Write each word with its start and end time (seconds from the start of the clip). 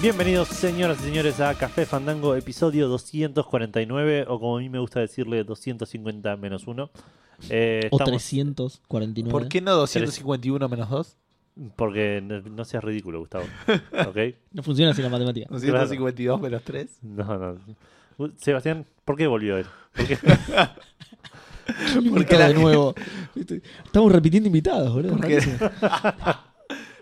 Bienvenidos, 0.00 0.48
señoras 0.48 0.98
y 1.00 1.04
señores, 1.04 1.40
a 1.40 1.54
Café 1.54 1.84
Fandango, 1.84 2.34
episodio 2.34 2.88
249, 2.88 4.24
o 4.28 4.40
como 4.40 4.56
a 4.56 4.60
mí 4.60 4.68
me 4.70 4.78
gusta 4.78 5.00
decirle, 5.00 5.44
250 5.44 6.36
menos 6.38 6.66
1. 6.66 6.90
Eh, 7.50 7.80
O 7.90 7.96
estamos- 7.96 8.06
349. 8.22 9.30
¿Por 9.30 9.48
qué 9.48 9.60
no 9.60 9.72
251 9.74 10.68
menos 10.68 10.88
2? 10.88 11.16
Porque 11.76 12.22
no, 12.22 12.40
no 12.40 12.64
seas 12.64 12.82
ridículo, 12.82 13.18
Gustavo. 13.20 13.44
¿Ok? 14.08 14.16
No 14.52 14.62
funciona 14.62 14.92
así 14.92 15.02
la 15.02 15.10
matemática. 15.10 15.46
252 15.50 16.40
menos 16.40 16.62
3. 16.62 16.98
No, 17.02 17.36
no. 17.38 17.58
Uh, 18.16 18.30
Sebastián, 18.36 18.86
¿por 19.04 19.16
qué 19.16 19.26
volvió 19.26 19.58
él? 19.58 19.66
¿Por 19.94 20.06
qué? 20.06 20.18
Porque 22.10 22.38
la- 22.38 22.48
de 22.48 22.54
nuevo. 22.54 22.94
Viste, 23.34 23.60
Estamos 23.84 24.10
repitiendo 24.12 24.46
invitados, 24.46 24.94
boludo. 24.94 25.16
Porque- 25.16 25.40
rarísimo. 25.40 25.70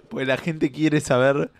Pues 0.08 0.26
la 0.26 0.36
gente 0.38 0.72
quiere 0.72 1.00
saber 1.00 1.50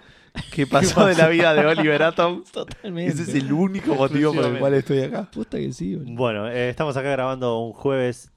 qué 0.52 0.66
pasó 0.66 1.06
de 1.06 1.14
la 1.14 1.28
vida 1.28 1.54
de 1.54 1.64
Oliver 1.66 2.02
Atom. 2.02 2.44
Totalmente. 2.50 3.12
Ese 3.12 3.22
es 3.30 3.34
el 3.34 3.52
único 3.52 3.94
motivo 3.94 4.32
por 4.34 4.44
el 4.46 4.58
cual 4.58 4.74
estoy 4.74 5.00
acá. 5.00 5.30
Posta 5.30 5.58
que 5.58 5.72
sí, 5.72 5.94
boludo. 5.96 6.14
Bueno, 6.14 6.48
eh, 6.48 6.68
estamos 6.70 6.96
acá 6.96 7.10
grabando 7.10 7.58
un 7.60 7.72
jueves 7.72 8.30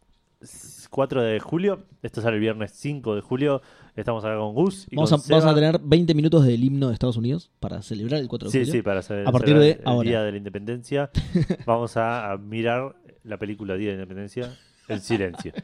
4 0.90 1.22
de 1.23 1.40
julio. 1.40 1.84
Esto 2.02 2.22
sale 2.22 2.36
el 2.36 2.42
viernes 2.42 2.72
5 2.76 3.16
de 3.16 3.22
julio. 3.22 3.62
Estamos 3.95 4.23
acá 4.23 4.38
con 4.38 4.53
Gus. 4.53 4.88
Y 4.90 4.95
Vamos 4.95 5.12
a, 5.14 5.17
vamos 5.30 5.56
tener 5.56 5.80
20 5.81 6.14
minutos 6.14 6.45
del 6.45 6.64
himno 6.64 6.88
de 6.88 6.94
Estados 6.94 7.17
Unidos 7.17 7.52
para 7.59 7.81
celebrar 7.81 8.20
el 8.22 8.28
4 8.28 8.50
de 8.50 8.52
Sí, 8.52 8.59
julio. 8.59 8.72
sí, 8.73 8.81
para 8.81 9.00
hacer 9.00 9.28
A 9.28 9.31
partir 9.31 9.58
de 9.58 9.72
el 9.72 9.81
ahora. 9.86 10.09
Día 10.09 10.23
de 10.23 10.31
la 10.31 10.38
Independencia. 10.38 11.09
Vamos 11.66 11.97
a, 11.97 12.31
a 12.31 12.38
mirar 12.38 12.95
la 13.23 13.38
película 13.38 13.75
Día 13.75 13.92
de 13.92 13.97
la 13.97 14.02
Independencia 14.03 14.58
en 14.88 15.02
silencio. 15.02 15.53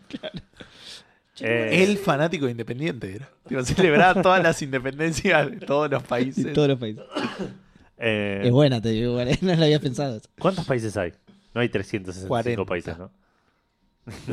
Eh, 1.41 1.83
El 1.83 1.97
fanático 1.97 2.45
de 2.45 2.51
Independiente 2.51 3.15
era. 3.15 3.29
Tipo, 3.47 3.63
celebraba 3.63 4.21
todas 4.21 4.41
las 4.41 4.61
independencias 4.61 5.51
de 5.51 5.57
todos 5.57 5.89
los 5.91 6.01
De 6.03 6.07
países. 6.07 6.53
todos 6.53 6.67
los 6.69 6.79
países. 6.79 7.03
eh, 7.97 8.41
Es 8.45 8.51
buena, 8.51 8.81
te 8.81 8.89
digo, 8.89 9.11
igual, 9.11 9.29
no 9.41 9.55
la 9.55 9.65
había 9.65 9.79
pensado. 9.79 10.19
¿Cuántos 10.39 10.65
países 10.65 10.95
hay? 10.97 11.13
No 11.53 11.61
hay 11.61 11.69
365 11.69 12.27
40. 12.27 12.65
países, 12.65 12.97
¿no? 12.97 13.11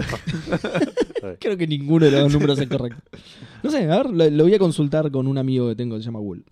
No. 1.23 1.35
Creo 1.41 1.57
que 1.57 1.67
ninguno 1.67 2.05
de 2.07 2.13
los 2.13 2.33
números 2.33 2.59
es 2.59 2.69
correcto. 2.69 3.01
No 3.63 3.71
sé, 3.71 3.91
a 3.91 3.97
ver, 3.97 4.11
lo, 4.11 4.29
lo 4.31 4.45
voy 4.45 4.55
a 4.55 4.59
consultar 4.59 5.11
con 5.11 5.27
un 5.27 5.39
amigo 5.39 5.69
que 5.69 5.75
tengo 5.75 5.97
que 5.97 6.03
se 6.03 6.07
llama 6.07 6.21
Wool. 6.21 6.45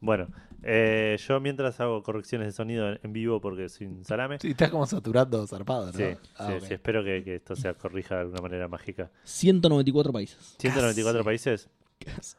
Bueno, 0.00 0.28
eh, 0.62 1.16
yo 1.26 1.40
mientras 1.40 1.80
hago 1.80 2.02
correcciones 2.02 2.48
de 2.48 2.52
sonido 2.52 2.96
en 3.02 3.12
vivo 3.12 3.40
porque 3.40 3.68
soy 3.68 3.86
un 3.86 4.04
salame. 4.04 4.38
Sí, 4.40 4.50
estás 4.50 4.70
como 4.70 4.86
saturando 4.86 5.46
zarpado, 5.46 5.86
¿no? 5.86 5.92
Sí, 5.92 6.04
Ah, 6.36 6.46
sí, 6.48 6.52
ok. 6.58 6.64
sí, 6.68 6.74
espero 6.74 7.02
que, 7.04 7.22
que 7.24 7.36
esto 7.36 7.56
se 7.56 7.72
corrija 7.74 8.16
de 8.16 8.20
alguna 8.22 8.42
manera 8.42 8.68
mágica. 8.68 9.10
194 9.24 10.12
países. 10.12 10.54
194 10.58 11.24
países, 11.24 11.68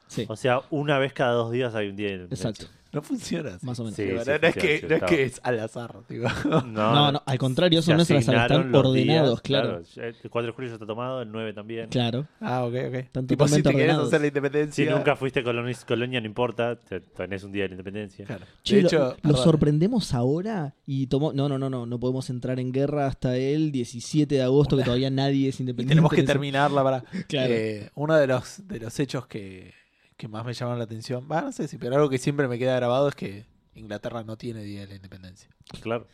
Sí, 0.07 0.25
o 0.27 0.35
sea, 0.35 0.61
una 0.71 0.97
vez 0.97 1.13
cada 1.13 1.33
dos 1.33 1.51
días 1.51 1.75
hay 1.75 1.89
un 1.89 1.95
día 1.95 2.09
independencia. 2.09 2.49
exacto. 2.49 2.80
No 2.93 3.01
funciona 3.01 3.55
así. 3.55 3.65
Más 3.65 3.79
o 3.79 3.83
menos. 3.83 3.95
Sí, 3.95 4.03
sí, 4.03 4.09
no, 4.09 4.15
no 4.15 4.47
es 4.47 4.55
que, 4.55 4.77
sí, 4.79 4.85
no 4.85 4.87
es 4.87 4.91
está- 5.01 5.05
que 5.05 5.23
es 5.23 5.39
al 5.43 5.59
azar. 5.59 5.95
tipo. 6.07 6.27
No, 6.67 7.11
no, 7.11 7.23
al 7.25 7.37
contrario, 7.37 7.79
eso 7.79 7.91
se 7.91 7.95
no 7.95 8.01
es 8.03 8.11
al 8.11 8.17
azar, 8.17 8.35
asignaron 8.35 8.57
están 8.67 8.71
los 8.71 8.85
ordenados, 8.85 9.29
días, 9.29 9.41
claro. 9.41 9.81
ya 9.95 10.03
El 10.03 10.15
4 10.29 10.47
de 10.47 10.51
julio 10.53 10.67
ya 10.69 10.73
está 10.75 10.85
tomado, 10.85 11.21
el 11.21 11.31
9 11.31 11.53
también. 11.53 11.89
Claro. 11.89 12.27
Ah, 12.39 12.65
ok, 12.65 12.73
ok. 12.89 12.93
Están 12.95 13.27
Tipo, 13.27 13.47
si 13.47 13.61
te 13.61 13.69
ordenados. 13.69 14.07
hacer 14.07 14.19
la 14.21 14.25
Si 14.25 14.27
independencia. 14.29 14.91
nunca 14.95 15.15
fuiste 15.15 15.43
colonia, 15.43 16.19
no 16.19 16.25
importa, 16.27 16.75
te- 16.77 16.99
tenés 16.99 17.43
un 17.43 17.51
día 17.51 17.63
de 17.63 17.69
la 17.69 17.73
independencia. 17.75 18.25
Claro. 18.25 18.45
Che, 18.63 18.75
de 18.75 18.81
lo- 18.83 18.87
hecho, 18.87 18.99
lo, 18.99 19.15
perdón, 19.17 19.43
sorprendemos 19.43 20.13
ahora 20.13 20.75
y 20.85 21.07
tomó. 21.07 21.31
No, 21.33 21.47
no, 21.47 21.57
no, 21.57 21.69
no, 21.69 21.85
no 21.85 21.99
podemos 21.99 22.29
entrar 22.29 22.59
en 22.59 22.71
guerra 22.71 23.07
hasta 23.07 23.37
el 23.37 23.71
17 23.71 24.35
de 24.35 24.41
agosto, 24.43 24.75
que 24.77 24.83
todavía 24.83 25.09
nadie 25.09 25.49
es 25.49 25.59
y 25.59 25.63
independiente. 25.63 25.91
tenemos 25.91 26.11
que 26.11 26.23
terminarla 26.23 26.83
para. 26.83 27.03
Claro. 27.27 27.53
Eh, 27.53 27.89
uno 27.95 28.15
de 28.15 28.27
los, 28.27 28.67
de 28.67 28.79
los 28.79 28.99
hechos 28.99 29.27
que, 29.27 29.73
que 30.21 30.27
más 30.27 30.45
me 30.45 30.53
llamaron 30.53 30.77
la 30.77 30.85
atención, 30.85 31.27
va, 31.31 31.41
no 31.41 31.51
sé 31.51 31.67
si, 31.67 31.79
pero 31.79 31.95
algo 31.95 32.07
que 32.07 32.19
siempre 32.19 32.47
me 32.47 32.59
queda 32.59 32.75
grabado 32.75 33.07
es 33.09 33.15
que 33.15 33.45
Inglaterra 33.73 34.23
no 34.23 34.37
tiene 34.37 34.61
Día 34.61 34.81
de 34.81 34.87
la 34.87 34.95
Independencia. 34.95 35.49
Claro. 35.81 36.05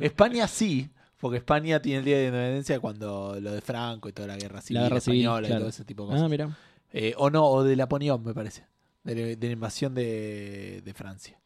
España 0.00 0.46
sí, 0.48 0.90
porque 1.20 1.38
España 1.38 1.80
tiene 1.80 2.00
el 2.00 2.04
Día 2.04 2.16
de 2.18 2.22
la 2.24 2.28
Independencia 2.28 2.80
cuando 2.80 3.38
lo 3.40 3.52
de 3.52 3.60
Franco 3.62 4.08
y 4.08 4.12
toda 4.12 4.28
la 4.28 4.36
guerra 4.36 4.60
civil 4.60 4.82
La 4.82 4.88
guerra 4.88 5.00
civil, 5.00 5.20
española 5.22 5.48
y 5.48 5.58
todo 5.58 5.68
ese 5.68 5.84
tipo 5.84 6.02
de 6.04 6.08
cosas. 6.10 6.22
Ah, 6.24 6.28
mira. 6.28 6.56
Eh, 6.92 7.14
o 7.16 7.30
no, 7.30 7.46
o 7.46 7.64
de 7.64 7.74
Napoleón, 7.76 8.22
me 8.24 8.34
parece. 8.34 8.66
De, 9.04 9.14
la- 9.14 9.22
de 9.36 9.46
la 9.46 9.52
invasión 9.52 9.94
de, 9.94 10.82
de 10.84 10.94
Francia. 10.94 11.38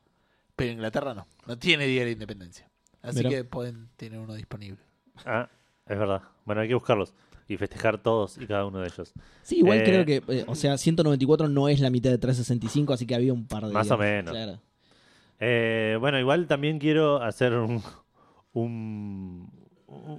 Pero 0.56 0.72
Inglaterra 0.72 1.14
no, 1.14 1.26
no 1.46 1.58
tiene 1.58 1.86
Día 1.86 2.00
de 2.00 2.06
la 2.06 2.12
Independencia. 2.12 2.68
Así 3.02 3.22
que 3.22 3.44
pueden 3.44 3.88
tener 3.96 4.18
uno 4.18 4.34
disponible. 4.34 4.80
Ah, 5.24 5.48
es 5.86 5.96
verdad. 5.98 6.22
Bueno, 6.44 6.62
hay 6.62 6.68
que 6.68 6.74
buscarlos 6.74 7.14
y 7.48 7.56
festejar 7.56 7.98
todos 7.98 8.38
y 8.38 8.46
cada 8.46 8.66
uno 8.66 8.80
de 8.80 8.88
ellos. 8.88 9.12
Sí, 9.42 9.58
igual 9.58 9.78
Eh, 9.78 9.84
creo 9.84 10.04
que. 10.04 10.22
eh, 10.34 10.44
o 10.48 10.54
sea, 10.54 10.76
194 10.78 11.48
no 11.48 11.68
es 11.68 11.80
la 11.80 11.90
mitad 11.90 12.10
de 12.10 12.18
365, 12.18 12.92
así 12.92 13.06
que 13.06 13.14
había 13.14 13.32
un 13.32 13.46
par 13.46 13.66
de. 13.66 13.72
Más 13.72 13.90
o 13.90 13.96
menos. 13.98 14.32
Claro. 14.32 14.60
Eh, 15.38 15.96
bueno, 16.00 16.18
igual 16.18 16.46
también 16.46 16.78
quiero 16.78 17.22
hacer 17.22 17.52
un, 17.54 17.82
un- 18.52 19.50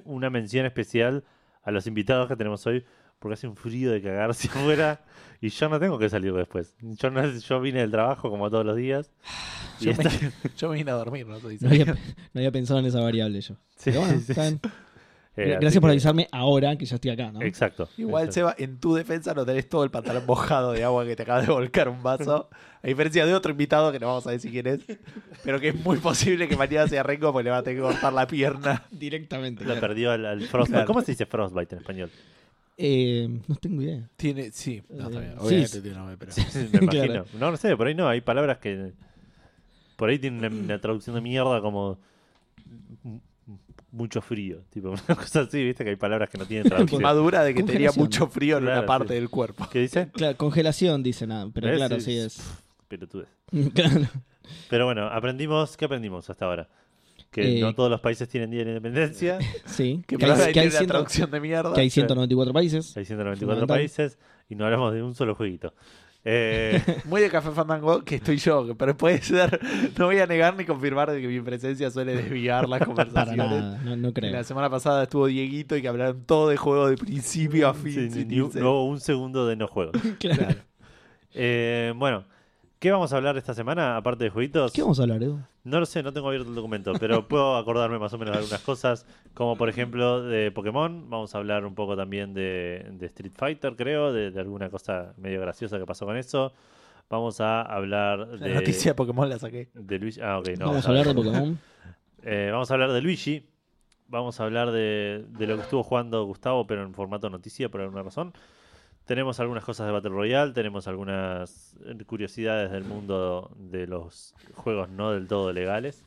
una 0.06 0.30
mención 0.30 0.66
especial 0.66 1.24
a 1.64 1.72
los 1.72 1.88
invitados 1.88 2.28
que 2.28 2.36
tenemos 2.36 2.66
hoy, 2.68 2.86
porque 3.20 3.34
hace 3.34 3.48
un 3.48 3.56
frío 3.56 3.92
de 3.92 4.02
cagarse 4.02 4.48
afuera 4.54 5.02
y 5.42 5.50
yo 5.50 5.70
no 5.70 5.80
tengo 5.80 5.98
que 6.00 6.10
salir 6.10 6.34
después. 6.34 6.76
Yo, 6.82 7.10
no, 7.12 7.26
yo 7.28 7.60
vine 7.62 7.80
del 7.82 7.92
trabajo 7.92 8.30
como 8.30 8.50
todos 8.50 8.66
los 8.66 8.76
días. 8.78 9.12
Yo 9.82 9.94
me, 9.94 10.04
esta- 10.04 10.32
yo 10.58 10.70
me 10.70 10.76
vine 10.78 10.92
a 10.92 10.96
dormir, 10.96 11.28
¿no? 11.28 11.36
Había, 11.36 11.50
diciendo. 11.50 11.94
no 12.34 12.40
había 12.40 12.52
pensado 12.52 12.80
en 12.80 12.86
esa 12.86 13.02
variable 13.02 13.42
yo. 13.42 13.56
Sí, 13.76 13.92
Pero 13.92 14.02
bueno, 14.02 14.20
sí. 14.20 14.34
Eh, 15.38 15.58
Gracias 15.62 15.80
por 15.80 15.90
que- 15.90 15.94
avisarme 15.94 16.28
ahora 16.32 16.76
que 16.78 16.86
ya 16.86 16.96
estoy 16.96 17.12
acá, 17.12 17.32
¿no? 17.32 17.42
Exacto. 17.42 17.88
Igual, 17.98 18.26
Exacto. 18.26 18.50
Seba, 18.52 18.56
en 18.58 18.78
tu 18.80 18.94
defensa 18.96 19.34
no 19.34 19.46
tenés 19.46 19.70
todo 19.70 19.84
el 19.84 19.92
pantalón 19.92 20.26
mojado 20.26 20.74
de 20.74 20.84
agua 20.84 21.06
que 21.06 21.16
te 21.16 21.24
acaba 21.24 21.42
de 21.42 21.48
volcar 21.48 21.88
un 21.90 22.02
vaso. 22.04 22.50
A 22.84 22.88
diferencia 22.88 23.26
de 23.26 23.34
otro 23.34 23.52
invitado 23.52 23.92
que 23.92 24.00
no 24.00 24.08
vamos 24.08 24.26
a 24.28 24.32
decir 24.32 24.52
quién 24.52 24.68
es, 24.68 24.80
pero 25.44 25.60
que 25.60 25.70
es 25.70 25.76
muy 25.76 25.98
posible 26.00 26.48
que 26.48 26.58
mañana 26.58 26.88
sea 26.88 27.04
Rengo 27.04 27.32
porque 27.32 27.46
le 27.46 27.52
va 27.52 27.58
a 27.58 27.64
tener 27.64 27.78
que 27.80 27.84
cortar 27.84 28.14
la 28.14 28.26
pierna. 28.28 28.84
Directamente. 28.92 29.64
Lo 29.64 29.80
perdió 29.80 30.12
al, 30.12 30.42
frostbite. 30.48 30.74
Claro. 30.74 30.88
¿Cómo 30.88 31.02
se 31.02 31.12
dice 31.14 31.26
frostbite 31.26 31.76
en 31.76 31.82
español? 31.82 32.12
Eh, 32.80 33.28
no 33.48 33.56
tengo 33.56 33.82
idea. 33.82 34.08
Tiene, 34.18 34.52
sí, 34.52 34.84
no, 34.90 35.08
está 35.08 35.18
Eh, 35.18 35.22
bien. 35.22 35.32
sí, 35.34 35.46
Obviamente 35.46 35.68
sí. 35.70 35.82
tiene 35.82 35.98
nombre, 35.98 36.18
pero. 36.18 36.32
Me 36.36 36.78
imagino. 36.84 37.06
Claro. 37.14 37.26
No, 37.40 37.52
no 37.52 37.58
sé, 37.58 37.76
por 37.76 37.88
ahí 37.88 37.96
no. 37.96 38.08
Hay 38.08 38.22
palabras 38.22 38.58
que. 38.60 38.92
Por 39.96 40.10
ahí 40.10 40.20
tienen 40.20 40.40
una, 40.46 40.50
una 40.64 40.80
traducción 40.80 41.16
de 41.16 41.22
mierda 41.22 41.60
como. 41.62 41.98
Mucho 43.98 44.22
frío. 44.22 44.62
Tipo, 44.70 44.90
una 45.08 45.16
cosa 45.16 45.42
así, 45.42 45.64
viste 45.64 45.84
que 45.84 45.90
hay 45.92 45.96
palabras 45.96 46.30
que 46.30 46.38
no 46.38 46.46
tienen 46.46 46.68
traducción. 46.70 47.02
Madura 47.02 47.44
de 47.44 47.54
que 47.54 47.64
tenía 47.64 47.92
mucho 47.96 48.28
frío 48.28 48.58
en 48.58 48.64
Claro, 48.66 48.80
una 48.80 48.88
parte 48.88 49.10
sí. 49.10 49.14
del 49.16 49.30
cuerpo. 49.30 49.68
¿Qué 49.72 49.80
dice? 49.80 50.10
Claro, 50.14 50.38
congelación 50.38 51.02
dice 51.04 51.26
nada, 51.28 51.50
pero 51.54 51.68
¿Ves? 51.68 51.78
claro, 51.78 51.96
Sí, 52.00 52.06
sí 52.12 52.18
es. 52.18 52.42
Pelotudes. 52.88 53.28
Claro. 53.74 54.02
Pero 54.70 54.86
bueno, 54.86 55.08
aprendimos. 55.08 55.76
¿Qué 55.76 55.86
aprendimos 55.86 56.30
hasta 56.30 56.46
ahora? 56.46 56.70
Que 57.32 57.58
Eh, 57.58 57.62
no 57.62 57.74
todos 57.76 57.90
los 57.90 58.00
países 58.00 58.30
tienen 58.30 58.50
día 58.52 58.60
de 58.60 58.66
la 58.66 58.72
independencia. 58.78 59.40
Sí. 59.66 60.02
Que 60.08 60.16
Que 60.18 60.26
hay, 60.26 60.54
que 60.54 60.60
hay 60.62 60.72
ciento- 60.72 60.88
traducción 60.88 61.30
de 61.32 61.40
mierda. 61.42 61.74
que 61.74 61.82
hay 61.82 61.90
194 61.90 62.54
países. 62.54 62.96
Hay 62.96 63.04
194 63.04 63.46
Fundamental. 63.66 63.78
países 63.78 64.18
y 64.48 64.56
no 64.56 64.64
hablamos 64.66 64.94
de 64.94 65.04
un 65.04 65.14
solo 65.16 65.36
jueguito. 65.36 65.74
Eh, 66.30 66.82
Muy 67.06 67.22
de 67.22 67.30
Café 67.30 67.52
Fandango 67.52 68.04
que 68.04 68.16
estoy 68.16 68.36
yo, 68.38 68.76
pero 68.78 68.98
puede 68.98 69.22
ser. 69.22 69.62
No 69.98 70.08
voy 70.08 70.20
a 70.20 70.28
negar 70.28 70.58
ni 70.58 70.66
confirmar 70.66 71.10
de 71.10 71.22
que 71.22 71.28
mi 71.30 71.40
presencia 71.40 71.90
suele 71.90 72.16
desviar 72.16 72.68
las 72.68 72.80
Para 72.86 72.86
conversaciones. 72.86 73.50
nada, 73.50 73.78
no, 73.86 73.96
no 73.96 74.14
creo. 74.14 74.32
La 74.34 74.44
semana 74.44 74.70
pasada 74.70 75.04
estuvo 75.04 75.28
Dieguito 75.28 75.78
y 75.78 75.82
que 75.82 75.88
hablaron 75.88 76.24
todo 76.26 76.50
de 76.50 76.58
juego 76.58 76.90
de 76.90 76.98
principio 76.98 77.70
a 77.70 77.74
fin. 77.74 77.94
sí, 77.94 78.12
sin 78.12 78.28
ni 78.28 78.42
un- 78.42 78.52
no 78.56 78.98
segundo 79.00 79.48
de 79.48 79.56
no 79.56 79.68
juego. 79.68 79.94
Claro. 80.20 80.38
Claro. 80.48 80.60
Eh, 81.34 81.94
bueno, 81.96 82.26
¿qué 82.80 82.92
vamos 82.92 83.14
a 83.14 83.18
hablar 83.18 83.38
esta 83.38 83.54
semana 83.54 83.98
aparte 83.98 84.26
de 84.26 84.30
jueguitos? 84.30 84.72
¿Qué 84.72 84.82
vamos 84.82 85.00
a 85.00 85.04
hablar, 85.04 85.24
Edu? 85.24 85.40
No 85.64 85.80
lo 85.80 85.86
sé, 85.86 86.02
no 86.04 86.14
tengo 86.14 86.28
abierto 86.28 86.50
el 86.50 86.56
documento, 86.56 86.94
pero 87.00 87.28
puedo 87.28 87.58
acordarme 87.58 88.00
más 88.00 88.14
o 88.14 88.18
menos 88.18 88.34
de 88.34 88.40
algunas 88.40 88.62
cosas, 88.62 89.06
como 89.34 89.56
por 89.58 89.70
ejemplo 89.70 90.22
de 90.24 90.52
Pokémon. 90.52 91.10
Vamos 91.10 91.36
a 91.36 91.38
hablar 91.40 91.66
un 91.66 91.76
poco 91.76 91.96
también 91.98 92.34
de, 92.34 92.86
de 92.94 93.06
Street 93.08 93.34
Fighter, 93.36 93.76
creo, 93.76 94.14
de, 94.14 94.32
de 94.32 94.40
alguna 94.40 94.70
cosa 94.70 95.14
medio 95.18 95.42
graciosa 95.42 95.78
que 95.78 95.86
pasó 95.86 96.06
con 96.06 96.18
eso. 96.18 96.54
Vamos 97.10 97.40
a 97.40 97.62
hablar 97.62 98.20
La 98.20 98.48
de, 98.48 98.54
noticia 98.54 98.92
de 98.92 98.96
Pokémon 98.96 99.30
la 99.30 99.40
saqué. 99.40 99.70
de 99.74 100.00
Luigi. 100.00 100.20
Ah, 100.22 100.40
ok, 100.40 100.50
no. 100.60 100.68
vamos 100.68 100.86
a 100.86 100.90
hablar 100.90 101.08
de 101.08 101.14
Pokémon. 101.14 101.60
Eh, 102.24 102.50
vamos 102.52 102.70
a 102.70 102.74
hablar 102.74 102.92
de 102.92 103.00
Luigi. 103.02 103.48
Vamos 104.10 104.40
a 104.42 104.44
hablar 104.44 104.72
de, 104.72 105.24
de 105.30 105.48
lo 105.48 105.56
que 105.56 105.62
estuvo 105.62 105.84
jugando 105.84 106.26
Gustavo, 106.26 106.66
pero 106.68 106.84
en 106.84 106.94
formato 106.94 107.30
noticia 107.30 107.70
por 107.70 107.80
alguna 107.80 108.04
razón. 108.04 108.34
Tenemos 109.08 109.40
algunas 109.40 109.64
cosas 109.64 109.88
de 109.88 109.94
Battle 109.94 110.12
Royale, 110.12 110.52
tenemos 110.54 110.88
algunas 110.88 111.76
curiosidades 112.06 112.72
del 112.72 112.84
mundo 112.84 113.50
de 113.58 113.88
los 113.88 114.36
juegos 114.54 114.90
no 114.90 115.12
del 115.12 115.28
todo 115.28 115.52
legales. 115.54 116.04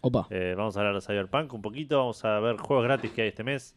Opa. 0.00 0.26
Eh, 0.30 0.54
vamos 0.56 0.76
a 0.76 0.80
hablar 0.80 0.94
de 0.94 1.00
Cyberpunk 1.02 1.52
un 1.52 1.60
poquito, 1.62 1.98
vamos 1.98 2.24
a 2.24 2.40
ver 2.40 2.56
juegos 2.56 2.84
gratis 2.84 3.10
que 3.12 3.22
hay 3.22 3.28
este 3.28 3.44
mes, 3.44 3.74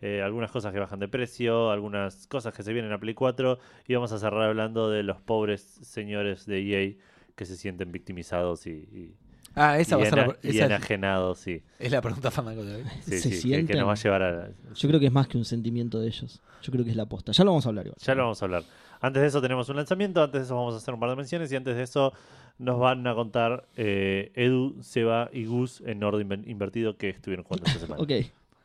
eh, 0.00 0.20
algunas 0.22 0.50
cosas 0.50 0.72
que 0.72 0.80
bajan 0.80 0.98
de 0.98 1.06
precio, 1.08 1.70
algunas 1.70 2.26
cosas 2.26 2.52
que 2.54 2.62
se 2.62 2.72
vienen 2.72 2.92
a 2.92 2.98
Play 2.98 3.14
4 3.14 3.58
y 3.86 3.94
vamos 3.94 4.10
a 4.12 4.18
cerrar 4.18 4.42
hablando 4.48 4.90
de 4.90 5.02
los 5.04 5.20
pobres 5.20 5.62
señores 5.62 6.44
de 6.46 6.58
EA 6.60 6.94
que 7.36 7.44
se 7.44 7.56
sienten 7.56 7.92
victimizados 7.92 8.66
y, 8.66 8.70
y- 8.70 9.14
Ah, 9.58 9.78
esa 9.78 9.96
y, 9.96 10.00
va 10.00 10.06
a 10.06 10.10
ser 10.10 10.18
la, 10.18 10.36
y 10.42 10.48
esa 10.50 10.58
es- 10.64 10.70
enajenado, 10.70 11.34
sí. 11.34 11.62
es 11.78 11.90
la 11.92 12.00
pregunta 12.00 12.30
fandango 12.30 12.64
de 12.64 12.76
hoy. 12.76 12.82
Sí, 13.02 13.10
Se 13.10 13.18
sí, 13.20 13.28
que- 13.28 13.34
que, 13.34 13.40
sienten. 13.40 13.78
nos 13.78 13.88
va 13.88 13.92
a 13.92 13.96
llevar 13.96 14.22
a... 14.22 14.48
Yo 14.74 14.88
creo 14.88 15.00
que 15.00 15.06
es 15.06 15.12
más 15.12 15.26
que 15.28 15.36
un 15.38 15.44
sentimiento 15.44 15.98
de 16.00 16.06
ellos. 16.08 16.40
Yo 16.62 16.72
creo 16.72 16.84
que 16.84 16.90
es 16.92 16.96
la 16.96 17.06
posta. 17.06 17.32
Ya 17.32 17.44
lo 17.44 17.50
vamos 17.50 17.66
a 17.66 17.68
hablar 17.70 17.86
igual. 17.86 17.98
Ya 18.00 18.14
lo 18.14 18.22
vamos 18.22 18.40
a 18.42 18.44
hablar. 18.44 18.62
Antes 19.00 19.22
de 19.22 19.28
eso 19.28 19.40
tenemos 19.40 19.68
un 19.68 19.76
lanzamiento, 19.76 20.22
antes 20.22 20.40
de 20.40 20.44
eso 20.44 20.56
vamos 20.56 20.74
a 20.74 20.78
hacer 20.78 20.92
un 20.94 21.00
par 21.00 21.10
de 21.10 21.16
menciones 21.16 21.52
y 21.52 21.56
antes 21.56 21.76
de 21.76 21.82
eso 21.82 22.12
nos 22.58 22.78
van 22.80 23.06
a 23.06 23.14
contar 23.14 23.66
eh, 23.76 24.32
Edu, 24.34 24.76
Seba 24.82 25.30
y 25.32 25.44
Gus 25.44 25.80
en 25.86 26.02
orden 26.02 26.28
inver- 26.28 26.48
invertido 26.48 26.96
que 26.96 27.08
estuvieron 27.10 27.44
jugando 27.44 27.66
esta 27.66 27.78
semana. 27.80 28.02
Ok, 28.02 28.10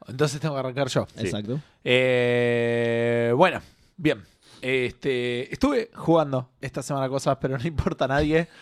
Entonces 0.09 0.39
tengo 0.41 0.55
que 0.55 0.59
arrancar 0.59 0.87
yo. 0.87 1.05
Sí. 1.15 1.21
exacto. 1.25 1.59
Eh, 1.83 3.31
bueno, 3.35 3.61
bien. 3.97 4.21
Este, 4.61 5.51
estuve 5.53 5.89
jugando 5.93 6.49
esta 6.61 6.81
semana 6.81 7.09
cosas, 7.09 7.37
pero 7.39 7.57
no 7.57 7.67
importa 7.67 8.05
a 8.05 8.07
nadie. 8.09 8.47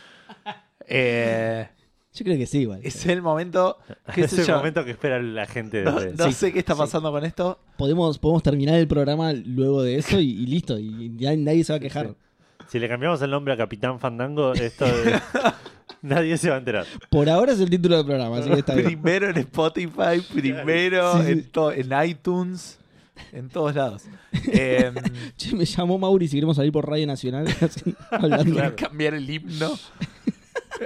Eh, 0.93 1.69
Yo 2.13 2.25
creo 2.25 2.37
que 2.37 2.45
sí, 2.45 2.59
igual. 2.59 2.81
es 2.83 3.05
el 3.05 3.21
momento. 3.21 3.77
¿Qué 4.13 4.21
es 4.21 4.31
sé 4.31 4.41
el 4.41 4.47
yo? 4.47 4.57
momento 4.57 4.83
que 4.83 4.91
espera 4.91 5.21
la 5.21 5.45
gente. 5.45 5.83
No, 5.83 5.99
desde- 5.99 6.17
no 6.17 6.25
Sí, 6.25 6.33
sé 6.33 6.51
qué 6.53 6.59
está 6.59 6.73
sí. 6.73 6.79
pasando 6.79 7.11
con 7.11 7.23
esto. 7.23 7.59
Podemos, 7.77 8.19
podemos 8.19 8.43
terminar 8.43 8.75
el 8.75 8.87
programa 8.87 9.31
luego 9.33 9.81
de 9.81 9.95
eso 9.97 10.19
y, 10.19 10.29
y 10.31 10.45
listo. 10.45 10.77
Y 10.77 11.13
ya 11.15 11.35
nadie 11.37 11.63
se 11.63 11.71
va 11.73 11.77
a 11.77 11.79
quejar. 11.79 12.15
Si 12.67 12.79
le 12.79 12.87
cambiamos 12.89 13.21
el 13.21 13.31
nombre 13.31 13.53
a 13.53 13.57
Capitán 13.57 13.99
Fandango, 13.99 14.53
esto 14.53 14.85
es- 14.85 15.21
nadie 16.01 16.37
se 16.37 16.49
va 16.49 16.55
a 16.55 16.59
enterar. 16.59 16.85
Por 17.09 17.29
ahora 17.29 17.53
es 17.53 17.59
el 17.61 17.69
título 17.69 17.95
del 17.97 18.05
programa, 18.05 18.37
así 18.39 18.49
que 18.49 18.59
está 18.59 18.73
bien. 18.75 18.87
Primero 18.87 19.29
en 19.29 19.37
Spotify, 19.37 20.21
primero 20.33 21.17
Sí, 21.17 21.23
sí. 21.25 21.31
En, 21.31 21.49
to- 21.51 21.71
en 21.71 21.89
iTunes, 22.09 22.77
en 23.31 23.47
todos 23.49 23.73
lados. 23.75 24.03
Eh, 24.51 24.91
Che, 25.37 25.55
me 25.55 25.63
llamó 25.65 25.97
Mauri 25.97 26.27
si 26.27 26.35
queremos 26.37 26.57
salir 26.57 26.71
por 26.73 26.89
Radio 26.89 27.07
Nacional 27.07 27.45
así, 27.61 27.95
hablando. 28.11 28.75
cambiar 28.75 29.13
el 29.13 29.29
himno. 29.29 29.71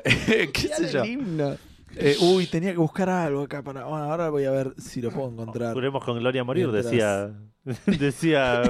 ¿Qué 0.53 0.69
sé 0.75 0.91
yo? 0.91 1.03
El 1.03 1.09
himno. 1.11 1.57
Eh, 1.97 2.17
uy, 2.21 2.45
tenía 2.47 2.71
que 2.71 2.77
buscar 2.77 3.09
algo 3.09 3.43
acá 3.43 3.61
para. 3.63 3.85
Bueno, 3.85 4.03
ahora 4.11 4.29
voy 4.29 4.43
a 4.45 4.51
ver 4.51 4.73
si 4.77 5.01
lo 5.01 5.11
puedo 5.11 5.29
encontrar. 5.29 5.73
Juremos 5.73 6.03
con 6.03 6.17
Gloria 6.19 6.41
a 6.41 6.43
morir, 6.43 6.67
Mientras- 6.67 6.85
decía. 6.91 7.33
decía. 7.99 8.61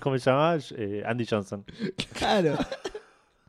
¿Cómo 0.00 0.18
se 0.18 0.30
llama? 0.30 0.56
Eh, 0.76 1.02
Andy 1.04 1.26
Johnson. 1.26 1.64
Claro. 2.14 2.56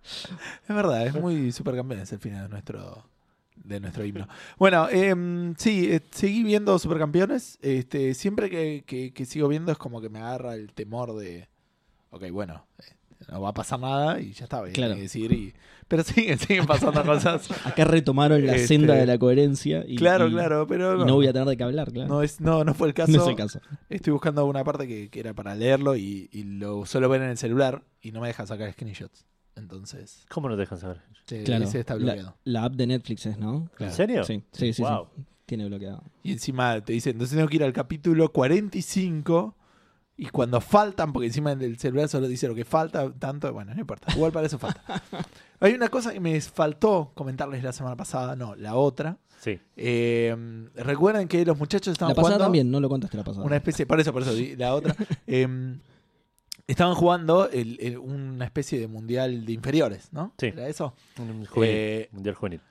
Es 0.04 0.76
verdad, 0.76 1.06
es 1.06 1.14
muy 1.14 1.52
supercampeones 1.52 2.12
el 2.12 2.20
final 2.20 2.44
de 2.44 2.50
nuestro 2.50 3.06
de 3.56 3.80
nuestro 3.80 4.04
himno. 4.04 4.28
Bueno, 4.58 4.90
em, 4.90 5.54
sí, 5.56 5.88
eh, 5.92 6.02
seguí 6.10 6.44
viendo 6.44 6.80
supercampeones. 6.80 7.60
Este, 7.62 8.16
siempre 8.16 8.50
que, 8.50 8.84
que- 8.88 9.14
que 9.14 9.26
sigo 9.26 9.48
viendo 9.48 9.72
es 9.72 9.78
como 9.78 10.02
que 10.02 10.10
me 10.10 10.20
agarra 10.20 10.56
el 10.56 10.74
temor 10.74 11.16
de. 11.16 11.48
Ok, 12.10 12.30
bueno, 12.32 12.66
eh, 12.80 12.96
no 13.32 13.42
va 13.42 13.50
a 13.50 13.54
pasar 13.54 13.80
nada 13.80 14.20
y 14.20 14.34
ya 14.34 14.44
está, 14.44 14.60
a 14.60 14.70
Claro. 14.70 14.96
decir 14.96 15.32
y- 15.32 15.54
pero 15.88 16.04
siguen, 16.04 16.38
siguen 16.40 16.66
pasando 16.66 17.04
cosas. 17.04 17.50
Acá 17.66 17.84
retomaron 17.86 18.46
la 18.46 18.54
Este, 18.56 18.68
senda 18.68 18.94
de 18.94 19.06
la 19.06 19.18
coherencia. 19.18 19.84
Y, 19.88 19.96
claro, 19.96 20.28
y- 20.28 20.32
claro, 20.32 20.68
pero 20.68 20.96
y 20.96 21.00
no, 21.00 21.06
no 21.06 21.16
voy 21.16 21.28
a 21.28 21.34
tener 21.34 21.48
de 21.48 21.58
qué 21.58 21.64
hablar, 21.64 21.92
claro. 21.92 22.08
no, 22.08 22.22
es, 22.22 22.40
no, 22.40 22.64
no 22.64 22.74
fue 22.74 22.88
el 22.90 22.94
caso. 22.94 23.12
No 23.12 23.24
es 23.24 23.28
el 23.30 23.36
caso. 23.36 23.60
Estoy 23.90 24.14
buscando 24.14 24.46
una 24.46 24.64
parte 24.64 24.88
que, 24.88 25.10
que 25.10 25.20
era 25.20 25.34
para 25.34 25.56
leerlo 25.56 25.96
y, 25.96 26.30
y 26.32 26.44
lo 26.44 26.86
suelo 26.86 27.10
ver 27.10 27.22
en 27.24 27.30
el 27.30 27.38
celular 27.38 27.84
y 28.02 28.12
no 28.12 28.22
me 28.22 28.28
deja 28.28 28.46
sacar 28.46 28.72
screenshots. 28.72 29.26
Entonces, 29.56 30.26
¿Cómo 30.30 30.48
no 30.50 30.56
te 30.56 30.62
dejan 30.62 30.78
saber? 30.80 31.02
eh, 31.30 31.44
Claro. 31.46 31.64
ese 31.66 31.80
está 31.82 31.96
bloqueado. 31.96 32.36
La, 32.44 32.62
la 32.62 32.66
app 32.68 32.74
de 32.74 32.88
Netflix 32.88 33.26
es, 33.26 33.38
¿no? 33.38 33.70
Claro. 33.76 33.92
¿En 33.92 33.96
serio? 33.98 34.24
Sí, 34.24 34.44
sí, 34.54 34.68
sí. 34.68 34.74
sí. 34.74 34.82
Wow. 34.84 35.08
Tiene 35.46 35.66
bloqueado. 35.66 36.04
Y 36.24 36.32
encima 36.32 36.80
te 36.82 36.94
dice, 36.94 37.10
entonces 37.10 37.36
tengo 37.36 37.50
que 37.50 37.58
ir 37.58 37.64
al 37.66 37.74
capítulo 37.74 38.32
45 38.32 39.56
y 40.18 40.28
cuando 40.28 40.62
faltan, 40.62 41.14
porque 41.14 41.28
encima 41.28 41.56
del 41.56 41.78
celular 41.80 42.08
solo 42.08 42.28
dice 42.28 42.48
lo 42.48 42.54
que 42.56 42.66
falta, 42.66 43.12
tanto, 43.14 43.52
bueno, 43.54 43.74
no 43.74 43.80
importa, 43.82 44.14
igual 44.16 44.32
para 44.32 44.46
eso 44.48 44.60
falta. 44.60 44.82
Hay 45.60 45.74
una 45.74 45.90
cosa 45.90 46.12
que 46.14 46.20
me 46.20 46.40
faltó 46.42 47.12
comentarles 47.16 47.64
la 47.64 47.72
semana 47.74 47.96
pasada, 47.96 48.36
no, 48.36 48.56
la 48.56 48.76
otra. 48.76 49.18
Sí. 49.40 49.60
Eh, 49.76 50.36
Recuerdan 50.76 51.28
que 51.28 51.44
los 51.46 51.58
muchachos 51.58 51.92
estaban 51.94 52.12
La 52.12 52.16
pasada 52.16 52.34
jugando 52.36 52.46
también, 52.46 52.70
no 52.70 52.80
lo 52.80 52.90
contaste 52.90 53.18
la 53.18 53.24
pasada. 53.24 53.46
una 53.46 53.56
especie, 53.56 53.86
por 53.88 54.00
eso, 54.00 54.14
por 54.14 54.22
eso, 54.22 54.34
la 54.58 54.74
otra. 54.76 54.96
eh, 55.28 55.78
estaban 56.68 56.96
jugando 56.96 57.50
el- 57.50 57.78
el- 57.82 57.98
una 57.98 58.46
especie 58.46 58.80
de 58.80 58.88
mundial 58.88 59.46
de 59.46 59.52
inferiores, 59.54 60.10
¿no? 60.12 60.34
Sí. 60.38 60.48
¿Era 60.48 60.68
eso? 60.68 60.94
Un 61.20 61.46
juvenil, 61.46 61.76
Eh, 61.76 62.10
mundial 62.12 62.36
juvenil. 62.36 62.62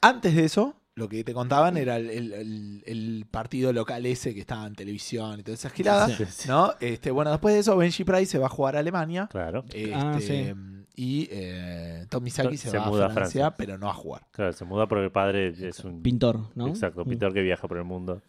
Antes 0.00 0.34
de 0.34 0.44
eso, 0.44 0.74
lo 0.96 1.08
que 1.08 1.24
te 1.24 1.32
contaban 1.32 1.76
era 1.76 1.96
el, 1.96 2.10
el- 2.10 2.32
el- 2.32 2.82
el 2.86 3.26
partido 3.30 3.72
local 3.72 4.04
ese 4.06 4.34
que 4.34 4.40
estaba 4.40 4.66
en 4.66 4.74
televisión 4.74 5.40
y 5.40 5.42
todas 5.42 5.60
esas 5.60 5.72
giradas. 5.72 6.12
Sí, 6.12 6.24
sí. 6.28 6.48
¿no? 6.48 6.72
Este, 6.80 7.10
bueno, 7.10 7.30
después 7.30 7.54
de 7.54 7.60
eso, 7.60 7.76
Benji 7.76 8.04
Price 8.04 8.26
se 8.26 8.38
va 8.38 8.46
a 8.46 8.50
jugar 8.50 8.76
a 8.76 8.80
Alemania. 8.80 9.28
Claro, 9.30 9.64
este, 9.68 9.94
Ah, 9.94 10.18
sí. 10.20 10.52
Y 10.96 11.28
eh, 11.30 12.04
Tom 12.10 12.22
Misaki 12.24 12.56
se, 12.58 12.68
Se 12.70 12.76
va 12.78 12.86
muda 12.86 13.04
a 13.06 13.08
a 13.08 13.10
Francia, 13.10 13.52
pero 13.56 13.78
no 13.78 13.88
a 13.88 13.94
jugar. 13.94 14.22
claro, 14.32 14.52
se 14.52 14.64
muda 14.66 14.86
porque 14.86 15.04
el 15.04 15.12
padre 15.12 15.54
es 15.68 15.80
un 15.84 16.02
Pintor, 16.02 16.40
¿no? 16.54 16.66
exacto, 16.68 17.04
Mm. 17.04 17.08
pintor 17.08 17.32
que 17.32 17.40
viaja 17.42 17.66
por 17.68 17.78
el 17.78 17.84
mundo. 17.84 18.20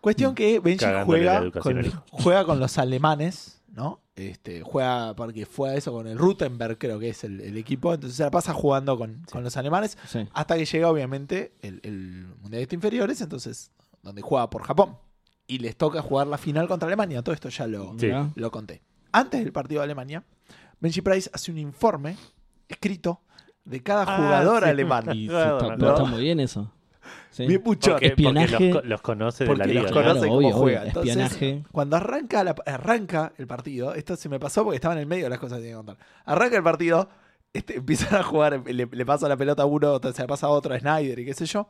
Cuestión 0.00 0.34
que 0.34 0.58
Benji 0.58 0.84
juega 1.04 1.50
con, 1.50 1.82
juega 2.10 2.44
con 2.44 2.58
los 2.58 2.78
alemanes, 2.78 3.55
¿no? 3.76 4.00
Este, 4.16 4.62
juega 4.62 5.14
porque 5.14 5.44
fue 5.46 5.70
a 5.70 5.74
eso 5.74 5.92
con 5.92 6.06
el 6.08 6.16
Rutenberg, 6.18 6.78
creo 6.78 6.98
que 6.98 7.10
es 7.10 7.22
el, 7.22 7.40
el 7.42 7.56
equipo. 7.58 7.92
Entonces 7.94 8.16
se 8.16 8.22
la 8.24 8.30
pasa 8.30 8.52
jugando 8.54 8.96
con, 8.98 9.22
con 9.30 9.44
los 9.44 9.56
alemanes 9.56 9.96
Sí. 10.08 10.26
hasta 10.32 10.56
que 10.56 10.64
llega, 10.64 10.90
obviamente, 10.90 11.52
el, 11.62 11.80
el 11.84 12.26
Mundialista 12.40 12.74
Inferiores, 12.74 13.20
entonces, 13.20 13.70
donde 14.02 14.22
juega 14.22 14.48
por 14.50 14.62
Japón. 14.62 14.96
Y 15.46 15.58
les 15.58 15.76
toca 15.76 16.00
jugar 16.02 16.26
la 16.26 16.38
final 16.38 16.66
contra 16.66 16.86
Alemania. 16.88 17.22
Todo 17.22 17.34
esto 17.34 17.50
ya 17.50 17.66
lo, 17.66 17.94
Sí. 17.98 18.08
Lo 18.34 18.50
conté. 18.50 18.82
Antes 19.12 19.44
del 19.44 19.52
partido 19.52 19.80
de 19.82 19.84
Alemania, 19.84 20.24
Benji 20.80 21.02
Price 21.02 21.30
hace 21.32 21.52
un 21.52 21.58
informe 21.58 22.16
escrito 22.68 23.20
de 23.64 23.82
cada 23.82 24.04
Ah, 24.08 24.16
jugador 24.16 24.62
sí. 24.64 24.70
alemán. 24.70 25.04
Y 25.14 25.28
Claro, 25.28 25.60
está, 25.60 25.76
¿no? 25.76 25.88
está 25.90 26.04
muy 26.04 26.22
bien 26.22 26.40
eso. 26.40 26.72
Sí. 27.30 27.46
Bien 27.46 27.62
mucho. 27.64 27.92
Porque, 27.92 28.10
porque 28.10 28.22
espionaje. 28.28 28.70
los, 28.70 28.80
co- 28.82 28.86
los 28.88 29.02
conoce 29.02 29.44
de 29.44 29.48
Porque 29.48 29.58
la 29.60 29.66
liga. 29.66 29.82
los 29.82 29.90
¿no? 29.90 29.96
conoce 29.96 30.12
Claro, 30.20 30.28
cómo 30.34 30.38
obvio, 30.48 30.56
juega. 30.56 30.78
obvio. 30.80 30.88
Entonces, 30.88 31.16
Espionaje. 31.32 31.64
cuando 31.72 31.96
arranca, 31.96 32.44
la- 32.44 32.54
arranca 32.66 33.32
el 33.38 33.46
partido, 33.46 33.94
esto 33.94 34.16
se 34.16 34.28
me 34.28 34.38
pasó 34.40 34.62
porque 34.64 34.76
estaba 34.76 34.94
en 34.94 35.00
el 35.00 35.06
medio 35.06 35.24
de 35.24 35.30
las 35.30 35.38
cosas 35.38 35.58
que 35.58 35.62
tenía 35.64 35.74
que 35.80 35.86
contar. 35.86 35.98
Arranca 36.24 36.56
el 36.56 36.62
partido, 36.62 37.08
este, 37.52 37.76
empiezan 37.78 38.14
a 38.16 38.22
jugar, 38.22 38.62
le, 38.66 38.86
le 38.90 39.06
pasa 39.06 39.28
la 39.28 39.36
pelota 39.36 39.62
a 39.62 39.66
uno, 39.66 40.00
se 40.12 40.22
la 40.22 40.26
pasa 40.28 40.46
a 40.46 40.50
otro, 40.50 40.74
a 40.74 40.78
Snyder 40.78 41.18
y 41.18 41.24
qué 41.24 41.34
sé 41.34 41.46
yo. 41.46 41.68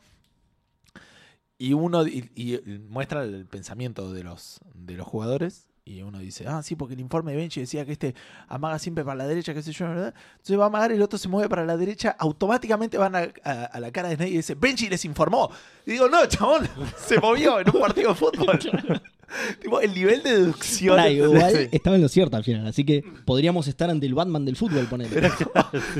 Y 1.59 1.73
uno 1.73 2.06
y, 2.06 2.31
y 2.35 2.61
muestra 2.89 3.23
el 3.25 3.47
pensamiento 3.47 4.12
de 4.12 4.23
los, 4.25 4.61
de 4.75 4.94
los 4.94 5.06
jugadores. 5.06 5.69
Y 5.88 6.03
uno 6.03 6.19
dice, 6.19 6.49
ah, 6.49 6.65
sí, 6.65 6.75
porque 6.75 6.94
el 6.94 7.00
informe 7.00 7.31
de 7.31 7.38
Benchi 7.38 7.61
decía 7.61 7.87
que 7.87 7.93
este 7.93 8.12
amaga 8.49 8.77
siempre 8.81 9.05
para 9.05 9.15
la 9.19 9.27
derecha, 9.29 9.55
qué 9.55 9.63
sé 9.63 9.70
yo, 9.70 9.87
¿verdad? 9.89 10.13
Entonces 10.32 10.58
va 10.58 10.65
a 10.65 10.67
amagar, 10.67 10.91
el 10.91 11.01
otro 11.01 11.17
se 11.17 11.29
mueve 11.29 11.49
para 11.49 11.65
la 11.65 11.77
derecha, 11.77 12.17
automáticamente 12.19 12.99
van 12.99 13.15
a, 13.15 13.29
a- 13.44 13.79
la 13.79 13.93
cara 13.93 14.08
de 14.08 14.17
Snyder 14.17 14.32
y 14.34 14.37
dice, 14.39 14.56
Benji 14.56 14.89
les 14.89 15.05
informó. 15.05 15.49
Y 15.87 15.93
digo, 15.93 16.08
no, 16.08 16.27
chabón, 16.27 16.69
se 16.96 17.20
movió 17.20 17.60
en 17.60 17.70
un 17.72 17.81
partido 17.81 18.08
de 18.10 18.15
fútbol. 18.17 18.58
Tipo, 19.61 19.81
el 19.81 19.93
nivel 19.95 20.23
de 20.23 20.39
deducción. 20.39 20.97
Pará, 20.97 21.11
igual 21.11 21.53
Sí. 21.53 21.69
estaba 21.73 21.97
en 21.97 22.03
lo 22.03 22.09
cierto 22.09 22.37
al 22.37 22.45
final, 22.45 22.67
así 22.67 22.85
que 22.85 23.05
podríamos 23.25 23.67
estar 23.69 23.91
ante 23.91 24.06
el 24.06 24.15
Batman 24.15 24.45
del 24.45 24.56
fútbol, 24.56 24.87
ponele. 24.87 25.31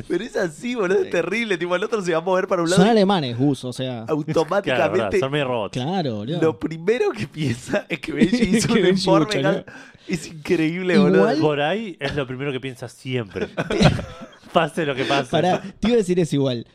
Pero 0.09 0.25
es 0.25 0.37
así, 0.37 0.75
boludo, 0.75 1.03
es 1.03 1.11
terrible. 1.11 1.59
Tipo, 1.59 1.75
el 1.77 1.85
otro 1.85 2.03
se 2.03 2.13
va 2.13 2.19
a 2.19 2.21
mover 2.21 2.47
para 2.47 2.63
un 2.63 2.71
lado 2.71 2.81
Son 2.83 2.91
alemanes, 2.91 3.37
Gus, 3.37 3.65
o 3.65 3.73
sea. 3.73 4.05
Claro, 4.07 4.17
verdad, 4.23 4.37
automáticamente. 4.39 5.45
robots. 5.45 5.73
Claro, 5.73 6.15
boludo. 6.17 6.41
lo 6.41 6.59
primero 6.59 7.11
que 7.11 7.27
piensa 7.27 7.87
es 7.89 8.01
que 8.01 8.13
Benji 8.13 8.57
hizo 8.57 8.69
Que 8.69 8.75
un 8.75 8.83
Benji 8.87 9.01
informe. 9.01 9.65
Es 10.09 10.27
increíble, 10.29 10.95
Igual- 10.95 11.11
boludo. 11.19 11.41
Por 11.41 11.61
ahí 11.61 11.97
es 12.01 12.15
lo 12.15 12.27
primero 12.27 12.53
que 12.53 12.61
piensa 12.61 12.89
siempre. 12.89 13.49
pase 14.53 14.87
lo 14.87 14.95
que 14.95 15.05
pase. 15.05 15.31
Pará, 15.31 15.61
te 15.81 15.89
iba 15.89 15.95
a 15.95 15.99
decir 15.99 16.19
eso 16.21 16.37
igual. 16.37 16.67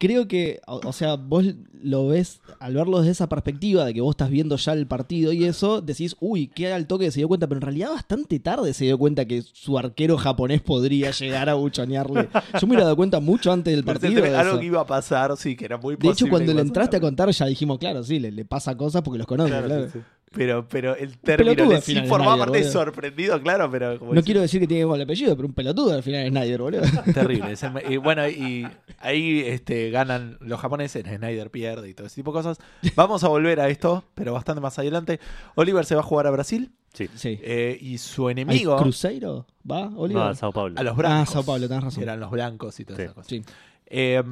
Creo 0.00 0.28
que, 0.28 0.60
o, 0.68 0.80
o 0.84 0.92
sea, 0.92 1.16
vos 1.16 1.44
lo 1.82 2.06
ves, 2.08 2.40
al 2.60 2.74
verlo 2.74 2.98
desde 2.98 3.10
esa 3.12 3.28
perspectiva 3.28 3.84
de 3.84 3.94
que 3.94 4.00
vos 4.00 4.12
estás 4.12 4.30
viendo 4.30 4.54
ya 4.56 4.72
el 4.72 4.86
partido 4.86 5.32
y 5.32 5.44
eso, 5.44 5.80
decís, 5.80 6.14
uy, 6.20 6.46
qué 6.48 6.72
al 6.72 6.86
toque 6.86 7.10
se 7.10 7.18
dio 7.20 7.26
cuenta, 7.28 7.48
pero 7.48 7.58
en 7.58 7.62
realidad 7.62 7.90
bastante 7.90 8.38
tarde 8.38 8.72
se 8.74 8.84
dio 8.84 8.96
cuenta 8.96 9.24
que 9.24 9.42
su 9.42 9.76
arquero 9.76 10.16
japonés 10.16 10.60
podría 10.62 11.10
llegar 11.10 11.48
a 11.48 11.54
buchonearle. 11.54 12.28
Yo 12.60 12.66
me 12.66 12.68
hubiera 12.68 12.84
dado 12.84 12.96
cuenta 12.96 13.18
mucho 13.18 13.50
antes 13.50 13.74
del 13.74 13.84
partido. 13.84 14.22
de 14.22 14.36
algo 14.36 14.60
que 14.60 14.66
iba 14.66 14.80
a 14.80 14.86
pasar, 14.86 15.36
sí, 15.36 15.56
que 15.56 15.64
era 15.64 15.78
muy 15.78 15.96
De 15.96 16.08
hecho, 16.08 16.28
cuando 16.28 16.54
le 16.54 16.60
entraste 16.62 16.96
a 16.96 17.00
contar, 17.00 17.30
ya 17.30 17.46
dijimos, 17.46 17.78
claro, 17.78 18.02
sí, 18.04 18.20
le, 18.20 18.30
le 18.30 18.44
pasa 18.44 18.76
cosas 18.76 19.02
porque 19.02 19.18
los 19.18 19.26
conoce, 19.26 19.50
Claro, 19.50 19.66
claro. 19.66 19.86
sí, 19.86 19.98
sí. 19.98 20.04
Pero, 20.32 20.68
pero 20.68 20.94
el 20.94 21.16
término 21.18 21.52
pelotudo 21.54 21.74
le 21.76 21.80
sí 21.80 21.92
final, 21.92 22.06
formaba 22.08 22.34
Snyder, 22.34 22.52
parte 22.52 22.64
de 22.66 22.70
sorprendido, 22.72 23.42
claro, 23.42 23.70
pero. 23.70 23.98
como 23.98 24.10
No 24.10 24.16
decís, 24.16 24.26
quiero 24.26 24.40
decir 24.42 24.60
que 24.60 24.66
tiene 24.66 24.80
igual 24.82 25.00
apellido, 25.00 25.34
pero 25.34 25.48
un 25.48 25.54
pelotudo 25.54 25.94
al 25.94 26.02
final 26.02 26.22
es 26.24 26.28
Snyder, 26.30 26.60
boludo. 26.60 26.82
Terrible. 27.14 27.52
es 27.52 27.62
el 27.62 27.72
y 27.92 27.96
bueno, 27.96 28.28
y 28.28 28.68
ahí 29.00 29.40
este, 29.46 29.90
ganan 29.90 30.36
los 30.40 30.60
japoneses, 30.60 31.04
Snyder 31.04 31.50
pierde 31.50 31.88
y 31.88 31.94
todo 31.94 32.06
ese 32.06 32.16
tipo 32.16 32.30
de 32.32 32.38
cosas. 32.38 32.58
Vamos 32.94 33.24
a 33.24 33.28
volver 33.28 33.58
a 33.60 33.68
esto, 33.68 34.04
pero 34.14 34.34
bastante 34.34 34.60
más 34.60 34.78
adelante. 34.78 35.18
Oliver 35.54 35.84
se 35.86 35.94
va 35.94 36.02
a 36.02 36.04
jugar 36.04 36.26
a 36.26 36.30
Brasil 36.30 36.70
Sí. 36.92 37.08
Sí. 37.14 37.38
eh, 37.42 37.78
y 37.80 37.98
su 37.98 38.26
¿Al 38.26 38.32
enemigo, 38.32 38.76
Cruzeiro? 38.76 39.46
¿Va, 39.70 39.88
Oliver? 39.96 40.22
No, 40.22 40.28
a 40.28 40.34
Sao 40.34 40.52
Paulo. 40.52 40.74
a 40.78 40.82
los 40.82 40.96
blancos. 40.96 41.28
Ah, 41.28 41.32
Sao 41.32 41.42
Paulo, 41.44 41.68
tenés 41.68 41.84
razón. 41.84 42.02
Eran 42.02 42.18
los 42.20 42.30
blancos 42.30 42.78
y 42.80 42.84
todas 42.84 42.96
Sí. 42.98 43.02
esas 43.04 43.14
cosas. 43.14 43.28
Sí. 43.28 43.42
Eh, 43.86 44.22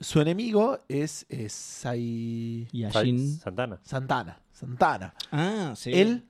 su 0.00 0.20
enemigo 0.20 0.80
es, 0.88 1.26
es 1.28 1.52
Sai- 1.52 2.66
Y 2.72 2.84
Sa- 2.90 3.02
Shin. 3.04 3.36
Santana. 3.38 3.78
Santana. 3.82 4.38
Santana. 4.54 5.12
Ah, 5.30 5.74
sí. 5.76 5.92
El 5.92 6.24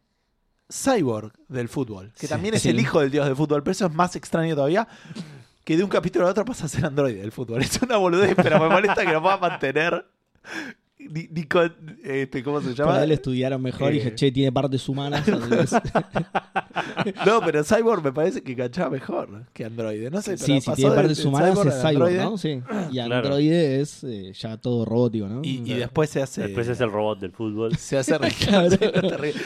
cyborg 0.68 1.32
del 1.46 1.68
fútbol, 1.68 2.12
que 2.14 2.26
Sí. 2.26 2.28
también 2.28 2.54
es 2.54 2.62
Sí. 2.62 2.70
el 2.70 2.80
hijo 2.80 2.98
del 3.00 3.10
dios 3.10 3.26
del 3.26 3.36
fútbol, 3.36 3.62
pero 3.62 3.72
eso 3.72 3.86
es 3.86 3.92
más 3.94 4.16
extraño 4.16 4.54
todavía. 4.56 4.88
Que 5.64 5.76
de 5.76 5.84
un 5.84 5.88
capítulo 5.90 6.26
a 6.26 6.30
otro 6.30 6.44
pasa 6.44 6.66
a 6.66 6.68
ser 6.68 6.84
androide 6.84 7.20
del 7.20 7.32
fútbol. 7.32 7.60
Es 7.62 7.80
una 7.82 7.96
boludez, 7.98 8.34
pero 8.36 8.58
me 8.60 8.68
molesta 8.68 9.04
que 9.06 9.12
lo 9.12 9.22
pueda 9.22 9.36
mantener. 9.38 10.04
Nico, 11.10 11.60
este, 12.02 12.42
¿cómo 12.42 12.60
se 12.60 12.74
llama? 12.74 13.02
él 13.02 13.12
estudiaron 13.12 13.60
mejor 13.62 13.92
y 13.92 13.96
Eh. 13.96 13.98
dije, 14.00 14.14
che, 14.14 14.32
tiene 14.32 14.52
partes 14.52 14.88
humanas. 14.88 15.24
No, 17.26 17.40
pero 17.44 17.62
Cyborg 17.64 18.02
me 18.04 18.12
parece 18.12 18.42
que 18.42 18.56
cachaba 18.56 18.90
mejor 18.90 19.44
que 19.52 19.64
Android. 19.64 20.08
No 20.10 20.20
sé, 20.22 20.32
pero 20.32 20.38
sí, 20.46 20.60
si 20.60 20.66
pasó 20.66 20.76
tiene 20.76 20.90
de- 20.90 20.96
partes 20.96 21.18
de 21.18 21.28
humanas 21.28 21.50
Cyborg 21.54 21.68
es 21.68 21.74
Cyborg, 21.74 21.94
Android, 22.08 22.16
¿no? 22.18 22.38
Sí. 22.38 22.60
Y 22.90 22.94
Claro. 22.94 23.14
Android 23.16 23.52
es 23.52 24.04
eh, 24.04 24.32
ya 24.34 24.56
todo 24.56 24.84
robótico, 24.84 25.28
¿no? 25.28 25.40
Y, 25.44 25.62
y 25.64 25.74
después 25.74 26.10
se 26.10 26.22
hace. 26.22 26.42
Después 26.42 26.68
es 26.68 26.80
el 26.80 26.90
robot 26.90 27.20
del 27.20 27.32
fútbol. 27.32 27.76
Se 27.76 27.96
hace 27.98 28.16
Claro. 28.48 28.66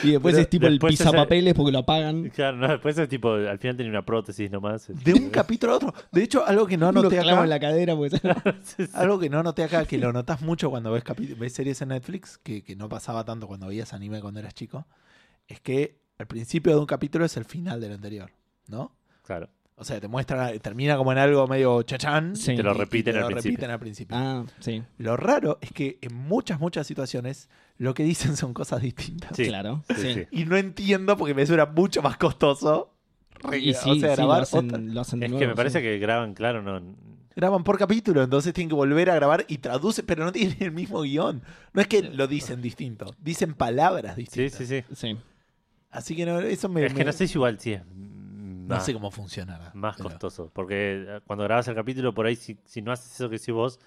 Y 0.03 0.13
después 0.13 0.35
Pero 0.35 0.39
es 0.39 0.51
tipo 0.51 0.67
el 0.67 0.75
después 0.75 0.93
pisapapeles 0.93 1.55
porque 1.55 1.73
lo 1.73 1.79
apagan. 1.81 2.31
Claro, 2.31 2.57
no, 2.57 2.69
después 2.69 2.97
es 2.99 3.09
tipo, 3.09 3.33
al 3.33 3.59
final 3.59 3.77
tenía 3.77 3.91
una 3.91 4.05
prótesis 4.05 4.51
nomás. 4.51 4.89
De 5.05 5.13
un 5.15 5.31
capítulo 5.31 5.73
a 5.73 5.77
otro. 5.77 5.95
De 6.13 6.23
hecho, 6.23 6.45
algo 6.47 6.67
que 6.67 6.77
no 6.77 6.89
anoté 6.89 7.19
acá. 7.21 7.43
en 7.43 7.51
la 7.51 7.61
cadera 7.61 7.95
sí. 8.63 8.85
Algo 8.95 9.19
que 9.19 9.29
no 9.29 9.43
noté 9.43 9.65
acá, 9.65 9.85
que 9.85 9.99
lo 9.99 10.13
notas 10.13 10.41
mucho 10.43 10.71
cuando 10.71 10.93
ves, 10.93 11.05
capi- 11.05 11.37
ves 11.49 11.55
series 11.55 11.83
en 11.83 11.89
Netflix, 11.89 12.39
que, 12.39 12.63
que 12.63 12.77
no 12.77 12.89
pasaba 12.89 13.25
tanto 13.25 13.47
cuando 13.47 13.67
veías 13.67 13.93
anime 13.93 14.21
cuando 14.21 14.41
eras 14.41 14.55
chico, 14.55 14.87
es 15.47 15.61
que 15.61 15.99
al 16.19 16.27
principio 16.27 16.73
de 16.75 16.79
un 16.81 16.87
capítulo 16.87 17.25
es 17.25 17.37
el 17.37 17.45
final 17.45 17.81
del 17.81 17.93
anterior, 17.93 18.31
¿no? 18.69 18.93
Claro. 19.23 19.49
O 19.77 19.85
sea, 19.85 20.01
te 20.01 20.09
muestra, 20.09 20.59
termina 20.59 20.97
como 20.97 21.13
en 21.13 21.19
algo 21.19 21.47
medio 21.47 21.83
chachán. 21.85 22.35
Sí. 22.35 22.57
Te 22.57 22.63
lo 22.65 22.73
y- 22.73 22.75
y 22.75 22.79
repiten 22.79 23.13
te 23.15 23.19
al 23.19 23.23
lo 23.23 23.29
principio. 23.29 23.51
repiten 23.57 23.71
al 23.71 23.79
principio. 23.79 24.17
Ah, 24.17 24.45
sí, 24.59 24.83
Lo 24.99 25.17
raro 25.17 25.59
es 25.61 25.71
que 25.73 25.99
en 26.03 26.15
muchas, 26.15 26.59
muchas 26.59 26.85
situaciones 26.87 27.49
lo 27.77 27.95
que 27.95 28.03
dicen 28.03 28.37
son 28.37 28.53
cosas 28.55 28.83
distintas. 28.83 29.37
Sí. 29.37 29.47
claro. 29.47 29.85
Sí, 29.89 29.95
sí. 30.03 30.15
sí. 30.15 30.23
Y 30.33 30.45
no 30.47 30.57
entiendo 30.57 31.17
porque 31.17 31.33
me 31.35 31.47
suena 31.47 31.67
mucho 31.67 32.03
más 32.03 32.17
costoso. 32.17 32.93
Y 33.53 33.73
sí, 33.73 33.91
o 33.91 33.95
sea, 33.95 33.95
sí, 33.95 34.01
lo 34.01 34.09
grabar 34.09 34.43
hacen, 34.43 34.67
otra- 34.67 34.79
lo 34.81 35.01
hacen 35.01 35.21
de 35.21 35.27
Es 35.27 35.31
nuevo, 35.31 35.41
que 35.41 35.47
me 35.47 35.55
parece 35.55 35.79
sí. 35.79 35.85
que 35.85 35.99
graban, 35.99 36.35
claro, 36.35 36.61
no. 36.61 36.83
Graban 37.39 37.63
por 37.63 37.79
capítulo, 37.79 38.21
entonces 38.23 38.53
tienen 38.53 38.69
que 38.69 38.75
volver 38.75 39.09
a 39.11 39.15
grabar 39.15 39.45
y 39.47 39.59
traducen, 39.59 40.05
pero 40.05 40.25
no 40.25 40.33
tienen 40.33 40.57
el 40.61 40.73
mismo 40.73 41.03
guion. 41.03 41.41
No 41.73 41.81
es 41.81 41.87
que 41.87 42.03
lo 42.03 42.27
dicen 42.27 42.61
distinto, 42.61 43.15
dicen 43.21 43.55
palabras 43.55 44.17
Sí, 44.17 44.23
distintas. 44.23 44.59
sí, 44.59 44.67
sí. 44.67 44.85
Sí. 44.95 45.17
Así 45.91 46.17
que 46.17 46.27
no, 46.27 46.41
eso 46.41 46.69
me. 46.69 46.85
Es 46.85 46.93
que 46.93 46.99
me- 46.99 47.05
no 47.05 47.13
sé 47.13 47.29
si 47.29 47.35
igual 47.39 47.61
sí 47.61 47.73
es 47.75 47.83
no 47.87 48.75
más, 48.75 48.85
sé 48.85 48.93
cómo 48.93 49.11
funcionará. 49.13 49.71
más 49.73 49.97
pero- 49.97 50.11
costoso. 50.11 50.51
Porque 50.53 51.05
eh, 51.09 51.21
cuando 51.27 51.45
grabas 51.45 51.69
el 51.69 51.75
capítulo, 51.77 52.13
por 52.13 52.27
ahí, 52.27 52.35
si, 52.37 52.59
si 52.65 52.83
no 52.83 52.91
haces 52.93 53.15
eso 53.15 53.31
que 53.31 53.39
si 53.39 53.53
vos, 53.53 53.79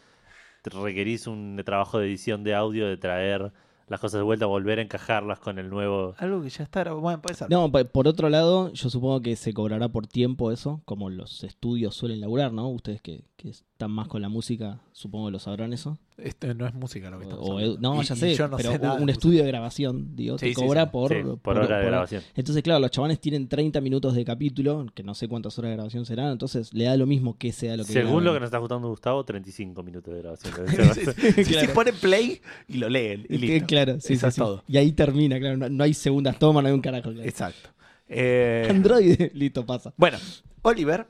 te 0.64 0.70
requerís 0.72 1.28
un 1.28 1.62
trabajo 1.66 2.00
de 2.00 2.08
edición 2.08 2.44
de 2.46 2.56
audio, 2.56 2.88
de 2.88 2.96
traer 2.98 3.52
las 3.92 4.00
cosas 4.00 4.20
de 4.20 4.24
vuelta, 4.24 4.46
volver 4.46 4.80
a 4.80 4.84
encajarlas 4.84 5.40
con 5.40 5.60
el 5.60 5.70
nuevo. 5.70 6.16
Algo 6.18 6.42
que 6.42 6.50
ya 6.50 6.64
está. 6.64 6.90
Bueno, 6.94 7.22
puede 7.22 7.36
ser. 7.36 7.50
No, 7.50 7.70
por 7.70 8.08
otro 8.08 8.30
lado, 8.30 8.72
yo 8.72 8.90
supongo 8.90 9.20
que 9.22 9.36
se 9.36 9.54
cobrará 9.54 9.90
por 9.90 10.08
tiempo 10.08 10.54
eso, 10.54 10.82
como 10.86 11.10
los 11.10 11.44
estudios 11.44 11.94
suelen 11.94 12.22
laburar, 12.22 12.54
¿no? 12.54 12.70
Ustedes 12.70 13.02
que, 13.02 13.26
que 13.36 13.52
están 13.82 13.92
más 13.92 14.08
con 14.08 14.22
la 14.22 14.30
música, 14.30 14.80
supongo 14.92 15.26
que 15.26 15.32
lo 15.32 15.40
sabrán 15.40 15.74
eso. 15.74 15.98
Esto 16.18 16.54
no 16.54 16.68
es 16.68 16.74
música 16.76 17.10
lo 17.10 17.18
que 17.18 17.24
estamos 17.24 17.50
O- 17.50 17.54
hablando. 17.54 17.78
no, 17.80 18.02
Y- 18.02 18.06
ya 18.06 18.16
sé, 18.16 18.36
yo 18.36 18.48
no 18.48 18.56
pero 18.58 18.72
sé 18.74 18.80
un, 19.02 19.10
estudio 19.10 19.42
de 19.42 19.48
grabación, 19.48 20.16
digo, 20.16 20.38
Sí, 20.38 20.46
te 20.48 20.54
sí, 20.54 20.54
cobra 20.54 20.84
sí. 20.84 20.90
por, 20.92 21.12
Sí, 21.12 21.18
por 21.42 21.58
hora 21.58 21.80
de 21.80 21.86
grabación. 21.88 22.22
Entonces, 22.36 22.62
claro, 22.62 22.80
los 22.80 22.92
chavales 22.92 23.20
tienen 23.20 23.48
30 23.48 23.82
minutos 23.82 24.14
de 24.14 24.24
capítulo, 24.24 24.86
que 24.94 25.02
no 25.02 25.16
sé 25.16 25.28
cuántas 25.28 25.58
horas 25.58 25.70
de 25.72 25.76
grabación 25.78 26.06
serán, 26.06 26.32
entonces 26.32 26.72
le 26.76 26.84
da 26.84 26.96
lo 26.96 27.08
mismo 27.08 27.40
que 27.40 27.52
sea 27.52 27.76
lo 27.76 27.84
que 27.86 27.92
Según 27.92 28.24
lo 28.24 28.34
que 28.34 28.40
nos 28.40 28.48
está 28.48 28.60
gustando 28.60 28.88
Gustavo, 28.88 29.24
35 29.26 29.82
minutos 29.82 30.14
de 30.14 30.22
grabación. 30.22 30.54
Claro. 30.76 31.68
Se 31.68 31.68
pone 31.74 31.94
play 31.94 32.40
y 32.68 32.78
lo 32.78 32.88
leen. 32.88 33.26
Y 33.30 33.40
listo. 33.40 33.66
Claro, 33.66 34.00
sí, 34.00 34.14
Eso 34.14 34.22
sí, 34.22 34.28
es 34.28 34.34
sí. 34.36 34.42
todo. 34.42 34.64
Y 34.68 34.78
ahí 34.78 34.92
termina, 34.92 35.40
claro, 35.40 35.58
no, 35.58 35.70
no 35.70 35.84
hay 35.84 35.96
segundas 35.96 36.38
tomas, 36.38 36.62
no 36.62 36.68
hay 36.70 36.76
un 36.76 36.82
carajo. 36.82 37.12
claro. 37.12 37.28
Exacto. 37.28 37.70
Eh, 38.08 38.68
Android, 38.70 39.32
listo, 39.34 39.66
pasa. 39.66 39.92
Bueno, 39.98 40.20
Oliver 40.62 41.08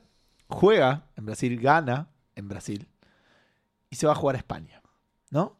juega 0.47 1.05
en 1.17 1.25
Brasil, 1.25 1.59
gana 1.59 2.07
en 2.35 2.47
Brasil 2.47 2.87
y 3.89 3.95
se 3.95 4.07
va 4.07 4.13
a 4.13 4.15
jugar 4.15 4.35
a 4.35 4.39
España. 4.39 4.81
¿No? 5.29 5.57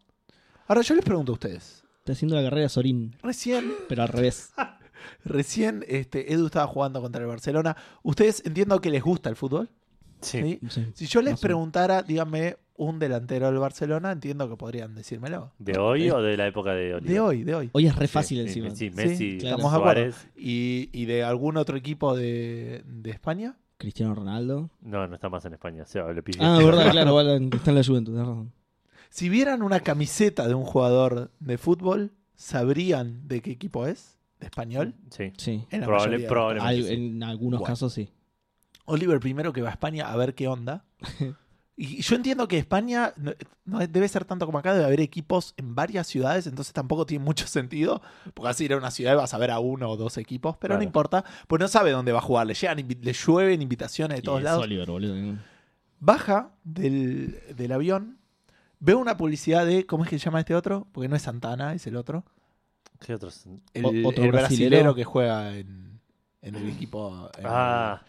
Ahora 0.68 0.82
yo 0.82 0.96
les 0.96 1.06
pregunto 1.06 1.32
a 1.32 1.36
ustedes. 1.36 1.84
Está 2.00 2.13
haciendo 2.13 2.36
la 2.36 2.44
carrera 2.44 2.68
Sorín, 2.70 3.16
Recién, 3.22 3.74
pero 3.88 4.04
al 4.04 4.08
revés. 4.10 4.54
recién 5.25 5.86
este, 5.88 6.34
Edu 6.34 6.48
estaba 6.48 6.68
jugando 6.68 7.01
contra 7.01 7.22
el 7.22 7.28
Barcelona. 7.28 7.75
¿Ustedes 8.04 8.44
entiendo 8.46 8.80
que 8.82 8.90
les 8.90 9.04
gusta 9.04 9.30
el 9.30 9.36
fútbol? 9.36 9.70
Sí. 10.22 10.42
¿Sí? 10.42 10.60
Sí. 10.70 10.88
Si 10.94 11.06
yo 11.08 11.22
les 11.22 11.40
preguntara, 11.40 12.04
díganme 12.04 12.58
un 12.75 12.98
delantero 12.98 13.48
del 13.48 13.60
Barcelona, 13.60 14.12
entiendo 14.12 14.50
que 14.50 14.56
podrían 14.56 14.96
decírmelo. 14.96 15.54
¿De 15.60 15.78
hoy 15.78 16.10
o 16.10 16.22
de 16.22 16.36
la 16.36 16.48
época 16.48 16.74
de 16.74 16.96
Oliver? 16.96 17.13
De 17.13 17.20
hoy, 17.20 17.44
de 17.44 17.56
hoy. 17.56 17.70
Hoy 17.74 17.86
es 17.86 17.96
re 17.96 18.08
fácil 18.08 18.40
sí, 18.40 18.48
encima. 18.48 18.70
Sí, 18.72 18.75
Sí, 18.75 18.90
Messi, 18.90 19.38
claro. 19.38 19.58
Estamos 19.58 19.72
de 19.74 19.78
acuerdo. 19.78 20.16
¿Y, 20.36 20.90
y 20.92 21.06
de 21.06 21.24
algún 21.24 21.58
otro 21.58 21.78
equipo 21.78 22.16
de, 22.16 22.84
de 22.86 23.12
España? 23.12 23.56
Cristiano 23.82 24.14
Ronaldo. 24.16 24.70
No, 24.82 25.08
no 25.08 25.16
está 25.16 25.28
más 25.30 25.44
en 25.46 25.54
España. 25.54 25.86
Se 25.86 26.00
pide. 26.22 26.38
Ah, 26.40 26.58
verdad, 26.60 26.92
claro, 26.92 27.20
está 27.22 27.72
en 27.72 27.76
la 27.76 27.84
Juventus, 27.84 28.14
tenés 28.14 28.28
razón. 28.28 28.54
Si 29.10 29.28
vieran 29.28 29.62
una 29.64 29.80
camiseta 29.82 30.48
de 30.48 30.54
un 30.54 30.64
jugador 30.64 31.32
de 31.40 31.58
fútbol, 31.58 32.12
¿sabrían 32.36 33.28
de 33.28 33.42
qué 33.42 33.52
equipo 33.52 33.88
es? 33.88 34.18
¿De 34.40 34.46
español? 34.46 34.94
Sí. 35.10 35.34
Sí. 35.38 35.66
En 35.72 35.84
Probable- 35.84 36.28
probablemente 36.28 36.90
Al- 36.92 36.92
en 36.92 37.24
algunos 37.24 37.60
Bueno. 37.60 37.72
casos 37.72 37.92
sí. 37.94 38.10
Oliver 38.86 39.20
primero 39.20 39.52
que 39.54 39.62
va 39.62 39.70
a 39.70 39.72
España 39.72 40.12
a 40.12 40.16
ver 40.16 40.34
qué 40.36 40.48
onda. 40.48 40.86
Y 41.84 42.00
yo 42.04 42.16
entiendo 42.16 42.48
que 42.48 42.60
España 42.60 43.12
no, 43.18 43.34
no 43.66 43.80
debe 43.80 44.08
ser 44.08 44.24
tanto 44.24 44.46
como 44.46 44.60
acá, 44.60 44.72
debe 44.72 44.86
haber 44.86 45.00
equipos 45.00 45.56
en 45.58 45.74
varias 45.74 46.06
ciudades, 46.06 46.46
entonces 46.46 46.74
tampoco 46.74 47.08
tiene 47.08 47.26
mucho 47.26 47.48
sentido, 47.48 48.04
porque 48.36 48.50
así 48.50 48.66
ir 48.66 48.74
a 48.74 48.78
una 48.78 48.92
ciudad 48.92 49.14
y 49.14 49.16
vas 49.16 49.34
a 49.34 49.40
ver 49.40 49.50
a 49.50 49.58
uno 49.58 49.90
o 49.90 49.98
dos 49.98 50.20
equipos, 50.20 50.56
pero 50.58 50.78
no 50.78 50.84
importa, 50.84 51.26
pues 51.48 51.60
no 51.60 51.68
sabe 51.68 51.90
dónde 51.90 52.12
va 52.12 52.20
a 52.20 52.22
jugar, 52.22 52.46
le, 52.46 52.54
llegan, 52.54 52.78
le 52.78 53.14
llueven 53.14 53.64
invitaciones 53.64 54.18
de 54.18 54.22
todos 54.22 54.44
lados. 54.44 54.64
Oliver, 54.64 54.92
boludo. 54.92 55.40
Baja 56.00 56.52
del, 56.64 57.40
del 57.56 57.72
avión, 57.72 58.20
ve 58.80 58.94
una 58.94 59.18
publicidad 59.18 59.66
de, 59.66 59.88
¿cómo 59.88 60.04
es 60.04 60.10
que 60.12 60.20
se 60.20 60.26
llama 60.26 60.42
este 60.42 60.54
otro? 60.54 60.86
Porque 60.92 61.08
no 61.08 61.16
es 61.16 61.24
Santana, 61.24 61.74
es 61.74 61.88
el 61.88 61.96
otro. 61.96 62.26
¿Qué 63.00 63.16
otros? 63.16 63.48
El, 63.74 64.06
otro 64.06 64.24
el 64.24 64.32
brasilero 64.32 64.34
brasilero. 64.34 64.94
que 64.94 65.04
juega 65.04 65.58
en, 65.58 66.00
en 66.44 66.56
el 66.56 66.70
equipo. 66.70 67.32
en 67.40 67.46
Ah. 67.48 68.04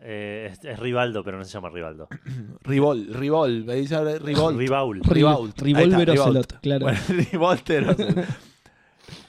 Eh, 0.00 0.50
es, 0.52 0.64
es 0.64 0.78
Rivaldo, 0.78 1.24
pero 1.24 1.38
no 1.38 1.44
se 1.44 1.50
llama 1.52 1.70
Rivaldo. 1.70 2.08
Rivol, 2.62 3.08
Rivol, 3.14 3.64
me 3.64 3.74
dice 3.76 3.94
ahora 3.96 4.18
Rivol. 4.18 4.56
Rivaul. 4.58 5.00
Rivault. 5.02 5.62
Ahí 5.62 5.72
está, 5.72 5.84
Revolver 5.88 6.08
Rivault. 6.10 6.28
Ocelot, 6.28 6.60
claro. 6.60 6.84
Bueno, 6.84 6.98
Rivolter, 7.32 7.96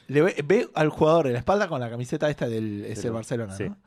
le 0.07 0.21
ve, 0.21 0.35
ve 0.45 0.69
al 0.75 0.89
jugador 0.89 1.27
en 1.27 1.33
la 1.33 1.39
espalda 1.39 1.67
con 1.67 1.79
la 1.79 1.89
camiseta 1.89 2.29
esta 2.29 2.47
del 2.47 2.85
es 2.85 3.03
el 3.05 3.11
Barcelona, 3.11 3.55
sí. 3.55 3.69
¿no? 3.69 3.77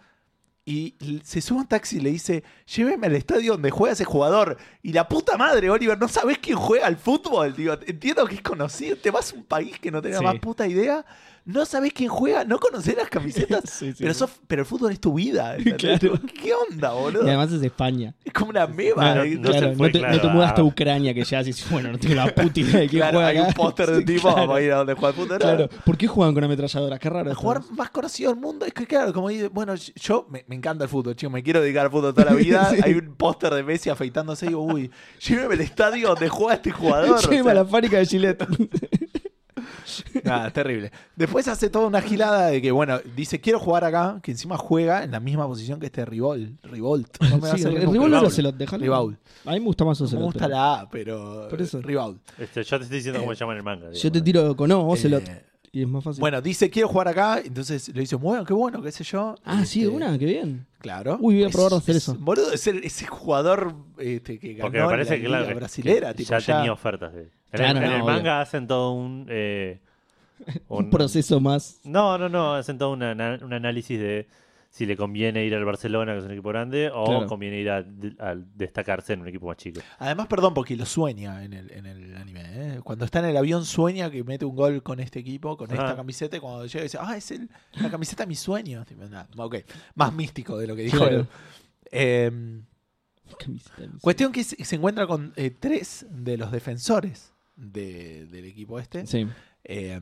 Y 0.66 0.94
se 1.24 1.40
sube 1.40 1.58
a 1.58 1.62
un 1.62 1.66
taxi 1.68 1.96
y 1.96 2.00
le 2.00 2.10
dice, 2.10 2.44
lléveme 2.66 3.08
al 3.08 3.16
estadio 3.16 3.52
donde 3.52 3.70
juega 3.70 3.94
ese 3.94 4.04
jugador. 4.04 4.56
Y 4.82 4.92
la 4.92 5.08
puta 5.08 5.36
madre, 5.36 5.68
Oliver, 5.68 5.98
¿no 5.98 6.06
sabés 6.06 6.38
quién 6.38 6.56
juega 6.58 6.86
al 6.86 6.96
fútbol? 6.96 7.56
Digo, 7.56 7.74
entiendo 7.86 8.24
que 8.26 8.36
es 8.36 8.42
conocido. 8.42 8.96
Te 8.96 9.10
vas 9.10 9.32
a 9.32 9.36
un 9.36 9.44
país 9.44 9.80
que 9.80 9.90
no 9.90 10.00
tenés 10.00 10.18
Sí. 10.18 10.24
más 10.24 10.38
puta 10.38 10.68
idea. 10.68 11.04
No 11.46 11.64
sabés 11.64 11.92
quién 11.92 12.08
juega, 12.10 12.44
no 12.44 12.58
conocés 12.58 12.96
las 12.96 13.08
camisetas. 13.08 13.62
Sí, 13.70 13.92
sí, 13.92 13.96
pero, 14.00 14.12
sí. 14.14 14.18
sos- 14.20 14.40
pero 14.46 14.62
el 14.62 14.66
fútbol 14.66 14.92
es 14.92 15.00
tu 15.00 15.14
vida. 15.14 15.56
Claro. 15.78 16.18
¿Qué 16.42 16.52
onda, 16.54 16.92
boludo? 16.92 17.24
Y 17.24 17.28
además 17.28 17.50
es 17.52 17.62
España. 17.62 18.14
Es 18.24 18.32
como 18.32 18.50
una 18.50 18.66
meba. 18.66 19.14
No, 19.14 19.22
¿eh? 19.22 19.36
no 19.36 19.42
claro, 19.50 19.70
se 19.70 19.76
fue, 19.76 19.86
no, 19.88 19.92
te, 19.92 19.98
claro, 19.98 20.14
no 20.16 20.20
te 20.20 20.28
mudas 20.28 20.54
ah. 20.56 20.62
Ucrania 20.62 21.14
que 21.14 21.24
ya 21.24 21.38
decís, 21.38 21.66
bueno, 21.70 21.90
no 21.92 21.98
tengo 21.98 22.14
la 22.14 22.34
puta 22.34 22.60
idea 22.60 22.80
de 22.80 22.88
quién 22.88 23.00
Claro, 23.00 23.18
juega 23.18 23.28
hay 23.28 23.36
acá. 23.38 23.48
un 23.48 23.54
póster 23.54 23.90
de 23.90 24.02
tipo, 24.04 24.22
claro. 24.22 24.36
vamos 24.36 24.56
a 24.56 24.62
ir 24.62 24.72
a 24.72 24.76
donde 24.76 24.94
juega 24.94 25.08
el 25.08 25.14
fútbol. 25.14 25.38
Claro, 25.38 25.68
¿por 25.84 25.96
qué 25.96 26.06
juegan 26.06 26.34
con 26.34 26.44
ametralladoras? 26.44 26.98
Qué 27.00 27.08
raro. 27.10 27.30
El 27.30 27.36
jugador 27.36 27.72
más 27.72 27.90
conocido 27.90 28.30
del 28.32 28.40
mundo 28.40 28.66
es 28.66 28.72
que, 28.74 28.86
claro, 28.86 29.12
como 29.12 29.28
dice, 29.28 29.48
bueno, 29.48 29.74
yo 29.74 30.26
me, 30.30 30.44
me 30.48 30.56
encanta 30.56 30.84
el 30.84 30.90
fútbol, 30.90 31.16
chico, 31.16 31.30
me 31.30 31.42
quiero 31.42 31.60
dedicar 31.62 31.86
al 31.86 31.90
fútbol 31.90 32.12
toda 32.14 32.30
la 32.32 32.36
vida. 32.36 32.70
Sí. 32.70 32.80
Hay 32.82 32.94
un 32.94 33.14
póster 33.14 33.54
de 33.54 33.62
Messi 33.62 33.88
afeitándose 33.90 34.46
y 34.46 34.48
digo, 34.50 34.62
uy, 34.62 34.90
lléveme 35.20 35.54
al 35.54 35.60
estadio 35.62 36.08
donde 36.08 36.28
juega 36.28 36.54
este 36.54 36.70
jugador. 36.70 37.10
o 37.10 37.18
sea, 37.18 37.40
a 37.50 37.54
la 37.54 37.64
fábrica 37.64 37.98
de 37.98 38.06
Gillette. 38.06 38.46
Nada, 40.24 40.50
terrible. 40.50 40.90
Después 41.16 41.46
hace 41.48 41.70
toda 41.70 41.86
una 41.86 42.00
gilada 42.00 42.48
de 42.48 42.60
que, 42.62 42.70
bueno, 42.70 43.00
dice, 43.16 43.40
quiero 43.40 43.58
jugar 43.58 43.84
acá, 43.84 44.20
que 44.22 44.30
encima 44.32 44.56
juega 44.56 45.04
en 45.04 45.10
la 45.12 45.20
misma 45.20 45.46
posición 45.46 45.80
que 45.80 45.86
este 45.86 46.04
Rivol, 46.04 46.56
Rivolt. 46.62 47.08
No 47.22 47.36
me 47.36 47.48
va 47.48 47.52
a 47.52 47.56
Sí, 47.58 47.64
Rivaul. 47.64 48.14
Ocelot, 48.14 48.56
déjalo. 48.56 49.16
A 49.46 49.52
mí 49.52 49.60
me 49.60 49.66
gusta 49.66 49.84
más 49.84 50.00
Me 50.00 50.06
Ocelot. 50.06 50.24
gusta 50.24 50.40
pero- 50.40 50.50
la 50.54 50.80
A, 50.80 50.90
pero 50.90 51.46
Por 51.48 51.60
eso. 51.62 51.78
Este, 52.38 52.62
yo 52.64 52.78
te 52.78 52.84
estoy 52.84 52.98
diciendo 52.98 53.20
cómo 53.20 53.34
se 53.34 53.40
llama 53.40 53.52
en 53.52 53.58
el 53.58 53.64
manga. 53.64 53.90
Yo 53.92 54.12
te 54.12 54.20
tiro 54.20 54.56
con 54.56 54.68
no, 54.68 54.86
Ocelot. 54.88 55.28
Eh, 55.28 55.44
y 55.72 55.82
es 55.82 55.88
más 55.88 56.02
fácil. 56.04 56.20
bueno, 56.20 56.40
dice, 56.42 56.68
quiero 56.70 56.88
jugar 56.88 57.08
acá, 57.08 57.40
entonces 57.44 57.88
le 57.94 58.00
dice, 58.00 58.16
bueno, 58.16 58.44
qué 58.44 58.52
bueno, 58.52 58.82
qué 58.82 58.90
sé 58.92 59.04
yo. 59.04 59.34
ah, 59.44 59.64
sí, 59.64 59.80
de 59.80 59.86
Este, 59.86 59.96
una, 59.96 60.18
qué 60.18 60.24
bien. 60.26 60.66
Claro. 60.80 61.16
Uy, 61.20 61.34
voy 61.36 61.44
a 61.44 61.48
Es- 61.48 61.54
probar 61.54 61.74
a 61.74 61.76
hacer 61.76 61.96
es- 61.96 62.02
eso. 62.02 62.16
Boludo, 62.18 62.52
es 62.52 62.66
el- 62.66 62.82
ese 62.84 63.06
jugador 63.06 63.74
este, 63.98 64.38
que 64.38 64.54
ganó 64.54 64.62
Porque 64.64 64.80
me 64.80 64.86
parece 64.86 65.10
la 65.16 65.20
que, 65.20 65.26
claro, 65.26 65.54
brasilera. 65.54 66.08
que 66.08 66.14
tipo, 66.18 66.30
ya, 66.30 66.38
ya 66.38 66.56
tenía 66.58 66.72
ofertas. 66.72 67.12
de- 67.14 67.22
En, 67.22 67.28
Claro, 67.52 67.78
el, 67.78 67.84
en 67.84 67.90
el 67.92 68.00
obvio. 68.02 68.12
manga 68.14 68.40
hacen 68.40 68.66
todo 68.66 68.92
un, 68.92 69.26
eh, 69.28 69.78
Un 70.68 70.88
proceso 70.90 71.38
más. 71.40 71.80
No, 71.84 72.16
no, 72.16 72.28
no. 72.28 72.54
Hacen 72.54 72.78
todo 72.78 72.92
una- 72.92 73.38
un 73.42 73.52
análisis 73.52 73.98
de 74.00 74.26
si 74.72 74.86
le 74.86 74.96
conviene 74.96 75.44
ir 75.44 75.54
al 75.54 75.64
Barcelona, 75.64 76.12
que 76.12 76.18
es 76.20 76.24
un 76.24 76.30
equipo 76.30 76.48
grande, 76.50 76.90
o 76.94 77.04
Claro. 77.04 77.26
conviene 77.26 77.58
ir 77.60 77.70
a, 77.70 77.78
a 78.20 78.36
destacarse 78.54 79.12
en 79.14 79.20
un 79.22 79.28
equipo 79.28 79.46
más 79.48 79.56
chico. 79.56 79.80
Además, 79.98 80.28
perdón, 80.28 80.54
porque 80.54 80.76
lo 80.76 80.86
sueña 80.86 81.44
en 81.44 81.52
el, 81.54 81.72
en 81.72 81.86
el 81.86 82.16
anime. 82.16 82.42
¿eh? 82.44 82.80
Cuando 82.84 83.04
está 83.04 83.18
en 83.18 83.24
el 83.26 83.36
avión, 83.36 83.64
sueña 83.64 84.10
que 84.10 84.22
mete 84.22 84.44
un 84.44 84.54
gol 84.54 84.82
con 84.84 85.00
este 85.00 85.18
equipo, 85.18 85.56
con 85.56 85.70
esta 85.72 85.86
Ajá. 85.86 85.96
camiseta. 85.96 86.36
Y 86.36 86.40
cuando 86.40 86.66
llega, 86.66 86.84
dice, 86.84 86.98
ah, 87.00 87.16
es 87.16 87.30
el, 87.32 87.50
la 87.80 87.90
camiseta 87.90 88.22
de 88.22 88.28
mi 88.28 88.36
sueño. 88.36 88.84
Ok. 89.36 89.56
Más 89.96 90.12
místico 90.14 90.56
de 90.56 90.66
lo 90.68 90.76
que 90.76 90.82
dijo 90.82 90.98
Claro. 90.98 91.16
él. 91.18 91.26
Eh, 91.90 92.60
Camiseta 93.38 93.86
mis- 93.86 94.00
cuestión 94.02 94.32
que 94.32 94.44
se, 94.44 94.64
se 94.64 94.76
encuentra 94.76 95.06
con 95.06 95.32
eh, 95.36 95.50
tres 95.50 96.06
de 96.10 96.36
los 96.36 96.50
defensores 96.52 97.32
de- 97.56 98.26
del 98.26 98.44
equipo 98.44 98.78
este. 98.78 99.06
Sí. 99.06 99.26
eh, 99.64 100.00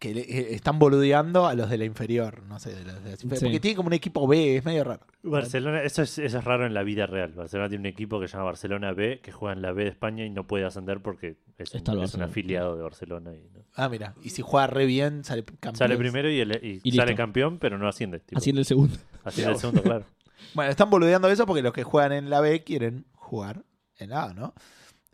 que 0.00 0.14
le- 0.14 0.22
eh, 0.22 0.54
están 0.54 0.78
boludeando 0.80 1.46
a 1.46 1.54
los 1.54 1.68
de 1.70 1.76
la 1.78 1.84
inferior, 1.84 2.42
no 2.44 2.58
sé, 2.58 2.70
de 2.74 2.84
los 2.84 2.94
de 3.04 3.10
la 3.10 3.10
inferior, 3.12 3.36
Sí. 3.38 3.44
porque 3.44 3.60
tiene 3.60 3.76
como 3.76 3.86
un 3.88 3.92
equipo 3.92 4.26
B, 4.26 4.56
es 4.56 4.64
medio 4.64 4.82
raro. 4.82 5.06
Barcelona, 5.22 5.82
eso 5.82 6.02
es, 6.02 6.18
eso 6.18 6.38
es 6.38 6.44
raro 6.44 6.64
en 6.66 6.72
la 6.74 6.82
vida 6.82 7.06
real. 7.06 7.32
Barcelona 7.34 7.68
tiene 7.68 7.82
un 7.82 7.86
equipo 7.86 8.18
que 8.18 8.26
se 8.26 8.32
llama 8.32 8.44
Barcelona 8.46 8.92
B, 8.94 9.20
que 9.22 9.30
juega 9.30 9.52
en 9.54 9.60
la 9.62 9.72
B 9.72 9.84
de 9.84 9.90
España 9.90 10.24
y 10.24 10.30
no 10.30 10.46
puede 10.46 10.64
ascender 10.64 11.00
porque 11.02 11.36
es 11.58 11.70
un, 11.72 11.76
Está 11.76 11.92
el 11.92 11.98
es 11.98 12.02
un 12.14 12.20
Barcelona. 12.20 12.24
afiliado 12.30 12.76
de 12.76 12.82
Barcelona. 12.82 13.34
Y 13.34 13.48
no- 13.54 13.60
Ah, 13.76 13.88
mira, 13.90 14.14
y 14.24 14.30
si 14.30 14.40
juega 14.42 14.66
re 14.66 14.86
bien, 14.86 15.22
sale 15.22 15.44
campeón. 15.44 15.76
Sale 15.76 15.96
primero 15.98 16.30
y, 16.30 16.40
el- 16.40 16.58
y 16.64 16.80
Y 16.82 16.92
sale 16.92 17.14
campeón, 17.14 17.58
pero 17.58 17.76
no 17.78 17.86
asciende. 17.86 18.20
tipo. 18.20 18.38
Haciendo 18.38 18.60
el 18.60 18.64
segundo. 18.64 18.96
Asciende 19.22 19.52
el 19.52 19.58
segundo, 19.58 19.82
claro. 19.82 20.06
Bueno, 20.54 20.70
están 20.70 20.88
boludeando 20.88 21.28
eso 21.28 21.44
porque 21.44 21.60
los 21.62 21.74
que 21.74 21.82
juegan 21.84 22.12
en 22.12 22.30
la 22.30 22.40
B 22.40 22.64
quieren 22.64 23.04
jugar 23.12 23.64
en 23.98 24.08
la 24.10 24.24
A, 24.24 24.32
¿no? 24.34 24.54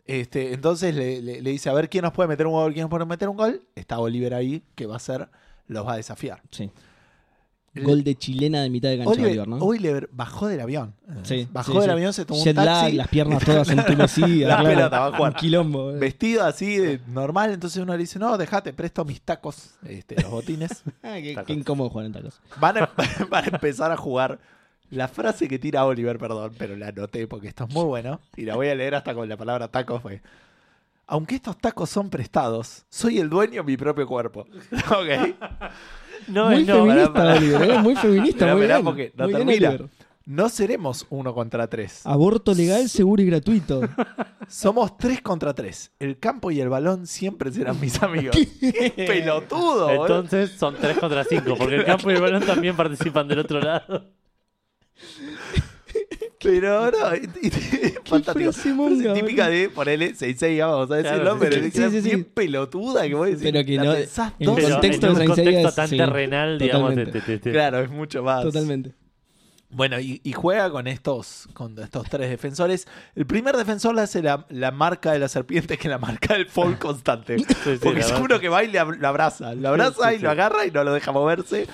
Este, 0.07 0.53
entonces 0.53 0.95
le, 0.95 1.21
le- 1.21 1.41
le 1.41 1.49
dice, 1.51 1.69
a 1.69 1.73
ver 1.73 1.89
quién 1.89 2.03
nos 2.03 2.13
puede 2.13 2.29
meter 2.29 2.47
un 2.47 2.53
gol, 2.53 2.71
quién 2.73 2.83
nos 2.83 2.89
puede 2.89 3.05
meter 3.05 3.27
un 3.29 3.37
gol. 3.37 3.61
Está 3.75 3.99
Oliver 3.99 4.33
ahí, 4.33 4.63
que 4.75 4.85
va 4.85 4.95
a 4.95 4.99
ser, 4.99 5.27
los 5.67 5.85
va 5.85 5.93
a 5.93 5.97
desafiar. 5.97 6.41
Sí. 6.51 6.71
Gol 7.75 8.03
de 8.03 8.15
chilena 8.15 8.63
de 8.63 8.71
mitad 8.71 8.89
de 8.89 8.97
cancha, 8.97 9.11
Oliver, 9.11 9.27
Oliver, 9.29 9.47
¿no? 9.47 9.57
Oliver 9.57 10.09
bajó 10.11 10.47
del 10.47 10.61
avión. 10.61 10.95
Sí, 11.21 11.47
bajó 11.51 11.73
sí, 11.73 11.77
del 11.77 11.85
sí. 11.87 11.91
avión, 11.91 12.11
se 12.13 12.25
tomó 12.25 12.39
un 12.39 12.45
Jet 12.45 12.55
lag, 12.55 12.65
taxi. 12.65 12.95
las 12.95 13.07
piernas 13.07 13.43
todas 13.45 13.69
entumecidas. 13.69 14.49
La 14.49 14.57
claro. 14.61 14.75
pelota, 14.75 14.99
va 14.99 15.05
a 15.07 15.11
jugar. 15.15 15.33
Un 15.33 15.37
quilombo. 15.37 15.91
eh. 15.91 15.99
Vestido 15.99 16.43
así, 16.43 16.77
de 16.77 16.99
normal. 17.07 17.51
Entonces 17.51 17.79
uno 17.83 17.93
le 17.93 17.99
dice, 17.99 18.17
no, 18.17 18.35
dejate, 18.35 18.73
presto 18.73 19.05
mis 19.05 19.21
tacos, 19.21 19.75
este, 19.87 20.19
los 20.19 20.31
botines. 20.31 20.83
Ah, 21.03 21.17
qué, 21.21 21.33
Tacos. 21.35 21.45
qué 21.47 21.53
incómodo 21.53 21.89
jugar 21.91 22.07
en 22.07 22.13
tacos. 22.13 22.39
Van 22.59 22.77
a, 22.79 22.89
van 23.29 23.43
a 23.43 23.47
empezar 23.49 23.91
a 23.91 23.97
jugar. 23.97 24.39
La 24.89 25.07
frase 25.07 25.47
que 25.47 25.59
tira 25.59 25.85
Oliver, 25.85 26.17
perdón, 26.17 26.53
pero 26.57 26.75
la 26.75 26.87
anoté 26.87 27.27
porque 27.27 27.47
esto 27.49 27.65
es 27.67 27.73
muy 27.73 27.83
bueno. 27.83 28.21
Y 28.35 28.43
la 28.45 28.55
voy 28.55 28.69
a 28.69 28.75
leer 28.75 28.95
hasta 28.95 29.13
con 29.13 29.27
la 29.27 29.35
palabra 29.37 29.67
tacos. 29.67 30.01
Fue. 30.01 30.21
Aunque 31.07 31.35
estos 31.35 31.57
tacos 31.57 31.89
son 31.89 32.09
prestados, 32.09 32.85
soy 32.89 33.19
el 33.19 33.29
dueño 33.29 33.61
de 33.61 33.63
mi 33.63 33.77
propio 33.77 34.05
cuerpo. 34.07 34.41
¿Ok? 34.89 35.35
No, 36.27 36.49
muy 36.49 36.63
no, 36.65 36.85
feminista. 36.85 37.33
Oliver. 37.35 37.69
eh, 37.71 37.79
Muy 37.79 37.95
feminista. 37.95 38.51
Esperá, 38.51 38.55
muy 38.55 38.65
bien. 38.67 38.83
porque 38.83 39.13
no 39.15 39.23
Muy 39.25 39.33
bien, 39.33 39.47
termina. 39.47 39.69
Oliver. 39.69 39.89
No 40.25 40.49
seremos 40.49 41.05
uno 41.09 41.33
contra 41.33 41.67
tres. 41.67 42.05
Aborto 42.05 42.53
legal, 42.53 42.89
seguro 42.89 43.21
y 43.21 43.25
gratuito. 43.27 43.79
Somos 44.49 44.97
tres 44.97 45.21
contra 45.21 45.53
tres. 45.53 45.91
El 45.99 46.19
campo 46.19 46.51
y 46.51 46.59
el 46.59 46.67
balón 46.67 47.07
siempre 47.07 47.49
serán 47.51 47.79
mis 47.79 48.01
amigos. 48.03 48.35
¡Qué 48.35 48.93
pelotudo! 49.07 49.89
Entonces 49.89 50.51
son 50.51 50.75
3 50.75 50.97
contra 50.97 51.23
5, 51.23 51.55
porque 51.57 51.75
el 51.75 51.85
campo 51.85 52.11
y 52.11 52.15
el 52.15 52.21
balón 52.21 52.43
también 52.45 52.75
participan 52.75 53.27
del 53.29 53.39
otro 53.39 53.61
lado. 53.61 54.05
Pero 56.41 56.91
no, 56.91 57.15
y- 57.15 58.71
monga, 58.73 59.13
típica 59.13 59.49
de 59.49 59.69
ponerle 59.69 60.13
6 60.15 60.37
vamos 60.59 60.91
a 60.91 60.95
decirlo, 60.97 61.21
Claro, 61.21 61.37
pero 61.39 61.53
sí. 61.55 61.65
es 61.65 61.73
Sí, 61.73 61.89
sí, 62.01 62.07
bien 62.09 62.23
pelotuda 62.25 63.07
que 63.07 63.15
vos 63.15 63.25
decís. 63.27 63.41
Pero 63.43 63.65
que 63.65 63.77
no- 63.77 63.93
pensás 63.93 64.33
en 64.39 64.45
dos 64.45 64.59
contexto 64.61 65.07
en 65.07 65.17
un 65.19 65.25
contexto 65.27 65.71
tan 65.73 65.89
terrenal, 65.89 66.59
digamos, 66.59 66.93
te- 66.93 67.05
totalmente. 67.05 67.21
te- 67.21 67.39
te- 67.39 67.51
Claro, 67.51 67.79
es 67.79 67.89
mucho 67.89 68.21
más. 68.23 68.43
Totalmente. 68.43 68.93
Bueno, 69.69 69.99
y, 69.99 70.21
y 70.23 70.31
juega 70.31 70.69
con 70.69 70.87
estos, 70.87 71.49
con 71.53 71.77
estos 71.79 72.07
tres 72.09 72.29
defensores. 72.29 72.87
El 73.15 73.25
primer 73.25 73.57
defensor 73.57 73.95
le 73.95 74.01
hace 74.01 74.21
la, 74.21 74.45
la 74.49 74.71
marca 74.71 75.11
de 75.11 75.19
la 75.19 75.27
serpiente, 75.27 75.77
que 75.77 75.87
es 75.87 75.91
la 75.91 75.97
marca 75.97 76.35
del 76.35 76.45
fall 76.45 76.77
constante. 76.79 77.37
Sí, 77.39 77.45
sí, 77.63 77.79
Porque 77.81 78.05
uno 78.21 78.39
que 78.39 78.47
va 78.47 78.63
y 78.63 78.67
le 78.67 78.79
lo 78.79 79.07
abraza. 79.07 79.53
Lo 79.55 79.69
abraza 79.69 80.09
Sí, 80.09 80.15
y 80.15 80.17
sí. 80.19 80.23
lo 80.23 80.29
agarra 80.31 80.65
y 80.65 80.71
no 80.71 80.83
lo 80.83 80.93
deja 80.93 81.11
moverse. 81.11 81.67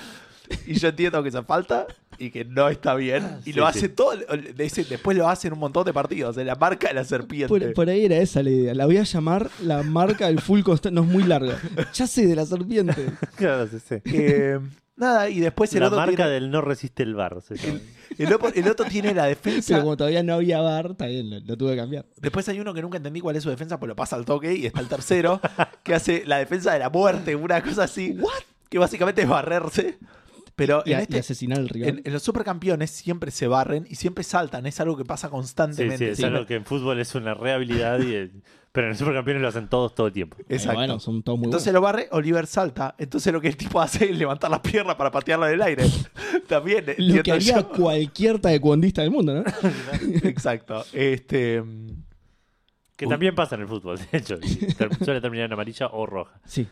Y 0.66 0.74
yo 0.74 0.88
entiendo 0.88 1.22
que 1.22 1.28
eso 1.28 1.42
falta 1.44 1.86
y 2.18 2.30
que 2.30 2.44
no 2.44 2.68
está 2.68 2.94
bien. 2.94 3.38
Y 3.44 3.52
Sí, 3.52 3.52
lo 3.54 3.70
sí. 3.72 3.78
hace 3.78 3.88
todo. 3.88 4.12
dice- 4.56 4.84
Después 4.84 5.16
lo 5.16 5.28
hace 5.28 5.48
en 5.48 5.54
un 5.54 5.58
montón 5.60 5.84
de 5.84 5.92
partidos. 5.92 6.36
En 6.38 6.46
la 6.46 6.54
marca 6.54 6.88
de 6.88 6.94
la 6.94 7.04
serpiente. 7.04 7.48
Por, 7.48 7.72
por 7.74 7.88
ahí 7.88 8.04
era 8.06 8.16
esa 8.16 8.42
la 8.42 8.50
idea. 8.50 8.74
La 8.74 8.86
voy 8.86 8.98
a 8.98 9.02
llamar 9.04 9.50
la 9.62 9.82
marca 9.82 10.26
del 10.26 10.40
full 10.40 10.62
constante. 10.62 10.94
No 10.94 11.02
es 11.02 11.08
muy 11.08 11.24
larga. 11.24 11.58
Ya 11.92 12.06
sé 12.06 12.26
de 12.26 12.36
la 12.36 12.46
serpiente. 12.46 12.94
Claro, 13.36 13.66
sí, 13.66 13.78
sí. 13.80 13.94
Eh, 14.06 14.58
nada, 14.96 15.28
y 15.28 15.40
después 15.40 15.72
el 15.74 15.80
La 15.80 15.86
otro, 15.88 15.98
marca 15.98 16.14
tiene, 16.16 16.30
del 16.30 16.50
no 16.50 16.60
resiste 16.60 17.02
el 17.02 17.14
bar. 17.14 17.40
se 17.42 17.56
llama. 17.56 17.80
el, 18.18 18.32
otro, 18.32 18.52
el 18.54 18.68
otro 18.68 18.86
tiene 18.86 19.12
la 19.14 19.26
defensa. 19.26 19.74
Pero 19.74 19.80
como 19.82 19.96
todavía 19.96 20.22
no 20.22 20.34
había 20.34 20.60
bar, 20.60 20.96
bien, 20.98 21.30
lo, 21.30 21.40
lo 21.40 21.56
tuve 21.56 21.72
que 21.72 21.76
cambiar. 21.78 22.06
Después 22.20 22.48
hay 22.48 22.60
uno 22.60 22.72
que 22.74 22.82
nunca 22.82 22.96
entendí 22.98 23.20
cuál 23.20 23.36
es 23.36 23.42
su 23.42 23.50
defensa, 23.50 23.78
pues 23.78 23.88
lo 23.88 23.96
pasa 23.96 24.16
al 24.16 24.24
toque 24.24 24.54
y 24.54 24.66
está 24.66 24.80
el 24.80 24.88
tercero, 24.88 25.40
que 25.82 25.94
hace 25.94 26.22
la 26.26 26.38
defensa 26.38 26.72
de 26.72 26.78
la 26.78 26.90
muerte, 26.90 27.34
una 27.34 27.62
cosa 27.62 27.84
así. 27.84 28.16
Que 28.68 28.78
básicamente 28.78 29.22
es 29.22 29.28
barrerse. 29.28 29.98
Pero 30.56 30.82
Y, 30.86 30.92
en, 30.92 30.96
a- 30.96 31.00
y 31.00 31.02
este, 31.02 31.18
asesinar 31.18 31.58
al 31.58 31.68
rival. 31.68 31.88
en, 31.88 32.02
en 32.04 32.12
los 32.12 32.22
supercampeones 32.22 32.90
siempre 32.90 33.30
se 33.32 33.48
barren 33.48 33.86
y 33.90 33.96
siempre 33.96 34.22
saltan. 34.22 34.66
Es 34.66 34.78
algo 34.80 34.96
que 34.96 35.04
pasa 35.04 35.28
constantemente. 35.28 36.14
sí, 36.14 36.22
es 36.22 36.24
algo 36.24 36.46
que 36.46 36.54
en 36.54 36.64
fútbol 36.64 37.00
es 37.00 37.14
una 37.16 37.34
rehabilidad, 37.34 37.98
y, 38.00 38.14
eh, 38.14 38.30
pero 38.70 38.86
en 38.86 38.92
el 38.92 38.96
supercampeones 38.98 39.42
lo 39.42 39.48
hacen 39.48 39.68
todos 39.68 39.94
todo 39.96 40.06
el 40.08 40.12
tiempo. 40.12 40.36
Eh, 40.40 40.44
Exacto. 40.50 40.78
bueno, 40.78 41.00
son 41.00 41.22
todos 41.24 41.38
muy 41.38 41.46
Entonces 41.46 41.72
lo 41.72 41.80
barre, 41.80 42.08
Oliver 42.12 42.46
salta. 42.46 42.94
Entonces 42.98 43.32
lo 43.32 43.40
que 43.40 43.48
el 43.48 43.56
tipo 43.56 43.80
hace 43.80 44.10
es 44.10 44.16
levantar 44.16 44.48
las 44.50 44.60
piernas 44.60 44.94
para 44.94 45.10
patearla 45.10 45.48
del 45.48 45.60
aire. 45.62 45.84
También. 46.48 46.84
buenos. 46.84 47.16
Lo 47.16 47.22
que 47.24 47.32
haría 47.32 47.56
yo. 47.60 47.68
cualquier 47.70 48.38
taekwondista 48.40 49.02
del 49.02 49.10
mundo, 49.10 49.34
¿no? 49.34 49.44
Exacto. 50.22 50.84
Este. 50.92 51.62
mm, 51.62 51.86
Que 52.96 53.06
Uy. 53.06 53.10
también 53.10 53.34
pasa 53.34 53.56
en 53.56 53.62
el 53.62 53.68
fútbol, 53.68 53.98
de 54.10 54.18
hecho. 54.18 54.38
Suele 55.04 55.20
terminar 55.20 55.46
en 55.46 55.52
amarilla 55.52 55.88
o 55.88 56.06
roja. 56.06 56.40
Sí. 56.44 56.66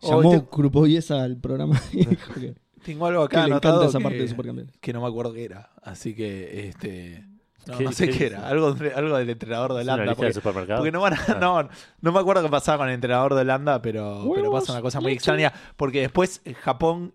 Oh, 0.00 0.20
Llamó 0.22 0.34
este- 0.34 0.48
Krupoviesa 0.50 1.22
al 1.22 1.36
programa 1.38 1.80
y 1.92 2.04
dijo 2.06 2.34
que, 2.34 2.54
Tengo 2.84 3.06
algo 3.06 3.28
que 3.28 3.36
acá 3.36 3.46
le 3.46 3.52
anotado 3.52 3.74
encanta 3.76 3.88
esa 3.90 3.98
que, 3.98 4.04
parte 4.04 4.18
de 4.18 4.28
Supercampeones. 4.28 4.74
que 4.80 4.92
no 4.92 5.00
me 5.00 5.08
acuerdo 5.08 5.32
qué 5.32 5.44
era. 5.44 5.70
Así 5.82 6.14
que, 6.14 6.68
este. 6.68 7.24
No, 7.66 7.78
¿Qué- 7.78 7.84
no 7.84 7.90
sé 7.92 8.08
qué 8.10 8.26
era. 8.26 8.46
Algo, 8.48 8.74
de- 8.74 8.92
algo 8.94 9.16
del 9.16 9.28
entrenador 9.28 9.72
de 9.74 9.80
¿Es 9.80 9.84
una 9.86 9.94
Holanda. 9.94 10.12
de 10.12 10.16
Porque, 10.16 10.32
supermercado? 10.32 10.78
porque 10.78 10.92
no, 10.92 11.00
van 11.00 11.14
a- 11.14 11.24
Ah. 11.26 11.38
no, 11.40 11.68
no 12.00 12.12
me 12.12 12.20
acuerdo 12.20 12.42
qué 12.44 12.48
pasaba 12.48 12.78
con 12.78 12.88
el 12.88 12.94
entrenador 12.94 13.34
de 13.34 13.40
Holanda, 13.40 13.82
pero, 13.82 14.30
pero 14.32 14.52
pasa 14.52 14.70
una 14.72 14.82
cosa 14.82 15.00
muy 15.00 15.10
leche. 15.10 15.16
extraña. 15.18 15.52
Porque 15.76 16.00
después 16.00 16.40
eh, 16.44 16.54
Japón. 16.54 17.12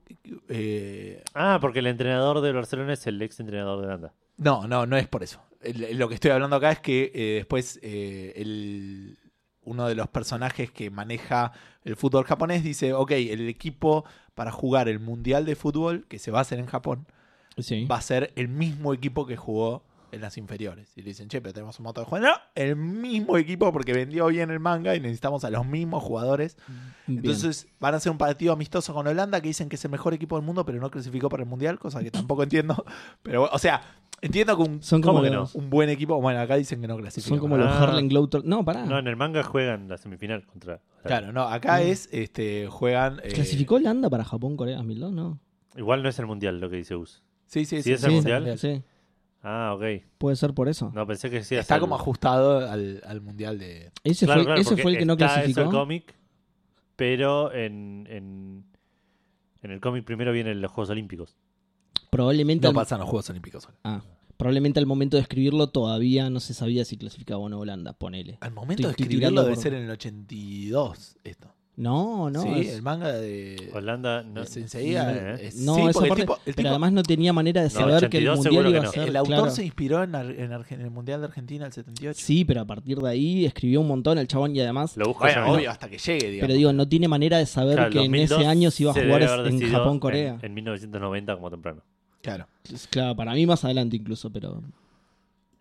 eh, 0.49 1.23
Ah, 1.33 1.57
porque 1.61 1.79
el 1.79 1.87
entrenador 1.87 2.41
del 2.41 2.53
Barcelona 2.53 2.93
es 2.93 3.07
el 3.07 3.21
ex 3.21 3.39
entrenador 3.39 3.79
de 3.79 3.87
Holanda. 3.87 4.13
no, 4.37 4.67
no, 4.67 4.85
no 4.85 4.97
es 4.97 5.07
por 5.07 5.23
eso. 5.23 5.41
El- 5.61 5.97
lo 5.97 6.09
que 6.09 6.15
estoy 6.15 6.31
hablando 6.31 6.55
acá 6.57 6.71
es 6.71 6.79
que 6.79 7.11
eh, 7.13 7.33
después 7.35 7.79
eh, 7.81 8.33
el, 8.35 9.17
uno 9.63 9.87
de 9.87 9.95
los 9.95 10.07
personajes 10.07 10.71
que 10.71 10.89
maneja 10.89 11.51
el 11.83 11.95
fútbol 11.95 12.25
japonés 12.25 12.63
dice: 12.63 12.93
Ok, 12.93 13.11
el 13.11 13.47
equipo 13.47 14.05
para 14.35 14.51
jugar 14.51 14.87
el 14.89 14.99
mundial 14.99 15.45
de 15.45 15.55
fútbol 15.55 16.05
que 16.07 16.19
se 16.19 16.31
va 16.31 16.39
a 16.39 16.41
hacer 16.41 16.59
en 16.59 16.65
Japón 16.67 17.05
Sí. 17.57 17.85
va 17.85 17.97
a 17.97 18.01
ser 18.01 18.31
el 18.35 18.47
mismo 18.47 18.93
equipo 18.93 19.25
que 19.27 19.35
jugó 19.37 19.83
en 20.11 20.21
las 20.21 20.37
inferiores. 20.37 20.91
Y 20.97 21.01
le 21.01 21.09
dicen, 21.09 21.27
che, 21.29 21.41
pero 21.41 21.53
tenemos 21.53 21.79
un 21.79 21.83
montón 21.85 22.03
de 22.03 22.09
jugadores. 22.09 22.35
No, 22.35 22.41
el 22.55 22.75
mismo 22.75 23.37
equipo 23.37 23.71
porque 23.71 23.93
vendió 23.93 24.27
bien 24.27 24.49
el 24.51 24.59
manga 24.59 24.95
y 24.95 24.99
necesitamos 24.99 25.43
a 25.43 25.49
los 25.49 25.65
mismos 25.65 26.03
jugadores. 26.03 26.57
Bien. 27.07 27.19
Entonces 27.19 27.67
van 27.79 27.93
a 27.93 27.97
hacer 27.97 28.11
un 28.11 28.17
partido 28.17 28.53
amistoso 28.53 28.93
con 28.93 29.07
Holanda 29.07 29.41
que 29.41 29.47
dicen 29.49 29.69
que 29.69 29.75
es 29.75 29.85
el 29.85 29.91
mejor 29.91 30.13
equipo 30.13 30.35
del 30.35 30.45
mundo, 30.45 30.65
pero 30.65 30.79
no 30.79 30.89
clasificó 30.91 31.29
para 31.29 31.43
el 31.43 31.49
mundial, 31.49 31.79
cosa 31.79 32.01
que 32.03 32.11
tampoco 32.11 32.43
entiendo. 32.43 32.83
Pero, 33.23 33.49
o 33.51 33.59
sea, 33.59 33.81
entiendo 34.21 34.55
que 34.57 34.63
un, 34.63 34.83
son 34.83 35.01
como, 35.01 35.19
¿cómo 35.19 35.23
que 35.23 35.29
los, 35.35 35.55
un 35.55 35.69
buen 35.69 35.89
equipo, 35.89 36.19
bueno, 36.21 36.39
acá 36.39 36.55
dicen 36.55 36.81
que 36.81 36.87
no 36.87 36.97
clasificó. 36.97 37.29
son 37.35 37.39
como 37.39 37.55
Ah. 37.55 37.59
los 37.59 37.67
Harlem 37.73 38.07
Globetrotters. 38.09 38.49
No, 38.49 38.63
pará. 38.65 38.85
No, 38.85 38.99
en 38.99 39.07
el 39.07 39.15
manga 39.15 39.43
juegan 39.43 39.87
la 39.87 39.97
semifinal 39.97 40.45
contra. 40.45 40.81
Claro, 41.03 41.31
no, 41.31 41.43
acá 41.43 41.77
Mm. 41.79 41.81
es, 41.87 42.09
este, 42.11 42.67
juegan. 42.67 43.19
eh, 43.23 43.29
¿Clasificó 43.33 43.75
Holanda 43.75 44.09
para 44.09 44.23
Japón, 44.23 44.57
Corea 44.57 44.77
2002? 44.77 45.11
No. 45.11 45.39
Igual 45.75 46.03
no 46.03 46.09
es 46.09 46.19
el 46.19 46.25
mundial 46.27 46.59
lo 46.59 46.69
que 46.69 46.75
dice 46.75 46.95
Us. 46.95 47.23
Sí, 47.45 47.65
sí, 47.65 47.77
¿Sí 47.77 47.83
sí. 47.83 47.93
es 47.93 48.03
el 48.03 48.09
sí, 48.11 48.15
mundial? 48.15 48.57
Sí, 48.57 48.83
Ah, 49.43 49.73
ok. 49.75 50.03
puede 50.17 50.35
ser 50.35 50.53
por 50.53 50.69
eso. 50.69 50.91
No, 50.93 51.07
pensé 51.07 51.29
que 51.29 51.43
sí. 51.43 51.55
Está 51.55 51.79
como 51.79 51.95
el- 51.95 52.01
ajustado 52.01 52.59
al, 52.69 53.01
al 53.05 53.21
mundial 53.21 53.57
de. 53.57 53.91
Ese 54.03 54.25
Claro, 54.25 54.41
fue, 54.41 54.45
claro, 54.45 54.61
ese 54.61 54.77
fue 54.77 54.91
el 54.91 54.97
que 54.99 55.05
no 55.05 55.17
clasificó. 55.17 55.61
el 55.61 55.69
cómic, 55.69 56.13
pero 56.95 57.51
en, 57.53 58.05
en, 58.09 58.65
en 59.63 59.71
el 59.71 59.79
cómic 59.81 60.05
primero 60.05 60.31
vienen 60.31 60.61
los 60.61 60.71
Juegos 60.71 60.91
Olímpicos. 60.91 61.35
Probablemente, 62.11 62.63
No 62.65 62.69
al, 62.69 62.75
pasan 62.75 62.99
los 62.99 63.09
Juegos 63.09 63.29
Olímpicos. 63.31 63.67
ah, 63.83 64.01
probablemente 64.37 64.79
al 64.79 64.85
momento 64.85 65.17
de 65.17 65.21
escribirlo 65.21 65.69
todavía 65.69 66.29
no 66.29 66.39
se 66.39 66.53
sabía 66.53 66.83
si 66.85 66.97
clasificaba 66.97 67.39
o 67.39 67.49
no 67.49 67.59
Holanda. 67.59 67.93
Ponele. 67.93 68.37
Al 68.41 68.51
momento 68.51 68.83
de 68.83 68.91
Estoy- 68.91 69.03
escribirlo 69.05 69.41
debe 69.43 69.55
por- 69.55 69.63
ser 69.63 69.73
en 69.73 69.83
el 69.85 69.89
82 69.91 71.17
esto. 71.23 71.53
No, 71.81 72.29
no. 72.29 72.43
sí, 72.43 72.49
es- 72.59 72.73
el 72.75 72.81
manga 72.83 73.11
de, 73.11 73.71
Holanda 73.73 74.21
no. 74.21 74.45
Senseiya, 74.45 75.03
no, 75.03 75.09
eh. 75.11 75.47
es- 75.47 75.55
no, 75.55 75.75
sí, 75.75 75.81
el 75.81 75.87
tipo, 75.93 76.03
el 76.05 76.15
pero 76.15 76.55
tipo- 76.55 76.69
además 76.69 76.91
no 76.93 77.01
tenía 77.03 77.33
manera 77.33 77.61
de 77.61 77.69
No, 77.69 77.73
saber 77.73 78.07
que 78.09 78.19
el 78.19 78.29
82 78.29 78.37
mundial 78.45 78.63
iba 78.69 78.71
que 78.71 78.77
a 78.77 78.81
no. 78.83 78.91
ser. 78.91 79.09
el 79.09 79.15
autor 79.15 79.35
claro. 79.35 79.51
se 79.51 79.65
inspiró 79.65 80.03
en, 80.03 80.13
Ar- 80.15 80.29
en 80.29 80.51
en 80.51 80.81
el 80.81 80.91
Mundial 80.91 81.21
de 81.21 81.25
Argentina 81.27 81.63
del 81.65 81.73
78. 81.73 82.19
Sí, 82.23 82.45
pero 82.45 82.61
a 82.61 82.65
partir 82.65 82.99
de 82.99 83.09
ahí 83.09 83.45
escribió 83.45 83.81
un 83.81 83.87
montón 83.87 84.17
el 84.19 84.27
chabón 84.27 84.55
y 84.55 84.61
además. 84.61 84.95
Lo 84.95 85.05
busco 85.07 85.23
Bueno, 85.23 85.51
obvio, 85.53 85.71
hasta 85.71 85.89
que 85.89 85.97
llegue, 85.97 86.29
digamos. 86.29 86.41
Pero 86.41 86.53
digo, 86.53 86.71
no 86.73 86.87
tiene 86.87 87.07
manera 87.07 87.37
de 87.39 87.47
saber 87.47 87.75
Claro, 87.77 87.89
que 87.89 87.97
en 87.99 88.11
2002 88.11 88.39
ese 88.39 88.47
año 88.47 88.69
se 88.71 88.83
iba 88.83 88.91
a 88.91 88.95
se 88.95 89.03
jugar 89.05 89.21
en 89.23 89.43
decidido 89.57 89.77
Japón-Corea. 89.79 90.37
En, 90.39 90.45
en 90.45 90.53
1990 90.53 91.35
como 91.35 91.49
temprano. 91.49 91.81
Claro. 92.21 92.45
Es 92.71 92.87
Claro, 92.87 93.15
para 93.15 93.33
mí 93.33 93.45
más 93.47 93.65
adelante 93.65 93.95
incluso, 93.95 94.29
pero. 94.31 94.61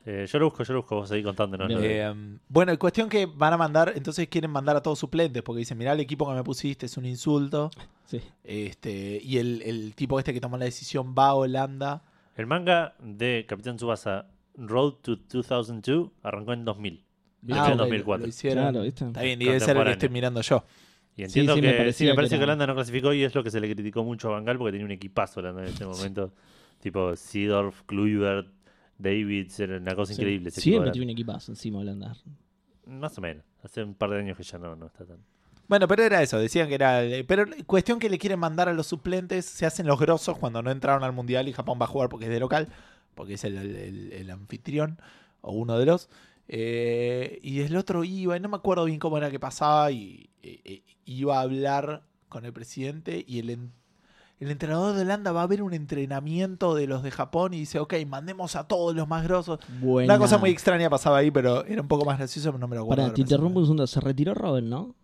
Eh, 0.07 0.27
yo 0.31 0.39
lo 0.39 0.47
busco, 0.47 0.63
yo 0.65 0.73
lo 0.75 0.81
busco, 0.81 0.97
vos 0.97 1.09
seguís 1.09 1.25
contándonos. 1.27 1.69
De- 1.69 2.01
Eh, 2.03 2.15
bueno, 2.49 2.77
cuestión 2.79 3.09
que 3.09 3.27
van 3.27 3.53
a 3.53 3.57
mandar, 3.59 3.93
entonces 3.95 4.29
quieren 4.29 4.51
mandar 4.51 4.77
a 4.77 4.83
todos 4.83 4.99
suplentes, 4.99 5.43
porque 5.43 5.59
dicen, 5.61 5.77
mirá, 5.77 5.93
el 5.93 6.01
equipo 6.01 6.27
que 6.29 6.35
me 6.35 6.43
pusiste 6.43 6.87
es 6.87 6.97
un 6.97 7.05
insulto. 7.05 7.71
Sí. 8.07 8.21
Este, 8.45 9.21
y 9.23 9.39
el, 9.39 9.63
el 9.63 9.95
tipo 9.95 10.19
este 10.19 10.33
que 10.33 10.41
tomó 10.41 10.57
la 10.57 10.65
decisión 10.65 11.15
va 11.17 11.29
a 11.29 11.35
Holanda. 11.35 12.03
El 12.37 12.47
manga 12.47 12.95
de 12.99 13.45
Capitán 13.47 13.77
Tsubasa 13.77 14.27
Road 14.57 14.95
to 15.03 15.17
2002 15.17 16.11
arrancó 16.23 16.53
en 16.55 16.65
2000. 16.65 17.05
Lo 17.47 17.55
Ah, 17.55 17.67
en 17.69 17.73
ok, 17.75 17.79
2004. 17.81 18.23
Lo 18.23 18.29
hicieron. 18.29 18.65
Claro, 18.65 18.83
¿viste? 18.85 19.05
Está 19.07 19.23
bien, 19.23 19.41
y 19.41 19.45
debe 19.47 19.61
ser 19.61 19.77
lo 19.77 19.85
que 19.85 19.91
estoy 19.93 20.09
mirando 20.09 20.41
yo. 20.41 20.65
Y 21.17 21.25
entiendo 21.25 21.55
sí, 21.55 21.61
que, 21.61 21.73
parecía 21.73 22.11
me 22.11 22.15
parece 22.15 22.39
que, 22.39 22.45
Holanda 22.45 22.67
no 22.67 22.75
clasificó 22.75 23.13
y 23.13 23.23
es 23.25 23.35
lo 23.35 23.43
que 23.45 23.51
se 23.51 23.61
le 23.61 23.71
criticó 23.73 24.03
mucho 24.05 24.29
a 24.29 24.33
Bangal 24.33 24.57
porque 24.59 24.73
tenía 24.73 24.87
un 24.87 24.93
equipazo 24.93 25.41
Holanda 25.41 25.63
en 25.63 25.69
ese 25.69 25.85
momento. 25.85 26.33
tipo 26.81 27.15
Seedorf, 27.15 27.83
Kluivert, 27.85 28.49
Davids, 29.01 29.59
era 29.61 29.77
una 29.79 29.95
cosa 29.95 30.13
Sí. 30.15 30.21
increíble. 30.21 30.49
ese 30.51 30.61
Siempre 30.61 30.91
tiene 30.91 31.07
un 31.07 31.11
equipazo 31.11 31.53
encima 31.53 31.79
Holanda. 31.81 32.15
era- 32.87 32.97
Más 32.99 33.17
o 33.19 33.21
menos. 33.21 33.45
Hace 33.63 33.83
un 33.85 33.95
par 33.95 34.11
de 34.11 34.19
años 34.19 34.37
que 34.37 34.43
ya 34.43 34.59
no, 34.59 34.75
no 34.77 34.87
está 34.87 35.05
tan. 35.05 35.19
Bueno, 35.69 35.87
pero 35.87 36.03
era 36.03 36.21
eso, 36.23 36.39
decían 36.39 36.69
que 36.69 36.75
era. 36.75 37.03
Pero 37.29 37.45
cuestión 37.67 37.99
que 38.01 38.11
le 38.11 38.19
quieren 38.19 38.41
mandar 38.41 38.69
a 38.69 38.73
los 38.73 38.89
suplentes, 38.89 39.45
se 39.47 39.65
hacen 39.67 39.87
los 39.87 40.01
grosos 40.01 40.37
cuando 40.39 40.63
no 40.63 40.71
entraron 40.73 41.05
al 41.05 41.13
mundial 41.13 41.47
y 41.49 41.53
Japón 41.53 41.79
va 41.81 41.85
a 41.85 41.89
jugar 41.89 42.09
porque 42.09 42.25
es 42.27 42.31
de 42.33 42.41
local, 42.41 42.69
porque 43.15 43.35
es 43.35 43.45
el, 43.45 43.57
el- 43.57 43.77
el- 43.77 44.13
el 44.13 44.31
anfitrión 44.31 44.99
o 45.43 45.53
uno 45.53 45.79
de 45.79 45.87
los. 45.87 46.09
Eh, 46.49 47.39
y 47.43 47.61
el 47.61 47.77
otro 47.77 48.03
iba, 48.03 48.37
y 48.37 48.41
no 48.41 48.49
me 48.49 48.57
acuerdo 48.57 48.85
bien 48.85 48.99
cómo 48.99 49.17
era 49.17 49.31
que 49.31 49.39
pasaba, 49.39 49.93
y 49.93 50.29
eh, 50.43 50.61
eh, 50.65 50.83
iba 51.05 51.39
a 51.39 51.43
hablar 51.43 52.03
con 52.29 52.45
el 52.45 52.53
presidente 52.53 53.25
y 53.27 53.39
el, 53.39 53.71
el 54.41 54.51
entrenador 54.51 54.97
de 54.97 55.03
Holanda 55.03 55.33
va 55.33 55.43
a 55.43 55.47
ver 55.47 55.63
un 55.63 55.75
entrenamiento 55.75 56.75
de 56.75 56.87
los 56.87 57.03
de 57.03 57.11
Japón 57.11 57.55
y 57.55 57.59
dice, 57.61 57.79
ok, 57.79 57.95
mandemos 58.07 58.57
a 58.57 58.65
todos 58.67 58.95
los 58.97 59.07
más 59.07 59.23
grosos. 59.25 59.61
Buena. 59.81 60.15
Una 60.15 60.19
cosa 60.21 60.39
muy 60.39 60.51
extraña 60.51 60.89
pasaba 60.91 61.19
ahí, 61.19 61.31
pero 61.31 61.65
era 61.67 61.83
un 61.83 61.89
poco 61.89 62.05
más 62.05 62.19
gracioso, 62.19 62.49
pero 62.49 62.59
no 62.59 62.67
me 62.67 62.75
lo 62.77 62.83
acuerdo. 62.83 63.03
Pará, 63.05 63.15
te 63.15 63.21
interrumpo 63.21 63.61
un 63.61 63.67
segundo. 63.67 63.87
Se 63.87 64.01
retiró 64.01 64.35
Robin, 64.35 64.69
¿no? 64.71 64.95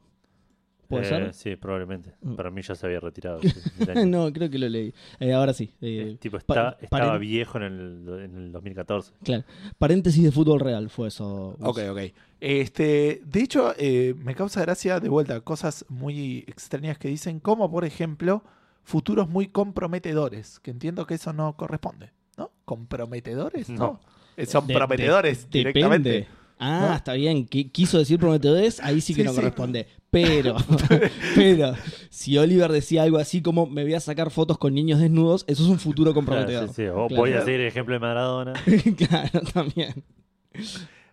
¿Puede 0.88 1.02
Eh, 1.02 1.08
ser? 1.08 1.34
Sí, 1.34 1.56
probablemente. 1.56 2.12
Mm. 2.22 2.34
Para 2.36 2.50
mí 2.50 2.62
ya 2.62 2.74
se 2.76 2.86
había 2.86 3.00
retirado. 3.00 3.40
no, 4.06 4.32
creo 4.32 4.48
que 4.48 4.56
lo 4.58 4.68
leí. 4.68 4.94
Eh, 5.18 5.32
ahora 5.32 5.52
sí. 5.52 5.70
eh, 5.80 6.12
Eh, 6.12 6.16
tipo, 6.20 6.36
está- 6.36 6.78
estaba 6.80 7.18
viejo 7.18 7.58
en 7.58 7.64
el, 7.64 8.20
en 8.24 8.36
el 8.36 8.52
2014. 8.52 9.12
Claro. 9.24 9.42
Paréntesis 9.78 10.22
de 10.22 10.30
fútbol 10.30 10.60
real 10.60 10.88
fue 10.88 11.08
eso. 11.08 11.56
Ok, 11.60 11.80
ok. 11.90 11.98
Este, 12.40 13.20
de 13.24 13.40
hecho, 13.42 13.74
eh, 13.76 14.14
me 14.16 14.34
causa 14.36 14.60
gracia 14.62 15.00
de 15.00 15.08
vuelta 15.08 15.40
cosas 15.40 15.84
muy 15.88 16.44
extrañas 16.46 16.98
que 16.98 17.08
dicen, 17.08 17.40
como 17.40 17.68
por 17.70 17.84
ejemplo, 17.84 18.44
futuros 18.86 19.28
muy 19.28 19.48
comprometedores, 19.48 20.60
que 20.60 20.70
entiendo 20.70 21.06
que 21.06 21.14
eso 21.14 21.32
no 21.32 21.56
corresponde, 21.56 22.12
¿no? 22.38 22.52
¿Comprometedores? 22.64 23.68
No. 23.68 23.76
No. 23.78 24.00
Eh, 24.36 24.46
Son 24.46 24.66
De- 24.66 24.74
prometedores 24.74 25.50
de- 25.50 25.58
directamente. 25.58 26.08
Depende. 26.10 26.36
Ah, 26.58 26.86
¿No? 26.88 26.94
está 26.94 27.12
bien. 27.14 27.46
Qui- 27.48 27.70
Quiso 27.70 27.98
decir 27.98 28.18
prometedores, 28.18 28.80
ahí 28.80 29.00
sí 29.02 29.12
que 29.14 29.22
Sí, 29.22 29.26
no 29.26 29.32
sí. 29.32 29.36
corresponde. 29.40 29.86
Pero, 30.10 30.56
pero, 31.34 31.74
si 32.08 32.38
Oliver 32.38 32.70
decía 32.72 33.02
algo 33.02 33.18
así 33.18 33.42
como 33.42 33.66
me 33.66 33.82
voy 33.82 33.92
a 33.94 34.00
sacar 34.00 34.30
fotos 34.30 34.56
con 34.56 34.72
niños 34.72 35.00
desnudos, 35.00 35.44
eso 35.48 35.64
es 35.64 35.68
un 35.68 35.78
futuro 35.78 36.12
Claro, 36.12 36.24
comprometedor. 36.26 36.68
sí, 36.68 36.74
sí. 36.76 36.86
O 36.86 37.08
Claro. 37.08 37.16
voy 37.16 37.32
a 37.32 37.42
seguir 37.44 37.60
el 37.60 37.66
ejemplo 37.66 37.92
de 37.94 37.98
Maradona. 37.98 38.52
claro, 38.96 39.40
también. 39.52 40.02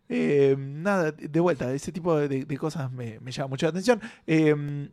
Eh, 0.08 0.56
nada, 0.58 1.12
de 1.12 1.40
vuelta, 1.40 1.74
ese 1.74 1.92
tipo 1.92 2.16
de, 2.18 2.46
de 2.46 2.58
cosas 2.58 2.92
me, 2.92 3.20
me 3.20 3.32
llama 3.32 3.48
mucho 3.50 3.66
la 3.66 3.72
atención. 3.72 4.00
Eh, 4.28 4.90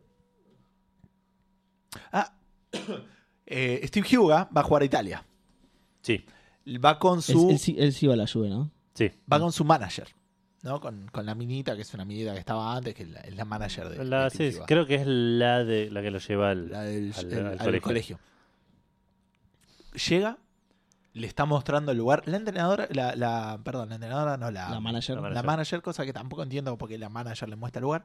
ah, 2.12 2.32
eh, 3.46 3.80
Steve 3.84 4.18
Huga 4.18 4.48
va 4.56 4.60
a 4.60 4.64
jugar 4.64 4.82
a 4.82 4.84
Italia. 4.84 5.24
Sí, 6.02 6.24
Va 6.84 6.98
con 6.98 7.20
su... 7.22 7.50
él 7.50 7.58
sí, 7.58 7.74
él 7.78 7.92
sí 7.92 8.06
va 8.06 8.14
a 8.14 8.16
la 8.16 8.24
lluvia, 8.26 8.50
¿no? 8.50 8.70
sí. 8.94 9.10
va 9.30 9.38
con 9.40 9.50
su 9.52 9.64
manager, 9.64 10.08
¿no? 10.62 10.80
Con, 10.80 11.08
con 11.12 11.26
la 11.26 11.34
minita, 11.34 11.74
que 11.74 11.82
es 11.82 11.92
una 11.94 12.04
minita 12.04 12.32
que 12.32 12.38
estaba 12.38 12.76
antes, 12.76 12.94
que 12.94 13.02
es 13.04 13.08
la, 13.10 13.20
es 13.20 13.34
la 13.34 13.44
manager 13.44 13.88
de, 13.88 14.04
La- 14.04 14.28
de 14.28 14.52
sí, 14.52 14.58
creo 14.66 14.86
que 14.86 14.96
es 14.96 15.06
la 15.06 15.64
de 15.64 15.90
la 15.90 16.00
que 16.02 16.10
lo 16.10 16.18
lleva 16.18 16.50
al, 16.50 16.70
La 16.70 16.82
del 16.82 17.12
al- 17.16 17.32
el- 17.32 17.46
al 17.60 17.60
al 17.74 17.80
colegio. 17.80 18.18
Llega, 20.08 20.38
le 21.14 21.26
está 21.26 21.44
mostrando 21.44 21.90
el 21.92 21.98
lugar. 21.98 22.22
La 22.26 22.36
entrenadora, 22.36 22.86
la, 22.92 23.16
la 23.16 23.58
perdón, 23.64 23.88
la 23.88 23.96
entrenadora 23.96 24.36
no, 24.36 24.50
la, 24.50 24.70
La 24.70 24.80
manager. 24.80 25.20
la 25.20 25.42
manager, 25.42 25.82
cosa 25.82 26.04
que 26.04 26.12
tampoco 26.12 26.42
entiendo 26.42 26.76
porque 26.78 26.98
la 26.98 27.08
manager 27.08 27.48
le 27.48 27.56
muestra 27.56 27.80
el 27.80 27.84
lugar. 27.84 28.04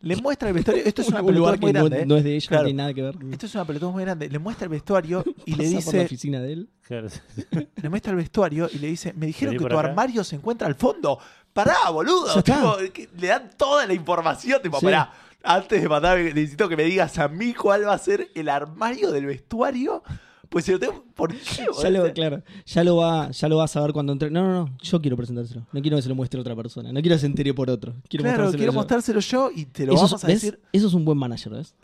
Le 0.00 0.16
muestra 0.16 0.48
el 0.48 0.54
vestuario. 0.54 0.84
Esto 0.84 1.02
es 1.02 1.08
una 1.08 1.22
un 1.22 1.34
lugar 1.34 1.58
pelotuda 1.58 1.60
que 1.60 1.66
muy 1.66 1.72
no, 1.72 1.80
grande. 1.88 2.02
¿eh? 2.02 2.06
no 2.06 2.16
es 2.16 2.24
de 2.24 2.36
ella, 2.36 2.48
Claro. 2.48 2.62
no 2.62 2.66
tiene 2.66 2.76
nada 2.82 2.94
que 2.94 3.02
ver. 3.02 3.14
Esto 3.32 3.46
es 3.46 3.54
una 3.54 3.64
pelotuda 3.64 3.90
muy 3.90 4.04
grande. 4.04 4.28
Le 4.28 4.38
muestra 4.38 4.64
el 4.64 4.70
vestuario 4.70 5.24
y 5.44 5.54
le 5.54 5.64
Pasa 5.74 5.84
por 5.84 5.94
la 5.94 6.00
dice, 6.00 6.04
oficina 6.06 6.40
de 6.40 6.52
él. 6.52 6.68
Le 7.82 7.88
muestra 7.88 8.10
el 8.12 8.16
vestuario 8.16 8.68
y 8.72 8.78
le 8.78 8.86
dice, 8.88 9.12
me 9.12 9.26
dijeron 9.26 9.54
que 9.54 9.60
tu 9.60 9.66
acá. 9.66 9.80
armario 9.80 10.24
se 10.24 10.36
encuentra 10.36 10.66
al 10.66 10.74
fondo. 10.74 11.18
Pará, 11.52 11.90
boludo. 11.90 12.42
Tipo, 12.42 12.76
le 13.18 13.26
dan 13.26 13.50
toda 13.56 13.86
la 13.86 13.92
información. 13.94 14.60
Tipo, 14.62 14.78
Sí. 14.80 14.86
pará. 14.86 15.12
Antes 15.42 15.80
de 15.82 15.88
matar, 15.88 16.18
necesito 16.18 16.68
que 16.68 16.76
me 16.76 16.84
digas 16.84 17.18
a 17.18 17.28
mí 17.28 17.54
cuál 17.54 17.86
va 17.86 17.94
a 17.94 17.98
ser 17.98 18.28
el 18.34 18.48
armario 18.48 19.10
del 19.12 19.26
vestuario. 19.26 20.02
Pues 20.48 20.64
si 20.64 20.72
lo 20.72 20.78
tengo. 20.78 21.04
¿Por 21.14 21.32
qué? 21.34 21.38
Ya 21.82 21.90
lo, 21.90 21.98
boludo? 22.00 22.14
claro, 22.14 22.42
ya 22.64 22.82
lo 22.84 22.96
va, 22.96 23.30
ya 23.30 23.48
lo 23.48 23.56
va 23.58 23.64
a 23.64 23.68
saber 23.68 23.92
cuando 23.92 24.12
entre. 24.12 24.30
No, 24.30 24.42
no, 24.42 24.52
no, 24.64 24.76
yo 24.80 25.00
quiero 25.00 25.16
presentárselo. 25.16 25.66
No 25.72 25.80
quiero 25.82 25.96
que 25.98 26.02
se 26.02 26.08
lo 26.08 26.14
muestre 26.14 26.40
otra 26.40 26.56
persona. 26.56 26.90
No 26.92 27.00
quiero 27.02 27.16
que 27.16 27.20
se 27.20 27.26
entere 27.26 27.52
por 27.52 27.68
otro. 27.70 27.94
Quiero 28.08 28.22
claro, 28.22 28.44
mostrárselo 28.44 28.58
quiero 28.58 28.72
yo. 28.72 28.76
mostrárselo 28.78 29.20
yo 29.20 29.50
y 29.54 29.64
te 29.66 29.84
lo 29.86 29.92
Eso, 29.92 30.02
vamos 30.04 30.24
a 30.24 30.26
¿ves? 30.26 30.40
decir. 30.40 30.60
Eso 30.72 30.86
es 30.86 30.94
un 30.94 31.04
buen 31.04 31.18
manager, 31.18 31.52
¿ves? 31.52 31.74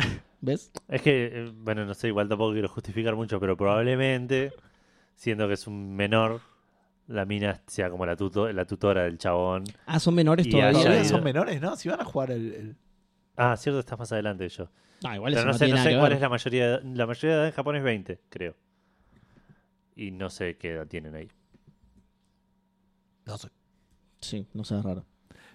¿Ves? 0.41 0.71
Es 0.89 1.03
que, 1.03 1.31
eh, 1.33 1.53
bueno, 1.57 1.85
no 1.85 1.95
sé, 1.95 2.09
igual 2.09 2.29
tampoco 2.29 2.53
quiero 2.53 2.69
justificar 2.69 3.15
mucho, 3.17 3.39
pero 3.41 3.57
probablemente, 3.57 4.53
siendo 5.15 5.47
que 5.49 5.55
es 5.55 5.67
un 5.67 5.95
menor, 5.97 6.41
la 7.07 7.25
mina 7.27 7.61
sea 7.67 7.91
como 7.91 8.07
la, 8.07 8.17
tuto- 8.17 8.51
la 8.53 8.65
tutora 8.67 9.03
del 9.05 9.19
chabón. 9.19 9.65
Ah, 9.87 10.01
son 10.01 10.15
menores 10.15 10.47
Y 10.47 10.51
todavía. 10.51 10.71
haya 10.79 10.83
Todavía 10.89 11.05
son 11.09 11.23
menores, 11.25 11.61
¿no? 11.61 11.77
Si 11.77 11.89
van 11.91 12.01
a 12.01 12.05
jugar 12.05 12.31
el. 12.31 12.53
el- 12.55 12.77
Ah, 13.37 13.57
cierto, 13.57 13.81
estás 13.81 13.99
más 13.99 14.13
adelante 14.13 14.45
de 14.45 14.51
yo. 14.51 14.69
Ah, 15.05 15.17
igual 15.17 15.33
Pero 15.33 15.45
no 15.47 15.53
no, 15.53 15.59
sé, 15.59 15.69
no 15.69 15.77
sé 15.77 15.91
cuál 15.91 16.03
ver. 16.11 16.13
es 16.13 16.21
la 16.21 16.29
mayoría. 16.29 16.79
de- 16.79 16.97
La 16.97 17.07
mayoría 17.07 17.31
de 17.31 17.37
edad 17.37 17.47
en 17.47 17.53
Japón 17.53 17.77
es 17.77 17.83
20, 17.83 18.21
creo. 18.29 18.55
Y 19.97 20.11
no 20.11 20.31
sé 20.31 20.57
qué 20.57 20.71
edad 20.73 20.87
tienen 20.87 21.15
ahí. 21.15 21.31
No 23.27 23.37
sé. 23.39 23.49
Sí, 24.21 24.47
no 24.55 24.65
sé, 24.65 24.79
es 24.79 24.85
raro. 24.85 25.05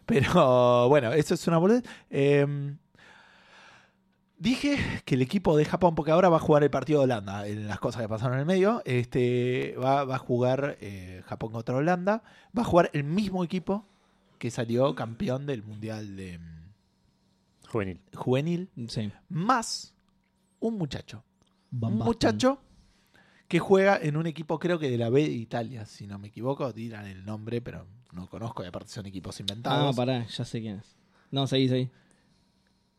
Pero 0.05 0.87
bueno, 0.89 1.11
eso 1.13 1.33
es 1.33 1.47
una 1.47 1.57
boludez. 1.57 1.83
Eh, 2.09 2.45
dije 4.37 4.77
que 5.05 5.15
el 5.15 5.21
equipo 5.21 5.55
de 5.57 5.65
Japón, 5.65 5.95
porque 5.95 6.11
ahora 6.11 6.29
va 6.29 6.37
a 6.37 6.41
jugar 6.41 6.63
el 6.63 6.69
partido 6.69 6.99
de 6.99 7.05
Holanda, 7.05 7.47
en 7.47 7.67
las 7.67 7.79
cosas 7.79 8.01
que 8.01 8.09
pasaron 8.09 8.35
en 8.35 8.39
el 8.41 8.45
medio, 8.45 8.81
este, 8.85 9.75
va, 9.81 10.03
va 10.05 10.15
a 10.15 10.19
jugar 10.19 10.77
eh, 10.81 11.21
Japón 11.25 11.51
contra 11.51 11.75
Holanda, 11.75 12.23
va 12.57 12.61
a 12.61 12.65
jugar 12.65 12.89
el 12.93 13.03
mismo 13.03 13.43
equipo 13.43 13.85
que 14.37 14.51
salió 14.51 14.95
campeón 14.95 15.45
del 15.45 15.63
Mundial 15.63 16.15
de 16.15 16.39
mm, 16.39 16.58
Juvenil. 17.71 18.01
Juvenil, 18.15 18.69
Sí. 18.87 19.11
más 19.29 19.93
un 20.59 20.77
muchacho. 20.77 21.23
Van 21.71 21.93
un 21.93 21.99
Basten. 21.99 22.07
muchacho 22.13 22.59
que 23.47 23.59
juega 23.59 23.97
en 24.01 24.17
un 24.17 24.27
equipo, 24.27 24.59
creo 24.59 24.77
que 24.79 24.89
de 24.89 24.97
la 24.97 25.09
B 25.09 25.21
de 25.23 25.29
Italia, 25.31 25.85
si 25.85 26.05
no 26.07 26.19
me 26.19 26.27
equivoco, 26.27 26.71
dirán 26.73 27.05
el 27.07 27.25
nombre, 27.25 27.61
pero 27.61 27.85
no 28.11 28.27
conozco, 28.29 28.63
y 28.63 28.67
aparte 28.67 28.89
son 28.91 29.05
equipos 29.05 29.39
Ah, 29.39 29.41
inventados. 29.41 29.95
pará, 29.95 30.25
ya 30.27 30.45
sé 30.45 30.61
quién 30.61 30.77
es. 30.79 30.95
No, 31.31 31.47
seguí, 31.47 31.67
seguí. 31.69 31.89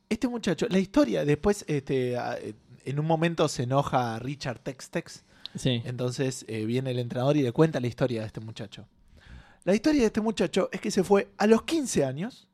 Este 0.08 0.26
muchacho, 0.28 0.66
la 0.70 0.78
historia, 0.78 1.24
después 1.24 1.64
este, 1.68 2.16
a- 2.16 2.36
en 2.84 2.98
un 2.98 3.06
momento 3.06 3.46
se 3.48 3.64
enoja 3.64 4.18
Richard 4.18 4.58
Textex, 4.60 5.24
Sí. 5.54 5.82
entonces 5.84 6.44
eh, 6.48 6.64
viene 6.64 6.90
el 6.92 6.98
entrenador 6.98 7.36
y 7.36 7.42
le 7.42 7.52
cuenta 7.52 7.80
la 7.80 7.86
historia 7.86 8.20
de 8.22 8.26
este 8.26 8.40
muchacho. 8.40 8.86
La 9.64 9.74
historia 9.74 10.00
de 10.00 10.06
este 10.06 10.20
muchacho 10.20 10.68
es 10.72 10.80
que 10.80 10.90
se 10.90 11.04
fue 11.04 11.30
a 11.38 11.46
los 11.46 11.62
15 11.62 12.04
años 12.04 12.48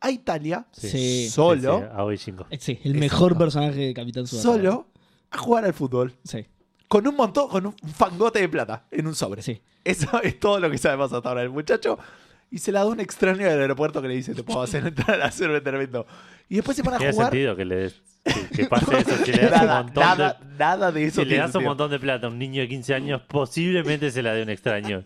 a 0.00 0.10
Italia, 0.10 0.66
Sí. 0.72 1.28
solo, 1.28 1.78
Sí, 1.78 1.84
sí, 1.84 1.90
Aoi 1.94 2.16
Shingo. 2.16 2.46
Eh, 2.50 2.58
Sí, 2.60 2.72
el 2.72 2.78
Exacto. 2.96 2.98
mejor 3.00 3.38
personaje 3.38 3.78
de 3.78 3.94
Capitán 3.94 4.26
Subasa. 4.26 4.48
solo, 4.48 4.86
a 5.30 5.38
jugar 5.38 5.64
al 5.64 5.74
fútbol. 5.74 6.12
Sí, 6.24 6.46
Con 6.88 7.06
un 7.06 7.14
montón, 7.16 7.48
con 7.48 7.66
un 7.66 7.74
fangote 7.94 8.40
de 8.40 8.48
plata 8.48 8.84
en 8.90 9.06
un 9.06 9.14
sobre. 9.14 9.42
sí. 9.42 9.60
Eso 9.84 10.08
es 10.22 10.38
todo 10.40 10.58
lo 10.60 10.70
que 10.70 10.76
sabemos 10.78 11.12
hasta 11.12 11.28
ahora 11.28 11.40
del 11.42 11.50
muchacho. 11.50 11.98
Y 12.50 12.58
se 12.58 12.72
la 12.72 12.80
da 12.80 12.86
un 12.86 12.98
extraño 13.00 13.46
del 13.48 13.60
aeropuerto 13.60 14.02
que 14.02 14.08
le 14.08 14.14
dice, 14.16 14.34
te 14.34 14.42
puedo 14.42 14.60
hacer 14.62 14.84
entrar 14.86 15.20
a 15.22 15.26
hacer 15.26 15.48
un 15.50 15.56
entrenamiento. 15.56 16.06
Y 16.48 16.56
después 16.56 16.76
se 16.76 16.82
van 16.82 16.94
a 16.94 16.98
Tiene 16.98 17.12
jugar. 17.12 17.30
sentido 17.30 17.54
que, 17.56 17.64
le 17.64 17.76
des- 17.76 18.02
que, 18.54 18.64
pase 18.68 18.98
eso. 18.98 19.16
Si 19.24 19.32
le 19.32 19.42
das 19.48 19.60
un 19.62 19.66
Nada, 19.68 19.82
montón 19.84 20.02
nada, 20.02 20.38
de. 20.40 20.56
nada 20.58 20.92
de 20.92 21.04
eso 21.04 21.20
Si 21.20 21.26
le 21.26 21.26
tiene 21.28 21.44
das 21.46 21.54
un 21.54 21.62
montón 21.64 21.90
de 21.92 22.00
plata 22.00 22.26
a 22.26 22.30
un 22.30 22.38
niño 22.38 22.60
de 22.60 22.68
15 22.68 22.92
años, 22.94 23.22
posiblemente 23.28 24.10
se 24.10 24.22
la 24.22 24.34
dé 24.34 24.42
un 24.42 24.50
extraño. 24.50 25.04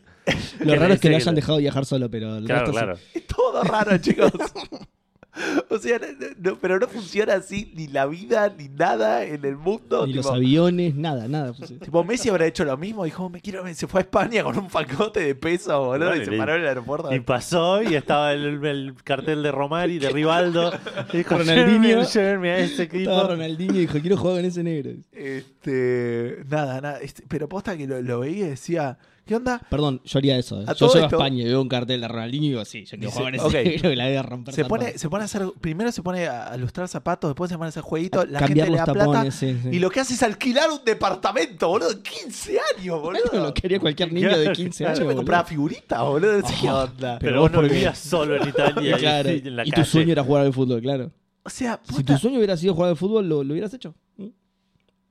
Lo 0.60 0.74
raro 0.76 0.94
es 0.94 1.00
que 1.00 1.10
lo 1.10 1.16
hayan 1.16 1.34
dejado 1.34 1.58
viajar 1.58 1.84
solo, 1.84 2.10
pero 2.10 2.36
el 2.38 2.44
Claro, 2.46 2.66
resto 2.66 2.72
sí. 2.72 2.84
claro. 2.84 2.98
Es 3.14 3.26
todo 3.26 3.62
raro, 3.64 3.98
chicos. 3.98 4.32
o 5.68 5.78
sea, 5.78 5.98
no- 5.98 6.26
no- 6.52 6.58
pero 6.60 6.78
no 6.78 6.86
funciona 6.86 7.34
así 7.34 7.72
ni 7.74 7.88
la 7.88 8.06
vida 8.06 8.54
ni 8.56 8.68
nada 8.68 9.24
en 9.24 9.44
el 9.44 9.56
mundo. 9.56 10.06
Ni 10.06 10.12
los 10.14 10.26
aviones, 10.26 10.94
nada, 10.94 11.26
nada. 11.26 11.52
tipo, 11.82 12.04
Messi 12.04 12.28
habrá 12.28 12.46
hecho 12.46 12.64
lo 12.64 12.76
mismo. 12.76 13.04
Dijo, 13.04 13.28
me 13.28 13.40
quiero, 13.40 13.64
se 13.74 13.86
fue 13.88 14.00
a 14.00 14.02
España 14.02 14.44
con 14.44 14.56
un 14.56 14.68
pacote 14.68 15.20
de 15.20 15.34
peso, 15.34 15.76
boludo, 15.86 16.08
Bueno, 16.10 16.22
y 16.22 16.24
se 16.24 16.30
le- 16.30 16.38
paró 16.38 16.54
en 16.54 16.60
el 16.62 16.68
aeropuerto. 16.68 17.12
Y 17.12 17.18
pasó 17.20 17.82
y 17.82 17.96
estaba 17.96 18.32
el, 18.32 18.64
el 18.64 18.94
cartel 19.02 19.42
de 19.42 19.50
Romari, 19.50 19.98
de 19.98 20.08
Rivaldo. 20.10 20.72
Y 21.12 21.16
dijo, 21.18 21.36
Ronaldinho. 21.36 22.02
"Llévenme- 22.02 22.50
a 22.50 22.58
ese 22.60 22.82
equipo. 22.84 23.22
Ronaldinho 23.26 23.74
y 23.74 23.80
dijo, 23.80 23.98
quiero 24.00 24.16
jugar 24.16 24.36
con 24.36 24.44
ese 24.44 24.62
negro. 24.62 24.92
Este, 25.12 26.44
nada, 26.48 26.80
nada. 26.80 27.00
este, 27.00 27.24
pero 27.28 27.48
posta 27.48 27.76
que 27.76 27.86
lo, 27.88 28.00
lo 28.00 28.20
veía 28.20 28.46
y 28.46 28.50
decía, 28.50 28.98
¿qué 29.24 29.36
onda? 29.36 29.60
Perdón, 29.70 30.00
yo 30.04 30.18
haría 30.18 30.36
eso. 30.38 30.60
¿eh? 30.62 30.66
Yo 30.76 30.92
llego 30.92 31.04
a 31.06 31.08
España 31.08 31.42
y 31.42 31.46
veo 31.46 31.60
un 31.62 31.68
cartel 31.68 32.00
de 32.00 32.08
Ronaldinho 32.08 32.44
y 32.44 32.48
digo, 32.50 32.64
sí, 32.64 32.84
yo 32.84 32.96
quiero 32.98 33.10
jugar 33.10 33.24
con 33.24 33.34
ese 33.34 33.46
ok. 33.58 33.64
negro 33.64 33.90
que 33.90 33.96
la 33.96 34.04
voy 34.06 34.16
a 34.16 34.22
romper. 34.22 34.54
Se 34.54 34.64
pone, 34.64 34.98
se 34.98 35.08
pone 35.08 35.22
a 35.22 35.24
hacer 35.24 35.42
primero 35.60 35.90
se 35.92 36.02
pone 36.02 36.26
a 36.26 36.56
lustrar 36.56 36.88
zapatos, 36.88 37.30
después 37.30 37.48
se 37.50 37.56
pone 37.56 37.66
a 37.66 37.68
hacer 37.70 37.82
jueguito, 37.82 38.24
la 38.26 38.38
Cambiar 38.40 38.66
gente 38.66 38.70
le 38.72 38.78
los 38.78 38.86
da 38.86 38.92
plata. 38.92 39.10
tapones, 39.12 39.34
sí, 39.34 39.58
sí. 39.62 39.68
Y 39.72 39.78
lo 39.78 39.90
que 39.90 40.00
hace 40.00 40.14
es 40.14 40.22
alquilar 40.22 40.70
un 40.70 40.80
departamento, 40.84 41.68
boludo. 41.68 42.02
15 42.02 42.58
años, 42.78 43.00
boludo. 43.00 43.22
Bueno, 43.30 43.46
lo 43.46 43.54
quería 43.54 43.80
cualquier 43.80 44.12
niño 44.12 44.36
de 44.38 44.52
15 44.52 44.86
años. 44.86 44.98
Yo 44.98 45.04
me 45.04 45.06
boludo. 45.08 45.16
compraba 45.18 45.44
figuritas, 45.44 46.00
boludo. 46.00 46.46
Sé 46.46 46.54
qué 46.60 46.68
onda. 46.70 47.18
Pero 47.18 47.30
Pero 47.32 47.40
vos 47.40 47.50
no 47.52 47.62
vivías 47.62 47.98
solo 47.98 48.36
en 48.36 48.48
Italia, 48.48 48.96
Claro, 48.98 49.30
y, 49.32 49.38
en 49.38 49.56
la 49.56 49.62
y 49.62 49.70
tu 49.70 49.76
calle. 49.76 49.84
sueño 49.86 50.12
era 50.12 50.22
jugar 50.24 50.44
al 50.46 50.52
fútbol, 50.52 50.80
claro. 50.80 51.10
O 51.42 51.50
sea, 51.50 51.80
Si 51.82 51.94
puta, 51.94 52.14
tu 52.14 52.20
sueño 52.20 52.36
hubiera 52.38 52.56
sido 52.56 52.74
jugar 52.74 52.90
al 52.90 52.96
fútbol, 52.96 53.28
lo, 53.28 53.42
lo 53.44 53.52
hubieras 53.52 53.72
hecho. 53.74 53.94
¿Mm? 54.16 54.26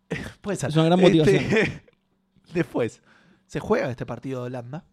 puede 0.41 0.57
ser. 0.57 0.69
es 0.69 0.75
una 0.75 0.85
gran 0.85 0.99
Este, 0.99 1.19
motivación. 1.19 1.81
después, 2.53 3.01
se 3.47 3.59
juega 3.59 3.89
este 3.89 4.05
partido 4.05 4.41
de 4.41 4.47
Holanda. 4.47 4.85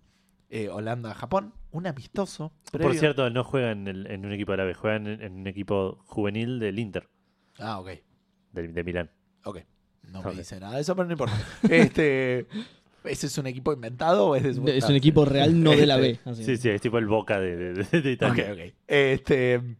eh, 0.53 0.69
Holanda-Japón. 0.69 1.55
Un 1.71 1.87
amistoso. 1.87 2.53
Por 2.73 2.95
cierto, 2.97 3.31
no 3.31 3.45
juegan 3.45 3.87
en, 3.87 3.89
el- 3.89 4.07
en 4.09 4.27
un 4.27 4.33
equipo 4.33 4.53
árabe, 4.53 4.75
juegan 4.75 5.07
en, 5.07 5.23
en 5.23 5.33
un 5.41 5.47
equipo 5.47 5.99
juvenil 6.07 6.59
del 6.59 6.79
Inter, 6.81 7.09
Ah, 7.59 7.79
ok. 7.79 7.91
de, 8.53 8.69
de 8.69 8.83
Milán. 8.85 9.11
Ok. 9.45 9.59
No 10.11 10.23
me 10.25 10.33
dice 10.35 10.59
nada 10.59 10.75
de 10.75 10.81
eso, 10.81 10.97
pero 10.97 11.07
no 11.07 11.13
importa. 11.13 11.35
Este. 11.71 12.49
¿Ese 13.05 13.29
es 13.29 13.39
un 13.39 13.47
equipo 13.47 13.73
inventado 13.73 14.27
o 14.27 14.35
es 14.37 14.43
de 14.43 14.53
su- 14.55 14.67
Es 14.67 14.85
un 14.89 14.97
equipo 14.97 15.25
real, 15.25 15.63
no 15.63 15.71
de 15.71 15.87
la 15.87 15.97
B. 15.97 16.11
Este, 16.11 16.31
así. 16.31 16.45
Sí, 16.45 16.57
sí, 16.57 16.69
es 16.71 16.81
tipo 16.81 16.99
el 16.99 17.07
Boca 17.07 17.39
de, 17.39 17.57
de, 17.57 17.73
de- 17.85 18.01
de 18.03 18.27
Ok, 18.27 18.37
Italia. 18.37 18.53
ok. 18.53 18.75
Este. 18.89 19.77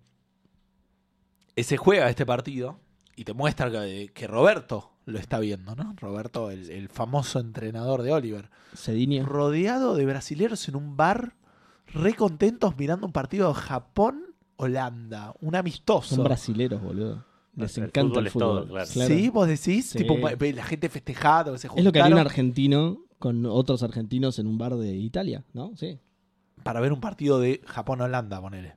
eh, 1.57 1.65
Se 1.65 1.77
juega 1.77 2.09
este 2.09 2.25
partido 2.25 2.79
y 3.17 3.25
te 3.25 3.33
muestra 3.35 3.71
que, 3.71 4.11
que 4.15 4.27
Roberto 4.27 4.93
lo 5.11 5.19
está 5.19 5.39
viendo, 5.41 5.75
¿no? 5.77 5.95
Roberto, 6.01 6.51
el, 6.51 6.71
el 6.71 6.89
famoso 6.89 7.39
entrenador 7.41 8.03
de 8.03 8.13
Oliver. 8.13 8.51
Rodeado 9.25 9.95
de 9.97 10.07
brasileros 10.07 10.69
en 10.69 10.77
un 10.77 10.97
bar, 10.97 11.35
re 11.89 12.15
contentos 12.15 12.77
mirando 12.79 13.07
un 13.07 13.13
partido 13.13 13.49
de 13.49 13.55
Japón-Holanda. 13.55 15.35
Un 15.41 15.57
amistoso. 15.57 16.15
Son 16.17 16.25
brasileros, 16.25 16.83
boludo. 16.83 17.25
Les 17.57 17.77
El 17.79 17.85
encanta 17.85 18.09
fútbol 18.11 18.21
el 18.23 18.27
es 18.29 18.33
fútbol. 18.33 18.49
todo, 18.49 18.69
claro. 18.69 18.91
Claro. 18.93 19.15
Sí, 19.15 19.29
vos 19.29 19.49
decís, 19.49 19.91
Sí. 19.91 19.99
tipo, 19.99 20.17
la 20.19 20.65
gente 20.65 20.89
festejada, 20.89 21.53
que 21.53 21.59
se 21.59 21.67
Es 21.75 21.85
lo 21.85 21.93
que 21.93 22.01
haría 22.01 22.15
un 22.15 22.21
argentino 22.21 22.99
con 23.19 23.45
otros 23.45 23.83
argentinos 23.83 24.39
en 24.39 24.47
un 24.47 24.57
bar 24.57 24.77
de 24.77 24.95
Italia, 24.97 25.45
¿no? 25.53 25.73
Sí. 25.77 25.99
para 26.63 26.81
ver 26.81 26.93
un 26.93 27.01
partido 27.01 27.41
de 27.41 27.63
Japón-Holanda, 27.67 28.39
ponele. 28.41 28.77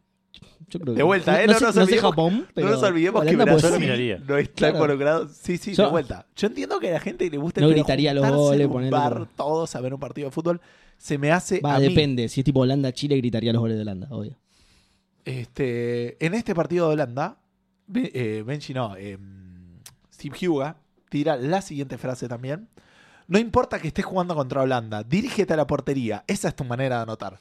Yo 0.70 0.80
creo 0.80 0.94
que 0.94 0.98
De 0.98 1.04
vuelta, 1.04 1.42
¿eh? 1.44 1.48
No, 1.48 1.54
No 1.54 1.60
sé, 1.60 1.66
nos 1.66 1.76
no 1.76 1.86
sé 1.86 1.92
olvidemos- 1.94 2.10
Japón, 2.12 2.48
pero 2.56 2.68
no 2.68 2.74
nos 2.74 2.84
olvidemos 2.84 3.24
que 3.26 3.36
Brasil- 3.36 3.80
miraría. 3.80 4.18
no 4.28 4.38
está 4.38 4.54
Claro. 4.56 4.76
involucrado. 4.76 5.28
Sí, 5.30 5.58
sí, 5.58 5.74
Yo- 5.76 5.86
de 5.86 5.90
vuelta. 5.92 6.26
Yo 6.36 6.48
entiendo 6.48 6.80
que 6.80 6.90
a 6.90 6.94
la 6.94 7.00
gente 7.00 7.30
le 7.30 7.38
gusta 7.38 7.62
No 7.62 7.70
gritaría 7.70 8.14
los 8.14 8.28
goles, 8.28 8.62
en 8.62 8.66
un 8.68 8.72
ponele, 8.74 8.92
bar 8.92 9.28
todos 9.36 9.76
a 9.76 9.82
ver 9.82 9.94
un 9.94 10.00
partido 10.00 10.28
de 10.28 10.32
fútbol. 10.32 10.62
Se 10.98 11.18
me 11.18 11.32
hace 11.32 11.60
Va, 11.60 11.76
a 11.76 11.80
mí, 11.80 11.88
depende. 11.90 12.28
Si 12.30 12.42
es 12.42 12.46
tipo 12.46 12.62
Holanda-Chile, 12.62 13.18
gritaría 13.18 13.52
los 13.54 13.60
goles 13.60 13.76
de 13.78 13.82
Holanda, 13.82 14.08
obvio. 14.10 14.38
este, 15.26 16.24
en 16.26 16.34
este 16.34 16.56
partido 16.56 16.88
de 16.88 16.94
Holanda, 16.94 17.38
eh, 17.94 18.44
Benji 18.46 18.74
no, 18.74 18.96
eh, 18.98 19.18
Steve 20.14 20.48
Huga 20.48 20.78
tira 21.10 21.36
la 21.38 21.62
siguiente 21.62 21.98
frase 21.98 22.28
también. 22.28 22.70
No 23.28 23.38
importa 23.40 23.80
que 23.80 23.88
estés 23.88 24.06
jugando 24.06 24.36
contra 24.36 24.62
Holanda, 24.62 25.04
dirígete 25.04 25.54
a 25.54 25.58
la 25.58 25.68
portería. 25.68 26.24
Esa 26.28 26.50
es 26.50 26.56
tu 26.56 26.64
manera 26.64 26.98
de 26.98 27.02
anotar. 27.04 27.40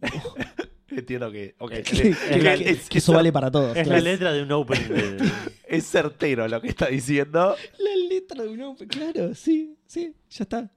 Entiendo 0.96 1.30
que, 1.30 1.54
ok, 1.58 1.72
Es- 1.72 1.90
que- 1.90 2.08
es 2.08 2.18
que- 2.18 2.42
la- 2.42 2.54
es- 2.54 2.88
Que 2.88 2.98
eso 2.98 3.12
vale 3.12 3.32
para 3.32 3.50
todos. 3.50 3.76
Es 3.76 3.84
claro. 3.86 4.02
la 4.02 4.10
letra 4.10 4.32
de 4.32 4.42
un 4.42 4.52
opening 4.52 4.88
de... 4.88 5.30
es 5.68 5.86
certero 5.86 6.48
lo 6.48 6.60
que 6.60 6.68
está 6.68 6.86
diciendo. 6.86 7.54
La 7.78 8.08
letra 8.08 8.42
de 8.42 8.48
un 8.48 8.62
open. 8.62 8.88
Claro, 8.88 9.34
sí, 9.34 9.76
sí, 9.86 10.12
ya 10.30 10.42
está. 10.44 10.70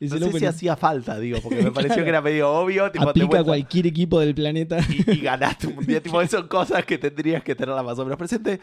Es 0.00 0.12
No 0.12 0.18
sé 0.18 0.24
open. 0.26 0.38
si 0.38 0.46
hacía 0.46 0.76
falta, 0.76 1.18
digo, 1.18 1.40
porque 1.42 1.60
me 1.60 1.70
pareció 1.72 1.88
Claro. 1.94 2.04
que 2.04 2.08
era 2.10 2.20
medio 2.22 2.50
obvio. 2.52 2.88
Tipo, 2.92 3.04
te 3.06 3.10
Aplica 3.10 3.26
a 3.26 3.28
vuelta- 3.30 3.44
cualquier 3.46 3.86
equipo 3.88 4.20
del 4.20 4.32
planeta. 4.34 4.78
y, 4.88 5.10
y 5.10 5.20
ganaste 5.22 5.66
un 5.66 5.74
mundial. 5.74 6.00
tipo, 6.02 6.24
son 6.28 6.46
cosas 6.46 6.84
que 6.84 6.98
tendrías 6.98 7.42
que 7.42 7.56
tenerlas 7.56 7.84
más 7.84 7.98
o 7.98 8.04
menos 8.04 8.16
presente. 8.16 8.60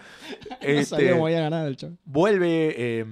no 0.49 0.55
Este, 0.61 0.85
sabía 0.85 1.11
cómo 1.11 1.25
había 1.27 1.41
ganado 1.41 1.67
el 1.67 1.75
chavo. 1.75 1.97
vuelve, 2.05 2.73
eh, 2.77 3.05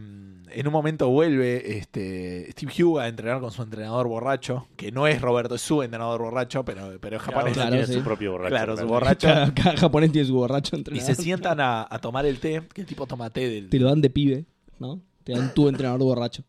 en 0.54 0.68
un 0.68 0.74
momento 0.74 1.10
vuelve 1.10 1.78
este, 1.78 2.52
Steve 2.52 2.72
Huga 2.84 3.04
a 3.04 3.08
entrenar 3.08 3.40
con 3.42 3.52
su 3.52 3.62
entrenador 3.62 4.08
borracho, 4.08 4.68
que 4.76 4.92
no 4.92 5.08
es 5.08 5.22
Roberto, 5.22 5.56
es 5.56 5.62
su 5.62 5.82
entrenador 5.84 6.22
borracho, 6.22 6.64
pero, 6.64 6.98
pero 7.00 7.18
es 7.18 7.22
japonés. 7.24 7.54
Claro, 7.54 7.72
tiene 7.72 7.88
sí. 7.88 7.94
su 7.94 8.04
propio 8.04 8.32
borracho. 8.34 8.50
Claro, 8.56 8.78
su 8.78 8.88
borracho. 8.88 9.28
Cada, 9.28 9.54
cada 9.54 9.78
japonés 9.78 10.12
tiene 10.12 10.28
su 10.28 10.36
borracho 10.36 10.76
Y 10.76 10.80
entrenador. 10.80 11.16
se 11.16 11.22
sientan 11.22 11.60
a, 11.60 11.88
a 11.90 12.00
tomar 12.00 12.26
el 12.26 12.40
té, 12.40 12.62
que 12.74 12.82
el 12.82 12.88
tipo 12.88 13.06
toma 13.08 13.30
té 13.30 13.50
del, 13.50 13.70
Te 13.70 13.80
lo 13.80 13.88
dan 13.90 14.02
de 14.02 14.10
pibe, 14.10 14.46
¿no? 14.80 15.02
Te 15.24 15.34
dan 15.34 15.54
tu 15.54 15.68
entrenador 15.68 16.00
borracho. 16.02 16.44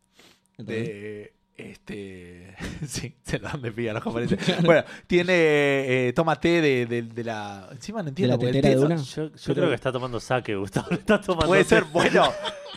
¿Entendés? 0.57 0.88
de 0.88 1.35
este 1.57 2.55
sí 2.87 3.14
se 3.23 3.38
lo 3.38 3.49
dan 3.49 3.62
de 3.62 3.71
pie 3.73 3.90
a 3.90 3.95
los 3.95 4.03
japoneses 4.05 4.38
bueno 4.64 4.83
tiene 5.07 5.33
eh, 6.09 6.12
toma 6.14 6.40
té 6.40 6.61
de, 6.61 6.87
de- 6.87 7.03
de 7.03 7.25
la 7.25 7.69
encima 7.73 8.03
no 8.03 8.09
entiendo 8.09 8.35
la 8.37 8.38
tetera 8.40 8.69
té 8.71 8.77
de 8.77 8.85
una? 8.85 8.97
Yo, 8.97 9.31
creo 9.55 9.69
que 9.69 9.75
está 9.75 9.93
tomando 9.93 10.19
saque, 10.21 10.57
Gustavo. 10.57 10.88
Está 10.93 11.21
tomando 11.21 11.47
puede 11.47 11.62
té. 11.64 11.69
ser 11.71 11.85
bueno 11.85 12.25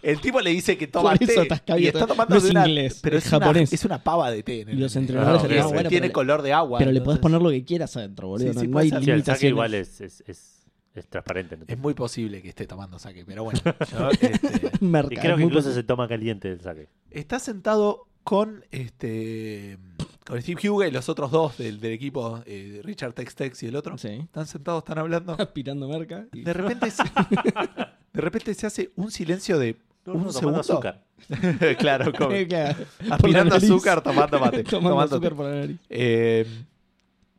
el 0.04 0.22
tipo 0.22 0.40
le 0.42 0.52
dice 0.52 0.78
que 0.78 0.86
toma 0.88 1.13
Por 1.16 1.24
eso 1.24 1.42
té 1.46 1.80
y 1.80 1.88
está 1.88 2.06
tomando 2.06 2.36
No 2.36 2.38
es 2.38 2.44
de 2.44 2.52
una- 2.52 2.68
inglés, 2.68 3.00
pero 3.02 3.18
es 3.18 3.26
es, 3.26 3.32
una- 3.34 3.40
japonés. 3.46 3.74
es 3.74 3.84
una 3.86 4.04
pava 4.04 4.30
de 4.30 4.44
té 4.44 4.62
en 4.62 4.70
el- 4.70 4.80
los 4.80 4.96
entrenadores 4.96 5.58
no, 5.60 5.68
ok. 5.68 5.74
bueno, 5.74 5.90
tiene 5.90 6.12
color 6.12 6.42
de 6.44 6.54
agua 6.54 6.80
pero 6.80 6.92
le 6.92 7.02
podés 7.02 7.20
poner 7.20 7.42
lo 7.42 7.50
que 7.50 7.63
quieras 7.66 7.96
adentro, 7.98 8.28
boludo. 8.28 8.50
Sí, 8.50 8.56
no, 8.56 8.62
sí, 8.62 8.68
no 8.68 8.78
hay 8.80 8.88
el 8.90 8.94
saque 8.94 9.06
limitaciones. 9.08 9.50
igual 9.52 9.74
es, 9.74 10.02
es, 10.02 10.24
es, 10.28 10.66
es 10.94 11.08
transparente. 11.08 11.58
¿no? 11.58 11.66
es 11.68 11.78
muy 11.78 11.94
posible 11.96 12.42
que 12.44 12.50
esté 12.50 12.68
tomando 12.68 13.00
saque 13.00 13.26
pero 13.26 13.44
bueno 13.44 13.60
yo, 13.92 14.10
este, 14.12 14.40
Merca, 14.82 15.16
Y 15.16 15.18
creo 15.18 15.36
que 15.38 15.44
incluso 15.44 15.74
se 15.74 15.84
toma 15.84 16.08
caliente 16.08 16.52
el 16.52 16.62
saque. 16.62 16.90
está 17.10 17.40
sentado 17.40 18.08
con 18.28 18.66
este 18.72 19.78
con 20.26 20.42
Steve 20.42 20.70
Huga 20.70 20.86
y 20.86 20.92
los 20.92 21.08
otros 21.08 21.32
dos 21.32 21.58
del, 21.58 21.80
del 21.80 21.94
equipo 21.94 22.42
eh, 22.46 22.82
Richard 22.84 23.13
Tex 23.13 23.36
Tex 23.36 23.63
y 23.63 23.68
el 23.68 23.76
otro 23.78 23.98
Sí. 23.98 24.10
están 24.10 24.46
sentados 24.46 24.80
están 24.84 24.98
hablando 24.98 25.34
Aspirando 25.40 25.88
merca. 25.88 26.26
y- 26.34 26.42
De 26.42 26.52
repente 26.52 26.92
se, 26.92 27.04
de 28.13 28.22
repente 28.22 28.54
se 28.54 28.68
hace 28.68 28.92
un 28.98 29.12
silencio 29.12 29.58
de 29.58 29.78
No, 30.06 30.13
un 30.16 30.24
no, 30.26 30.32
segundo. 30.34 30.60
tomando 30.60 30.60
azúcar. 30.60 31.04
claro, 31.80 32.12
como- 32.12 32.36
Claro. 32.50 32.84
Aspirando 33.10 33.56
azúcar, 33.56 34.02
tomando 34.02 34.40
mate. 34.42 34.63
Tomando 34.66 34.90
tomando 34.90 35.16
azúcar 35.16 35.34
por 35.36 35.46
la 35.46 35.56
nariz. 35.62 35.78
Eh, 35.90 36.46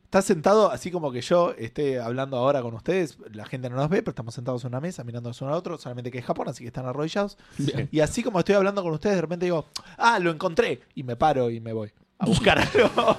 está 0.08 0.22
sentado 0.22 0.70
así 0.70 0.90
como 0.90 1.12
que 1.12 1.20
yo 1.20 1.52
esté 1.58 2.00
hablando 2.00 2.38
ahora 2.38 2.62
con 2.62 2.72
ustedes. 2.72 3.18
La 3.30 3.44
gente 3.44 3.68
no 3.68 3.76
nos 3.76 3.90
ve, 3.90 3.98
pero 3.98 4.12
estamos 4.12 4.34
sentados 4.34 4.64
en 4.64 4.68
una 4.68 4.80
mesa 4.80 5.04
mirándonos 5.04 5.40
uno 5.42 5.50
al 5.50 5.58
otro. 5.58 5.76
Solamente 5.76 6.10
que 6.10 6.18
es 6.18 6.24
Japón, 6.24 6.48
así 6.48 6.64
que 6.64 6.68
están 6.68 6.86
arrodillados. 6.86 7.36
Bien. 7.58 7.90
Y 7.92 8.00
así 8.00 8.22
como 8.22 8.38
estoy 8.38 8.54
hablando 8.54 8.82
con 8.82 8.92
ustedes, 8.92 9.16
de 9.16 9.20
repente 9.20 9.44
digo, 9.44 9.66
ah, 9.98 10.18
lo 10.18 10.30
encontré. 10.30 10.80
Y 10.94 11.02
me 11.02 11.16
paro 11.16 11.50
y 11.50 11.60
me 11.60 11.74
voy 11.74 11.92
a 12.18 12.24
buscar 12.24 12.58
algo 12.74 13.18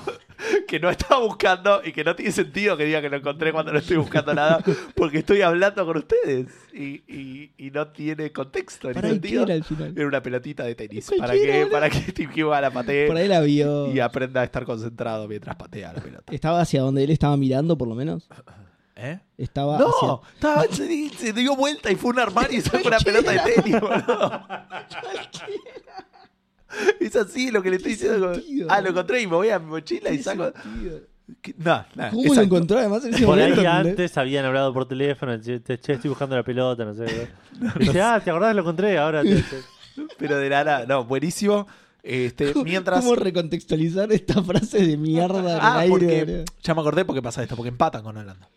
que 0.68 0.80
no 0.80 0.90
estaba 0.90 1.20
buscando 1.22 1.82
y 1.84 1.92
que 1.92 2.04
no 2.04 2.16
tiene 2.16 2.32
sentido 2.32 2.78
que 2.78 2.86
diga 2.86 3.02
que 3.02 3.10
lo 3.10 3.18
encontré 3.18 3.52
cuando 3.52 3.72
no 3.74 3.80
estoy 3.80 3.98
buscando 3.98 4.34
nada, 4.34 4.64
porque 4.96 5.20
estoy 5.20 5.42
hablando 5.42 5.86
con 5.86 5.98
ustedes 5.98 6.48
y, 6.74 7.04
y- 7.08 7.52
y 7.58 7.72
no 7.72 7.88
tiene 7.90 8.32
contexto 8.32 8.88
ni 8.90 8.94
Para 8.94 9.08
ahí 9.08 9.14
sentido. 9.14 9.44
era 9.44 9.54
al 9.54 9.64
final. 9.64 9.94
Era 9.96 10.08
una 10.08 10.24
pelotita 10.24 10.64
de 10.64 10.76
tenis 10.76 11.10
para 11.18 11.34
que, 11.34 11.58
boludo. 11.60 11.72
para 11.72 11.90
que 11.90 12.00
Steve 12.12 12.44
Huga 12.44 12.62
la 12.62 12.72
patee 12.72 13.08
Por 13.08 13.18
ahí 13.18 13.28
la 13.28 13.42
vio. 13.42 13.94
y 13.94 14.00
aprenda 14.00 14.42
a 14.42 14.44
estar 14.44 14.66
concentrado 14.66 15.28
mientras 15.28 15.56
patea 15.56 15.94
la 15.94 16.02
pelota. 16.02 16.34
Estaba 16.34 16.62
hacia 16.62 16.82
donde 16.82 17.04
él 17.04 17.10
estaba 17.12 17.36
mirando, 17.38 17.78
por 17.78 17.88
lo 17.88 17.96
menos. 17.96 18.28
¿Eh? 19.02 19.18
Estaba 19.38 19.78
No, 19.78 19.88
hacia... 19.90 20.30
estaba- 20.34 20.64
se, 20.76 20.86
di- 20.86 21.10
se 21.10 21.32
dio 21.32 21.56
vuelta 21.56 21.90
y 21.90 21.96
fue 21.96 22.12
un 22.12 22.20
armario 22.20 22.58
y 22.58 22.62
sacó 22.62 22.88
una 22.90 23.00
pelota 23.00 23.32
de 23.32 23.40
tenis, 23.54 23.80
boludo. 23.80 24.48
Es 27.00 27.16
así 27.16 27.52
lo 27.52 27.62
que 27.64 27.70
le 27.70 27.78
estoy 27.78 27.94
diciendo. 27.94 28.34
sentido, 28.36 28.68
ah, 28.70 28.82
lo 28.82 28.90
encontré 28.90 29.22
y 29.22 29.28
me 29.28 29.36
voy 29.36 29.50
a 29.50 29.60
mi 29.60 29.68
mochila 29.68 30.12
y 30.12 30.22
saco. 30.22 30.52
¿Qué? 31.42 31.54
No, 31.58 31.86
no, 31.96 32.10
¿Cómo 32.10 32.34
lo 32.34 32.42
encontró 32.42 32.80
además 32.80 33.06
en 33.06 33.14
ese 33.14 33.24
Por 33.26 33.38
ahí 33.40 33.66
antes 33.66 34.18
habían 34.18 34.46
hablado 34.46 34.74
por 34.74 34.88
teléfono, 34.88 35.40
che, 35.40 35.62
che, 35.62 35.80
che, 35.80 35.94
estoy 35.94 36.10
buscando 36.10 36.36
la 36.36 36.44
pelota, 36.44 36.84
no 36.86 36.94
sé. 36.96 37.06
Dice, 37.80 38.02
ah, 38.02 38.20
¿te 38.24 38.32
acordás? 38.32 38.56
Lo 38.56 38.62
encontré, 38.62 38.98
ahora 38.98 39.22
te- 39.22 39.36
te- 39.36 39.62
Pero 40.18 40.38
de 40.38 40.50
nada, 40.50 40.86
no, 40.88 41.06
buenísimo. 41.06 41.68
Este, 42.02 42.54
mientras. 42.64 43.02
¿Cómo 43.04 43.16
recontextualizar 43.16 44.12
esta 44.12 44.42
frase 44.42 44.86
de 44.88 44.98
mierda 44.98 45.60
Ah, 45.62 45.80
aire? 45.80 45.90
porque. 45.92 46.46
Ya 46.64 46.74
me 46.74 46.82
acordé 46.82 47.06
porque 47.06 47.22
pasa 47.22 47.44
esto, 47.44 47.56
porque 47.56 47.70
empatan 47.70 48.02
con 48.04 48.16
Holanda. 48.18 48.50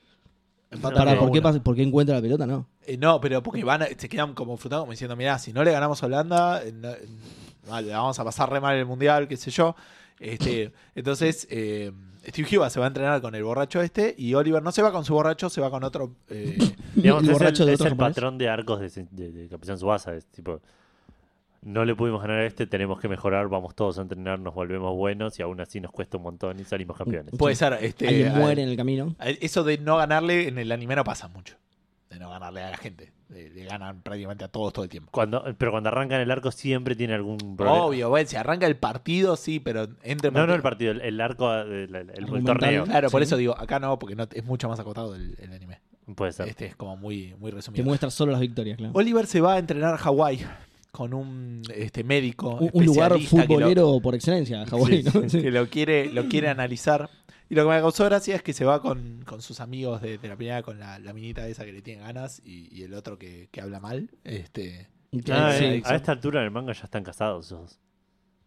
Empatan 0.71 0.97
Pará, 0.99 1.11
uno 1.13 1.21
a 1.21 1.25
¿por 1.25 1.33
qué, 1.33 1.43
pasa- 1.43 1.63
¿por 1.63 1.75
qué 1.77 1.83
encuentra 1.83 2.15
la 2.17 2.23
pelota? 2.23 2.47
No. 2.47 2.67
Eh, 2.87 2.97
no, 2.97 3.21
pero 3.21 3.43
porque 3.43 3.65
van 3.65 3.83
a- 3.83 3.87
se 3.99 4.09
quedan 4.09 4.33
como 4.33 4.57
frutados 4.57 4.85
como 4.85 4.93
diciendo, 4.93 5.15
mirá, 5.17 5.39
si 5.39 5.53
no 5.53 5.63
le 5.65 5.73
ganamos 5.73 6.03
a 6.03 6.07
Holanda, 6.07 6.63
la 7.67 7.81
vamos 7.99 8.19
a 8.19 8.25
pasar 8.25 8.51
re 8.51 8.61
mal 8.61 8.75
en 8.75 8.81
el 8.81 8.87
Mundial, 8.87 9.29
qué 9.29 9.37
sé 9.37 9.51
yo. 9.51 9.75
Este, 10.19 10.73
entonces, 10.95 11.47
eh, 11.51 11.93
Steve 12.27 12.57
Huga 12.57 12.71
se 12.71 12.79
va 12.81 12.87
a 12.87 12.89
entrenar 12.89 13.21
con 13.21 13.35
el 13.35 13.43
borracho 13.45 13.81
este 13.81 14.15
y 14.17 14.35
Oliver 14.35 14.63
no 14.63 14.73
se 14.73 14.83
va 14.83 14.93
con 14.93 15.05
su 15.05 15.15
borracho, 15.15 15.51
se 15.51 15.61
va 15.61 15.71
con 15.71 15.85
otro... 15.85 16.15
eh, 16.29 16.57
Digamos, 16.95 17.23
el 17.25 17.31
es 17.31 17.39
borracho 17.39 17.63
el, 17.63 17.69
de 17.69 17.73
es 17.75 17.81
otro 17.81 17.93
el 17.93 17.97
patrón 17.99 18.39
de 18.39 18.49
arcos 18.49 18.81
de, 18.81 19.07
de, 19.11 19.33
de 19.33 19.49
Capitán 19.49 19.79
Subasa. 19.79 20.15
Es 20.15 20.27
tipo, 20.27 20.61
no 21.63 21.85
le 21.85 21.95
pudimos 21.95 22.21
ganar 22.21 22.39
a 22.41 22.47
este, 22.47 22.67
tenemos 22.67 23.01
que 23.01 23.09
mejorar, 23.09 23.49
vamos 23.49 23.75
todos 23.75 23.99
a 23.99 24.03
entrenar, 24.03 24.39
nos 24.39 24.55
volvemos 24.55 24.97
buenos 24.97 25.39
y 25.39 25.43
aún 25.43 25.61
así 25.61 25.81
nos 25.81 25.93
cuesta 25.93 26.17
un 26.17 26.25
montón 26.25 26.59
y 26.59 26.65
salimos 26.65 26.97
campeones. 26.97 27.35
puede 27.39 27.55
ser... 27.55 27.79
Este, 27.81 28.09
Alguien 28.09 28.35
muere 28.35 28.63
en 28.63 28.69
el 28.69 28.77
camino. 28.77 29.15
Eso 29.21 29.63
de 29.63 29.79
no 29.79 29.97
ganarle 29.97 30.49
en 30.49 30.59
el 30.59 30.73
anime 30.73 30.97
no 30.97 31.05
pasa 31.05 31.29
mucho. 31.29 31.57
De 32.11 32.19
no 32.19 32.31
ganarle 32.31 32.63
a 32.63 32.71
la 32.71 32.77
gente. 32.77 33.13
Le, 33.33 33.49
le 33.51 33.65
ganan 33.65 34.03
prácticamente 34.03 34.45
a 34.45 34.49
todos 34.49 34.73
todo 34.75 34.85
el 34.85 34.91
tiempo. 34.91 35.11
Cuando, 35.11 35.43
pero 35.57 35.71
cuando 35.71 35.89
arrancan 35.89 36.21
el 36.21 36.31
arco 36.31 36.51
siempre 36.53 36.95
tiene 36.95 37.15
algún 37.15 37.39
problema. 37.57 37.85
Obvio, 37.85 38.11
bueno, 38.11 38.29
si 38.29 38.37
arranca 38.37 38.67
el 38.67 38.77
partido, 38.77 39.37
sí, 39.37 39.59
pero 39.59 39.89
entre 40.03 40.31
No, 40.31 40.47
no 40.47 40.55
el 40.55 40.61
partido, 40.61 40.93
el, 40.93 41.01
el 41.01 41.21
arco, 41.21 41.53
el, 41.55 41.95
el- 41.95 42.45
torneo. 42.45 42.85
Claro, 42.85 43.09
por 43.11 43.23
eso 43.23 43.37
digo, 43.39 43.57
acá 43.59 43.79
no, 43.81 43.99
porque 43.99 44.15
no, 44.15 44.27
es 44.33 44.45
mucho 44.45 44.69
más 44.69 44.79
acotado 44.81 45.15
el, 45.15 45.35
el 45.41 45.53
anime. 45.53 45.81
Puede 46.15 46.33
ser. 46.33 46.49
Este 46.49 46.67
es 46.67 46.77
como 46.77 46.97
muy, 46.97 47.35
muy 47.39 47.51
Te 47.53 47.57
resumido. 47.57 47.85
muestra 47.85 48.11
solo 48.11 48.33
las 48.33 48.41
victorias, 48.41 48.77
claro. 48.77 48.93
Oliver 48.95 49.27
se 49.27 49.41
va 49.41 49.55
a 49.55 49.59
entrenar 49.59 49.95
a 49.95 49.99
Hawái 49.99 50.41
con 50.91 51.15
un 51.15 51.63
este, 51.75 52.05
médico. 52.05 52.57
Un, 52.57 52.71
un 52.75 52.85
lugar 52.85 53.13
lo- 53.13 53.19
futbolero 53.21 53.99
por 54.03 54.15
excelencia, 54.15 54.67
Hawái, 54.67 55.05
Sí, 55.05 55.11
¿no? 55.39 55.43
que 55.43 55.51
lo 55.51 55.67
quiere, 55.69 56.13
lo 56.13 56.29
quiere 56.29 56.49
analizar. 56.51 57.09
Y 57.53 57.55
lo 57.55 57.65
que 57.65 57.69
me 57.75 57.81
causó 57.81 58.07
gracia 58.07 58.35
es 58.35 58.43
que 58.43 58.55
se 58.55 58.65
va 58.65 58.81
con, 58.81 59.23
con 59.27 59.43
sus 59.43 59.61
amigos 59.61 60.01
de, 60.01 60.17
de 60.17 60.27
la 60.29 60.37
primera, 60.37 60.63
con 60.63 60.79
la, 60.79 60.99
la 60.99 61.13
minita 61.13 61.47
esa 61.47 61.67
que 61.67 61.73
le 61.73 61.83
tiene 61.83 62.01
ganas 62.01 62.41
y, 62.45 62.75
y 62.75 62.83
el 62.83 62.95
otro 62.95 63.19
que, 63.19 63.51
que 63.53 63.61
habla 63.61 63.79
mal. 63.79 64.09
Este, 64.25 64.89
Ah, 65.31 65.55
eh, 65.61 65.83
a 65.85 65.95
esta 65.95 66.13
altura 66.13 66.41
en 66.41 66.47
el 66.47 66.51
manga 66.51 66.73
ya 66.73 66.85
están 66.85 67.05
casados 67.05 67.45
esos 67.45 67.61
dos. 67.61 67.81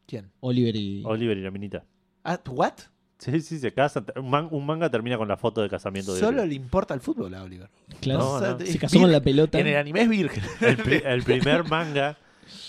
¿Quién? 0.07 0.31
Oliver 0.39 0.75
y. 0.75 1.03
Oliver 1.05 1.37
y 1.37 1.41
la 1.43 1.51
minita. 1.51 1.85
Ah, 2.23 2.39
¿What? 2.49 2.73
Sí, 3.19 3.39
sí, 3.41 3.59
se 3.59 3.71
casan. 3.71 4.07
Un, 4.15 4.29
man- 4.31 4.47
un 4.49 4.65
manga 4.65 4.89
termina 4.89 5.15
con 5.19 5.27
la 5.27 5.37
foto 5.37 5.61
de 5.61 5.69
casamiento 5.69 6.15
de 6.15 6.19
Solo 6.19 6.29
Oliver. 6.41 6.47
le 6.49 6.55
importa 6.55 6.95
el 6.95 7.01
fútbol 7.01 7.35
a 7.35 7.43
Oliver. 7.43 7.69
Claro. 8.01 8.19
No, 8.21 8.29
O 8.31 8.39
sea, 8.39 8.51
no. 8.53 8.57
es 8.59 8.71
Se 8.71 8.79
casó 8.79 8.99
con 8.99 9.11
la 9.11 9.21
pelota. 9.21 9.59
En 9.59 9.67
el 9.67 9.77
anime 9.77 10.01
es 10.01 10.09
virgen. 10.09 10.43
El, 10.61 10.77
pri- 10.77 11.03
el 11.05 11.21
primer 11.23 11.63
manga 11.69 12.17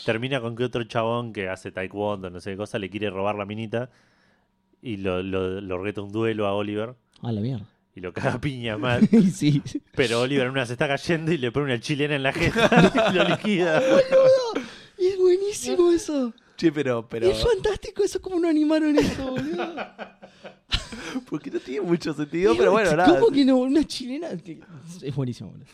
termina 0.04 0.42
con 0.42 0.54
que 0.54 0.64
otro 0.64 0.84
chabón 0.84 1.32
que 1.32 1.48
hace 1.48 1.72
taekwondo, 1.72 2.28
no 2.28 2.38
sé 2.40 2.50
qué 2.50 2.56
cosa, 2.58 2.78
le 2.78 2.90
quiere 2.90 3.08
robar 3.08 3.34
la 3.36 3.46
minita 3.46 3.88
y 4.82 4.96
lo, 4.98 5.22
lo, 5.22 5.60
lo 5.60 5.78
reta 5.82 6.02
un 6.02 6.12
duelo 6.12 6.46
a 6.46 6.54
Oliver 6.54 6.94
Ah, 7.22 7.32
la 7.32 7.40
mierda. 7.40 7.66
y 7.94 8.00
lo 8.00 8.12
caga 8.12 8.34
a 8.34 8.40
piña 8.40 8.76
mal. 8.76 9.08
sí. 9.34 9.62
Pero 9.94 10.20
Oliver 10.20 10.46
en 10.46 10.52
una 10.52 10.66
se 10.66 10.72
está 10.74 10.86
cayendo 10.86 11.32
y 11.32 11.38
le 11.38 11.50
pone 11.50 11.66
una 11.66 11.80
chilena 11.80 12.14
en 12.16 12.22
la 12.22 12.32
jeta 12.32 13.10
y 13.12 13.14
lo 13.14 13.24
liquida. 13.28 13.82
Es 14.98 15.18
buenísimo 15.18 15.90
eso. 15.92 16.32
Che, 16.56 16.72
pero, 16.72 17.06
pero. 17.08 17.26
Es 17.30 17.42
fantástico 17.42 18.02
eso, 18.02 18.20
como 18.20 18.38
no 18.40 18.48
animaron 18.48 18.96
eso, 18.98 19.30
boludo. 19.30 19.74
Porque 21.28 21.50
no 21.50 21.60
tiene 21.60 21.82
mucho 21.82 22.14
sentido, 22.14 22.56
pero 22.56 22.72
bueno, 22.72 22.96
nada. 22.96 23.18
¿Cómo 23.20 23.30
que 23.30 23.44
no? 23.44 23.56
Una 23.58 23.84
chilena. 23.84 24.28
Es 25.02 25.14
buenísimo, 25.14 25.50
boludo. 25.50 25.66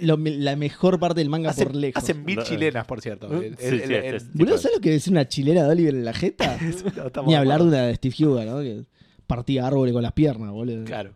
Lo- 0.00 0.16
lo- 0.16 0.22
la 0.24 0.56
mejor 0.56 0.98
parte 0.98 1.20
del 1.20 1.28
manga 1.28 1.50
Hacen, 1.50 1.66
por 1.68 1.76
lejos. 1.76 2.02
hacen 2.02 2.24
mil 2.24 2.42
chilenas, 2.42 2.86
por 2.86 3.00
cierto. 3.00 3.28
Boludo, 3.28 4.58
¿sabes 4.58 4.76
lo 4.76 4.80
que 4.80 4.94
es 4.94 5.08
una 5.08 5.26
chilena 5.28 5.64
de 5.64 5.70
Oliver 5.70 5.94
en 5.94 6.04
la 6.04 6.12
jeta? 6.12 6.58
no, 7.14 7.22
Ni 7.26 7.34
hablar 7.34 7.62
de 7.62 7.68
una 7.68 7.82
de 7.86 7.94
Steve 7.96 8.14
Huga, 8.20 8.44
¿no? 8.44 8.60
Que 8.60 8.84
partía 9.26 9.66
árboles 9.66 9.92
con 9.92 10.02
las 10.02 10.12
piernas, 10.12 10.50
boludo. 10.52 10.84
Claro. 10.84 11.12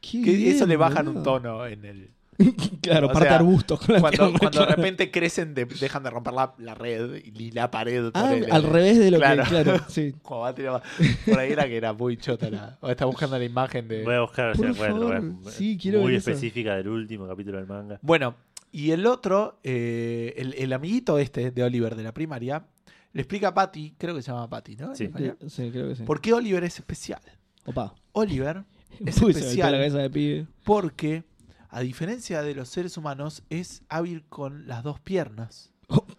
Qué 0.00 0.22
Que 0.22 0.50
eso 0.50 0.66
le 0.66 0.76
bajan 0.76 1.06
boludo. 1.06 1.18
un 1.20 1.24
tono 1.24 1.66
en 1.66 1.84
el. 1.84 2.10
Claro, 2.80 3.08
O 3.08 3.12
parte 3.12 3.28
sea, 3.28 3.36
arbustos 3.36 3.80
con 3.80 4.00
Cuando, 4.00 4.30
de 4.32 4.66
repente 4.66 5.10
crecen, 5.10 5.54
de- 5.54 5.64
dejan 5.66 6.02
de 6.04 6.10
romper 6.10 6.32
la, 6.34 6.54
la 6.58 6.74
red 6.74 7.16
y 7.24 7.50
la 7.50 7.70
pared. 7.70 8.10
Ah, 8.14 8.34
al 8.50 8.62
revés 8.62 8.98
de 8.98 9.10
lo 9.10 9.18
Claro. 9.18 9.42
que. 9.42 9.48
Claro, 9.48 9.80
sí. 9.88 10.14
Por 10.22 11.38
ahí 11.38 11.52
era 11.52 11.66
que 11.66 11.76
era 11.76 11.92
muy 11.92 12.16
chota. 12.16 12.48
La, 12.50 12.78
o 12.80 12.88
está 12.90 13.04
buscando 13.06 13.38
la 13.38 13.44
imagen 13.44 13.88
de. 13.88 14.04
Voy 14.04 14.14
a 14.14 14.20
buscar 14.20 14.56
si 14.56 14.62
encuentro. 14.62 15.50
Sí, 15.50 15.76
quiero 15.80 16.00
muy 16.00 16.12
ver 16.12 16.18
eso. 16.20 16.30
específica 16.30 16.76
del 16.76 16.88
último 16.88 17.26
capítulo 17.26 17.58
del 17.58 17.66
manga. 17.66 17.98
Bueno, 18.02 18.36
y 18.70 18.90
el 18.92 19.06
otro, 19.06 19.58
eh, 19.64 20.34
el, 20.36 20.54
el 20.54 20.72
amiguito 20.72 21.18
este 21.18 21.50
de 21.50 21.62
Oliver 21.64 21.96
de 21.96 22.02
la 22.04 22.12
primaria, 22.14 22.66
le 23.12 23.22
explica 23.22 23.48
a 23.48 23.54
Patty, 23.54 23.94
creo 23.98 24.14
que 24.14 24.22
se 24.22 24.30
llama 24.30 24.48
Patty, 24.48 24.76
¿no? 24.76 24.94
Sí. 24.94 25.10
Sí, 25.48 25.70
creo 25.72 25.88
que 25.88 25.96
sí. 25.96 26.02
¿Por 26.04 26.20
qué 26.20 26.32
Oliver 26.34 26.62
es 26.64 26.78
especial? 26.78 27.20
Opa. 27.64 27.94
Oliver 28.12 28.64
es 29.04 29.20
Uy, 29.20 29.32
se 29.32 29.40
me 29.40 29.46
especial. 29.46 29.72
la 29.72 29.78
cabeza 29.78 29.98
de 29.98 30.10
pibe. 30.10 30.46
porque, 30.64 31.24
a 31.70 31.80
diferencia 31.80 32.42
de 32.42 32.54
los 32.54 32.68
seres 32.68 32.96
humanos, 32.96 33.42
es 33.50 33.82
hábil 33.88 34.24
con 34.28 34.66
las 34.66 34.82
dos 34.82 35.00
piernas. 35.00 35.72
Oh. 35.88 36.04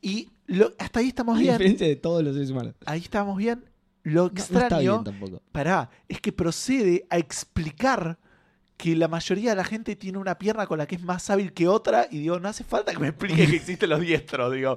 Y 0.00 0.28
lo- 0.46 0.72
hasta 0.78 1.00
ahí 1.00 1.08
estamos 1.08 1.36
A 1.38 1.40
bien. 1.40 1.52
diferencia 1.54 1.86
de 1.86 1.96
todos 1.96 2.22
los 2.22 2.34
seres 2.34 2.50
humanos. 2.50 2.74
Ahí 2.84 3.00
estamos 3.00 3.36
bien. 3.38 3.64
Lo 4.02 4.24
No, 4.24 4.28
no 4.28 4.38
extraño, 4.38 4.64
está 4.66 4.78
bien 4.80 5.04
tampoco. 5.04 5.42
pará, 5.50 5.88
es 6.08 6.20
que 6.20 6.30
procede 6.30 7.06
a 7.08 7.16
explicar 7.16 8.18
que 8.76 8.94
la 8.96 9.08
mayoría 9.08 9.50
de 9.50 9.56
la 9.56 9.64
gente 9.64 9.96
tiene 9.96 10.18
una 10.18 10.36
pierna 10.38 10.66
con 10.66 10.76
la 10.76 10.86
que 10.86 10.96
es 10.96 11.02
más 11.02 11.30
hábil 11.30 11.54
que 11.54 11.68
otra 11.68 12.06
y 12.10 12.18
digo, 12.18 12.38
no 12.38 12.48
hace 12.50 12.64
falta 12.64 12.92
que 12.92 12.98
me 12.98 13.08
explique 13.08 13.46
que 13.46 13.56
existen 13.56 13.88
los 13.88 14.00
diestros, 14.00 14.52
digo. 14.52 14.76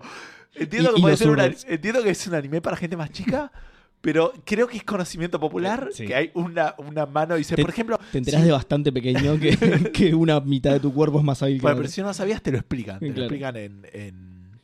Entiendo 0.55 0.91
Y- 0.91 0.93
que 0.93 0.99
y 0.99 1.01
puede 1.01 1.17
ser 1.17 1.29
una- 1.29 1.45
entiendo 1.45 2.01
que 2.03 2.11
es 2.11 2.25
un 2.27 2.35
anime 2.35 2.61
para 2.61 2.77
gente 2.77 2.95
más 2.95 3.09
chica, 3.11 3.51
pero 4.07 4.31
creo 4.45 4.67
que 4.69 4.77
es 4.77 4.85
conocimiento 4.85 5.37
popular 5.37 5.89
Sí. 5.91 6.05
que 6.05 6.15
hay 6.15 6.31
una, 6.33 6.75
una 6.77 7.05
mano 7.05 7.35
dice, 7.35 7.57
Te- 7.57 7.61
por 7.61 7.71
ejemplo, 7.71 7.99
Te 8.09 8.19
enterás 8.19 8.41
de 8.45 8.51
bastante 8.53 8.89
pequeño 8.93 9.37
que, 9.37 9.57
que 9.93 10.15
una 10.15 10.39
mitad 10.39 10.71
de 10.71 10.79
tu 10.79 10.93
cuerpo 10.93 11.17
es 11.19 11.25
más 11.25 11.43
hábil 11.43 11.57
que 11.57 11.61
Bueno, 11.63 11.75
la 11.75 11.81
pero 11.81 11.91
si 11.91 12.01
no 12.01 12.13
sabías, 12.13 12.41
te 12.41 12.53
lo 12.53 12.57
explican. 12.57 12.99
Te 12.99 13.07
Claro. 13.07 13.17
lo 13.19 13.23
explican 13.25 13.55
en. 13.57 13.85
en- 13.91 14.59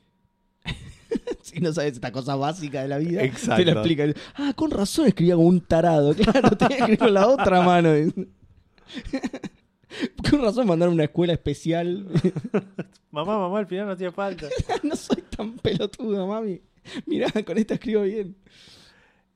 Si 1.41 1.59
no 1.59 1.73
sabes 1.73 1.95
esta 1.95 2.13
cosa 2.13 2.37
básica 2.37 2.83
de 2.83 2.87
la 2.87 2.99
vida, 2.99 3.21
Exacto. 3.21 3.55
te 3.57 3.65
lo 3.65 3.71
explican. 3.73 4.13
Ah, 4.35 4.53
con 4.55 4.71
razón 4.71 5.07
escribía 5.07 5.35
como 5.35 5.49
un 5.49 5.59
tarado. 5.59 6.15
Claro, 6.15 6.51
tenía 6.51 6.67
que 6.69 6.73
escribir 6.75 6.99
con 6.99 7.13
la 7.13 7.27
otra 7.27 7.61
mano. 7.63 7.89
Con 10.29 10.41
razón 10.41 10.67
mandaron 10.67 10.93
a 10.93 10.95
una 10.95 11.03
escuela 11.03 11.33
especial. 11.33 12.07
Mamá, 13.11 13.37
mamá, 13.37 13.59
al 13.59 13.67
final 13.67 13.87
no 13.87 13.91
hacía 13.91 14.11
falta. 14.13 14.47
no 14.83 14.95
soy 14.95 15.21
tan 15.35 15.57
pelotudo, 15.57 16.27
mami. 16.27 16.61
Mirá, 17.05 17.29
con 17.45 17.57
esta 17.57 17.73
escribo 17.73 18.03
bien. 18.03 18.35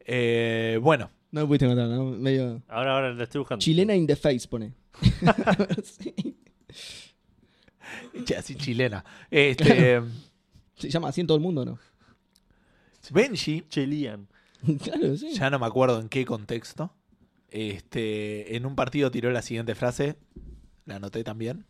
Eh, 0.07 0.79
bueno, 0.81 1.11
No 1.31 1.41
me 1.41 1.47
pudiste 1.47 1.65
encontrar, 1.65 1.89
¿no? 1.89 2.05
Medio... 2.05 2.63
Ahora, 2.69 2.93
ahora 2.93 3.13
la 3.13 3.23
estoy 3.23 3.39
buscando. 3.39 3.61
Chilena 3.61 3.93
in 3.93 4.07
the 4.07 4.15
face, 4.15 4.47
pone. 4.47 4.73
Sí. 5.83 6.37
así 8.35 8.55
chilena. 8.55 9.03
Este, 9.29 10.01
Se 10.75 10.89
llama 10.89 11.09
así 11.09 11.21
en 11.21 11.27
todo 11.27 11.37
el 11.37 11.43
mundo, 11.43 11.65
¿no? 11.65 11.77
Benji, 13.11 13.63
claro, 14.83 15.17
sí. 15.17 15.33
ya 15.33 15.49
no 15.49 15.59
me 15.59 15.65
acuerdo 15.65 15.99
en 15.99 16.09
qué 16.09 16.25
contexto, 16.25 16.93
este, 17.49 18.55
en 18.55 18.65
un 18.65 18.75
partido 18.75 19.11
tiró 19.11 19.31
la 19.31 19.41
siguiente 19.41 19.75
frase, 19.75 20.17
la 20.85 20.97
anoté 20.97 21.23
también. 21.23 21.65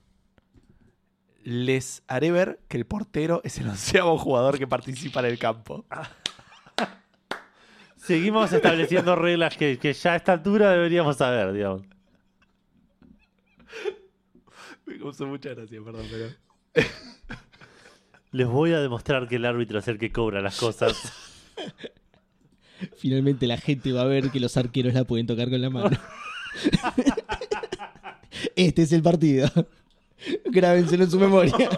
Les 1.44 2.04
haré 2.08 2.32
ver 2.32 2.60
que 2.68 2.78
el 2.78 2.86
portero 2.86 3.42
es 3.44 3.58
el 3.60 3.70
onceavo 3.70 4.18
jugador 4.18 4.58
que 4.58 4.68
participa 4.68 5.22
en 5.22 5.28
el 5.28 5.40
campo. 5.40 5.86
Seguimos 8.08 8.54
estableciendo 8.54 9.18
reglas 9.18 9.58
que, 9.58 9.78
que 9.78 9.92
ya 9.92 10.14
a 10.14 10.16
esta 10.16 10.32
altura 10.32 10.72
deberíamos 10.72 11.18
saber, 11.18 11.52
digamos. 11.52 11.82
Me 14.86 14.98
causó 14.98 15.28
mucha 15.28 15.50
gracia, 15.50 15.82
perdón, 15.84 16.06
pero. 16.10 16.30
Les 18.32 18.48
voy 18.48 18.72
a 18.72 18.80
demostrar 18.80 19.28
que 19.28 19.36
el 19.36 19.44
árbitro 19.44 19.80
es 19.80 19.90
el 19.90 19.98
que 19.98 20.14
cobra 20.14 20.42
las 20.42 20.58
cosas. 20.58 21.12
Finalmente 22.98 23.46
la 23.46 23.58
gente 23.58 23.92
va 23.92 24.04
a 24.04 24.06
ver 24.06 24.32
que 24.32 24.40
los 24.40 24.56
arqueros 24.56 24.94
la 24.94 25.04
pueden 25.04 25.28
tocar 25.28 25.50
con 25.50 25.62
la 25.62 25.70
mano. 25.70 25.98
Este 28.56 28.84
es 28.84 28.92
el 28.92 29.02
partido. 29.02 29.50
Grábenselo 30.46 31.04
en 31.04 31.12
su 31.12 31.20
memoria. 31.20 31.70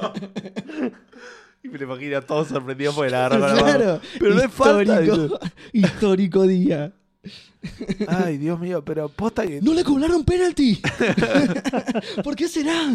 Y 1.70 1.72
me 1.72 1.78
lo 1.78 1.86
imagino 1.86 2.18
a 2.18 2.22
todos 2.22 2.48
sorprendidos 2.48 2.96
porque 2.96 3.12
la 3.12 3.26
agarraron 3.28 3.56
la 3.56 3.62
mano. 3.62 3.78
claro. 3.78 4.02
Pero 4.20 4.36
no 4.36 4.42
es 4.42 4.52
falta. 4.52 5.04
histórico, 5.04 5.40
histórico 5.74 6.48
día. 6.48 6.94
Ay, 8.08 8.38
Dios 8.38 8.60
mío, 8.60 8.84
pero 8.84 9.10
posta 9.10 9.46
que. 9.46 9.62
¡No 9.62 9.74
le 9.74 9.84
cobraron 9.84 10.24
penalti! 10.24 10.82
¿Por 12.24 12.36
qué 12.36 12.48
será? 12.48 12.94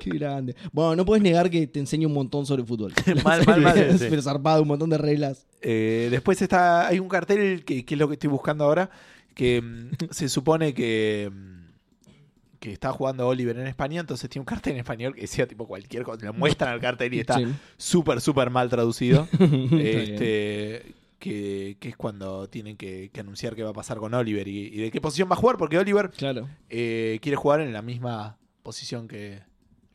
Qué 0.00 0.10
grande. 0.10 0.56
Bueno, 0.72 0.96
no 0.96 1.04
puedes 1.04 1.22
negar 1.22 1.50
que 1.50 1.66
te 1.66 1.78
enseño 1.78 2.08
un 2.08 2.14
montón 2.14 2.46
sobre 2.46 2.64
fútbol. 2.64 2.92
Mal, 3.22 3.46
mal, 3.46 3.60
mal, 3.60 3.98
sí. 3.98 4.06
Pero 4.08 4.22
zarpado, 4.22 4.62
un 4.62 4.68
montón 4.68 4.90
de 4.90 4.98
reglas. 4.98 5.46
Eh, 5.60 6.08
después 6.10 6.40
está, 6.40 6.88
hay 6.88 6.98
un 6.98 7.08
cartel 7.08 7.64
que, 7.64 7.84
que 7.84 7.94
es 7.94 7.98
lo 7.98 8.08
que 8.08 8.14
estoy 8.14 8.30
buscando 8.30 8.64
ahora, 8.64 8.90
que 9.34 9.60
mm, 9.62 10.10
se 10.10 10.28
supone 10.28 10.74
que, 10.74 11.30
mm, 11.32 11.51
que 12.62 12.72
está 12.72 12.92
jugando 12.92 13.26
Oliver 13.26 13.58
en 13.58 13.66
España, 13.66 14.00
entonces 14.00 14.30
tiene 14.30 14.42
un 14.42 14.46
cartel 14.46 14.74
en 14.74 14.78
español 14.78 15.14
que 15.14 15.22
decía 15.22 15.46
tipo 15.48 15.66
cualquier 15.66 16.04
cosa, 16.04 16.24
le 16.24 16.32
muestran 16.32 16.72
el 16.74 16.80
cartel 16.80 17.12
y 17.12 17.18
está 17.20 17.36
Sí. 17.38 17.46
súper, 17.76 18.20
súper 18.20 18.50
mal 18.50 18.70
traducido. 18.70 19.26
Este, 19.72 20.94
que, 21.18 21.76
que 21.80 21.88
es 21.90 21.96
cuando 21.96 22.48
tienen 22.48 22.76
que, 22.76 23.10
que 23.12 23.20
anunciar 23.20 23.54
qué 23.56 23.62
va 23.64 23.70
a 23.70 23.74
pasar 23.74 23.98
con 23.98 24.14
Oliver 24.14 24.46
y, 24.48 24.68
y 24.68 24.76
de 24.78 24.90
qué 24.90 25.00
posición 25.00 25.28
va 25.28 25.34
a 25.34 25.36
jugar, 25.36 25.56
porque 25.56 25.76
Oliver 25.78 26.10
Claro. 26.10 26.48
eh, 26.70 27.18
quiere 27.20 27.36
jugar 27.36 27.60
en 27.60 27.72
la 27.72 27.82
misma 27.82 28.38
posición 28.62 29.08
que 29.08 29.42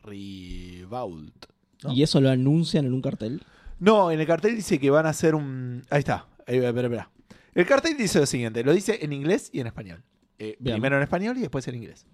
Rivault. 0.04 1.46
¿no? 1.84 1.94
¿Y 1.94 2.04
eso 2.04 2.20
lo 2.22 2.30
anuncian 2.30 2.86
en 2.86 2.94
un 2.94 3.02
cartel? 3.02 3.44
No, 3.80 4.12
en 4.12 4.20
el 4.20 4.26
cartel 4.28 4.56
dice 4.56 4.80
que 4.80 4.90
van 4.90 5.06
a 5.06 5.10
hacer 5.10 5.36
un. 5.36 5.84
Ahí 5.90 6.00
está. 6.00 6.26
Ahí, 6.48 6.58
espera, 6.58 6.88
espera. 6.88 7.10
El 7.54 7.66
cartel 7.66 7.96
dice 7.98 8.20
lo 8.20 8.26
siguiente: 8.26 8.64
lo 8.64 8.74
dice 8.74 9.00
en 9.02 9.14
inglés 9.14 9.50
y 9.54 9.60
en 9.60 9.68
español. 9.68 10.04
Eh, 10.40 10.58
primero 10.64 10.98
en 10.98 11.04
español 11.04 11.38
y 11.38 11.42
después 11.42 11.68
en 11.68 11.76
inglés. 11.76 12.06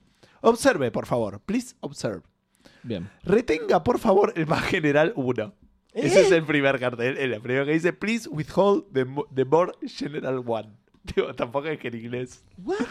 Observe, 0.44 0.92
por 0.92 1.06
favor. 1.06 1.40
Please 1.40 1.76
observe. 1.80 2.22
Bien. 2.84 3.10
Retenga, 3.24 3.82
por 3.84 3.98
favor, 3.98 4.34
el 4.36 4.46
más 4.46 4.64
general 4.64 5.14
1. 5.16 5.54
Ese 5.94 6.22
es 6.22 6.32
el 6.32 6.46
primer 6.46 6.80
cartel. 6.80 7.18
El 7.18 7.40
primero 7.42 7.66
que 7.66 7.72
dice: 7.72 7.94
Please 7.94 8.28
withhold 8.28 8.86
the, 8.92 9.06
the 9.34 9.46
more 9.46 9.72
general 9.88 10.40
1. 10.46 10.70
Digo, 11.04 11.34
tampoco 11.34 11.68
es 11.68 11.80
que 11.80 11.88
en 11.88 11.96
inglés. 11.96 12.44
What? 12.58 12.86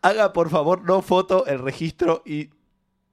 Haga, 0.00 0.32
por 0.32 0.48
favor, 0.48 0.82
no 0.82 1.02
foto 1.02 1.46
el 1.46 1.58
registro 1.58 2.22
y 2.24 2.50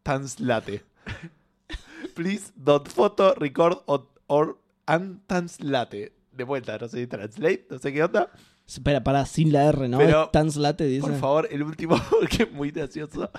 translate. 0.03 0.83
Please 2.15 2.51
don't 2.55 2.87
photo, 2.87 3.33
record 3.35 3.79
or, 3.85 4.07
or 4.27 4.57
and 4.85 5.25
translate. 5.27 6.13
De 6.31 6.43
vuelta, 6.45 6.77
no 6.77 6.87
sé, 6.87 7.05
translate, 7.07 7.67
no 7.69 7.79
sé 7.79 7.91
qué 7.91 8.03
onda. 8.03 8.29
Espera, 8.77 9.03
para 9.03 9.25
sin 9.25 9.51
la 9.51 9.65
R, 9.65 9.89
¿no? 9.89 9.97
Pero, 9.97 10.29
Es 10.31 10.85
dice. 10.85 11.01
Por 11.01 11.15
favor, 11.19 11.47
el 11.51 11.61
último, 11.63 11.95
que 12.29 12.43
es 12.43 12.51
muy 12.51 12.71
gracioso. 12.71 13.29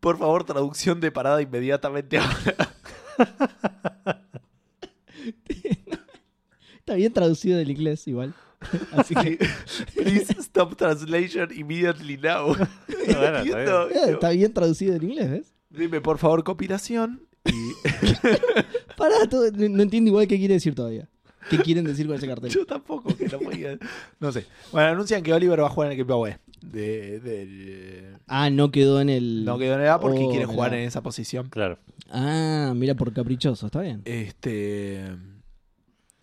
Por 0.00 0.18
favor, 0.18 0.44
traducción 0.44 1.00
de 1.00 1.10
parada 1.10 1.40
inmediatamente 1.40 2.18
ahora. 2.18 2.70
Está 6.78 6.94
bien 6.96 7.12
traducido 7.14 7.56
del 7.56 7.70
inglés, 7.70 8.06
igual. 8.06 8.34
Así 8.92 9.14
que. 9.14 9.38
Please 9.94 10.34
stop 10.40 10.76
translation 10.76 11.48
immediately 11.56 12.18
now. 12.18 12.48
Bueno, 12.48 12.66
está 13.16 13.38
Entiendo. 13.38 13.88
Eh, 13.90 14.10
está 14.12 14.28
bien 14.30 14.52
traducido 14.52 14.92
del 14.92 15.04
inglés, 15.04 15.30
¿ves? 15.30 15.54
Dime, 15.70 16.00
por 16.02 16.18
favor, 16.18 16.44
compilación. 16.44 17.26
Y 17.46 17.72
Pará, 18.96 19.26
todo- 19.28 19.50
no 19.52 19.82
entiendo 19.82 20.08
igual 20.10 20.26
qué 20.26 20.38
quiere 20.38 20.54
decir 20.54 20.74
todavía. 20.74 21.08
¿Qué 21.50 21.58
quieren 21.58 21.84
decir 21.84 22.06
con 22.06 22.16
ese 22.16 22.26
cartel? 22.26 22.50
yo 22.50 22.64
tampoco, 22.66 23.14
que 23.16 23.28
no 23.28 23.38
podía. 23.38 23.78
No 24.20 24.32
sé. 24.32 24.46
Bueno, 24.72 24.88
anuncian 24.88 25.22
que 25.22 25.32
Oliver 25.32 25.60
va 25.62 25.66
a 25.66 25.70
jugar 25.70 25.88
en 25.88 25.92
el 25.92 26.00
equipo. 26.00 26.26
De, 26.62 28.14
Ah, 28.26 28.48
no 28.50 28.70
quedó 28.70 29.00
en 29.00 29.08
el. 29.10 29.44
no 29.44 29.58
quedó 29.58 29.74
en 29.74 29.82
el 29.82 29.88
A 29.88 30.00
porque 30.00 30.20
Oh, 30.24 30.30
quiere 30.30 30.46
mirá. 30.46 30.54
jugar 30.54 30.74
en 30.74 30.80
esa 30.86 31.02
posición. 31.02 31.48
Claro. 31.50 31.78
Ah, 32.10 32.72
mira, 32.74 32.94
por 32.94 33.12
caprichoso, 33.12 33.66
está 33.66 33.80
bien. 33.82 34.02
Este. 34.04 35.04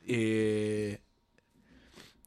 eh, 0.08 1.00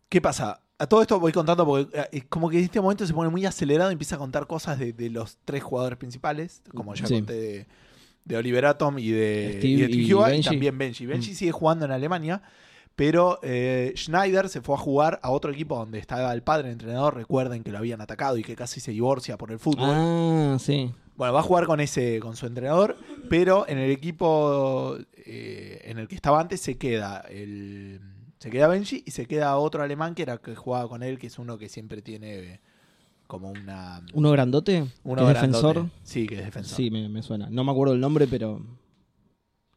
¿Qué 0.08 0.20
pasa? 0.20 0.60
A 0.78 0.86
todo 0.86 1.02
esto 1.02 1.18
voy 1.20 1.32
contando 1.32 1.64
porque 1.64 1.96
eh, 1.98 2.08
es 2.12 2.24
como 2.24 2.50
que 2.50 2.58
en 2.58 2.64
este 2.64 2.80
momento 2.80 3.06
se 3.06 3.14
pone 3.14 3.30
muy 3.30 3.46
acelerado 3.46 3.90
y 3.90 3.94
empieza 3.94 4.16
a 4.16 4.18
contar 4.18 4.46
cosas 4.46 4.78
de, 4.78 4.92
de 4.92 5.10
los 5.10 5.38
tres 5.44 5.62
jugadores 5.62 5.98
principales, 5.98 6.62
como 6.74 6.94
ya 6.94 7.06
Sí. 7.06 7.14
conté 7.14 7.32
de, 7.34 7.66
de 8.24 8.36
Oliver 8.36 8.66
Atom 8.66 8.98
y 8.98 9.10
de 9.10 9.54
Steve 9.58 9.68
y 9.72 9.76
de 9.76 9.86
Steve 9.86 10.36
y 10.38 10.42
también 10.42 10.78
Benji. 10.78 11.06
Benji 11.06 11.30
Mm. 11.32 11.34
sigue 11.34 11.52
jugando 11.52 11.84
en 11.84 11.92
Alemania, 11.92 12.42
pero 12.96 13.38
eh, 13.42 13.92
Schneider 13.96 14.48
se 14.48 14.60
fue 14.60 14.74
a 14.76 14.78
jugar 14.78 15.18
a 15.22 15.30
otro 15.30 15.50
equipo 15.52 15.76
donde 15.76 15.98
estaba 15.98 16.32
el 16.32 16.42
padre, 16.42 16.68
el 16.68 16.72
entrenador. 16.74 17.14
Recuerden 17.16 17.62
que 17.64 17.72
lo 17.72 17.78
habían 17.78 18.00
atacado 18.00 18.36
y 18.38 18.42
que 18.42 18.54
casi 18.56 18.80
se 18.80 18.92
divorcia 18.92 19.36
por 19.36 19.50
el 19.50 19.58
fútbol. 19.58 19.88
Ah, 19.90 20.56
sí. 20.60 20.92
Bueno, 21.16 21.32
va 21.34 21.40
a 21.40 21.44
jugar 21.44 21.66
con 21.66 21.80
ese, 21.80 22.18
con 22.20 22.34
su 22.36 22.46
entrenador, 22.46 22.96
pero 23.28 23.66
en 23.68 23.78
el 23.78 23.90
equipo 23.90 24.96
eh, 25.14 25.80
en 25.84 25.98
el 25.98 26.08
que 26.08 26.16
estaba 26.16 26.40
antes 26.40 26.60
se 26.60 26.76
queda 26.76 27.20
el, 27.28 28.00
se 28.38 28.50
queda 28.50 28.66
Benji 28.66 29.04
y 29.06 29.12
se 29.12 29.26
queda 29.26 29.56
otro 29.56 29.82
alemán 29.82 30.14
que 30.16 30.22
era 30.22 30.38
que 30.38 30.56
jugaba 30.56 30.88
con 30.88 31.02
él, 31.04 31.18
que 31.20 31.28
es 31.28 31.38
uno 31.38 31.56
que 31.56 31.68
siempre 31.68 32.02
tiene 32.02 32.60
como 33.28 33.50
una 33.50 34.02
¿Uno 34.12 34.30
grandote? 34.32 34.86
uno 35.04 35.22
¿Que 35.24 35.28
es 35.32 35.38
grandote. 35.38 35.66
defensor? 35.66 35.90
Sí, 36.02 36.26
que 36.26 36.34
es 36.40 36.44
defensor. 36.46 36.76
Sí, 36.76 36.90
me, 36.90 37.08
me 37.08 37.22
suena. 37.22 37.48
No 37.48 37.62
me 37.64 37.70
acuerdo 37.72 37.94
el 37.94 38.00
nombre, 38.00 38.26
pero. 38.26 38.60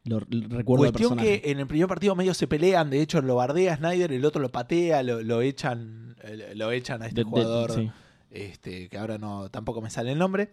Lo, 0.04 0.20
lo 0.28 0.56
recuerdo 0.56 0.84
Cuestión 0.92 1.16
que 1.18 1.42
en 1.44 1.58
el 1.60 1.66
primer 1.66 1.86
partido 1.88 2.14
medio 2.14 2.32
se 2.34 2.46
pelean, 2.46 2.88
de 2.90 3.00
hecho 3.02 3.20
lo 3.20 3.34
bardea 3.36 3.76
Snyder, 3.76 4.12
el 4.12 4.24
otro 4.24 4.40
lo 4.40 4.50
patea, 4.50 5.02
lo, 5.02 5.22
lo 5.22 5.42
echan, 5.42 6.16
lo 6.54 6.70
echan 6.72 7.02
a 7.02 7.06
este 7.06 7.16
De- 7.20 7.24
de- 7.24 7.30
jugador. 7.30 7.72
sí. 7.74 7.90
este, 8.30 8.88
que 8.88 8.98
ahora 8.98 9.18
no 9.18 9.50
tampoco 9.50 9.80
me 9.80 9.90
sale 9.90 10.12
el 10.12 10.18
nombre, 10.18 10.52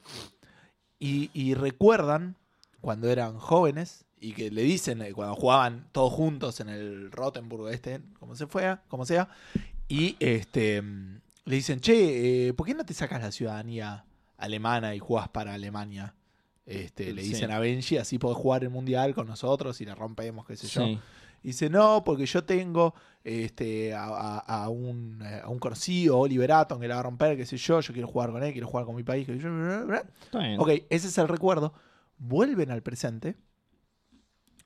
y, 1.00 1.30
y 1.34 1.54
recuerdan 1.54 2.36
cuando 2.82 3.10
eran 3.10 3.38
jóvenes 3.38 4.06
y 4.20 4.34
que 4.34 4.50
le 4.52 4.64
dicen 4.64 5.02
eh, 5.02 5.14
cuando 5.14 5.36
jugaban 5.36 5.88
todos 5.92 6.12
juntos 6.14 6.60
en 6.60 6.70
el 6.70 7.12
Rottenburg 7.12 7.70
este, 7.74 8.02
como 8.20 8.36
se 8.36 8.48
fue, 8.48 8.78
como 8.88 9.06
sea, 9.06 9.30
y 9.88 10.16
este 10.20 10.82
le 10.82 11.56
dicen, 11.56 11.80
che, 11.80 12.48
eh, 12.48 12.54
¿por 12.54 12.66
qué 12.66 12.74
no 12.74 12.86
te 12.86 12.94
sacas 12.96 13.22
la 13.22 13.32
ciudadanía 13.32 14.06
alemana 14.38 14.96
y 14.96 15.00
jugás 15.00 15.30
para 15.30 15.54
Alemania? 15.54 16.16
Este, 16.66 17.14
le 17.14 17.22
Sí. 17.22 17.30
dicen 17.30 17.52
a 17.52 17.60
Benji, 17.60 17.98
así 17.98 18.18
podés 18.18 18.38
jugar 18.38 18.64
el 18.64 18.70
mundial 18.72 19.14
con 19.14 19.28
nosotros 19.28 19.80
y 19.82 19.86
la 19.86 19.94
rompemos, 19.96 20.46
qué 20.48 20.56
sé 20.56 20.68
yo. 20.68 20.84
Sí. 20.86 21.00
Y 21.44 21.50
dice, 21.50 21.70
no, 21.70 22.04
porque 22.04 22.26
yo 22.26 22.44
tengo 22.44 22.96
este, 23.24 23.94
a, 23.94 24.06
a- 24.06 24.64
a 24.64 24.70
un, 24.70 25.22
a 25.22 25.48
un 25.48 25.60
conocido, 25.60 26.18
Oliver 26.18 26.52
Atom, 26.52 26.80
que 26.80 26.88
la 26.88 26.96
va 26.96 27.00
a 27.02 27.04
romper, 27.04 27.38
qué 27.38 27.46
sé 27.46 27.58
yo, 27.58 27.80
yo 27.82 27.94
quiero 27.94 28.08
jugar 28.08 28.32
con 28.32 28.42
él, 28.44 28.52
quiero 28.52 28.68
jugar 28.68 28.86
con 28.88 28.96
mi 28.96 29.04
país. 29.04 29.28
sé 29.28 29.38
yo, 29.38 29.50
bla, 29.54 29.78
bla, 29.78 29.84
bla. 29.86 30.04
Está 30.24 30.40
bien. 30.40 30.60
Ok, 30.60 30.70
ese 30.90 31.08
es 31.08 31.18
el 31.20 31.28
recuerdo. 31.28 31.74
Vuelven 32.18 32.72
al 32.72 32.82
presente 32.82 33.36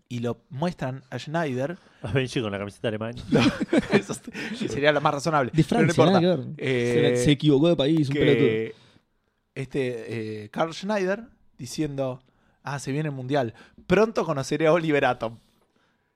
y 0.08 0.20
lo 0.20 0.42
muestran 0.50 1.04
a 1.10 1.20
Schneider. 1.20 1.78
A 2.02 2.12
Benji 2.14 2.42
con 2.42 2.52
la 2.52 2.58
camiseta 2.60 2.88
alemana. 2.88 3.22
Eso 3.92 4.14
es- 4.14 4.72
sería 4.72 4.92
lo 4.94 5.02
más 5.02 5.14
razonable. 5.14 5.52
De 5.54 5.64
pero 5.64 5.82
no 5.86 5.94
Francia, 5.94 6.18
importa. 6.18 6.56
que 6.56 6.64
ver. 6.64 6.70
Eh, 6.70 7.16
se, 7.18 7.24
se 7.26 7.32
equivocó 7.32 7.68
de 7.70 7.76
país, 7.76 8.08
un 8.08 8.14
pelotudo. 8.16 8.38
que 8.48 8.76
este 9.56 10.44
eh, 10.46 10.50
Carl 10.50 10.74
Schneider 10.74 11.26
diciendo, 11.60 12.24
ah, 12.64 12.80
se 12.80 12.92
viene 12.92 13.10
el 13.10 13.16
mundial, 13.16 13.54
pronto 13.86 14.26
conoceré 14.26 14.66
a 14.66 14.74
Oliver 14.74 15.06
Atom. 15.06 15.38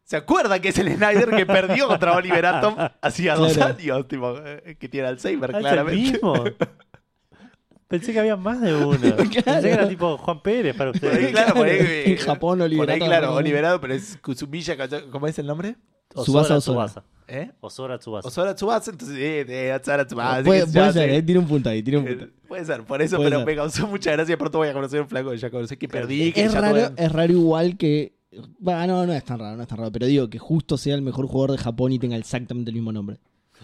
¿Se 0.06 0.18
acuerda 0.18 0.60
que 0.60 0.70
es 0.70 0.78
el 0.80 0.92
Snyder 0.96 1.30
que 1.30 1.46
perdió 1.46 1.88
contra 1.88 2.14
Oliver 2.14 2.46
Atom 2.46 2.76
hacía 3.02 3.36
dos 3.36 3.54
Claro. 3.54 3.76
años? 3.78 4.08
Tipo, 4.08 4.36
eh, 4.44 4.76
que 4.80 4.90
tiene 4.90 5.08
Alzheimer, 5.08 5.52
¿es 5.52 5.56
el 5.58 5.62
claramente. 5.62 5.96
mismo? 6.14 6.44
Pensé 7.88 8.12
que 8.12 8.20
había 8.20 8.36
más 8.36 8.60
de 8.60 8.74
uno. 8.74 9.16
Pensé 9.16 9.44
que 9.44 9.70
era 9.72 9.88
tipo 9.88 10.18
Juan 10.18 10.42
Pérez 10.42 10.76
para 10.76 10.92
Por 10.92 11.04
ahí, 11.04 11.10
ustedes. 11.12 11.32
claro, 11.32 11.54
por 11.54 11.68
ahí, 11.68 12.04
En 12.06 12.18
Japón, 12.18 12.58
por 12.58 12.66
Oliver 12.66 12.90
ahí, 12.90 12.96
Atom, 12.98 13.08
claro, 13.08 13.28
¿no? 13.28 13.34
Oliver 13.36 13.66
Atom, 13.66 13.82
pero 13.82 13.94
es 13.94 14.18
Kusumiya, 14.18 14.76
¿cómo 15.12 15.28
es 15.28 15.38
el 15.38 15.46
nombre? 15.46 15.76
Tsubasa, 16.14 16.58
Osora. 16.58 17.04
¿Eh? 17.28 17.52
Osora 17.62 17.98
Tsubasa. 17.98 18.28
Osora 18.28 18.54
Tsubasa, 18.56 18.92
entonces, 18.92 19.18
eh, 19.18 19.46
eh, 19.48 19.74
Osora 19.82 20.06
Tsubasa. 20.06 20.44
puede 20.44 20.66
que 20.66 20.72
puede 20.72 20.94
ser, 20.94 21.10
eh, 21.10 21.22
tiene 21.24 21.40
un 21.40 21.48
punto 21.48 21.70
ahí, 21.70 21.82
tiene 21.82 22.00
un 22.00 22.06
punto. 22.06 22.26
Eh, 22.26 22.30
Puede 22.48 22.66
ser, 22.66 22.84
por 22.84 23.02
eso, 23.02 23.16
Puede 23.16 23.30
pero 23.30 23.40
ser. 23.40 23.46
me 23.48 23.56
causó 23.56 23.88
mucha 23.88 24.12
gracia. 24.12 24.38
Pronto 24.38 24.60
voy 24.60 24.68
a 24.68 24.74
conocer 24.74 25.02
un 25.02 25.08
flaco 25.08 25.32
que 25.32 25.38
ya 25.38 25.50
conocí 25.50 25.76
que 25.78 25.88
perdí. 25.88 26.32
Que 26.32 26.44
Es 26.44 26.54
ya 26.54 26.62
raro, 26.62 26.92
es 26.96 27.12
raro 27.12 27.34
igual 27.34 27.78
que. 27.78 28.14
Bah, 28.60 28.86
no, 28.86 29.06
no 29.08 29.14
es 29.14 29.24
tan 29.24 29.40
raro, 29.40 29.56
no 29.56 29.64
es 29.64 29.68
tan 29.68 29.78
raro. 29.80 29.92
Pero 29.92 30.06
digo 30.06 30.30
que 30.30 30.38
justo 30.38 30.78
sea 30.78 30.94
el 30.96 31.02
mejor 31.02 31.26
jugador 31.28 31.52
de 31.58 31.58
Japón 31.64 31.92
y 31.94 32.00
tenga 32.00 32.16
exactamente 32.18 32.70
el 32.70 32.76
mismo 32.76 32.92
nombre. 32.92 33.18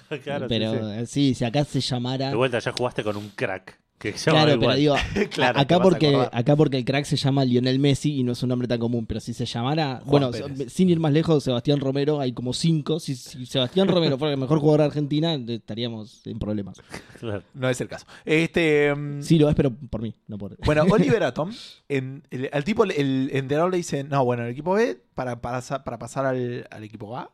Claro, 0.23 0.45
sí, 0.45 0.49
pero 0.49 0.71
sí. 0.73 0.79
eh, 1.01 1.05
sí, 1.05 1.33
si 1.35 1.45
acá 1.45 1.63
se 1.65 1.81
llamara. 1.81 2.29
De 2.29 2.35
vuelta, 2.35 2.57
ya 2.57 2.71
jugaste 2.71 3.03
con 3.03 3.15
un 3.17 3.29
crack. 3.35 3.79
Que 3.99 4.13
se 4.13 4.31
llama 4.31 4.45
Claro, 4.45 4.59
pero 4.61 4.75
digo, 4.75 4.95
Claro, 5.31 5.59
acá 5.59 5.79
porque 5.81 6.15
acá 6.31 6.55
porque 6.55 6.77
el 6.77 6.85
crack 6.85 7.03
se 7.03 7.17
llama 7.17 7.43
Lionel 7.43 7.79
Messi 7.79 8.15
y 8.19 8.23
no 8.23 8.31
es 8.31 8.41
un 8.41 8.47
nombre 8.49 8.65
tan 8.65 8.79
común, 8.79 9.05
pero 9.05 9.19
si 9.19 9.33
se 9.33 9.45
llamara, 9.45 9.99
Juan 10.05 10.31
bueno, 10.31 10.31
Pérez. 10.31 10.71
sin 10.71 10.89
ir 10.89 11.01
más 11.01 11.11
lejos, 11.11 11.43
Sebastián 11.43 11.81
Romero, 11.81 12.21
hay 12.21 12.31
como 12.31 12.53
cinco. 12.53 13.01
Si, 13.01 13.13
si 13.15 13.45
Sebastián 13.45 13.89
Romero 13.89 14.17
fuera 14.17 14.33
el 14.33 14.39
mejor 14.39 14.59
jugador 14.59 14.79
de 14.79 14.85
Argentina, 14.85 15.33
eh, 15.33 15.43
estaríamos 15.49 16.25
en 16.25 16.39
problemas. 16.39 16.81
Claro. 17.19 17.43
No 17.53 17.69
es 17.69 17.81
el 17.81 17.89
caso. 17.89 18.05
Este, 18.23 18.95
mm, 18.95 19.21
Sí, 19.21 19.37
lo 19.37 19.49
es, 19.49 19.55
pero 19.55 19.71
por 19.71 20.01
mí, 20.01 20.15
no 20.27 20.37
por 20.37 20.55
Bueno, 20.65 20.83
Oliver 20.89 21.23
Atom, 21.23 21.51
en, 21.89 22.23
el- 22.31 22.49
al 22.53 22.63
tipo, 22.63 22.85
el 22.85 23.29
entrenador 23.33 23.69
le 23.71 23.77
dice, 23.77 24.05
no, 24.05 24.23
bueno, 24.23 24.43
el 24.45 24.51
equipo 24.51 24.73
B, 24.75 24.97
para, 25.13 25.41
para, 25.41 25.61
para 25.61 25.99
pasar 25.99 26.25
al, 26.25 26.65
al 26.71 26.83
equipo 26.85 27.17
A, 27.17 27.33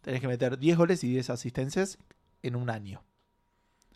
tenés 0.00 0.22
que 0.22 0.28
meter 0.28 0.58
10 0.58 0.78
goles 0.78 1.04
y 1.04 1.08
10 1.08 1.28
asistencias 1.28 1.98
en 2.42 2.56
un 2.56 2.70
año. 2.70 3.02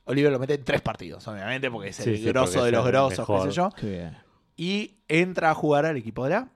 Oliver 0.07 0.31
lo 0.33 0.39
mete 0.39 0.55
en 0.55 0.65
tres 0.65 0.81
partidos, 0.83 1.27
obviamente, 1.29 1.71
porque 1.71 1.89
es 1.91 2.01
el 2.01 2.17
Sí, 2.17 2.23
sí, 2.23 2.29
grosso 2.29 2.65
de 2.65 2.73
los 2.73 2.85
grosos, 2.87 3.27
qué 3.27 3.51
sé 3.51 3.57
yo. 3.57 3.71
Qué 3.77 3.87
bien. 3.91 4.17
Y 4.57 4.97
entra 5.09 5.51
a 5.51 5.55
jugar 5.55 5.87
al 5.87 5.97
equipo 5.97 6.27
de 6.29 6.35
A. 6.35 6.49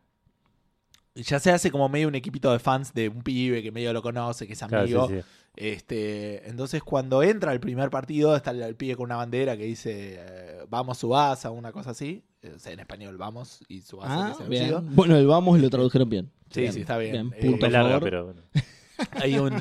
Y 1.15 1.23
ya 1.23 1.41
se 1.41 1.51
hace 1.51 1.71
como 1.71 1.89
medio 1.89 2.07
un 2.09 2.15
equipito 2.15 2.53
de 2.53 2.59
fans 2.61 2.95
de 2.95 3.09
un 3.09 3.23
pibe 3.23 3.63
que 3.63 3.73
medio 3.73 3.93
lo 3.93 4.03
conoce, 4.03 4.47
que 4.47 4.53
es 4.53 4.59
Claro, 4.59 4.81
amigo. 4.85 5.09
sí, 5.09 5.15
sí. 5.17 5.25
Este, 5.57 6.49
entonces 6.49 6.85
cuando 6.85 7.21
entra 7.25 7.53
el 7.53 7.59
primer 7.59 7.91
partido 7.91 8.37
está 8.37 8.53
el, 8.53 8.63
el 8.63 8.77
pibe 8.77 8.95
con 8.95 9.07
una 9.07 9.17
bandera 9.17 9.57
que 9.57 9.65
dice 9.65 10.15
eh, 10.21 10.59
vamos 10.69 10.99
Subasa, 10.99 11.51
una 11.51 11.73
cosa 11.73 11.91
así, 11.91 12.23
Eh, 12.43 12.53
o 12.55 12.59
sea, 12.61 12.71
en 12.73 12.79
español 12.79 13.17
vamos 13.19 13.65
y 13.67 13.81
Subasa 13.81 14.15
que 14.15 14.23
Ah, 14.23 14.33
es 14.35 14.41
el 14.41 14.49
bien. 14.49 14.95
Bueno, 14.95 15.17
el 15.17 15.27
vamos 15.27 15.59
lo 15.59 15.69
tradujeron 15.69 16.09
bien. 16.09 16.31
Sí, 16.51 16.71
sí, 16.71 16.83
está 16.83 16.97
bien. 16.99 17.33
Eh, 17.37 17.47
punto 17.51 17.67
a 17.67 17.71
larga, 17.71 17.99
pero 17.99 18.27
bueno. 18.27 18.43
Hay 19.21 19.37
un, 19.39 19.61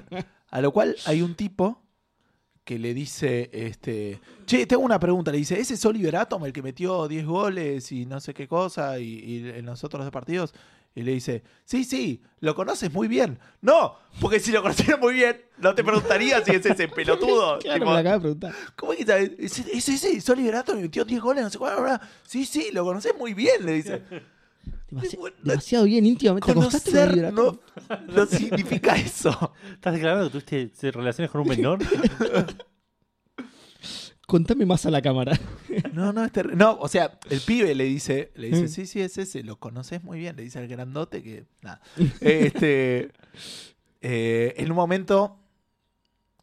a 0.51 0.61
lo 0.61 0.71
cual 0.71 0.95
hay 1.07 1.23
un 1.23 1.33
tipo 1.33 1.81
que 2.67 2.77
le 2.77 2.93
dice, 2.93 3.49
este, 3.53 4.19
che, 4.45 4.65
tengo 4.65 4.83
una 4.83 4.99
pregunta, 4.99 5.31
le 5.31 5.37
dice, 5.37 5.57
¿ese 5.57 5.75
es 5.75 5.85
Oliver 5.85 6.17
Atom 6.17 6.43
el 6.43 6.51
que 6.51 6.61
metió 6.61 7.07
10 7.07 7.25
goles 7.25 7.93
y 7.93 8.05
no 8.05 8.19
sé 8.19 8.33
qué 8.33 8.45
cosa 8.45 8.99
y, 8.99 9.05
y 9.05 9.49
en 9.51 9.65
los 9.65 9.85
otros 9.85 10.03
dos 10.03 10.11
partidos? 10.11 10.53
Y 10.93 11.03
le 11.03 11.13
dice, 11.13 11.43
sí, 11.63 11.85
sí, 11.85 12.21
lo 12.41 12.55
conoces 12.55 12.91
muy 12.91 13.07
bien. 13.07 13.39
No, 13.61 13.95
porque 14.19 14.41
si 14.41 14.51
lo 14.51 14.61
conociera 14.61 14.97
muy 14.97 15.13
bien, 15.13 15.39
no 15.59 15.73
te 15.75 15.81
preguntaría 15.81 16.43
si 16.43 16.51
es 16.51 16.65
ese 16.65 16.89
pelotudo. 16.89 17.57
Claro, 17.61 17.79
Tipo, 17.79 17.93
me 17.93 17.99
acaba 17.99 18.15
de 18.15 18.19
preguntar. 18.19 18.53
¿Cómo 18.75 18.91
es 18.91 18.97
que 18.99 19.05
sabes? 19.05 19.31
¿Es, 19.37 19.59
es 19.59 19.87
ese? 19.87 20.17
¿Es 20.17 20.29
Oliver 20.29 20.55
Atom 20.55 20.81
metió 20.81 21.05
10 21.05 21.21
goles? 21.21 21.43
No 21.45 21.49
sé 21.49 21.57
cuál, 21.57 21.75
bla, 21.77 21.83
bla. 21.83 22.09
Sí, 22.27 22.45
sí, 22.45 22.71
lo 22.73 22.83
conoces 22.83 23.13
muy 23.17 23.33
bien, 23.33 23.65
le 23.65 23.71
dice. 23.71 24.01
Demasi- 24.89 25.17
Bueno, 25.17 25.35
demasiado 25.43 25.85
bien, 25.85 26.05
íntimamente. 26.05 26.45
¿Te 26.45 26.57
acostaste 26.57 26.91
con 26.91 26.99
Conocer 27.09 27.33
no, 27.33 27.59
no 28.13 28.25
significa 28.25 28.95
eso. 28.95 29.53
¿Estás 29.73 29.93
declarando 29.93 30.31
que 30.31 30.39
tuviste 30.41 30.91
relaciones 30.91 31.29
con 31.31 31.41
un 31.41 31.47
menor? 31.49 31.79
Contame 34.25 34.65
más 34.65 34.85
a 34.85 34.91
la 34.91 35.01
cámara. 35.01 35.39
No, 35.93 36.11
no, 36.11 36.25
es 36.25 36.31
No, 36.55 36.77
o 36.79 36.87
sea, 36.89 37.17
el 37.29 37.39
pibe 37.41 37.73
le 37.75 37.85
dice, 37.85 38.31
le 38.35 38.47
dice, 38.47 38.63
Mm. 38.63 38.67
sí, 38.67 38.85
sí, 38.85 38.99
es 39.01 39.17
ese, 39.17 39.41
lo 39.43 39.57
conoces 39.57 40.03
muy 40.03 40.19
bien, 40.19 40.35
le 40.35 40.43
dice 40.43 40.59
al 40.59 40.67
grandote 40.67 41.23
que. 41.23 41.45
Nada. 41.61 41.81
Este. 42.21 43.11
eh, 44.01 44.53
en 44.57 44.69
un 44.71 44.75
momento. 44.75 45.39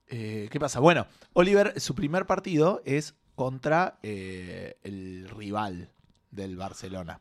eh, 0.09 0.49
¿Qué 0.51 0.59
pasa? 0.61 0.81
Bueno, 0.81 1.07
Oliver, 1.35 1.79
su 1.79 1.95
primer 1.95 2.25
partido 2.27 2.81
es 2.87 3.15
contra 3.35 3.99
eh, 4.03 4.77
el 4.83 5.29
rival 5.29 5.91
del 6.31 6.57
Barcelona. 6.57 7.21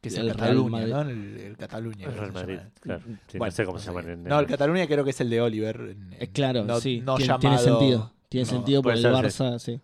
Que 0.00 0.08
es 0.08 0.14
El 0.16 0.28
el, 0.28 0.34
Real 0.34 0.38
Cataluña, 0.38 0.70
Madrid. 0.70 0.92
¿no? 0.92 1.00
El, 1.00 1.40
el 1.40 1.56
Cataluña. 1.56 2.06
El 2.06 2.14
Real 2.14 2.32
Madrid, 2.32 2.58
claro. 2.80 3.02
Sí, 3.26 3.38
Bueno, 3.38 3.50
no 3.50 3.56
sé 3.56 3.64
cómo 3.64 3.76
no 3.76 3.80
se 3.82 3.86
llaman 3.88 4.08
en 4.10 4.24
No, 4.24 4.38
el 4.40 4.46
Cataluña 4.46 4.86
creo 4.86 5.04
que 5.04 5.10
es 5.10 5.20
el 5.20 5.30
de 5.30 5.40
Oliver. 5.40 5.76
en- 5.80 6.16
Eh, 6.20 6.28
claro, 6.32 6.64
no- 6.64 6.80
sí. 6.80 7.00
no 7.04 7.16
tiene, 7.16 7.28
llamado- 7.32 7.40
tiene 7.40 7.58
sentido. 7.58 8.12
Tiene 8.28 8.44
no, 8.46 8.50
sentido 8.52 8.82
por 8.82 8.92
el 8.92 9.02
ser, 9.02 9.12
Barça, 9.12 9.58
sí. 9.58 9.80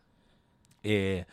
Eh, 0.82 1.24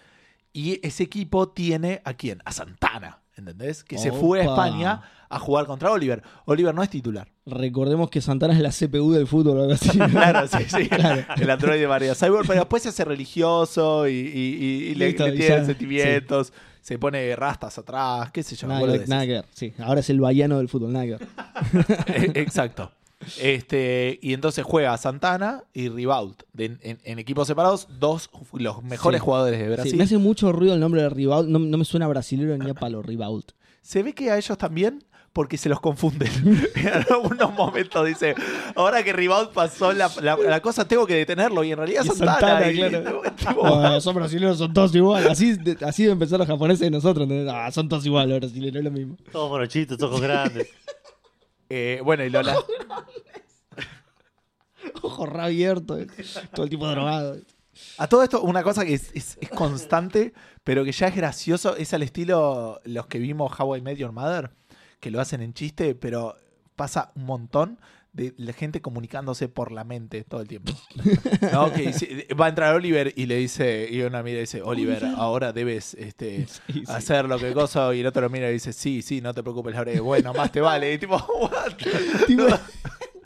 y 0.53 0.86
ese 0.86 1.03
equipo 1.03 1.49
tiene 1.49 2.01
a 2.05 2.13
quién? 2.13 2.39
A 2.45 2.51
Santana, 2.51 3.19
¿entendés? 3.36 3.84
Que 3.84 3.97
se 3.97 4.11
fue 4.11 4.41
a. 4.41 4.43
España 4.45 5.01
a 5.29 5.39
jugar 5.39 5.65
contra 5.65 5.89
Oliver. 5.91 6.21
Oliver 6.45 6.75
no 6.75 6.84
es 6.84 6.89
titular. 6.89 7.32
Recordemos 7.45 8.09
que 8.09 8.19
Santana 8.19 8.53
es 8.53 8.59
la 8.59 8.71
CPU 8.71 9.11
del 9.13 9.27
fútbol 9.27 9.59
o 9.59 9.61
algo 9.61 9.73
así. 9.73 9.89
Claro, 10.11 10.45
sí, 10.47 10.57
sí. 10.67 10.89
Claro. 10.89 11.23
El 11.38 11.49
androide 11.49 11.79
de 11.82 11.88
María 11.88 12.15
Cyborg, 12.15 12.45
pero 12.47 12.59
después 12.59 12.84
se 12.84 12.89
hace 12.89 13.05
religioso 13.05 14.07
y, 14.09 14.11
y- 14.13 14.17
y- 14.17 14.88
y 14.91 14.95
le, 14.95 15.07
Listo, 15.07 15.25
le 15.27 15.36
y 15.36 15.38
tiene 15.38 15.55
ya, 15.57 15.65
sentimientos. 15.65 16.51
Se 16.82 16.97
pone 16.97 17.36
rastas 17.36 17.77
atrás, 17.77 18.32
qué 18.32 18.41
sé 18.43 18.55
yo. 18.55 18.67
Nada, 18.67 18.79
que- 18.79 18.86
boludeces. 18.86 19.09
nada 19.09 19.25
que 19.25 19.32
ver, 19.34 19.45
sí. 19.53 19.73
Ahora 19.79 19.99
es 19.99 20.09
el 20.09 20.19
vallano 20.19 20.57
del 20.57 20.67
fútbol, 20.67 20.91
nada 20.93 21.05
que 21.05 21.11
ver. 21.11 21.27
Eh, 22.07 22.32
Exacto. 22.36 22.91
Este, 23.39 24.17
y 24.21 24.34
entonces 24.34 24.65
juega 24.65 24.97
Santana 24.97 25.63
y 25.73 25.89
Rivault. 25.89 26.41
De- 26.53 26.77
en, 26.82 26.99
en 27.03 27.19
equipos 27.19 27.47
separados, 27.47 27.88
dos 27.99 28.29
los 28.53 28.84
mejores 28.84 29.19
Sí. 29.19 29.25
jugadores 29.25 29.59
de 29.59 29.65
Sí, 29.67 29.71
Brasil. 29.71 29.95
me 29.97 30.03
hace 30.05 30.17
mucho 30.17 30.51
ruido 30.51 30.73
el 30.73 30.79
nombre 30.79 31.03
de 31.03 31.09
Rivault. 31.09 31.47
No, 31.47 31.59
no 31.59 31.77
me 31.77 31.86
suena 31.86 32.07
brasilero 32.07 32.57
ni 32.57 32.69
a 32.69 32.73
palo, 32.73 33.01
Rivault. 33.03 33.51
Se 33.82 34.01
ve 34.03 34.13
que 34.13 34.32
a 34.32 34.38
ellos 34.38 34.57
también, 34.57 35.03
porque 35.34 35.57
se 35.57 35.69
los 35.69 35.79
confunden. 35.79 36.29
en 36.75 36.88
algunos 37.09 37.53
momentos 37.53 38.05
dice, 38.05 38.36
ahora 38.75 39.03
que 39.03 39.13
Rivault 39.13 39.53
pasó 39.53 39.93
la, 39.93 40.11
la- 40.21 40.36
la 40.38 40.59
cosa, 40.61 40.88
tengo 40.88 41.05
que 41.07 41.15
detenerlo. 41.15 41.63
Y 41.63 41.71
en 41.71 41.77
realidad 41.77 42.03
Y 42.03 42.07
Santana. 42.09 42.32
Santana, 42.39 42.71
y- 42.71 42.77
claro. 42.77 43.21
tipo, 43.36 43.65
Ah, 43.65 44.01
son 44.01 44.15
brasileños, 44.15 44.57
son 44.57 44.73
todos 44.73 44.93
igual. 44.95 45.27
Así, 45.29 45.53
de- 45.53 45.77
así 45.86 46.03
deben 46.03 46.19
pensar 46.19 46.38
los 46.39 46.47
japoneses 46.47 46.82
de 46.82 46.91
nosotros. 46.91 47.23
¿entendés? 47.23 47.53
Ah, 47.53 47.71
son 47.71 47.88
todos 47.88 48.05
igual 48.05 48.29
los 48.29 48.39
brasileños, 48.39 48.75
es 48.77 48.84
lo 48.84 48.91
mismo. 48.91 49.17
Todos 49.32 49.49
morochitos, 49.49 50.01
ojos 50.01 50.19
grandes. 50.21 50.67
eh, 51.69 52.01
bueno, 52.03 52.23
y 52.25 52.29
Lola. 52.29 52.55
Ojo 55.03 55.25
re 55.25 55.41
abierto, 55.43 55.97
todo 56.53 56.63
el 56.63 56.69
tipo 56.69 56.88
drogado. 56.88 57.38
A 57.97 58.07
todo 58.07 58.21
esto, 58.23 58.41
una 58.41 58.63
cosa 58.63 58.86
que 58.86 58.93
es, 58.93 59.11
es- 59.13 59.38
es 59.41 59.49
constante, 59.49 60.34
pero 60.63 60.84
que 60.84 60.91
ya 60.91 61.07
es 61.07 61.15
gracioso, 61.15 61.75
es 61.77 61.93
al 61.93 62.03
estilo 62.03 62.79
los 62.86 63.07
que 63.07 63.17
vimos 63.19 63.57
How 63.59 63.77
I 63.77 63.82
Met 63.82 63.97
Your 63.97 64.11
Mother, 64.11 64.51
que 65.02 65.12
lo 65.12 65.20
hacen 65.20 65.41
en 65.41 65.54
chiste, 65.54 65.93
pero 65.95 66.38
pasa 66.78 67.12
un 67.16 67.26
montón 67.26 67.78
de 68.14 68.34
la 68.38 68.52
gente 68.52 68.82
comunicándose 68.82 69.47
por 69.47 69.72
la 69.72 69.84
mente 69.86 70.24
todo 70.26 70.41
el 70.41 70.47
tiempo. 70.47 70.74
¿No? 71.54 71.72
Que 71.74 71.88
dice- 71.88 72.28
va 72.39 72.45
a 72.47 72.49
entrar 72.49 72.76
Oliver 72.76 73.14
y 73.16 73.26
le 73.26 73.36
dice, 73.38 73.88
y 73.89 74.02
una 74.02 74.22
mira 74.22 74.38
y 74.38 74.41
dice, 74.41 74.62
Oliver, 74.62 75.04
ahora 75.16 75.54
debes 75.54 75.93
este, 75.93 76.45
Sí, 76.68 76.74
sí. 76.74 76.84
hacer 76.88 77.26
lo 77.26 77.39
que 77.39 77.54
cosa, 77.54 77.93
y 77.95 78.02
el 78.02 78.08
otro 78.08 78.22
lo 78.22 78.30
mira 78.30 78.49
y 78.49 78.54
dice, 78.54 78.74
sí, 78.74 79.02
sí, 79.02 79.22
no 79.22 79.34
te 79.34 79.41
preocupes, 79.43 79.74
Laure, 79.74 79.99
bueno, 80.02 80.34
más 80.34 80.52
te 80.52 80.60
vale. 80.62 80.93
Y 80.93 80.97
tipo, 80.97 81.16
what? 81.41 81.74
tipo, 82.28 82.43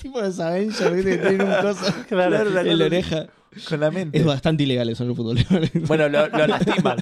tipo 0.06 0.22
de 0.22 0.44
Avenger, 0.44 0.94
¿viste? 0.94 1.20
que 1.20 1.28
tiene 1.30 1.44
un 1.44 1.62
coso 1.62 1.94
Claro, 2.08 2.44
la- 2.50 2.62
en 2.62 2.78
la 2.80 2.86
oreja. 2.86 3.28
Con 3.70 3.80
la 3.80 3.90
mente. 3.90 4.18
Es 4.18 4.26
bastante 4.26 4.64
ilegal 4.64 4.90
eso 4.90 5.04
en 5.04 5.10
el 5.12 5.16
fútbol. 5.16 5.38
Bueno, 5.88 6.10
lo, 6.10 6.28
lo 6.28 6.48
lastiman. 6.48 6.98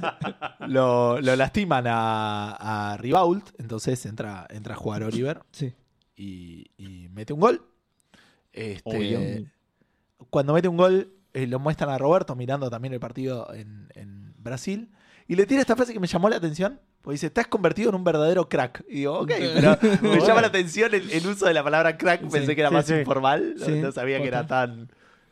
Lo, 0.68 1.20
lo 1.20 1.36
lastiman 1.36 1.86
a, 1.88 2.92
a 2.94 2.98
Rivault. 2.98 3.50
Entonces 3.60 4.06
entra, 4.06 4.46
entra 4.50 4.76
a 4.76 4.78
jugar 4.78 5.04
Oliver 5.04 5.42
Sí. 5.52 5.74
y, 6.16 6.68
y 6.78 7.10
mete 7.10 7.34
un 7.34 7.40
gol. 7.40 7.66
Este, 8.52 9.48
cuando 10.30 10.54
mete 10.54 10.68
un 10.68 10.78
gol, 10.78 11.12
eh, 11.34 11.48
lo 11.48 11.60
muestran 11.60 11.90
a 11.90 11.98
Roberto 11.98 12.36
mirando 12.36 12.70
también 12.70 12.94
el 12.94 13.00
partido 13.00 13.52
en, 13.54 13.88
en 13.96 14.34
Brasil. 14.38 14.92
Y 15.28 15.36
le 15.36 15.46
tira 15.46 15.62
esta 15.62 15.76
frase 15.76 15.94
que 15.94 16.00
me 16.00 16.08
llamó 16.08 16.30
la 16.30 16.38
atención. 16.38 16.80
Porque 17.02 17.14
dice, 17.16 17.30
te 17.30 17.42
has 17.42 17.48
convertido 17.48 17.90
en 17.90 17.96
un 17.96 18.04
verdadero 18.04 18.48
crack. 18.48 18.84
Y 18.88 19.00
digo, 19.00 19.20
ok, 19.20 19.32
pero 19.56 19.78
me 20.02 20.20
llama 20.22 20.42
la 20.42 20.48
atención 20.48 20.94
el, 20.94 21.10
el 21.12 21.28
uso 21.28 21.46
de 21.46 21.54
la 21.54 21.64
palabra 21.64 21.98
crack. 21.98 22.22
Pensé 22.30 22.56
que 22.56 22.62
era 22.62 22.70
sí, 22.70 22.76
más 22.76 22.86
sí. 22.86 22.94
informal. 22.96 23.56
No, 23.58 23.92
sabía 23.92 24.22
que 24.22 24.28
era 24.28 24.48
tan 24.48 24.90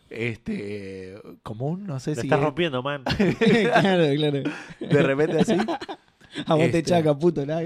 este 0.09 1.15
común. 1.43 1.85
No 1.87 1.99
sé 1.99 2.11
Lo 2.11 2.21
si 2.21 2.27
estás 2.27 2.39
es- 2.39 2.45
rompiendo, 2.45 2.83
man. 2.83 3.03
claro, 3.39 4.13
claro. 4.15 4.43
de 4.79 5.03
repente 5.03 5.39
así. 5.39 5.55
Aguante 6.45 6.77
Este. 6.79 6.83
chaca, 6.91 7.17
puto, 7.17 7.45
nada. 7.45 7.61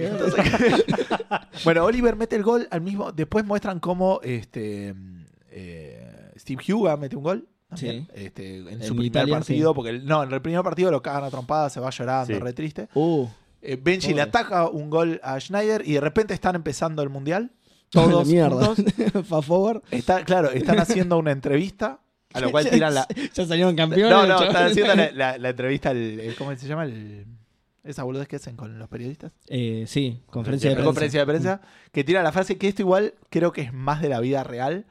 Bueno, 1.63 1.83
Oliver 1.85 2.15
mete 2.15 2.35
el 2.35 2.43
gol 2.43 2.67
al 2.71 2.81
mismo. 2.81 3.11
Después 3.11 3.45
muestran 3.45 3.79
cómo 3.79 4.19
este, 4.23 4.93
eh, 5.51 6.31
Steve 6.37 6.73
Huga 6.73 6.97
mete 6.97 7.15
un 7.15 7.23
gol. 7.23 7.47
También, 7.69 8.07
este, 8.13 8.57
en, 8.59 8.67
En 8.69 8.81
su 8.83 8.89
primer 8.93 9.05
Italia, 9.07 9.35
partido, 9.35 9.71
sí. 9.71 9.75
porque 9.75 9.89
el- 9.91 10.05
no, 10.05 10.23
en 10.23 10.31
el 10.31 10.41
primer 10.41 10.61
partido 10.63 10.91
lo 10.91 11.01
cagan 11.01 11.23
a 11.23 11.29
trompadas, 11.31 11.73
se 11.73 11.79
va 11.79 11.89
llorando, 11.89 12.33
Sí. 12.33 12.39
re 12.39 12.53
triste. 12.53 12.87
Uh, 12.93 13.27
Eh, 13.67 13.79
Benji 13.81 14.13
le 14.13 14.21
ataca 14.21 14.67
un 14.69 14.91
gol 14.91 15.19
a 15.23 15.39
Schneider 15.39 15.81
y 15.87 15.93
de 15.93 15.99
repente 16.01 16.35
están 16.35 16.53
empezando 16.55 17.01
el 17.01 17.09
mundial. 17.09 17.49
Todos 17.89 18.27
mierda. 18.27 18.63
juntos. 18.75 18.85
Está, 19.91 20.23
claro, 20.23 20.51
están 20.51 20.79
haciendo 20.79 21.17
una 21.17 21.31
entrevista 21.31 21.99
a 22.33 22.41
lo 22.41 22.51
cual 22.51 22.69
tiran 22.69 22.93
la. 22.93 23.07
Ya 23.33 23.45
salieron 23.45 23.75
campeones. 23.75 24.11
No, 24.11 24.27
no, 24.27 24.43
están 24.43 24.67
haciendo 24.67 24.95
la, 24.95 25.11
la- 25.11 25.37
la 25.39 25.49
entrevista, 25.49 25.91
el, 25.91 26.19
el- 26.19 26.35
¿cómo 26.35 26.55
se 26.55 26.67
llama? 26.67 26.83
El, 26.85 27.25
esa 27.83 28.03
boludez 28.03 28.27
que 28.27 28.35
hacen 28.37 28.55
con 28.55 28.77
los 28.79 28.87
periodistas. 28.87 29.31
Eh, 29.47 29.85
sí, 29.87 30.21
conferencia 30.27 30.69
de 30.69 30.75
prensa. 30.75 30.85
conferencia 30.87 31.19
de 31.21 31.25
prensa, 31.25 31.61
que 31.91 32.03
tira 32.03 32.21
la 32.23 32.31
frase 32.31 32.57
que 32.57 32.67
esto 32.67 32.81
igual 32.81 33.13
creo 33.29 33.51
que 33.51 33.61
es 33.61 33.73
más 33.73 34.01
de 34.01 34.09
la 34.09 34.19
vida 34.19 34.43
real 34.43 34.85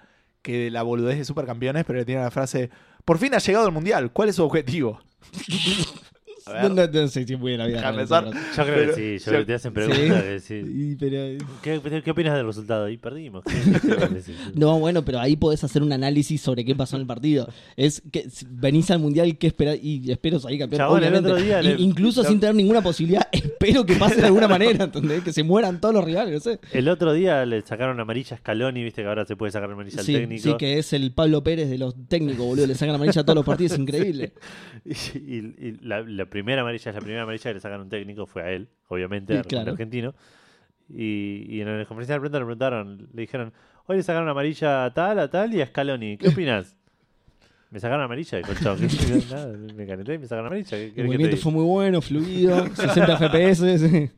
que 0.45 0.71
la 0.71 0.83
boludez 0.83 1.17
de 1.17 1.25
supercampeones, 1.25 1.85
pero 1.87 1.99
le 1.99 2.05
tiene 2.05 2.21
la 2.21 2.31
frase, 2.31 2.69
por 3.07 3.19
fin 3.19 3.35
ha 3.35 3.39
llegado 3.39 3.67
el 3.67 3.73
mundial, 3.73 4.13
¿cuál 4.13 4.29
es 4.29 4.37
su 4.37 4.45
objetivo? 4.45 5.01
No, 6.47 6.69
no, 6.69 6.87
no 6.87 7.09
sé 7.09 7.25
si 7.27 7.37
puede 7.37 7.57
la 7.57 7.67
vida. 7.67 7.79
Déjame 7.79 7.99
pensar. 7.99 8.25
Yo 8.27 8.31
creo 8.65 8.67
Pero- 8.75 8.95
que 8.95 9.19
sí. 9.19 9.25
Yo 9.25 9.25
yo- 9.25 9.25
creo 9.31 9.41
que 9.41 9.47
te 9.47 9.55
hacen 9.55 9.73
Sí. 9.73 9.75
preguntas. 9.75 10.51
Y, 10.51 10.97
pero, 10.97 11.45
¿qué, 11.63 12.03
¿Qué 12.03 12.11
opinas 12.11 12.37
del 12.37 12.47
resultado? 12.47 12.89
Y 12.89 12.97
perdimos. 12.99 13.43
No, 14.55 14.79
bueno, 14.79 15.05
pero 15.05 15.21
ahí 15.21 15.37
podés 15.37 15.65
hacer 15.65 15.83
un 15.83 15.93
análisis 15.93 16.41
sobre 16.41 16.65
qué 16.65 16.75
pasó 16.75 16.97
en 16.97 17.03
el 17.03 17.07
partido. 17.07 17.49
Es 17.77 18.03
que 18.13 18.27
venís 18.49 18.91
al 18.91 18.99
mundial, 18.99 19.37
¿qué 19.39 19.47
esperás? 19.49 19.79
Y 19.83 20.11
espero 20.11 20.39
salir 20.39 20.59
campeón. 20.61 20.79
Chabón, 20.79 21.03
el 21.03 21.09
obviamente. 21.11 21.31
otro 21.33 21.45
día 21.45 21.63
le- 21.63 21.81
Incluso 21.81 22.25
sin 22.25 22.41
tener 22.41 22.55
ninguna 22.55 22.83
posibilidad, 22.83 23.27
espero 23.33 23.85
que 23.87 23.95
pase 23.97 24.17
de 24.21 24.27
alguna 24.27 24.49
manera, 24.49 24.85
¿entendés? 24.85 25.23
Que 25.23 25.33
se 25.33 25.43
mueran 25.43 25.81
todos 25.81 25.95
los 25.95 26.05
rivales, 26.05 26.35
no 26.35 26.41
sé. 26.41 26.61
El 26.73 26.89
otro 26.89 27.13
día 27.13 27.45
le 27.47 27.63
sacaron 27.63 27.99
amarilla 28.01 28.37
a 28.37 28.39
Scaloni, 28.39 28.83
viste 28.83 29.03
que 29.03 29.09
ahora 29.09 29.25
se 29.25 29.37
puede 29.37 29.53
sacar 29.53 29.71
amarilla 29.71 30.01
al 30.01 30.07
Sí, 30.07 30.13
técnico. 30.15 30.43
sí, 30.43 30.55
que 30.59 30.79
es 30.79 30.93
el 30.93 31.13
Pablo 31.13 31.43
Pérez 31.43 31.69
de 31.71 31.79
los 31.79 31.95
técnicos, 32.09 32.45
boludo. 32.47 32.67
Le 32.67 32.75
sacan 32.75 32.95
amarilla 32.97 33.23
a 33.23 33.25
todos 33.25 33.37
los 33.37 33.45
partidos, 33.47 33.73
es 33.73 33.79
increíble. 33.79 34.33
Y, 34.85 34.93
y- 35.19 35.55
y 35.59 35.79
la, 35.83 36.03
la 36.03 36.27
primera 36.35 36.63
amarilla 36.63 36.91
la 36.93 37.01
primera 37.01 37.23
amarilla 37.23 37.51
que 37.51 37.55
le 37.55 37.61
sacaron 37.61 37.85
un 37.85 37.89
técnico, 37.89 38.27
fue 38.27 38.43
a 38.43 38.51
él, 38.51 38.69
obviamente, 38.89 39.33
Sí, 39.35 39.39
al 39.39 39.45
claro. 39.47 39.71
argentino. 39.71 40.15
Y, 40.89 41.47
y 41.49 41.61
en 41.61 41.79
la 41.79 41.85
conferencia 41.87 42.15
de 42.17 42.21
prensa 42.21 42.39
le 42.41 42.45
preguntaron, 42.45 43.09
le 43.15 43.23
dijeron, 43.23 43.53
hoy 43.87 43.97
le 43.99 44.03
sacaron 44.03 44.29
amarilla 44.29 44.85
a 44.85 44.93
tal, 44.93 45.19
a 45.21 45.29
tal 45.31 45.55
y 45.55 45.63
a 45.63 45.67
Scaloni. 45.67 46.19
¿Qué 46.19 46.29
opinas? 46.35 46.77
Me 47.71 47.81
sacaron 47.81 48.05
amarilla. 48.05 48.41
"¿Qué- 48.43 48.55
nada, 49.31 49.53
me 49.57 49.87
calenté 49.87 50.15
y 50.15 50.19
me 50.19 50.27
sacaron 50.27 50.47
amarilla. 50.47 50.71
¿Qué 50.71 50.93
El 50.97 51.07
movimiento 51.07 51.37
diga?". 51.37 51.43
fue 51.43 51.53
muy 51.53 51.65
bueno, 51.65 52.01
fluido, 52.03 52.67
60 52.75 53.17
FPS. 53.17 54.11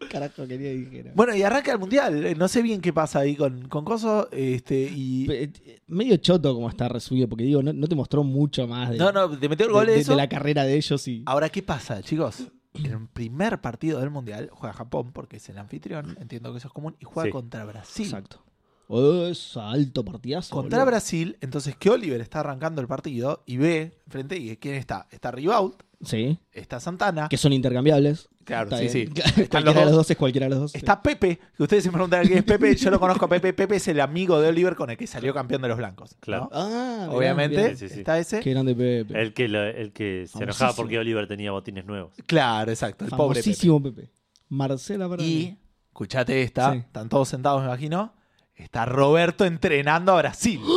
Sí. 0.00 0.06
¿Qué 0.06 0.08
carajo 0.08 0.46
quería 0.46 0.70
que 0.70 0.76
dijera? 0.78 1.12
Bueno, 1.14 1.34
y 1.34 1.42
arranca 1.42 1.72
el 1.72 1.78
mundial, 1.78 2.24
eh, 2.26 2.34
no 2.34 2.48
sé 2.48 2.62
bien 2.62 2.80
qué 2.80 2.92
pasa 2.92 3.20
ahí 3.20 3.36
con, 3.36 3.68
con 3.68 3.84
Coso, 3.84 4.28
este, 4.32 4.90
y... 4.94 5.26
Pe- 5.26 5.42
eh, 5.64 5.80
Medio 5.86 6.16
choto 6.18 6.54
como 6.54 6.68
está 6.68 6.88
resubido, 6.88 7.28
porque 7.28 7.44
digo, 7.44 7.62
no, 7.62 7.72
no 7.72 7.86
te 7.86 7.94
mostró 7.94 8.22
mucho 8.24 8.66
más 8.66 8.90
de, 8.90 8.98
No, 8.98 9.10
no, 9.12 9.30
te 9.38 9.48
metió 9.48 9.66
el 9.66 9.72
gol 9.72 9.86
de- 9.86 9.92
de 9.92 9.96
de 9.96 10.02
eso. 10.02 10.14
la 10.16 10.28
carrera 10.28 10.64
de 10.64 10.76
ellos 10.76 11.06
y. 11.08 11.22
Ahora, 11.26 11.48
¿qué 11.48 11.62
pasa, 11.62 12.02
chicos? 12.02 12.44
En 12.74 12.86
el 12.86 13.08
primer 13.08 13.60
partido 13.60 13.98
del 14.00 14.10
mundial 14.10 14.50
juega 14.52 14.72
Japón, 14.72 15.10
porque 15.12 15.38
es 15.38 15.48
el 15.48 15.58
anfitrión, 15.58 16.16
entiendo 16.20 16.52
que 16.52 16.58
eso 16.58 16.68
es 16.68 16.74
común, 16.74 16.94
y 17.00 17.04
juega 17.06 17.26
Sí. 17.28 17.32
contra 17.32 17.64
Brasil. 17.64 18.04
Exacto. 18.06 18.44
Oh, 18.90 19.26
es 19.26 19.56
alto 19.56 20.04
partidazo. 20.04 20.54
Contra 20.54 20.78
boludo. 20.78 20.90
Brasil, 20.92 21.36
entonces 21.40 21.76
que 21.76 21.90
Oliver 21.90 22.20
está 22.20 22.40
arrancando 22.40 22.80
el 22.80 22.86
partido 22.86 23.42
y 23.46 23.56
ve 23.58 23.98
frente 24.08 24.36
y 24.38 24.56
quién 24.56 24.76
está. 24.76 25.06
Está 25.10 25.30
Rivault, 25.30 25.82
Sí, 26.04 26.38
está 26.52 26.78
Santana, 26.80 27.28
que 27.28 27.36
son 27.36 27.52
intercambiables. 27.52 28.28
Claro, 28.48 28.70
Está 28.70 28.78
sí, 28.88 28.98
bien. 29.04 29.08
sí. 29.14 29.22
Cualquiera 29.22 29.42
Están 29.44 29.64
los 29.64 29.74
de 29.74 29.84
los 29.84 29.92
dos. 29.92 30.10
es 30.10 30.16
cualquiera 30.16 30.46
de 30.46 30.50
los 30.50 30.58
dos. 30.60 30.74
está 30.74 31.02
Pepe, 31.02 31.38
que 31.56 31.62
ustedes 31.62 31.84
se 31.84 31.90
preguntan 31.92 32.24
quién 32.26 32.38
es 32.38 32.44
Pepe, 32.44 32.74
yo 32.76 32.90
lo 32.90 32.98
conozco 32.98 33.26
a 33.26 33.28
Pepe, 33.28 33.52
Pepe 33.52 33.76
es 33.76 33.86
el 33.88 34.00
amigo 34.00 34.40
de 34.40 34.48
Oliver 34.48 34.74
con 34.74 34.88
el 34.88 34.96
que 34.96 35.06
salió 35.06 35.34
campeón 35.34 35.60
de 35.62 35.68
los 35.68 35.76
blancos. 35.76 36.12
¿no? 36.14 36.18
Claro. 36.20 36.48
Ah, 36.52 37.00
mirá, 37.08 37.12
Obviamente, 37.18 37.56
mirá. 37.58 37.68
Sí, 37.76 37.88
sí, 37.88 37.94
sí. 37.94 37.98
está 38.00 38.18
ese. 38.18 38.40
Qué 38.40 38.50
grande 38.52 38.74
Pepe. 38.74 39.20
El 39.20 39.34
que, 39.34 39.48
lo- 39.48 39.62
el 39.62 39.92
que 39.92 40.24
se 40.26 40.38
enojaba 40.38 40.54
Famosísimo. 40.72 40.76
porque 40.76 40.98
Oliver 40.98 41.28
tenía 41.28 41.52
botines 41.52 41.84
nuevos. 41.84 42.12
Claro, 42.26 42.70
exacto, 42.70 43.04
el 43.04 43.10
pobre 43.10 43.40
Pepe. 43.40 43.42
Famosísimo 43.44 43.82
Pepe. 43.82 44.10
Marcela 44.48 45.08
Peroni. 45.08 45.28
Y, 45.28 45.58
escuchate 45.88 46.40
esta, 46.42 46.72
Sí. 46.72 46.78
están 46.78 47.08
todos 47.10 47.28
sentados, 47.28 47.60
me 47.60 47.66
imagino. 47.68 48.14
Está 48.56 48.86
Roberto 48.86 49.44
entrenando 49.44 50.12
a 50.12 50.16
Brasil. 50.18 50.60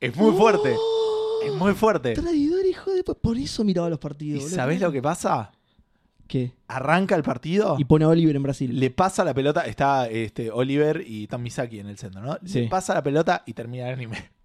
Es 0.00 0.14
muy 0.14 0.36
fuerte, 0.36 0.74
es 1.46 1.52
muy 1.54 1.72
fuerte. 1.72 2.12
Traidor, 2.14 2.66
hijo 2.66 2.90
de. 2.92 3.02
Por 3.02 3.38
eso 3.38 3.64
miraba 3.64 3.88
los 3.88 3.98
¿Y 3.98 4.02
partidos. 4.02 4.42
boludo. 4.42 4.54
sabés 4.56 4.80
lo 4.80 4.92
que 4.92 5.00
pasa? 5.00 5.52
¿Qué? 6.26 6.52
Arranca 6.68 7.14
el 7.14 7.22
partido. 7.22 7.76
Y 7.78 7.84
pone 7.84 8.04
a 8.04 8.08
Oliver 8.08 8.34
en 8.36 8.42
Brasil. 8.42 8.78
Le 8.78 8.90
pasa 8.90 9.24
la 9.24 9.34
pelota, 9.34 9.62
está 9.62 10.08
este, 10.08 10.50
Oliver 10.50 11.02
y 11.06 11.26
Tom 11.26 11.42
Misaki 11.42 11.80
en 11.80 11.88
el 11.88 11.98
centro, 11.98 12.20
¿no? 12.20 12.38
Sí. 12.44 12.62
Le 12.62 12.68
pasa 12.68 12.94
la 12.94 13.02
pelota 13.02 13.42
y 13.46 13.52
termina 13.52 13.88
el 13.88 13.94
anime. 13.94 14.30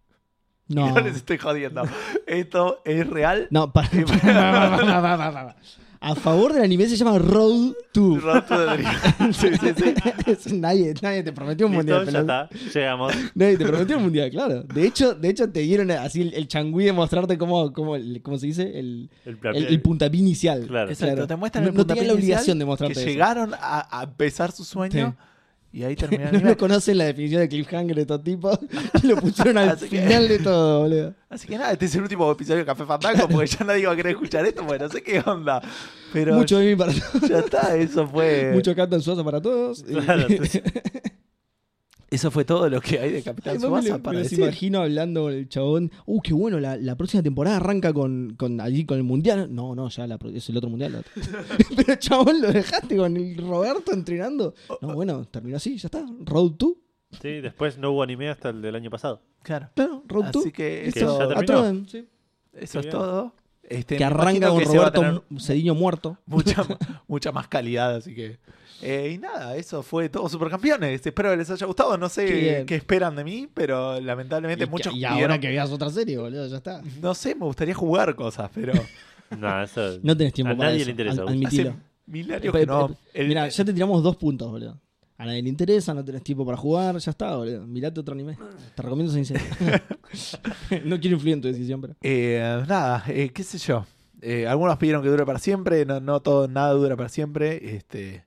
No. 0.68 0.88
Y 0.88 0.92
no 0.94 1.02
les 1.02 1.18
estoy 1.18 1.38
jodiendo. 1.38 1.84
Esto 2.26 2.82
es 2.86 3.06
real. 3.06 3.48
No, 3.52 3.74
para, 3.74 3.90
A 6.04 6.16
favor 6.16 6.52
del 6.52 6.64
anime 6.64 6.88
se 6.88 6.95
llama 6.97 7.20
Road 7.20 7.74
to. 7.91 8.20
Road 8.20 8.43
to 8.45 8.58
the 8.58 8.78
Dream. 8.78 9.34
Sí, 9.34 9.47
sí, 9.60 9.68
sí. 9.78 9.93
Es- 10.26 10.52
nadie, 10.52 10.95
nadie 10.99 11.22
te 11.22 11.32
prometió 11.32 11.68
un 11.68 11.74
mundial. 11.74 12.10
ya 12.10 12.20
está. 12.22 12.49
Llegamos. 12.74 13.14
Nadie 13.36 13.58
te 13.58 13.66
prometió 13.68 13.97
un 13.97 14.04
mundial, 14.04 14.32
claro. 14.32 14.64
De 14.64 14.88
hecho, 14.88 15.14
de 15.14 15.30
hecho 15.30 15.47
te 15.52 15.60
dieron 15.60 15.91
así 15.91 16.22
el, 16.24 16.34
el 16.34 16.47
changüí 16.47 16.86
de 16.86 16.91
mostrarte 16.91 17.38
cómo, 17.38 17.72
cómo, 17.72 17.95
el- 17.95 18.20
cómo 18.24 18.39
se 18.39 18.47
dice, 18.47 18.64
el, 18.80 19.12
El, 19.26 19.38
el, 19.54 19.66
el 19.68 19.82
puntapié 19.82 20.20
inicial. 20.20 20.66
Claro. 20.66 20.89
Exacto, 20.89 21.28
te 21.28 21.36
muestran 21.36 21.64
no, 21.66 21.70
el 21.70 21.76
no 21.76 21.86
tenían 21.86 22.08
la 22.08 22.14
puntapié 22.14 22.24
obligación 22.26 22.58
de 22.58 22.66
mostrarte 22.66 22.93
que 22.95 22.99
eso. 23.02 23.08
llegaron 23.10 23.54
a, 23.54 23.99
a 23.99 24.04
empezar 24.04 24.52
su 24.52 24.64
sueño 24.64 25.16
y 25.74 25.84
ahí 25.84 25.96
terminó 25.98 26.26
el 26.26 26.32
No, 26.34 26.38
anime. 26.40 26.58
conocen 26.58 26.98
la 26.98 27.06
definición 27.06 27.42
de 27.42 27.50
cliffhanger 27.50 27.96
de 27.96 28.06
todo 28.06 28.20
tipo 28.22 28.52
y 29.04 29.08
lo 29.08 29.16
pusieron 29.18 29.58
al 29.58 29.70
Así 29.72 29.88
que- 29.90 30.02
final 30.02 30.28
de 30.28 30.40
todo, 30.40 30.82
boludo. 30.82 31.14
Así 31.30 31.48
que 31.48 31.58
nada, 31.58 31.72
este 31.72 31.86
es 31.86 31.96
el 31.96 32.02
último 32.02 32.30
episodio 32.32 32.60
de 32.60 32.66
Café 32.66 32.86
Fandango 32.86 33.28
porque 33.30 33.48
ya 33.48 33.64
nadie 33.66 33.86
va 33.88 33.94
a 33.94 33.96
querer 33.96 34.12
escuchar 34.12 34.46
esto, 34.46 34.66
porque 34.68 34.84
no 34.84 34.90
sé 34.90 35.02
qué 35.02 35.22
onda. 35.26 35.62
Pero 36.12 36.36
Mucho 36.36 36.58
de 36.60 36.66
mí 36.72 36.76
para 36.76 36.92
todos. 36.94 37.30
ya 37.30 37.40
está, 37.40 37.76
eso 37.78 38.06
fue. 38.08 38.52
Mucho 38.54 38.76
Captain 38.76 39.02
Suazo 39.02 39.24
para 39.24 39.42
todos. 39.42 39.82
Claro, 39.84 40.26
entonces- 40.28 40.62
Eso 42.12 42.30
fue 42.30 42.43
todo 42.43 42.70
lo 42.70 42.82
que 42.82 42.99
hay 42.99 43.09
de 43.14 43.24
Capitán 43.24 43.55
me, 43.55 43.62
lo- 43.89 44.03
para 44.03 44.20
me 44.20 44.28
imagino 44.30 44.82
hablando 44.82 45.24
con 45.24 45.34
el 45.34 45.47
chabón. 45.47 45.91
Uh, 46.05 46.22
qué 46.22 46.34
bueno, 46.34 46.59
la, 46.59 46.76
la 46.76 46.97
próxima 46.97 47.24
temporada 47.24 47.55
arranca 47.55 47.93
con, 47.93 48.36
con 48.38 48.59
allí 48.59 48.86
con 48.86 48.97
el 48.97 49.03
mundial. 49.03 49.47
No, 49.55 49.74
no, 49.76 49.88
ya 49.88 50.05
la 50.07 50.18
pro- 50.18 50.30
es 50.30 50.47
el 50.49 50.57
otro 50.57 50.70
mundial. 50.70 50.91
la 50.91 50.99
otra. 50.99 51.12
Pero 51.76 51.95
chabón, 51.95 52.41
lo 52.41 52.51
dejaste 52.51 52.97
con 52.97 53.16
el 53.16 53.38
Roberto 53.38 53.93
entrenando. 53.93 54.53
No, 54.82 54.93
bueno, 54.93 55.24
terminó 55.26 55.55
así, 55.55 55.78
ya 55.78 55.88
está. 55.88 56.05
Road 56.26 56.51
2. 56.57 56.74
Sí, 57.22 57.30
después 57.41 57.78
no 57.78 57.91
hubo 57.91 58.03
anime 58.03 58.30
hasta 58.30 58.49
el 58.49 58.62
del 58.62 58.76
año 58.76 58.89
pasado. 58.89 59.22
Claro. 59.41 59.70
Claro, 59.74 60.03
Road 60.05 60.32
2. 60.34 60.36
Así 60.43 60.51
que 60.51 60.89
Que 60.93 60.99
eso, 60.99 61.18
ya 61.18 61.26
a 61.39 61.43
terminó. 61.45 61.88
sí. 61.88 62.07
eso 62.53 62.80
es 62.80 62.86
Bien. 62.86 62.91
todo. 62.91 63.34
Este, 63.72 63.98
Que 63.98 64.04
arranca 64.04 64.50
con 64.50 64.60
que 64.60 64.66
Roberto 64.66 65.24
Cedillo 65.40 65.76
muerto. 65.76 66.18
mucha, 66.26 66.64
mucha 67.08 67.32
más 67.32 67.48
calidad, 67.48 67.96
así 67.96 68.14
que. 68.14 68.38
Eh, 68.84 69.12
y 69.14 69.18
nada, 69.20 69.56
eso 69.58 69.84
fue 69.84 70.10
todo 70.10 70.28
Supercampeones. 70.28 71.06
Espero 71.06 71.30
que 71.32 71.38
les 71.38 71.50
haya 71.52 71.66
gustado. 71.68 71.98
No 71.98 72.10
sé 72.10 72.66
qué, 72.66 72.76
esperan 72.76 73.16
de 73.16 73.24
mí, 73.24 73.48
pero 73.54 74.00
lamentablemente 74.02 74.66
Y, 74.66 74.68
muchos 74.68 74.94
y 74.94 74.98
pidieron- 75.02 75.22
ahora 75.22 75.40
que 75.40 75.48
veas 75.50 75.72
otra 75.72 75.90
serie, 75.92 76.18
boludo, 76.18 76.48
ya 76.48 76.58
está. 76.58 76.82
No 77.02 77.14
sé, 77.14 77.36
me 77.36 77.46
gustaría 77.46 77.76
jugar 77.76 78.16
cosas, 78.16 78.50
pero 78.54 78.74
No, 79.38 79.64
eso. 79.64 80.00
No 80.04 80.18
tenés 80.18 80.34
tiempo 80.34 80.54
a 80.54 80.58
para 80.58 80.70
nadie 80.70 80.82
eso. 80.82 80.86
le 80.88 80.92
interesa. 80.92 81.22
ad- 81.22 81.30
admitilo. 81.30 81.70
hace 81.70 81.80
mil 82.08 82.32
años 82.34 82.46
Eh, 82.46 82.52
que 82.52 82.62
eh, 82.62 82.66
no. 82.66 82.90
eh, 82.90 82.96
El- 83.14 83.28
Mira, 83.28 83.48
ya 83.48 83.64
te 83.66 83.72
tiramos 83.74 84.02
dos 84.04 84.16
puntos, 84.18 84.50
boludo. 84.52 84.78
A 85.22 85.26
nadie 85.28 85.44
le 85.44 85.50
interesa, 85.50 85.94
no 85.94 86.04
tenés 86.04 86.24
tiempo 86.24 86.44
para 86.44 86.58
jugar, 86.58 86.98
ya 86.98 87.12
está, 87.12 87.36
boludo. 87.36 87.68
Mirate 87.68 88.00
otro 88.00 88.16
anime. 88.16 88.40
Te 88.74 88.82
recomiendo 88.82 89.14
sincero. 89.14 89.40
no 90.86 91.00
quiero 91.00 91.16
influir 91.16 91.36
en 91.36 91.42
tu 91.42 91.48
decisión, 91.48 91.80
pero. 91.80 91.96
Eh, 92.02 92.64
nada, 92.68 93.04
eh, 93.08 93.30
qué 93.30 93.44
sé 93.44 93.60
yo. 93.60 93.86
Eh, 94.20 94.48
algunos 94.48 94.76
pidieron 94.80 95.04
que 95.04 95.10
dure 95.10 95.24
para 95.24 95.38
siempre, 95.38 95.86
no, 95.86 96.00
no 96.00 96.22
todo, 96.24 96.48
nada 96.48 96.72
dura 96.72 96.98
para 96.98 97.08
siempre. 97.08 97.76
Este, 97.76 98.26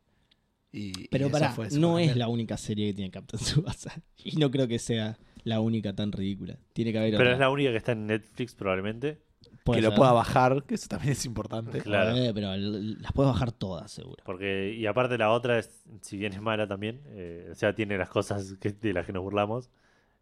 y, 0.71 1.09
Pero 1.09 1.27
y 1.27 1.35
eso 1.35 1.51
fue 1.51 1.69
no 1.71 1.99
es 1.99 2.17
la 2.17 2.29
única 2.29 2.57
serie 2.57 2.87
que 2.87 2.95
tiene 2.95 3.11
Captain 3.11 3.43
Tsubasa. 3.43 4.01
Y 4.25 4.37
no 4.37 4.53
creo 4.53 4.69
que 4.69 4.79
sea 4.79 5.19
la 5.43 5.59
única 5.59 5.97
tan 5.97 6.13
ridícula. 6.13 6.59
Tiene 6.75 6.93
que 6.93 6.99
haber 6.99 7.11
Pero 7.11 7.25
otra. 7.25 7.33
es 7.33 7.39
la 7.41 7.51
única 7.51 7.73
que 7.73 7.77
está 7.77 7.91
en 7.91 8.07
Netflix 8.07 8.55
probablemente. 8.55 9.19
Puede 9.65 9.81
que 9.81 9.87
lo 9.89 9.95
pueda 9.95 10.12
bajar, 10.12 10.62
que 10.65 10.75
eso 10.75 10.89
también 10.89 11.12
es 11.12 11.25
importante. 11.25 11.81
Claro. 11.81 12.15
Eh, 12.17 12.33
pero 12.35 12.55
las 12.57 13.12
puedes 13.12 13.33
bajar 13.33 13.51
todas, 13.51 13.91
seguro. 13.91 14.23
Porque, 14.25 14.75
y 14.75 14.87
aparte 14.87 15.17
la 15.19 15.31
otra, 15.33 15.59
es, 15.59 15.83
si 16.03 16.17
bien 16.19 16.33
es 16.35 16.41
mala 16.43 16.67
también, 16.69 17.01
eh, 17.07 17.49
o 17.51 17.55
sea, 17.55 17.75
tiene 17.75 17.97
las 17.99 18.11
cosas 18.11 18.55
que, 18.61 18.73
de 18.73 18.93
las 18.93 19.07
que 19.07 19.12
nos 19.15 19.23
burlamos. 19.23 19.71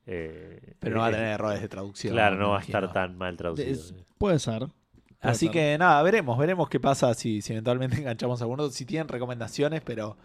eh, 0.07 0.75
Pero 0.79 0.95
no 0.95 1.01
va 1.01 1.07
a 1.07 1.11
eh, 1.11 1.13
tener 1.15 1.29
errores 1.29 1.61
de 1.61 1.69
traducción. 1.69 2.13
Claro, 2.15 2.37
no 2.37 2.51
va 2.51 2.57
a 2.57 2.59
imagino. 2.59 2.79
estar 2.79 2.93
tan 2.93 3.19
mal 3.19 3.37
traducido. 3.37 3.71
Es- 3.71 3.95
puede 4.19 4.39
ser. 4.39 4.61
Puede 4.61 4.73
Así 5.21 5.47
ser. 5.47 5.53
que 5.53 5.79
nada, 5.79 6.03
veremos, 6.03 6.37
veremos 6.39 6.69
qué 6.69 6.81
pasa 6.81 7.13
si, 7.15 7.43
si 7.43 7.53
eventualmente 7.53 7.97
enganchamos 8.01 8.41
a 8.41 8.45
alguno. 8.45 8.69
Si 8.71 8.85
tienen 8.87 9.09
recomendaciones, 9.09 9.81
pero 9.85 10.17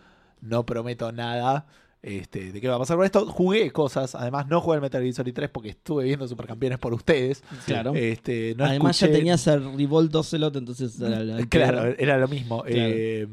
no 0.42 0.66
prometo 0.66 1.12
nada 1.12 1.66
este, 2.02 2.52
de 2.52 2.62
qué 2.62 2.68
va 2.68 2.76
a 2.76 2.80
pasar 2.80 2.96
con 2.98 3.06
esto. 3.06 3.26
Jugué 3.26 3.72
cosas, 3.72 4.16
además 4.16 4.48
no 4.48 4.62
jugué 4.62 4.76
el 4.76 4.82
Metal 4.82 5.02
Gear 5.02 5.14
Solid 5.14 5.34
3 5.34 5.50
porque 5.50 5.70
estuve 5.70 6.04
viendo 6.06 6.28
Supercampeones 6.28 6.80
por 6.80 6.94
ustedes. 6.94 7.44
Claro. 7.66 7.94
Este, 7.96 8.54
no 8.58 8.66
Además, 8.66 9.02
escuché- 9.02 9.08
ya 9.12 9.18
tenías 9.18 9.48
el 9.48 9.78
Revolt 9.78 10.14
Ocelot, 10.16 10.56
entonces. 10.56 11.00
era 11.02 11.20
la- 11.24 11.46
Claro, 11.50 11.86
era 11.98 12.18
lo 12.18 12.28
mismo. 12.28 12.64
Claro. 12.64 12.76
Eh, 12.94 13.28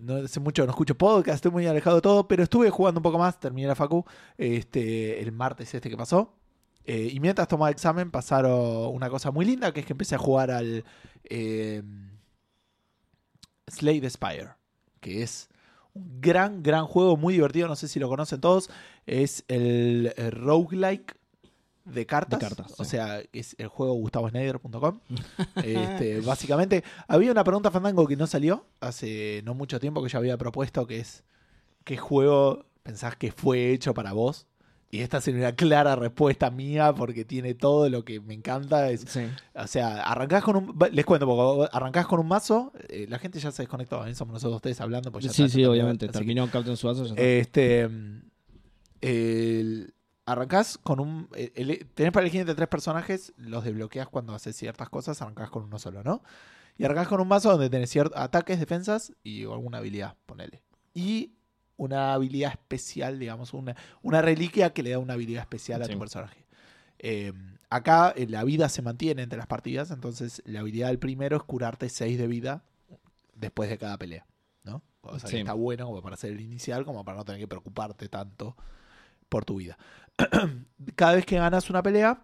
no 0.00 0.16
hace 0.16 0.38
mucho 0.38 0.64
no 0.66 0.70
escucho 0.70 0.94
podcast, 0.96 1.36
estoy 1.36 1.50
muy 1.50 1.66
alejado 1.66 1.96
de 1.96 2.02
todo, 2.02 2.28
pero 2.28 2.42
estuve 2.42 2.68
jugando 2.68 2.98
un 2.98 3.02
poco 3.02 3.18
más, 3.18 3.40
terminé 3.40 3.66
la 3.68 3.74
facu 3.74 4.04
este, 4.36 5.20
el 5.22 5.32
martes 5.32 5.72
este 5.74 5.88
que 5.88 5.96
pasó. 5.96 6.34
Eh, 6.86 7.08
y 7.10 7.20
mientras 7.20 7.48
tomaba 7.48 7.70
examen 7.70 8.10
pasaron 8.10 8.94
una 8.94 9.08
cosa 9.08 9.30
muy 9.30 9.46
linda, 9.46 9.72
que 9.72 9.80
es 9.80 9.86
que 9.86 9.94
empecé 9.94 10.14
a 10.14 10.18
jugar 10.18 10.50
al 10.50 10.84
eh, 11.24 11.82
Slay 13.66 14.00
the 14.00 14.10
Spire, 14.10 14.50
que 15.00 15.22
es 15.22 15.48
un 15.94 16.20
gran, 16.20 16.62
gran 16.62 16.86
juego, 16.86 17.16
muy 17.16 17.34
divertido, 17.34 17.68
no 17.68 17.76
sé 17.76 17.88
si 17.88 17.98
lo 17.98 18.08
conocen 18.08 18.40
todos. 18.40 18.70
Es 19.06 19.44
el, 19.48 20.12
eh, 20.16 20.30
roguelike 20.30 21.16
de 21.84 22.06
cartas. 22.06 22.40
De 22.40 22.46
cartas, 22.46 22.74
O 22.78 22.84
sí. 22.84 22.90
sea, 22.90 23.22
es 23.32 23.54
el 23.58 23.68
juego 23.68 23.94
gustavosnyder.com. 23.94 25.00
Este, 25.64 26.20
básicamente, 26.20 26.84
había 27.08 27.30
una 27.30 27.44
pregunta 27.44 27.70
Fandango 27.70 28.06
que 28.06 28.16
no 28.16 28.26
salió 28.26 28.66
hace 28.80 29.42
no 29.44 29.54
mucho 29.54 29.78
tiempo 29.80 30.02
que 30.02 30.08
yo 30.08 30.18
había 30.18 30.36
propuesto, 30.36 30.86
que 30.86 30.98
es 30.98 31.22
¿qué 31.84 31.96
juego 31.96 32.66
pensás 32.82 33.16
que 33.16 33.30
fue 33.32 33.72
hecho 33.72 33.94
para 33.94 34.12
vos? 34.12 34.46
Y 34.94 35.00
esta 35.00 35.20
sería 35.20 35.40
una 35.40 35.56
clara 35.56 35.96
respuesta 35.96 36.50
mía 36.52 36.94
porque 36.94 37.24
tiene 37.24 37.54
todo 37.54 37.88
lo 37.88 38.04
que 38.04 38.20
me 38.20 38.32
encanta. 38.34 38.90
Es, 38.90 39.00
Sí. 39.08 39.22
o 39.54 39.66
sea, 39.66 40.02
arrancás 40.02 40.44
con 40.44 40.54
un... 40.54 40.78
Les 40.92 41.04
cuento 41.04 41.26
poco. 41.26 41.68
Arrancás 41.72 42.06
con 42.06 42.20
un 42.20 42.28
mazo. 42.28 42.72
eh, 42.88 43.06
la 43.08 43.18
gente 43.18 43.40
ya 43.40 43.50
se 43.50 43.62
desconectó. 43.62 43.96
también 43.96 44.14
somos 44.14 44.34
nosotros 44.34 44.56
ustedes 44.56 44.80
hablando. 44.80 45.10
Pues 45.10 45.24
ya 45.24 45.32
Sí, 45.32 45.42
está, 45.44 45.54
sí, 45.54 45.64
obviamente. 45.64 46.06
Terminó 46.08 46.48
Captain 46.48 46.76
Tsubasa. 46.76 47.04
ya 47.06 47.14
este. 47.20 47.88
mm, 47.88 48.22
el- 49.00 49.94
arrancás 50.26 50.78
con 50.78 51.00
un. 51.00 51.28
el- 51.34 51.52
el- 51.70 51.86
tenés 51.94 52.12
para 52.12 52.22
elegir 52.24 52.40
entre 52.40 52.54
tres 52.54 52.68
personajes, 52.68 53.32
los 53.36 53.64
desbloqueas 53.64 54.08
cuando 54.08 54.34
haces 54.34 54.56
ciertas 54.56 54.88
cosas, 54.88 55.20
arrancás 55.20 55.50
con 55.50 55.64
uno 55.64 55.78
solo, 55.78 56.02
¿no? 56.02 56.22
Y 56.78 56.84
arrancás 56.84 57.08
con 57.08 57.20
un 57.20 57.28
mazo 57.28 57.50
donde 57.50 57.68
tenés 57.70 57.90
ciertos 57.90 58.16
ataques, 58.18 58.58
defensas 58.58 59.12
y 59.22 59.42
alguna 59.44 59.78
habilidad, 59.78 60.16
ponele. 60.26 60.62
Y 60.94 61.33
una 61.76 62.14
habilidad 62.14 62.52
especial, 62.52 63.18
digamos, 63.18 63.52
una, 63.54 63.74
una 64.02 64.22
reliquia 64.22 64.72
que 64.72 64.82
le 64.82 64.90
da 64.90 64.98
una 64.98 65.14
habilidad 65.14 65.42
especial 65.42 65.82
a 65.82 65.86
Sí. 65.86 65.92
tu 65.92 65.98
personaje. 65.98 66.44
Eh, 66.98 67.32
acá 67.70 68.12
eh, 68.16 68.26
la 68.28 68.44
vida 68.44 68.68
se 68.68 68.80
mantiene 68.82 69.22
entre 69.22 69.36
las 69.36 69.46
partidas, 69.46 69.90
entonces 69.90 70.42
la 70.46 70.60
habilidad 70.60 70.88
del 70.88 70.98
primero 70.98 71.36
es 71.36 71.42
curarte 71.42 71.88
6 71.88 72.16
de 72.18 72.26
vida 72.28 72.62
después 73.34 73.68
de 73.68 73.76
cada 73.78 73.98
pelea, 73.98 74.26
¿no? 74.62 74.82
O 75.02 75.18
sea, 75.18 75.28
que 75.28 75.36
Sí. 75.36 75.38
está 75.38 75.52
bueno 75.54 75.86
como 75.86 76.00
para 76.00 76.14
hacer 76.14 76.30
el 76.30 76.40
inicial, 76.40 76.84
como 76.84 77.04
para 77.04 77.18
no 77.18 77.24
tener 77.24 77.40
que 77.40 77.48
preocuparte 77.48 78.08
tanto 78.08 78.56
por 79.28 79.44
tu 79.44 79.56
vida. 79.56 79.76
Cada 80.96 81.14
vez 81.14 81.26
que 81.26 81.36
ganas 81.36 81.68
una 81.70 81.82
pelea, 81.82 82.22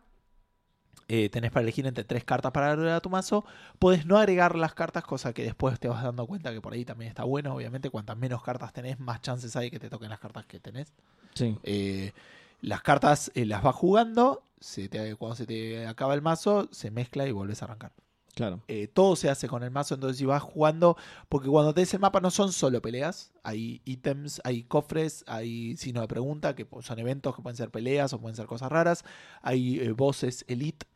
eh, 1.13 1.29
tenés 1.29 1.51
para 1.51 1.65
elegir 1.65 1.87
entre 1.89 2.05
tres 2.05 2.25
cartas 2.25 2.53
para 2.53 2.71
agregar 2.71 2.95
a 2.95 3.01
tu 3.01 3.11
mazo. 3.11 3.45
Puedes 3.81 4.07
no 4.07 4.17
agregar 4.17 4.55
las 4.55 4.75
cartas, 4.75 5.03
cosa 5.03 5.33
que 5.33 5.43
después 5.43 5.81
te 5.81 5.89
vas 5.89 6.05
dando 6.05 6.25
cuenta 6.27 6.53
que 6.53 6.61
por 6.61 6.73
ahí 6.73 6.85
también 6.85 7.09
está 7.09 7.25
bueno. 7.25 7.53
Obviamente, 7.53 7.91
cuantas 7.91 8.17
menos 8.17 8.43
cartas 8.45 8.73
tenés, 8.73 9.01
más 9.01 9.21
chances 9.21 9.57
hay 9.57 9.71
que 9.71 9.81
te 9.81 9.91
toquen 9.91 10.09
las 10.09 10.21
cartas 10.21 10.47
que 10.47 10.61
tenés. 10.61 10.93
Sí. 11.35 11.59
Eh, 11.65 12.13
las 12.61 12.83
cartas 12.83 13.33
eh, 13.35 13.45
las 13.45 13.63
vas 13.63 13.75
jugando. 13.75 14.45
Se 14.61 14.89
te- 14.89 15.17
cuando 15.17 15.35
se 15.35 15.47
te 15.47 15.87
acaba 15.87 16.15
el 16.15 16.23
mazo, 16.23 16.69
se 16.71 16.91
mezcla 16.93 17.27
y 17.27 17.33
vuelves 17.33 17.61
a 17.63 17.65
arrancar. 17.65 17.93
Claro. 18.35 18.61
Eh, 18.69 18.87
todo 18.87 19.17
se 19.17 19.29
hace 19.29 19.49
con 19.49 19.65
el 19.65 19.73
mazo, 19.73 19.95
entonces 19.95 20.17
si 20.19 20.25
vas 20.25 20.43
jugando, 20.43 20.97
porque 21.29 21.49
cuando 21.49 21.75
te 21.75 21.81
des 21.81 21.93
el 21.95 22.01
mapa 22.01 22.21
no 22.21 22.31
son 22.31 22.53
solo 22.53 22.81
peleas, 22.81 23.33
hay 23.43 23.83
ítems, 23.85 24.41
hay 24.45 24.63
cofres, 24.63 25.25
hay 25.27 25.77
signo 25.77 26.01
de 26.01 26.07
pregunta, 26.07 26.55
que 26.55 26.65
son 26.83 26.99
eventos 27.01 27.35
que 27.35 27.43
pueden 27.43 27.57
ser 27.57 27.71
peleas 27.71 28.13
o 28.13 28.21
pueden 28.21 28.37
ser 28.37 28.47
cosas 28.47 28.71
raras, 28.71 29.05
hay 29.43 29.81
eh, 29.81 29.91
bosses 29.93 30.45
elite 30.47 30.87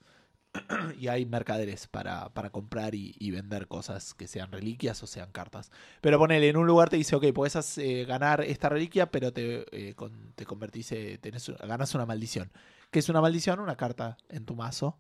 y 0.99 1.09
hay 1.09 1.27
mercaderes 1.27 1.87
para, 1.89 2.29
para 2.31 2.51
comprar 2.51 2.95
y, 2.95 3.15
y 3.19 3.31
vender 3.31 3.67
cosas 3.69 4.15
que 4.15 4.29
sean 4.29 4.53
reliquias 4.53 5.03
o 5.03 5.07
sean 5.07 5.31
cartas. 5.33 5.71
Pero 6.01 6.19
ponele, 6.19 6.49
en 6.49 6.57
un 6.57 6.67
lugar 6.67 6.89
te 6.91 6.97
dice, 6.97 7.17
ok, 7.17 7.27
puedes 7.35 7.79
eh, 7.79 8.05
ganar 8.07 8.41
esta 8.43 8.69
reliquia, 8.69 9.11
pero 9.11 9.33
te, 9.33 9.65
eh, 9.73 9.95
con- 9.95 10.33
te 10.35 10.47
convertís, 10.47 10.93
eh, 10.93 11.19
tenés, 11.21 11.51
ganas 11.67 11.95
una 11.95 12.07
maldición. 12.07 12.51
¿Qué 12.91 13.01
es 13.01 13.09
una 13.09 13.21
maldición? 13.21 13.59
Una 13.61 13.77
carta 13.77 14.17
en 14.29 14.45
tu 14.45 14.55
mazo 14.55 14.99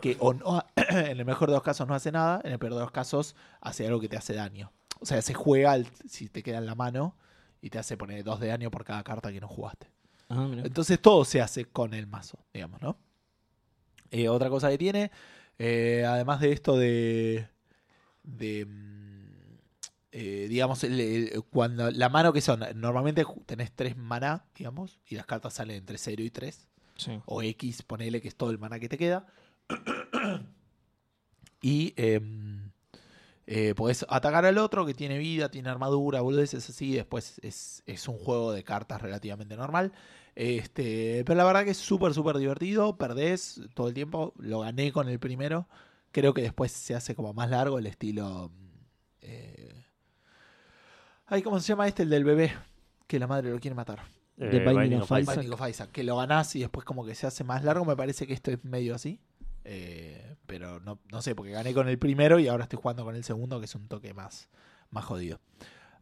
que 0.00 0.16
o 0.20 0.32
no, 0.34 0.64
en 0.76 1.18
el 1.18 1.24
mejor 1.24 1.48
de 1.48 1.54
los 1.54 1.62
casos 1.62 1.86
no 1.88 1.94
hace 1.94 2.12
nada, 2.12 2.40
en 2.44 2.52
el 2.52 2.58
peor 2.58 2.74
de 2.74 2.80
los 2.80 2.90
casos 2.90 3.34
hace 3.60 3.86
algo 3.86 4.00
que 4.00 4.08
te 4.08 4.16
hace 4.16 4.34
daño. 4.34 4.72
O 5.00 5.06
sea, 5.06 5.20
se 5.22 5.34
juega 5.34 5.72
al- 5.72 5.88
si 6.08 6.28
te 6.28 6.42
queda 6.42 6.58
en 6.58 6.66
la 6.66 6.74
mano 6.74 7.16
y 7.60 7.70
te 7.70 7.78
hace 7.78 7.96
poner 7.96 8.22
dos 8.22 8.38
de 8.40 8.48
daño 8.48 8.70
por 8.70 8.84
cada 8.84 9.02
carta 9.02 9.32
que 9.32 9.40
no 9.40 9.48
jugaste. 9.48 9.90
Ajá, 10.28 10.42
mira. 10.46 10.62
Entonces 10.64 11.00
todo 11.00 11.24
se 11.24 11.40
hace 11.40 11.64
con 11.64 11.94
el 11.94 12.06
mazo, 12.06 12.38
digamos, 12.52 12.80
¿no? 12.80 12.96
Eh, 14.16 14.28
otra 14.28 14.48
cosa 14.48 14.70
que 14.70 14.78
tiene, 14.78 15.10
eh, 15.58 16.04
además 16.06 16.38
de 16.40 16.52
esto 16.52 16.76
de, 16.76 17.48
de 18.22 18.64
mm, 18.64 19.24
eh, 20.12 20.46
digamos, 20.48 20.84
el- 20.84 21.00
el- 21.00 21.42
cuando 21.50 21.90
la 21.90 22.08
mano 22.08 22.32
que 22.32 22.40
son, 22.40 22.60
normalmente 22.76 23.24
tenés 23.46 23.72
tres 23.72 23.96
maná, 23.96 24.44
digamos, 24.56 25.00
y 25.08 25.16
las 25.16 25.26
cartas 25.26 25.54
salen 25.54 25.76
entre 25.78 25.98
0 25.98 26.22
y 26.22 26.30
3. 26.30 26.68
Sí. 26.96 27.20
o 27.26 27.42
X, 27.42 27.82
ponele 27.82 28.22
que 28.22 28.28
es 28.28 28.36
todo 28.36 28.50
el 28.50 28.58
maná 28.60 28.78
que 28.78 28.88
te 28.88 28.96
queda. 28.96 29.26
y 31.60 31.92
em, 31.96 32.70
eh, 33.48 33.74
podés 33.74 34.06
atacar 34.08 34.44
al 34.46 34.58
otro 34.58 34.86
que 34.86 34.94
tiene 34.94 35.18
vida, 35.18 35.50
tiene 35.50 35.70
armadura, 35.70 36.20
boludeces 36.20 36.70
así. 36.70 36.92
Después 36.94 37.40
es, 37.42 37.82
es 37.86 38.06
un 38.06 38.16
juego 38.18 38.52
de 38.52 38.62
cartas 38.62 39.02
relativamente 39.02 39.56
normal. 39.56 39.92
Este, 40.34 41.22
pero 41.24 41.36
la 41.36 41.44
verdad 41.44 41.64
que 41.64 41.70
es 41.70 41.78
súper, 41.78 42.14
súper 42.14 42.38
divertido. 42.38 42.96
Perdés 42.96 43.60
todo 43.74 43.88
el 43.88 43.94
tiempo. 43.94 44.32
Lo 44.38 44.60
gané 44.60 44.92
con 44.92 45.08
el 45.08 45.18
primero. 45.18 45.68
Creo 46.10 46.34
que 46.34 46.42
después 46.42 46.72
se 46.72 46.94
hace 46.94 47.14
como 47.14 47.32
más 47.32 47.50
largo 47.50 47.78
el 47.78 47.86
estilo. 47.86 48.50
Eh, 49.20 49.84
ay, 51.26 51.42
¿cómo 51.42 51.60
se 51.60 51.68
llama 51.68 51.88
este? 51.88 52.02
El 52.02 52.10
del 52.10 52.24
bebé. 52.24 52.52
Que 53.06 53.18
la 53.18 53.26
madre 53.26 53.50
lo 53.50 53.60
quiere 53.60 53.74
matar. 53.74 54.02
Eh, 54.36 54.48
The 54.50 54.58
Binding 54.60 55.02
of 55.02 55.10
Isaac. 55.18 55.46
Of 55.52 55.68
Isaac, 55.68 55.90
que 55.92 56.02
lo 56.02 56.16
ganás 56.16 56.54
y 56.56 56.60
después 56.60 56.84
como 56.84 57.04
que 57.04 57.14
se 57.14 57.26
hace 57.26 57.44
más 57.44 57.62
largo. 57.62 57.84
Me 57.84 57.96
parece 57.96 58.26
que 58.26 58.32
esto 58.32 58.50
es 58.50 58.64
medio 58.64 58.94
así. 58.94 59.20
Eh, 59.64 60.36
pero 60.46 60.80
no, 60.80 61.00
no 61.10 61.22
sé, 61.22 61.34
porque 61.34 61.52
gané 61.52 61.72
con 61.72 61.88
el 61.88 61.98
primero 61.98 62.38
y 62.38 62.48
ahora 62.48 62.64
estoy 62.64 62.78
jugando 62.80 63.04
con 63.04 63.16
el 63.16 63.24
segundo, 63.24 63.58
que 63.60 63.64
es 63.66 63.74
un 63.74 63.88
toque 63.88 64.12
más, 64.12 64.48
más 64.90 65.04
jodido. 65.04 65.40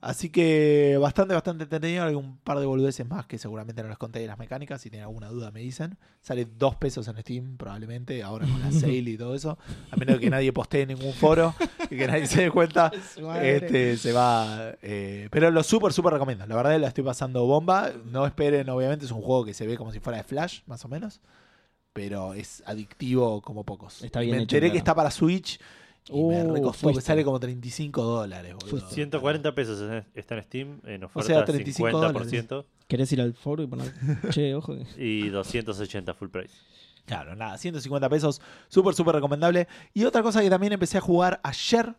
Así 0.02 0.30
que 0.30 0.98
bastante, 1.00 1.32
bastante 1.32 1.62
entretenido. 1.62 2.04
Hay 2.04 2.16
un 2.16 2.36
par 2.38 2.58
de 2.58 2.66
boludeces 2.66 3.06
más 3.06 3.24
que 3.26 3.38
seguramente 3.38 3.84
no 3.84 3.88
les 3.88 3.98
conté 3.98 4.18
de 4.18 4.26
las 4.26 4.36
mecánicas. 4.36 4.80
Si 4.80 4.90
tienen 4.90 5.06
alguna 5.06 5.28
duda 5.28 5.52
me 5.52 5.60
dicen. 5.60 5.96
Sale 6.20 6.44
dos 6.44 6.74
pesos 6.74 7.06
en 7.06 7.16
Steam 7.20 7.56
probablemente, 7.56 8.20
ahora 8.24 8.44
con 8.48 8.60
la 8.60 8.72
sale 8.80 8.96
y 8.96 9.16
todo 9.16 9.36
eso. 9.36 9.58
A 9.92 9.96
menos 9.96 10.18
que 10.18 10.28
nadie 10.28 10.52
postee 10.52 10.82
en 10.82 10.88
ningún 10.88 11.12
foro 11.12 11.54
y 11.88 11.96
que 11.96 12.08
nadie 12.08 12.26
se 12.26 12.42
dé 12.42 12.50
cuenta. 12.50 12.90
Este, 13.42 13.96
se 13.96 14.12
va. 14.12 14.74
eh, 14.82 15.28
pero 15.30 15.52
lo 15.52 15.62
súper, 15.62 15.92
súper 15.92 16.14
recomiendo. 16.14 16.44
La 16.46 16.56
verdad 16.56 16.78
la 16.80 16.88
estoy 16.88 17.04
pasando 17.04 17.46
bomba. 17.46 17.92
No 18.10 18.26
esperen, 18.26 18.68
obviamente, 18.70 19.04
es 19.04 19.12
un 19.12 19.22
juego 19.22 19.44
que 19.44 19.54
se 19.54 19.68
ve 19.68 19.76
como 19.76 19.92
si 19.92 20.00
fuera 20.00 20.18
de 20.18 20.24
Flash, 20.24 20.62
más 20.66 20.84
o 20.84 20.88
menos. 20.88 21.20
Pero 21.92 22.34
es 22.34 22.64
adictivo 22.66 23.40
como 23.40 23.62
pocos. 23.62 24.02
Está 24.02 24.20
bien 24.20 24.32
me 24.32 24.36
hecho, 24.38 24.42
enteré 24.56 24.66
claro. 24.66 24.72
que 24.72 24.78
está 24.78 24.94
para 24.96 25.10
Switch. 25.12 25.60
Y 26.08 26.22
me 26.24 26.42
Uh, 26.44 26.52
recostó 26.54 26.88
que 26.88 26.94
fuiste. 26.94 27.00
sale 27.02 27.24
como 27.24 27.38
35 27.38 28.02
dólares, 28.02 28.54
boludo. 28.54 28.70
Fuiste. 28.70 28.94
140 28.94 29.54
pesos 29.54 30.04
está 30.14 30.34
en 30.36 30.42
Steam, 30.42 30.80
en 30.84 31.04
oferta 31.04 31.26
sea, 31.28 31.44
35 31.44 31.88
50% 31.90 32.64
¿Querés 32.88 33.12
ir 33.12 33.20
al 33.20 33.34
foro 33.34 33.62
y 33.62 33.66
poner, 33.68 33.92
che, 34.30 34.54
ojo? 34.54 34.76
y 34.98 35.28
280 35.28 36.12
full 36.14 36.28
price. 36.28 36.52
Claro, 37.06 37.34
nada, 37.36 37.56
150 37.58 38.08
pesos, 38.08 38.40
súper, 38.68 38.94
súper 38.94 39.14
recomendable. 39.16 39.66
Y 39.94 40.04
otra 40.04 40.22
cosa 40.22 40.40
que 40.42 40.50
también 40.50 40.72
empecé 40.72 40.98
a 40.98 41.00
jugar 41.00 41.40
ayer, 41.42 41.94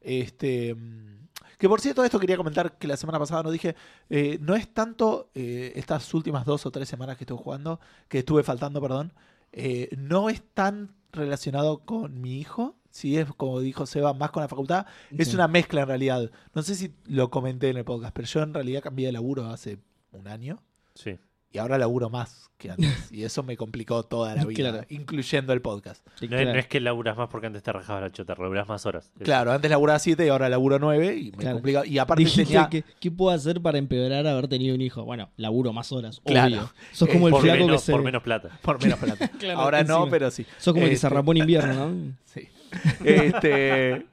este, 0.00 0.74
mm, 0.74 1.28
que 1.58 1.68
por 1.68 1.80
cierto 1.80 2.04
esto 2.04 2.18
quería 2.20 2.36
comentar 2.36 2.76
que 2.78 2.86
la 2.88 2.96
semana 2.96 3.18
pasada 3.18 3.42
no 3.42 3.50
dije, 3.50 3.74
eh, 4.10 4.38
no 4.40 4.54
es 4.54 4.68
tanto 4.72 5.30
eh, 5.34 5.72
estas 5.76 6.12
últimas 6.14 6.44
dos 6.44 6.66
o 6.66 6.70
tres 6.70 6.88
semanas 6.88 7.16
que 7.16 7.24
estuve 7.24 7.38
jugando, 7.42 7.80
que 8.08 8.18
estuve 8.18 8.42
faltando, 8.42 8.80
perdón, 8.80 9.12
eh, 9.52 9.88
no 9.96 10.28
es 10.28 10.42
tan 10.54 10.94
relacionado 11.12 11.78
con 11.78 12.20
mi 12.20 12.38
hijo, 12.38 12.76
si 12.94 13.18
es 13.18 13.26
como 13.36 13.58
dijo 13.58 13.86
Seba, 13.86 14.14
más 14.14 14.30
con 14.30 14.40
la 14.42 14.48
facultad, 14.48 14.86
es 15.10 15.34
una 15.34 15.48
mezcla 15.48 15.80
en 15.82 15.88
realidad. 15.88 16.30
No 16.54 16.62
sé 16.62 16.76
si 16.76 16.94
lo 17.06 17.28
comenté 17.28 17.68
en 17.70 17.76
el 17.76 17.84
podcast, 17.84 18.14
pero 18.14 18.28
yo 18.28 18.40
en 18.42 18.54
realidad 18.54 18.82
cambié 18.82 19.06
de 19.06 19.12
laburo 19.12 19.46
hace 19.50 19.78
un 20.12 20.28
año. 20.28 20.62
Sí. 20.94 21.18
Y 21.50 21.58
ahora 21.58 21.76
laburo 21.78 22.08
más 22.10 22.50
que 22.56 22.70
antes. 22.70 22.86
Y 23.12 23.22
eso 23.24 23.42
me 23.42 23.56
complicó 23.56 24.02
toda 24.04 24.34
la 24.36 24.44
vida, 24.44 24.70
Claro. 24.70 24.86
incluyendo 24.90 25.52
el 25.52 25.60
podcast. 25.60 26.04
Sí, 26.18 26.26
No, 26.26 26.36
claro. 26.36 26.52
no 26.52 26.58
es 26.58 26.66
que 26.68 26.80
laburas 26.80 27.16
más 27.16 27.28
porque 27.28 27.46
antes 27.48 27.62
te 27.64 27.72
rajabas 27.72 28.02
la 28.02 28.10
chota, 28.12 28.34
laburas 28.38 28.68
más 28.68 28.86
horas. 28.86 29.10
Es- 29.18 29.24
Claro, 29.24 29.50
antes 29.52 29.68
laburaba 29.70 29.98
7 30.00 30.24
y 30.26 30.28
ahora 30.28 30.48
laburo 30.48 30.78
9 30.80 31.16
y 31.16 31.30
me 31.32 31.38
Claro. 31.38 31.56
complica. 31.56 31.86
Y 31.86 31.98
aparte 31.98 32.22
Dijiste 32.24 32.44
tenía. 32.54 32.68
que, 32.68 32.84
¿qué 33.00 33.10
puedo 33.10 33.34
hacer 33.34 33.60
para 33.60 33.78
empeorar 33.78 34.24
haber 34.26 34.46
tenido 34.48 34.74
un 34.74 34.80
hijo? 34.80 35.04
Bueno, 35.04 35.30
laburo 35.36 35.72
más 35.72 35.90
horas, 35.92 36.20
Claro. 36.24 36.46
obvio. 36.56 36.72
Sos 36.92 37.08
Eh, 37.08 37.12
como 37.12 37.26
el 37.28 37.32
por, 37.32 37.42
flaco 37.42 37.58
menos, 37.64 37.80
que 37.82 37.86
se... 37.86 37.92
por 37.92 38.02
menos 38.02 38.22
plata. 38.22 38.58
Por 38.62 38.82
menos 38.82 38.98
plata. 39.00 39.28
Claro, 39.38 39.60
ahora 39.60 39.82
no, 39.84 40.08
pero 40.10 40.30
sí. 40.32 40.44
Sos 40.58 40.74
como 40.74 40.84
el 40.84 40.90
que 40.90 40.96
se 40.96 41.06
Este, 41.06 41.14
rapó 41.16 41.32
en 41.32 41.38
invierno, 41.38 41.72
¿no? 41.88 42.14
Sí. 42.24 42.48
Este. 43.04 44.06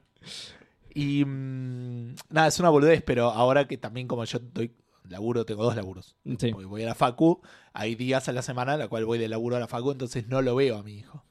Y. 0.94 1.26
mm, 1.26 2.16
nada, 2.30 2.48
es 2.48 2.60
una 2.60 2.70
boludez, 2.70 3.02
pero 3.02 3.30
ahora 3.30 3.68
que 3.68 3.78
también, 3.78 4.08
como 4.08 4.26
yo 4.26 4.40
doy 4.40 4.74
laburo, 5.10 5.46
tengo 5.46 5.64
dos 5.64 5.76
laburos. 5.76 6.16
Sí. 6.40 6.52
Porque 6.52 6.66
voy 6.66 6.84
a 6.84 6.88
la 6.88 6.96
Facu, 6.96 7.42
hay 7.74 7.96
días 7.96 8.28
a 8.30 8.32
la 8.32 8.42
semana 8.42 8.74
en 8.74 8.80
la 8.80 8.88
cual 8.88 9.06
voy 9.06 9.18
de 9.18 9.28
laburo 9.28 9.56
a 9.56 9.60
la 9.60 9.68
Facu, 9.68 9.92
entonces 9.92 10.28
no 10.28 10.42
lo 10.42 10.56
veo 10.56 10.78
a 10.78 10.84
mi 10.84 10.96
hijo. 10.96 11.26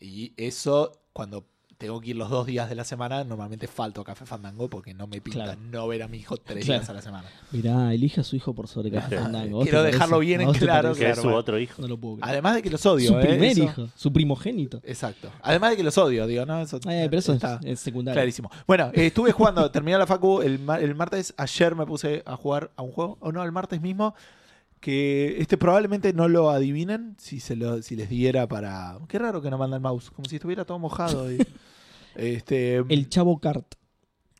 Y 0.00 0.34
eso, 0.36 0.92
cuando 1.12 1.46
tengo 1.78 2.00
que 2.00 2.10
ir 2.10 2.16
los 2.16 2.30
dos 2.30 2.46
días 2.46 2.68
de 2.68 2.74
la 2.74 2.84
semana, 2.84 3.22
normalmente 3.24 3.66
falto 3.66 4.00
a 4.00 4.04
Café 4.04 4.24
Fandango 4.26 4.68
porque 4.68 4.94
no 4.94 5.06
me 5.06 5.20
pinta 5.20 5.44
Claro. 5.44 5.60
no 5.70 5.86
ver 5.88 6.02
a 6.02 6.08
mi 6.08 6.18
hijo 6.18 6.36
tres 6.36 6.64
Claro. 6.64 6.80
días 6.80 6.90
a 6.90 6.92
la 6.94 7.02
semana. 7.02 7.28
Mirá, 7.52 7.92
elige 7.92 8.20
a 8.20 8.24
su 8.24 8.34
hijo 8.36 8.54
por 8.54 8.66
sobre 8.68 8.90
Café 8.90 9.08
Quiero 9.08 9.22
Fandango. 9.24 9.56
¿Vos 9.58 9.68
te 9.68 9.82
dejarlo 9.82 10.18
bien 10.20 10.40
¿A 10.40 10.44
en 10.44 10.52
claro? 10.52 10.94
Que 10.94 11.10
es 11.10 11.18
su 11.20 11.28
otro 11.28 11.58
hijo. 11.58 11.82
No 11.82 11.88
lo 11.88 11.98
puedo 11.98 12.16
creer. 12.16 12.30
Además 12.30 12.54
de 12.54 12.62
que 12.62 12.70
los 12.70 12.84
odio, 12.86 13.08
Su 13.10 13.18
¿eh? 13.18 13.26
primer 13.26 13.44
Eso- 13.50 13.62
hijo, 13.64 13.88
su 13.94 14.12
primogénito. 14.12 14.80
Exacto. 14.84 15.30
Además 15.42 15.70
de 15.70 15.76
que 15.76 15.82
los 15.82 15.98
odio, 15.98 16.26
digo, 16.26 16.46
¿no? 16.46 16.60
Eso 16.60 16.76
Eh, 16.88 17.06
pero 17.10 17.18
eso 17.18 17.32
es, 17.32 17.36
está 17.36 17.60
es 17.62 17.80
secundario. 17.80 18.16
clarísimo. 18.16 18.50
Bueno, 18.66 18.90
eh, 18.94 19.06
estuve 19.06 19.32
jugando, 19.32 19.70
terminé 19.70 19.98
la 19.98 20.06
facu 20.06 20.40
el, 20.42 20.60
el 20.80 20.94
martes, 20.94 21.34
ayer 21.36 21.74
me 21.74 21.84
puse 21.86 22.22
a 22.24 22.36
jugar 22.36 22.70
a 22.76 22.82
un 22.82 22.92
juego, 22.92 23.18
o 23.20 23.32
no, 23.32 23.42
el 23.44 23.52
martes 23.52 23.80
mismo, 23.82 24.14
que 24.80 25.36
este 25.40 25.56
probablemente 25.56 26.12
no 26.12 26.28
lo 26.28 26.50
adivinen 26.50 27.16
si 27.18 27.40
se 27.40 27.56
lo, 27.56 27.82
si 27.82 27.96
les 27.96 28.08
diera 28.08 28.46
para... 28.46 28.98
Qué 29.08 29.18
raro 29.18 29.40
que 29.42 29.50
no 29.50 29.58
manda 29.58 29.76
el 29.76 29.82
mouse, 29.82 30.10
como 30.10 30.28
si 30.28 30.36
estuviera 30.36 30.64
todo 30.64 30.78
mojado. 30.78 31.30
y- 31.32 31.38
este, 32.14 32.76
El 32.76 33.08
Chavo 33.08 33.38
Kart, 33.40 33.66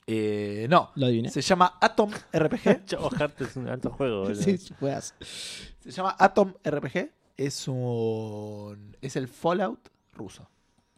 eh, 0.06 0.66
no, 0.70 0.92
¿lo 0.94 1.06
adiviné? 1.06 1.30
se 1.30 1.40
llama 1.42 1.74
Atom 1.80 2.10
RPG. 2.32 2.84
Chavo 2.86 3.10
Heart 3.10 3.40
es 3.42 3.56
un 3.56 3.68
alto 3.68 3.90
juego. 3.90 4.22
boludo. 4.22 4.40
Sí, 4.40 4.56
juegas. 4.78 5.14
Se 5.20 5.90
llama 5.90 6.14
Atom 6.18 6.52
RPG. 6.64 7.10
Es 7.36 7.66
un. 7.68 8.96
Es 9.00 9.16
el 9.16 9.26
Fallout 9.28 9.88
ruso. 10.14 10.48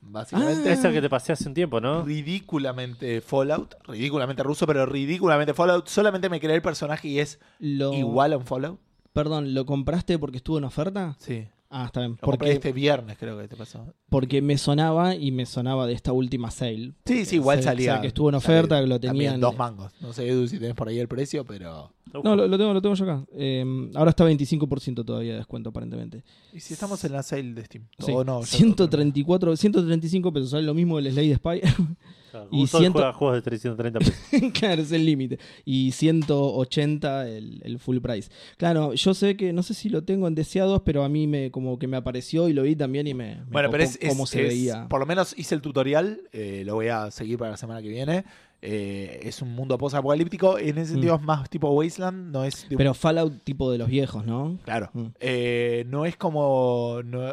Básicamente. 0.01 0.69
Ah. 0.69 0.73
Es 0.73 0.85
el 0.85 0.93
que 0.93 1.01
te 1.01 1.09
pasé 1.11 1.33
hace 1.33 1.49
un 1.49 1.55
tiempo, 1.55 1.81
¿no? 1.81 2.05
Ridículamente 2.05 3.21
Fallout. 3.21 3.75
Ridículamente 3.87 4.43
ruso, 4.43 4.67
pero 4.67 4.85
ridículamente 4.87 5.55
Fallout. 5.55 5.89
Solamente 5.89 6.29
me 6.29 6.39
creé 6.39 6.55
el 6.57 6.63
personaje 6.63 7.09
y 7.09 7.19
es 7.19 7.41
Lo... 7.59 7.93
igual 7.95 8.35
a 8.35 8.37
un 8.37 8.45
Fallout. 8.47 8.79
Perdón, 9.13 9.55
¿lo 9.55 9.67
compraste 9.67 10.19
porque 10.19 10.37
estuvo 10.39 10.59
en 10.59 10.65
oferta? 10.65 11.17
Sí. 11.19 11.47
Ah, 11.71 11.85
está 11.85 12.01
bien. 12.01 12.13
Lo 12.13 12.17
compré 12.19 12.39
Porque, 12.39 12.53
este 12.53 12.73
viernes, 12.73 13.19
creo 13.19 13.39
que 13.39 13.47
te 13.47 13.55
pasó. 13.55 13.93
porque 14.09 14.41
me 14.41 14.57
sonaba 14.57 15.15
y 15.15 15.33
me 15.33 15.45
sonaba 15.45 15.87
de 15.87 15.93
esta 15.93 16.13
última 16.13 16.51
sale. 16.51 16.95
Sí, 17.05 17.27
sí, 17.27 17.37
igual 17.37 17.59
Se- 17.59 17.65
salía. 17.65 17.93
o 17.93 17.95
sea, 17.97 18.01
que 18.01 18.07
estuvo 18.09 18.31
en 18.31 18.37
oferta, 18.37 18.81
que 18.81 18.87
lo 18.87 18.99
también 18.99 19.33
tenían. 19.33 19.41
dos 19.41 19.57
mangos. 19.59 19.93
No 20.01 20.15
sé, 20.15 20.27
Edu, 20.29 20.49
si 20.49 20.59
tenés 20.59 20.75
por 20.75 20.89
ahí 20.89 20.99
el 20.99 21.09
precio, 21.09 21.45
pero. 21.45 21.93
No, 22.25 22.35
lo, 22.35 22.49
lo 22.49 22.57
tengo, 22.57 22.73
lo 22.73 22.81
tengo 22.81 22.95
yo 22.95 23.05
acá. 23.05 23.23
Eh, 23.37 23.91
ahora 23.95 24.09
está 24.11 24.25
25% 24.25 25.05
todavía 25.05 25.33
de 25.33 25.39
descuento, 25.39 25.69
aparentemente. 25.69 26.25
¿Y 26.55 26.61
si 26.61 26.73
estamos 26.73 27.05
en 27.05 27.13
la 27.13 27.23
sale 27.23 27.53
de 27.53 27.63
Steam? 27.67 27.85
Sí. 27.99 28.13
O 28.15 28.25
no, 28.25 28.41
ya 28.41 28.47
134, 28.47 29.55
135 29.55 30.33
pesos, 30.33 30.49
sale 30.51 30.63
lo 30.63 30.73
mismo 30.73 30.99
el 30.99 31.13
Slade 31.13 31.35
Spy. 31.35 31.61
Claro, 32.31 32.49
y 32.53 32.61
un 32.63 32.69
sol 32.69 32.81
ciento- 32.81 32.99
juega 32.99 33.13
juegos 33.13 33.37
de 33.37 33.43
330 33.43 33.99
pesos. 33.99 34.15
claro, 34.59 34.83
es 34.83 34.93
el 34.93 35.05
límite. 35.07 35.39
Y 35.65 35.93
180 35.93 37.29
el, 37.29 37.61
el 37.65 37.79
full 37.79 37.99
price. 37.99 38.31
Claro, 38.57 38.95
yo 38.95 39.15
sé 39.15 39.37
que, 39.37 39.53
no 39.53 39.63
sé 39.63 39.75
si 39.75 39.89
lo 39.89 40.03
tengo 40.05 40.29
en 40.29 40.35
deseados, 40.35 40.83
pero 40.85 41.05
a 41.05 41.09
mí 41.09 41.27
me 41.27 41.51
como 41.51 41.79
que 41.79 41.87
me 41.87 41.97
apareció 41.97 42.49
y 42.49 42.53
lo 42.53 42.63
vi 42.63 42.77
también 42.77 43.07
y 43.07 43.15
me, 43.15 43.37
me 43.37 43.45
Bueno, 43.51 43.71
pero 43.71 43.83
es, 43.85 43.99
es- 44.01 44.09
cómo 44.11 44.27
se 44.27 44.43
es- 44.43 44.49
veía. 44.49 44.87
Por 44.89 45.01
lo 45.01 45.07
menos 45.07 45.35
hice 45.39 45.55
el 45.55 45.61
tutorial, 45.63 46.21
eh, 46.33 46.63
lo 46.67 46.75
voy 46.75 46.89
a 46.89 47.11
seguir 47.11 47.39
para 47.39 47.53
la 47.53 47.57
semana 47.57 47.83
que 47.83 47.89
viene. 47.89 48.25
Eh, 48.61 49.21
es 49.23 49.41
un 49.41 49.55
mundo 49.55 49.79
post-apocalíptico, 49.79 50.59
en 50.59 50.79
ese 50.79 50.93
sentido 50.93 51.15
es 51.15 51.23
más 51.23 51.49
tipo 51.49 51.71
Wasteland, 51.71 52.33
no 52.33 52.43
es... 52.43 52.67
Mm. 52.69 52.75
Pero 52.77 52.93
Fallout 52.93 53.45
tipo 53.45 53.71
de 53.71 53.79
los 53.79 53.89
viejos, 53.89 54.27
¿no? 54.27 54.59
claro, 54.65 54.91
Mm. 54.95 55.07
Eh, 55.21 55.85
no 55.89 56.05
es 56.07 56.17
como... 56.17 57.01
no- 57.05 57.33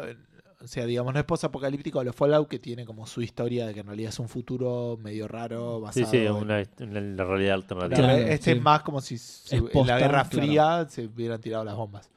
o 0.66 0.68
sea, 0.68 0.84
digamos, 0.84 1.14
no 1.14 1.20
es 1.20 1.24
post-apocalíptico 1.24 2.00
de 2.00 2.06
los 2.06 2.16
Fallout, 2.16 2.48
que 2.48 2.58
tiene 2.58 2.84
como 2.84 3.06
su 3.06 3.22
historia 3.22 3.66
de 3.66 3.72
que 3.72 3.80
en 3.80 3.86
realidad 3.86 4.08
es 4.08 4.18
un 4.18 4.28
futuro 4.28 4.98
medio 5.00 5.28
raro, 5.28 5.76
Sí, 5.92 6.02
basado 6.02 6.10
sí, 6.10 6.16
en- 6.26 6.32
una, 6.32 6.62
la 7.14 7.24
realidad 7.24 7.54
alternativa. 7.54 7.96
Claro, 7.96 8.18
este 8.18 8.50
sí. 8.52 8.58
es 8.58 8.62
más 8.62 8.82
como 8.82 9.00
si, 9.00 9.16
en 9.52 9.86
la 9.86 9.98
Guerra 9.98 10.24
claro. 10.28 10.46
Fría 10.46 10.86
se 10.88 11.06
hubieran 11.06 11.40
tirado 11.40 11.64
las 11.64 11.76
bombas. 11.76 12.10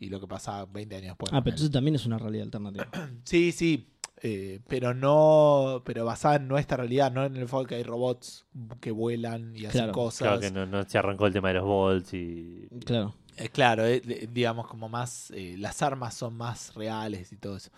Y 0.00 0.08
lo 0.08 0.18
que 0.20 0.26
pasa 0.26 0.66
20 0.66 0.96
años 0.96 1.08
después. 1.10 1.32
Ah, 1.32 1.40
pero 1.42 1.54
entonces 1.54 1.70
también 1.70 1.94
es 1.94 2.04
una 2.04 2.18
realidad 2.18 2.44
alternativa. 2.46 2.88
Sí, 3.24 3.52
sí. 3.52 3.88
eh, 4.22 4.58
pero 4.66 4.92
no. 4.92 5.82
Pero 5.84 6.04
basada 6.04 6.36
en 6.36 6.48
nuestra 6.48 6.76
realidad, 6.78 7.12
no 7.12 7.24
en 7.24 7.36
el 7.36 7.46
foco 7.48 7.66
que 7.66 7.76
hay 7.76 7.84
robots 7.84 8.44
que 8.80 8.90
vuelan 8.90 9.54
y 9.56 9.66
hacen 9.66 9.82
Claro. 9.82 9.92
cosas. 9.92 10.26
Claro 10.28 10.40
que 10.40 10.50
no, 10.50 10.66
no 10.66 10.82
se 10.84 10.98
arrancó 10.98 11.26
el 11.28 11.32
tema 11.32 11.48
de 11.48 11.54
los 11.54 11.64
bolts 11.64 12.12
y. 12.12 12.66
claro. 12.84 13.14
Eh, 13.36 13.48
claro, 13.48 13.84
eh, 13.84 14.00
digamos, 14.32 14.66
como 14.68 14.88
más. 14.88 15.30
eh, 15.32 15.56
las 15.58 15.82
armas 15.82 16.14
son 16.14 16.34
más 16.36 16.74
reales 16.74 17.32
y 17.32 17.36
todo 17.36 17.56
eso. 17.56 17.70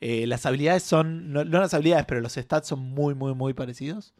Eh, 0.00 0.26
las 0.26 0.44
habilidades 0.46 0.82
son. 0.82 1.32
No, 1.32 1.44
no 1.44 1.60
las 1.60 1.74
habilidades, 1.74 2.06
pero 2.06 2.20
los 2.20 2.34
stats 2.34 2.68
son 2.68 2.80
muy, 2.80 3.14
muy, 3.14 3.34
muy 3.34 3.54
parecidos. 3.54 4.14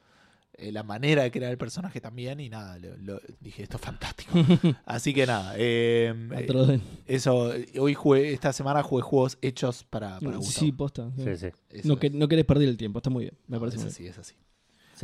Eh, 0.54 0.72
la 0.72 0.82
manera 0.82 1.22
de 1.22 1.30
crear 1.30 1.52
el 1.52 1.58
personaje 1.58 2.00
también. 2.00 2.40
Y 2.40 2.48
nada, 2.48 2.78
lo- 2.80 2.96
lo- 2.96 3.20
dije, 3.40 3.62
esto 3.62 3.76
es 3.76 3.82
fantástico. 3.82 4.32
Así 4.86 5.14
que 5.14 5.24
nada. 5.24 5.54
eh, 5.56 6.12
eh, 6.32 6.44
Otro- 6.44 6.80
eso, 7.06 7.52
hoy 7.78 7.94
jugué, 7.94 8.32
esta 8.32 8.52
semana 8.52 8.82
jugué 8.82 9.02
juegos 9.02 9.38
hechos 9.40 9.84
para, 9.84 10.18
para 10.18 10.36
Gustavo. 10.38 10.66
sí, 10.66 10.72
posta. 10.72 11.10
sí. 11.16 11.36
Sí, 11.36 11.80
No, 11.84 11.96
que, 11.96 12.10
no 12.10 12.26
querés 12.26 12.44
perder 12.44 12.68
el 12.68 12.76
tiempo, 12.76 12.98
está 12.98 13.08
muy 13.10 13.24
bien. 13.24 13.34
Me 13.46 13.56
No, 13.56 13.60
parece 13.60 13.76
es 13.76 13.82
muy 13.84 13.92
así, 13.92 14.06
es 14.08 14.18
así. 14.18 14.34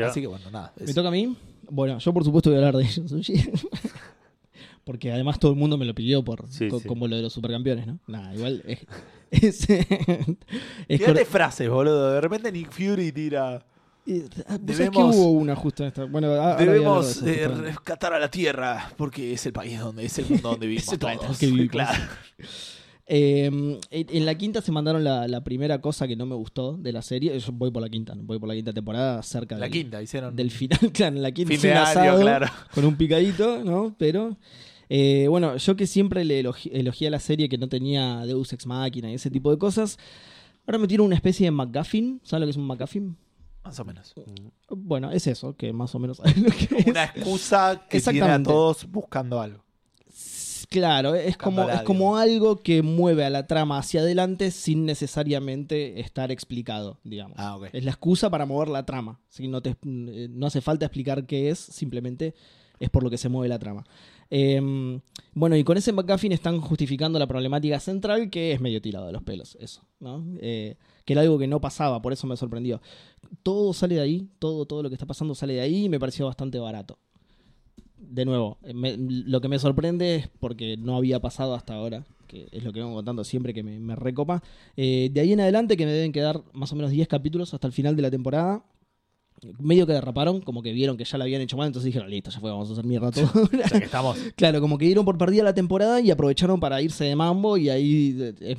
Así 0.02 0.20
que 0.20 0.26
bueno, 0.26 0.50
nada. 0.50 0.72
¿Me 0.76 0.86
eso. 0.86 0.94
toca 0.94 1.06
a 1.08 1.12
mí? 1.12 1.36
Bueno, 1.70 1.98
yo 1.98 2.12
por 2.12 2.24
supuesto 2.24 2.50
voy 2.50 2.56
a 2.60 2.66
hablar 2.66 2.82
de 2.82 2.88
ellos. 2.88 3.12
Porque 4.84 5.10
además 5.12 5.38
todo 5.38 5.52
el 5.52 5.56
mundo 5.58 5.78
me 5.78 5.84
lo 5.86 5.94
pidió 5.94 6.22
por 6.22 6.46
Sí, 6.48 6.68
co- 6.68 6.78
sí. 6.80 6.86
como 6.86 7.08
lo 7.08 7.16
de 7.16 7.22
los 7.22 7.32
supercampeones, 7.32 7.86
¿no? 7.86 7.98
Nada, 8.06 8.34
igual 8.34 8.62
es. 8.66 8.80
es, 9.30 9.66
es 10.88 11.00
cor- 11.02 11.24
frases, 11.24 11.68
boludo. 11.68 12.12
De 12.12 12.20
repente 12.20 12.52
Nick 12.52 12.70
Fury 12.70 13.12
tira. 13.12 13.54
Ah, 13.56 14.58
¿vos 14.60 14.76
sabés 14.76 14.90
Debemos- 14.90 15.12
que 15.14 15.18
hubo 15.18 15.30
una 15.32 15.56
justo 15.56 15.82
en 15.82 15.88
esta. 15.88 16.04
Bueno, 16.04 16.28
hablar 16.32 16.58
de 16.58 16.66
Debemos 16.66 17.16
eso, 17.16 17.26
eh, 17.26 17.48
rescatar 17.48 18.12
a 18.12 18.18
la 18.18 18.30
Tierra 18.30 18.90
porque 18.98 19.32
es 19.32 19.46
el 19.46 19.54
país 19.54 19.80
donde 19.80 20.04
es 20.04 20.18
el 20.18 20.26
mundo 20.28 20.50
donde 20.50 20.66
vivimos 20.68 20.98
todos. 20.98 21.38
que 21.38 21.46
vivimos. 21.46 21.70
Claro. 21.70 22.04
Eh, 23.06 23.50
en, 23.90 24.24
la 24.24 24.34
quinta 24.34 24.62
se 24.62 24.72
mandaron 24.72 25.04
la, 25.04 25.28
la 25.28 25.44
primera 25.44 25.78
cosa 25.82 26.08
que 26.08 26.16
no 26.16 26.24
me 26.24 26.34
gustó 26.34 26.78
de 26.78 26.90
la 26.90 27.02
serie. 27.02 27.38
Yo 27.38 27.52
voy 27.52 27.70
por 27.70 27.82
la 27.82 27.90
quinta, 27.90 28.14
voy 28.16 28.38
por 28.38 28.48
la 28.48 28.54
quinta 28.54 28.72
temporada 28.72 29.22
cerca 29.22 29.56
La 29.56 29.64
del, 29.66 29.72
quinta 29.72 30.00
hicieron 30.02 30.34
del 30.34 30.50
final. 30.50 30.78
Claro, 30.90 31.14
en 31.16 31.22
la 31.22 31.30
quinta 31.32 31.52
fin 31.52 31.60
de 31.60 31.72
año, 31.74 31.82
asado 31.82 32.20
claro. 32.22 32.46
con 32.74 32.84
un 32.86 32.96
picadito, 32.96 33.62
¿no? 33.62 33.94
Pero. 33.98 34.38
Eh, 34.96 35.26
bueno, 35.28 35.56
yo 35.56 35.74
que 35.76 35.86
siempre 35.86 36.24
le 36.24 36.40
elogi- 36.44 36.70
elogié 36.72 37.08
a 37.08 37.10
la 37.10 37.18
serie 37.18 37.48
que 37.48 37.58
no 37.58 37.68
tenía 37.68 38.24
Deus 38.26 38.52
Ex 38.52 38.64
Machina 38.66 39.10
y 39.10 39.14
ese 39.14 39.30
tipo 39.30 39.50
de 39.50 39.58
cosas. 39.58 39.98
Ahora 40.66 40.78
me 40.78 40.86
tiene 40.86 41.02
una 41.02 41.16
especie 41.16 41.46
de 41.46 41.50
McGuffin. 41.50 42.20
¿Sabes 42.22 42.40
lo 42.40 42.46
que 42.46 42.50
es 42.52 42.56
un 42.56 42.66
McGuffin? 42.66 43.16
Más 43.64 43.80
o 43.80 43.84
menos. 43.84 44.14
Bueno, 44.68 45.10
es 45.10 45.26
eso, 45.26 45.56
que 45.56 45.72
más 45.72 45.94
o 45.94 45.98
menos 45.98 46.20
es 46.24 46.36
lo 46.38 46.50
que 46.50 46.76
es. 46.78 46.86
Una 46.86 47.04
excusa 47.04 47.82
que 47.88 47.98
tiene 48.00 48.20
a 48.20 48.42
todos 48.42 48.86
buscando 48.90 49.40
algo. 49.40 49.64
Claro, 50.70 51.14
es 51.14 51.36
como, 51.36 51.68
es 51.70 51.82
como 51.82 52.16
algo 52.16 52.56
que 52.62 52.82
mueve 52.82 53.24
a 53.24 53.30
la 53.30 53.46
trama 53.46 53.78
hacia 53.78 54.00
adelante 54.00 54.50
sin 54.50 54.84
necesariamente 54.86 56.00
estar 56.00 56.32
explicado, 56.32 56.98
digamos. 57.04 57.36
Ah, 57.38 57.56
ok. 57.56 57.68
Es 57.72 57.84
la 57.84 57.90
excusa 57.92 58.28
para 58.30 58.44
mover 58.46 58.68
la 58.68 58.84
trama. 58.84 59.20
¿sí? 59.28 59.46
No, 59.48 59.60
te- 59.62 59.76
eh, 59.86 60.28
no 60.30 60.46
hace 60.46 60.60
falta 60.60 60.86
explicar 60.86 61.26
qué 61.26 61.50
es, 61.50 61.58
simplemente 61.58 62.34
es 62.80 62.90
por 62.90 63.02
lo 63.04 63.10
que 63.10 63.18
se 63.18 63.28
mueve 63.28 63.48
la 63.48 63.58
trama. 63.58 63.84
Eh, 64.36 64.60
bueno, 65.32 65.56
y 65.56 65.62
con 65.62 65.76
ese 65.76 65.92
McGuffin 65.92 66.32
están 66.32 66.60
justificando 66.60 67.20
la 67.20 67.26
problemática 67.28 67.78
central, 67.78 68.30
que 68.30 68.50
es 68.52 68.60
medio 68.60 68.82
tirado 68.82 69.06
de 69.06 69.12
los 69.12 69.22
pelos, 69.22 69.56
eso, 69.60 69.82
¿no? 70.00 70.24
Eh, 70.40 70.74
que 71.04 71.12
era 71.12 71.22
algo 71.22 71.38
que 71.38 71.46
no 71.46 71.60
pasaba, 71.60 72.02
por 72.02 72.12
eso 72.12 72.26
me 72.26 72.36
sorprendió. 72.36 72.80
Todo 73.44 73.72
sale 73.72 73.94
de 73.96 74.00
ahí, 74.00 74.28
todo, 74.40 74.66
todo 74.66 74.82
lo 74.82 74.88
que 74.90 74.94
está 74.96 75.06
pasando 75.06 75.36
sale 75.36 75.54
de 75.54 75.60
ahí 75.60 75.84
y 75.84 75.88
me 75.88 76.00
pareció 76.00 76.26
bastante 76.26 76.58
barato. 76.58 76.98
De 77.96 78.24
nuevo, 78.24 78.58
eh, 78.64 78.74
me- 78.74 78.96
lo 78.98 79.40
que 79.40 79.48
me 79.48 79.58
sorprende 79.58 80.16
es 80.16 80.28
porque 80.40 80.76
no 80.76 80.96
había 80.96 81.20
pasado 81.20 81.54
hasta 81.54 81.74
ahora, 81.74 82.04
que 82.26 82.48
es 82.50 82.64
lo 82.64 82.72
que 82.72 82.80
vengo 82.80 82.94
contando 82.94 83.22
siempre 83.24 83.54
que 83.54 83.62
me, 83.62 83.78
me 83.78 83.94
recopa. 83.96 84.42
Eh, 84.76 85.10
de 85.12 85.20
ahí 85.20 85.32
en 85.32 85.40
adelante, 85.40 85.76
que 85.76 85.86
me 85.86 85.92
deben 85.92 86.12
quedar 86.12 86.42
más 86.52 86.72
o 86.72 86.76
menos 86.76 86.90
10 86.90 87.06
capítulos 87.08 87.54
hasta 87.54 87.66
el 87.68 87.72
final 87.72 87.94
de 87.96 88.02
la 88.02 88.10
temporada. 88.10 88.64
Medio 89.58 89.86
que 89.86 89.92
derraparon, 89.92 90.40
como 90.40 90.62
que 90.62 90.72
vieron 90.72 90.96
que 90.96 91.04
ya 91.04 91.18
la 91.18 91.24
habían 91.24 91.42
hecho 91.42 91.56
mal, 91.56 91.66
entonces 91.66 91.86
dijeron, 91.86 92.08
listo, 92.08 92.30
ya 92.30 92.40
fue, 92.40 92.50
vamos 92.50 92.70
a 92.70 92.72
hacer 92.72 92.84
mierda 92.84 93.10
todo. 93.10 93.30
O 93.42 93.68
sea 93.68 93.78
que 93.78 93.84
estamos. 93.84 94.16
claro, 94.36 94.60
como 94.60 94.78
que 94.78 94.86
dieron 94.86 95.04
por 95.04 95.18
perdida 95.18 95.42
la 95.42 95.54
temporada 95.54 96.00
y 96.00 96.10
aprovecharon 96.10 96.60
para 96.60 96.80
irse 96.80 97.04
de 97.04 97.16
mambo 97.16 97.56
y 97.56 97.68
ahí, 97.68 98.16
eh, 98.18 98.34
eh, 98.40 98.56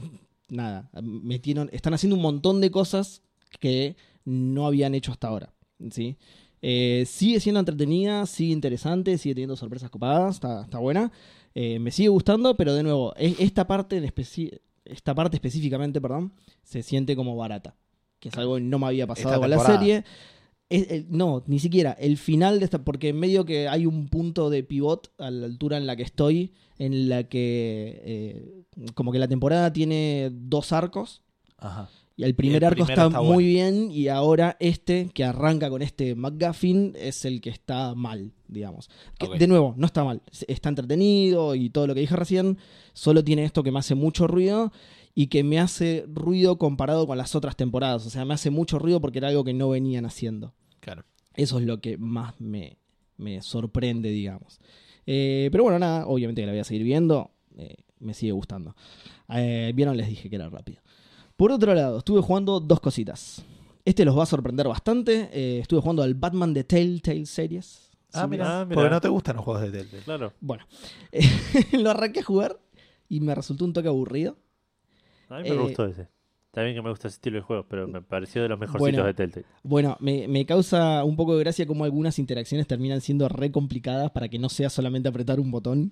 nada, 0.49 0.89
metieron, 1.01 1.69
están 1.71 1.93
haciendo 1.93 2.15
un 2.15 2.21
montón 2.21 2.61
de 2.61 2.69
cosas 2.69 3.21
que 3.59 3.95
no 4.25 4.67
habían 4.67 4.93
hecho 4.93 5.11
hasta 5.11 5.27
ahora, 5.27 5.53
¿sí? 5.91 6.17
Eh, 6.61 7.05
sigue 7.05 7.39
siendo 7.39 7.59
entretenida, 7.59 8.25
sigue 8.25 8.51
interesante, 8.51 9.17
sigue 9.17 9.35
teniendo 9.35 9.55
sorpresas 9.55 9.89
copadas, 9.91 10.35
está, 10.35 10.63
está 10.63 10.79
buena. 10.79 11.11
Eh, 11.53 11.77
me 11.77 11.91
sigue 11.91 12.09
gustando, 12.09 12.57
pero 12.57 12.73
de 12.73 12.81
nuevo, 12.81 13.13
esta 13.17 13.67
parte, 13.67 13.97
en 13.97 14.11
esta 14.85 15.13
parte 15.13 15.37
específicamente, 15.37 16.01
perdón, 16.01 16.33
se 16.63 16.81
siente 16.81 17.15
como 17.15 17.35
barata. 17.35 17.75
Que 18.19 18.29
es 18.29 18.37
algo 18.37 18.55
que 18.55 18.61
no 18.61 18.79
me 18.79 18.87
había 18.87 19.05
pasado 19.05 19.39
con 19.39 19.49
la 19.49 19.59
serie. 19.59 20.03
Es- 20.69 20.89
el- 20.91 21.05
no, 21.09 21.43
ni 21.47 21.59
siquiera. 21.59 21.91
El 21.93 22.17
final 22.17 22.59
de 22.59 22.65
esta. 22.65 22.83
Porque 22.83 23.09
en 23.09 23.19
medio 23.19 23.45
que 23.45 23.67
hay 23.67 23.85
un 23.85 24.07
punto 24.07 24.49
de 24.49 24.63
pivot 24.63 25.11
a 25.19 25.29
la 25.31 25.45
altura 25.45 25.77
en 25.77 25.85
la 25.87 25.95
que 25.95 26.03
estoy. 26.03 26.53
En 26.79 27.07
la 27.09 27.23
que. 27.25 28.01
eh, 28.03 28.63
como 28.93 29.11
que 29.11 29.19
la 29.19 29.27
temporada 29.27 29.71
tiene 29.71 30.29
dos 30.33 30.71
arcos. 30.71 31.21
Ajá. 31.57 31.89
Y 32.17 32.23
el 32.23 32.33
primer 32.33 32.63
el 32.63 32.67
arco 32.67 32.81
está, 32.83 32.93
está 33.07 33.09
muy 33.21 33.25
bueno. 33.25 33.37
bien. 33.39 33.91
Y 33.91 34.07
ahora 34.07 34.55
este, 34.61 35.09
que 35.13 35.25
arranca 35.25 35.69
con 35.69 35.81
este 35.81 36.15
McGuffin, 36.15 36.93
es 36.97 37.25
el 37.25 37.41
que 37.41 37.49
está 37.49 37.93
mal, 37.93 38.31
digamos. 38.47 38.89
Que. 39.19 39.27
De 39.37 39.47
nuevo, 39.47 39.73
no 39.77 39.85
está 39.85 40.03
mal. 40.05 40.21
Está 40.47 40.69
entretenido 40.69 41.55
y 41.55 41.69
todo 41.69 41.87
lo 41.87 41.93
que 41.93 41.99
dije 42.01 42.15
recién. 42.15 42.57
Solo 42.93 43.23
tiene 43.23 43.43
esto 43.43 43.63
que 43.63 43.71
me 43.71 43.79
hace 43.79 43.95
mucho 43.95 44.27
ruido. 44.27 44.71
Y 45.15 45.27
que 45.27 45.43
me 45.43 45.59
hace 45.59 46.05
ruido 46.07 46.57
comparado 46.57 47.07
con 47.07 47.17
las 47.17 47.33
otras 47.35 47.55
temporadas. 47.55 48.05
O 48.05 48.09
sea, 48.09 48.25
me 48.25 48.33
hace 48.33 48.49
mucho 48.51 48.77
ruido 48.79 48.99
porque 49.01 49.17
era 49.19 49.29
algo 49.29 49.43
que 49.45 49.53
no 49.53 49.69
venían 49.69 50.05
haciendo. 50.05 50.53
Claro. 50.81 51.05
Eso 51.35 51.57
es 51.59 51.65
lo 51.65 51.79
que 51.81 51.97
más 51.97 52.39
me, 52.39 52.77
me 53.17 53.41
sorprende, 53.41 54.09
digamos. 54.09 54.59
Eh, 55.07 55.47
pero 55.51 55.63
bueno, 55.63 55.79
nada, 55.79 56.05
obviamente 56.05 56.41
que 56.41 56.45
la 56.45 56.51
voy 56.51 56.59
a 56.59 56.65
seguir 56.65 56.83
viendo. 56.83 57.31
eh, 57.57 57.75
me 57.99 58.13
sigue 58.13 58.33
gustando. 58.33 58.75
Eh, 59.29 59.71
Vieron, 59.73 59.95
les 59.97 60.09
dije 60.09 60.29
que 60.29 60.35
era 60.35 60.49
rápido. 60.49 60.81
Por 61.37 61.51
otro 61.51 61.73
lado, 61.73 61.99
estuve 61.99 62.21
jugando 62.21 62.59
dos 62.59 62.79
cositas. 62.81 63.43
Este 63.85 64.03
los 64.03 64.17
va 64.17 64.23
a 64.23 64.27
sorprender 64.27 64.67
bastante. 64.67 65.29
eh, 65.31 65.59
estuve 65.59 65.79
jugando 65.79 66.03
al 66.03 66.13
Batman 66.13 66.53
de 66.53 66.65
Telltale 66.65 67.25
Series. 67.25 67.89
Ah, 68.13 68.23
Sí, 68.23 68.27
mira. 68.29 68.61
Ah, 68.61 68.65
mira. 68.65 68.75
Porque 68.75 68.89
no 68.89 69.01
te 69.01 69.07
gustan 69.09 69.35
los 69.37 69.45
juegos 69.45 69.63
de 69.63 69.71
Telltale. 69.71 70.03
Claro. 70.03 70.33
Bueno, 70.41 70.65
lo 71.71 71.89
arranqué 71.89 72.19
a 72.19 72.23
jugar 72.23 72.59
y 73.09 73.21
me 73.21 73.33
resultó 73.33 73.63
un 73.65 73.73
toque 73.73 73.87
aburrido. 73.87 74.37
A 75.29 75.37
mí 75.37 75.43
me 75.43 75.55
Eh, 75.55 75.57
gustó 75.57 75.85
ese. 75.85 76.07
También 76.51 76.75
que 76.75 76.81
me 76.81 76.89
gusta 76.89 77.09
ese 77.09 77.15
estilo 77.15 77.35
de 77.37 77.41
juegos, 77.41 77.65
pero 77.69 77.85
me 77.87 78.01
pareció 78.01 78.41
de 78.41 78.47
los 78.49 78.57
mejorcitos 78.57 78.91
Bueno. 78.93 79.03
de 79.05 79.13
Telltale. 79.13 79.45
Bueno, 79.63 79.97
me, 79.99 80.27
me 80.29 80.45
causa 80.45 81.03
un 81.03 81.17
poco 81.17 81.33
de 81.35 81.41
gracia 81.43 81.65
como 81.67 81.83
algunas 81.83 82.17
interacciones 82.17 82.65
terminan 82.65 83.01
siendo 83.01 83.27
re 83.27 83.51
complicadas 83.51 84.11
para 84.11 84.29
que 84.29 84.39
no 84.39 84.47
sea 84.47 84.69
solamente 84.69 85.09
apretar 85.09 85.39
un 85.41 85.51
botón. 85.51 85.91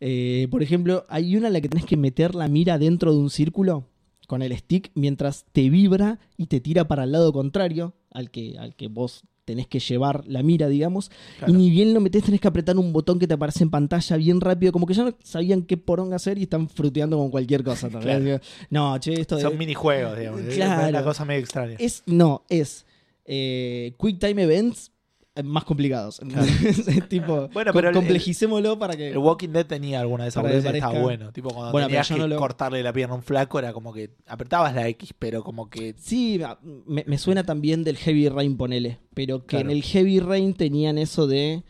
Eh, 0.00 0.48
por 0.50 0.62
ejemplo, 0.62 1.06
hay 1.08 1.36
una 1.36 1.46
en 1.46 1.52
la 1.52 1.60
que 1.60 1.68
tenés 1.68 1.86
que 1.86 1.96
meter 1.96 2.34
la 2.34 2.48
mira 2.48 2.78
dentro 2.78 3.12
de 3.12 3.18
un 3.18 3.30
círculo 3.30 3.86
con 4.26 4.42
el 4.42 4.56
stick 4.56 4.90
mientras 4.96 5.44
te 5.52 5.70
vibra 5.70 6.18
y 6.36 6.46
te 6.46 6.60
tira 6.60 6.88
para 6.88 7.04
el 7.04 7.12
lado 7.12 7.32
contrario 7.32 7.94
al 8.10 8.30
que, 8.32 8.58
al 8.58 8.74
que 8.74 8.88
vos 8.88 9.22
tenés 9.44 9.66
que 9.66 9.80
llevar 9.80 10.24
la 10.26 10.42
mira, 10.42 10.68
digamos. 10.68 11.10
Claro. 11.38 11.52
Y 11.52 11.56
ni 11.56 11.70
bien 11.70 11.94
lo 11.94 12.00
metés, 12.00 12.22
tenés 12.24 12.40
que 12.40 12.48
apretar 12.48 12.76
un 12.78 12.92
botón 12.92 13.18
que 13.18 13.26
te 13.26 13.34
aparece 13.34 13.64
en 13.64 13.70
pantalla 13.70 14.16
bien 14.16 14.40
rápido. 14.40 14.72
Como 14.72 14.86
que 14.86 14.94
ya 14.94 15.04
no 15.04 15.14
sabían 15.22 15.62
qué 15.62 15.76
poronga 15.76 16.16
hacer 16.16 16.38
y 16.38 16.42
están 16.44 16.68
fruteando 16.68 17.18
con 17.18 17.30
cualquier 17.30 17.62
cosa. 17.64 17.88
¿entendés? 17.88 18.40
No, 18.70 18.96
che, 18.98 19.14
esto 19.20 19.36
de- 19.36 19.42
Son 19.42 19.58
minijuegos, 19.58 20.16
digamos. 20.18 20.40
Es 20.42 20.54
Claro. 20.54 20.88
una 20.88 21.02
cosa 21.04 21.24
medio 21.24 21.40
extraña. 21.40 21.76
es, 21.78 22.02
no, 22.06 22.44
es 22.48 22.86
eh, 23.24 23.94
Quick 24.00 24.18
Time 24.18 24.42
Events 24.42 24.90
más 25.44 25.64
complicados. 25.64 26.20
tipo, 27.08 27.48
Bueno, 27.52 27.72
pero 27.72 27.88
el- 27.88 27.94
complejicémoslo 27.94 28.78
para 28.78 28.96
que. 28.96 29.10
El 29.10 29.18
Walking 29.18 29.48
Dead 29.50 29.64
tenía 29.66 30.00
alguna 30.00 30.24
de 30.24 30.28
esas 30.28 30.44
que 30.44 30.60
parezca- 30.62 31.00
bueno. 31.00 31.32
Tipo, 31.32 31.50
cuando 31.50 31.72
Bueno, 31.72 31.86
tenías 31.88 32.08
que 32.08 32.16
no 32.16 32.28
lo- 32.28 32.36
cortarle 32.36 32.82
la 32.82 32.92
pierna 32.92 33.14
a 33.14 33.16
un 33.16 33.22
flaco, 33.22 33.58
era 33.58 33.72
como 33.72 33.92
que 33.92 34.10
apretabas 34.26 34.74
la 34.74 34.86
X, 34.88 35.14
pero 35.18 35.42
como 35.42 35.70
que. 35.70 35.94
Sí, 35.98 36.40
me, 36.86 37.04
me 37.06 37.18
suena 37.18 37.44
también 37.44 37.82
del 37.84 37.96
Heavy 37.96 38.28
Rain, 38.28 38.56
ponele. 38.56 38.98
Pero 39.14 39.40
que 39.40 39.46
Claro. 39.46 39.70
en 39.70 39.76
el 39.76 39.82
Heavy 39.82 40.20
Rain 40.20 40.54
tenían 40.54 40.98
eso 40.98 41.26
de, 41.26 41.62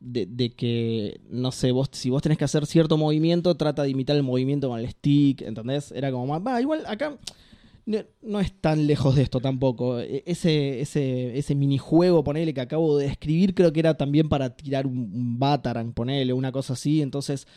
de. 0.00 0.26
de 0.26 0.50
que, 0.50 1.20
no 1.28 1.52
sé, 1.52 1.72
vos 1.72 1.88
si 1.92 2.08
vos 2.08 2.22
tenés 2.22 2.38
que 2.38 2.44
hacer 2.44 2.64
cierto 2.66 2.96
movimiento, 2.96 3.54
trata 3.56 3.82
de 3.82 3.90
imitar 3.90 4.16
el 4.16 4.22
movimiento 4.22 4.68
con 4.70 4.80
el 4.80 4.88
stick, 4.88 5.42
¿entendés? 5.42 5.92
Era 5.92 6.10
como 6.10 6.26
más. 6.26 6.40
Va, 6.46 6.60
igual 6.60 6.84
acá. 6.86 7.18
No, 7.90 7.98
no 8.22 8.38
es 8.38 8.52
tan 8.60 8.86
lejos 8.86 9.16
de 9.16 9.22
esto 9.22 9.40
tampoco. 9.40 9.98
E- 9.98 10.22
Ese, 10.24 10.80
ese, 10.80 11.36
ese 11.36 11.54
minijuego, 11.56 12.22
ponele, 12.22 12.54
que 12.54 12.60
acabo 12.60 12.96
de 12.98 13.06
describir, 13.08 13.52
creo 13.54 13.72
que 13.72 13.80
era 13.80 13.94
también 13.96 14.28
para 14.28 14.54
tirar 14.54 14.86
un, 14.86 14.96
un 15.12 15.38
Batarang, 15.40 15.92
ponele, 15.92 16.32
una 16.32 16.52
cosa 16.52 16.74
así. 16.74 17.02
Entonces, 17.02 17.48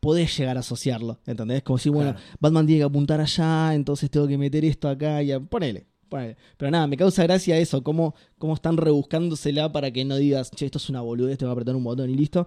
podés 0.00 0.36
llegar 0.38 0.56
a 0.56 0.60
asociarlo, 0.60 1.18
¿entendés? 1.26 1.62
Como 1.62 1.76
si, 1.78 1.90
bueno, 1.90 2.12
Claro. 2.12 2.26
Batman 2.40 2.66
tiene 2.66 2.80
que 2.80 2.84
apuntar 2.86 3.20
allá, 3.20 3.74
entonces 3.74 4.10
tengo 4.10 4.26
que 4.26 4.38
meter 4.38 4.64
esto 4.64 4.88
acá 4.88 5.22
y 5.22 5.30
a- 5.32 5.40
ponele. 5.40 5.84
ponele. 6.08 6.36
Pero 6.56 6.70
nada, 6.70 6.86
me 6.86 6.96
causa 6.96 7.22
gracia 7.24 7.58
eso, 7.58 7.82
cómo, 7.82 8.14
cómo 8.38 8.54
están 8.54 8.78
rebuscándosela 8.78 9.70
para 9.72 9.90
que 9.90 10.04
no 10.06 10.16
digas, 10.16 10.50
che, 10.50 10.64
esto 10.64 10.78
es 10.78 10.88
una 10.88 11.02
boludez, 11.02 11.36
te 11.36 11.44
voy 11.44 11.50
a 11.50 11.52
apretar 11.52 11.76
un 11.76 11.84
botón 11.84 12.08
y 12.08 12.14
listo. 12.14 12.46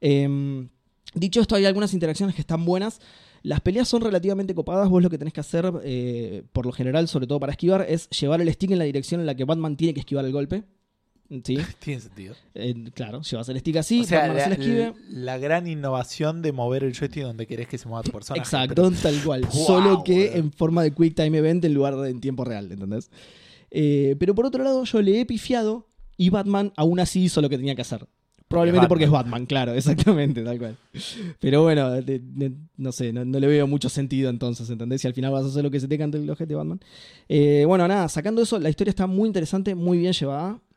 Em, 0.00 0.68
dicho 1.14 1.40
esto, 1.42 1.54
hay 1.56 1.64
algunas 1.66 1.92
interacciones 1.94 2.34
que 2.34 2.40
están 2.40 2.64
buenas. 2.64 3.00
Las 3.46 3.60
peleas 3.60 3.86
son 3.86 4.02
relativamente 4.02 4.56
copadas. 4.56 4.88
Vos 4.88 5.00
lo 5.04 5.08
que 5.08 5.18
tenés 5.18 5.32
que 5.32 5.38
hacer, 5.38 5.72
eh, 5.84 6.42
por 6.52 6.66
lo 6.66 6.72
general, 6.72 7.06
sobre 7.06 7.28
todo 7.28 7.38
para 7.38 7.52
esquivar, 7.52 7.86
es 7.88 8.10
llevar 8.10 8.40
el 8.40 8.52
stick 8.52 8.72
en 8.72 8.78
la 8.78 8.84
dirección 8.84 9.20
en 9.20 9.26
la 9.26 9.36
que 9.36 9.44
Batman 9.44 9.76
tiene 9.76 9.94
que 9.94 10.00
esquivar 10.00 10.24
el 10.24 10.32
golpe. 10.32 10.64
¿Sí? 11.44 11.56
Tiene 11.78 12.00
sentido. 12.00 12.34
Eh, 12.54 12.74
claro, 12.92 13.22
llevas 13.22 13.48
el 13.48 13.60
stick 13.60 13.76
así, 13.76 14.00
o 14.00 14.04
sea, 14.04 14.22
Batman 14.22 14.36
hace 14.36 14.48
la, 14.48 14.54
el 14.56 14.60
esquive. 14.60 14.92
la 15.10 15.38
gran 15.38 15.68
innovación 15.68 16.42
de 16.42 16.50
mover 16.50 16.82
el 16.82 16.92
joystick 16.92 17.22
donde 17.22 17.46
querés 17.46 17.68
que 17.68 17.78
se 17.78 17.86
mueva 17.86 18.02
tu 18.02 18.10
persona. 18.10 18.36
Exacto, 18.36 18.90
tal 19.00 19.22
cual. 19.22 19.42
Wow, 19.42 19.52
Solo 19.66 20.02
que 20.02 20.36
en 20.36 20.50
forma 20.50 20.82
de 20.82 20.92
Quick 20.92 21.14
Time 21.14 21.38
Event 21.38 21.64
en 21.64 21.74
lugar 21.74 21.94
de 21.94 22.10
en 22.10 22.20
tiempo 22.20 22.44
real, 22.44 22.72
¿entendés? 22.72 23.12
Eh, 23.70 24.16
pero 24.18 24.34
por 24.34 24.46
otro 24.46 24.64
lado, 24.64 24.82
yo 24.82 25.00
le 25.02 25.20
he 25.20 25.24
pifiado 25.24 25.88
y 26.16 26.30
Batman 26.30 26.72
aún 26.76 26.98
así 26.98 27.22
hizo 27.22 27.40
lo 27.40 27.48
que 27.48 27.58
tenía 27.58 27.76
que 27.76 27.82
hacer. 27.82 28.08
Probablemente 28.48 28.86
porque 28.88 29.04
es 29.04 29.10
Batman, 29.10 29.44
claro, 29.46 29.72
exactamente, 29.74 30.42
tal 30.44 30.58
cual. 30.58 30.76
Pero 31.40 31.62
bueno, 31.62 31.90
de- 31.90 32.20
de- 32.20 32.52
no 32.76 32.92
sé, 32.92 33.12
no, 33.12 33.24
no 33.24 33.40
le 33.40 33.46
veo 33.48 33.66
mucho 33.66 33.88
sentido 33.88 34.30
entonces, 34.30 34.70
¿entendés? 34.70 35.00
Si 35.00 35.08
al 35.08 35.14
final 35.14 35.32
vas 35.32 35.44
a 35.44 35.48
hacer 35.48 35.64
lo 35.64 35.70
que 35.70 35.80
se 35.80 35.88
te 35.88 35.98
cante 35.98 36.18
el 36.18 36.30
ojete 36.30 36.54
Batman. 36.54 36.78
Eh, 37.28 37.64
bueno, 37.66 37.88
nada, 37.88 38.08
sacando 38.08 38.42
eso, 38.42 38.58
la 38.60 38.68
historia 38.70 38.90
está 38.90 39.06
muy 39.08 39.26
interesante, 39.26 39.74
muy 39.74 39.98
bien 39.98 40.12
llevada. 40.12 40.58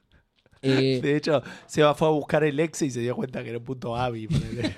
Eh, 0.61 0.99
De 1.01 1.15
hecho, 1.15 1.41
Seba 1.67 1.95
fue 1.95 2.09
a 2.09 2.11
buscar 2.11 2.43
el 2.43 2.59
exe 2.59 2.88
y 2.88 2.91
se 2.91 2.99
dio 2.99 3.15
cuenta 3.15 3.41
que 3.43 3.49
era 3.49 3.59
un 3.59 3.63
punto 3.63 3.93
ponele. 3.93 4.28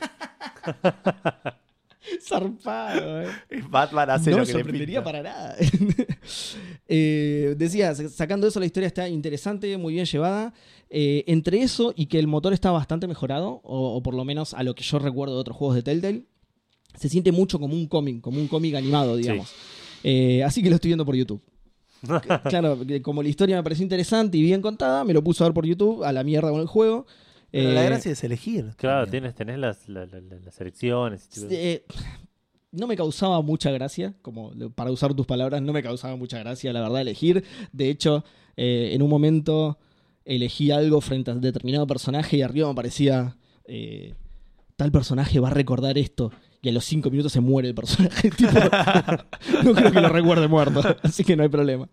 Zarpado, 2.22 3.22
eh. 3.24 3.28
Batman 3.70 4.10
hace 4.12 4.32
no 4.32 4.38
lo 4.38 4.42
me 4.44 4.48
que 4.48 4.54
le 4.54 4.60
sorprendería 4.60 5.04
para 5.04 5.24
nada. 5.24 5.56
Eh, 6.88 7.56
decía, 7.58 7.94
sa- 7.96 8.10
sacando 8.10 8.48
eso, 8.48 8.60
la 8.60 8.66
historia 8.66 8.88
está 8.88 9.08
interesante, 9.08 9.76
muy 9.78 9.94
bien 9.94 10.06
llevada. 10.06 10.54
Eh, 10.94 11.24
entre 11.28 11.62
eso 11.62 11.94
y 11.96 12.08
que 12.08 12.20
el 12.20 12.28
motor 12.28 12.52
está 12.54 12.70
bastante 12.72 13.08
mejorado, 13.08 13.62
o, 13.64 13.96
o 13.96 14.04
por 14.04 14.14
lo 14.14 14.26
menos 14.26 14.54
a 14.54 14.62
lo 14.64 14.76
que 14.76 14.84
yo 14.84 15.00
recuerdo 15.00 15.36
de 15.36 15.40
otros 15.42 15.56
juegos 15.56 15.76
de 15.76 15.84
Telltale, 15.84 16.26
se 16.96 17.08
siente 17.08 17.32
mucho 17.32 17.60
como 17.60 17.74
un 17.74 17.88
cómic, 17.88 18.20
como 18.20 18.40
un 18.42 18.48
cómic 18.50 18.76
animado, 18.76 19.16
digamos. 19.16 19.54
Eh, 20.04 20.44
así 20.44 20.62
que 20.62 20.70
lo 20.70 20.76
estoy 20.76 20.90
viendo 20.90 21.06
por 21.06 21.16
YouTube. 21.16 21.42
claro, 22.50 22.86
que 22.86 23.02
como 23.02 23.24
la 23.24 23.30
historia 23.30 23.56
me 23.56 23.64
pareció 23.64 23.84
interesante 23.84 24.38
y 24.38 24.42
bien 24.42 24.62
contada, 24.62 25.04
me 25.06 25.14
lo 25.14 25.24
puse 25.24 25.44
a 25.44 25.48
ver 25.48 25.54
por 25.54 25.66
YouTube, 25.66 26.04
a 26.04 26.12
la 26.12 26.24
mierda 26.24 26.50
con 26.52 26.60
el 26.60 26.68
juego. 26.68 27.06
Pero 27.52 27.72
la 27.72 27.84
Eh, 27.84 27.86
gracia 27.86 28.12
es 28.12 28.24
elegir. 28.24 28.72
Claro, 28.78 29.08
tienes, 29.08 29.36
tenés 29.36 29.60
las, 29.60 29.88
la- 29.88 30.06
la- 30.06 30.20
la- 30.20 30.40
las 30.44 30.60
elecciones. 30.60 31.30
Eh, 31.50 31.86
no 32.72 32.88
me 32.88 32.96
causaba 32.98 33.42
mucha 33.42 33.72
gracia, 33.72 34.14
como 34.22 34.52
para 34.74 34.92
usar 34.92 35.14
tus 35.14 35.26
palabras, 35.26 35.62
no 35.62 35.72
me 35.74 35.84
causaba 35.84 36.16
mucha 36.16 36.40
gracia, 36.40 36.74
la 36.74 36.82
verdad, 36.82 37.02
elegir. 37.02 37.44
De 37.72 37.90
hecho, 37.90 38.24
eh, 38.58 38.92
en 38.94 39.02
un 39.02 39.10
momento 39.10 39.78
elegí 40.26 40.72
algo 40.72 41.02
frente 41.02 41.32
a 41.32 41.36
determinado 41.36 41.88
personaje 41.88 42.38
y 42.38 42.42
arriba 42.42 42.68
me 42.70 42.76
parecía, 42.76 43.38
eh, 43.66 44.14
tal 44.76 44.92
personaje 44.92 45.40
va 45.40 45.48
a 45.50 45.54
recordar 45.54 45.98
esto. 45.98 46.32
Y 46.64 46.70
a 46.70 46.72
los 46.72 46.86
cinco 46.86 47.10
minutos 47.10 47.32
se 47.32 47.40
muere 47.42 47.70
el 47.70 47.74
personaje. 47.76 48.30
tipo, 48.38 48.52
no 49.64 49.74
creo 49.74 49.92
que 49.92 50.02
lo 50.02 50.10
recuerde 50.10 50.48
muerto, 50.48 50.82
así 51.04 51.24
que 51.24 51.36
no 51.36 51.44
hay 51.44 51.50
problema. 51.50 51.90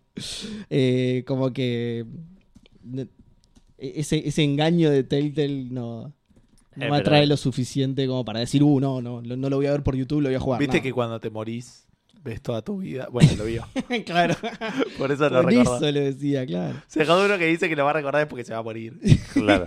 Eh, 0.69 1.25
como 1.27 1.53
que 1.53 2.05
ne- 2.83 3.09
ese, 3.79 4.27
ese 4.29 4.43
engaño 4.45 4.91
de 4.91 5.05
Telltale 5.05 5.65
no, 5.71 6.03
no 6.03 6.09
Eh, 6.09 6.13
me 6.77 6.87
pero- 6.87 6.95
atrae 6.97 7.27
lo 7.27 7.37
suficiente 7.39 8.07
como 8.07 8.25
para 8.27 8.41
decir, 8.41 8.63
uh, 8.63 8.79
no, 8.79 9.01
no, 9.01 9.23
lo- 9.23 9.37
no 9.37 9.49
lo 9.49 9.57
voy 9.57 9.67
a 9.67 9.73
ver 9.73 9.83
por 9.83 9.97
YouTube, 9.97 10.21
lo 10.21 10.29
voy 10.29 10.37
a 10.37 10.41
jugar. 10.41 10.61
Viste 10.61 10.77
No. 10.79 10.83
que 10.83 10.93
cuando 10.93 11.19
te 11.19 11.31
morís, 11.31 11.88
ves 12.23 12.41
toda 12.43 12.63
tu 12.63 12.79
vida. 12.79 13.09
Bueno, 13.11 13.31
lo 13.37 13.45
vio. 13.45 13.67
claro, 14.07 14.35
Por 14.97 15.11
eso 15.13 15.29
lo 15.29 15.43
por 15.43 15.53
recordó. 15.53 15.77
eso 15.77 15.93
lo 15.93 16.01
decía, 16.01 16.47
claro. 16.47 16.83
Se 16.87 17.01
dejó 17.01 17.25
uno 17.25 17.39
que 17.39 17.47
dice 17.47 17.69
que 17.69 17.77
lo 17.77 17.85
va 17.85 17.91
a 17.91 17.95
recordar 17.95 18.23
es 18.23 18.29
porque 18.29 18.45
se 18.45 18.53
va 18.53 18.59
a 18.59 18.63
morir. 18.63 18.99
Claro. 19.33 19.65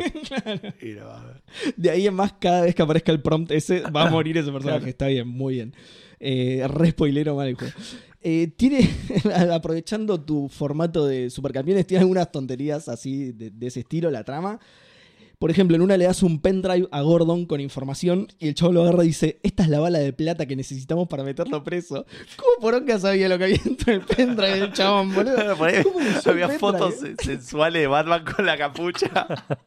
Y 0.81 0.91
lo 0.93 1.07
va 1.07 1.21
a 1.21 1.25
ver. 1.25 1.41
De 1.77 1.89
ahí 1.89 2.05
en 2.07 2.13
más, 2.13 2.33
cada 2.33 2.61
vez 2.63 2.75
que 2.75 2.81
aparezca 2.81 3.11
el 3.11 3.21
prompt 3.21 3.51
ese, 3.51 3.81
va 3.81 4.07
a 4.07 4.09
morir 4.09 4.37
ese 4.37 4.51
personaje. 4.51 4.79
Claro. 4.79 4.89
Está 4.89 5.07
bien, 5.07 5.27
muy 5.27 5.55
bien. 5.55 5.73
Eh, 6.19 6.65
re 6.67 6.91
spoilero 6.91 7.35
mal 7.35 7.47
el 7.47 7.55
juego. 7.55 7.73
Eh, 8.21 8.51
tiene, 8.55 8.87
aprovechando 9.53 10.21
tu 10.21 10.49
formato 10.49 11.07
de 11.07 11.29
supercampeones, 11.29 11.87
tiene 11.87 12.01
algunas 12.01 12.31
tonterías 12.31 12.87
así 12.89 13.31
de, 13.31 13.49
de 13.49 13.67
ese 13.67 13.79
estilo, 13.81 14.11
la 14.11 14.23
trama. 14.23 14.59
Por 15.41 15.49
ejemplo, 15.49 15.75
en 15.75 15.81
una 15.81 15.97
le 15.97 16.05
das 16.05 16.21
un 16.21 16.39
pendrive 16.39 16.87
a 16.91 17.01
Gordon 17.01 17.47
con 17.47 17.59
información 17.59 18.27
y 18.37 18.47
el 18.49 18.53
chavo 18.53 18.73
lo 18.73 18.83
agarra 18.83 19.03
y 19.03 19.07
dice, 19.07 19.39
esta 19.41 19.63
es 19.63 19.69
la 19.69 19.79
bala 19.79 19.97
de 19.97 20.13
plata 20.13 20.45
que 20.45 20.55
necesitamos 20.55 21.07
para 21.07 21.23
meterlo 21.23 21.63
preso. 21.63 22.05
¿Cómo 22.37 22.51
poronga 22.61 22.99
sabía 22.99 23.27
lo 23.27 23.39
que 23.39 23.45
había 23.45 23.57
dentro 23.65 23.91
del 23.91 24.01
pendrive 24.01 24.59
del 24.59 24.71
chabón, 24.71 25.11
boludo? 25.15 25.55
Por 25.57 25.69
ahí 25.69 25.81
¿Cómo 25.81 25.99
le 25.99 26.09
usó 26.11 26.29
el 26.29 26.43
había 26.43 26.59
fotos 26.59 26.93
sensuales 27.23 27.81
de 27.81 27.87
Batman 27.87 28.23
con 28.23 28.45
la 28.45 28.55
capucha. 28.55 29.09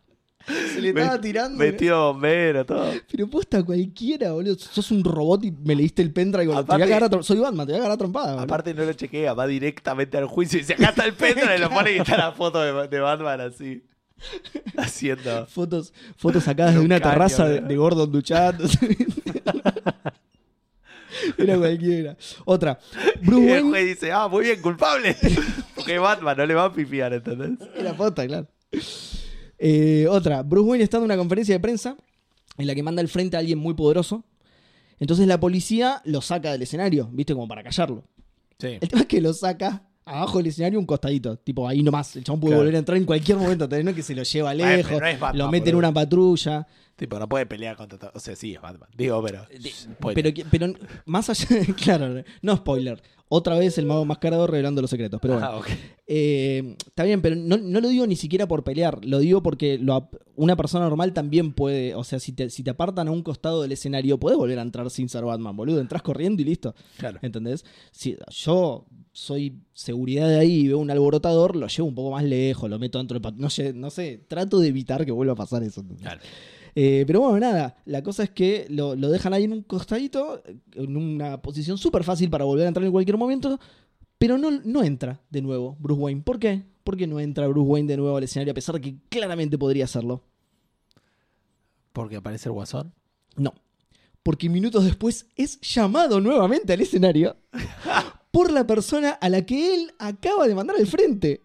Se 0.75 0.81
le 0.81 0.91
estaba 0.91 1.21
tirando. 1.21 1.59
Vestido 1.59 2.13
bombero, 2.13 2.65
todo. 2.67 2.93
Pero 3.11 3.27
posta 3.29 3.63
cualquiera, 3.65 4.31
boludo. 4.33 4.57
Sos 4.59 4.93
un 4.93 5.03
robot 5.03 5.43
y 5.45 5.51
me 5.51 5.75
leíste 5.75 6.03
el 6.03 6.13
pendrive. 6.13 6.47
boludo. 6.49 6.65
Te 6.67 6.73
voy 6.73 6.83
a 6.83 6.85
Aparte- 6.85 7.01
cagar 7.09 7.21
a 7.21 7.23
Soy 7.25 7.39
Batman, 7.39 7.67
te 7.67 7.73
voy 7.73 7.81
a 7.81 7.83
cagar 7.83 7.95
a 7.95 7.99
trompada. 7.99 8.27
boludo. 8.33 8.45
Aparte 8.45 8.75
no 8.75 8.85
lo 8.85 8.93
chequea, 8.93 9.35
va 9.35 9.47
directamente 9.49 10.19
al 10.19 10.27
juicio 10.27 10.59
y 10.59 10.61
dice, 10.63 10.75
acá 10.75 10.91
está 10.91 11.05
el 11.07 11.15
pendrive 11.15 11.57
y 11.57 11.61
lo 11.61 11.69
pone 11.71 11.93
y 11.95 11.97
está 11.97 12.17
la 12.17 12.31
foto 12.33 12.61
de, 12.61 12.87
de 12.87 13.01
Batman 13.01 13.41
así. 13.41 13.83
Haciendo. 14.77 15.47
Fotos, 15.47 15.93
fotos 16.17 16.45
sacadas 16.45 16.75
de 16.75 16.81
Un 16.81 16.87
una 16.87 17.01
caño, 17.01 17.13
terraza 17.13 17.49
de, 17.49 17.77
Gordon 17.77 18.11
duchando. 18.11 18.65
Era 21.39 21.57
cualquiera. 21.57 22.17
Otra. 22.45 22.79
Y 23.23 23.27
Bruce 23.27 23.47
el 23.47 23.53
Wayne. 23.53 23.71
juez 23.71 23.87
dice, 23.87 24.13
ah, 24.13 24.29
muy 24.29 24.45
bien, 24.45 24.61
culpable. 24.61 25.17
Porque 25.75 25.99
Batman 25.99 26.37
no 26.37 26.47
le 26.47 26.55
va 26.55 26.65
a 26.67 26.73
pifiar, 26.73 27.13
¿entendés? 27.13 27.53
Era 27.77 27.97
posta, 27.97 28.27
claro. 28.27 28.49
Eh, 29.59 30.07
otra. 30.11 30.43
Bruce 30.43 30.69
Wayne 30.69 30.85
está 30.85 30.99
en 30.99 31.05
una 31.05 31.17
conferencia 31.17 31.55
de 31.55 31.61
prensa 31.61 31.97
en 32.59 32.67
la 32.67 32.75
que 32.75 32.83
manda 32.83 33.01
al 33.01 33.09
frente 33.09 33.37
a 33.37 33.41
alguien 33.41 33.59
muy 33.59 33.75
poderoso. 33.75 34.25
Entonces 34.99 35.27
la 35.27 35.41
policía 35.41 36.03
lo 36.05 36.21
saca 36.21 36.53
del 36.53 36.63
escenario, 36.63 37.09
¿viste? 37.13 37.35
Como 37.35 37.49
para 37.49 37.63
callarlo. 37.63 38.05
Sí. 38.59 38.79
El 38.81 38.89
tema 38.89 39.03
es 39.03 39.09
que 39.09 39.21
lo 39.21 39.33
saca 39.33 39.89
abajo 40.05 40.39
del 40.39 40.49
escenario 40.49 40.79
un 40.79 40.87
costadito. 40.87 41.37
Tipo, 41.39 41.69
ahí 41.69 41.83
nomás. 41.83 42.17
El 42.17 42.25
chabón 42.25 42.41
puede 42.41 42.53
Claro. 42.53 42.63
volver 42.63 42.75
a 42.77 42.79
entrar 42.79 42.99
en 42.99 43.05
cualquier 43.05 43.39
momento. 43.39 43.69
es 43.71 43.95
que 43.95 44.03
se 44.03 44.15
lo 44.15 44.23
lleva 44.23 44.55
Bueno, 44.55 44.77
lejos. 44.77 44.93
no 44.93 44.99
Batman, 45.01 45.39
lo 45.39 45.51
mete 45.51 45.71
en 45.71 45.77
una 45.77 45.93
patrulla. 45.93 46.67
Tipo, 46.97 47.19
no 47.19 47.29
puede 47.29 47.47
pelear 47.47 47.77
contra 47.77 47.99
todo. 47.99 48.13
O 48.15 48.21
sea, 48.21 48.37
sí, 48.37 48.55
es 48.55 48.61
Batman. 48.61 48.89
Digo, 48.97 49.21
pero. 49.23 49.45
spoiler. 49.69 50.33
Pero, 50.35 50.49
pero 50.51 50.73
más 51.07 51.29
allá. 51.31 51.47
claro, 51.83 52.23
no 52.43 52.57
spoiler. 52.57 53.03
Otra 53.29 53.59
vez 53.59 53.79
el 53.79 53.87
mago 53.87 54.03
enmascarado 54.03 54.47
revelando 54.47 54.81
los 54.81 54.91
secretos. 54.91 55.19
Pero 55.21 55.35
bueno. 55.35 55.49
Ah, 55.49 55.57
ok. 55.57 55.67
Eh, 56.07 56.77
está 56.87 57.03
bien, 57.03 57.21
pero 57.21 57.35
no, 57.35 57.57
no 57.57 57.81
lo 57.81 57.89
digo 57.89 58.07
ni 58.07 58.15
siquiera 58.15 58.47
por 58.47 58.63
pelear. 58.63 59.05
Lo 59.05 59.19
digo 59.19 59.43
porque 59.43 59.79
lo 59.79 60.09
una 60.37 60.55
persona 60.55 60.85
normal 60.85 61.13
también 61.15 61.53
puede. 61.53 61.95
O 61.97 62.05
sea, 62.05 62.21
si 62.21 62.33
te, 62.33 62.49
si 62.51 62.63
te 62.63 62.71
apartan 62.71 63.09
a 63.09 63.11
un 63.11 63.23
costado 63.23 63.63
del 63.63 63.73
escenario, 63.73 64.21
puedes 64.21 64.39
volver 64.39 64.59
a 64.59 64.63
entrar 64.63 64.89
sin 64.91 65.09
ser 65.09 65.25
Batman, 65.25 65.57
boludo. 65.57 65.81
Entras 65.81 66.03
corriendo 66.03 66.43
y 66.43 66.45
listo. 66.45 66.75
Claro. 66.99 67.19
¿Entendés? 67.23 67.65
Si 67.91 68.17
yo 68.31 68.87
soy 69.15 69.55
seguridad 69.73 70.29
de 70.29 70.39
ahí 70.41 70.53
y 70.63 70.69
veo 70.69 70.79
un 70.79 70.91
alborotador, 70.91 71.55
lo 71.55 71.69
llevo 71.69 71.87
un 71.89 71.95
poco 71.95 72.11
más 72.11 72.25
lejos, 72.25 72.69
lo 72.69 72.79
meto 72.81 72.99
dentro 72.99 73.15
del 73.15 73.23
pat- 73.23 73.37
no, 73.37 73.49
sé, 73.49 73.73
no 73.73 73.89
sé, 73.89 74.25
trato 74.29 74.59
de 74.59 74.69
evitar 74.69 75.07
que 75.07 75.13
vuelva 75.13 75.33
a 75.35 75.37
pasar 75.37 75.63
eso. 75.63 75.83
Eh, 76.75 77.05
pero 77.07 77.21
bueno, 77.21 77.39
nada, 77.39 77.77
la 77.87 78.03
cosa 78.03 78.25
es 78.25 78.31
que 78.31 78.67
lo, 78.69 78.97
lo 78.97 79.09
dejan 79.09 79.33
ahí 79.33 79.45
en 79.45 79.53
un 79.53 79.63
costadito, 79.63 80.43
en 80.75 80.97
una 80.97 81.41
posición 81.41 81.79
súper 81.79 82.03
fácil 82.03 82.29
para 82.29 82.45
volver 82.45 82.65
a 82.65 82.69
entrar 82.69 82.85
en 82.85 82.91
cualquier 82.91 83.17
momento, 83.17 83.61
pero 84.19 84.37
no, 84.37 84.51
no 84.51 84.83
entra 84.83 85.21
de 85.31 85.41
nuevo 85.43 85.77
Bruce 85.79 86.01
Wayne. 86.03 86.23
¿Por 86.23 86.41
qué? 86.41 86.65
¿Por 86.83 86.97
qué 86.97 87.07
no 87.07 87.21
entra 87.21 87.47
Bruce 87.47 87.69
Wayne 87.71 87.87
de 87.89 87.97
nuevo 87.97 88.17
al 88.17 88.25
escenario 88.25 88.51
a 88.51 88.55
pesar 88.55 88.75
de 88.75 88.81
que 88.81 88.97
claramente 89.09 89.57
podría 89.57 89.85
hacerlo? 89.85 90.23
Porque 91.93 92.17
aparece 92.17 92.49
el 92.49 92.55
guasón. 92.55 92.93
No. 93.37 93.55
Porque 94.25 94.49
minutos 94.49 94.85
después 94.85 95.27
es 95.37 95.61
llamado 95.61 96.21
nuevamente 96.21 96.73
al 96.73 96.81
escenario 96.81 97.37
por 98.35 98.51
la 98.53 98.67
persona 98.67 99.11
a 99.13 99.29
la 99.31 99.47
que 99.47 99.75
él 99.75 99.93
acaba 99.99 100.47
de 100.47 100.55
mandar 100.55 100.77
al 100.77 100.87
frente. 100.87 101.41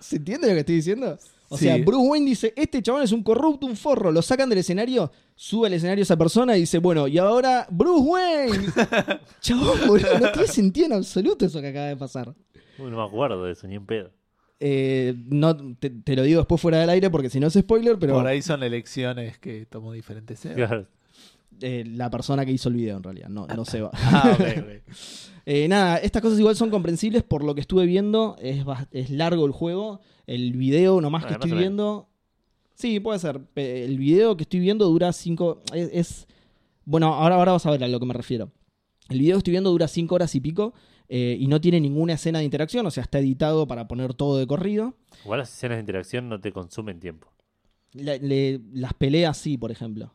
¿Se 0.00 0.16
entiende 0.16 0.48
lo 0.48 0.54
que 0.54 0.60
estoy 0.60 0.76
diciendo? 0.76 1.18
O 1.48 1.58
Sí. 1.58 1.64
sea, 1.64 1.76
Bruce 1.76 2.08
Wayne 2.08 2.26
dice, 2.30 2.52
este 2.56 2.82
chabón 2.82 3.02
es 3.02 3.12
un 3.12 3.22
corrupto, 3.22 3.66
un 3.66 3.76
forro, 3.76 4.10
lo 4.10 4.22
sacan 4.22 4.48
del 4.48 4.58
escenario, 4.58 5.12
sube 5.34 5.66
al 5.66 5.74
escenario 5.74 6.02
esa 6.02 6.16
persona 6.16 6.56
y 6.56 6.60
dice, 6.60 6.78
bueno, 6.78 7.06
y 7.06 7.18
ahora 7.18 7.66
Bruce 7.70 8.02
Wayne. 8.02 8.66
chabón, 9.40 9.78
boludo, 9.86 10.18
no 10.18 10.32
tiene 10.32 10.48
sentido 10.48 10.86
en 10.86 10.92
absoluto 10.94 11.44
eso 11.44 11.60
que 11.60 11.68
acaba 11.68 11.86
de 11.86 11.96
pasar. 11.96 12.34
Uy, 12.78 12.90
no 12.90 12.96
me 12.96 13.04
acuerdo 13.04 13.44
de 13.44 13.52
eso, 13.52 13.68
ni 13.68 13.74
en 13.76 13.84
pedo. 13.86 14.10
Eh, 14.60 15.14
no, 15.26 15.54
te, 15.76 15.90
te 15.90 16.16
lo 16.16 16.22
digo 16.22 16.40
después 16.40 16.60
fuera 16.60 16.78
del 16.78 16.88
aire 16.90 17.10
porque 17.10 17.28
si 17.28 17.38
no 17.38 17.48
es 17.48 17.54
spoiler, 17.54 17.98
pero 17.98 18.14
Por 18.14 18.26
ahí 18.26 18.40
son 18.40 18.62
elecciones 18.62 19.38
que 19.38 19.66
tomó 19.66 19.92
diferentes 19.92 20.38
sedes. 20.40 20.56
Claro. 20.56 20.86
Eh, 21.60 21.84
la 21.86 22.10
persona 22.10 22.44
que 22.44 22.52
hizo 22.52 22.68
el 22.68 22.76
video 22.76 22.96
en 22.96 23.02
realidad, 23.02 23.28
no, 23.28 23.46
no 23.46 23.64
se 23.64 23.80
va. 23.80 23.90
Ah. 23.94 24.36
Eh, 25.46 25.68
nada, 25.68 25.98
estas 25.98 26.22
cosas 26.22 26.38
igual 26.38 26.56
son 26.56 26.70
comprensibles 26.70 27.22
por 27.22 27.44
lo 27.44 27.54
que 27.54 27.60
estuve 27.60 27.84
viendo. 27.84 28.34
Es, 28.40 28.64
es 28.92 29.10
largo 29.10 29.44
el 29.44 29.52
juego. 29.52 30.00
El 30.26 30.52
video 30.54 31.02
nomás 31.02 31.24
Ah, 31.24 31.28
que 31.28 31.34
estoy 31.34 31.52
viendo. 31.52 32.08
Sí, 32.74 32.98
puede 32.98 33.18
ser. 33.18 33.42
El 33.54 33.98
video 33.98 34.38
que 34.38 34.44
estoy 34.44 34.60
viendo 34.60 34.86
dura 34.88 35.12
5. 35.12 35.60
Es, 35.74 35.90
es- 35.92 36.26
Bueno, 36.86 37.12
ahora, 37.12 37.34
ahora 37.34 37.52
vas 37.52 37.66
a 37.66 37.70
ver 37.70 37.84
a 37.84 37.88
lo 37.88 38.00
que 38.00 38.06
me 38.06 38.14
refiero. 38.14 38.52
El 39.10 39.18
video 39.18 39.34
que 39.34 39.38
estoy 39.40 39.50
viendo 39.50 39.70
dura 39.70 39.86
5 39.86 40.14
horas 40.14 40.34
y 40.34 40.40
pico. 40.40 40.72
eh, 41.10 41.36
y 41.38 41.46
no 41.46 41.60
tiene 41.60 41.78
ninguna 41.78 42.14
escena 42.14 42.38
de 42.38 42.46
interacción. 42.46 42.86
O 42.86 42.90
sea, 42.90 43.02
está 43.02 43.18
editado 43.18 43.66
para 43.66 43.86
poner 43.86 44.14
todo 44.14 44.38
de 44.38 44.46
corrido. 44.46 44.96
Igual 45.24 45.40
las 45.40 45.52
escenas 45.54 45.76
de 45.76 45.80
interacción 45.80 46.30
no 46.30 46.40
te 46.40 46.52
consumen 46.52 47.00
tiempo. 47.00 47.28
La- 47.92 48.16
le- 48.16 48.62
las 48.72 48.94
peleas 48.94 49.36
sí, 49.36 49.58
por 49.58 49.70
ejemplo. 49.70 50.14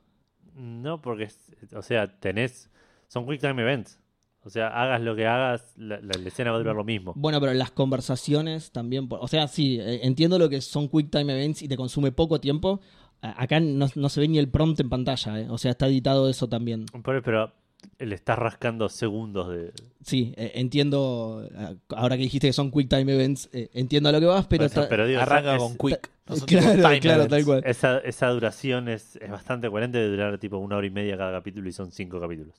No, 0.60 1.02
porque, 1.02 1.30
o 1.74 1.82
sea, 1.82 2.20
tenés. 2.20 2.70
Son 3.08 3.26
quick 3.28 3.40
time 3.40 3.62
events. 3.62 4.00
O 4.44 4.50
sea, 4.50 4.68
hagas 4.68 5.02
lo 5.02 5.16
que 5.16 5.26
hagas, 5.26 5.74
la, 5.78 6.00
la- 6.02 6.18
la 6.20 6.28
escena 6.28 6.52
va 6.52 6.58
a 6.58 6.60
durar 6.60 6.76
lo 6.76 6.84
mismo. 6.84 7.14
Bueno, 7.16 7.40
pero 7.40 7.54
las 7.54 7.72
conversaciones 7.72 8.72
también. 8.72 9.08
O 9.10 9.28
sea, 9.28 9.48
sí, 9.48 9.80
eh, 9.80 10.02
entiendo 10.04 10.38
lo 10.40 10.50
que 10.50 10.62
son 10.62 10.88
quick 10.90 11.10
time 11.12 11.34
events 11.34 11.62
y 11.62 11.68
te 11.68 11.76
consume 11.78 12.12
poco 12.12 12.40
tiempo. 12.40 12.82
Acá 13.22 13.60
no, 13.60 13.88
no 13.96 14.10
se 14.10 14.22
ve 14.22 14.28
ni 14.30 14.38
el 14.38 14.50
prompt 14.50 14.80
en 14.80 14.90
pantalla, 14.90 15.42
eh. 15.42 15.48
o 15.50 15.58
sea, 15.58 15.72
está 15.72 15.88
editado 15.88 16.30
eso 16.30 16.48
también. 16.48 16.86
Pero, 17.04 17.22
pero 17.22 17.52
le 18.00 18.16
estás 18.16 18.38
rascando 18.40 18.88
segundos 18.90 19.50
de. 19.50 19.74
Sí, 20.04 20.34
eh, 20.38 20.52
entiendo. 20.56 21.48
eh, 21.54 21.76
Ahora 21.90 22.16
que 22.18 22.24
dijiste 22.24 22.48
que 22.48 22.54
son 22.54 22.72
quick 22.72 22.90
time 22.90 23.14
events, 23.14 23.50
eh, 23.54 23.70
entiendo 23.74 24.10
a 24.10 24.12
lo 24.12 24.20
que 24.20 24.26
vas, 24.26 24.48
pero. 24.48 24.66
o 24.66 24.70
sea, 24.70 24.84
está- 24.84 24.90
pero 24.90 25.08
digo, 25.08 25.20
Arranca 25.22 25.56
es- 25.56 25.62
con 25.62 25.78
quick. 25.78 26.10
No 26.28 26.36
claro, 26.46 26.72
time 26.82 27.00
claro, 27.00 27.24
events. 27.24 27.30
tal 27.30 27.46
cual. 27.46 27.64
Esa, 27.66 27.98
esa 28.00 28.28
duración 28.30 28.88
es, 28.88 29.16
es 29.18 29.30
bastante 29.32 29.70
coherente 29.70 29.98
de 29.98 30.10
durar 30.10 30.38
tipo 30.38 30.58
una 30.58 30.78
hora 30.78 30.88
y 30.88 30.92
media 30.92 31.18
cada 31.18 31.32
capítulo 31.32 31.68
y 31.68 31.72
son 31.72 31.92
cinco 31.92 32.20
capítulos. 32.20 32.56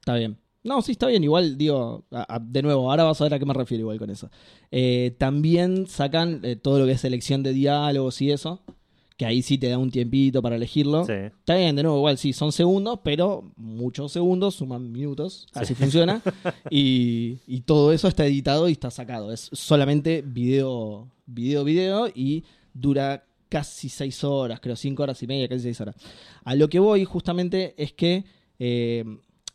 Está 0.00 0.14
bien. 0.16 0.36
No, 0.62 0.82
sí, 0.82 0.92
está 0.92 1.06
bien. 1.06 1.24
Igual, 1.24 1.56
digo, 1.56 2.04
a- 2.10 2.34
a- 2.34 2.38
de 2.38 2.62
nuevo, 2.62 2.90
ahora 2.90 3.04
vas 3.04 3.20
a 3.20 3.24
ver 3.24 3.34
a 3.34 3.38
qué 3.38 3.46
me 3.46 3.54
refiero 3.54 3.80
igual 3.82 3.98
con 3.98 4.10
eso. 4.10 4.30
Eh, 4.70 5.14
también 5.18 5.86
sacan 5.86 6.42
todo 6.62 6.78
lo 6.80 6.86
que 6.86 6.92
es 6.92 7.00
selección 7.00 7.42
de 7.42 7.52
diálogos 7.54 8.20
y 8.20 8.30
eso, 8.30 8.62
que 9.20 9.26
ahí 9.26 9.42
sí 9.42 9.58
te 9.58 9.68
da 9.68 9.76
un 9.76 9.90
tiempito 9.90 10.40
para 10.40 10.56
elegirlo. 10.56 11.04
Sí. 11.04 11.12
Está 11.12 11.54
bien, 11.56 11.76
de 11.76 11.82
nuevo, 11.82 11.98
igual 11.98 12.16
sí, 12.16 12.32
son 12.32 12.52
segundos, 12.52 13.00
pero 13.04 13.52
muchos 13.58 14.12
segundos 14.12 14.54
suman 14.54 14.90
minutos, 14.90 15.46
así 15.52 15.74
funciona. 15.74 16.22
Y, 16.70 17.36
y 17.46 17.60
todo 17.60 17.92
eso 17.92 18.08
está 18.08 18.24
editado 18.24 18.66
y 18.70 18.72
está 18.72 18.90
sacado. 18.90 19.30
Es 19.30 19.50
solamente 19.52 20.22
video, 20.22 21.06
video, 21.26 21.64
video 21.64 22.08
y 22.14 22.44
dura 22.72 23.26
casi 23.50 23.90
seis 23.90 24.24
horas, 24.24 24.58
creo, 24.58 24.74
cinco 24.74 25.02
horas 25.02 25.22
y 25.22 25.26
media, 25.26 25.46
casi 25.48 25.64
seis 25.64 25.78
horas. 25.82 25.96
A 26.42 26.54
lo 26.54 26.70
que 26.70 26.78
voy 26.78 27.04
justamente 27.04 27.74
es 27.76 27.92
que 27.92 28.24
eh, 28.58 29.04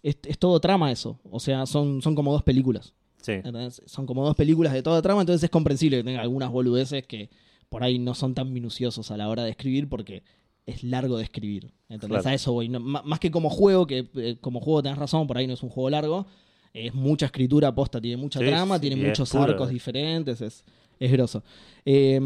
es, 0.04 0.20
es 0.26 0.38
todo 0.38 0.60
trama 0.60 0.92
eso. 0.92 1.20
O 1.32 1.40
sea, 1.40 1.66
son, 1.66 2.04
son 2.04 2.14
como 2.14 2.32
dos 2.32 2.44
películas. 2.44 2.94
Sí. 3.20 3.42
Son 3.88 4.06
como 4.06 4.24
dos 4.24 4.36
películas 4.36 4.74
de 4.74 4.84
toda 4.84 5.02
trama, 5.02 5.22
entonces 5.22 5.44
es 5.44 5.50
comprensible 5.50 5.98
que 5.98 6.04
tenga 6.04 6.22
algunas 6.22 6.52
boludeces 6.52 7.08
que 7.08 7.32
por 7.76 7.84
ahí 7.84 8.00
no 8.00 8.14
son 8.16 8.34
tan 8.34 8.54
minuciosos 8.54 9.12
a 9.12 9.18
la 9.18 9.28
hora 9.28 9.44
de 9.44 9.50
escribir 9.50 9.90
porque 9.90 10.24
es 10.66 10.82
largo 10.82 11.18
de 11.18 11.24
escribir. 11.26 11.74
Claro. 12.00 12.22
A 12.26 12.34
eso 12.34 12.54
voy. 12.54 12.70
No- 12.70 12.80
más 12.80 13.20
que 13.20 13.30
como 13.32 13.50
juego, 13.50 13.86
que 13.86 14.08
eh, 14.16 14.38
como 14.40 14.62
juego 14.62 14.82
tenés 14.82 14.98
razón, 14.98 15.28
por 15.28 15.38
ahí 15.38 15.46
no 15.46 15.54
es 15.56 15.62
un 15.62 15.68
juego 15.70 15.90
largo. 15.90 16.26
Es 16.74 16.94
mucha 16.94 17.26
escritura 17.26 17.76
posta, 17.76 18.00
tiene 18.00 18.16
mucha 18.16 18.40
Sí, 18.40 18.46
trama, 18.46 18.76
sí, 18.76 18.82
tiene 18.88 18.96
muchos 19.08 19.30
puro. 19.30 19.44
arcos 19.44 19.70
diferentes, 19.70 20.40
es, 20.40 20.64
es 21.00 21.12
grosso. 21.12 21.44
Eh, 21.86 22.18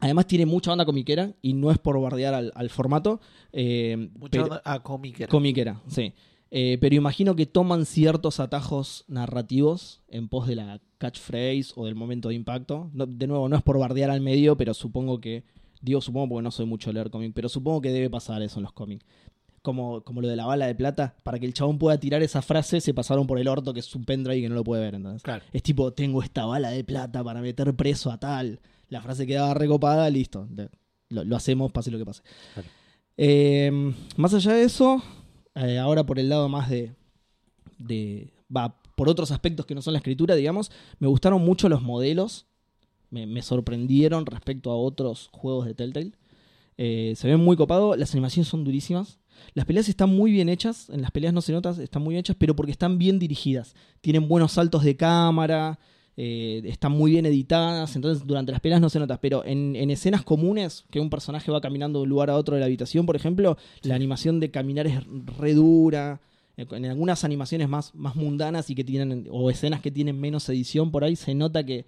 además 0.00 0.26
tiene 0.26 0.44
mucha 0.44 0.72
onda 0.72 0.84
comiquera 0.84 1.32
y 1.40 1.54
no 1.54 1.70
es 1.70 1.78
por 1.78 1.98
bardear 1.98 2.34
al, 2.34 2.52
al 2.54 2.68
formato. 2.68 3.18
eh, 3.52 4.10
Mucha 4.18 4.42
onda- 4.44 4.62
ah, 4.62 4.82
cómica. 4.82 5.26
Comiquera, 5.26 5.80
sí. 5.88 6.12
Eh, 6.50 6.78
pero 6.80 6.94
imagino 6.94 7.34
que 7.34 7.46
toman 7.46 7.86
ciertos 7.86 8.38
atajos 8.40 9.04
narrativos 9.08 10.02
en 10.08 10.28
pos 10.28 10.46
de 10.46 10.54
la 10.56 10.80
catchphrase 10.98 11.72
o 11.74 11.86
del 11.86 11.94
momento 11.96 12.28
de 12.28 12.34
impacto. 12.36 12.88
No- 12.94 13.06
de 13.06 13.26
nuevo, 13.26 13.48
no 13.48 13.56
es 13.56 13.62
por 13.62 13.78
bardear 13.78 14.10
al 14.10 14.20
medio, 14.20 14.56
pero 14.56 14.72
supongo 14.74 15.20
que. 15.20 15.44
Digo, 15.82 16.00
supongo 16.00 16.28
porque 16.30 16.42
no 16.42 16.50
soy 16.50 16.66
mucho 16.66 16.92
leer 16.92 17.10
cómic, 17.10 17.32
pero 17.34 17.48
supongo 17.48 17.80
que 17.80 17.90
debe 17.90 18.08
pasar 18.08 18.42
eso 18.42 18.58
en 18.58 18.62
los 18.64 18.72
cómics. 18.72 19.04
Como, 19.62 20.02
como 20.04 20.20
lo 20.20 20.28
de 20.28 20.36
la 20.36 20.46
bala 20.46 20.66
de 20.68 20.74
plata, 20.76 21.16
para 21.24 21.38
que 21.40 21.46
el 21.46 21.52
chabón 21.52 21.78
pueda 21.78 21.98
tirar 21.98 22.22
esa 22.22 22.40
frase, 22.40 22.80
se 22.80 22.94
pasaron 22.94 23.26
por 23.26 23.38
el 23.40 23.48
orto, 23.48 23.74
que 23.74 23.80
es 23.80 23.94
un 23.96 24.04
pendrive 24.04 24.40
que 24.40 24.48
no 24.48 24.54
lo 24.54 24.62
puede 24.64 24.82
ver. 24.82 24.94
Entonces. 24.94 25.22
Claro. 25.22 25.44
Es 25.52 25.62
tipo, 25.64 25.92
tengo 25.92 26.22
esta 26.22 26.46
bala 26.46 26.70
de 26.70 26.84
plata 26.84 27.22
para 27.24 27.40
meter 27.40 27.74
preso 27.74 28.10
a 28.12 28.18
tal. 28.18 28.60
La 28.88 29.02
frase 29.02 29.26
quedaba 29.26 29.52
recopada, 29.54 30.08
listo. 30.08 30.48
Lo, 31.08 31.24
lo 31.24 31.36
hacemos, 31.36 31.72
pase 31.72 31.90
lo 31.90 31.98
que 31.98 32.06
pase. 32.06 32.22
Claro. 32.54 32.68
Eh, 33.16 33.92
más 34.16 34.34
allá 34.34 34.52
de 34.52 34.62
eso, 34.64 35.02
eh, 35.56 35.78
ahora 35.78 36.04
por 36.04 36.18
el 36.18 36.28
lado 36.28 36.48
más 36.48 36.68
de, 36.70 36.94
de. 37.78 38.32
Va, 38.54 38.80
por 38.94 39.08
otros 39.08 39.30
aspectos 39.30 39.66
que 39.66 39.74
no 39.74 39.82
son 39.82 39.94
la 39.94 39.98
escritura, 39.98 40.34
digamos, 40.34 40.70
me 40.98 41.08
gustaron 41.08 41.42
mucho 41.42 41.68
los 41.68 41.82
modelos. 41.82 42.46
Me, 43.10 43.40
sorprendieron 43.40 44.26
respecto 44.26 44.70
a 44.70 44.76
otros 44.76 45.30
juegos 45.32 45.64
de 45.64 45.74
Telltale. 45.74 46.12
Eh, 46.76 47.14
se 47.16 47.28
ven 47.28 47.40
muy 47.40 47.56
copados, 47.56 47.96
las 47.96 48.12
animaciones 48.12 48.48
son 48.48 48.64
durísimas. 48.64 49.20
Las 49.54 49.64
peleas 49.64 49.88
están 49.88 50.10
muy 50.14 50.32
bien 50.32 50.48
hechas, 50.48 50.90
en 50.90 51.00
las 51.00 51.10
peleas 51.12 51.32
no 51.32 51.40
se 51.40 51.52
nota, 51.52 51.70
están 51.82 52.02
muy 52.02 52.12
bien 52.12 52.20
hechas, 52.20 52.36
pero 52.38 52.54
porque 52.54 52.72
están 52.72 52.98
bien 52.98 53.18
dirigidas. 53.18 53.74
Tienen 54.00 54.28
buenos 54.28 54.52
saltos 54.52 54.82
de 54.82 54.96
cámara, 54.96 55.78
eh, 56.16 56.62
están 56.64 56.92
muy 56.92 57.10
bien 57.10 57.26
editadas, 57.26 57.94
entonces 57.96 58.26
durante 58.26 58.50
las 58.52 58.60
peleas 58.60 58.80
no 58.80 58.88
se 58.88 58.98
nota. 58.98 59.20
Pero 59.20 59.44
en, 59.44 59.76
en 59.76 59.90
escenas 59.90 60.22
comunes, 60.22 60.84
que 60.90 60.98
un 61.00 61.10
personaje 61.10 61.50
va 61.52 61.60
caminando 61.60 61.98
de 61.98 62.04
un 62.04 62.08
lugar 62.08 62.30
a 62.30 62.36
otro 62.36 62.54
de 62.54 62.60
la 62.60 62.66
habitación, 62.66 63.04
por 63.06 63.16
ejemplo, 63.16 63.56
la 63.82 63.94
animación 63.94 64.40
de 64.40 64.50
caminar 64.50 64.86
es 64.86 65.04
re 65.38 65.54
dura. 65.54 66.20
En 66.56 66.66
en 66.74 66.86
algunas 66.86 67.22
animaciones 67.22 67.68
más, 67.68 67.94
más 67.94 68.16
mundanas 68.16 68.70
y 68.70 68.74
que 68.74 68.82
tienen, 68.82 69.26
o 69.30 69.50
escenas 69.50 69.82
que 69.82 69.90
tienen 69.90 70.18
menos 70.18 70.48
edición 70.48 70.90
por 70.90 71.04
ahí, 71.04 71.14
se 71.14 71.34
nota 71.34 71.66
que, 71.66 71.84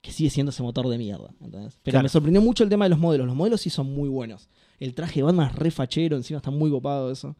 que 0.00 0.12
sigue 0.12 0.30
siendo 0.30 0.50
ese 0.50 0.62
motor 0.62 0.88
de 0.88 0.96
mierda. 0.98 1.34
¿entendés? 1.42 1.76
Pero 1.82 1.94
Claro. 1.94 2.04
me 2.04 2.08
sorprendió 2.08 2.40
mucho 2.40 2.62
el 2.62 2.70
tema 2.70 2.84
de 2.84 2.90
los 2.90 3.00
modelos. 3.00 3.26
Los 3.26 3.34
modelos 3.34 3.60
sí 3.62 3.70
son 3.70 3.92
muy 3.92 4.08
buenos. 4.08 4.48
El 4.78 4.94
traje 4.94 5.16
de 5.18 5.24
Batman 5.24 5.50
es 5.50 5.56
re 5.56 5.72
fachero, 5.72 6.16
encima 6.16 6.36
está 6.36 6.52
muy 6.52 6.70
copado 6.70 7.10
eso. 7.10 7.34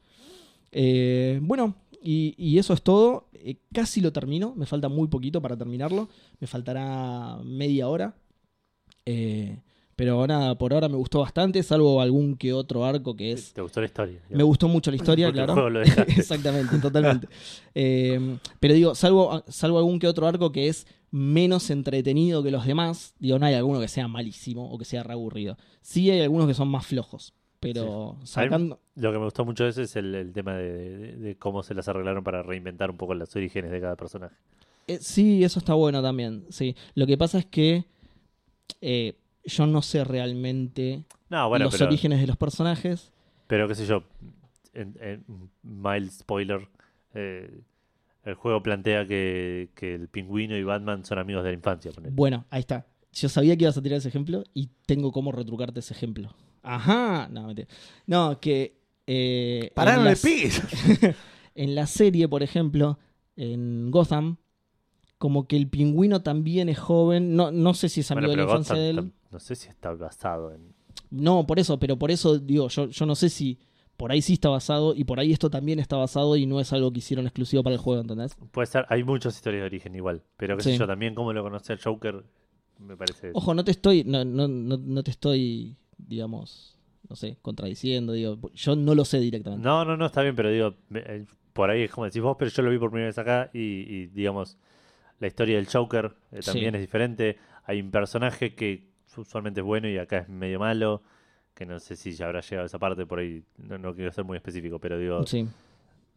Eh, 0.73 1.39
bueno, 1.43 1.77
y, 2.05 2.35
y 2.37 2.59
eso 2.59 2.75
es 2.75 2.83
todo. 2.83 3.29
Eh, 3.33 3.57
casi 3.73 4.03
lo 4.03 4.13
termino, 4.13 4.55
me 4.55 4.67
falta 4.67 4.89
muy 4.91 5.09
poquito 5.09 5.41
para 5.41 5.57
terminarlo. 5.57 6.09
Me 6.39 6.47
faltará 6.47 7.39
media 7.43 7.89
hora. 7.89 8.15
Eh, 9.07 9.59
pero 9.97 10.27
nada, 10.27 10.59
por 10.59 10.75
ahora 10.75 10.89
me 10.89 10.97
gustó 10.97 11.21
bastante, 11.21 11.63
salvo 11.63 12.01
algún 12.01 12.37
que 12.37 12.53
otro 12.53 12.85
arco 12.85 13.17
que 13.17 13.33
es 13.33 13.53
¿Te 13.53 13.63
gustó 13.63 13.81
la 13.81 13.87
historia? 13.87 14.21
me 14.29 14.43
gustó 14.43 14.69
mucho 14.69 14.91
la 14.91 14.97
historia, 14.97 15.29
Porque 15.29 15.45
claro. 15.45 15.71
lo. 15.71 15.81
Exactamente, 16.09 16.79
totalmente. 16.79 17.29
Eh, 17.75 18.37
pero 18.61 18.75
digo, 18.75 18.95
salvo, 18.95 19.43
salvo 19.49 19.79
algún 19.79 19.99
que 19.99 20.09
otro 20.09 20.27
arco 20.27 20.53
que 20.53 20.69
es 20.69 20.87
menos 21.11 21.71
entretenido 21.71 22.43
que 22.43 22.51
los 22.51 22.67
demás, 22.67 23.15
digo, 23.19 23.39
no 23.39 23.47
hay 23.47 23.55
alguno 23.55 23.81
que 23.81 23.89
sea 23.89 24.09
malísimo 24.09 24.71
o 24.71 24.77
que 24.79 24.85
sea 24.85 25.05
re 25.05 25.13
aburrido. 25.13 25.57
Sí 25.81 26.11
hay 26.11 26.21
algunos 26.21 26.49
que 26.49 26.55
son 26.55 26.69
más 26.69 26.87
flojos, 26.87 27.33
pero 27.61 28.19
sacando... 28.25 28.81
Lo 28.97 29.11
que 29.13 29.19
me 29.19 29.25
gustó 29.25 29.45
mucho 29.45 29.65
de 29.65 29.71
eso 29.71 29.83
es 29.83 29.97
el, 29.97 30.15
el 30.15 30.33
tema 30.33 30.55
de, 30.55 30.73
de- 30.97 31.17
de 31.17 31.37
cómo 31.37 31.63
se 31.63 31.75
las 31.75 31.89
arreglaron 31.89 32.23
para 32.23 32.43
reinventar 32.43 32.91
un 32.91 32.97
poco 32.97 33.15
los 33.15 33.35
orígenes 33.35 33.71
de 33.71 33.81
cada 33.81 33.97
personaje. 33.97 34.37
Eh, 34.87 34.99
sí, 35.01 35.43
eso 35.43 35.59
está 35.59 35.75
bueno 35.75 36.03
también, 36.03 36.45
sí. 36.51 36.77
Lo 36.95 37.07
que 37.07 37.17
pasa 37.19 37.39
es 37.39 37.47
que 37.47 37.85
eh, 38.81 39.15
yo 39.45 39.67
no 39.67 39.83
sé 39.83 40.05
realmente 40.05 41.05
No, 41.29 41.49
bueno, 41.49 41.65
los 41.67 41.75
pero, 41.75 41.87
orígenes 41.87 42.21
de 42.21 42.27
los 42.27 42.37
personajes. 42.37 43.11
pero 43.47 43.67
qué 43.67 43.75
sé 43.75 43.87
yo, 43.87 44.05
en, 44.75 44.97
en 45.01 45.25
mild 45.63 46.11
spoiler, 46.11 46.69
eh, 47.15 47.61
el 48.25 48.35
juego 48.35 48.63
plantea 48.63 49.07
que, 49.07 49.71
que 49.75 49.95
el 49.95 50.09
pingüino 50.09 50.57
y 50.57 50.63
Batman 50.63 51.05
son 51.05 51.19
amigos 51.19 51.45
de 51.45 51.51
la 51.51 51.55
infancia. 51.55 51.91
Bueno, 52.11 52.45
ahí 52.51 52.61
está. 52.61 52.87
Yo 53.13 53.29
sabía 53.29 53.57
que 53.57 53.65
ibas 53.65 53.77
a 53.77 53.83
tirar 53.83 53.99
ese 53.99 54.09
ejemplo 54.09 54.45
y 54.55 54.69
tengo 54.87 55.13
cómo 55.13 55.31
retrucarte 55.33 55.81
ese 55.81 55.95
ejemplo. 55.95 56.35
Ajá. 56.63 57.29
No, 57.31 57.47
mentira. 57.47 57.69
No, 58.07 58.39
que. 58.41 58.83
Eh, 59.07 59.71
Pará, 59.75 59.93
en 59.93 59.99
no 59.99 60.05
le 60.05 60.11
las- 60.11 60.21
pegues. 60.23 60.63
En 61.57 61.77
la 61.77 61.87
serie, 61.87 62.27
por 62.29 62.43
ejemplo, 62.43 62.99
en 63.37 63.93
Gotham, 63.93 64.39
como 65.19 65.47
que 65.47 65.57
el 65.57 65.69
pingüino 65.69 66.21
también 66.23 66.69
es 66.69 66.79
joven. 66.81 67.37
No, 67.37 67.53
no 67.53 67.75
sé 67.75 67.89
si 67.89 68.01
es 68.01 68.11
amigo 68.11 68.27
Bueno, 68.27 68.43
de 68.43 68.47
la 68.49 68.53
infancia 68.59 68.75
Gotham 68.75 68.95
de 68.97 69.01
él. 69.03 69.13
no 69.31 69.39
sé 69.39 69.55
si 69.55 69.69
está 69.69 69.93
basado 69.95 70.53
en... 70.53 70.75
No, 71.11 71.47
por 71.47 71.61
eso, 71.61 71.79
pero 71.79 71.97
por 71.97 72.11
eso 72.11 72.39
digo, 72.41 72.67
yo, 72.69 72.89
yo 72.89 73.07
no 73.07 73.15
sé 73.15 73.29
si 73.31 73.61
por 73.97 74.11
ahí 74.11 74.21
sí 74.21 74.33
está 74.33 74.49
basado 74.49 74.97
y 74.97 75.05
por 75.05 75.21
ahí 75.21 75.33
esto 75.33 75.49
también 75.49 75.79
está 75.79 75.97
basado 75.97 76.35
y 76.37 76.45
no 76.47 76.59
es 76.59 76.73
algo 76.73 76.93
que 76.93 76.99
hicieron 76.99 77.25
exclusivo 77.27 77.63
para 77.63 77.75
el 77.75 77.81
juego, 77.81 78.01
¿entendés? 78.01 78.35
Puede 78.51 78.67
ser, 78.67 78.85
hay 78.89 79.05
muchas 79.05 79.37
historias 79.37 79.61
de 79.63 79.67
origen 79.67 79.95
igual, 79.95 80.23
pero 80.37 80.57
qué 80.57 80.65
sé 80.65 80.73
Sí. 80.73 80.79
yo, 80.79 80.89
también 80.89 81.15
como 81.15 81.33
lo 81.33 81.45
conoce 81.45 81.75
el 81.75 81.79
Joker, 81.81 82.25
me 82.81 82.97
parece... 82.97 83.31
Ojo, 83.33 83.55
no 83.55 83.63
te 83.63 83.71
estoy, 83.71 84.03
no, 84.03 84.25
no, 84.25 84.49
no, 84.49 84.77
no 84.77 85.03
te 85.05 85.13
estoy, 85.13 85.77
digamos, 85.99 86.74
no 87.09 87.17
sé, 87.17 87.37
contradiciendo, 87.43 88.13
digo, 88.13 88.39
yo 88.55 88.77
no 88.77 88.95
lo 88.95 89.05
sé 89.05 89.19
directamente. 89.21 89.65
No, 89.65 89.85
no, 89.85 89.97
no, 89.97 90.07
está 90.07 90.23
bien, 90.23 90.35
pero 90.35 90.51
digo, 90.51 90.75
eh, 90.95 91.25
por 91.53 91.71
ahí 91.71 91.83
es 91.83 91.91
como 91.91 92.07
decís 92.07 92.23
vos, 92.23 92.37
pero 92.39 92.51
yo 92.51 92.63
lo 92.63 92.71
vi 92.71 92.79
por 92.79 92.91
primera 92.91 93.09
vez 93.09 93.19
acá 93.19 93.51
y, 93.53 93.59
y, 93.61 94.07
digamos, 94.09 94.57
la 95.21 95.27
historia 95.27 95.57
del 95.57 95.67
Joker 95.67 96.13
eh, 96.33 96.41
también 96.45 96.73
Sí. 96.73 96.77
es 96.77 96.81
diferente. 96.81 97.39
Hay 97.67 97.81
un 97.81 97.91
personaje 97.91 98.55
que 98.55 98.89
usualmente 99.17 99.61
es 99.61 99.65
bueno 99.67 99.89
y 99.89 99.97
acá 99.99 100.19
es 100.19 100.29
medio 100.29 100.59
malo, 100.59 101.03
que 101.55 101.65
no 101.67 101.79
sé 101.79 101.95
si 101.97 102.13
ya 102.13 102.27
habrá 102.27 102.41
llegado 102.41 102.65
a 102.65 102.67
esa 102.67 102.79
parte, 102.81 103.07
por 103.07 103.21
ahí 103.21 103.43
no, 103.59 103.79
no 103.79 103.95
quiero 103.95 104.11
ser 104.13 104.25
muy 104.25 104.37
específico, 104.37 104.79
pero 104.81 104.99
digo, 104.99 105.25
Sí, 105.27 105.47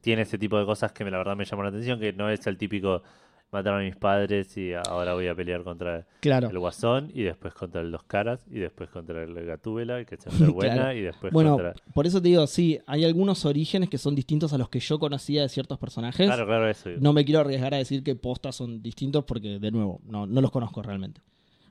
tiene 0.02 0.24
ese 0.24 0.38
tipo 0.40 0.58
de 0.58 0.66
cosas 0.66 0.92
que 0.94 1.04
la 1.06 1.18
verdad 1.18 1.36
me 1.36 1.46
llaman 1.46 1.66
la 1.66 1.70
atención, 1.70 2.00
que 2.00 2.12
no 2.14 2.30
es 2.30 2.46
el 2.48 2.58
típico 2.58 3.04
mataron 3.52 3.82
a 3.82 3.84
mis 3.86 3.96
padres 3.96 4.58
y 4.58 4.74
ahora 4.74 5.14
voy 5.14 5.28
a 5.28 5.36
pelear 5.36 5.64
contra 5.64 6.06
claro. 6.20 6.50
el 6.50 6.60
Guasón 6.60 7.10
y 7.14 7.24
después 7.24 7.54
contra 7.54 7.82
el 7.82 7.92
Dos 7.92 8.04
Caras 8.04 8.46
y 8.52 8.60
después 8.60 8.90
contra 8.90 9.24
el 9.24 9.34
Gatúbela, 9.46 10.04
que 10.06 10.16
es 10.16 10.22
ser 10.38 10.52
buena, 10.52 10.74
Claro. 10.76 10.98
y 10.98 11.02
después 11.02 11.32
Bueno, 11.34 11.52
contra... 11.58 11.74
por 11.94 12.06
eso 12.08 12.22
te 12.22 12.28
digo, 12.28 12.46
sí, 12.48 12.80
hay 12.86 13.06
algunos 13.06 13.46
orígenes 13.46 13.90
que 13.90 13.98
son 13.98 14.16
distintos 14.16 14.54
a 14.54 14.58
los 14.58 14.70
que 14.70 14.80
yo 14.80 15.00
conocía 15.00 15.42
de 15.44 15.50
ciertos 15.50 15.80
personajes. 15.80 16.28
Claro, 16.28 16.46
claro, 16.46 16.70
eso. 16.70 16.90
digo. 16.90 17.02
No 17.02 17.14
me 17.14 17.24
quiero 17.24 17.40
arriesgar 17.42 17.74
a 17.74 17.78
decir 17.78 18.04
que 18.04 18.16
postas 18.16 18.56
son 18.56 18.82
distintos 18.82 19.24
porque, 19.24 19.60
de 19.60 19.72
nuevo, 19.72 20.02
no, 20.06 20.28
no 20.28 20.42
los 20.42 20.52
conozco 20.52 20.82
realmente. 20.82 21.22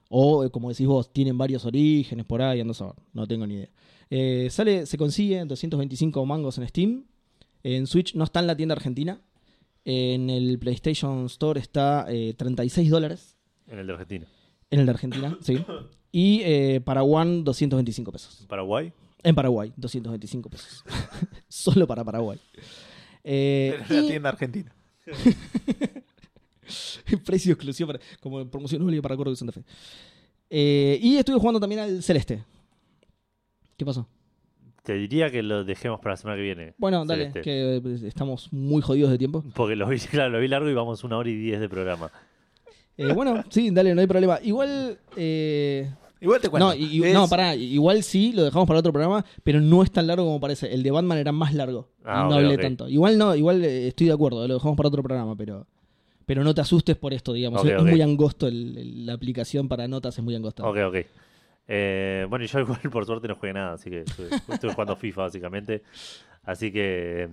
O, 0.09 0.45
eh, 0.45 0.51
como 0.51 0.69
decís 0.71 0.87
vos, 0.87 1.13
tienen 1.13 1.37
varios 1.37 1.65
orígenes 1.67 2.25
por 2.25 2.41
ahí, 2.41 2.61
ando 2.61 2.73
a. 2.81 2.95
No 3.13 3.27
tengo 3.27 3.47
ni 3.47 3.55
idea. 3.55 3.69
Eh, 4.09 4.47
sale, 4.51 4.87
se 4.87 4.97
consigue 4.97 5.39
en 5.41 5.49
225 5.49 6.25
mangos 6.25 6.59
en 6.59 6.69
Steam. 6.69 7.05
En 7.65 7.89
Switch 7.89 8.15
no 8.15 8.23
está 8.23 8.39
en 8.39 8.47
la 8.47 8.57
tienda 8.57 8.75
argentina. 8.77 9.21
En 9.89 10.29
el 10.31 10.59
PlayStation 10.59 11.27
Store 11.27 11.61
está 11.61 12.07
eh, 12.09 12.35
36 12.37 12.91
dólares. 12.91 13.37
En 13.69 13.79
el 13.79 13.87
de 13.87 13.93
Argentina. 13.93 14.27
En 14.69 14.81
el 14.81 14.87
de 14.87 14.91
Argentina, 14.91 15.39
sí. 15.41 15.65
Y 16.11 16.41
eh, 16.43 16.81
para 16.85 17.05
One, 17.05 17.43
225 17.45 18.11
pesos. 18.11 18.41
¿En 18.41 18.47
Paraguay? 18.49 18.93
En 19.23 19.35
Paraguay, 19.37 19.73
225 19.77 20.51
pesos. 20.51 20.85
Solo 21.49 21.87
para 21.87 22.03
Paraguay. 22.03 22.41
Eh, 23.23 23.79
En 23.89 23.97
la 23.97 24.03
y- 24.03 24.09
tienda 24.09 24.29
argentina. 24.31 24.75
Precio 27.25 27.53
exclusivo 27.53 27.87
para, 27.89 28.01
como 28.21 28.45
promoción 28.51 28.83
única 28.83 29.03
para 29.03 29.17
Córdoba 29.17 29.35
y 29.35 29.37
Santa 29.37 29.53
Fe. 29.53 29.63
Eh, 30.51 30.99
y 31.01 31.17
estuve 31.17 31.39
jugando 31.39 31.61
también 31.61 31.81
al 31.81 32.03
Celeste. 32.03 32.43
¿Qué 33.77 33.85
pasó? 33.85 34.09
Te 34.87 34.95
diría 34.95 35.31
que 35.33 35.43
lo 35.43 35.65
dejemos 35.65 35.99
para 35.99 36.13
la 36.13 36.17
semana 36.17 36.37
que 36.37 36.43
viene. 36.43 36.75
Bueno, 36.79 37.05
dale, 37.05 37.25
Celeste. 37.33 37.41
que 37.43 37.77
eh, 37.79 38.09
estamos 38.09 38.53
muy 38.53 38.81
jodidos 38.81 39.11
de 39.11 39.19
tiempo. 39.19 39.45
Porque 39.55 39.75
lo 39.75 39.89
vi, 39.89 39.99
claro, 40.11 40.31
lo 40.31 40.39
vi 40.41 40.47
largo 40.49 40.71
y 40.71 40.75
vamos 40.75 41.03
una 41.03 41.19
hora 41.19 41.29
y 41.29 41.35
diez 41.35 41.59
de 41.59 41.69
programa. 41.69 42.11
Eh, 42.97 43.13
bueno, 43.13 43.43
sí, 43.51 43.71
dale, 43.73 43.95
no 43.95 44.01
hay 44.01 44.07
problema. 44.07 44.39
Igual, 44.43 44.97
eh, 45.17 45.91
Igual 46.21 46.41
te 46.41 46.49
cuento. 46.49 46.69
No, 46.69 46.75
y- 46.75 46.85
y- 46.85 47.03
Es- 47.05 47.13
no, 47.13 47.29
pará, 47.29 47.55
igual 47.57 48.03
sí, 48.03 48.33
lo 48.33 48.45
dejamos 48.45 48.67
para 48.67 48.79
otro 48.81 48.93
programa, 48.93 49.25
pero 49.45 49.61
no 49.61 49.83
es 49.83 49.91
tan 49.91 50.07
largo 50.07 50.25
como 50.25 50.41
parece. 50.41 50.73
El 50.73 50.83
de 50.83 50.91
Batman 50.93 51.19
era 51.19 51.33
más 51.33 51.53
largo. 51.53 51.91
Ah, 52.05 52.21
no 52.23 52.29
ok, 52.29 52.45
hablé 52.45 52.57
tanto. 52.59 52.89
Igual 52.89 53.19
no, 53.19 53.35
igual 53.35 53.65
eh, 53.65 53.89
estoy 53.89 54.07
de 54.07 54.13
acuerdo, 54.15 54.47
lo 54.49 54.55
dejamos 54.55 54.77
para 54.77 54.89
otro 54.89 55.03
programa, 55.03 55.37
pero 55.37 55.67
pero 56.25 56.43
no 56.43 56.55
te 56.55 56.61
asustes 56.61 56.97
por 56.97 57.13
esto, 57.13 57.33
digamos. 57.35 57.65
Es 57.65 57.83
muy 57.83 58.01
angosto 58.01 58.49
el- 58.49 58.79
el- 58.79 59.07
la 59.07 59.13
aplicación 59.13 59.69
para 59.69 59.87
notas, 59.89 60.17
es 60.19 60.25
muy 60.25 60.35
angosta. 60.35 60.65
Ok, 60.67 60.77
ok. 60.89 60.97
Eh, 61.69 62.27
bueno, 62.29 62.45
y 62.45 62.49
yo 62.49 62.61
igual 62.61 62.81
por 62.91 63.07
suerte 63.07 63.29
no 63.29 63.35
jugué 63.37 63.53
nada, 63.53 63.75
así 63.75 63.91
que 63.91 64.01
estuve, 64.01 64.29
estuve 64.55 64.73
jugando 64.73 64.97
FIFA 64.97 65.23
básicamente. 65.23 65.83
Así 66.45 66.71
que, 66.71 67.29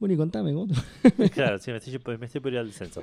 Bueno, 0.00 0.14
y 0.14 0.16
contame, 0.16 0.52
¿cómo 0.52 0.66
te- 0.66 1.24
mm, 1.24 1.28
claro, 1.28 1.58
sí, 1.58 1.70
me 1.70 1.76
estoy, 1.78 2.18
me 2.18 2.26
estoy 2.26 2.40
por 2.40 2.52
ir 2.52 2.58
al 2.58 2.66
descenso. 2.66 3.00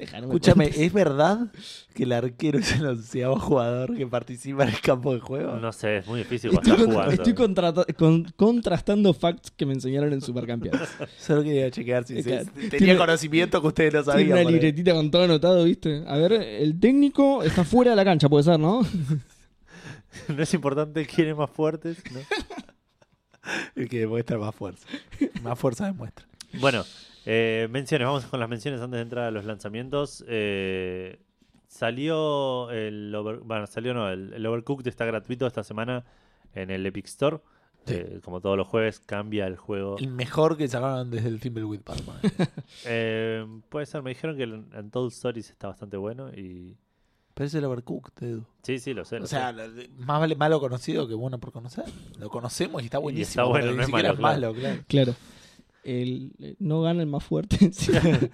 Escúchame. 0.00 0.66
¿es 0.74 0.92
verdad 0.92 1.46
que 1.94 2.02
el 2.02 2.12
arquero 2.12 2.58
es 2.58 2.72
el 2.74 2.86
onceavo 2.86 3.38
jugador 3.38 3.96
que 3.96 4.04
participa 4.08 4.64
en 4.64 4.70
el 4.70 4.80
campo 4.80 5.14
de 5.14 5.20
juego? 5.20 5.52
No 5.58 5.72
sé, 5.72 5.98
es 5.98 6.06
muy 6.08 6.18
difícil 6.18 6.50
cuando 6.50 6.68
Estoy, 6.72 6.72
estás 6.72 6.84
con- 6.86 7.54
jugando. 7.54 7.82
estoy 7.82 7.94
con- 7.94 8.24
contrastando 8.34 9.14
facts 9.14 9.52
que 9.52 9.64
me 9.64 9.74
enseñaron 9.74 10.12
en 10.12 10.20
Supercampeones. 10.20 10.88
Solo 11.20 11.44
quería 11.44 11.70
chequear 11.70 12.02
si 12.04 12.20
se- 12.20 12.44
tenía 12.46 12.68
Tiene- 12.70 12.96
conocimiento 12.96 13.60
que 13.62 13.66
ustedes 13.68 13.92
no 13.94 14.02
Tiene 14.02 14.12
sabían. 14.12 14.32
una 14.32 14.42
por 14.42 14.48
ahí. 14.48 14.54
libretita 14.54 14.92
con 14.94 15.10
todo 15.12 15.22
anotado, 15.22 15.62
¿viste? 15.62 16.02
A 16.08 16.16
ver, 16.16 16.32
el 16.32 16.80
técnico 16.80 17.44
está 17.44 17.62
fuera 17.62 17.92
de 17.92 17.96
la 17.96 18.04
cancha, 18.04 18.28
puede 18.28 18.42
ser, 18.42 18.58
¿no? 18.58 18.80
No 20.36 20.42
es 20.42 20.54
importante 20.54 21.06
quién 21.06 21.28
es 21.28 21.36
más 21.36 21.50
fuerte. 21.50 21.94
¿no? 22.12 22.20
El 23.76 23.88
que 23.88 24.00
demuestra 24.00 24.38
más 24.38 24.54
fuerza. 24.54 24.86
Más 25.42 25.58
fuerza 25.58 25.86
demuestra. 25.86 26.26
Bueno, 26.60 26.84
eh, 27.26 27.68
menciones, 27.70 28.06
vamos 28.06 28.24
con 28.26 28.40
las 28.40 28.48
menciones 28.48 28.80
antes 28.80 28.96
de 28.98 29.02
entrar 29.02 29.24
a 29.26 29.30
los 29.30 29.44
lanzamientos. 29.44 30.24
Eh, 30.26 31.20
salió 31.68 32.70
el 32.70 33.14
over- 33.14 33.40
bueno, 33.40 33.66
salió 33.66 33.94
no, 33.94 34.08
el, 34.10 34.32
el 34.32 34.46
Overcooked 34.46 34.86
está 34.88 35.04
gratuito 35.04 35.46
esta 35.46 35.62
semana 35.62 36.04
en 36.54 36.70
el 36.70 36.84
Epic 36.86 37.06
Store. 37.06 37.38
Sí. 37.86 37.94
Eh, 37.94 38.20
como 38.24 38.40
todos 38.40 38.56
los 38.56 38.66
jueves, 38.66 38.98
cambia 38.98 39.46
el 39.46 39.56
juego. 39.56 39.96
El 39.98 40.08
mejor 40.08 40.56
que 40.56 40.66
sacaron 40.66 41.08
desde 41.10 41.28
el 41.28 41.38
Thimbleweed 41.38 41.82
Park. 41.82 42.02
Eh, 42.84 43.46
puede 43.68 43.86
ser, 43.86 44.02
me 44.02 44.10
dijeron 44.10 44.36
que 44.36 44.42
el 44.42 44.54
Untold 44.76 45.12
Stories 45.12 45.50
está 45.50 45.68
bastante 45.68 45.96
bueno 45.96 46.30
y... 46.32 46.76
Es 47.38 47.54
el 47.54 47.64
Overcooked, 47.64 48.22
Edu. 48.24 48.44
Sí, 48.62 48.78
sí, 48.78 48.94
lo 48.94 49.04
sé. 49.04 49.18
lo 49.18 49.24
O 49.24 49.28
sea, 49.28 49.52
sé. 49.54 49.90
más 49.98 50.20
vale 50.20 50.34
malo 50.36 50.58
conocido 50.58 51.06
que 51.06 51.14
bueno 51.14 51.38
por 51.38 51.52
conocer. 51.52 51.84
Lo 52.18 52.30
conocemos 52.30 52.82
y 52.82 52.86
está 52.86 52.98
buenísimo. 52.98 53.28
está 53.28 53.44
bueno, 53.44 53.72
no 53.72 53.82
es 53.82 54.18
malo, 54.18 54.54
claro. 54.54 54.82
Claro. 54.88 55.14
El, 55.84 56.32
eh, 56.40 56.56
no 56.58 56.80
gana 56.82 57.02
el 57.02 57.08
más 57.08 57.24
fuerte. 57.24 57.58
Sí. 57.72 57.92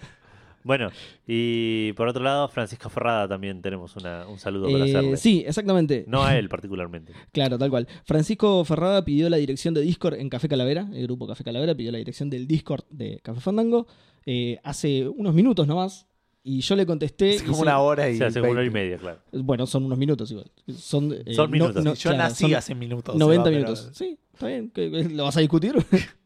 Bueno, 0.65 0.91
y 1.27 1.93
por 1.95 2.07
otro 2.07 2.23
lado, 2.23 2.47
Francisco 2.47 2.89
Ferrada 2.89 3.27
también 3.27 3.61
tenemos 3.63 3.97
una- 3.97 4.29
un 4.29 4.39
saludo 4.39 4.71
para 4.71 4.87
Eh, 4.87 4.91
hacerle. 4.91 5.17
sí, 5.17 5.43
exactamente. 5.45 6.05
No 6.07 6.23
a 6.23 6.39
él 6.39 6.49
particularmente. 6.49 7.13
Claro, 7.33 7.59
tal 7.59 7.69
cual. 7.69 7.89
Francisco 8.05 8.65
Ferrada 8.65 9.05
pidió 9.05 9.29
la 9.29 9.39
dirección 9.39 9.75
de 9.75 9.81
Discord 9.81 10.15
en 10.21 10.29
Café 10.29 10.49
Calavera, 10.49 10.89
el 10.95 11.03
grupo 11.09 11.27
Café 11.27 11.43
Calavera 11.43 11.75
pidió 11.75 11.91
la 11.91 11.99
dirección 11.99 12.31
del 12.31 12.47
Discord 12.47 12.85
de 12.91 13.19
Café 13.25 13.41
Fandango 13.41 13.89
eh, 14.25 14.61
hace 14.63 15.09
unos 15.09 15.35
minutos 15.35 15.67
nomás. 15.67 16.07
Y 16.45 16.61
yo 16.61 16.75
le 16.77 16.85
contesté. 16.87 17.35
Es 17.37 17.43
y 17.43 17.45
como 17.45 17.57
se- 17.59 17.63
una 17.63 17.79
hora 17.79 18.11
y. 18.11 18.15
O 18.15 18.19
sea, 18.19 18.27
hace 18.29 18.41
como 18.41 18.51
una 18.53 18.61
hora 18.61 18.67
y 18.67 18.71
20. 18.71 18.85
media, 18.85 18.99
claro. 18.99 19.45
Bueno, 19.45 19.67
son 19.67 19.85
unos 19.85 19.97
minutos 19.99 20.31
igual. 20.31 20.51
Son, 20.77 21.13
eh, 21.13 21.35
Son 21.35 21.51
minutos. 21.51 21.85
no- 21.85 21.95
Yo 21.95 22.11
claro, 22.11 22.19
nací 22.19 22.53
hace 22.55 22.75
minutos. 22.75 23.15
90 23.17 23.45
Seba, 23.45 23.57
pero- 23.59 23.69
minutos. 23.75 23.91
Sí, 23.97 24.19
está 24.33 24.47
bien. 24.49 24.71
¿Qué- 24.75 24.91
qué- 24.91 25.05
¿Lo 25.11 25.25
vas 25.25 25.37
a 25.37 25.41
discutir? 25.41 25.75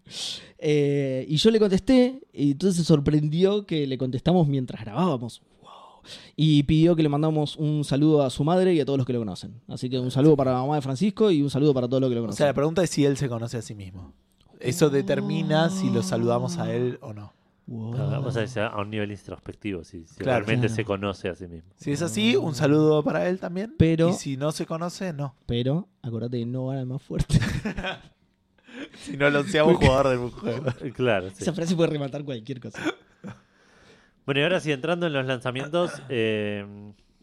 Eh, 0.58 1.26
y 1.28 1.36
yo 1.36 1.50
le 1.50 1.58
contesté, 1.58 2.20
y 2.32 2.52
entonces 2.52 2.76
se 2.78 2.84
sorprendió 2.84 3.66
que 3.66 3.86
le 3.86 3.98
contestamos 3.98 4.46
mientras 4.48 4.80
grabábamos. 4.82 5.42
Wow. 5.62 5.70
Y 6.36 6.62
pidió 6.62 6.96
que 6.96 7.02
le 7.02 7.08
mandamos 7.08 7.56
un 7.56 7.84
saludo 7.84 8.22
a 8.22 8.30
su 8.30 8.42
madre 8.44 8.72
y 8.72 8.80
a 8.80 8.84
todos 8.86 8.96
los 8.96 9.06
que 9.06 9.12
lo 9.12 9.18
conocen. 9.18 9.60
Así 9.68 9.90
que 9.90 9.98
un 9.98 10.10
saludo 10.10 10.36
para 10.36 10.52
la 10.52 10.60
mamá 10.60 10.76
de 10.76 10.82
Francisco 10.82 11.30
y 11.30 11.42
un 11.42 11.50
saludo 11.50 11.74
para 11.74 11.88
todos 11.88 12.00
los 12.00 12.08
que 12.08 12.14
lo 12.14 12.20
O 12.20 12.24
conocen. 12.24 12.38
sea, 12.38 12.46
la 12.46 12.54
pregunta 12.54 12.82
es 12.82 12.88
si 12.90 13.04
él 13.04 13.16
se 13.16 13.28
conoce 13.28 13.58
a 13.58 13.62
sí 13.62 13.74
mismo. 13.74 14.14
Eso 14.60 14.88
determina 14.88 15.68
si 15.68 15.90
lo 15.90 16.02
saludamos 16.02 16.56
a 16.56 16.72
él 16.74 16.98
o 17.02 17.12
no. 17.12 17.34
Wow. 17.66 17.90
Vamos 18.10 18.36
a 18.36 18.40
decir 18.40 18.62
a 18.62 18.76
un 18.80 18.90
nivel 18.90 19.10
introspectivo, 19.10 19.82
si, 19.82 20.04
si 20.06 20.16
Claro. 20.18 20.38
realmente 20.44 20.68
Claro. 20.68 20.74
se 20.76 20.84
conoce 20.84 21.28
a 21.30 21.34
sí 21.34 21.48
mismo. 21.48 21.68
Si 21.76 21.90
es 21.90 22.00
así, 22.00 22.36
un 22.36 22.54
saludo 22.54 23.02
para 23.02 23.28
él 23.28 23.40
también. 23.40 23.74
Pero- 23.76 24.10
Y 24.10 24.12
si 24.12 24.36
no 24.36 24.52
se 24.52 24.66
conoce, 24.66 25.12
no. 25.12 25.34
Pero 25.46 25.88
acordate 26.02 26.38
que 26.38 26.46
no 26.46 26.66
gana 26.68 26.80
el 26.80 26.86
más 26.86 27.02
fuerte. 27.02 27.38
Si 28.98 29.16
no 29.16 29.30
lo 29.30 29.42
seamos 29.44 29.76
jugador 29.76 30.08
del 30.08 30.30
juego. 30.30 30.66
Eh, 30.82 30.92
Claro, 30.92 31.30
sí. 31.30 31.36
Esa 31.42 31.52
frase 31.52 31.74
puede 31.76 31.90
rematar 31.90 32.24
cualquier 32.24 32.60
cosa. 32.60 32.80
Bueno, 34.26 34.40
y 34.40 34.42
ahora 34.42 34.60
sí, 34.60 34.72
entrando 34.72 35.06
en 35.06 35.12
los 35.12 35.24
lanzamientos, 35.24 36.02
eh, 36.08 36.64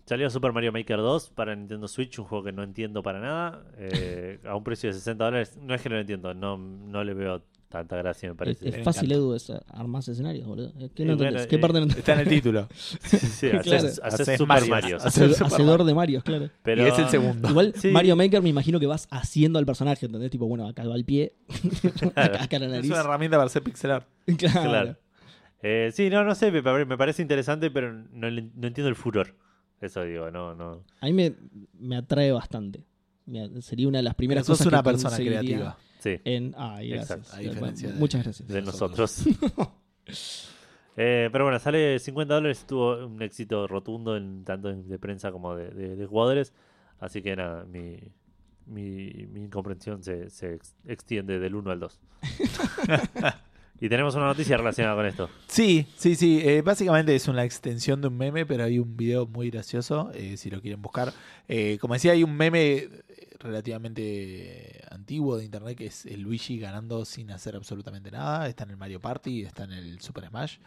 salió 0.06 0.30
Super 0.30 0.52
Mario 0.53 0.72
Maker 0.72 0.98
2 0.98 1.30
para 1.32 1.56
Nintendo 1.56 1.88
Switch, 1.88 2.18
un 2.20 2.26
juego 2.26 2.44
que 2.45 2.52
no 2.53 2.64
entiendo 2.64 3.03
para 3.03 3.20
nada, 3.20 3.65
eh, 3.78 4.40
a 4.45 4.56
un 4.56 4.64
precio 4.64 4.90
de 4.90 4.94
60 4.94 5.26
dólares. 5.26 5.57
No 5.61 5.74
es 5.76 5.82
que 5.82 5.90
no 5.90 5.95
lo 5.95 6.02
entiendo, 6.02 6.34
no, 6.34 6.57
no 6.57 7.03
le 7.03 7.14
veo 7.14 7.44
tanta 7.74 7.98
gracia, 7.98 8.30
me 8.30 8.34
Es, 8.34 8.38
parece. 8.38 8.70
es 8.70 8.78
Me 8.78 8.84
fácil, 8.84 9.12
encanta. 9.12 9.16
Edu, 9.16 9.34
es 9.34 9.52
armar 9.68 10.00
escenarios, 10.08 10.48
boludo. 10.48 10.72
¿Qué, 10.94 11.04
Y 11.04 11.06
no 11.06 11.16
bueno, 11.18 11.30
entendés? 11.30 11.48
¿Qué 11.48 11.56
eh, 11.56 11.60
parte 11.60 11.74
no 11.80 11.84
entendés? 11.84 11.98
Está 12.00 12.14
en 12.14 12.20
el 12.20 12.28
título. 12.30 12.68
Sí, 12.74 13.18
sí, 13.18 13.48
haces, 13.48 13.62
Claro. 13.64 13.88
haces 13.88 14.00
Haces 14.04 14.38
Super. 14.38 14.48
Mario. 14.70 14.98
Haces- 14.98 15.41
Hacedor, 15.41 15.70
Mario. 15.80 15.86
de 15.86 15.94
Marios, 15.94 16.24
claro. 16.24 16.50
Pero, 16.62 16.86
Y 16.86 16.90
es 16.90 17.00
el 17.00 17.10
segundo. 17.10 17.50
Igual 17.50 17.74
Sí. 17.76 17.90
Mario 17.90 18.16
Maker 18.16 18.41
me 18.41 18.50
imagino 18.50 18.80
que 18.80 18.86
vas 18.88 19.08
haciendo 19.12 19.58
al 19.60 19.66
personaje, 19.66 20.06
¿entendés? 20.06 20.30
Tipo, 20.32 20.48
bueno, 20.48 20.68
acá 20.68 20.88
va 20.88 20.95
el 20.95 21.04
pie, 21.06 21.34
acá 22.16 22.60
la 22.60 22.66
Es 22.66 22.72
nariz. 22.72 22.91
una 22.91 23.00
herramienta 23.02 23.38
para 23.38 23.48
hacer 23.48 23.64
pixel 23.64 23.91
art. 23.91 24.08
Claro. 24.38 24.70
Claro. 24.70 24.98
Eh, 25.62 25.91
sí, 25.94 26.10
no, 26.10 26.24
no 26.24 26.36
sé, 26.36 26.52
me, 26.52 26.62
pare- 26.62 26.86
me 26.86 26.98
parece 26.98 27.22
interesante, 27.22 27.72
pero 27.72 27.91
no, 27.94 28.30
no 28.30 28.68
entiendo 28.68 28.88
el 28.90 28.95
furor. 28.95 29.36
Eso 29.82 30.04
digo, 30.04 30.30
no, 30.32 30.56
no. 30.56 30.84
A 31.02 31.06
mí 31.08 31.14
me, 31.14 31.34
me 31.80 31.98
atrae 31.98 32.32
bastante. 32.32 32.84
Sería 33.62 33.88
una 33.88 34.00
de 34.00 34.04
las 34.04 34.16
primeras 34.16 34.45
Sos 34.45 34.58
cosas 34.58 34.68
una 34.68 34.80
que 34.80 34.84
persona 34.90 35.16
creativa. 35.18 35.78
Sí, 36.04 36.20
En... 36.26 36.54
Ay, 36.58 36.90
gracias. 36.90 37.34
Exacto. 37.40 37.90
Muchas 37.98 38.24
gracias. 38.24 38.48
de 38.48 38.62
nosotros. 38.62 39.26
nosotros. 39.26 40.50
Eh, 40.96 41.30
pero 41.32 41.46
bueno, 41.46 41.58
sale 41.58 41.98
50 41.98 42.36
dólares, 42.36 42.66
tuvo 42.68 43.08
un 43.08 43.20
éxito 43.24 43.66
rotundo 43.68 44.16
en 44.16 44.44
tanto 44.44 44.72
de 44.72 45.00
prensa 45.00 45.32
como 45.32 45.56
de, 45.56 45.70
de- 45.72 45.96
de 45.96 46.06
jugadores. 46.06 46.54
Así 47.00 47.24
que 47.24 47.36
nada, 47.36 47.66
mi, 47.66 47.98
mi, 48.68 49.12
mi 49.32 49.42
incomprensión 49.46 50.04
se, 50.04 50.30
se 50.30 50.54
ex- 50.54 50.76
extiende 50.86 51.40
del 51.40 51.56
1 51.56 51.72
al 51.72 51.80
2. 51.80 52.00
y 53.82 53.90
tenemos 53.90 54.14
una 54.16 54.26
noticia 54.28 54.56
relacionada 54.56 54.96
con 54.96 55.06
esto. 55.08 55.30
Sí, 55.48 55.88
sí, 55.98 56.14
sí. 56.16 56.42
eh, 56.44 56.62
básicamente 56.62 57.16
es 57.16 57.28
una 57.28 57.44
extensión 57.44 58.00
de 58.02 58.10
un 58.10 58.18
meme, 58.18 58.46
pero 58.46 58.64
hay 58.64 58.78
un 58.78 58.96
video 58.96 59.26
muy 59.26 59.50
gracioso, 59.50 60.12
eh, 60.14 60.38
si 60.38 60.52
lo 60.52 60.62
quieren 60.62 60.82
buscar. 60.82 61.12
Eh, 61.48 61.80
como 61.82 61.96
decía, 61.96 62.12
hay 62.12 62.24
un 62.24 62.36
meme 62.38 62.88
relativamente 63.44 64.82
antiguo 64.90 65.38
de 65.38 65.45
internet 65.45 65.78
que 65.78 65.86
es 65.88 66.06
el 66.06 66.22
Luigi 66.22 66.57
ganando 66.60 67.06
sin 67.06 67.32
hacer 67.32 67.56
absolutamente 67.56 68.11
nada. 68.11 68.48
Está 68.48 68.64
en 68.64 68.72
el 68.72 68.78
Mario 68.78 68.99
Party, 68.99 69.44
está 69.44 69.64
en 69.65 69.74
el 69.74 69.99
Super 70.02 70.28
Smash. 70.28 70.57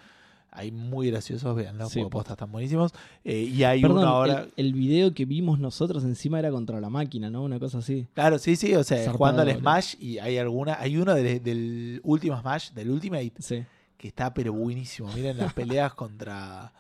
Hay 0.53 0.71
muy 0.71 1.11
graciosos, 1.11 1.55
veanlo, 1.55 1.87
Sí, 1.91 1.99
porque 2.01 2.13
postas 2.13 2.33
están 2.33 2.51
buenísimos. 2.53 2.93
Eh, 3.25 3.43
y 3.43 3.65
hay 3.65 3.83
Perdón, 3.83 3.99
uno 3.99 4.07
ahora... 4.09 4.47
el, 4.57 4.67
el 4.69 4.73
video 4.73 5.13
que 5.13 5.27
vimos 5.27 5.59
nosotros 5.59 6.03
encima 6.05 6.39
era 6.39 6.51
contra 6.51 6.81
la 6.81 6.89
máquina, 6.89 7.29
¿no? 7.29 7.43
Una 7.43 7.59
cosa 7.59 7.79
así. 7.79 8.07
Claro, 8.15 8.39
sí, 8.39 8.57
sí, 8.57 8.75
o 8.75 8.83
sea, 8.83 8.99
Zarpado, 8.99 9.19
jugando 9.19 9.43
al. 9.43 9.59
Smash 9.59 9.97
y 10.01 10.19
hay 10.19 10.39
alguna, 10.39 10.79
hay 10.81 10.97
uno 10.97 11.15
del, 11.15 11.43
del 11.43 12.01
último 12.05 12.41
Smash, 12.41 12.71
del 12.71 12.91
Ultimate, 12.91 13.33
Sí. 13.41 13.65
que 13.99 14.09
está 14.09 14.33
pero 14.33 14.53
buenísimo. 14.55 15.13
Miren 15.13 15.37
las 15.37 15.53
peleas 15.55 15.93
contra 15.93 16.73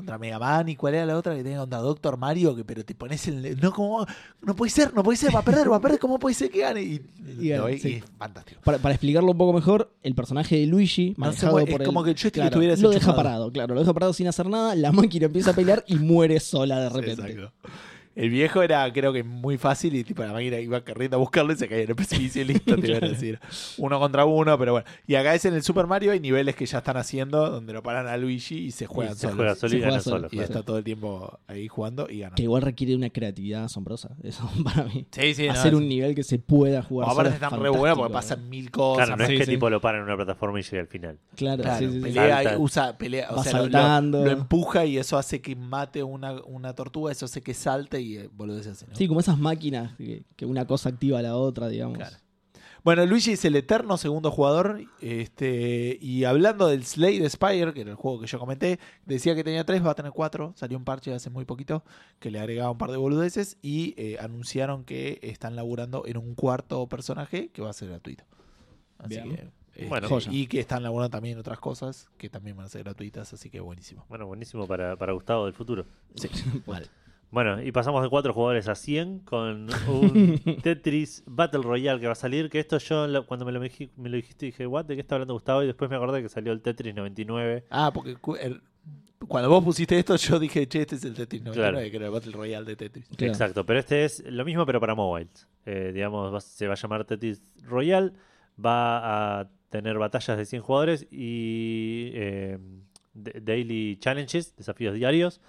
contra 0.00 0.18
Mega 0.18 0.38
Man 0.38 0.68
y 0.68 0.76
cuál 0.76 0.94
era 0.94 1.06
la 1.06 1.16
otra 1.16 1.34
que 1.36 1.42
tenía 1.42 1.58
contra 1.58 1.78
Doctor 1.78 2.16
Mario, 2.16 2.54
que 2.56 2.64
pero 2.64 2.84
te 2.84 2.94
pones 2.94 3.26
el 3.28 3.58
no 3.60 3.72
como 3.72 4.06
no 4.42 4.56
puede 4.56 4.70
ser, 4.70 4.92
no 4.94 5.02
puede 5.02 5.16
ser, 5.16 5.34
va 5.34 5.40
a 5.40 5.44
perder, 5.44 5.70
va 5.70 5.76
a 5.76 5.80
perder, 5.80 5.98
¿cómo 5.98 6.18
puede 6.18 6.34
ser 6.34 6.50
que 6.50 6.60
gane? 6.60 6.82
Y, 6.82 7.00
Y 7.40 7.78
sí. 7.78 7.94
es 7.94 8.04
fantástico. 8.18 8.60
Para, 8.64 8.78
para 8.78 8.94
explicarlo 8.94 9.30
un 9.32 9.38
poco 9.38 9.52
mejor, 9.52 9.90
el 10.02 10.14
personaje 10.14 10.56
de 10.56 10.66
Luigi, 10.66 11.10
No 11.16 11.26
manejado 11.26 11.52
mueve, 11.52 11.70
por 11.72 11.80
es 11.80 11.84
el- 11.84 11.86
como 11.86 12.04
que 12.04 12.10
el 12.10 12.16
joystick 12.16 12.34
claro, 12.34 12.48
estuviera 12.48 12.76
lo 12.76 12.90
deja 12.90 13.14
parado, 13.16 13.52
claro, 13.52 13.74
lo 13.74 13.80
deja 13.80 13.92
parado 13.94 14.12
sin 14.12 14.26
hacer 14.28 14.48
nada, 14.48 14.74
la 14.74 14.92
máquina 14.92 15.26
empieza 15.26 15.52
a 15.52 15.54
pelear 15.54 15.84
y 15.86 15.96
muere 15.96 16.40
sola 16.40 16.80
de 16.80 16.88
repente. 16.88 17.32
Exacto. 17.32 17.52
El 18.16 18.28
viejo 18.28 18.60
era, 18.62 18.92
creo 18.92 19.12
que 19.12 19.22
muy 19.22 19.56
fácil 19.56 19.94
y 19.94 20.02
tipo 20.04 20.22
la 20.22 20.32
máquina 20.32 20.58
iba 20.58 20.80
corriendo 20.82 21.16
a 21.16 21.20
buscarlo 21.20 21.52
y 21.52 21.56
se 21.56 21.68
caía 21.68 21.84
en 21.84 21.90
el 21.90 21.96
precipicio 21.96 22.42
y 22.42 22.44
listo, 22.46 22.76
te 22.76 22.88
iban 22.90 23.04
a 23.04 23.08
decir. 23.08 23.38
Uno 23.78 23.98
contra 24.00 24.24
uno, 24.24 24.58
pero 24.58 24.72
bueno. 24.72 24.86
Y 25.06 25.14
acá 25.14 25.34
es 25.34 25.44
en 25.44 25.54
el 25.54 25.62
Super 25.62 25.86
Mario, 25.86 26.12
hay 26.12 26.20
niveles 26.20 26.56
que 26.56 26.66
ya 26.66 26.78
están 26.78 26.96
haciendo 26.96 27.48
donde 27.50 27.72
lo 27.72 27.82
paran 27.82 28.08
a 28.08 28.16
Luigi 28.16 28.56
y 28.58 28.70
se 28.72 28.86
juegan 28.86 29.14
Y 29.14 29.16
se 29.16 29.20
solos. 29.22 29.36
juega 29.36 29.54
solo 29.54 29.70
Se 29.70 29.76
y 29.76 29.78
juega 29.80 29.90
gana 29.92 30.02
solo, 30.02 30.16
solo. 30.16 30.26
Y 30.26 30.30
claro. 30.30 30.44
está 30.44 30.62
todo 30.64 30.78
el 30.78 30.84
tiempo 30.84 31.38
ahí 31.46 31.68
jugando 31.68 32.08
y 32.10 32.18
ganando. 32.18 32.36
Que 32.36 32.42
igual 32.42 32.62
requiere 32.62 32.96
una 32.96 33.10
creatividad 33.10 33.64
asombrosa, 33.64 34.10
eso 34.24 34.50
para 34.64 34.84
mí. 34.84 35.06
Sí, 35.10 35.34
sí, 35.34 35.48
Hacer 35.48 35.74
un 35.74 35.88
nivel 35.88 36.14
que 36.14 36.24
se 36.24 36.38
pueda 36.38 36.82
jugar 36.82 37.08
Aparte 37.08 37.30
solo 37.30 37.36
es 37.36 37.42
están 37.42 37.62
re 37.62 37.68
buenos 37.70 37.96
porque 37.98 38.12
pasan 38.12 38.48
mil 38.50 38.70
cosas. 38.70 39.06
Claro, 39.06 39.16
no 39.22 39.26
Sí, 39.26 39.32
es 39.34 39.38
que 39.38 39.44
sí. 39.46 39.50
tipo 39.52 39.70
lo 39.70 39.80
para 39.80 39.98
en 39.98 40.04
una 40.04 40.16
plataforma 40.16 40.58
y 40.58 40.62
llega 40.64 40.80
al 40.80 40.88
final. 40.88 41.18
Claro, 41.36 41.62
Claro, 41.62 41.78
sí, 41.78 41.86
sí, 41.86 41.92
sí. 41.94 42.00
pelea, 42.00 42.34
Salta. 42.42 42.52
y 42.54 42.56
usa, 42.58 42.98
pelea, 42.98 43.28
o 43.30 43.36
Va 43.36 43.42
sea, 43.44 43.52
lo- 43.52 43.58
lo- 43.58 43.62
saltando. 43.72 44.24
Lo, 44.24 44.30
empuja 44.32 44.84
y 44.84 44.98
eso 44.98 45.16
hace 45.16 45.40
que 45.40 45.54
mate 45.54 46.02
una, 46.02 46.32
una 46.42 46.74
tortuga, 46.74 47.12
eso 47.12 47.24
hace 47.26 47.40
que 47.40 47.54
y 48.00 48.16
eh, 48.16 48.30
boludeces 48.32 48.72
así, 48.72 48.86
¿no? 48.88 48.96
Sí, 48.96 49.08
como 49.08 49.20
esas 49.20 49.38
máquinas 49.38 49.96
que, 49.96 50.24
que 50.36 50.46
una 50.46 50.66
cosa 50.66 50.88
activa 50.88 51.18
a 51.18 51.22
la 51.22 51.36
otra, 51.36 51.68
digamos. 51.68 51.98
Claro. 51.98 52.16
Bueno, 52.82 53.04
Luigi 53.04 53.32
es 53.32 53.44
el 53.44 53.56
eterno 53.56 53.96
segundo 53.98 54.30
jugador. 54.30 54.82
Este, 55.00 55.98
y 56.00 56.24
hablando 56.24 56.66
del 56.66 56.84
Slade 56.84 57.28
Spire, 57.28 57.74
que 57.74 57.82
era 57.82 57.90
el 57.90 57.96
juego 57.96 58.20
que 58.20 58.26
yo 58.26 58.38
comenté, 58.38 58.78
decía 59.04 59.34
que 59.34 59.44
tenía 59.44 59.64
tres, 59.64 59.84
va 59.84 59.90
a 59.90 59.94
tener 59.94 60.12
cuatro. 60.12 60.52
Salió 60.56 60.78
un 60.78 60.84
parche 60.84 61.12
hace 61.12 61.30
muy 61.30 61.44
poquito 61.44 61.84
que 62.18 62.30
le 62.30 62.38
agregaba 62.38 62.70
un 62.70 62.78
par 62.78 62.90
de 62.90 62.96
boludeces. 62.96 63.58
Y 63.60 63.94
eh, 63.98 64.16
anunciaron 64.20 64.84
que 64.84 65.18
están 65.22 65.56
laburando 65.56 66.04
en 66.06 66.16
un 66.16 66.34
cuarto 66.34 66.86
personaje 66.88 67.50
que 67.50 67.60
va 67.60 67.70
a 67.70 67.74
ser 67.74 67.88
gratuito. 67.88 68.24
Así 68.98 69.14
Bien. 69.14 69.28
que. 69.28 69.50
este, 69.74 69.88
Bueno. 69.88 70.08
Y 70.30 70.46
que 70.46 70.60
están 70.60 70.82
laburando 70.82 71.10
también 71.10 71.34
en 71.34 71.40
otras 71.40 71.58
cosas 71.58 72.08
que 72.16 72.30
también 72.30 72.56
van 72.56 72.66
a 72.66 72.68
ser 72.70 72.84
gratuitas, 72.84 73.32
así 73.32 73.50
que 73.50 73.60
buenísimo. 73.60 74.06
Bueno, 74.08 74.26
buenísimo 74.26 74.66
para, 74.66 74.96
para 74.96 75.12
Gustavo 75.12 75.44
del 75.44 75.54
futuro. 75.54 75.84
Vale. 76.66 76.86
Bueno, 77.30 77.62
y 77.62 77.70
pasamos 77.70 78.02
de 78.02 78.08
4 78.08 78.32
jugadores 78.34 78.66
a 78.68 78.74
100 78.74 79.20
con 79.20 79.68
un 79.88 80.40
Tetris 80.62 81.22
Battle 81.26 81.62
Royale 81.62 82.00
que 82.00 82.06
va 82.06 82.12
a 82.12 82.16
salir. 82.16 82.50
Que 82.50 82.58
esto 82.58 82.78
yo, 82.78 83.06
lo- 83.06 83.24
cuando 83.26 83.44
me 83.46 83.52
lo, 83.52 83.60
me 83.60 84.08
lo 84.08 84.16
dijiste, 84.16 84.46
dije, 84.46 84.66
¿what? 84.66 84.84
¿De 84.86 84.96
qué 84.96 85.00
está 85.02 85.14
hablando 85.14 85.34
Gustavo? 85.34 85.62
Y 85.62 85.66
después 85.66 85.88
me 85.90 85.96
acordé 85.96 86.22
que 86.22 86.28
salió 86.28 86.52
el 86.52 86.60
Tetris 86.60 86.94
99. 86.94 87.64
Ah, 87.70 87.92
porque 87.94 88.16
el- 88.40 88.60
cuando 89.28 89.48
vos 89.50 89.62
pusiste 89.62 89.96
esto, 89.98 90.16
yo 90.16 90.38
dije, 90.40 90.66
che, 90.66 90.80
este 90.80 90.96
es 90.96 91.04
el 91.04 91.14
Tetris 91.14 91.42
99, 91.42 91.70
Claro. 91.78 91.90
que 91.90 91.96
era 91.96 92.06
el 92.06 92.12
Battle 92.12 92.32
Royale 92.32 92.66
de 92.66 92.74
Tetris. 92.76 93.06
Claro. 93.16 93.32
Exacto, 93.32 93.64
pero 93.64 93.78
este 93.78 94.04
es 94.04 94.24
lo 94.26 94.44
mismo, 94.44 94.66
pero 94.66 94.80
para 94.80 94.94
mobiles. 94.96 95.46
Eh, 95.66 95.92
digamos, 95.94 96.34
va- 96.34 96.40
se 96.40 96.66
va 96.66 96.72
a 96.72 96.76
llamar 96.76 97.04
Tetris 97.04 97.40
Royale. 97.62 98.12
Va 98.64 99.40
a 99.40 99.48
tener 99.68 99.98
batallas 99.98 100.36
de 100.36 100.44
100 100.46 100.62
jugadores 100.62 101.06
y 101.12 102.10
eh, 102.14 102.58
daily 103.14 103.96
challenges, 104.00 104.56
desafíos 104.56 104.94
diarios. 104.94 105.40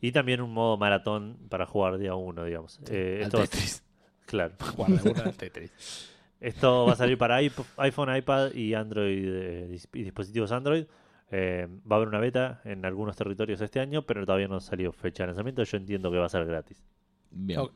Y 0.00 0.12
también 0.12 0.40
un 0.40 0.52
modo 0.52 0.76
maratón 0.76 1.36
para 1.48 1.66
jugar 1.66 1.98
día 1.98 2.14
uno, 2.14 2.44
digamos. 2.44 2.78
Eh, 2.88 3.16
Al 3.20 3.22
esto 3.26 3.38
va 3.38 3.44
Tetris. 3.46 3.82
claro. 4.26 4.54
Guarda, 4.76 5.00
uno 5.04 5.22
al 5.22 5.34
Tetris. 5.34 6.08
Esto 6.40 6.86
va 6.86 6.92
a 6.92 6.96
salir 6.96 7.18
para 7.18 7.42
iP- 7.42 7.64
iPhone, 7.78 8.14
iPad 8.16 8.52
y 8.54 8.74
Android 8.74 9.24
eh, 9.26 9.78
y 9.94 10.02
dispositivos 10.04 10.52
Android. 10.52 10.84
Eh, 11.30 11.66
va 11.90 11.96
a 11.96 11.98
haber 11.98 12.08
una 12.08 12.20
beta 12.20 12.60
en 12.64 12.84
algunos 12.86 13.16
territorios 13.16 13.60
este 13.60 13.80
año, 13.80 14.06
pero 14.06 14.24
todavía 14.24 14.46
no 14.48 14.60
salió 14.60 14.92
fecha 14.92 15.24
de 15.24 15.28
lanzamiento. 15.28 15.62
Yo 15.64 15.76
entiendo 15.76 16.10
que 16.12 16.16
va 16.18 16.26
a 16.26 16.30
ser 16.30 16.46
gratis. 16.46 16.82
Bien. 17.30 17.58
Ok. 17.58 17.72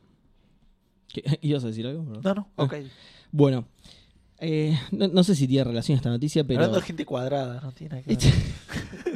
¿Qué- 1.09 1.23
¿Ibas 1.41 1.63
a 1.65 1.67
decir 1.67 1.85
algo? 1.85 2.03
No, 2.03 2.33
no, 2.33 2.49
ok. 2.55 2.73
Bueno, 3.31 3.65
eh, 4.39 4.79
no, 4.91 5.07
no 5.09 5.23
sé 5.23 5.35
si 5.35 5.45
tiene 5.47 5.65
relación 5.65 5.97
esta 5.97 6.09
noticia, 6.09 6.43
pero 6.45 6.59
Hablando 6.61 6.79
de 6.79 6.85
gente 6.85 7.05
cuadrada, 7.05 7.59
no 7.61 7.73
tiene 7.73 7.95
nada 7.95 8.03
que 8.03 8.15
ver. 8.15 9.12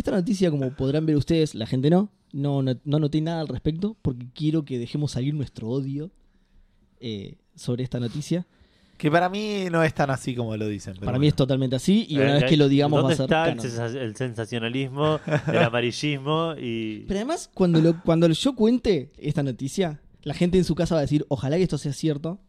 Esta, 0.00 0.10
noticia, 0.12 0.50
como 0.50 0.70
podrán 0.72 1.06
ver 1.06 1.16
ustedes, 1.16 1.54
la 1.54 1.66
gente 1.66 1.90
no, 1.90 2.10
no, 2.32 2.62
no, 2.62 2.74
no 2.84 2.98
noté 2.98 3.20
nada 3.20 3.40
al 3.40 3.48
respecto 3.48 3.96
porque 4.02 4.26
quiero 4.34 4.64
que 4.64 4.78
dejemos 4.78 5.12
salir 5.12 5.34
nuestro 5.34 5.68
odio 5.68 6.10
eh, 7.00 7.36
sobre 7.54 7.82
esta 7.84 8.00
noticia. 8.00 8.46
Que 8.96 9.10
para 9.10 9.30
mí 9.30 9.64
no 9.70 9.82
es 9.82 9.94
tan 9.94 10.10
así 10.10 10.34
como 10.34 10.54
lo 10.58 10.68
dicen. 10.68 10.92
pero 10.94 11.06
Para 11.06 11.18
mí 11.18 11.26
es 11.28 11.32
bueno. 11.32 11.36
totalmente 11.36 11.76
así 11.76 12.04
y 12.08 12.16
una 12.16 12.36
Eh, 12.36 12.40
vez 12.40 12.44
que 12.50 12.56
lo 12.58 12.68
digamos 12.68 12.98
va 12.98 13.08
¿Dónde 13.08 13.14
a 13.14 13.16
ser 13.16 13.24
está 13.24 13.78
canon. 13.86 13.96
el 13.96 14.16
sensacionalismo, 14.16 15.20
el 15.48 15.58
amarillismo 15.58 16.54
y... 16.60 17.04
Pero 17.08 17.20
además, 17.20 17.50
cuando, 17.54 17.80
lo, 17.80 18.02
cuando 18.02 18.28
yo 18.28 18.54
cuente 18.54 19.10
esta 19.16 19.42
noticia, 19.42 20.00
la 20.22 20.34
gente 20.34 20.58
en 20.58 20.64
su 20.64 20.74
casa 20.74 20.94
va 20.96 20.98
a 20.98 21.02
decir, 21.02 21.24
ojalá 21.28 21.56
que 21.56 21.62
esto 21.62 21.78
sea 21.78 21.94
cierto, 21.94 22.40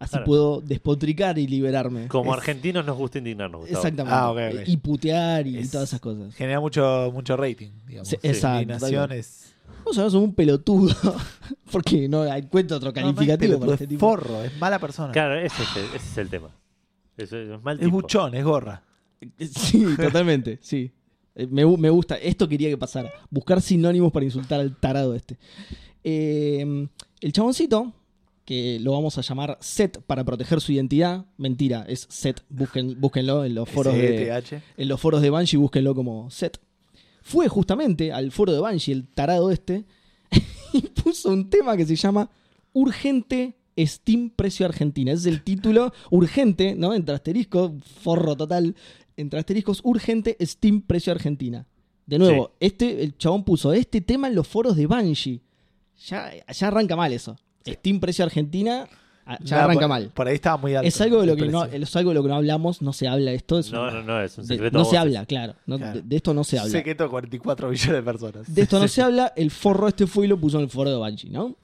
así 0.00 0.10
Claro. 0.10 0.24
puedo 0.26 0.60
despotricar 0.62 1.38
y 1.38 1.46
liberarme. 1.46 2.08
Como 2.08 2.32
Es- 2.32 2.38
argentinos 2.38 2.84
nos 2.84 2.96
gusta 2.98 3.18
indignarnos, 3.18 3.60
Gustavo. 3.60 3.86
Exactamente. 3.86 4.58
Ah. 4.60 4.64
Y 4.66 4.76
putear 4.78 5.46
y 5.46 5.58
Es- 5.58 5.70
todas 5.70 5.88
esas 5.90 6.00
cosas. 6.00 6.34
Genera 6.34 6.58
mucho, 6.58 7.10
mucho 7.14 7.36
rating, 7.36 7.70
digamos. 7.86 8.08
Sí, 8.08 8.16
exacto, 8.22 8.74
es... 9.14 9.54
Vamos 9.84 9.98
a 9.98 10.10
sobre 10.10 10.24
un 10.24 10.34
pelotudo. 10.34 10.94
Porque 11.72 12.08
no 12.08 12.24
encuentro 12.26 12.76
otro 12.76 12.90
No, 12.92 13.00
no 13.00 13.08
es 13.10 13.14
calificativo 13.14 13.58
para 13.60 13.72
es 13.72 13.80
este 13.80 13.86
tipo. 13.86 14.00
forro, 14.00 14.42
es 14.42 14.58
mala 14.58 14.78
persona. 14.80 15.12
Claro, 15.12 15.38
ese 15.38 15.62
es 15.62 15.76
el, 15.76 15.84
ese 15.84 15.96
es 15.96 16.18
el 16.18 16.28
tema. 16.28 16.48
Eso 17.16 17.38
es, 17.38 17.48
es 17.50 17.62
mal 17.62 17.76
Es 17.76 17.84
tipo. 17.84 17.92
buchón, 18.00 18.34
es 18.34 18.44
gorra. 18.44 18.82
Sí, 19.38 19.84
totalmente, 19.96 20.58
sí. 20.60 20.90
Eh, 21.34 21.46
Me, 21.46 21.64
me 21.64 21.88
gusta, 21.90 22.16
esto 22.16 22.48
quería 22.48 22.68
que 22.68 22.76
pasara. 22.76 23.10
Buscar 23.30 23.60
sinónimos 23.62 24.10
para 24.12 24.24
insultar 24.24 24.60
al 24.60 24.76
tarado 24.76 25.14
este. 25.14 25.38
Eh, 26.04 26.88
el 27.20 27.32
chaboncito, 27.32 27.92
que 28.50 28.80
lo 28.80 28.90
vamos 28.90 29.16
a 29.16 29.20
llamar 29.20 29.58
Set 29.60 30.02
para 30.08 30.24
proteger 30.24 30.60
su 30.60 30.72
identidad. 30.72 31.24
Mentira, 31.36 31.84
es 31.86 32.08
Set. 32.10 32.42
Busquen, 32.48 33.00
búsquenlo 33.00 33.44
en 33.44 33.54
los 33.54 33.68
foros 33.68 33.94
de, 33.94 34.26
SETH. 34.26 34.60
en 34.76 34.88
los 34.88 35.00
foros 35.00 35.22
de 35.22 35.30
Banshee, 35.30 35.56
búsquenlo 35.56 35.94
como 35.94 36.28
Set. 36.32 36.58
Fue 37.22 37.46
justamente 37.46 38.12
al 38.12 38.32
foro 38.32 38.52
de 38.52 38.58
Banshee, 38.58 38.90
el 38.90 39.06
tarado 39.06 39.52
este, 39.52 39.84
y 40.72 40.80
puso 40.80 41.28
un 41.28 41.48
tema 41.48 41.76
que 41.76 41.86
se 41.86 41.94
llama 41.94 42.28
Urgente 42.72 43.56
Steam 43.78 44.30
Precio 44.30 44.66
Argentina. 44.66 45.12
Es 45.12 45.26
el 45.26 45.44
título, 45.44 45.92
urgente, 46.10 46.74
¿no? 46.74 46.92
Entre 46.92 47.14
asteriscos, 47.14 47.70
forro 48.02 48.34
total. 48.34 48.74
Entre 49.16 49.38
asteriscos, 49.38 49.80
urgente 49.84 50.36
Steam 50.40 50.82
Precio 50.82 51.12
Argentina. 51.12 51.68
De 52.04 52.18
nuevo, 52.18 52.56
este, 52.58 53.04
el 53.04 53.16
chabón 53.16 53.44
puso 53.44 53.72
este 53.72 54.00
tema 54.00 54.26
en 54.26 54.34
los 54.34 54.48
foros 54.48 54.74
de 54.74 54.88
Banshee. 54.88 55.40
Ya, 56.08 56.32
ya 56.52 56.66
arranca 56.66 56.96
mal 56.96 57.12
eso. 57.12 57.38
Steam 57.66 58.00
Precio 58.00 58.24
Argentina, 58.24 58.86
ah, 59.26 59.38
ya 59.42 59.64
arranca 59.64 59.80
por, 59.82 59.88
mal. 59.88 60.10
Por 60.14 60.28
ahí 60.28 60.34
estaba 60.34 60.56
muy 60.56 60.74
alto. 60.74 60.88
Es 60.88 61.00
algo, 61.00 61.20
de 61.20 61.26
lo 61.26 61.36
que 61.36 61.48
no, 61.48 61.64
es 61.64 61.96
algo 61.96 62.10
de 62.10 62.14
lo 62.14 62.22
que 62.22 62.28
no 62.28 62.34
hablamos, 62.36 62.82
no 62.82 62.92
se 62.92 63.06
habla 63.08 63.32
esto. 63.32 63.58
Es 63.58 63.70
No, 63.72 63.82
una- 63.82 63.92
no, 63.92 64.02
no, 64.02 64.22
es 64.22 64.36
un 64.38 64.46
de- 64.46 64.54
secreto. 64.54 64.78
no 64.78 64.84
se 64.84 64.96
habla, 64.98 65.26
claro. 65.26 65.54
no- 65.66 65.78
Claro. 65.78 65.94
de, 66.00 66.02
de 66.02 66.16
esto 66.16 66.32
no 66.34 66.44
se 66.44 66.58
habla. 66.58 66.70
Secreto 66.72 67.04
de 67.04 67.10
44 67.10 67.68
millones 67.70 67.92
de 67.94 68.02
personas. 68.02 68.54
De 68.54 68.62
esto 68.62 68.78
no 68.80 68.88
se 68.88 69.02
habla. 69.02 69.32
El 69.36 69.50
forro 69.50 69.88
este 69.88 70.06
fue 70.06 70.24
y 70.26 70.28
lo 70.28 70.38
puso 70.40 70.58
en 70.58 70.64
el 70.64 70.70
foro 70.70 70.90
de 70.90 70.96
Banshee, 70.96 71.30
¿no? 71.30 71.56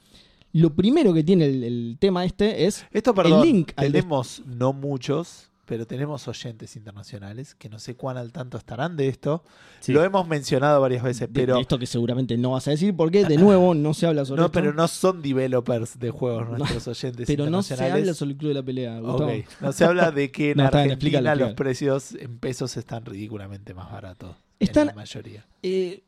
Lo 0.52 0.74
primero 0.74 1.12
que 1.12 1.23
tiene 1.23 1.44
el, 1.47 1.64
el 1.64 1.97
tema 2.01 2.24
este 2.24 2.64
es. 2.66 2.86
Esto, 2.90 3.14
perdón, 3.14 3.40
El 3.40 3.47
link 3.52 3.73
al 3.77 3.93
de- 3.93 3.98
tenemos 4.01 4.43
no 4.47 4.73
muchos, 4.73 5.51
pero 5.66 5.86
tenemos 5.86 6.26
oyentes 6.28 6.76
internacionales 6.76 7.55
que 7.55 7.68
no 7.68 7.78
sé 7.78 7.97
cuán 7.97 8.16
al 8.16 8.32
tanto 8.32 8.56
estarán 8.56 8.97
de 8.97 9.09
esto. 9.09 9.43
Sí. 9.80 9.93
Lo 9.93 10.02
hemos 10.05 10.26
mencionado 10.26 10.80
varias 10.80 11.02
veces, 11.02 11.28
pero 11.32 11.56
de 11.56 11.60
esto 11.60 11.78
que 11.78 11.86
seguramente 11.86 12.36
no 12.38 12.52
vas 12.52 12.66
a 12.68 12.70
decir, 12.70 12.94
porque 12.97 13.24
de 13.24 13.36
nuevo 13.36 13.74
no 13.74 13.93
se 13.93 14.06
habla 14.06 14.24
sobre 14.24 14.40
no, 14.40 14.47
esto. 14.47 14.52
pero 14.60 14.72
no 14.72 14.88
son 14.88 15.20
developers 15.22 15.98
de 15.98 16.10
juegos 16.10 16.48
No, 16.48 16.59
nuestros 16.59 16.86
oyentes 16.88 17.26
Pero 17.26 17.51
no 17.51 17.62
se 17.62 17.74
internacionales. 17.74 18.02
habla 18.05 18.14
sobre 18.14 18.30
el 18.32 18.36
club 18.38 18.48
de 18.51 18.55
la 18.55 18.62
pelea. 18.62 19.01
Gustavo. 19.01 19.30
Ok, 19.32 19.44
No 19.60 19.72
se 19.72 19.84
habla 19.84 20.10
de 20.12 20.30
que 20.30 20.51
en 20.52 20.56
No, 20.59 20.64
está 20.64 20.78
bien, 20.78 20.90
Argentina 20.93 21.18
explícalo, 21.18 21.40
los 21.40 21.48
explícalo. 21.51 21.56
precios 21.56 22.14
en 22.14 22.38
pesos 22.38 22.76
están 22.76 23.05
ridículamente 23.05 23.74
más 23.74 23.90
baratos. 23.90 24.36
Están- 24.60 24.82
En 24.82 24.86
la 24.88 24.94
mayoría. 24.94 25.47
Eh, 25.62 26.02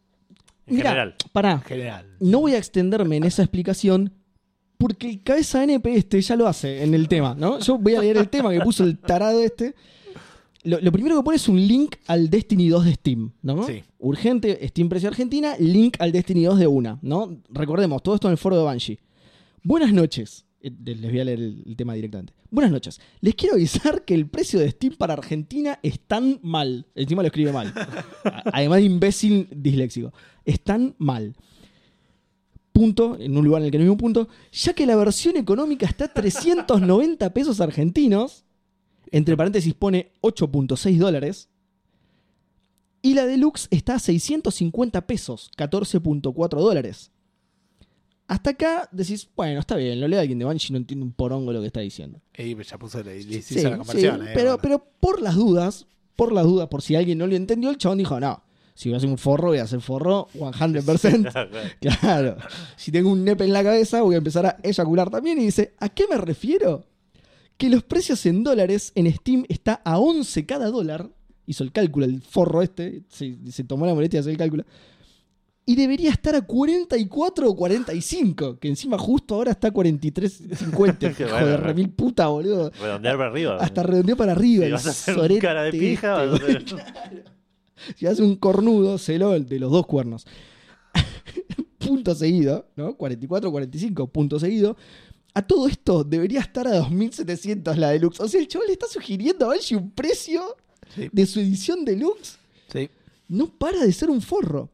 En 0.66 0.76
mirá, 0.76 0.90
general. 0.90 1.14
pará. 1.32 1.52
En 1.52 1.60
general. 1.62 2.06
No 2.20 2.40
voy 2.40 2.54
a 2.54 2.58
extenderme 2.58 3.16
en 3.16 3.24
esa 3.24 3.42
explicación 3.42 4.12
porque 4.78 5.10
el 5.10 5.22
cabeza 5.22 5.64
NP 5.64 5.86
este 5.96 6.20
ya 6.20 6.36
lo 6.36 6.46
hace 6.46 6.82
en 6.84 6.94
el 6.94 7.08
tema, 7.08 7.34
¿no? 7.34 7.58
Yo 7.58 7.78
voy 7.78 7.96
a 7.96 8.00
leer 8.00 8.16
el 8.16 8.28
tema 8.28 8.50
que 8.52 8.60
puso 8.60 8.84
el 8.84 8.98
tarado 8.98 9.42
este. 9.42 9.74
Lo, 10.62 10.80
lo 10.80 10.92
primero 10.92 11.16
que 11.16 11.22
pone 11.22 11.36
es 11.36 11.48
un 11.48 11.60
link 11.66 11.96
al 12.06 12.30
Destiny 12.30 12.68
2 12.68 12.84
de 12.84 12.94
Steam, 12.94 13.32
¿no? 13.42 13.66
Sí. 13.66 13.82
Urgente, 13.98 14.66
Steam 14.68 14.88
Precio 14.88 15.08
Argentina, 15.08 15.54
link 15.58 15.96
al 15.98 16.12
Destiny 16.12 16.44
2 16.44 16.58
de 16.58 16.66
una, 16.66 16.98
¿no? 17.02 17.38
Recordemos, 17.50 18.02
todo 18.02 18.14
esto 18.14 18.28
en 18.28 18.32
el 18.32 18.38
foro 18.38 18.56
de 18.56 18.64
Banshee. 18.64 18.98
Buenas 19.62 19.92
noches. 19.92 20.46
Eh, 20.60 20.70
Les 20.84 21.00
voy 21.00 21.20
a 21.20 21.24
leer 21.24 21.38
el, 21.40 21.62
el 21.66 21.76
tema 21.76 21.94
directamente. 21.94 22.32
Buenas 22.50 22.72
noches. 22.72 23.00
Les 23.20 23.34
quiero 23.34 23.54
avisar 23.54 24.04
que 24.04 24.14
el 24.14 24.26
precio 24.28 24.58
de 24.60 24.70
Steam 24.70 24.94
para 24.96 25.14
Argentina 25.14 25.78
es 25.82 26.00
tan 26.00 26.38
mal. 26.42 26.86
Encima 26.94 27.22
lo 27.22 27.28
escribe 27.28 27.52
mal. 27.52 27.72
Además 28.52 28.78
de 28.78 28.84
imbécil 28.84 29.48
disléxico. 29.54 30.12
Es 30.44 30.60
tan 30.60 30.94
mal 30.98 31.34
punto, 32.78 33.16
en 33.18 33.36
un 33.36 33.44
lugar 33.44 33.62
en 33.62 33.66
el 33.66 33.72
que 33.72 33.78
no 33.78 33.84
hay 33.84 33.90
un 33.90 33.96
punto, 33.96 34.28
ya 34.52 34.72
que 34.72 34.86
la 34.86 34.94
versión 34.96 35.36
económica 35.36 35.86
está 35.86 36.04
a 36.04 36.12
390 36.14 37.32
pesos 37.34 37.60
argentinos, 37.60 38.44
entre 39.10 39.36
paréntesis 39.36 39.74
pone 39.74 40.12
8.6 40.22 40.96
dólares, 40.98 41.48
y 43.02 43.14
la 43.14 43.26
deluxe 43.26 43.68
está 43.70 43.94
a 43.94 43.98
650 43.98 45.06
pesos, 45.06 45.50
14.4 45.56 46.48
dólares. 46.60 47.10
Hasta 48.26 48.50
acá 48.50 48.88
decís, 48.92 49.28
bueno, 49.34 49.58
está 49.60 49.74
bien, 49.76 50.00
lo 50.00 50.06
lee 50.06 50.16
alguien 50.16 50.38
de 50.38 50.44
Banshee, 50.44 50.72
no 50.72 50.78
entiende 50.78 51.04
un 51.04 51.12
porongo 51.12 51.52
lo 51.52 51.60
que 51.60 51.66
está 51.68 51.80
diciendo. 51.80 52.20
Ey, 52.34 52.56
ya 52.62 52.78
puso, 52.78 53.02
le, 53.02 53.22
le 53.24 53.36
hizo 53.38 53.54
Sí, 53.54 53.62
la 53.62 53.78
conversión. 53.78 54.20
sí, 54.20 54.26
eh, 54.26 54.30
pero, 54.34 54.50
bueno. 54.50 54.62
pero 54.62 54.84
por 55.00 55.22
las 55.22 55.34
dudas, 55.34 55.86
por 56.14 56.32
las 56.32 56.44
dudas, 56.44 56.68
por 56.68 56.82
si 56.82 56.94
alguien 56.94 57.18
no 57.18 57.26
lo 57.26 57.34
entendió, 57.36 57.70
el 57.70 57.78
chabón 57.78 57.98
dijo, 57.98 58.20
no, 58.20 58.42
si 58.78 58.88
voy 58.90 58.94
a 58.94 58.98
hacer 58.98 59.10
un 59.10 59.18
forro, 59.18 59.48
voy 59.48 59.58
a 59.58 59.64
hacer 59.64 59.80
forro 59.80 60.28
100%. 60.34 61.48
Claro. 61.80 62.36
Si 62.76 62.92
tengo 62.92 63.10
un 63.10 63.24
nepe 63.24 63.42
en 63.42 63.52
la 63.52 63.64
cabeza, 63.64 64.02
voy 64.02 64.14
a 64.14 64.18
empezar 64.18 64.46
a 64.46 64.56
eyacular 64.62 65.10
también. 65.10 65.36
Y 65.40 65.46
dice, 65.46 65.74
¿a 65.80 65.88
qué 65.88 66.04
me 66.08 66.16
refiero? 66.16 66.86
Que 67.56 67.70
los 67.70 67.82
precios 67.82 68.24
en 68.26 68.44
dólares 68.44 68.92
en 68.94 69.12
Steam 69.12 69.44
está 69.48 69.82
a 69.84 69.98
11 69.98 70.46
cada 70.46 70.70
dólar. 70.70 71.10
Hizo 71.44 71.64
el 71.64 71.72
cálculo, 71.72 72.06
el 72.06 72.22
forro 72.22 72.62
este. 72.62 73.02
Se, 73.08 73.36
se 73.50 73.64
tomó 73.64 73.84
la 73.84 73.94
molestia 73.94 74.18
de 74.18 74.20
hacer 74.20 74.30
el 74.30 74.38
cálculo. 74.38 74.64
Y 75.66 75.74
debería 75.74 76.10
estar 76.10 76.36
a 76.36 76.42
44 76.42 77.50
o 77.50 77.56
45. 77.56 78.60
Que 78.60 78.68
encima 78.68 78.96
justo 78.96 79.34
ahora 79.34 79.50
está 79.50 79.68
a 79.68 79.72
43.50. 79.72 80.98
Qué 81.16 81.24
Hijo 81.24 81.32
bueno, 81.32 81.46
de 81.48 81.58
¿no? 81.58 81.64
remil 81.64 81.90
puta, 81.90 82.28
boludo. 82.28 82.70
Redondear 82.80 83.16
para 83.16 83.30
arriba. 83.30 83.56
Hasta 83.60 83.82
redondeó 83.82 84.16
para 84.16 84.30
arriba. 84.30 84.66
Si 84.66 84.70
vas 84.70 84.86
a 84.86 84.90
hacer 84.90 85.38
cara 85.40 85.64
de 85.64 85.72
pija, 85.72 86.22
este, 86.22 86.76
Si 87.96 88.06
hace 88.06 88.22
un 88.22 88.36
cornudo, 88.36 88.98
celo 88.98 89.34
el 89.34 89.46
de 89.46 89.58
los 89.58 89.70
dos 89.70 89.86
cuernos. 89.86 90.26
punto 91.78 92.14
seguido, 92.14 92.66
¿no? 92.76 92.96
44, 92.96 93.50
45, 93.50 94.06
punto 94.08 94.38
seguido. 94.38 94.76
A 95.34 95.42
todo 95.46 95.68
esto 95.68 96.04
debería 96.04 96.40
estar 96.40 96.66
a 96.66 96.76
2700 96.76 97.76
la 97.78 97.90
deluxe. 97.90 98.20
O 98.20 98.28
sea, 98.28 98.40
el 98.40 98.48
chaval 98.48 98.66
le 98.66 98.72
está 98.72 98.86
sugiriendo 98.88 99.44
a 99.46 99.48
Banshee 99.50 99.76
un 99.76 99.90
precio 99.90 100.42
Sí. 100.94 101.08
de 101.12 101.26
su 101.26 101.38
edición 101.40 101.84
deluxe. 101.84 102.38
Sí. 102.72 102.88
No 103.28 103.46
para 103.46 103.80
de 103.84 103.92
ser 103.92 104.08
un 104.10 104.22
forro. 104.22 104.70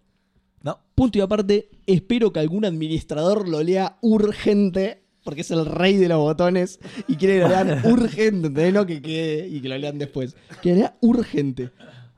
No. 0.62 0.78
Punto 0.94 1.18
y 1.18 1.20
aparte, 1.20 1.68
espero 1.86 2.32
que 2.32 2.38
algún 2.40 2.64
administrador 2.64 3.48
lo 3.48 3.62
lea 3.62 3.98
urgente, 4.00 5.02
porque 5.24 5.40
es 5.40 5.50
el 5.50 5.66
rey 5.66 5.96
de 5.96 6.08
los 6.08 6.18
botones 6.18 6.78
y 7.08 7.16
quiere 7.16 7.34
que 7.34 7.40
lo 7.40 7.48
lean 7.48 7.84
urgente, 7.92 8.46
¿entendés? 8.46 8.72
No 8.72 8.86
que 8.86 9.02
quede 9.02 9.48
y 9.48 9.60
que 9.60 9.68
lo 9.68 9.76
lean 9.76 9.98
después. 9.98 10.36
Que 10.62 10.70
lo 10.70 10.76
lea 10.76 10.96
urgente. 11.00 11.70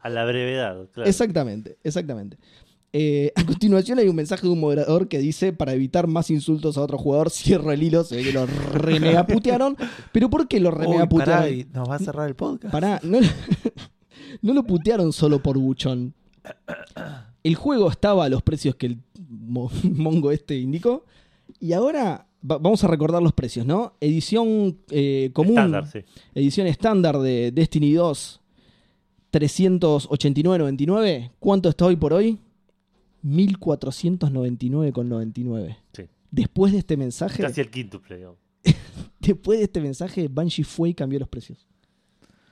A 0.07 0.09
la 0.09 0.25
brevedad, 0.25 0.89
claro. 0.93 1.09
Exactamente, 1.09 1.79
exactamente. 1.83 2.39
Eh, 2.93 3.33
a 3.35 3.45
continuación 3.45 3.99
hay 3.99 4.09
un 4.09 4.17
mensaje 4.17 4.47
de 4.47 4.53
un 4.53 4.61
moderador 4.61 5.09
que 5.09 5.19
dice, 5.19 5.53
para 5.53 5.75
evitar 5.75 6.07
más 6.07 6.31
insultos 6.31 6.79
a 6.79 6.83
otro 6.83 6.97
jugador, 6.97 7.31
cierro 7.33 7.73
el 7.73 7.83
hilo, 7.83 8.05
se 8.05 8.17
ve 8.17 8.23
que 8.23 8.33
lo 8.33 8.47
remega 8.47 9.27
putearon. 9.27 9.77
Pero 10.13 10.31
¿por 10.31 10.49
qué 10.49 10.61
lo 10.61 10.71
remega 10.71 11.09
Uy, 11.11 11.19
pará, 11.19 11.47
nos 11.75 11.91
va 11.91 11.97
a 11.97 11.99
cerrar 11.99 12.29
el 12.29 12.37
podcast. 12.37 12.73
Pará, 12.73 13.01
no, 13.03 13.19
no 14.43 14.55
lo 14.55 14.63
putearon 14.65 15.13
solo 15.13 15.43
por 15.43 15.59
buchón. 15.59 16.15
El 17.43 17.55
juego 17.57 17.91
estaba 17.91 18.25
a 18.25 18.29
los 18.29 18.43
precios 18.43 18.77
que 18.77 18.87
el 18.87 18.99
mo- 19.29 19.71
mongo 19.83 20.31
este 20.33 20.57
indicó. 20.57 21.05
Y 21.61 21.73
ahora 21.73 22.27
va- 22.49 22.59
vamos 22.59 22.83
a 22.85 22.89
recordar 22.89 23.23
los 23.23 23.33
precios, 23.33 23.67
¿no? 23.67 23.95
Edición 24.01 24.79
eh, 24.91 25.31
común. 25.33 25.51
Estándar, 25.59 25.87
sí. 25.87 26.01
Edición 26.35 26.67
estándar 26.67 27.19
de 27.19 27.51
Destiny 27.53 27.93
2, 27.93 28.41
389.99. 29.33 31.31
¿Cuánto 31.39 31.69
está 31.69 31.87
hoy 31.87 31.95
por 31.97 32.13
hoy? 32.13 32.39
1499,99. 33.25 35.77
Sí. 35.93 36.03
Después 36.31 36.73
de 36.73 36.79
este 36.79 36.97
mensaje, 36.97 37.43
Casi 37.43 37.61
el 37.61 37.71
quíntuple, 37.71 38.17
digamos. 38.17 38.39
después 39.21 39.59
de 39.59 39.65
este 39.65 39.81
mensaje, 39.81 40.29
Banshee 40.29 40.63
fue 40.65 40.91
y 40.91 40.95
cambió 40.95 41.19
los 41.19 41.29
precios. 41.29 41.67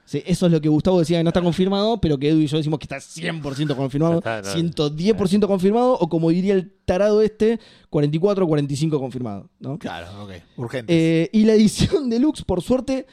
Sí, 0.06 0.22
eso 0.26 0.46
es 0.46 0.52
lo 0.52 0.60
que 0.60 0.68
Gustavo 0.68 0.98
decía 0.98 1.18
que 1.18 1.24
no 1.24 1.30
está 1.30 1.40
confirmado, 1.40 1.98
pero 1.98 2.18
que 2.18 2.28
Edu 2.28 2.40
y 2.40 2.46
yo 2.46 2.58
decimos 2.58 2.78
que 2.78 2.84
está 2.84 2.98
100% 2.98 3.74
confirmado, 3.74 4.18
está, 4.18 4.42
no. 4.42 4.50
110% 4.50 5.46
confirmado, 5.46 5.94
o 5.94 6.08
como 6.10 6.28
diría 6.28 6.52
el 6.54 6.70
tarado 6.84 7.22
este, 7.22 7.58
44 7.88 8.44
o 8.44 8.48
45 8.48 9.00
confirmado. 9.00 9.48
¿no? 9.60 9.78
Claro, 9.78 10.24
ok. 10.24 10.32
Urgente. 10.56 11.22
Eh, 11.22 11.30
y 11.32 11.44
la 11.44 11.54
edición 11.54 12.10
deluxe, 12.10 12.44
por 12.44 12.60
suerte, 12.60 13.06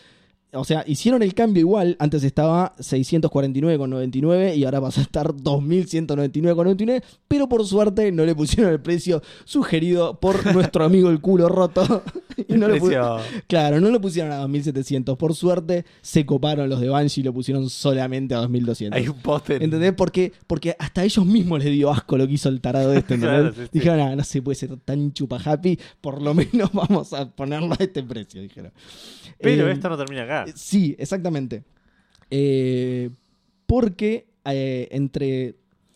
o 0.54 0.66
sea, 0.66 0.84
hicieron 0.86 1.24
el 1.24 1.34
cambio 1.34 1.62
igual. 1.62 1.96
Antes 2.00 2.24
estaba 2.24 2.76
649,99 2.78 4.58
y 4.58 4.66
ahora 4.66 4.82
pasa 4.82 5.02
a 5.02 5.04
estar 5.04 5.34
2199,99. 5.34 7.04
Pero 7.28 7.48
por 7.48 7.66
suerte 7.66 8.12
no 8.12 8.26
le 8.26 8.36
pusieron 8.36 8.72
el 8.72 8.82
precio 8.82 9.22
sugerido 9.46 10.20
por 10.20 10.46
nuestro 10.54 10.84
amigo 10.84 11.10
el 11.10 11.22
culo 11.22 11.50
roto. 11.50 12.04
Y 12.48 12.54
no 12.54 12.68
lo. 12.68 13.20
Claro, 13.48 13.80
no 13.82 13.90
lo 13.90 14.02
pusieron 14.02 14.32
a 14.32 14.38
2700. 14.38 15.18
Por 15.18 15.36
suerte 15.36 15.86
se 16.02 16.26
coparon 16.26 16.70
los 16.70 16.80
de 16.80 16.90
Banshee 16.90 17.22
y 17.22 17.24
lo 17.24 17.34
pusieron 17.34 17.70
solamente 17.70 18.34
a 18.34 18.40
2200. 18.40 18.98
Hay 18.98 19.08
un 19.08 19.20
póster. 19.20 19.62
¿Entendés? 19.62 19.94
Porque, 19.94 20.32
porque 20.48 20.76
hasta 20.80 21.02
a 21.02 21.04
ellos 21.04 21.26
mismos 21.26 21.64
les 21.64 21.72
dio 21.72 21.92
asco 21.92 22.18
lo 22.18 22.26
que 22.26 22.34
hizo 22.34 22.50
el 22.50 22.60
tarado 22.62 22.94
este. 22.94 23.14
¿entendés? 23.16 23.40
Claro, 23.42 23.54
sí, 23.54 23.62
sí. 23.64 23.70
Dijeron, 23.74 24.00
ah, 24.00 24.16
no 24.16 24.24
se 24.24 24.42
puede 24.42 24.56
ser 24.56 24.76
tan 24.78 25.14
chupa 25.14 25.40
happy, 25.44 25.78
por 26.00 26.22
lo 26.22 26.34
menos 26.34 26.72
vamos 26.74 27.14
a 27.14 27.30
ponerlo 27.30 27.74
a 27.74 27.84
este 27.84 28.02
precio, 28.02 28.42
dijeron. 28.42 28.72
Pero 29.40 29.68
Eh, 29.68 29.72
esto 29.74 29.90
no 29.90 29.98
termina 29.98 30.24
acá. 30.24 30.41
Sí, 30.56 30.96
exactamente. 31.00 31.64
Eh, 32.30 33.10
porque 33.68 34.28
eh, 34.46 34.88
entre. 34.92 35.56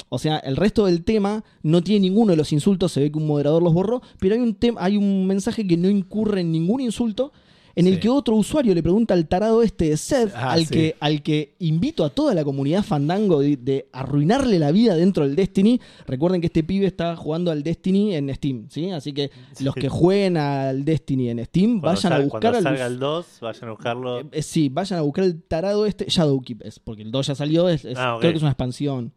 O 0.10 0.20
sea, 0.20 0.38
el 0.38 0.56
resto 0.56 0.86
del 0.86 1.04
tema 1.04 1.44
no 1.64 1.82
tiene 1.82 2.08
ninguno 2.08 2.32
de 2.32 2.38
los 2.38 2.54
insultos, 2.54 2.92
se 2.92 3.02
ve 3.02 3.12
que 3.12 3.18
un 3.18 3.28
moderador 3.28 3.64
los 3.64 3.74
borró, 3.74 4.02
pero 4.20 4.36
hay 4.36 4.42
un, 4.42 4.58
hay 4.78 4.98
un 4.98 5.26
mensaje 5.26 5.66
que 5.66 5.78
no 5.78 5.90
incurre 5.90 6.42
en 6.42 6.52
ningún 6.52 6.80
insulto, 6.80 7.34
en 7.76 7.88
el 7.88 8.00
que 8.00 8.08
otro 8.10 8.36
usuario 8.36 8.74
le 8.74 8.82
pregunta 8.82 9.14
al 9.14 9.28
tarado 9.28 9.62
este 9.62 9.90
de 9.90 9.98
Seth, 9.98 10.32
Ah, 10.34 10.54
al, 10.54 10.66
sí. 10.66 10.74
que, 10.74 10.96
al 11.00 11.22
que 11.22 11.56
invito 11.60 12.06
a 12.06 12.10
toda 12.10 12.34
la 12.34 12.44
comunidad 12.46 12.84
fandango 12.84 13.42
de, 13.42 13.58
de 13.58 13.88
arruinarle 13.92 14.60
la 14.60 14.72
vida 14.72 14.96
dentro 14.96 15.26
del 15.28 15.36
Destiny. 15.36 15.82
Recuerden 16.08 16.40
que 16.40 16.48
este 16.48 16.64
pibe 16.64 16.86
está 16.86 17.16
jugando 17.18 17.52
al 17.52 17.64
Destiny 17.64 18.16
en 18.16 18.34
Steam, 18.34 18.68
¿sí? 18.70 18.92
Así 18.92 19.12
que 19.12 19.30
los 19.60 19.76
que 19.76 19.90
jueguen 19.90 20.38
al 20.38 20.86
Destiny 20.86 21.30
en 21.32 21.44
Steam, 21.46 21.82
Cuando 21.82 21.88
vayan 21.98 22.14
a 22.14 22.16
sal- 22.16 22.24
buscar 22.24 22.42
Cuando 22.42 22.58
al 22.58 22.64
salga 22.64 22.86
el 22.88 23.00
2, 23.00 23.26
vayan 23.42 23.64
a 23.68 23.72
buscarlo. 23.72 24.20
eh, 24.22 24.26
eh, 24.32 24.42
sí, 24.42 24.70
vayan 24.70 25.00
a 25.00 25.02
buscar 25.02 25.24
el 25.26 25.42
tarado 25.44 25.86
este. 25.86 26.06
Shadowkeep 26.08 26.62
es, 26.64 26.80
porque 26.80 27.02
el 27.02 27.12
2 27.12 27.28
ya 27.28 27.36
salió, 27.36 27.68
es, 27.70 27.84
es- 27.84 27.98
Ah, 27.98 28.16
creo 28.20 28.32
que 28.32 28.38
es 28.38 28.44
una 28.44 28.52
expansión. 28.52 29.12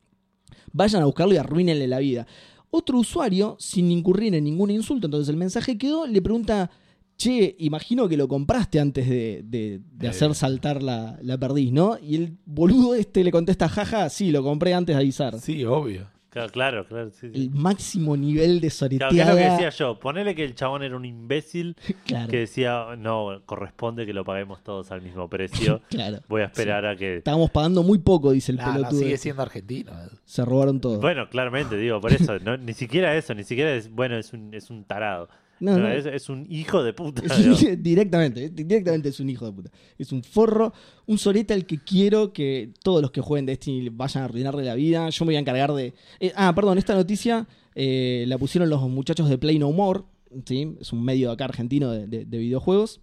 Vayan 0.73 1.03
a 1.03 1.05
buscarlo 1.07 1.33
y 1.35 1.37
arruínenle 1.37 1.87
la 1.87 1.99
vida. 2.01 2.27
Otro 2.71 2.99
usuario, 2.99 3.57
sin 3.59 3.91
incurrir 3.91 4.35
en 4.35 4.45
ningún 4.45 4.71
insulto, 4.71 5.07
entonces 5.07 5.29
el 5.31 5.37
mensaje 5.37 5.79
quedó, 5.79 6.07
le 6.07 6.21
pregunta, 6.21 6.71
che, 7.19 7.57
imagino 7.59 8.09
que 8.09 8.17
lo 8.17 8.29
compraste 8.29 8.79
antes 8.81 9.09
de, 9.09 9.43
de- 9.45 9.81
de 9.93 10.07
Eh. 10.07 10.11
hacer 10.11 10.35
saltar 10.35 10.83
la, 10.83 11.19
la 11.21 11.37
perdiz, 11.37 11.73
¿no? 11.73 11.99
Y 12.01 12.15
el 12.17 12.37
boludo 12.47 12.95
este 12.95 13.25
le 13.25 13.33
contesta, 13.33 13.69
jaja, 13.69 14.09
sí, 14.09 14.31
lo 14.31 14.43
compré 14.43 14.73
antes 14.73 14.95
de 14.97 15.03
avisar. 15.03 15.39
Sí, 15.41 15.65
obvio. 15.65 16.07
Claro, 16.31 16.53
claro, 16.53 16.87
claro. 16.87 17.11
sí, 17.11 17.31
sí. 17.33 17.41
El 17.41 17.51
máximo 17.51 18.15
nivel 18.17 18.61
de 18.61 18.69
Claro, 18.69 18.71
que 18.71 18.71
soreteada. 18.71 19.23
es 19.23 19.29
lo 19.29 19.35
que 19.37 19.51
decía 19.51 19.71
yo. 19.71 19.99
Ponele 19.99 20.35
que 20.35 20.45
el 20.45 20.55
chabón 20.55 20.83
era 20.85 20.95
un 20.95 21.05
imbécil 21.07 21.75
Claro, 22.07 22.29
que 22.29 22.37
decía, 22.41 22.85
no, 22.99 23.43
corresponde 23.47 24.05
que 24.07 24.13
lo 24.13 24.25
paguemos 24.25 24.63
todos 24.63 24.93
al 24.93 25.01
mismo 25.03 25.29
precio. 25.29 25.81
claro. 25.91 26.19
Voy 26.29 26.43
a 26.43 26.45
esperar 26.45 26.85
a 26.87 26.95
que... 26.97 27.17
Estábamos 27.17 27.51
pagando 27.51 27.83
muy 27.83 27.99
poco, 27.99 28.31
dice 28.31 28.53
el 28.53 28.59
Nah, 28.59 28.67
no, 28.67 28.73
pelotudo. 28.75 29.01
sigue 29.01 29.17
siendo 29.17 29.43
argentino. 29.43 29.91
Edu. 29.91 30.11
Se 30.27 30.45
robaron 30.45 30.81
todo. 30.81 31.01
Bueno, 31.01 31.29
claramente, 31.31 31.77
digo, 31.79 31.99
por 32.01 32.13
eso. 32.13 32.39
no- 32.41 32.57
ni 32.59 32.75
siquiera 32.75 33.17
eso, 33.17 33.35
ni 33.35 33.43
siquiera 33.43 33.75
es, 33.75 33.91
bueno, 33.91 34.17
es 34.17 34.33
un, 34.33 34.53
es 34.55 34.71
un 34.71 34.85
tarado. 34.85 35.29
No, 35.61 35.73
No, 35.73 35.79
no. 35.81 35.89
Es, 35.89 36.07
es 36.07 36.29
un 36.29 36.47
hijo 36.51 36.83
de 36.83 36.93
puta. 36.93 37.23
Directamente, 37.79 38.45
eh, 38.45 38.51
directamente 38.51 39.09
es 39.09 39.19
un 39.21 39.29
hijo 39.31 39.47
de 39.47 39.53
puta. 39.53 39.71
Es 39.99 40.13
un 40.13 40.23
forro, 40.23 40.73
un 41.07 41.19
soreta 41.19 41.55
al 41.55 41.67
que 41.67 41.79
quiero 41.79 42.33
que 42.33 42.71
todos 42.83 43.03
los 43.03 43.11
que 43.11 43.21
jueguen 43.21 43.47
Destiny 43.47 43.89
vayan 43.89 44.23
a 44.23 44.25
arruinarle 44.27 44.63
la 44.65 44.75
vida. 44.75 45.09
Yo 45.11 45.25
me 45.25 45.31
voy 45.31 45.37
a 45.37 45.41
encargar 45.41 45.73
de. 45.73 45.95
eh, 46.21 46.33
ah, 46.37 46.55
perdón, 46.55 46.79
esta 46.79 46.95
noticia 46.95 47.47
eh, 47.75 48.25
la 48.29 48.39
pusieron 48.39 48.69
los 48.71 48.81
muchachos 48.89 49.29
de 49.29 49.39
Play 49.39 49.59
No 49.59 49.73
More. 49.73 50.03
¿sí? 50.45 50.77
Es 50.81 50.93
un 50.93 51.03
medio 51.05 51.31
acá 51.31 51.47
argentino 51.47 51.91
de, 51.91 52.07
de- 52.07 52.25
de 52.25 52.39
videojuegos. 52.39 53.01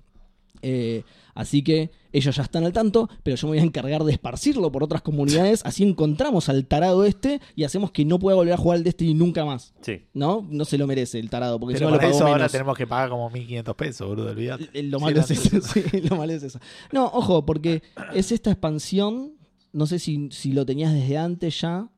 Eh, 0.61 1.03
así 1.35 1.63
que 1.63 1.91
ellos 2.11 2.35
ya 2.35 2.41
están 2.41 2.63
al 2.63 2.73
tanto, 2.73 3.07
pero 3.21 3.35
yo 3.37 3.45
me 3.47 3.51
voy 3.51 3.59
a 3.59 3.63
encargar 3.63 4.03
de 4.03 4.11
esparcirlo 4.13 4.71
por 4.71 4.83
otras 4.83 5.03
comunidades. 5.03 5.61
Así 5.65 5.83
encontramos 5.83 6.49
al 6.49 6.65
tarado 6.65 7.05
este 7.05 7.39
y 7.55 7.63
hacemos 7.65 7.91
que 7.91 8.03
no 8.05 8.17
pueda 8.17 8.35
volver 8.37 8.53
a 8.53 8.57
jugar 8.57 8.77
al 8.77 8.83
Destiny 8.83 9.13
nunca 9.13 9.45
más. 9.45 9.73
Sí. 9.81 10.01
¿No? 10.13 10.47
No 10.49 10.65
se 10.65 10.79
lo 10.79 10.87
merece 10.87 11.19
el 11.19 11.29
tarado, 11.29 11.59
porque 11.59 11.73
Pero 11.75 11.91
lo 11.91 11.97
para 11.97 12.07
pagó 12.07 12.15
eso 12.17 12.25
ahora 12.27 12.49
tenemos 12.49 12.75
que 12.75 12.87
pagar 12.87 13.09
como 13.09 13.29
1500 13.29 13.75
pesos, 13.75 14.07
boludo, 14.07 14.31
olvídate. 14.31 14.69
Eh, 14.73 14.81
Lo 14.83 14.97
Sí, 14.97 15.03
malo 15.05 15.19
es 15.19 15.29
eso, 15.31 15.61
sí, 15.73 15.83
lo 16.09 16.15
malo 16.15 16.33
es 16.33 16.41
eso. 16.41 16.59
No, 16.91 17.05
ojo, 17.13 17.45
porque 17.45 17.83
es 18.15 18.31
esta 18.31 18.49
expansión, 18.49 19.33
no 19.73 19.85
sé 19.85 19.99
si, 19.99 20.29
si 20.31 20.53
lo 20.53 20.65
tenías 20.65 20.93
desde 20.93 21.17
antes 21.17 21.61
ya. 21.61 21.89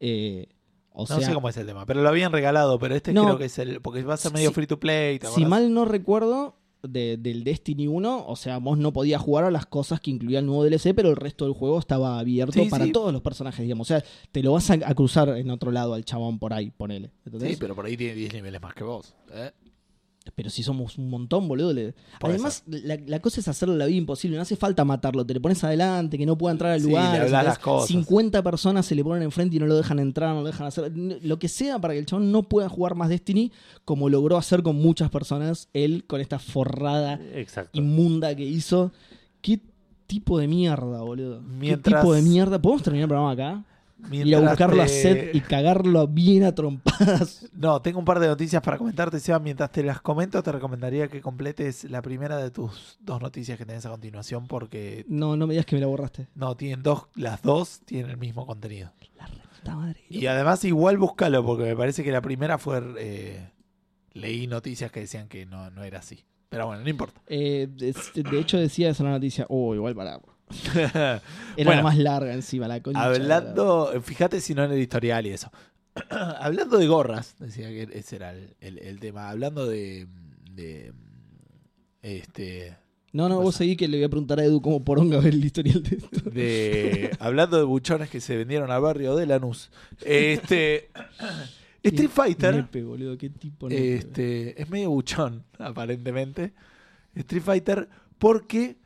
eh, 0.00 0.48
o 0.96 1.06
no 1.08 1.20
sé 1.20 1.34
cómo 1.34 1.48
es 1.48 1.56
el 1.56 1.66
tema, 1.66 1.86
pero 1.86 2.02
lo 2.02 2.08
habían 2.08 2.30
regalado, 2.30 2.78
pero 2.78 2.94
este 2.94 3.12
No. 3.12 3.24
creo 3.24 3.38
que 3.38 3.46
es 3.46 3.58
el... 3.58 3.80
Porque 3.80 4.02
va 4.04 4.14
a 4.14 4.16
ser 4.16 4.32
medio 4.32 4.50
Si- 4.50 4.54
free 4.54 4.66
to 4.68 4.78
play, 4.78 5.18
¿te 5.18 5.26
si 5.28 5.44
mal 5.44 5.72
no 5.74 5.84
recuerdo, 5.86 6.56
de- 6.88 7.16
del 7.16 7.44
Destiny 7.44 7.86
1, 7.86 8.24
o 8.26 8.36
sea, 8.36 8.58
vos 8.58 8.78
no 8.78 8.92
podías 8.92 9.20
jugar 9.20 9.44
a 9.44 9.50
las 9.50 9.66
cosas 9.66 10.00
que 10.00 10.10
incluía 10.10 10.38
el 10.38 10.46
nuevo 10.46 10.64
DLC, 10.64 10.94
pero 10.94 11.10
el 11.10 11.16
resto 11.16 11.44
del 11.44 11.54
juego 11.54 11.78
estaba 11.78 12.18
abierto 12.18 12.52
Sí, 12.62 12.68
para 12.70 12.84
sí. 12.84 12.92
todos 12.92 13.12
los 13.12 13.22
personajes, 13.22 13.62
digamos. 13.62 13.90
O 13.90 13.92
sea, 13.94 14.04
te 14.32 14.42
lo 14.42 14.52
vas 14.52 14.70
a, 14.70 14.74
a 14.74 14.94
cruzar 14.94 15.28
en 15.30 15.50
otro 15.50 15.70
lado 15.70 15.94
al 15.94 16.04
chabón 16.04 16.38
por 16.38 16.52
ahí, 16.52 16.70
ponele. 16.70 17.10
¿entendés? 17.26 17.50
Sí, 17.52 17.56
pero 17.58 17.74
por 17.74 17.86
ahí 17.86 17.96
tiene 17.96 18.14
10 18.14 18.32
niveles 18.34 18.60
más 18.62 18.74
que 18.74 18.84
vos. 18.84 19.14
¿eh? 19.32 19.50
Pero 20.34 20.48
si 20.48 20.62
somos 20.62 20.96
un 20.96 21.10
montón, 21.10 21.46
boludo. 21.48 21.72
le- 21.74 21.94
Además, 22.22 22.62
la, 22.66 22.96
la 23.06 23.20
cosa 23.20 23.40
es 23.40 23.48
hacerle 23.48 23.76
la 23.76 23.84
vida 23.86 23.98
imposible. 23.98 24.36
No 24.36 24.42
hace 24.42 24.56
falta 24.56 24.82
matarlo. 24.84 25.24
Te 25.26 25.34
le 25.34 25.40
pones 25.40 25.62
adelante, 25.64 26.16
que 26.16 26.24
no 26.24 26.36
pueda 26.38 26.52
entrar 26.52 26.72
al 26.72 26.80
Sí, 26.80 26.86
lugar. 26.88 27.14
¿entendés? 27.16 27.30
las 27.32 27.58
cosas. 27.58 27.88
50 27.88 28.42
personas 28.42 28.86
se 28.86 28.94
le 28.94 29.04
ponen 29.04 29.22
enfrente 29.22 29.56
y 29.56 29.58
no 29.60 29.66
lo 29.66 29.76
dejan 29.76 29.98
entrar, 29.98 30.34
no 30.34 30.40
lo 30.40 30.46
dejan 30.46 30.66
hacer. 30.66 30.90
Lo 30.96 31.38
que 31.38 31.48
sea 31.48 31.78
para 31.78 31.92
que 31.94 32.00
el 32.00 32.06
chabón 32.06 32.32
no 32.32 32.42
pueda 32.44 32.68
jugar 32.70 32.94
más 32.94 33.10
Destiny, 33.10 33.52
como 33.84 34.08
logró 34.08 34.38
hacer 34.38 34.62
con 34.62 34.76
muchas 34.76 35.10
personas 35.10 35.68
él 35.74 36.04
con 36.06 36.20
esta 36.22 36.38
forrada 36.38 37.20
Exacto. 37.34 37.78
inmunda 37.78 38.34
que 38.34 38.44
hizo. 38.44 38.92
¿Qué 39.42 39.60
tipo 40.06 40.38
de 40.38 40.48
mierda, 40.48 41.02
boludo? 41.02 41.42
Mientras- 41.42 41.94
¿Qué 41.94 42.00
tipo 42.00 42.14
de 42.14 42.22
mierda? 42.22 42.60
¿Podemos 42.60 42.82
terminar 42.82 43.04
el 43.04 43.08
programa 43.08 43.30
acá? 43.32 43.64
Ir 44.10 44.36
a 44.36 44.40
buscarlo 44.40 44.82
a 44.82 44.86
te- 44.86 45.02
Seth 45.02 45.34
y 45.34 45.40
cagarlo 45.40 46.06
bien 46.08 46.44
a 46.44 46.54
trompadas. 46.54 47.46
No, 47.54 47.80
tengo 47.80 47.98
un 47.98 48.04
par 48.04 48.18
de 48.20 48.26
noticias 48.26 48.62
para 48.62 48.76
comentarte, 48.78 49.18
Seba. 49.20 49.38
Mientras 49.38 49.70
te 49.72 49.82
las 49.82 50.00
comento, 50.00 50.42
te 50.42 50.52
recomendaría 50.52 51.08
que 51.08 51.20
completes 51.20 51.84
la 51.84 52.02
primera 52.02 52.36
de 52.36 52.50
tus 52.50 52.98
dos 53.00 53.20
noticias 53.22 53.56
que 53.56 53.64
tenés 53.64 53.86
a 53.86 53.90
continuación, 53.90 54.46
porque 54.46 55.04
No, 55.08 55.36
no 55.36 55.46
me 55.46 55.54
digas 55.54 55.66
que 55.66 55.76
me 55.76 55.80
la 55.80 55.86
borraste. 55.86 56.28
no, 56.34 56.56
tienen 56.56 56.82
dos, 56.82 57.04
las 57.14 57.42
dos 57.42 57.80
tienen 57.84 58.10
el 58.10 58.16
mismo 58.18 58.46
contenido. 58.46 58.92
La 59.18 59.26
puta 59.28 59.76
madre. 59.76 60.00
Y 60.10 60.26
además 60.26 60.64
igual 60.64 60.98
búscalo, 60.98 61.44
porque 61.44 61.64
me 61.64 61.76
parece 61.76 62.02
que 62.04 62.10
la 62.12 62.20
primera 62.20 62.58
fue... 62.58 62.82
eh, 62.98 63.50
leí 64.12 64.46
noticias 64.46 64.90
que 64.92 65.00
decían 65.00 65.28
que 65.28 65.46
no, 65.46 65.70
no 65.70 65.82
era 65.84 66.00
así. 66.00 66.24
Pero 66.50 66.66
bueno, 66.66 66.82
no 66.82 66.88
importa. 66.90 67.20
Eh, 67.26 67.68
de, 67.70 67.94
de 68.22 68.38
hecho 68.38 68.58
decía 68.58 68.90
esa 68.90 69.02
la 69.04 69.10
noticia, 69.10 69.46
oh, 69.48 69.74
igual 69.74 69.94
para. 69.94 70.20
Era 70.74 71.20
Bueno. 71.56 71.72
la 71.72 71.82
más 71.82 71.98
larga 71.98 72.32
encima, 72.34 72.68
la 72.68 72.80
concha. 72.82 73.00
la- 73.00 73.06
Hablando, 73.06 73.92
fíjate 74.02 74.40
si 74.40 74.54
no 74.54 74.64
en 74.64 74.72
editorial 74.72 75.26
y 75.26 75.30
eso. 75.30 75.50
Hablando 76.10 76.78
de 76.78 76.86
gorras, 76.86 77.36
decía 77.38 77.68
que 77.68 77.88
ese 77.92 78.16
era 78.16 78.32
el, 78.32 78.54
el- 78.60 78.78
el 78.78 79.00
tema. 79.00 79.30
Hablando 79.30 79.66
de, 79.66 80.06
de 80.52 80.92
Este, 82.02 82.76
No, 83.12 83.28
no, 83.28 83.38
¿Qué 83.38 83.44
vos 83.44 83.54
seguí 83.54 83.76
que 83.76 83.88
le 83.88 83.98
voy 83.98 84.04
a 84.04 84.08
preguntar 84.08 84.40
a 84.40 84.44
Edu 84.44 84.60
cómo 84.60 84.84
poronga 84.84 85.18
ver 85.18 85.34
el 85.34 85.44
historial 85.44 85.82
de 85.82 85.96
esto. 85.96 86.30
de 86.30 87.10
hablando 87.20 87.56
de 87.56 87.62
buchones 87.64 88.10
que 88.10 88.20
se 88.20 88.36
vendieron 88.36 88.70
al 88.70 88.80
barrio 88.82 89.14
de 89.16 89.26
Lanús. 89.26 89.70
Este 90.04 90.90
Street 91.82 92.10
Fighter 92.10 92.54
Nepe, 92.56 92.82
boludo, 92.82 93.16
qué 93.18 93.28
tipo 93.30 93.68
nepe. 93.68 93.94
este, 93.96 94.60
es 94.60 94.68
medio 94.70 94.90
buchón, 94.90 95.44
aparentemente. 95.58 96.52
Street 97.14 97.42
Fighter 97.42 97.88
porque 98.18 98.76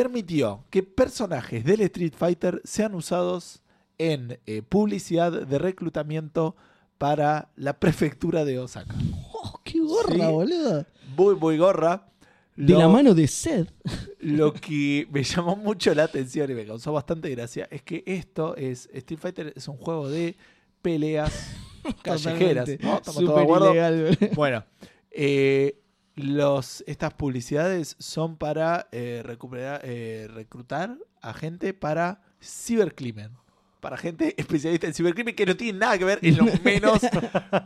permitió 0.00 0.62
que 0.68 0.82
personajes 0.82 1.64
del 1.64 1.80
Street 1.80 2.12
Fighter 2.14 2.60
sean 2.64 2.94
usados 2.94 3.62
en 3.96 4.38
eh, 4.44 4.60
publicidad 4.60 5.32
de 5.46 5.58
reclutamiento 5.58 6.54
para 6.98 7.48
la 7.56 7.80
prefectura 7.80 8.44
de 8.44 8.58
Osaka. 8.58 8.94
Oh, 9.32 9.58
qué 9.64 9.80
gorra, 9.80 10.14
Sí. 10.14 10.20
boludo. 10.32 10.84
Muy, 11.16 11.34
muy 11.36 11.56
gorra. 11.56 12.08
De 12.56 12.74
Lo- 12.74 12.78
la 12.80 12.88
mano 12.88 13.14
de 13.14 13.26
Seth. 13.26 13.72
Lo 14.20 14.52
que 14.52 15.08
me 15.10 15.22
llamó 15.24 15.56
mucho 15.56 15.94
la 15.94 16.04
atención 16.04 16.50
y 16.50 16.54
me 16.54 16.66
causó 16.66 16.92
bastante 16.92 17.30
gracia 17.30 17.66
es 17.70 17.80
que 17.80 18.02
esto 18.04 18.54
es. 18.56 18.90
Street 18.92 19.18
Fighter 19.18 19.54
es 19.56 19.66
un 19.66 19.78
juego 19.78 20.10
de 20.10 20.36
peleas 20.82 21.56
callejeras. 22.02 22.68
¿no? 22.80 22.96
¿Estamos 22.98 23.24
todos 23.24 23.34
de 23.36 23.42
acuerdo? 23.42 23.70
ilegal. 23.70 24.18
Bueno, 24.34 24.62
eh, 25.10 25.80
los, 26.16 26.82
estas 26.86 27.12
publicidades 27.12 27.94
son 27.98 28.36
para 28.36 28.88
eh, 28.90 29.22
recuperar, 29.24 29.82
eh, 29.84 30.28
reclutar 30.32 30.96
a 31.20 31.34
gente 31.34 31.74
para 31.74 32.22
cibercrimen. 32.42 33.32
Para 33.80 33.98
gente 33.98 34.34
especialista 34.40 34.86
en 34.86 34.94
cibercrimen 34.94 35.36
que 35.36 35.46
no 35.46 35.56
tiene 35.56 35.78
nada 35.78 35.98
que 35.98 36.04
ver, 36.04 36.18
es 36.22 36.36
lo 36.36 36.46
menos 36.64 37.02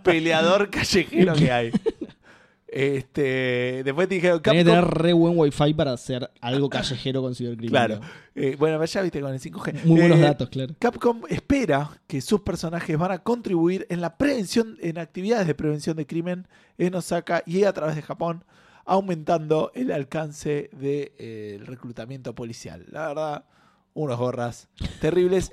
peleador 0.03 0.69
callejero 0.69 1.35
que 1.35 1.53
hay. 1.53 1.73
Este, 2.73 3.83
después 3.85 4.09
te 4.09 4.15
dijeron 4.15 4.41
Tenés 4.41 4.65
que 4.65 4.71
Capcom- 4.71 4.75
tener 4.75 4.95
re 4.95 5.13
buen 5.13 5.37
wifi 5.37 5.75
para 5.75 5.93
hacer 5.93 6.31
algo 6.41 6.69
callejero 6.69 7.21
con 7.23 7.35
cibercrimen. 7.35 7.71
Claro. 7.71 8.01
eh, 8.35 8.57
bueno, 8.59 8.85
ya 8.85 9.03
viste 9.03 9.21
con 9.21 9.33
el 9.33 9.41
5G. 9.41 9.85
Muy 9.85 10.01
buenos 10.01 10.19
Eh, 10.19 10.23
datos, 10.23 10.49
claro. 10.51 10.75
Capcom 10.79 11.23
espera 11.29 11.91
que 12.07 12.21
sus 12.21 12.41
personajes 12.43 12.97
van 12.97 13.11
a 13.13 13.19
contribuir 13.25 13.87
en 13.91 14.01
la 14.01 14.17
prevención, 14.17 14.77
en 14.81 14.99
actividades 14.99 15.47
de 15.47 15.55
prevención 15.55 15.97
de 15.97 16.07
crimen 16.07 16.47
en 16.79 16.95
Osaka 16.95 17.43
y 17.45 17.65
a 17.65 17.73
través 17.73 17.97
de 17.97 18.03
Japón, 18.03 18.45
aumentando 18.85 19.73
el 19.75 19.91
alcance 19.93 20.71
del 20.73 21.67
reclutamiento 21.67 22.35
policial. 22.35 22.87
La 22.91 23.09
verdad, 23.09 23.45
unos 23.95 24.19
gorras 24.19 24.69
terribles. 25.01 25.53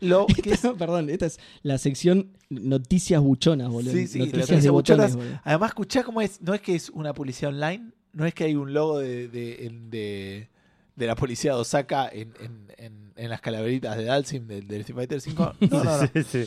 Lo 0.00 0.26
que 0.42 0.50
es- 0.52 0.60
Perdón, 0.78 1.10
esta 1.10 1.26
es 1.26 1.38
la 1.62 1.78
sección 1.78 2.30
noticias 2.50 3.20
buchonas, 3.20 3.68
boludo. 3.68 3.92
Sí, 3.92 4.06
sí, 4.06 4.18
noticias 4.20 4.62
de 4.62 4.70
buchonas. 4.70 5.16
además, 5.44 5.70
escuchá 5.70 6.02
cómo 6.04 6.20
es. 6.20 6.40
No 6.40 6.54
es 6.54 6.60
que 6.60 6.74
es 6.74 6.90
una 6.90 7.12
policía 7.14 7.48
online, 7.48 7.90
no 8.12 8.24
es 8.26 8.34
que 8.34 8.44
hay 8.44 8.54
un 8.54 8.72
logo 8.72 8.98
de, 8.98 9.28
de, 9.28 9.70
de- 9.90 10.48
de 10.96 11.06
la 11.06 11.14
policía 11.14 11.52
de 11.54 11.60
Osaka 11.60 12.08
en, 12.08 12.32
en- 12.40 12.72
en- 12.76 13.12
en 13.14 13.30
las 13.30 13.40
calaveritas 13.40 13.96
de 13.96 14.04
Dalsim 14.04 14.46
del, 14.46 14.66
del 14.66 14.80
Street 14.80 14.96
Fighter 14.96 15.20
5. 15.20 15.52
No, 15.70 15.84
no, 15.84 16.02
no. 16.02 16.08
Sí. 16.24 16.44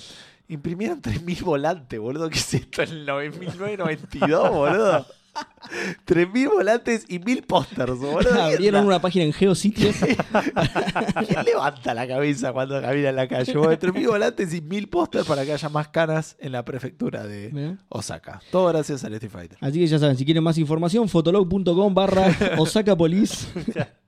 Imprimieron 0.49 1.02
3.000 1.02 1.44
volantes, 1.44 1.98
boludo. 1.99 2.30
¿Qué 2.30 2.38
es 2.40 2.53
esto? 2.56 2.82
En 2.84 2.90
el 2.90 3.06
1992, 3.06 4.49
boludo. 4.52 5.06
3.000 6.06 6.49
volantes 6.49 7.06
y 7.08 7.20
1.000 7.20 7.45
pósters, 7.45 7.98
boludo. 7.98 8.41
Abrieron 8.41 8.86
una 8.86 8.99
página 8.99 9.26
en 9.26 9.34
Geositios. 9.34 9.95
¿Quién 11.28 11.45
levanta 11.45 11.94
la 11.94 12.08
cabeza 12.08 12.52
cuando 12.52 12.82
camina 12.82 13.10
en 13.10 13.16
la 13.16 13.28
calle? 13.28 13.53
Bueno, 13.56 13.74
3.000 13.74 14.08
volantes 14.08 14.53
y 14.53 14.62
1.000 14.62 14.90
pósters 14.90 15.26
para 15.26 15.45
que 15.45 15.53
haya 15.53 15.70
más 15.70 15.88
canas 15.90 16.36
en 16.40 16.52
la 16.52 16.66
prefectura 16.66 17.26
de. 17.26 17.78
Osaka. 17.90 18.41
Todo 18.52 18.68
gracias 18.68 19.03
al 19.03 19.14
Street 19.14 19.32
Fighter. 19.32 19.58
Así 19.62 19.80
que 19.80 19.88
ya 19.88 19.99
saben, 19.99 20.18
si 20.18 20.26
quieren 20.26 20.44
más 20.44 20.58
información, 20.58 21.08
fotolog.com 21.08 21.94
barra 21.94 22.36
Osaka 22.58 22.95
Police. 22.95 23.48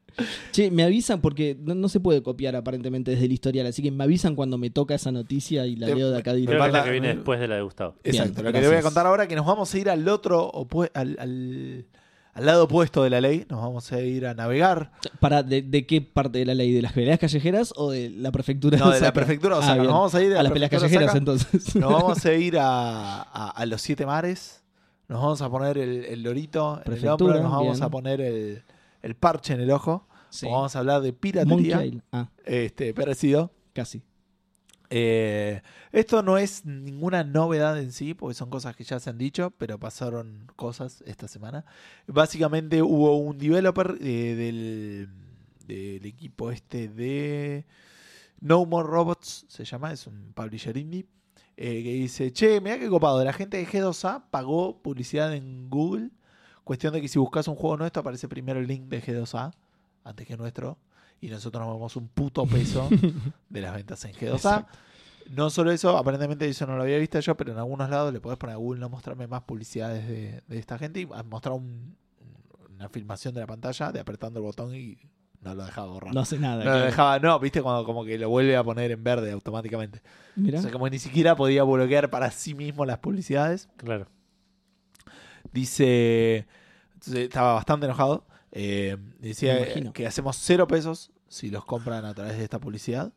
Che, 0.51 0.69
me 0.71 0.83
avisan 0.83 1.21
porque 1.21 1.57
no, 1.59 1.75
no 1.75 1.89
se 1.89 1.99
puede 1.99 2.21
copiar 2.23 2.55
aparentemente 2.55 3.11
desde 3.11 3.25
el 3.25 3.31
historial, 3.31 3.67
así 3.67 3.81
que 3.81 3.91
me 3.91 4.03
avisan 4.03 4.35
cuando 4.35 4.57
me 4.57 4.69
toca 4.69 4.95
esa 4.95 5.11
noticia 5.11 5.65
y 5.65 5.75
la 5.75 5.87
Te- 5.87 5.95
leo 5.95 6.09
de 6.11 6.17
acá 6.17 6.31
Creo 6.31 6.35
directo. 6.37 6.61
que 6.63 6.67
es 6.67 6.73
la 6.73 6.83
que 6.83 6.91
viene 6.91 7.07
después 7.15 7.39
de 7.39 7.47
la 7.47 7.55
de 7.55 7.61
Gustavo. 7.61 7.95
Exacto. 8.03 8.33
Bien, 8.41 8.45
lo 8.45 8.51
que 8.53 8.61
le 8.61 8.67
voy 8.67 8.77
a 8.77 8.81
contar 8.81 9.05
ahora 9.07 9.23
es 9.23 9.29
que 9.29 9.35
nos 9.35 9.45
vamos 9.45 9.73
a 9.73 9.77
ir 9.79 9.89
al 9.89 10.07
otro, 10.07 10.51
al, 10.93 11.17
al- 11.19 11.85
al 12.35 12.45
lado 12.47 12.63
opuesto 12.63 13.03
de 13.03 13.11
la 13.11 13.21
ley. 13.21 13.45
Nos 13.47 13.61
vamos 13.61 13.91
a 13.91 14.01
ir 14.01 14.25
a 14.25 14.33
navegar. 14.33 14.91
Para, 15.19 15.43
de, 15.43 15.61
de 15.61 15.85
qué 15.85 16.01
parte 16.01 16.39
de 16.39 16.45
la 16.45 16.55
ley? 16.55 16.71
¿De 16.73 16.81
las 16.81 16.91
peleas 16.93 17.19
callejeras 17.19 17.73
o 17.75 17.91
de 17.91 18.09
la 18.09 18.31
prefectura 18.31 18.77
No, 18.79 18.89
de 18.89 18.99
la 19.01 19.13
prefectura 19.13 19.55
de 19.57 19.61
Ah, 19.61 19.65
Osaka. 19.65 19.73
bien. 19.75 19.85
nos 19.85 19.93
vamos 19.93 20.15
a 20.15 20.21
ir 20.23 20.29
de 20.29 20.33
a 20.33 20.37
la 20.37 20.43
las 20.43 20.51
peleas 20.53 20.71
callejeras 20.71 21.03
Osaka. 21.05 21.17
entonces. 21.19 21.75
Nos 21.75 21.93
vamos 21.93 22.25
a 22.25 22.33
ir 22.33 22.57
a, 22.57 23.21
a- 23.21 23.49
a 23.51 23.65
los 23.67 23.81
siete 23.81 24.05
mares. 24.07 24.63
Nos 25.07 25.21
vamos 25.21 25.41
a 25.43 25.49
poner 25.49 25.77
el, 25.77 26.05
el 26.05 26.23
lorito 26.23 26.73
en 26.73 26.77
el 26.79 26.83
Prefectura, 26.85 27.35
hombro. 27.35 27.43
Nos 27.43 27.51
vamos 27.51 27.73
bien. 27.77 27.83
a 27.83 27.89
poner 27.89 28.21
el, 28.21 28.63
el 29.03 29.15
parche 29.15 29.53
en 29.53 29.61
el 29.61 29.69
ojo. 29.71 30.07
Sí. 30.31 30.47
Vamos 30.47 30.75
a 30.75 30.79
hablar 30.79 31.01
de 31.03 31.13
piratería. 31.13 31.79
Ah, 32.11 32.29
Este, 32.45 32.91
parecido. 32.95 33.51
casi. 33.73 34.01
Eh, 34.89 35.61
esto 35.91 36.21
no 36.21 36.37
es 36.37 36.65
ninguna 36.65 37.23
novedad 37.23 37.79
en 37.79 37.91
sí, 37.91 38.13
porque 38.13 38.35
son 38.35 38.49
cosas 38.49 38.75
que 38.75 38.83
ya 38.83 38.99
se 38.99 39.09
han 39.09 39.17
dicho, 39.17 39.51
pero 39.57 39.79
pasaron 39.79 40.47
cosas 40.55 41.03
esta 41.07 41.27
semana. 41.27 41.65
Básicamente 42.07 42.81
hubo 42.83 43.17
un 43.17 43.37
developer 43.37 43.97
eh, 44.01 44.35
del, 44.35 45.09
del 45.65 46.05
equipo 46.05 46.51
este 46.51 46.89
de 46.89 47.65
No 48.39 48.65
More 48.65 48.87
Robots, 48.87 49.45
se 49.47 49.65
llama, 49.65 49.91
es 49.93 50.05
un 50.05 50.31
publisher 50.33 50.77
indie, 50.77 51.05
eh, 51.57 51.81
que 51.83 51.93
dice, 51.93 52.31
che, 52.31 52.61
mira 52.61 52.77
qué 52.77 52.87
copado, 52.89 53.23
la 53.23 53.33
gente 53.33 53.57
de 53.57 53.65
G2A 53.67 54.25
pagó 54.29 54.81
publicidad 54.81 55.33
en 55.33 55.69
Google. 55.71 56.09
Cuestión 56.63 56.93
de 56.93 57.01
que 57.01 57.07
si 57.07 57.19
buscas 57.19 57.47
un 57.47 57.55
juego 57.55 57.77
nuestro 57.77 58.01
aparece 58.01 58.27
primero 58.27 58.59
el 58.59 58.67
link 58.67 58.83
de 58.83 59.01
G2A 59.03 59.51
antes 60.03 60.27
que 60.27 60.37
nuestro. 60.37 60.77
Y 61.21 61.29
nosotros 61.29 61.65
nos 61.65 61.73
vemos 61.75 61.95
un 61.95 62.07
puto 62.09 62.45
peso 62.45 62.89
de 63.49 63.61
las 63.61 63.73
ventas 63.75 64.03
en 64.05 64.13
G2A. 64.13 64.33
Exacto. 64.35 64.77
No 65.31 65.49
solo 65.49 65.71
eso, 65.71 65.97
aparentemente 65.97 66.47
eso 66.49 66.67
no 66.67 66.75
lo 66.75 66.83
había 66.83 66.97
visto 66.97 67.17
yo, 67.21 67.35
pero 67.37 67.53
en 67.53 67.57
algunos 67.57 67.89
lados 67.89 68.11
le 68.13 68.19
podés 68.19 68.37
poner 68.37 68.55
a 68.55 68.57
Google 68.57 68.81
no 68.81 68.89
mostrarme 68.89 69.25
más 69.25 69.41
publicidades 69.43 70.05
de, 70.05 70.41
de 70.45 70.59
esta 70.59 70.77
gente 70.77 70.99
y 70.99 71.05
mostrar 71.29 71.53
un- 71.55 71.95
una 72.75 72.89
filmación 72.89 73.33
de 73.33 73.39
la 73.39 73.47
pantalla 73.47 73.93
de 73.93 74.01
apretando 74.01 74.39
el 74.39 74.43
botón 74.45 74.75
y 74.75 74.97
no 75.39 75.55
lo 75.55 75.63
dejaba 75.65 75.87
borrar. 75.87 76.13
No 76.13 76.19
hace 76.21 76.37
nada. 76.39 76.63
No 76.65 76.71
lo 76.71 76.79
dejaba, 76.85 77.19
no, 77.19 77.39
viste 77.39 77.61
cuando 77.61 77.85
como 77.85 78.03
que 78.03 78.17
lo 78.17 78.27
vuelve 78.29 78.57
a 78.57 78.63
poner 78.65 78.91
en 78.91 79.01
verde 79.01 79.31
automáticamente. 79.31 80.01
Mirá. 80.35 80.59
O 80.59 80.61
sea, 80.61 80.71
como 80.71 80.89
ni 80.89 80.99
siquiera 80.99 81.35
podía 81.37 81.63
bloquear 81.63 82.09
para 82.09 82.29
sí 82.31 82.53
mismo 82.53 82.83
las 82.85 82.97
publicidades. 82.99 83.69
Claro. 83.77 84.07
Dice, 85.53 86.45
entonces, 86.93 87.23
estaba 87.25 87.53
bastante 87.53 87.85
enojado. 87.85 88.25
Eh, 88.51 88.97
decía 89.19 89.73
que 89.93 90.05
hacemos 90.07 90.37
cero 90.39 90.67
pesos 90.67 91.11
si 91.27 91.49
los 91.49 91.65
compran 91.65 92.05
a 92.05 92.13
través 92.13 92.37
de 92.37 92.43
esta 92.43 92.59
publicidad. 92.59 93.11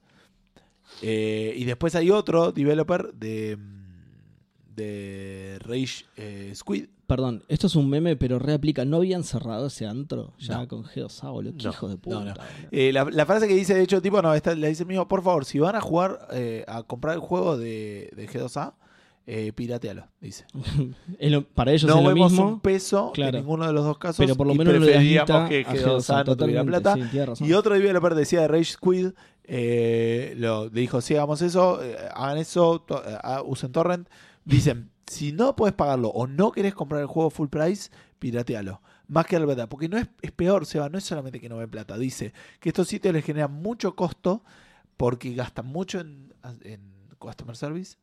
Eh, 1.02 1.54
y 1.56 1.64
después 1.64 1.94
hay 1.94 2.10
otro 2.10 2.52
developer 2.52 3.12
de, 3.14 3.58
de 4.74 5.58
Rage 5.60 6.04
eh, 6.16 6.52
Squid. 6.54 6.86
Perdón, 7.06 7.44
esto 7.48 7.68
es 7.68 7.76
un 7.76 7.88
meme, 7.88 8.16
pero 8.16 8.38
reaplica. 8.38 8.84
¿No 8.84 8.96
habían 8.96 9.22
cerrado 9.22 9.66
ese 9.68 9.86
antro 9.86 10.34
ya 10.38 10.58
No. 10.58 10.68
con 10.68 10.84
Geosa, 10.84 11.30
boludo? 11.30 11.54
No. 11.62 11.70
hijo 11.70 11.88
de 11.88 11.96
puta. 11.96 12.20
No. 12.24 12.34
Eh, 12.72 12.92
la, 12.92 13.04
la 13.04 13.26
frase 13.26 13.46
que 13.46 13.54
dice, 13.54 13.74
de 13.74 13.82
hecho, 13.82 14.02
tipo, 14.02 14.20
no, 14.22 14.34
está- 14.34 14.54
le 14.54 14.68
dice 14.68 14.84
mismo, 14.84 15.06
por 15.06 15.22
favor, 15.22 15.44
si 15.44 15.58
van 15.60 15.76
a 15.76 15.80
jugar, 15.80 16.26
eh, 16.32 16.64
a 16.66 16.82
comprar 16.82 17.14
el 17.14 17.20
juego 17.20 17.56
de, 17.56 18.10
de 18.16 18.28
G2A, 18.28 18.74
eh, 19.26 19.52
piratealo, 19.52 20.06
dice. 20.20 20.44
Es 21.18 21.30
lo- 21.32 21.42
para 21.48 21.72
ellos 21.72 21.90
no 21.90 21.98
es 21.98 22.02
lo 22.04 22.08
vemos 22.10 22.30
mismo, 22.32 22.48
un 22.48 22.60
peso 22.60 23.10
Claro. 23.12 23.36
en 23.38 23.44
ninguno 23.44 23.66
de 23.66 23.72
los 23.72 23.84
dos 23.84 23.98
casos. 23.98 24.18
pero 24.24 24.36
por 24.36 24.46
lo 24.46 24.54
menos 24.54 24.74
guita 24.74 25.48
que 25.48 25.60
a 25.66 25.72
G2A, 25.72 25.78
Geosa, 25.78 26.24
no 26.24 26.36
tuviera 26.36 26.64
plata. 26.64 26.94
sí. 27.34 27.44
Y 27.44 27.52
otro 27.52 27.74
developer 27.74 28.14
decía 28.14 28.40
de 28.42 28.48
Rage 28.48 28.72
Squid, 28.72 29.10
eh, 29.44 30.34
lo, 30.36 30.66
le 30.68 30.80
dijo, 30.80 31.00
si 31.00 31.14
hagamos 31.14 31.42
eso, 31.42 31.82
eh, 31.82 31.96
hagan 32.14 32.38
eso, 32.38 32.80
to- 32.82 33.02
eh, 33.06 33.18
ah, 33.22 33.42
usen 33.44 33.72
torrent. 33.72 34.08
Dicen, 34.44 34.90
si 35.06 35.32
no 35.32 35.56
puedes 35.56 35.74
pagarlo 35.74 36.08
o 36.08 36.26
no 36.26 36.52
querés 36.52 36.74
comprar 36.74 37.00
el 37.00 37.06
juego 37.06 37.30
full 37.30 37.48
price, 37.48 37.90
piratealo. 38.18 38.80
Más 39.08 39.26
que 39.26 39.38
la 39.38 39.46
verdad, 39.46 39.68
porque 39.68 39.88
no 39.88 39.98
es, 39.98 40.08
es 40.20 40.32
peor, 40.32 40.66
Seba, 40.66 40.88
no 40.88 40.98
es 40.98 41.04
solamente 41.04 41.38
que 41.40 41.48
no 41.48 41.56
ven 41.56 41.70
plata. 41.70 41.96
Dice 41.96 42.32
que 42.60 42.70
estos 42.70 42.88
sitios 42.88 43.14
les 43.14 43.24
generan 43.24 43.52
mucho 43.52 43.94
costo 43.94 44.42
porque 44.96 45.32
gastan 45.34 45.66
mucho 45.66 46.00
en, 46.00 46.32
en 46.62 46.80
customer 47.18 47.56
service, 47.56 47.96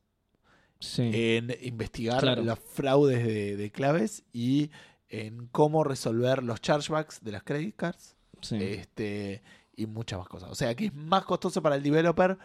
Sí. 0.83 1.09
en 1.13 1.55
investigar 1.61 2.19
Claro. 2.19 2.43
los 2.43 2.59
fraudes 2.59 3.25
de, 3.25 3.55
de 3.57 3.71
claves 3.71 4.23
y 4.33 4.69
en 5.09 5.47
cómo 5.47 5.83
resolver 5.83 6.43
los 6.43 6.59
chargebacks 6.61 7.23
de 7.23 7.31
las 7.31 7.43
credit 7.43 7.75
cards 7.75 8.15
sí. 8.41 8.57
este 8.61 9.43
y 9.75 9.85
muchas 9.85 10.19
más 10.19 10.27
cosas. 10.27 10.51
O 10.51 10.55
sea 10.55 10.75
que 10.75 10.85
es 10.87 10.93
más 10.93 11.23
costoso 11.25 11.61
para 11.61 11.75
el 11.75 11.83
developer 11.83 12.37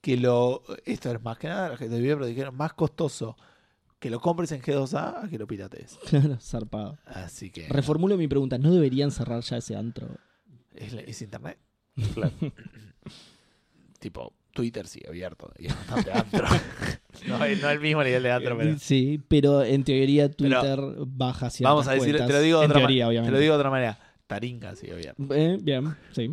que 0.00 0.16
lo. 0.16 0.62
Esto 0.84 1.10
es 1.12 1.22
más 1.22 1.38
que 1.38 1.48
nada, 1.48 1.70
la 1.70 1.76
gente 1.76 1.94
de 1.94 2.00
developer 2.00 2.26
dijeron 2.28 2.56
más 2.56 2.72
costoso 2.74 3.36
que 3.98 4.08
lo 4.08 4.18
compres 4.20 4.50
en 4.52 4.62
G2A 4.62 5.24
a 5.24 5.28
que 5.28 5.38
lo 5.38 5.46
piratees. 5.46 5.98
Claro, 6.08 6.38
zarpado. 6.40 6.98
Así 7.04 7.50
que. 7.50 7.68
Reformulo 7.68 8.16
mi 8.16 8.28
pregunta. 8.28 8.56
¿No 8.56 8.72
deberían 8.72 9.10
cerrar 9.10 9.42
ya 9.42 9.58
ese 9.58 9.76
antro? 9.76 10.08
Es, 10.74 11.20
internet. 11.20 11.58
Claro. 12.14 12.32
Tipo, 13.98 14.32
Twitter 14.52 14.86
sigue 14.86 15.08
abierto 15.08 15.52
y 15.58 15.66
es 15.66 15.74
bastante 15.76 16.12
antro. 16.12 16.46
No, 17.26 17.44
es- 17.44 17.60
no 17.62 17.70
el 17.70 17.80
mismo 17.80 18.02
nivel 18.04 18.22
de 18.22 18.30
Antro, 18.32 18.56
pero... 18.58 18.78
Sí, 18.78 19.20
pero 19.28 19.62
en 19.62 19.84
teoría 19.84 20.30
Twitter 20.30 20.78
baja 21.06 21.50
ciertas 21.50 21.70
Vamos 21.72 21.88
a 21.88 21.92
decir, 21.92 22.08
cuentas. 22.10 22.26
te 22.26 22.32
lo 22.32 22.40
digo 22.40 22.60
de 22.60 22.66
otra 22.66 22.78
teoría, 22.78 23.06
manera. 23.06 23.06
Te 23.06 23.08
obviamente. 23.08 23.32
lo 23.32 23.38
digo 23.40 23.54
de 23.54 23.58
otra 23.58 23.70
manera. 23.70 23.98
Taringa, 24.26 24.76
sí, 24.76 24.86
obviamente. 24.90 25.22
Eh, 25.54 25.58
bien, 25.60 25.94
sí. 26.12 26.30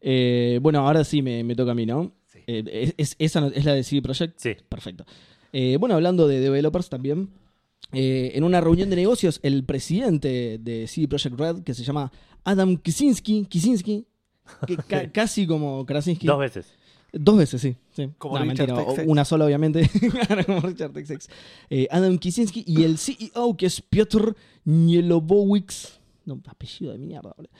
Eh, 0.00 0.58
bueno, 0.60 0.86
ahora 0.86 1.04
sí 1.04 1.22
me, 1.22 1.42
me 1.44 1.54
toca 1.54 1.72
a 1.72 1.74
mí, 1.74 1.86
¿no? 1.86 2.12
Sí. 2.26 2.40
Eh, 2.46 2.64
es, 2.66 2.94
es- 2.98 3.16
esa 3.18 3.40
no- 3.40 3.46
es 3.48 3.64
la 3.64 3.72
de 3.74 3.82
CD 3.82 4.02
Projekt. 4.02 4.38
Sí. 4.38 4.56
Perfecto. 4.68 5.06
Eh, 5.52 5.76
bueno, 5.78 5.94
hablando 5.94 6.28
de 6.28 6.40
developers 6.40 6.88
también, 6.90 7.30
eh, 7.92 8.32
en 8.34 8.44
una 8.44 8.60
reunión 8.60 8.90
de 8.90 8.96
negocios, 8.96 9.40
el 9.42 9.64
presidente 9.64 10.58
de 10.60 10.86
CD 10.86 11.08
Projekt 11.08 11.38
Red, 11.38 11.62
que 11.62 11.74
se 11.74 11.84
llama 11.84 12.10
Adam 12.44 12.76
Kicinski, 12.76 13.46
Kicinski, 13.46 14.06
que 14.66 14.76
ca- 14.88 15.10
casi 15.12 15.46
como 15.46 15.86
Krasinski. 15.86 16.26
Dos 16.26 16.38
veces. 16.40 16.74
Dos 17.16 17.36
veces, 17.38 17.60
sí. 17.60 17.76
sí. 17.94 18.10
Como 18.18 18.38
No, 18.38 18.44
Richard 18.44 18.68
mentira, 18.68 18.86
Texex. 18.86 19.08
Una 19.08 19.24
sola, 19.24 19.44
obviamente. 19.44 19.88
como 20.46 20.60
Richard 20.60 20.92
Texex. 20.92 21.28
Eh, 21.70 21.86
Adam 21.90 22.18
Kicinski 22.18 22.64
y 22.66 22.82
el 22.82 22.98
CEO, 22.98 23.56
que 23.56 23.66
es 23.66 23.80
Piotr 23.80 24.34
Nielobowics. 24.64 26.00
No, 26.26 26.40
apellido 26.48 26.92
de 26.92 26.98
mierda, 26.98 27.34
boludo. 27.36 27.52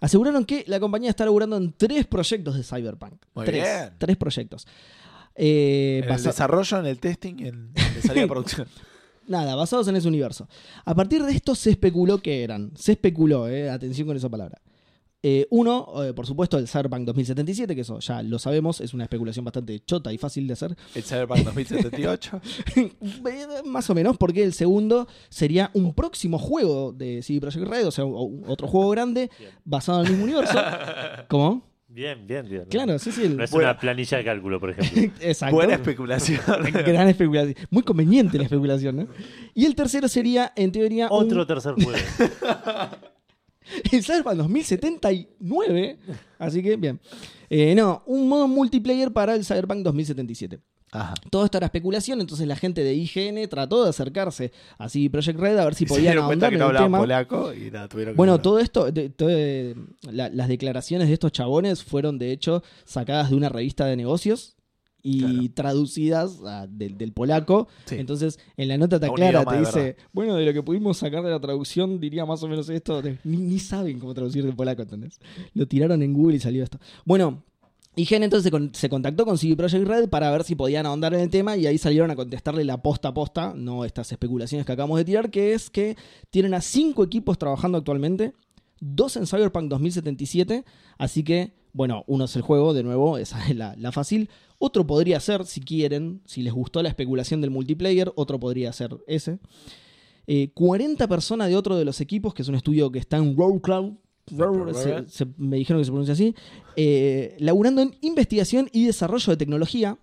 Aseguraron 0.00 0.44
que 0.44 0.64
la 0.66 0.80
compañía 0.80 1.10
está 1.10 1.24
laburando 1.24 1.56
en 1.56 1.72
tres 1.72 2.06
proyectos 2.06 2.56
de 2.56 2.62
Cyberpunk. 2.62 3.14
Muy 3.34 3.44
tres. 3.44 3.62
bien. 3.62 3.92
Tres 3.98 4.16
proyectos. 4.16 4.66
Eh, 5.34 6.00
En 6.04 6.12
el 6.14 6.22
desarrollo, 6.22 6.78
en 6.80 6.86
el 6.86 6.98
testing 6.98 7.34
y 7.38 7.48
en 7.48 7.70
en 7.76 8.02
salida 8.02 8.22
de 8.22 8.28
producción. 8.28 8.66
Nada, 9.26 9.54
basados 9.54 9.86
en 9.88 9.96
ese 9.96 10.08
universo. 10.08 10.48
A 10.86 10.94
partir 10.94 11.22
de 11.22 11.32
esto 11.32 11.54
se 11.54 11.70
especuló 11.70 12.18
que 12.18 12.42
eran. 12.42 12.72
Se 12.74 12.92
especuló, 12.92 13.46
eh, 13.46 13.68
atención 13.68 14.06
con 14.08 14.16
esa 14.16 14.30
palabra. 14.30 14.58
Eh, 15.20 15.48
uno, 15.50 16.04
eh, 16.04 16.12
por 16.12 16.26
supuesto, 16.26 16.58
el 16.58 16.68
Cyberpunk 16.68 17.04
2077, 17.06 17.74
que 17.74 17.80
eso 17.80 17.98
ya 17.98 18.22
lo 18.22 18.38
sabemos, 18.38 18.80
es 18.80 18.94
una 18.94 19.02
especulación 19.02 19.44
bastante 19.44 19.80
chota 19.80 20.12
y 20.12 20.18
fácil 20.18 20.46
de 20.46 20.52
hacer. 20.52 20.76
El 20.94 21.02
Cyberpunk 21.02 21.40
2078. 21.44 22.40
Eh, 23.28 23.46
Más 23.64 23.90
o 23.90 23.94
menos, 23.94 24.16
porque 24.16 24.44
el 24.44 24.52
segundo 24.52 25.08
sería 25.28 25.70
un 25.74 25.92
próximo 25.94 26.38
juego 26.38 26.92
de 26.92 27.22
CD 27.22 27.40
Projekt 27.40 27.66
Red, 27.66 27.86
o 27.86 27.90
sea, 27.90 28.04
otro 28.06 28.68
juego 28.68 28.90
grande 28.90 29.28
Bien. 29.38 29.50
basado 29.64 30.00
en 30.00 30.06
el 30.06 30.12
mismo 30.12 30.24
universo. 30.24 30.58
¿Cómo? 31.28 31.62
Bien, 31.88 32.26
bien, 32.26 32.48
bien. 32.48 32.64
Claro, 32.70 32.98
sí, 32.98 33.10
sí. 33.10 33.24
el- 33.24 33.36
No 33.36 33.44
es 33.44 33.52
una 33.52 33.76
planilla 33.78 34.18
de 34.18 34.24
cálculo, 34.24 34.60
por 34.60 34.70
ejemplo. 34.70 35.12
Exacto. 35.26 35.56
Buena 35.56 35.74
especulación. 35.74 36.40
Gran 36.72 37.08
especulación. 37.08 37.54
Muy 37.70 37.82
conveniente 37.82 38.36
la 38.38 38.44
especulación, 38.44 38.96
¿no? 38.96 39.06
Y 39.54 39.64
el 39.64 39.74
tercero 39.74 40.06
sería, 40.06 40.52
en 40.54 40.70
teoría, 40.70 41.08
un- 41.10 41.24
Otro 41.24 41.46
tercer 41.46 41.74
juego. 41.74 41.98
El 43.92 44.02
Cyberpunk 44.04 44.36
2079. 44.36 45.98
Así 46.38 46.62
que, 46.62 46.76
bien. 46.76 47.00
Eh, 47.50 47.74
no, 47.74 48.02
un 48.06 48.28
modo 48.28 48.46
multiplayer 48.46 49.12
para 49.12 49.34
el 49.34 49.44
Cyberpunk 49.44 49.82
2077. 49.82 50.60
Ajá. 50.90 51.12
Todo 51.30 51.44
esto 51.44 51.58
era 51.58 51.66
especulación, 51.66 52.18
entonces 52.22 52.46
la 52.46 52.56
gente 52.56 52.82
de 52.82 52.94
IGN 52.94 53.46
trató 53.50 53.84
de 53.84 53.90
acercarse 53.90 54.52
a 54.78 54.88
CD 54.88 55.10
Projekt 55.10 55.38
Red 55.38 55.58
a 55.58 55.64
ver 55.66 55.74
si 55.74 55.84
Y 55.84 55.86
podían 55.86 56.16
ahondar 56.16 56.48
que 56.48 56.54
en 56.54 56.60
no 56.60 56.70
el 56.70 56.76
tema. 56.78 56.98
polaco 56.98 57.52
y 57.52 57.70
nada, 57.70 57.88
tuvieron 57.88 58.14
que 58.14 58.16
Bueno, 58.16 58.32
hablar. 58.34 58.42
todo 58.42 58.58
esto, 58.58 58.90
de- 58.90 59.10
todo, 59.10 59.28
eh, 59.30 59.74
la- 60.10 60.30
las 60.30 60.48
declaraciones 60.48 61.08
de 61.08 61.14
estos 61.14 61.30
chabones 61.32 61.84
fueron 61.84 62.18
de 62.18 62.32
hecho 62.32 62.62
sacadas 62.86 63.28
de 63.28 63.36
una 63.36 63.50
revista 63.50 63.84
de 63.84 63.96
negocios 63.96 64.56
y 65.02 65.20
Claro. 65.20 65.42
traducidas 65.54 66.38
a- 66.44 66.66
del, 66.66 66.98
del 66.98 67.12
polaco. 67.12 67.68
Sí. 67.84 67.96
Entonces, 67.96 68.38
en 68.56 68.68
la 68.68 68.78
nota 68.78 68.98
te 69.00 69.06
A 69.06 69.10
un 69.10 69.14
aclara, 69.14 69.40
idioma 69.42 69.52
te 69.52 69.58
dice, 69.60 69.96
bueno, 70.12 70.34
de 70.34 70.44
lo 70.46 70.52
que 70.52 70.62
pudimos 70.62 70.96
sacar 70.98 71.22
de 71.22 71.30
la 71.30 71.40
traducción, 71.40 72.00
diría 72.00 72.26
más 72.26 72.42
o 72.42 72.48
menos 72.48 72.68
esto. 72.68 73.00
Ni, 73.24 73.36
ni 73.36 73.58
saben 73.58 73.98
cómo 74.00 74.14
traducir 74.14 74.44
del 74.44 74.56
polaco, 74.56 74.82
¿entendés? 74.82 75.18
Lo 75.54 75.66
tiraron 75.66 76.02
en 76.02 76.12
Google 76.12 76.36
y 76.36 76.40
salió 76.40 76.62
esto. 76.64 76.78
Bueno. 77.04 77.42
IGN 77.96 78.22
entonces 78.22 78.44
se, 78.44 78.50
con- 78.52 78.72
se 78.74 78.88
contactó 78.88 79.24
con 79.24 79.38
CD 79.38 79.56
Projekt 79.56 79.84
Red 79.88 80.08
para 80.08 80.30
ver 80.30 80.44
si 80.44 80.54
podían 80.54 80.86
ahondar 80.86 81.14
en 81.14 81.20
el 81.20 81.30
tema 81.30 81.56
y 81.56 81.66
ahí 81.66 81.78
salieron 81.78 82.08
a 82.12 82.14
contestarle 82.14 82.62
la 82.64 82.80
posta 82.80 83.08
a 83.08 83.14
posta, 83.14 83.54
no 83.56 83.84
estas 83.84 84.12
especulaciones 84.12 84.64
que 84.64 84.70
acabamos 84.72 84.98
de 84.98 85.04
tirar, 85.04 85.30
que 85.32 85.52
es 85.52 85.68
que 85.68 85.96
tienen 86.30 86.54
a 86.54 86.60
cinco 86.60 87.02
equipos 87.02 87.38
trabajando 87.38 87.76
actualmente, 87.78 88.34
dos 88.78 89.16
en 89.16 89.26
Cyberpunk 89.26 89.68
2077, 89.68 90.64
así 90.96 91.24
que, 91.24 91.54
bueno, 91.72 92.04
uno 92.06 92.26
es 92.26 92.36
el 92.36 92.42
juego, 92.42 92.72
de 92.72 92.84
nuevo, 92.84 93.18
esa 93.18 93.44
es 93.48 93.56
la, 93.56 93.74
la 93.76 93.90
fácil. 93.90 94.30
Otro 94.58 94.86
podría 94.86 95.20
ser, 95.20 95.46
si 95.46 95.60
quieren, 95.60 96.20
si 96.24 96.42
les 96.42 96.52
gustó 96.52 96.82
la 96.82 96.88
especulación 96.88 97.40
del 97.40 97.50
multiplayer, 97.50 98.12
otro 98.16 98.40
podría 98.40 98.72
ser 98.72 98.96
ese. 99.06 99.38
Eh, 100.26 100.50
40 100.54 101.06
personas 101.08 101.48
de 101.48 101.56
otro 101.56 101.76
de 101.76 101.84
los 101.84 102.00
equipos, 102.00 102.34
que 102.34 102.42
es 102.42 102.48
un 102.48 102.54
estudio 102.56 102.90
que 102.90 102.98
está 102.98 103.16
en 103.16 103.36
Roll 103.36 103.60
Cloud, 103.62 103.92
se- 104.74 105.08
se- 105.08 105.26
me 105.38 105.56
dijeron 105.56 105.80
que 105.80 105.84
se 105.86 105.90
pronuncia 105.90 106.12
así, 106.12 106.34
eh, 106.76 107.34
laburando 107.38 107.80
en 107.80 107.94
investigación 108.02 108.68
y 108.72 108.84
desarrollo 108.84 109.30
de 109.32 109.36
tecnología. 109.38 109.96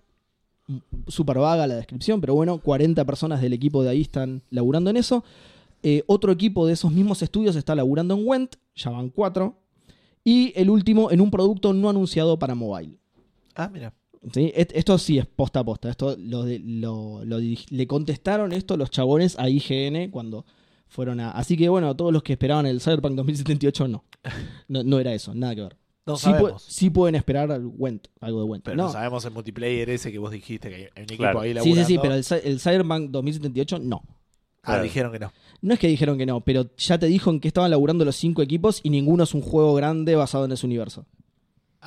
Súper 1.06 1.38
vaga 1.38 1.66
la 1.68 1.76
descripción, 1.76 2.20
pero 2.20 2.34
bueno, 2.34 2.58
40 2.58 3.04
personas 3.04 3.40
del 3.40 3.52
equipo 3.52 3.84
de 3.84 3.90
ahí 3.90 4.00
están 4.00 4.42
laburando 4.50 4.90
en 4.90 4.96
eso. 4.96 5.22
Eh, 5.84 6.02
otro 6.08 6.32
equipo 6.32 6.66
de 6.66 6.72
esos 6.72 6.90
mismos 6.90 7.22
estudios 7.22 7.54
está 7.54 7.76
laburando 7.76 8.14
en 8.14 8.26
Went, 8.26 8.56
ya 8.74 8.90
van 8.90 9.10
cuatro. 9.10 9.60
Y 10.24 10.52
el 10.56 10.70
último 10.70 11.12
en 11.12 11.20
un 11.20 11.30
producto 11.30 11.72
no 11.72 11.88
anunciado 11.88 12.36
para 12.36 12.56
mobile. 12.56 12.98
Ah, 13.54 13.70
mira. 13.72 13.94
¿Sí? 14.32 14.52
Esto 14.54 14.98
sí 14.98 15.18
es 15.18 15.26
posta 15.26 15.60
a 15.60 15.64
posta. 15.64 15.88
Esto 15.90 16.16
lo 16.18 16.44
de- 16.44 16.58
lo- 16.58 17.24
lo 17.24 17.40
dirig- 17.40 17.66
le 17.70 17.86
contestaron 17.86 18.52
esto 18.52 18.76
los 18.76 18.90
chabones 18.90 19.38
a 19.38 19.48
IGN 19.48 20.10
cuando 20.10 20.44
fueron 20.88 21.20
a. 21.20 21.30
Así 21.32 21.56
que 21.56 21.68
bueno, 21.68 21.94
todos 21.96 22.12
los 22.12 22.22
que 22.22 22.32
esperaban 22.34 22.66
el 22.66 22.80
Cyberpunk 22.80 23.14
2078 23.16 23.88
no. 23.88 24.04
No, 24.68 24.82
no 24.82 24.98
era 24.98 25.12
eso, 25.14 25.34
nada 25.34 25.54
que 25.54 25.62
ver. 25.62 25.76
No 26.06 26.16
sí, 26.16 26.28
pu- 26.30 26.56
sí 26.58 26.90
pueden 26.90 27.16
esperar 27.16 27.50
al 27.50 27.66
Went, 27.66 28.06
algo 28.20 28.38
de 28.40 28.44
Went. 28.46 28.64
Pero 28.64 28.76
no. 28.76 28.84
no 28.84 28.92
sabemos 28.92 29.24
el 29.24 29.32
multiplayer 29.32 29.90
ese 29.90 30.12
que 30.12 30.18
vos 30.18 30.30
dijiste 30.30 30.68
que 30.68 30.74
hay 30.76 30.82
un 30.96 31.02
equipo 31.02 31.22
Claro. 31.22 31.40
ahí 31.40 31.48
Sí, 31.50 31.54
laburando. 31.54 31.86
sí, 31.86 31.92
sí, 31.94 31.98
pero 32.00 32.14
el, 32.14 32.22
Cy- 32.22 32.40
el 32.44 32.60
Cyberpunk 32.60 33.10
2078 33.10 33.78
no. 33.80 34.02
Ah, 34.62 34.72
Claro. 34.72 34.82
dijeron 34.84 35.12
que 35.12 35.18
no. 35.18 35.32
No 35.62 35.74
es 35.74 35.80
que 35.80 35.88
dijeron 35.88 36.16
que 36.18 36.26
no, 36.26 36.40
pero 36.42 36.66
ya 36.76 36.98
te 36.98 37.06
dijo 37.06 37.30
en 37.30 37.40
qué 37.40 37.48
estaban 37.48 37.70
laburando 37.72 38.04
los 38.04 38.14
cinco 38.16 38.42
equipos 38.42 38.80
y 38.84 38.90
ninguno 38.90 39.24
es 39.24 39.34
un 39.34 39.40
juego 39.40 39.74
grande 39.74 40.14
basado 40.14 40.44
en 40.44 40.52
ese 40.52 40.66
universo. 40.66 41.06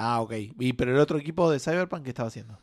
Ah, 0.02 0.22
ok. 0.22 0.34
Y, 0.60 0.74
pero 0.74 0.94
el 0.94 1.00
otro 1.00 1.18
equipo 1.18 1.52
de 1.52 1.60
Cyberpunk, 1.60 2.04
¿qué 2.04 2.10
estaba 2.10 2.30
haciendo? 2.30 2.58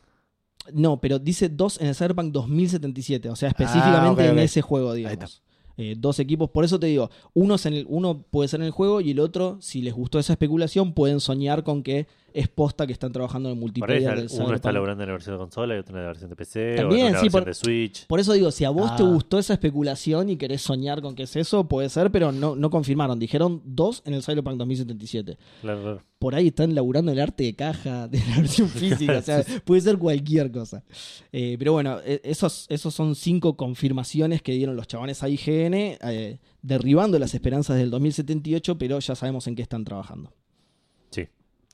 No, 0.73 0.99
pero 0.99 1.19
dice 1.19 1.49
dos 1.49 1.79
en 1.79 1.85
el 1.85 1.95
Cyberpunk 1.95 2.31
2077, 2.31 3.29
o 3.29 3.35
sea, 3.35 3.49
específicamente 3.49 4.23
Ah, 4.23 4.25
ok, 4.25 4.31
en 4.31 4.39
ese 4.39 4.63
juego, 4.63 4.93
digamos. 4.93 5.43
Eh, 5.77 5.93
dos 5.95 6.17
equipos, 6.17 6.49
por 6.49 6.65
eso 6.65 6.79
te 6.79 6.87
digo, 6.87 7.11
uno, 7.35 7.55
es 7.55 7.65
en 7.67 7.75
el, 7.75 7.85
uno 7.87 8.23
puede 8.31 8.47
ser 8.47 8.61
en 8.61 8.65
el 8.65 8.71
juego 8.71 9.01
y 9.01 9.11
el 9.11 9.19
otro, 9.19 9.59
si 9.61 9.83
les 9.83 9.93
gustó 9.93 10.17
esa 10.17 10.33
especulación, 10.33 10.93
pueden 10.93 11.19
soñar 11.19 11.63
con 11.63 11.83
que 11.83 12.07
es 12.39 12.47
posta 12.47 12.85
que 12.85 12.93
están 12.93 13.11
trabajando 13.11 13.49
en 13.49 13.55
Por 13.55 13.61
multiplayer 13.61 14.01
está- 14.19 14.35
del 14.37 14.45
uno 14.45 14.55
está 14.55 14.71
laburando 14.71 15.03
en 15.03 15.07
la 15.09 15.13
versión 15.13 15.35
de 15.35 15.39
consola 15.39 15.75
y 15.75 15.79
otro 15.79 15.95
en 15.95 16.01
la 16.03 16.07
versión 16.07 16.29
de 16.29 16.35
PC 16.35 16.75
También, 16.77 17.05
o 17.05 17.07
en 17.07 17.13
la 17.13 17.19
sí, 17.19 17.25
versión 17.25 17.41
por- 17.43 17.45
de 17.45 17.53
Switch. 17.53 18.05
Por 18.07 18.19
eso 18.19 18.33
digo, 18.33 18.51
si 18.51 18.63
a 18.65 18.69
vos 18.69 18.95
te 18.95 19.03
Ah. 19.03 19.07
gustó 19.07 19.39
esa 19.39 19.53
especulación 19.53 20.29
y 20.29 20.37
querés 20.37 20.61
soñar 20.61 21.01
con 21.01 21.15
que 21.15 21.23
es 21.23 21.35
eso, 21.35 21.67
puede 21.67 21.89
ser, 21.89 22.11
pero 22.11 22.31
no, 22.31 22.55
no 22.55 22.69
confirmaron. 22.69 23.19
Dijeron 23.19 23.61
dos 23.65 24.01
en 24.05 24.13
el 24.13 24.23
Cyberpunk 24.23 24.57
2077. 24.57 25.37
Claro, 25.61 25.81
claro. 25.81 26.01
Por 26.19 26.33
ahí 26.33 26.47
están 26.47 26.73
laburando 26.73 27.11
el 27.11 27.19
arte 27.19 27.43
de 27.43 27.53
caja 27.55 28.07
de 28.07 28.19
la 28.19 28.37
versión 28.37 28.67
física. 29.05 29.17
o 29.19 29.21
sea, 29.21 29.43
puede 29.65 29.81
ser 29.81 29.97
cualquier 29.97 30.51
cosa. 30.51 30.83
Eh, 31.31 31.55
pero 31.59 31.73
bueno, 31.73 31.99
e- 32.05 32.21
esos, 32.23 32.65
esos 32.69 32.93
son 32.93 33.15
cinco 33.15 33.55
confirmaciones 33.55 34.41
que 34.41 34.53
dieron 34.53 34.75
los 34.75 34.87
chabones 34.87 35.21
a 35.23 35.29
IGN, 35.29 35.97
eh, 36.01 36.39
derribando 36.61 37.19
las 37.19 37.33
esperanzas 37.33 37.77
del 37.77 37.89
2078, 37.91 38.77
pero 38.77 38.99
ya 38.99 39.15
sabemos 39.15 39.47
en 39.47 39.55
qué 39.55 39.61
están 39.61 39.83
trabajando. 39.85 40.33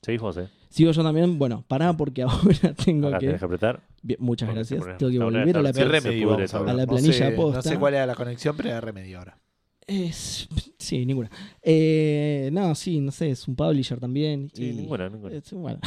Sí. 0.04 0.12
Eh. 0.12 0.48
Sigo 0.68 0.90
yo 0.92 1.02
también, 1.02 1.38
bueno, 1.38 1.64
pará 1.66 1.96
porque 1.96 2.22
ahora 2.24 2.74
tengo 2.84 3.08
Acá 3.08 3.18
que... 3.18 3.26
tenés 3.26 3.40
que 3.40 3.44
apretar. 3.46 3.80
Bien, 4.02 4.18
muchas 4.20 4.48
Porque 4.48 4.58
gracias. 4.58 4.98
Tengo 4.98 5.10
que 5.12 5.18
volver 5.18 5.56
a 5.56 5.62
la, 5.62 5.72
remedio. 5.72 6.34
A 6.34 6.38
la 6.74 6.84
No 6.84 6.86
planilla 6.92 7.12
sé- 7.12 7.30
posta. 7.32 7.56
No 7.58 7.62
sé 7.62 7.78
cuál 7.78 7.94
era 7.94 8.06
la 8.06 8.14
conexión, 8.14 8.56
pero 8.56 8.68
era 8.70 8.80
remedio 8.80 9.18
ahora. 9.18 9.38
Es- 9.86 10.48
sí, 10.78 11.04
ninguna. 11.06 11.30
Eh, 11.62 12.48
no, 12.52 12.74
sí, 12.74 13.00
no 13.00 13.10
sé, 13.12 13.30
es 13.30 13.46
un 13.48 13.54
publisher 13.56 13.98
también. 14.00 14.50
Sí, 14.54 14.70
y- 14.70 14.72
ninguna, 14.74 15.08
ninguna. 15.08 15.34
es- 15.34 15.52
bueno, 15.52 15.78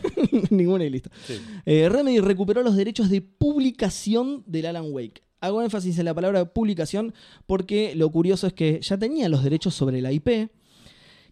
ninguna 0.50 0.84
y 0.84 0.90
listo. 0.90 1.10
Sí. 1.26 1.40
Eh, 1.64 1.88
Remedy 1.88 2.20
recuperó 2.20 2.62
los 2.62 2.76
derechos 2.76 3.10
de 3.10 3.20
publicación 3.22 4.42
del 4.46 4.66
Alan 4.66 4.86
Wake. 4.90 5.22
Hago 5.40 5.62
énfasis 5.62 5.98
en 5.98 6.06
la 6.06 6.14
palabra 6.14 6.52
publicación 6.52 7.12
porque 7.46 7.94
lo 7.94 8.10
curioso 8.10 8.46
es 8.46 8.52
que 8.52 8.80
ya 8.82 8.96
tenía 8.98 9.28
los 9.28 9.44
derechos 9.44 9.74
sobre 9.74 10.00
la 10.00 10.12
IP, 10.12 10.50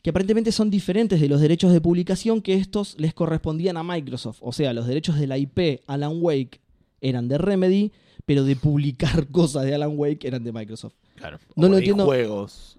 que 0.05 0.11
aparentemente 0.11 0.53
son 0.53 0.69
diferentes 0.69 1.19
de 1.19 1.31
los 1.31 1.41
derechos 1.41 1.73
de 1.73 1.81
publicación 1.81 2.43
que 2.43 2.53
estos 2.57 2.95
les 3.01 3.15
correspondían 3.15 3.79
a 3.79 3.83
Microsoft. 3.83 4.37
O 4.43 4.53
sea, 4.53 4.75
los 4.75 4.87
derechos 4.87 5.19
de 5.19 5.27
la 5.27 5.39
IP 5.39 5.81
Alan 5.87 6.19
Wake 6.21 6.61
eran 7.01 7.27
de 7.27 7.39
Remedy, 7.39 7.91
pero 8.27 8.45
de 8.45 8.55
publicar 8.55 9.27
cosas 9.33 9.65
de 9.65 9.75
Alan 9.75 9.93
Wake 9.97 10.27
eran 10.29 10.45
de 10.45 10.53
Microsoft. 10.53 10.93
Claro. 11.17 11.39
No 11.57 11.69
lo 11.71 11.79
entiendo. 11.79 12.05
juegos. 12.05 12.79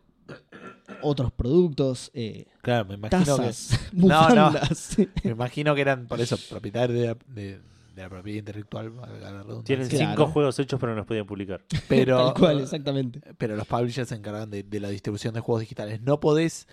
Otros 1.02 1.32
productos, 1.32 2.12
eh, 2.14 2.46
Claro, 2.62 2.86
me 2.86 2.94
imagino 2.94 3.26
tazas, 3.26 3.80
No, 3.94 4.30
no. 4.30 4.52
que 4.96 5.10
me 5.24 5.32
imagino 5.32 5.74
que 5.74 5.82
eran 5.82 6.06
por 6.06 6.22
eso 6.22 6.38
propietarios 6.50 7.00
de 7.00 7.08
la, 7.08 7.18
de, 7.28 7.60
de 7.96 8.02
la 8.04 8.10
propiedad 8.10 8.38
intelectual, 8.40 8.94
la. 8.96 9.44
Tienen 9.64 9.88
Claro. 9.88 10.10
cinco 10.12 10.28
juegos 10.28 10.60
hechos, 10.60 10.80
pero 10.80 10.92
no 10.92 10.98
los 11.00 11.08
podían 11.08 11.26
publicar. 11.26 11.64
pero 11.88 12.18
Tal 12.34 12.34
cual, 12.36 12.60
exactamente. 12.62 13.20
pero 13.38 13.56
los 13.56 13.66
publishers 13.68 14.10
se 14.10 14.16
encargan 14.16 14.50
de, 14.52 14.62
de 14.62 14.80
la 14.80 14.90
distribución 14.90 15.34
de 15.34 15.40
juegos 15.40 15.62
digitales. 15.62 16.02
No 16.02 16.20
podés 16.20 16.68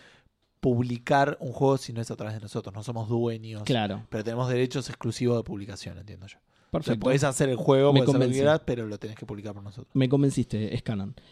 publicar 0.62 1.36
un 1.40 1.52
juego 1.52 1.76
si 1.76 1.92
no 1.92 2.00
es 2.00 2.10
a 2.12 2.16
través 2.16 2.36
de 2.36 2.40
nosotros. 2.40 2.72
No 2.72 2.84
somos 2.84 3.08
dueños. 3.08 3.64
Claro. 3.64 4.06
Pero 4.08 4.22
tenemos 4.22 4.48
derechos 4.48 4.88
exclusivos 4.88 5.36
de 5.36 5.42
publicación, 5.42 5.98
entiendo 5.98 6.26
yo. 6.28 6.38
O 6.38 6.40
sea, 6.40 6.70
Perfecto. 6.70 7.00
podés 7.04 7.24
hacer 7.24 7.48
el 7.48 7.56
juego, 7.56 7.92
Me 7.92 7.98
podés 7.98 8.02
hacer 8.02 8.06
lo 8.06 8.12
que 8.12 8.18
convencí. 8.26 8.38
quieras, 8.38 8.60
pero 8.64 8.86
lo 8.86 8.96
tenés 8.98 9.16
que 9.16 9.26
publicar 9.26 9.52
por 9.54 9.62
nosotros. 9.64 9.88
Me 9.94 10.08
convenciste, 10.08 10.74
es 10.74 10.82
canon. 10.82 11.14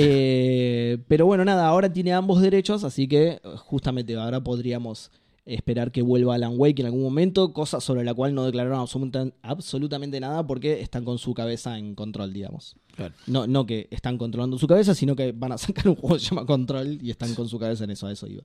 Eh, 0.00 0.98
pero 1.08 1.26
bueno, 1.26 1.44
nada, 1.44 1.66
ahora 1.66 1.92
tiene 1.92 2.12
ambos 2.12 2.40
derechos, 2.40 2.84
así 2.84 3.08
que 3.08 3.28
eh, 3.30 3.40
justamente 3.56 4.14
ahora 4.16 4.40
podríamos 4.44 5.10
esperar 5.44 5.90
que 5.90 6.02
vuelva 6.02 6.34
Alan 6.34 6.52
Wake 6.56 6.80
en 6.82 6.86
algún 6.86 7.02
momento, 7.02 7.52
cosa 7.54 7.80
sobre 7.80 8.04
la 8.04 8.12
cual 8.14 8.34
no 8.34 8.44
declararon 8.44 8.78
absoluta- 8.80 9.32
absolutamente 9.42 10.20
nada 10.20 10.46
porque 10.46 10.82
están 10.82 11.04
con 11.04 11.18
su 11.18 11.32
cabeza 11.34 11.78
en 11.78 11.94
control, 11.94 12.32
digamos. 12.32 12.76
Claro. 12.94 13.14
No, 13.26 13.46
no 13.46 13.64
que 13.66 13.88
están 13.90 14.18
controlando 14.18 14.58
su 14.58 14.66
cabeza, 14.68 14.94
sino 14.94 15.16
que 15.16 15.32
van 15.32 15.52
a 15.52 15.58
sacar 15.58 15.88
un 15.88 15.96
juego 15.96 16.14
que 16.16 16.20
se 16.20 16.26
llama 16.30 16.46
Control 16.46 16.98
y 17.02 17.10
están 17.10 17.34
con 17.34 17.48
su 17.48 17.58
cabeza 17.58 17.82
en 17.84 17.90
eso, 17.90 18.06
a 18.06 18.12
eso 18.12 18.26
iba. 18.28 18.44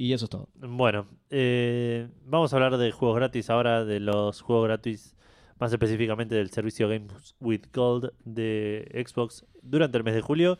Y 0.00 0.12
eso 0.12 0.26
es 0.26 0.30
todo. 0.30 0.48
Bueno, 0.54 1.06
eh, 1.28 2.08
vamos 2.24 2.52
a 2.52 2.56
hablar 2.56 2.76
de 2.76 2.92
juegos 2.92 3.16
gratis 3.16 3.50
ahora, 3.50 3.84
de 3.84 3.98
los 3.98 4.42
juegos 4.42 4.66
gratis, 4.68 5.16
más 5.58 5.72
específicamente 5.72 6.36
del 6.36 6.50
servicio 6.50 6.88
Games 6.88 7.34
with 7.40 7.62
Gold 7.74 8.12
de 8.24 9.04
Xbox 9.04 9.44
durante 9.60 9.98
el 9.98 10.04
mes 10.04 10.14
de 10.14 10.20
julio, 10.20 10.56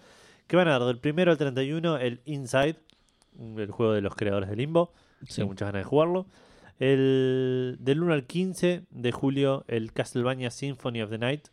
que 0.48 0.56
van 0.56 0.66
a 0.66 0.72
dar 0.72 0.84
del 0.88 0.98
primero 0.98 1.30
al 1.30 1.38
31 1.38 1.98
el 1.98 2.20
Inside, 2.24 2.78
el 3.58 3.70
juego 3.70 3.92
de 3.92 4.00
los 4.00 4.16
creadores 4.16 4.50
de 4.50 4.56
Limbo, 4.56 4.92
Sí. 5.28 5.36
tengo 5.36 5.50
muchas 5.50 5.68
ganas 5.68 5.82
de 5.84 5.88
jugarlo. 5.88 6.26
El, 6.80 7.76
del 7.78 8.02
1 8.02 8.12
al 8.14 8.26
15 8.26 8.86
de 8.90 9.12
julio 9.12 9.64
el 9.68 9.92
Castlevania 9.92 10.50
Symphony 10.50 11.02
of 11.02 11.10
the 11.10 11.18
Night. 11.18 11.48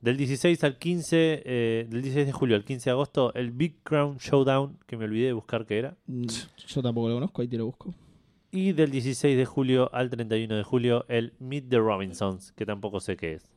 Del 0.00 0.16
16 0.16 0.62
al 0.64 0.78
15, 0.78 1.42
eh, 1.44 1.86
del 1.88 2.02
16 2.02 2.26
de 2.26 2.32
julio 2.32 2.54
al 2.56 2.64
15 2.64 2.90
de 2.90 2.92
agosto, 2.92 3.34
el 3.34 3.50
Big 3.50 3.82
Crown 3.82 4.18
Showdown, 4.18 4.78
que 4.86 4.96
me 4.96 5.04
olvidé 5.06 5.26
de 5.28 5.32
buscar 5.32 5.64
qué 5.66 5.78
era. 5.78 5.96
Mm, 6.06 6.26
Yo 6.68 6.82
tampoco 6.82 7.08
lo 7.08 7.14
conozco, 7.14 7.42
ahí 7.42 7.48
te 7.48 7.56
lo 7.56 7.66
busco. 7.66 7.92
Y 8.52 8.72
del 8.72 8.90
16 8.90 9.36
de 9.36 9.44
julio 9.46 9.90
al 9.94 10.10
31 10.10 10.54
de 10.56 10.62
julio, 10.62 11.04
el 11.08 11.32
Meet 11.40 11.68
the 11.70 11.78
Robinsons, 11.78 12.52
que 12.52 12.64
tampoco 12.66 13.00
sé 13.00 13.16
qué 13.16 13.34
es. 13.34 13.50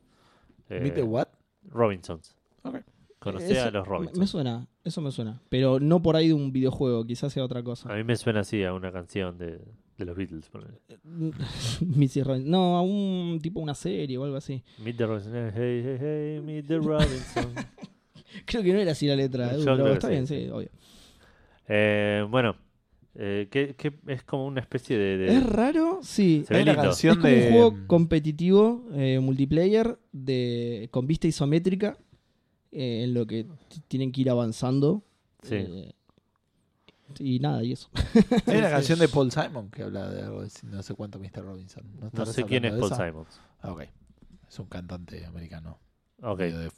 Eh, 0.70 0.80
¿Viste 0.82 1.03
what? 1.03 1.28
Robinsons. 1.70 2.36
Ok. 2.64 2.78
Conocé 3.20 3.52
Eso- 3.52 3.64
a 3.68 3.72
los 3.72 3.86
Me 3.88 3.90
Robinsons. 3.95 4.30
suena, 4.30 4.68
eso 4.84 5.02
me 5.02 5.11
suena. 5.11 5.41
Pero 5.49 5.80
no 5.80 6.02
por 6.02 6.16
ahí 6.16 6.30
de 6.30 6.34
un 6.34 6.52
videojuego, 6.53 7.06
quizás 7.06 7.34
sea 7.34 7.44
otra 7.44 7.61
cosa. 7.64 7.91
A 7.91 7.95
mí 7.98 8.03
me 8.06 8.16
suena 8.16 8.40
así 8.40 8.64
a 8.64 8.74
una 8.74 8.91
canción 8.94 9.38
de, 9.38 9.60
de 9.99 10.05
los 10.05 10.15
Beatles. 10.17 10.49
ponele. 10.49 10.80
Missy 11.95 12.23
Robinson. 12.23 12.49
No, 12.49 12.77
a 12.77 12.81
un 12.81 13.39
tipo 13.41 13.59
una 13.59 13.76
serie 13.76 14.17
o 14.17 14.23
algo 14.23 14.38
así. 14.38 14.63
Meet 14.84 14.97
the 14.97 15.05
Robinsons. 15.05 15.53
Hey, 15.55 15.81
hey, 15.85 15.97
hey, 15.99 16.41
meet 16.43 16.67
the 16.67 16.77
Robinsons. 16.80 17.53
Creo 18.45 18.63
que 18.63 18.73
no 18.73 18.80
era 18.80 18.91
así 18.93 19.07
la 19.07 19.15
letra, 19.15 19.55
Yo 19.57 19.63
pero 19.65 19.76
creo 19.77 19.93
está 19.93 20.09
bien, 20.09 20.27
sí. 20.27 20.45
sí, 20.45 20.49
obvio. 20.49 20.69
Eh, 21.67 22.26
bueno, 22.30 22.55
eh, 23.15 23.47
que, 23.51 23.76
que 23.76 23.93
es 24.07 24.23
como 24.23 24.45
una 24.45 24.61
especie 24.61 24.97
de... 24.97 25.17
de- 25.17 25.35
Es 25.38 25.45
raro, 25.45 25.99
sí. 26.01 26.43
Se 26.47 26.53
una. 26.61 26.71
Es 26.71 26.77
canción 26.77 27.15
como 27.17 27.27
de. 27.27 27.45
un 27.47 27.51
juego 27.51 27.77
competitivo, 27.88 28.85
eh, 28.93 29.19
multiplayer, 29.19 29.97
de, 30.11 30.88
con 30.91 31.05
vista 31.07 31.27
isométrica, 31.27 31.97
eh, 32.71 33.03
en 33.03 33.13
lo 33.13 33.26
que 33.27 33.45
tienen 33.88 34.11
que 34.11 34.21
ir 34.21 34.30
avanzando. 34.30 35.03
Sí. 35.43 35.55
Eh, 37.19 37.23
y 37.23 37.40
nada, 37.40 37.64
y 37.64 37.72
eso. 37.73 37.90
Hay 38.48 38.57
una 38.57 38.68
sí. 38.68 38.73
canción 38.73 38.99
de 38.99 39.07
Paul 39.07 39.31
Simon 39.31 39.69
que 39.69 39.84
habla 39.84 40.10
de 40.10 40.22
algo 40.23 40.41
de 40.44 40.49
no 40.64 40.84
sé 40.84 40.94
cuánto 40.95 41.19
Mr. 41.19 41.44
Robinson. 41.44 41.84
¿No, 42.14 42.26
sé 42.26 42.44
quién 42.45 42.65
es 42.65 42.73
Paul? 42.73 42.94
Simons. 42.95 43.41
Ah, 43.61 43.72
ok. 43.72 43.84
Es 44.48 44.60
un 44.60 44.65
cantante 44.68 45.26
americano. 45.26 45.77
Ok, 46.22 46.40
de 46.40 46.72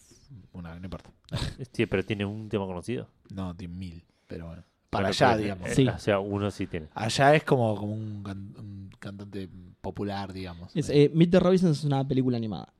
una, 0.53 0.77
no 0.77 0.85
importa. 0.85 1.09
sí, 1.73 1.85
pero 1.85 2.03
tiene 2.05 2.25
un 2.25 2.47
tema 2.49 2.65
conocido. 2.65 3.07
No, 3.33 3.55
tiene 3.55 3.73
mil, 3.73 4.03
pero 4.27 4.47
bueno. 4.47 4.63
Para 4.89 5.07
Bueno, 5.07 5.25
allá, 5.27 5.37
digamos. 5.37 5.69
eh, 5.69 5.75
Sí. 5.75 5.87
O 5.87 5.97
sea, 5.99 6.19
uno 6.19 6.51
sí 6.51 6.67
tiene. 6.67 6.87
Allá 6.93 7.33
es 7.33 7.43
como, 7.45 7.75
como 7.77 7.93
un, 7.93 8.21
can- 8.23 8.53
un 8.59 8.89
cantante 8.99 9.47
popular, 9.79 10.33
digamos. 10.33 10.75
Es, 10.75 10.89
eh, 10.89 11.09
Meet 11.13 11.31
the 11.31 11.39
Robinson 11.39 11.71
es 11.71 11.83
una 11.85 12.05
película 12.05 12.35
animada. 12.37 12.73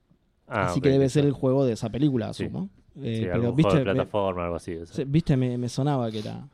Ah, 0.48 0.65
así 0.68 0.82
que 0.82 0.90
debe 0.90 1.07
ser 1.07 1.23
el 1.26 1.32
juego 1.32 1.64
de 1.65 1.72
esa 1.73 1.90
película, 1.90 2.34
Sí. 2.34 2.44
asumo. 2.44 2.69
Sí, 2.95 2.99
Eh, 3.06 3.19
pero 3.32 3.40
juego 3.40 3.56
viste, 3.56 3.73
de 3.80 3.86
me- 3.86 3.94
plataforma, 3.94 4.44
algo 4.44 4.57
así. 4.57 4.76
o 4.76 4.86
sea, 4.86 4.94
se- 4.98 5.06
viste 5.06 5.38
me, 5.38 5.57
me 5.57 5.69
sonaba 5.69 6.11
que 6.11 6.19
era. 6.19 6.45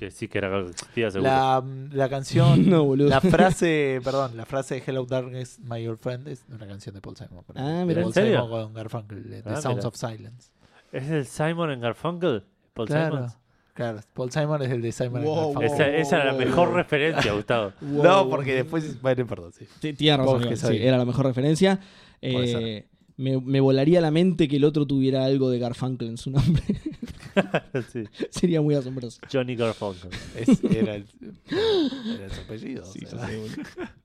Que 0.00 0.10
sí 0.10 0.28
que 0.28 0.38
era 0.38 0.60
existía, 0.60 1.10
seguro. 1.10 1.30
La, 1.30 1.62
la 1.92 2.08
canción, 2.08 2.66
No, 2.70 2.84
boludo. 2.84 3.08
la 3.10 3.20
frase, 3.20 4.00
perdón, 4.04 4.34
la 4.34 4.46
frase 4.46 4.76
de 4.76 4.82
Hello 4.86 5.04
Darkness, 5.04 5.58
My 5.60 5.86
Old 5.86 5.98
Friend 5.98 6.26
es 6.26 6.42
una 6.48 6.66
canción 6.66 6.94
de 6.94 7.02
Paul 7.02 7.16
Simon. 7.18 7.44
Ah, 7.54 7.84
mira. 7.86 8.00
de 8.00 8.02
Paul 8.02 8.04
¿En 8.06 8.12
serio? 8.14 8.42
Simon 8.44 8.50
con 8.64 8.72
Garfunkel, 8.74 9.30
de 9.30 9.42
The 9.42 9.50
Ah, 9.50 9.60
Sounds 9.60 9.76
mira. 9.76 9.88
of 9.88 9.96
Silence. 9.96 10.50
¿Es 10.90 11.08
el 11.10 11.26
Simon 11.26 11.70
en 11.70 11.80
Garfunkel? 11.80 12.44
¿Paul 12.72 12.86
Claro, 12.88 13.14
Simons? 13.16 13.38
claro. 13.74 14.00
Paul 14.14 14.32
Simon 14.32 14.62
es 14.62 14.70
el 14.70 14.80
de 14.80 14.90
Simon 14.92 15.22
Wow, 15.22 15.36
and 15.38 15.60
Garfunkel. 15.60 15.72
Esa, 15.72 15.88
esa 15.98 16.16
era 16.22 16.32
la 16.32 16.38
mejor 16.38 16.72
referencia, 16.72 17.32
Gustavo. 17.34 17.72
No, 17.82 18.28
porque 18.30 18.54
después, 18.54 19.02
bueno, 19.02 19.26
perdón, 19.26 19.52
sí. 19.52 19.66
Sí, 19.82 19.94
igual, 19.98 20.56
soy. 20.56 20.78
sí, 20.78 20.82
era 20.82 20.96
la 20.96 21.04
mejor 21.04 21.26
referencia. 21.26 21.78
Eh, 22.22 22.88
me, 23.20 23.40
me 23.40 23.60
volaría 23.60 24.00
la 24.00 24.10
mente 24.10 24.48
que 24.48 24.56
el 24.56 24.64
otro 24.64 24.86
tuviera 24.86 25.24
algo 25.24 25.50
de 25.50 25.58
Garfunkel 25.58 26.08
en 26.08 26.16
su 26.18 26.30
nombre. 26.30 26.62
Sí. 27.92 28.02
Sería 28.30 28.60
muy 28.60 28.74
asombroso. 28.74 29.20
Johnny 29.32 29.54
Garfunkel. 29.54 30.10
Es- 30.34 30.64
era, 30.64 30.96
el, 30.96 31.06
era 31.48 32.28
su 32.34 32.40
apellido. 32.40 32.82
o 32.82 32.86
sea. 32.86 33.28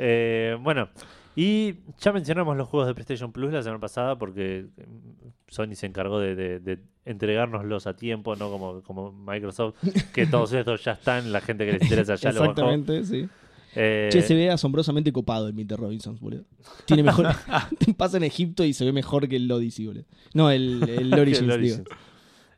Eh, 0.00 0.56
bueno, 0.60 0.88
y 1.34 1.74
ya 2.00 2.12
mencionamos 2.12 2.56
los 2.56 2.68
juegos 2.68 2.86
de 2.86 2.94
PlayStation 2.94 3.32
Plus 3.32 3.52
la 3.52 3.62
semana 3.62 3.80
pasada 3.80 4.16
porque 4.16 4.66
mm, 4.76 5.28
Sony 5.48 5.74
se 5.74 5.86
encargó 5.86 6.20
de, 6.20 6.36
de- 6.36 6.60
de 6.60 6.78
entregárnoslos 7.04 7.86
a 7.88 7.94
tiempo, 7.96 8.36
no 8.36 8.48
como, 8.50 8.80
como 8.82 9.10
Microsoft, 9.12 9.74
que 10.12 10.26
todos 10.26 10.52
estos 10.52 10.84
ya 10.84 10.92
están, 10.92 11.32
la 11.32 11.40
gente 11.40 11.66
que 11.66 11.72
les 11.72 11.82
interesa 11.82 12.14
ya 12.14 12.30
lo 12.32 12.40
bajó. 12.40 12.50
Exactamente, 12.52 13.04
sí. 13.04 13.28
Eh, 13.74 14.08
Che, 14.10 14.22
se 14.22 14.34
ve 14.34 14.50
asombrosamente 14.50 15.12
copado 15.12 15.46
el 15.48 15.54
Meet 15.54 15.68
the 15.68 15.76
Robinsons, 15.76 16.20
boludo. 16.20 16.44
Tiene 16.86 17.02
mejor. 17.02 17.26
pasa 17.96 18.16
en 18.16 18.24
Egipto 18.24 18.64
y 18.64 18.72
se 18.72 18.84
ve 18.84 18.92
mejor 18.92 19.28
que 19.28 19.36
el 19.36 19.50
Odyssey, 19.50 19.86
boludo. 19.86 20.04
No, 20.34 20.50
el, 20.50 20.88
el 20.88 21.12
Origins, 21.18 21.52
el 21.52 21.62
digo. 21.62 21.76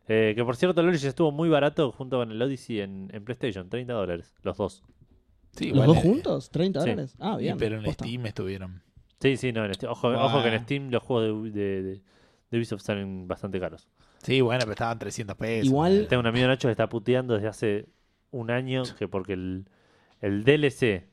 Eh, 0.09 0.33
que 0.35 0.45
por 0.45 0.57
cierto, 0.57 0.81
el 0.81 0.89
Origins 0.89 1.05
estuvo 1.09 1.31
muy 1.31 1.49
barato 1.49 1.93
junto 1.93 2.19
con 2.19 2.31
el 2.33 2.41
Odyssey 2.43 2.81
en, 2.81 3.09
en 3.13 3.25
PlayStation, 3.25 3.69
30 3.69 3.93
dólares, 3.93 4.35
los 4.43 4.57
dos. 4.57 4.83
Sí, 5.53 5.71
¿Los 5.73 5.87
dos 5.87 5.99
juntos? 5.99 6.53
¿30 6.53 6.67
sí. 6.67 6.73
dólares? 6.73 7.17
Ah, 7.19 7.37
y- 7.39 7.43
bien. 7.45 7.57
pero 7.59 7.77
en 7.79 7.85
posta. 7.85 8.05
Steam 8.05 8.27
estuvieron. 8.27 8.83
Sí, 9.21 9.37
sí, 9.37 9.53
no, 9.53 9.65
en 9.65 9.75
Steam. 9.75 9.93
Ojo, 9.93 10.09
ojo 10.09 10.43
que 10.43 10.49
en 10.55 10.63
Steam 10.63 10.91
los 10.91 11.03
juegos 11.03 11.53
de, 11.53 11.61
de, 11.61 11.83
de- 11.83 12.03
de 12.51 12.57
Ubisoft 12.59 12.83
salen 12.83 13.29
bastante 13.29 13.61
caros. 13.61 13.89
Sí, 14.23 14.41
bueno, 14.41 14.61
pero 14.61 14.73
estaban 14.73 14.99
300 14.99 15.37
pesos. 15.37 15.67
Igual- 15.67 16.07
Tengo 16.09 16.21
un 16.21 16.27
amigo 16.27 16.47
Nacho 16.49 16.69
que 16.69 16.73
está 16.73 16.89
puteando 16.89 17.35
desde 17.35 17.49
hace 17.49 17.87
un 18.33 18.51
año 18.51 18.83
que 18.99 19.07
porque 19.09 19.33
el, 19.35 19.67
el 20.21 20.45
DLC 20.45 21.07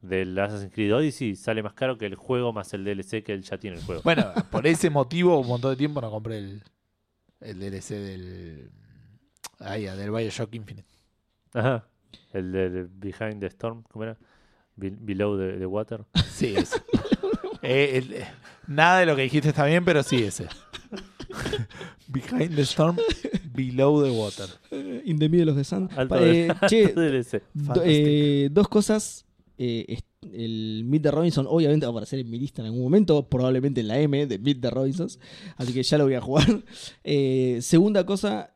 del 0.00 0.38
Assassin's 0.38 0.72
Creed 0.72 0.94
Odyssey 0.94 1.34
sale 1.34 1.62
más 1.62 1.72
caro 1.74 1.98
que 1.98 2.06
el 2.06 2.14
juego 2.14 2.52
más 2.52 2.72
el 2.72 2.84
DLC 2.84 3.22
que 3.24 3.32
él 3.32 3.42
ya 3.42 3.58
tiene 3.58 3.76
el 3.78 3.82
juego. 3.82 4.02
Bueno, 4.02 4.32
por 4.50 4.66
ese 4.66 4.90
motivo, 4.90 5.38
un 5.40 5.48
montón 5.48 5.72
de 5.72 5.76
tiempo 5.76 6.00
no 6.00 6.10
compré 6.10 6.38
el, 6.38 6.62
el 7.40 7.58
DLC 7.58 7.88
del. 7.94 8.70
Ahí, 9.60 9.84
del 9.84 10.10
Bioshock 10.10 10.54
Infinite. 10.54 10.88
Ajá. 11.52 11.88
El 12.32 12.52
de 12.52 12.86
Behind 12.90 13.40
the 13.40 13.46
Storm, 13.46 13.82
¿cómo 13.82 14.04
era? 14.04 14.16
Be- 14.76 14.94
Below 14.96 15.36
the, 15.38 15.58
the 15.58 15.66
Water. 15.66 16.04
Sí, 16.30 16.54
ese. 16.56 16.76
Eh, 17.62 17.98
el- 17.98 18.12
eh, 18.14 18.26
nada 18.68 19.00
de 19.00 19.06
lo 19.06 19.16
que 19.16 19.22
dijiste 19.22 19.48
está 19.48 19.64
bien, 19.64 19.84
pero 19.84 20.02
sí 20.04 20.22
ese. 20.22 20.46
Behind 22.06 22.54
the 22.54 22.62
Storm, 22.62 22.96
Below 23.66 24.02
the 24.04 24.10
Water. 24.10 24.48
Eh, 24.70 25.02
In 25.06 25.18
the 25.18 25.28
middle 25.28 25.50
of 25.50 25.56
the 25.56 25.64
sun. 25.64 25.88
Alto, 25.96 26.16
eh, 26.16 26.48
che, 26.68 26.84
alto 26.86 27.00
DLC. 27.00 27.42
do- 27.52 27.82
eh, 27.84 28.48
dos 28.50 28.68
cosas. 28.68 29.24
Eh, 29.58 29.98
el 30.32 30.82
Meet 30.84 31.02
the 31.02 31.10
Robinson 31.10 31.46
obviamente 31.48 31.86
va 31.86 31.90
a 31.90 31.92
aparecer 31.92 32.18
en 32.20 32.28
mi 32.30 32.38
lista 32.38 32.60
en 32.62 32.66
algún 32.66 32.82
momento, 32.82 33.28
probablemente 33.28 33.80
en 33.80 33.88
la 33.88 33.98
M 33.98 34.26
de 34.26 34.38
Meet 34.38 34.60
the 34.60 34.70
Robinsons, 34.70 35.18
así 35.56 35.72
que 35.72 35.82
ya 35.82 35.96
lo 35.98 36.04
voy 36.04 36.14
a 36.14 36.20
jugar. 36.20 36.46
Eh, 37.04 37.58
segunda 37.62 38.04
cosa, 38.04 38.52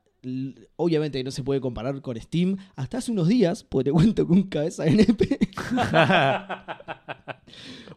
obviamente 0.76 1.18
que 1.18 1.24
no 1.24 1.30
se 1.30 1.42
puede 1.42 1.60
comparar 1.60 2.00
con 2.02 2.20
Steam. 2.20 2.56
Hasta 2.76 2.98
hace 2.98 3.10
unos 3.12 3.26
días, 3.28 3.64
porque 3.64 3.84
te 3.90 3.92
cuento 3.96 4.26
con 4.26 4.38
un 4.38 4.42
cabeza 4.48 4.84
de 4.84 4.90
NP. 4.90 5.38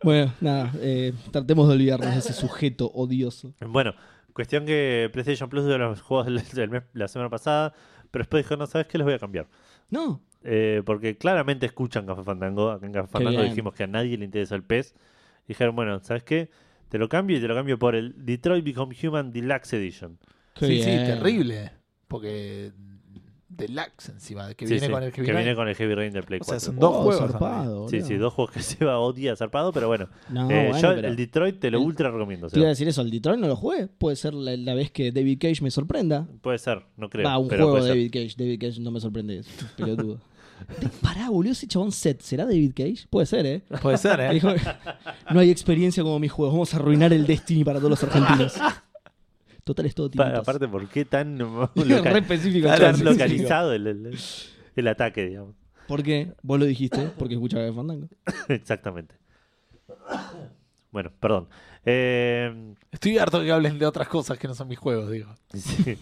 bueno, 0.03 0.33
nada, 0.41 0.71
eh, 0.79 1.13
tratemos 1.31 1.67
de 1.67 1.73
olvidarnos 1.75 2.11
de 2.13 2.19
ese 2.19 2.33
sujeto 2.33 2.91
odioso. 2.93 3.53
Bueno, 3.67 3.93
cuestión 4.35 4.65
que 4.67 5.09
PlayStation 5.11 5.49
Plus 5.49 5.65
dio 5.65 5.77
los 5.79 6.01
juegos 6.01 6.27
del, 6.27 6.43
del 6.53 6.69
mes- 6.69 6.83
la 6.93 7.07
semana 7.07 7.29
pasada, 7.31 7.73
pero 8.11 8.21
después 8.23 8.43
dijo, 8.45 8.55
no, 8.57 8.67
¿sabes 8.67 8.85
qué? 8.85 8.99
Los 8.99 9.05
voy 9.05 9.15
a 9.15 9.19
cambiar. 9.19 9.47
No, 9.89 10.21
Eh, 10.43 10.83
porque 10.85 11.17
claramente 11.17 11.65
escuchan 11.65 12.05
Café 12.05 12.21
Fandango. 12.23 12.69
Acá 12.69 12.85
en 12.85 12.91
Café 12.93 13.07
Fandango 13.07 13.39
bien. 13.39 13.49
dijimos 13.49 13.73
que 13.73 13.83
a 13.83 13.87
nadie 13.87 14.15
le 14.15 14.25
interesa 14.25 14.53
el 14.53 14.61
pez. 14.63 14.93
Dijeron, 15.47 15.75
bueno, 15.75 15.99
¿sabes 16.01 16.21
qué? 16.23 16.51
Te 16.89 16.99
lo 16.99 17.09
cambio 17.09 17.37
y 17.37 17.41
te 17.41 17.47
lo 17.47 17.55
cambio 17.55 17.79
por 17.79 17.95
el 17.95 18.13
Detroit 18.25 18.63
Become 18.63 18.95
Human 19.03 19.31
Deluxe 19.31 19.73
Edition. 19.73 20.19
qué 20.53 20.67
sí, 20.67 20.77
sí, 20.83 20.85
terrible. 20.85 21.71
Porque. 22.07 22.71
Deluxe 23.57 24.09
encima, 24.09 24.53
que 24.53 24.65
Sí, 24.67 24.73
viene 24.73 24.87
sí, 24.87 24.91
con 24.93 25.03
el 25.03 25.11
que 25.11 25.23
que 25.23 25.31
viene 25.33 25.55
con 25.55 25.67
el 25.67 25.75
Heavy 25.75 25.95
Rain 25.95 26.13
del 26.13 26.23
Play 26.23 26.39
O 26.41 26.43
sea, 26.43 26.53
4. 26.55 26.65
son 26.65 26.75
dos 26.79 26.91
Oh, 26.93 27.03
juegos. 27.03 27.31
zarpado, 27.31 27.89
Sí, 27.89 28.01
sí, 28.01 28.15
dos 28.15 28.33
juegos 28.33 28.53
que 28.53 28.61
se 28.61 28.83
va 28.85 28.99
odia 28.99 29.35
zarpado, 29.35 29.71
pero 29.71 29.87
bueno. 29.87 30.07
No, 30.29 30.49
Eh, 30.49 30.69
bueno, 30.69 30.79
yo 30.81 30.95
pero- 30.95 31.07
el 31.07 31.15
Detroit 31.15 31.59
te 31.59 31.71
lo 31.71 31.79
el- 31.79 31.85
ultra 31.85 32.11
recomiendo. 32.11 32.47
Te 32.49 32.59
iba 32.59 32.67
a 32.67 32.69
decir 32.69 32.87
eso, 32.87 33.01
el 33.01 33.11
Detroit 33.11 33.39
no 33.39 33.47
lo 33.47 33.55
jugué. 33.55 33.87
Puede 33.87 34.15
ser 34.15 34.33
la, 34.33 34.55
la 34.57 34.73
vez 34.73 34.91
que 34.91 35.11
David 35.11 35.37
Cage 35.39 35.61
me 35.63 35.71
sorprenda. 35.71 36.27
puede 36.41 36.57
ser, 36.57 36.83
no 36.97 37.09
creo. 37.09 37.25
Va, 37.27 37.37
un 37.37 37.47
pero 37.47 37.63
juego 37.65 37.77
de 37.77 37.81
ser. 37.83 37.91
David 37.91 38.11
Cage. 38.11 38.35
David 38.37 38.59
Cage 38.61 38.81
no 38.81 38.91
me 38.91 38.99
sorprende, 38.99 39.39
es 39.39 39.47
un 39.47 39.67
pelotudo. 39.85 40.19
Pará, 41.01 41.29
boludo, 41.29 41.51
ese 41.51 41.67
chabón 41.67 41.91
set. 41.91 42.21
¿Será 42.21 42.45
David 42.45 42.71
Cage? 42.73 43.07
Puede 43.09 43.25
ser, 43.25 43.45
¿eh? 43.45 43.61
Puede 43.81 43.97
ser, 43.97 44.19
¿eh? 44.21 44.29
Dijo, 44.33 44.49
no 45.31 45.39
hay 45.41 45.49
experiencia 45.51 46.01
como 46.01 46.17
mis 46.17 46.31
juegos. 46.31 46.53
Vamos 46.53 46.73
a 46.73 46.77
arruinar 46.77 47.11
el 47.11 47.25
Destiny 47.27 47.63
para 47.65 47.79
todos 47.79 47.89
los 47.91 48.03
argentinos. 48.03 48.53
Total, 49.65 49.85
es 49.87 49.95
todo 49.95 50.09
tiritos. 50.09 50.33
aparte, 50.39 50.67
¿por 50.69 50.87
qué 50.87 51.03
tan, 51.03 51.37
específico. 52.15 52.67
Tan 52.69 52.95
sí, 52.95 53.03
localizado 53.03 53.73
el, 53.73 53.87
el- 53.87 54.17
el 54.77 54.87
ataque, 54.87 55.25
digamos? 55.25 55.55
¿Por 55.87 56.01
qué? 56.03 56.31
Vos 56.41 56.57
lo 56.59 56.65
dijiste, 56.65 57.09
porque 57.17 57.33
escuchaba 57.33 57.63
de 57.63 57.73
Fandango. 57.73 58.07
Exactamente. 58.47 59.15
Bueno, 60.91 61.11
perdón. 61.19 61.47
Eh, 61.85 62.73
Estoy 62.91 63.17
harto 63.17 63.39
de 63.39 63.45
que 63.45 63.51
hablen 63.51 63.77
de 63.77 63.85
otras 63.85 64.07
cosas 64.07 64.37
que 64.37 64.47
no 64.47 64.55
son 64.55 64.67
mis 64.67 64.79
juegos, 64.79 65.11
digo. 65.11 65.35
sí. 65.53 65.97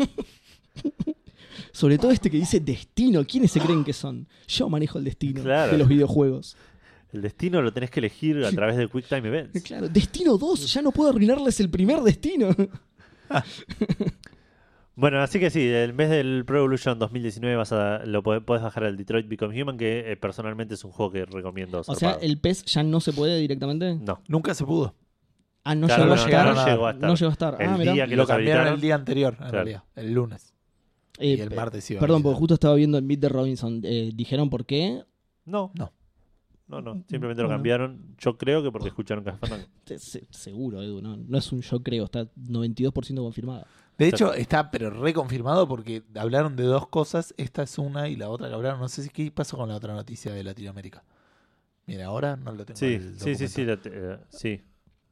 Sobre 1.72 1.98
todo 1.98 2.12
este 2.12 2.30
que 2.30 2.38
dice 2.38 2.60
destino. 2.60 3.24
¿Quiénes 3.26 3.52
se 3.52 3.60
creen 3.60 3.84
que 3.84 3.94
son? 3.94 4.28
Yo 4.48 4.70
manejo 4.70 4.98
el 5.00 5.04
destino 5.06 5.42
Claro. 5.42 5.72
de 5.72 5.78
los 5.78 5.88
videojuegos. 5.88 6.56
El 7.12 7.22
destino 7.22 7.62
lo 7.62 7.72
tenés 7.74 7.90
que 7.92 8.00
elegir 8.00 8.44
a 8.44 8.52
través 8.52 8.76
de 8.78 8.88
Quick 8.90 9.08
Time 9.08 9.28
Events. 9.28 9.62
Claro, 9.64 9.88
Destino 9.88 10.38
2, 10.38 10.72
ya 10.74 10.82
no 10.82 10.92
puedo 10.92 11.12
arruinarles 11.12 11.60
el 11.60 11.70
primer 11.70 12.00
destino. 12.02 12.50
Bueno, 14.96 15.22
así 15.22 15.40
que 15.40 15.50
sí, 15.50 15.68
el 15.68 15.92
mes 15.94 16.12
del 16.12 16.44
Pro 16.46 16.60
Evolution 16.60 17.00
2019 17.00 17.56
vas 17.56 17.72
a, 17.72 18.06
lo 18.06 18.22
podés, 18.22 18.44
podés 18.44 18.62
bajar 18.62 18.84
al 18.84 18.96
Detroit 18.96 19.28
Become 19.28 19.60
Human, 19.60 19.76
que 19.76 20.12
eh, 20.12 20.18
personalmente 20.18 20.76
es 20.76 20.84
un 20.84 20.92
juego 20.92 21.12
que 21.12 21.26
recomiendo. 21.26 21.82
O 21.88 21.96
sea, 21.96 22.20
el 22.22 22.38
PES 22.40 22.66
ya 22.66 22.84
no 22.84 23.00
se 23.00 23.12
puede 23.12 23.40
directamente. 23.40 23.96
No. 23.96 24.22
Nunca 24.28 24.54
se 24.54 24.64
pudo. 24.66 24.94
Ah, 25.64 25.74
no 25.74 25.88
Claro, 25.88 26.04
llegó, 26.04 26.16
no 26.16 26.22
a 26.22 26.26
llegó 26.28 26.90
estar. 26.90 26.96
No 27.10 27.16
llegó 27.16 27.30
a 27.30 27.32
estar. 27.32 27.58
El 27.60 27.70
ah, 27.70 27.78
mirá. 27.78 27.94
día 27.94 28.06
que 28.06 28.12
lo 28.12 28.18
los 28.18 28.28
cambiaron 28.28 28.68
habilitaron. 28.68 28.74
el 28.76 28.82
día 28.82 28.96
anterior, 28.96 29.34
en 29.34 29.38
Claro. 29.40 29.52
realidad. 29.54 29.84
El 29.96 30.14
lunes. 30.14 30.54
Eh, 31.18 31.28
y 31.30 31.42
el 31.42 31.56
martes 31.56 31.90
iba 31.90 32.00
a 32.00 32.02
Perdón, 32.02 32.22
porque 32.22 32.38
justo 32.38 32.54
estaba 32.54 32.76
viendo 32.76 32.98
el 33.00 33.04
Meet 33.04 33.20
de 33.20 33.30
Robinson. 33.30 33.82
Eh, 33.84 34.12
¿Dijeron 34.14 34.52
por 34.52 34.66
qué? 34.68 35.04
No. 35.46 35.72
No. 35.74 35.92
No, 36.68 36.82
no. 36.82 37.04
Simplemente 37.10 37.42
lo 37.42 37.48
Bueno. 37.50 37.60
cambiaron. 37.60 38.16
Yo 38.18 38.38
creo 38.38 38.64
que 38.64 38.72
porque 38.72 38.88
escucharon 38.88 39.24
Café 39.24 39.38
Fandango. 39.40 39.66
Se- 39.86 40.00
se- 40.00 40.28
seguro, 40.32 40.82
Edu. 40.82 41.02
No, 41.02 41.18
no 41.18 41.38
es 41.38 41.52
un 41.52 41.62
yo 41.62 41.82
creo, 41.84 42.06
está 42.06 42.26
92% 42.36 43.22
confirmado. 43.22 43.66
De 43.98 44.08
hecho, 44.08 44.34
está 44.34 44.72
pero 44.72 44.90
reconfirmado 44.90 45.68
porque 45.68 46.02
hablaron 46.16 46.56
de 46.56 46.64
dos 46.64 46.88
cosas. 46.88 47.34
Esta 47.38 47.64
es 47.64 47.78
una 47.78 48.08
y 48.10 48.16
la 48.16 48.30
otra 48.30 48.48
que 48.48 48.56
hablaron. 48.56 48.80
No 48.80 48.88
sé 48.88 49.04
si 49.04 49.10
qué 49.10 49.30
pasó 49.32 49.56
con 49.58 49.70
la 49.70 49.76
otra 49.76 49.94
noticia 49.94 50.34
de 50.34 50.44
Latinoamérica. 50.44 51.04
Mira, 51.86 52.06
ahora 52.06 52.36
no 52.38 52.54
lo 52.54 52.66
tengo. 52.66 52.78
Sí, 52.80 52.94
el 52.96 53.20
sí, 53.20 53.36
sí, 53.36 53.48
sí, 53.48 53.66
documento. 53.66 53.92
la 53.92 53.98
te- 54.08 54.14
eh, 54.14 54.18
sí. 54.30 54.62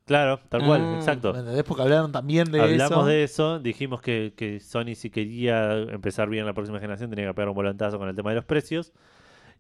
Claro, 0.06 0.40
tal 0.50 0.66
cual, 0.66 0.82
Ah, 0.82 0.96
exacto. 0.96 1.32
¿Me 1.32 1.40
entendés? 1.40 1.64
Porque 1.64 1.84
hablaron 1.84 2.12
también 2.12 2.52
de 2.52 2.60
Hablamos 2.60 2.92
eso. 2.92 3.06
de 3.06 3.24
eso, 3.24 3.60
dijimos 3.60 4.02
que, 4.02 4.34
que 4.36 4.60
Sony 4.60 4.96
si 4.96 5.10
quería 5.12 5.74
empezar 5.78 6.28
bien 6.28 6.46
la 6.46 6.54
próxima 6.54 6.80
generación 6.80 7.10
tenía 7.12 7.28
que 7.28 7.34
pegar 7.36 7.50
un 7.50 7.56
volantazo 7.56 8.00
con 8.00 8.10
el 8.10 8.16
tema 8.16 8.32
de 8.32 8.38
los 8.38 8.46
precios. 8.46 8.94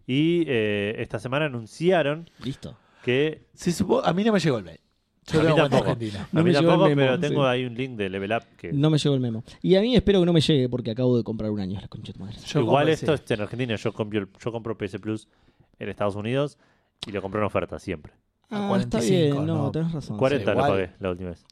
Y 0.07 0.44
eh, 0.48 0.95
esta 0.99 1.19
semana 1.19 1.45
anunciaron 1.45 2.30
Listo. 2.44 2.76
que... 3.03 3.48
Supo- 3.56 4.02
a 4.03 4.14
mí 4.14 4.23
no 4.23 4.34
me 4.34 4.40
llegó 4.40 4.57
el 4.57 4.64
mail. 4.64 4.80
Yo 5.28 5.40
A 5.40 5.44
mí 5.44 5.48
tengo 5.48 5.56
cuenta 5.60 5.69
tampoco. 5.78 5.91
argentina. 5.91 6.28
No 6.32 6.40
a 6.40 6.44
mí 6.44 6.49
me 6.49 6.53
llegó 6.60 6.61
el 6.61 6.68
tampoco, 6.80 6.90
memo, 6.90 7.02
pero 7.02 7.19
tengo 7.19 7.41
sí. 7.44 7.48
ahí 7.48 7.65
un 7.65 7.76
link 7.76 7.91
de 7.91 8.10
Level 8.10 8.32
Up 8.34 8.44
que... 8.57 8.73
No 8.73 8.90
me 8.90 8.98
llegó 8.98 9.15
el 9.15 9.22
memo. 9.22 9.44
Y 9.61 9.76
a 9.76 9.82
mí 9.82 9.95
espero 9.95 10.19
que 10.19 10.26
no 10.26 10.34
me 10.34 10.41
llegue 10.41 10.68
porque 10.68 10.91
acabo 10.91 11.15
de 11.15 11.23
comprar 11.23 11.52
un 11.52 11.60
año. 11.60 11.80
La 11.80 11.88
concha 11.88 12.11
de 12.11 12.18
tu 12.18 12.26
madre. 12.26 12.38
Yo 12.45 12.60
Igual 12.60 12.76
compré, 12.86 12.94
esto 12.94 13.15
sí. 13.18 13.23
es 13.26 13.32
en 13.32 13.41
Argentina, 13.41 13.76
yo 13.76 13.94
compro, 13.94 14.28
yo 14.44 14.52
compro 14.52 14.78
PS 14.78 14.98
Plus 14.99 15.28
en 15.80 15.90
Estados 15.90 16.15
Unidos 16.15 16.57
y 17.07 17.11
lo 17.11 17.22
compré 17.22 17.40
en 17.40 17.45
oferta 17.45 17.78
siempre. 17.80 18.14
Ah, 18.49 18.76
está 18.80 18.98
45, 18.99 19.36
bien. 19.36 19.45
No, 19.48 19.56
no. 19.65 19.72
tenés 19.72 19.91
razón. 19.94 20.18
40 20.18 20.45
lo 20.45 20.52
igual. 20.60 20.72
pagué 20.72 20.90
la 20.99 21.11
última 21.11 21.30
vez. 21.30 21.45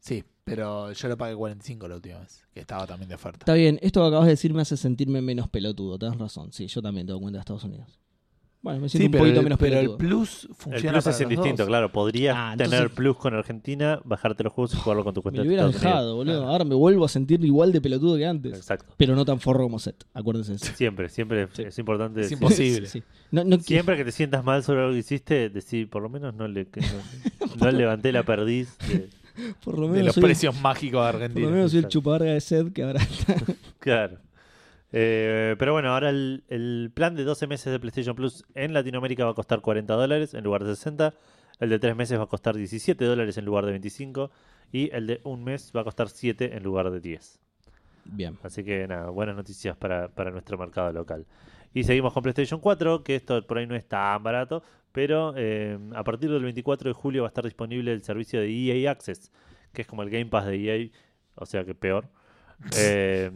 Sí, 0.00 0.24
pero 0.44 0.90
yo 0.92 1.08
lo 1.08 1.16
pagué 1.16 1.36
45 1.36 1.86
la 1.88 1.94
última 1.96 2.18
vez. 2.20 2.46
Que 2.52 2.60
estaba 2.60 2.86
también 2.86 3.08
de 3.08 3.14
oferta. 3.14 3.38
Está 3.40 3.54
bien, 3.54 3.78
esto 3.82 4.00
que 4.00 4.08
acabas 4.08 4.26
de 4.26 4.32
decir 4.32 4.52
me 4.54 4.62
hace 4.62 4.76
sentirme 4.76 5.20
menos 5.22 5.48
pelotudo, 5.48 5.98
tenés 5.98 6.18
razón. 6.18 6.52
Sí, 6.52 6.66
yo 6.66 6.82
también 6.82 7.06
tengo 7.06 7.20
cuenta 7.20 7.38
de 7.38 7.40
Estados 7.40 7.64
Unidos. 7.64 7.86
Bueno, 8.62 8.80
me 8.80 8.90
siento 8.90 9.04
Sí, 9.08 9.14
un 9.14 9.18
poquito 9.18 9.38
el, 9.40 9.44
menos 9.44 9.58
pero 9.58 9.74
el 9.78 9.80
pelotudo. 9.86 9.98
Plus 9.98 10.44
El 10.44 10.54
funciona 10.54 10.92
Plus 10.92 11.04
para 11.04 11.16
es 11.16 11.20
los 11.22 11.30
indistinto, 11.32 11.62
dos. 11.62 11.68
claro. 11.68 11.92
Podrías 11.92 12.36
Ah, 12.38 12.52
entonces- 12.52 12.76
tener 12.78 12.90
Plus 12.94 13.16
con 13.16 13.32
Argentina, 13.34 14.00
bajarte 14.04 14.44
los 14.44 14.52
juegos 14.52 14.74
y 14.74 14.76
jugarlo 14.76 15.02
con 15.02 15.14
tu 15.14 15.20
me 15.20 15.22
cuenta 15.22 15.42
lo 15.42 15.48
de 15.48 15.54
Estados 15.54 15.74
Unidos. 15.76 15.82
dejado, 15.92 16.16
boludo. 16.16 16.46
Ahora 16.46 16.64
me 16.66 16.74
vuelvo 16.74 17.06
a 17.06 17.08
sentir 17.08 17.42
igual 17.42 17.72
de 17.72 17.80
pelotudo 17.80 18.18
que 18.18 18.26
antes. 18.26 18.54
Exacto. 18.54 18.92
Pero 18.98 19.14
no 19.14 19.24
tan 19.24 19.40
forro 19.40 19.62
como 19.62 19.78
Seth, 19.78 20.04
acuérdense 20.12 20.50
de 20.52 20.56
eso. 20.56 20.72
Siempre, 20.74 21.08
siempre 21.08 21.48
Sí. 21.54 21.62
es 21.62 21.78
importante 21.78 22.20
Es 22.20 22.26
decir- 22.28 22.36
imposible. 22.42 22.86
Sí, 22.86 23.00
sí. 23.00 23.04
No, 23.30 23.44
no, 23.44 23.58
Siempre 23.60 23.96
que 23.96 24.04
te 24.04 24.12
sientas 24.12 24.44
mal 24.44 24.62
sobre 24.62 24.80
algo 24.80 24.92
que 24.92 24.98
hiciste, 24.98 25.48
decir, 25.48 25.88
por 25.88 26.02
lo 26.02 26.10
menos 26.10 26.34
no 26.34 26.46
le 26.46 26.66
que 26.66 26.80
no, 26.82 26.86
no 27.64 27.70
levanté 27.70 28.12
la 28.12 28.24
perdiz. 28.24 28.76
de- 28.88 29.08
por 29.64 29.78
lo 29.78 29.86
De 29.86 29.92
menos 29.92 30.06
los 30.06 30.14
soy, 30.14 30.22
precios 30.22 30.60
mágicos 30.60 31.04
de 31.06 31.12
por 31.12 31.20
lo 31.20 31.24
Argentina. 31.24 31.50
menos 31.50 31.70
soy 31.72 31.80
el 31.80 31.88
chupabarga 31.88 32.32
de 32.32 32.40
Seth 32.40 32.72
que 32.72 32.82
ahora 32.82 33.00
Claro. 33.78 34.18
Eh, 34.92 35.54
pero 35.58 35.72
bueno, 35.72 35.92
ahora 35.92 36.10
el, 36.10 36.42
el 36.48 36.90
plan 36.92 37.14
de 37.14 37.24
12 37.24 37.46
meses 37.46 37.72
de 37.72 37.78
PlayStation 37.78 38.16
Plus 38.16 38.44
en 38.54 38.72
Latinoamérica 38.74 39.24
va 39.24 39.30
a 39.30 39.34
costar 39.34 39.60
40 39.60 39.94
dólares 39.94 40.34
en 40.34 40.42
lugar 40.44 40.64
de 40.64 40.74
60. 40.74 41.14
El 41.60 41.68
de 41.70 41.78
3 41.78 41.94
meses 41.94 42.18
va 42.18 42.24
a 42.24 42.26
costar 42.26 42.56
17 42.56 43.04
dólares 43.04 43.36
en 43.38 43.44
lugar 43.44 43.64
de 43.66 43.70
25. 43.72 44.30
Y 44.72 44.90
el 44.94 45.06
de 45.06 45.20
un 45.24 45.44
mes 45.44 45.72
va 45.76 45.82
a 45.82 45.84
costar 45.84 46.08
7 46.08 46.56
en 46.56 46.62
lugar 46.62 46.90
de 46.90 47.00
10. 47.00 47.38
Bien. 48.06 48.36
Así 48.42 48.64
que 48.64 48.88
nada, 48.88 49.10
buenas 49.10 49.36
noticias 49.36 49.76
para, 49.76 50.08
para 50.08 50.30
nuestro 50.30 50.56
mercado 50.58 50.92
local. 50.92 51.26
Y 51.74 51.84
seguimos 51.84 52.12
con 52.12 52.22
PlayStation 52.22 52.60
4, 52.60 53.04
que 53.04 53.14
esto 53.14 53.46
por 53.46 53.58
ahí 53.58 53.66
no 53.66 53.76
es 53.76 53.86
tan 53.86 54.22
barato, 54.22 54.62
pero 54.92 55.34
eh, 55.36 55.78
a 55.94 56.02
partir 56.04 56.30
del 56.30 56.42
24 56.42 56.90
de 56.90 56.94
julio 56.94 57.22
va 57.22 57.28
a 57.28 57.30
estar 57.30 57.44
disponible 57.44 57.92
el 57.92 58.02
servicio 58.02 58.40
de 58.40 58.50
EA 58.50 58.90
Access, 58.90 59.30
que 59.72 59.82
es 59.82 59.88
como 59.88 60.02
el 60.02 60.10
Game 60.10 60.26
Pass 60.26 60.46
de 60.46 60.56
EA, 60.84 60.90
o 61.36 61.46
sea 61.46 61.64
que 61.64 61.74
peor. 61.74 62.06
Eh, 62.76 63.30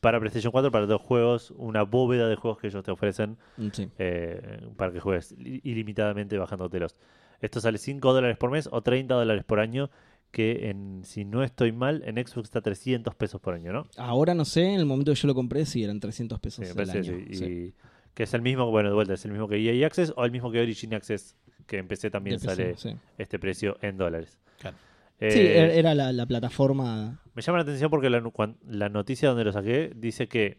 para 0.00 0.18
PlayStation 0.18 0.50
4, 0.50 0.70
para 0.72 0.84
dos 0.86 1.00
juegos, 1.00 1.52
una 1.56 1.82
bóveda 1.84 2.28
de 2.28 2.34
juegos 2.36 2.58
que 2.58 2.66
ellos 2.66 2.82
te 2.84 2.90
ofrecen 2.90 3.38
Sí. 3.70 3.88
eh, 3.98 4.66
para 4.76 4.92
que 4.92 4.98
juegues 5.00 5.32
ilimitadamente 5.38 6.36
bajándotelos. 6.36 6.96
Esto 7.40 7.60
sale 7.60 7.78
5 7.78 8.12
dólares 8.12 8.36
por 8.36 8.50
mes 8.50 8.68
o 8.70 8.82
30 8.82 9.14
dólares 9.14 9.44
por 9.44 9.60
año, 9.60 9.90
que 10.32 10.70
en, 10.70 11.02
si 11.04 11.24
no 11.24 11.44
estoy 11.44 11.70
mal, 11.72 12.02
en 12.04 12.16
Xbox 12.16 12.46
está 12.48 12.60
300 12.60 13.14
pesos 13.14 13.40
por 13.40 13.54
año, 13.54 13.72
¿no? 13.72 13.86
Ahora 13.96 14.34
no 14.34 14.44
sé, 14.44 14.64
en 14.64 14.80
el 14.80 14.86
momento 14.86 15.12
que 15.12 15.20
yo 15.20 15.28
lo 15.28 15.34
compré, 15.34 15.64
sí, 15.66 15.84
eran 15.84 16.00
300 16.00 16.40
pesos 16.40 16.66
Sí, 16.66 16.72
al 16.76 16.90
año. 16.90 17.02
que 17.02 17.34
sí. 17.34 17.34
sí. 17.34 17.74
Que 18.14 18.24
es 18.24 18.34
el 18.34 18.42
mismo, 18.42 18.70
bueno, 18.70 18.88
de 18.88 18.94
vuelta, 18.94 19.14
es 19.14 19.24
el 19.24 19.30
mismo 19.30 19.46
que 19.46 19.56
EA 19.56 19.86
Access 19.86 20.12
o 20.16 20.24
el 20.24 20.32
mismo 20.32 20.50
que 20.50 20.60
Origin 20.60 20.94
Access, 20.94 21.36
que 21.66 21.78
empecé 21.78 22.10
también 22.10 22.38
De 22.38 22.46
PC, 22.48 22.56
sale 22.56 22.76
sí. 22.76 22.96
este 23.18 23.38
precio 23.38 23.78
en 23.82 23.96
dólares. 23.96 24.38
Claro. 24.58 24.76
Eh, 25.20 25.30
Sí, 25.30 25.38
er- 25.40 25.70
era 25.78 25.94
la, 25.94 26.12
la 26.12 26.26
plataforma. 26.26 27.22
me 27.34 27.42
llama 27.42 27.58
la 27.58 27.62
atención 27.62 27.90
porque 27.90 28.10
la, 28.10 28.22
la 28.66 28.88
noticia 28.88 29.28
donde 29.28 29.44
lo 29.44 29.52
saqué 29.52 29.92
dice 29.94 30.28
que 30.28 30.58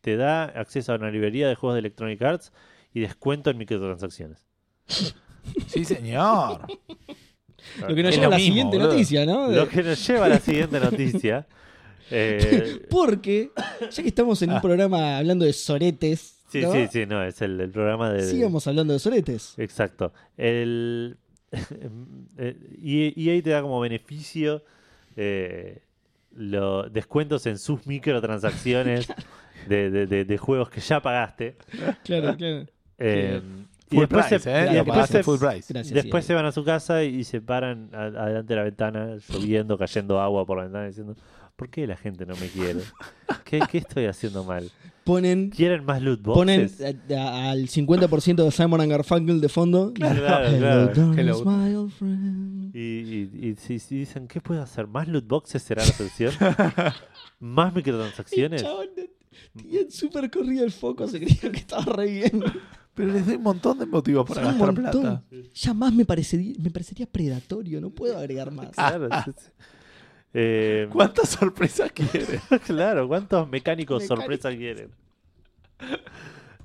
te 0.00 0.16
da 0.16 0.44
acceso 0.44 0.92
a 0.92 0.96
una 0.96 1.10
librería 1.10 1.48
de 1.48 1.54
juegos 1.54 1.74
de 1.74 1.80
Electronic 1.80 2.22
Arts 2.22 2.52
y 2.92 3.00
descuento 3.00 3.50
en 3.50 3.58
microtransacciones. 3.58 4.46
Sí, 5.66 5.84
señor. 5.84 6.66
Lo 7.80 7.94
que 7.94 8.02
nos 8.02 8.10
Es 8.10 8.16
lleva 8.16 8.26
a 8.26 8.30
la 8.30 8.36
mismo, 8.36 8.46
siguiente 8.48 8.76
boludo. 8.78 8.92
noticia, 8.92 9.26
¿no? 9.26 9.50
Lo 9.50 9.68
que 9.68 9.82
nos 9.82 10.06
lleva 10.06 10.26
a 10.26 10.28
la 10.28 10.38
siguiente 10.40 10.80
noticia. 10.80 11.46
Eh, 12.10 12.86
Porque, 12.90 13.50
ya 13.90 14.02
que 14.02 14.08
estamos 14.10 14.40
en 14.42 14.50
un 14.50 14.56
Ah. 14.56 14.60
programa 14.60 15.16
hablando 15.16 15.46
de 15.46 15.54
soretes, 15.54 16.36
sí, 16.52 16.60
¿no? 16.60 16.70
sí, 16.70 16.86
sí, 16.92 17.06
no, 17.06 17.24
es 17.24 17.40
el, 17.40 17.58
el 17.58 17.70
programa 17.70 18.12
de... 18.12 18.22
sigamos 18.28 18.66
hablando 18.66 18.92
de 18.92 18.98
soretes. 18.98 19.54
Exacto. 19.56 20.12
El 20.36 21.16
eh, 22.36 23.12
EA 23.16 23.42
te 23.42 23.50
da 23.50 23.62
como 23.62 23.80
beneficio 23.80 24.62
eh, 25.16 25.80
lo- 26.36 26.88
descuentos 26.90 27.46
en 27.46 27.58
sus 27.58 27.86
microtransacciones 27.86 29.08
de, 29.68 29.90
de- 29.90 30.06
de- 30.06 30.24
de 30.26 30.38
juegos 30.38 30.68
que 30.68 30.80
ya 30.82 31.00
pagaste. 31.00 31.56
Claro, 32.04 32.36
claro. 32.36 32.66
Eh, 32.98 33.40
y 33.42 33.73
Full 33.90 33.98
después, 34.00 34.26
price, 34.26 34.38
se, 34.40 34.50
¿eh? 34.64 34.68
y 34.70 34.74
después 34.76 35.06
se- 35.08 35.22
full 35.22 35.38
price. 35.38 35.72
Gracias. 35.72 35.94
después 35.94 36.24
EA. 36.24 36.26
se 36.28 36.34
van 36.34 36.46
a 36.46 36.52
su 36.52 36.64
casa 36.64 37.02
y 37.04 37.22
se 37.24 37.40
paran 37.40 37.90
a- 37.92 38.04
adelante 38.06 38.52
de 38.54 38.56
la 38.56 38.64
ventana, 38.64 39.16
lloviendo, 39.28 39.76
cayendo 39.78 40.20
agua 40.20 40.44
por 40.46 40.56
la 40.58 40.64
ventana, 40.64 40.86
diciendo, 40.86 41.14
¿por 41.56 41.68
qué 41.68 41.86
la 41.86 41.96
gente 41.96 42.24
no 42.26 42.34
me 42.36 42.48
quiere? 42.48 42.80
¿Qué, 43.44 43.60
qué 43.70 43.78
estoy 43.78 44.06
haciendo 44.06 44.42
mal? 44.44 44.70
Ponen, 45.04 45.50
¿Quieren 45.50 45.84
más 45.84 46.00
loot 46.00 46.22
ponen 46.22 46.62
boxes? 46.62 46.96
a- 47.10 47.14
a- 47.14 47.50
al 47.50 47.68
50% 47.68 48.42
de 48.42 48.50
Simon 48.50 48.80
and 48.80 48.90
Garfunkel 48.90 49.38
de 49.38 49.48
fondo. 49.50 49.92
Claro, 49.92 50.46
Hello, 50.46 50.58
claro. 50.58 50.86
darkness, 50.86 51.18
Hello. 51.18 51.44
my 51.44 51.74
old 51.74 51.92
friend. 51.92 52.74
Y, 52.74 52.80
y- 52.80 53.54
y 53.68 53.78
dicen, 53.98 54.26
¿qué 54.26 54.40
puedo 54.40 54.62
hacer? 54.62 54.86
¿Más 54.86 55.06
loot 55.06 55.26
boxes 55.28 55.62
será 55.62 55.84
la 55.84 55.92
solución? 55.92 56.32
¿Más 57.38 57.74
microtransacciones? 57.74 58.62
chabón 58.62 58.88
tenía 59.54 59.80
súper 59.90 60.30
corrido 60.30 60.64
el 60.64 60.72
foco, 60.72 61.06
se 61.06 61.20
creía 61.20 61.52
que 61.52 61.58
estaba 61.58 61.84
re 61.96 62.06
bien. 62.10 62.42
Pero 62.94 63.12
les 63.12 63.26
doy 63.26 63.34
un 63.36 63.42
montón 63.42 63.78
de 63.78 63.86
motivos 63.86 64.26
para 64.28 64.40
un 64.42 64.46
gastar 64.58 64.72
montón. 64.72 65.02
plata. 65.02 65.22
Ya 65.54 65.74
más 65.74 65.92
me 65.92 66.04
parecería, 66.04 66.54
me 66.60 66.70
parecería 66.70 67.06
predatorio, 67.06 67.80
no 67.80 67.90
puedo 67.90 68.16
agregar 68.18 68.50
más. 68.52 68.68
Claro, 68.74 69.08
sí, 69.24 69.30
sí. 69.36 69.46
Eh, 70.36 70.88
¿Cuántas 70.90 71.28
sorpresas 71.28 71.92
quieren? 71.92 72.40
claro, 72.66 73.06
¿cuántos 73.08 73.48
mecánicos 73.48 74.02
Mecánicos. 74.02 74.06
sorpresa 74.18 74.50
quieren? 74.56 74.90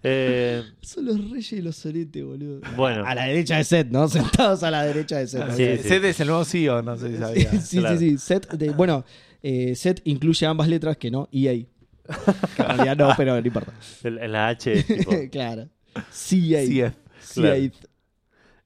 Eh, 0.01 0.63
Son 0.81 1.05
los 1.05 1.29
reyes 1.29 1.51
de 1.51 1.61
los 1.61 1.75
soretes, 1.75 2.23
boludo. 2.23 2.61
bueno, 2.77 3.05
A 3.05 3.13
la 3.15 3.25
derecha 3.25 3.57
de 3.57 3.63
Seth, 3.65 3.87
¿no? 3.89 4.07
Sentados 4.07 4.63
a 4.63 4.71
la 4.71 4.83
derecha 4.83 5.17
de 5.17 5.27
Seth. 5.27 5.51
Sí, 5.51 5.77
Sí. 5.83 5.89
Seth 5.89 6.03
es 6.05 6.19
el 6.21 6.27
nuevo 6.27 6.45
CEO, 6.45 6.81
no 6.81 6.95
sé 6.97 7.09
si 7.11 7.17
sabía. 7.17 7.51
sí, 7.61 7.79
Claro. 7.79 7.97
sí, 7.99 8.09
sí. 8.11 8.17
Set 8.17 8.49
de- 8.53 8.69
bueno, 8.71 9.03
eh, 9.43 9.75
Set 9.75 10.01
incluye 10.05 10.45
ambas 10.45 10.67
letras 10.69 10.95
que 10.97 11.11
no, 11.11 11.27
EA. 11.31 11.53
Que 11.53 12.61
en 12.61 12.67
realidad 12.67 12.97
no, 12.97 13.13
pero 13.17 13.39
no 13.39 13.45
importa. 13.45 13.73
En, 14.03 14.17
en 14.17 14.31
la 14.31 14.47
H 14.47 14.71
es 14.73 14.87
tipo. 14.87 15.11
claro. 15.31 15.67
C8. 16.11 16.93
CF. 17.19 17.39
C8. 17.39 17.73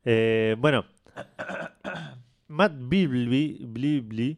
Eh, 0.05 0.55
bueno. 0.59 0.85
Matt 2.47 2.73
Bibley. 2.77 3.65
Blibli. 3.65 4.37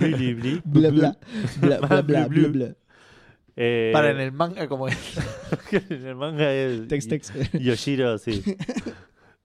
Blibli. 0.00 0.62
Bla, 0.64 0.90
bla. 0.90 1.16
Bla, 1.60 1.78
bla, 1.78 2.26
bla, 2.26 2.48
bla. 2.48 2.76
Eh, 3.56 3.90
Para 3.92 4.10
en 4.10 4.20
el 4.20 4.32
manga 4.32 4.68
como 4.68 4.88
es. 4.88 4.96
en 5.72 6.06
el 6.06 6.14
manga 6.14 6.52
es. 6.52 6.88
Text, 6.88 7.10
text. 7.10 7.34
Yoshiro, 7.54 8.18
sí. 8.18 8.42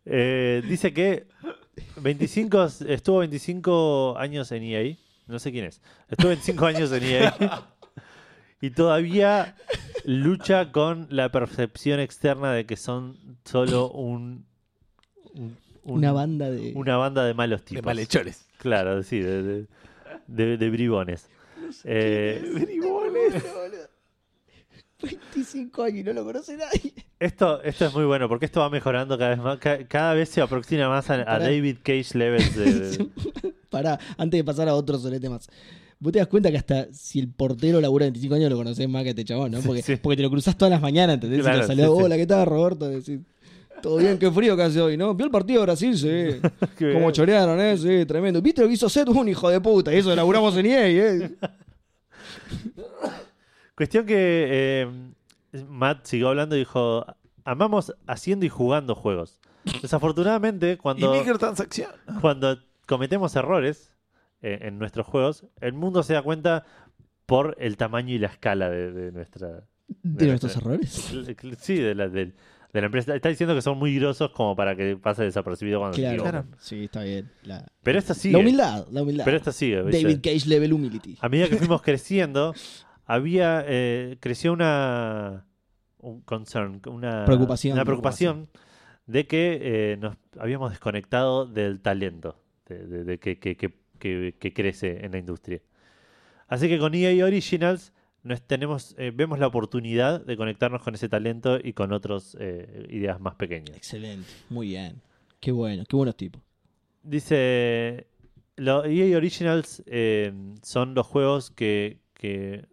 Eh, 0.10 0.64
dice 0.66 0.94
que 0.94 1.28
25, 1.98 2.68
estuvo 2.88 3.18
25 3.18 4.16
años 4.18 4.50
en 4.54 4.64
EA. 4.64 4.96
No 5.28 5.38
sé 5.38 5.52
quién 5.52 5.66
es. 5.66 5.82
Estuvo 6.08 6.30
25 6.30 6.66
años 6.66 6.94
en 6.94 7.04
EA. 7.04 7.36
Y 8.62 8.72
todavía 8.72 9.56
lucha 10.06 10.72
con 10.72 11.08
la 11.12 11.32
percepción 11.32 12.00
externa 12.00 12.52
de 12.54 12.66
que 12.66 12.76
son 12.78 13.18
solo 13.46 13.90
un. 13.92 14.46
un- 15.34 15.58
un- 15.84 15.98
Una 16.00 16.12
banda 16.12 16.50
de. 16.50 16.74
una 16.76 16.98
banda 16.98 17.24
de 17.26 17.34
malos 17.34 17.62
De 17.62 17.66
tipos. 17.68 17.86
malhechores. 17.86 18.46
Claro, 18.58 19.04
sí, 19.04 19.20
de, 19.20 19.44
de, 19.44 19.68
de- 20.28 20.58
de 20.58 20.70
bribones. 20.70 21.28
Eh, 21.84 22.42
Bribones. 22.54 23.44
25 25.02 25.84
años 25.84 26.00
y 26.00 26.04
no 26.04 26.14
lo 26.14 26.24
conoce 26.26 26.58
nadie. 26.58 26.94
esto, 27.20 27.62
esto 27.62 27.86
es 27.86 27.94
muy 27.94 28.06
bueno 28.06 28.28
porque 28.28 28.46
esto 28.46 28.62
va 28.62 28.70
mejorando 28.70 29.18
cada 29.18 29.30
vez 29.32 29.40
más. 29.40 29.58
Ca- 29.60 29.86
Cada, 29.88 30.14
vez 30.16 30.30
se 30.30 30.42
aproxima 30.42 30.90
más 30.90 31.10
a. 31.12 31.18
David 31.24 31.78
Cage 31.84 32.18
levels 32.18 32.56
de, 32.56 32.74
de- 32.74 33.06
Pará, 33.70 34.00
antes 34.18 34.40
de 34.40 34.44
pasar 34.44 34.68
a 34.70 34.74
otro 34.74 34.98
solete 34.98 35.30
más. 35.30 35.48
Vos 36.00 36.14
te 36.14 36.20
das 36.20 36.28
cuenta 36.28 36.52
que 36.52 36.58
hasta 36.58 36.88
si 36.94 37.20
el 37.20 37.30
portero 37.30 37.82
labura 37.82 38.06
25 38.06 38.36
años 38.36 38.52
lo 38.52 38.58
conocés 38.58 38.88
más 38.88 39.04
que 39.04 39.10
este 39.10 39.26
chabón, 39.26 39.52
¿no? 39.52 39.62
Porque, 39.62 39.82
sí. 39.82 39.96
porque 39.96 40.18
te 40.18 40.24
lo 40.24 40.30
cruzás 40.30 40.56
todas 40.56 40.72
las 40.72 40.82
mañanas, 40.82 41.16
¿entendés? 41.16 41.42
Claro, 41.42 41.64
y 41.64 41.68
saludás, 41.68 41.90
hola, 41.90 42.16
¿qué 42.18 42.28
tal, 42.28 42.46
Roberto? 42.46 42.88
Decís, 42.88 43.20
todo 43.82 43.98
bien, 43.98 44.18
qué 44.20 44.32
frío 44.32 44.56
que 44.56 44.64
hace 44.64 44.80
hoy, 44.80 44.96
¿no? 44.98 45.16
¿Vio 45.16 45.26
el 45.26 45.32
partido 45.32 45.62
de 45.62 45.66
Brasil? 45.66 45.98
Sí. 45.98 46.40
Como 46.94 47.12
chorearon, 47.12 47.60
¿eh? 47.60 47.78
Sí, 47.78 48.06
tremendo. 48.06 48.42
¿Viste 48.42 48.62
lo 48.62 48.68
que 48.68 48.76
hizo 48.76 48.90
Seth? 48.90 49.08
Un 49.10 49.28
hijo 49.30 49.50
de 49.50 49.60
puta. 49.60 49.94
Y 49.94 49.98
eso 49.98 50.16
laburamos 50.16 50.56
en 50.58 50.66
EA, 50.68 50.88
¿eh? 50.88 51.36
Cuestión 53.76 54.06
que 54.06 54.48
eh, 54.50 54.88
Matt 55.68 56.06
siguió 56.06 56.30
hablando 56.30 56.56
y 56.56 56.60
dijo: 56.60 57.06
Amamos 57.44 57.94
haciendo 58.08 58.46
y 58.46 58.50
jugando 58.50 58.96
juegos. 58.96 59.40
Desafortunadamente, 59.82 60.74
Y 60.74 60.78
cuando, 60.78 61.14
microtransacción. 61.14 61.92
cuando 62.22 62.58
cometemos 62.86 63.36
errores 63.36 63.92
eh, 64.42 64.60
en 64.62 64.78
nuestros 64.80 65.06
juegos, 65.08 65.46
el 65.62 65.74
mundo 65.74 66.04
se 66.04 66.14
da 66.14 66.22
cuenta 66.22 66.64
por 67.26 67.56
el 67.60 67.78
tamaño 67.78 68.14
y 68.14 68.20
la 68.20 68.28
escala 68.28 68.70
de, 68.70 68.92
de 68.92 69.12
nuestra. 69.12 69.64
De 69.88 70.26
de 70.26 70.28
nuestros 70.28 70.56
errores. 70.58 71.14
Sí, 71.60 71.76
de 71.76 71.96
la, 71.96 72.08
del- 72.10 72.36
de 72.74 72.82
la 72.82 72.86
empresa. 72.88 73.16
Está 73.16 73.30
diciendo 73.30 73.56
que 73.56 73.62
son 73.62 73.78
muy 73.78 73.96
grosos 73.98 74.32
como 74.32 74.56
para 74.56 74.76
que 74.76 74.98
pase 74.98 75.24
desapercibido 75.24 75.80
cuando 75.80 75.96
Claro. 75.98 76.22
Claro. 76.22 76.46
Sí, 76.60 76.84
está 76.86 77.04
bien. 77.04 77.32
La, 77.44 77.66
Pero 77.84 77.98
esto 77.98 78.14
sigue. 78.14 78.34
la 78.34 78.40
humildad, 78.40 78.88
la 78.92 79.02
humildad. 79.04 79.24
Pero 79.26 79.38
esto 79.38 79.52
sigue. 79.54 79.82
¿viste? 79.84 80.04
David 80.04 80.20
Cage 80.22 80.48
level 80.50 80.74
humility. 80.74 81.18
A 81.22 81.30
medida 81.30 81.48
que 81.48 81.56
fuimos 81.58 81.82
creciendo, 81.82 82.54
había 83.06 83.64
eh, 83.68 84.18
creció 84.20 84.52
una 84.54 85.46
un 86.00 86.22
concern, 86.22 86.82
una 86.88 87.26
Preocupación. 87.26 87.74
una 87.74 87.86
preocupación 87.86 88.50
de 89.08 89.26
que 89.28 89.60
eh, 89.94 89.98
nos 89.98 90.16
habíamos 90.38 90.70
desconectado 90.72 91.46
del 91.46 91.80
talento 91.82 92.44
de, 92.68 92.86
de- 92.86 93.04
de 93.06 93.18
que, 93.20 93.40
que- 93.40 93.56
que- 93.56 93.74
que- 93.98 94.36
que 94.40 94.54
crece 94.54 95.06
en 95.06 95.12
la 95.12 95.18
industria. 95.18 95.62
Así 96.48 96.68
que 96.70 96.80
con 96.80 96.94
EA 96.96 97.26
Originals 97.26 97.92
nos 98.24 98.42
tenemos, 98.42 98.96
eh, 98.98 99.12
vemos 99.14 99.40
la 99.40 99.48
oportunidad 99.48 100.26
de 100.26 100.36
conectarnos 100.38 100.82
con 100.82 100.96
ese 100.96 101.08
talento 101.10 101.60
y 101.64 101.74
con 101.74 101.92
otras 101.94 102.36
ideas 102.90 103.20
más 103.22 103.36
pequeñas. 103.36 103.76
Excelente. 103.78 104.28
Muy 104.50 104.68
bien. 104.70 105.02
Qué 105.40 105.52
bueno, 105.52 105.84
qué 105.88 105.96
buenos 105.96 106.16
tipos. 106.18 106.42
Dice, 107.04 108.08
los 108.58 108.86
EA 108.86 109.16
Originals 109.18 109.82
eh, 109.86 110.34
son 110.62 110.94
los 110.94 111.08
juegos 111.08 111.52
que... 111.52 112.00
que 112.14 112.66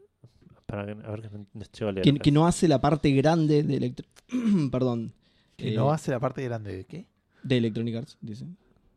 para, 0.67 0.83
a 0.83 1.11
ver 1.11 1.21
que 1.23 1.29
no, 1.31 1.47
no 1.53 1.63
llego 1.79 1.89
a 1.89 1.93
leer 1.93 2.05
Que, 2.05 2.13
la 2.13 2.19
que 2.19 2.33
no 2.33 2.47
hace 2.47 2.67
la 2.69 2.81
parte 2.81 3.11
grande 3.13 3.63
de 3.63 3.77
Electro... 3.77 4.07
Perdón. 4.73 5.13
Que 5.57 5.73
Eh, 5.73 5.77
no 5.77 5.93
hace 5.93 6.11
la 6.11 6.19
parte 6.21 6.43
grande 6.43 6.75
de 6.77 6.85
qué. 6.85 7.07
De 7.43 7.59
Electronic 7.59 7.95
Arts, 7.97 8.19
dice. 8.21 8.47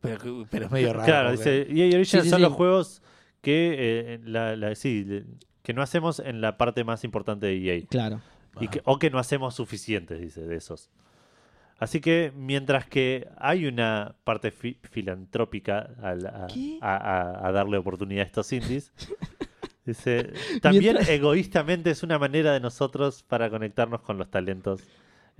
Pero, 0.00 0.46
pero 0.50 0.66
es 0.66 0.70
medio 0.70 0.92
raro. 0.92 1.04
Claro, 1.04 1.34
porque- 1.34 1.66
dice, 1.66 1.72
EA 1.72 1.96
Originals 1.96 2.08
Sí, 2.08 2.20
sí, 2.22 2.28
son 2.30 2.38
sí. 2.38 2.42
los 2.42 2.52
juegos 2.52 3.02
que, 3.40 3.74
eh, 3.78 4.20
la, 4.24 4.56
la- 4.56 4.74
sí, 4.74 5.04
le- 5.04 5.24
que 5.62 5.72
no 5.74 5.82
hacemos 5.82 6.18
en 6.20 6.40
la 6.40 6.56
parte 6.56 6.84
más 6.84 7.04
importante 7.04 7.46
de 7.46 7.56
EA. 7.76 7.82
Claro. 7.88 8.20
Y 8.60 8.68
que- 8.68 8.80
o 8.84 8.98
que 8.98 9.10
no 9.10 9.18
hacemos 9.18 9.54
suficientes, 9.54 10.20
dice, 10.20 10.40
de 10.42 10.56
esos. 10.56 10.90
Así 11.78 12.00
que 12.00 12.32
mientras 12.34 12.86
que 12.86 13.28
hay 13.36 13.66
una 13.66 14.16
parte 14.24 14.50
fi- 14.50 14.78
filantrópica 14.82 15.90
al- 16.02 16.26
a, 16.26 16.46
¿Qué? 16.52 16.78
a- 16.80 16.96
a- 16.96 17.46
a 17.48 17.52
darle 17.52 17.76
oportunidad 17.76 18.22
a 18.24 18.26
estos 18.26 18.52
indies, 18.52 18.92
dice, 19.86 20.32
también 20.60 20.94
Mientras- 20.94 21.08
egoístamente 21.08 21.90
es 21.90 22.02
una 22.02 22.18
manera 22.18 22.52
de 22.52 22.60
nosotros 22.60 23.22
para 23.22 23.48
conectarnos 23.50 24.00
con 24.02 24.18
los 24.18 24.28
talentos 24.30 24.82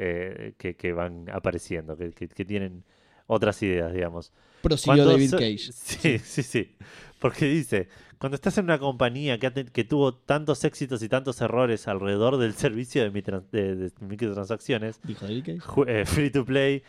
eh, 0.00 0.52
que, 0.58 0.76
que 0.76 0.92
van 0.92 1.26
apareciendo, 1.32 1.96
que, 1.96 2.12
que- 2.12 2.28
que 2.28 2.44
tienen 2.44 2.84
otras 3.26 3.60
ideas, 3.64 3.92
digamos. 3.92 4.32
Prosiguió 4.62 5.04
Cuando 5.04 5.12
David 5.12 5.30
so- 5.30 5.36
Cage. 5.38 5.58
Sí, 5.72 6.18
sí, 6.18 6.42
sí. 6.42 6.76
Porque 7.20 7.46
dice, 7.46 7.88
cuando 8.18 8.36
estás 8.36 8.56
en 8.58 8.64
una 8.64 8.78
compañía 8.78 9.38
que, 9.38 9.50
que 9.66 9.84
tuvo 9.84 10.14
tantos 10.14 10.62
éxitos 10.64 11.02
y 11.02 11.08
tantos 11.08 11.40
errores 11.40 11.88
alrededor 11.88 12.36
del 12.36 12.54
servicio 12.64 13.02
de, 13.02 13.10
mitran- 13.12 13.48
de- 13.50 13.74
de 13.76 13.92
microtransacciones, 14.00 15.00
Dijo 15.02 15.26
David 15.26 15.44
Cage. 15.44 15.60
ju- 15.60 15.84
eh, 15.88 16.04
free 16.06 16.30
to 16.30 16.44
play, 16.44 16.82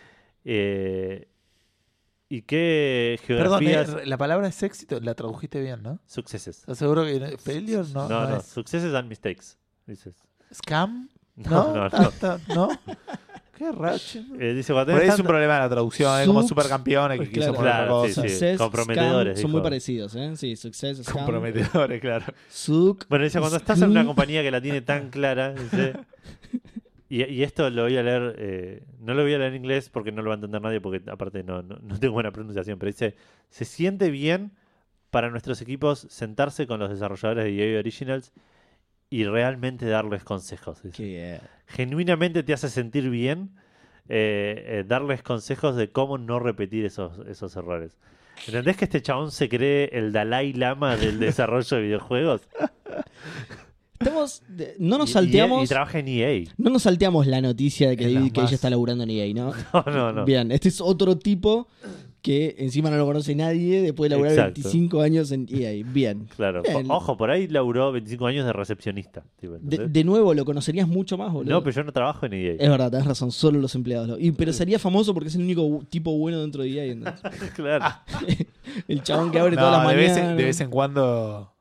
eh, 0.45 1.27
y 2.31 2.43
qué 2.43 3.19
Perdón, 3.27 3.59
geografías... 3.61 4.03
eh, 4.03 4.05
la 4.05 4.17
palabra 4.17 4.47
es 4.47 4.61
éxito, 4.61 4.99
la 4.99 5.15
tradujiste 5.15 5.59
bien, 5.61 5.81
¿no? 5.81 5.99
successes. 6.05 6.59
¿Estás 6.59 6.77
seguro 6.77 7.03
que 7.05 7.19
no- 7.19 7.37
failure 7.39 7.83
no, 7.91 8.07
No, 8.07 8.21
no, 8.21 8.29
no 8.29 8.37
es? 8.37 8.45
successes 8.45 8.93
and 8.93 9.09
mistakes, 9.09 9.57
dices. 9.87 10.15
¿Scam? 10.53 11.09
No, 11.39 11.73
no, 11.73 11.89
¿No? 11.89 12.11
no. 12.53 12.69
Qué 13.59 13.71
racho. 13.73 14.19
Eh, 14.39 14.53
dice, 14.53 14.71
cuando 14.71 14.93
Por 14.93 15.01
ahí 15.01 15.07
tenés 15.07 15.07
es 15.07 15.09
un 15.11 15.17
tanto- 15.17 15.27
problema 15.27 15.53
de 15.55 15.59
la 15.59 15.69
traducción, 15.69 16.21
es 16.21 16.27
como 16.27 16.41
Suc- 16.43 16.47
supercampeones 16.47 17.15
que 17.19 17.25
Pues 17.25 17.29
quiso 17.29 17.53
claro. 17.53 17.57
poner 17.57 17.73
otra 17.73 17.85
Claro, 17.87 18.03
sí, 18.03 18.09
cosa. 18.15 18.21
sí. 18.21 18.29
Success, 18.29 18.57
comprometedores, 18.57 19.33
Scam, 19.33 19.41
son 19.41 19.51
muy 19.51 19.61
parecidos, 19.61 20.15
¿eh? 20.15 20.31
Sí, 20.37 20.55
Success, 20.55 20.97
Scam, 21.03 21.17
Comprometedores, 21.17 21.99
claro. 22.01 22.25
Suc. 22.49 23.05
Bueno, 23.09 23.25
dice, 23.25 23.39
cuando 23.39 23.57
estás 23.57 23.81
en 23.81 23.89
una 23.91 23.99
Scam. 23.99 24.07
compañía 24.07 24.41
que 24.43 24.51
la 24.51 24.61
tiene 24.61 24.79
tan 24.81 25.09
clara, 25.09 25.53
dice, 25.53 25.93
y, 27.09 27.23
y 27.25 27.43
esto 27.43 27.69
lo 27.69 27.83
voy 27.83 27.97
a 27.97 28.03
leer, 28.03 28.35
eh, 28.37 28.83
no 29.01 29.13
lo 29.13 29.23
voy 29.23 29.33
a 29.33 29.37
leer 29.39 29.51
en 29.53 29.57
inglés 29.57 29.89
porque 29.89 30.13
no 30.13 30.21
lo 30.21 30.29
va 30.29 30.35
a 30.35 30.37
entender 30.37 30.61
nadie, 30.61 30.79
porque 30.79 31.01
aparte 31.11 31.43
no, 31.43 31.61
no, 31.61 31.77
no 31.81 31.99
tengo 31.99 32.13
buena 32.13 32.31
pronunciación, 32.31 32.79
pero 32.79 32.87
dice, 32.91 33.15
se 33.49 33.65
siente 33.65 34.09
bien 34.09 34.51
para 35.09 35.29
nuestros 35.31 35.61
equipos 35.61 36.07
sentarse 36.09 36.65
con 36.65 36.79
los 36.79 36.89
desarrolladores 36.89 37.43
de 37.43 37.73
EA 37.75 37.79
Originals 37.79 38.31
y 39.09 39.25
realmente 39.25 39.85
darles 39.87 40.23
consejos. 40.23 40.79
Genuinamente 41.67 42.43
te 42.43 42.53
hace 42.53 42.69
sentir 42.69 43.09
bien 43.09 43.51
eh, 44.07 44.63
eh, 44.79 44.83
darles 44.87 45.21
consejos 45.21 45.75
de 45.75 45.91
cómo 45.91 46.17
no 46.17 46.39
repetir 46.39 46.85
esos, 46.85 47.19
esos 47.27 47.55
errores. 47.55 47.97
¿Entendés 48.47 48.77
que 48.77 48.85
este 48.85 49.01
chabón 49.01 49.31
se 49.31 49.49
cree 49.49 49.89
el 49.93 50.11
Dalai 50.11 50.53
Lama 50.53 50.95
del 50.95 51.19
desarrollo 51.19 51.77
de 51.77 51.83
videojuegos? 51.83 52.41
Estamos. 53.99 54.41
no 54.79 54.97
nos 54.97 55.09
Y- 55.09 55.11
y- 55.11 55.13
salteamos. 55.13 55.63
Y, 55.65 55.67
trabaja 55.67 55.99
en 55.99 56.07
EA. 56.07 56.43
no 56.57 56.69
nos 56.69 56.83
salteamos 56.83 57.27
la 57.27 57.41
noticia 57.41 57.89
de 57.89 57.97
que 57.97 58.05
David 58.13 58.29
Cage 58.33 58.41
más- 58.43 58.53
está 58.53 58.69
laburando 58.69 59.03
en 59.03 59.09
EA, 59.09 59.33
¿no? 59.33 59.53
No, 59.73 59.83
no, 59.91 60.13
no. 60.13 60.25
Bien, 60.25 60.51
este 60.51 60.69
es 60.69 60.79
otro 60.81 61.17
tipo 61.17 61.67
que 62.21 62.55
encima 62.59 62.89
no 62.89 62.97
lo 62.97 63.05
conoce 63.05 63.33
nadie 63.35 63.81
después 63.81 64.09
de 64.09 64.15
laburar 64.15 64.33
Exacto. 64.33 64.61
25 64.61 65.01
años 65.01 65.31
en 65.31 65.47
EA. 65.49 65.83
Bien. 65.85 66.27
Claro. 66.35 66.61
Bien. 66.61 66.89
Ojo, 66.91 67.15
por 67.17 67.31
ahí 67.31 67.47
laburó 67.47 67.91
25 67.91 68.25
años 68.27 68.45
de 68.45 68.53
recepcionista. 68.53 69.23
tipo, 69.39 69.55
De, 69.61 70.03
nuevo, 70.03 70.33
lo 70.33 70.43
conocerías 70.45 70.87
mucho 70.87 71.17
más, 71.17 71.31
boludo. 71.31 71.51
no, 71.51 71.63
pero 71.63 71.75
yo 71.77 71.83
no 71.83 71.91
trabajo 71.93 72.25
en 72.25 72.33
EA. 72.33 72.53
Es 72.59 72.69
verdad, 72.69 72.91
tenés 72.91 73.05
razón, 73.07 73.31
solo 73.31 73.59
los 73.59 73.73
empleados. 73.75 74.07
lo- 74.09 74.19
Y, 74.19 74.31
pero 74.31 74.51
sería 74.53 74.79
famoso 74.79 75.13
porque 75.13 75.29
es 75.29 75.35
el 75.35 75.41
único 75.43 75.81
tipo 75.89 76.17
bueno 76.17 76.41
dentro 76.41 76.63
de 76.63 76.69
EA. 76.91 76.95
claro. 77.55 77.85
el 78.87 79.03
chabón 79.03 79.31
que 79.31 79.39
abre 79.39 79.55
No, 79.55 79.61
todas 79.61 79.83
las 79.83 79.89
de, 79.91 79.95
vez 79.95 80.09
mañanas. 80.11 80.31
en, 80.31 80.37
de 80.37 80.43
vez 80.43 80.61
en 80.61 80.69
cuando 80.69 81.53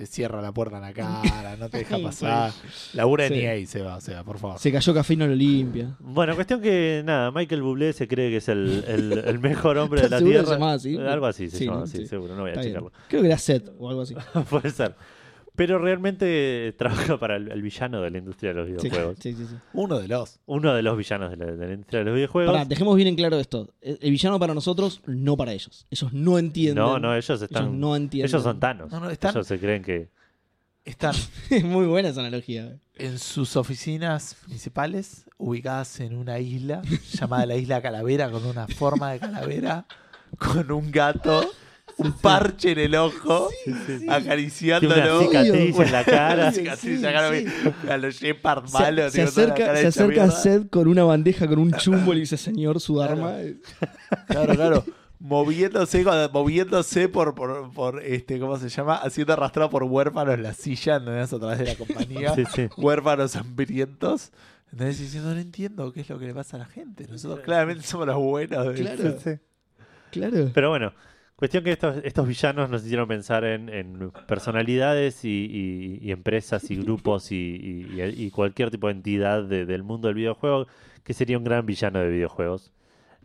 te 0.00 0.06
cierra 0.06 0.40
la 0.40 0.50
puerta 0.50 0.76
en 0.76 0.82
la 0.82 0.92
cara, 0.94 1.56
no 1.58 1.68
te 1.68 1.76
deja 1.76 1.98
pasar. 1.98 2.52
Labura 2.94 3.26
en 3.26 3.34
Sí. 3.34 3.40
EA, 3.40 3.66
se 3.66 3.82
va, 3.82 3.96
o 3.96 4.00
sea, 4.00 4.24
por 4.24 4.38
favor. 4.38 4.58
Se 4.58 4.72
cayó 4.72 4.94
café 4.94 5.12
y 5.12 5.16
no 5.18 5.26
lo 5.26 5.34
limpia. 5.34 5.94
Bueno, 5.98 6.34
cuestión 6.34 6.62
que 6.62 7.02
nada, 7.04 7.30
Michael 7.30 7.60
Bublé 7.60 7.92
se 7.92 8.08
cree 8.08 8.30
que 8.30 8.38
es 8.38 8.48
el, 8.48 8.82
el- 8.88 9.12
el 9.26 9.38
mejor 9.40 9.76
hombre 9.78 10.00
de 10.00 10.08
la 10.08 10.16
¿Estás 10.16 10.20
seguro 10.20 10.32
que 10.32 10.38
se 10.38 10.44
Tierra. 10.46 10.56
llamaba 10.56 10.72
así? 10.72 10.96
Algo 10.96 11.26
así 11.26 11.50
se 11.50 11.58
Sí, 11.58 11.64
llama, 11.66 11.80
¿no? 11.80 11.86
sí, 11.86 11.98
Sí. 11.98 12.06
seguro, 12.06 12.34
no 12.34 12.40
voy 12.40 12.52
a 12.52 12.62
checarlo. 12.62 12.92
Creo 13.08 13.20
que 13.20 13.28
era 13.28 13.36
Seth 13.36 13.68
o 13.78 13.90
algo 13.90 14.00
así. 14.00 14.14
Puede 14.48 14.70
ser. 14.70 14.94
Pero 15.60 15.78
realmente 15.78 16.74
trabaja 16.78 17.18
para 17.18 17.36
el, 17.36 17.52
el 17.52 17.60
villano 17.60 18.00
de 18.00 18.10
la 18.10 18.16
industria 18.16 18.54
de 18.54 18.60
los 18.60 18.66
videojuegos. 18.66 19.18
sí, 19.20 19.34
sí. 19.34 19.44
sí. 19.46 19.56
Uno 19.74 19.98
de 19.98 20.08
los. 20.08 20.40
Uno 20.46 20.72
de 20.74 20.80
los 20.80 20.96
villanos 20.96 21.30
de 21.32 21.36
la, 21.36 21.44
de 21.52 21.66
la 21.66 21.72
industria 21.74 21.98
de 21.98 22.04
los 22.06 22.14
videojuegos. 22.14 22.50
Pará, 22.54 22.64
dejemos 22.64 22.96
bien 22.96 23.08
en 23.08 23.16
claro 23.16 23.38
esto. 23.38 23.68
El 23.82 23.98
el 24.00 24.10
villano 24.10 24.38
para 24.38 24.54
nosotros, 24.54 25.02
no 25.04 25.36
para 25.36 25.52
ellos. 25.52 25.86
Ellos 25.90 26.14
no 26.14 26.38
entienden. 26.38 26.76
no, 26.82 26.98
no, 26.98 27.14
ellos 27.14 27.42
están. 27.42 27.64
Ellos 27.64 27.74
no 27.74 27.94
entienden. 27.94 28.30
ellos 28.30 28.42
son 28.42 28.58
Thanos. 28.58 28.90
No, 28.90 29.00
no, 29.00 29.10
están- 29.10 29.32
Ellos 29.32 29.46
se 29.46 29.58
creen 29.58 29.82
que. 29.82 30.08
están 30.86 31.14
Es 31.50 31.62
muy 31.62 31.84
buena 31.84 32.08
esa 32.08 32.20
analogía. 32.20 32.78
en 32.96 33.18
sus 33.18 33.54
oficinas 33.56 34.36
principales, 34.46 35.26
ubicadas 35.36 36.00
en 36.00 36.16
una 36.16 36.38
isla 36.38 36.80
llamada 37.12 37.44
la 37.44 37.56
Isla 37.56 37.82
Calavera, 37.82 38.30
con 38.30 38.46
una 38.46 38.66
forma 38.66 39.12
de 39.12 39.18
calavera, 39.20 39.84
con 40.38 40.70
un 40.72 40.90
gato, 40.90 41.44
un 41.98 42.12
parche 42.12 42.72
en 42.72 42.78
el 42.78 42.94
ojo, 42.96 43.48
una 44.02 44.14
acariciándolo. 44.16 45.20
cicatriz 45.22 45.78
en 45.78 45.92
la 45.92 46.04
cara. 46.04 46.34
Una 46.34 46.52
cicatriz 46.52 46.96
en 46.96 47.02
la 47.02 47.12
cara, 47.12 47.30
Sí, 47.38 47.46
A 47.88 47.96
los 47.98 48.14
Shepard 48.16 48.66
Se, 48.66 48.72
malos. 48.78 49.12
se 49.12 49.18
la 49.22 49.28
acerca, 49.28 49.76
se 49.76 49.86
acerca 49.86 50.08
mierda. 50.24 50.30
Seth 50.30 50.70
con 50.70 50.88
una 50.88 51.04
bandeja 51.04 51.46
con 51.46 51.58
un 51.58 51.72
chumbo 51.72 52.12
y 52.12 52.16
le 52.16 52.20
dice, 52.22 52.36
señor, 52.38 52.80
su 52.80 53.00
arma. 53.02 53.34
Claro, 54.28 54.54
claro. 54.54 54.84
Moviéndose, 55.22 56.02
moviéndose 56.32 57.08
por, 57.10 57.34
por, 57.34 57.70
por, 57.72 58.02
este, 58.02 58.40
¿cómo 58.40 58.56
se 58.58 58.70
llama? 58.70 58.96
Haciendo 58.96 59.34
arrastrado 59.34 59.68
por 59.68 59.82
huérfanos 59.84 60.38
la 60.40 60.54
silla, 60.54 60.96
¿entendés? 60.96 61.30
A 61.32 61.38
través 61.38 61.58
de 61.58 61.64
la 61.66 61.74
compañía. 61.74 62.32
Sí, 62.34 62.44
sí. 62.54 62.68
Huérfanos 62.78 63.36
hambrientos. 63.36 64.32
Entonces 64.72 64.98
diciendo, 64.98 65.34
no 65.34 65.40
entiendo 65.40 65.92
qué 65.92 66.00
es 66.00 66.08
lo 66.08 66.18
que 66.18 66.26
le 66.26 66.32
pasa 66.34 66.56
a 66.56 66.60
la 66.60 66.66
gente. 66.66 67.06
Nosotros 67.08 67.40
claramente 67.40 67.84
somos 67.86 68.06
los 68.06 68.16
buenos. 68.16 68.66
de- 68.68 68.74
Claro. 68.74 69.16
Sí. 69.22 69.30
Claro. 70.10 70.50
Pero 70.54 70.70
bueno, 70.70 70.92
cuestión 71.40 71.64
que 71.64 71.72
estos, 71.72 71.96
estos 72.04 72.28
villanos 72.28 72.70
nos 72.70 72.84
hicieron 72.84 73.08
pensar 73.08 73.44
en, 73.44 73.68
en 73.68 74.12
personalidades 74.28 75.24
y, 75.24 75.28
y- 75.50 75.98
y 76.06 76.12
empresas 76.12 76.70
y 76.70 76.76
grupos 76.76 77.32
y, 77.32 77.36
y- 77.36 78.30
cualquier 78.30 78.70
tipo 78.70 78.86
de 78.86 78.92
entidad 78.92 79.42
de- 79.42 79.66
del 79.66 79.82
mundo 79.82 80.06
del 80.06 80.14
videojuego 80.14 80.68
que 81.02 81.12
sería 81.14 81.36
un 81.38 81.42
gran 81.44 81.66
villano 81.66 81.98
de 81.98 82.08
videojuegos. 82.10 82.72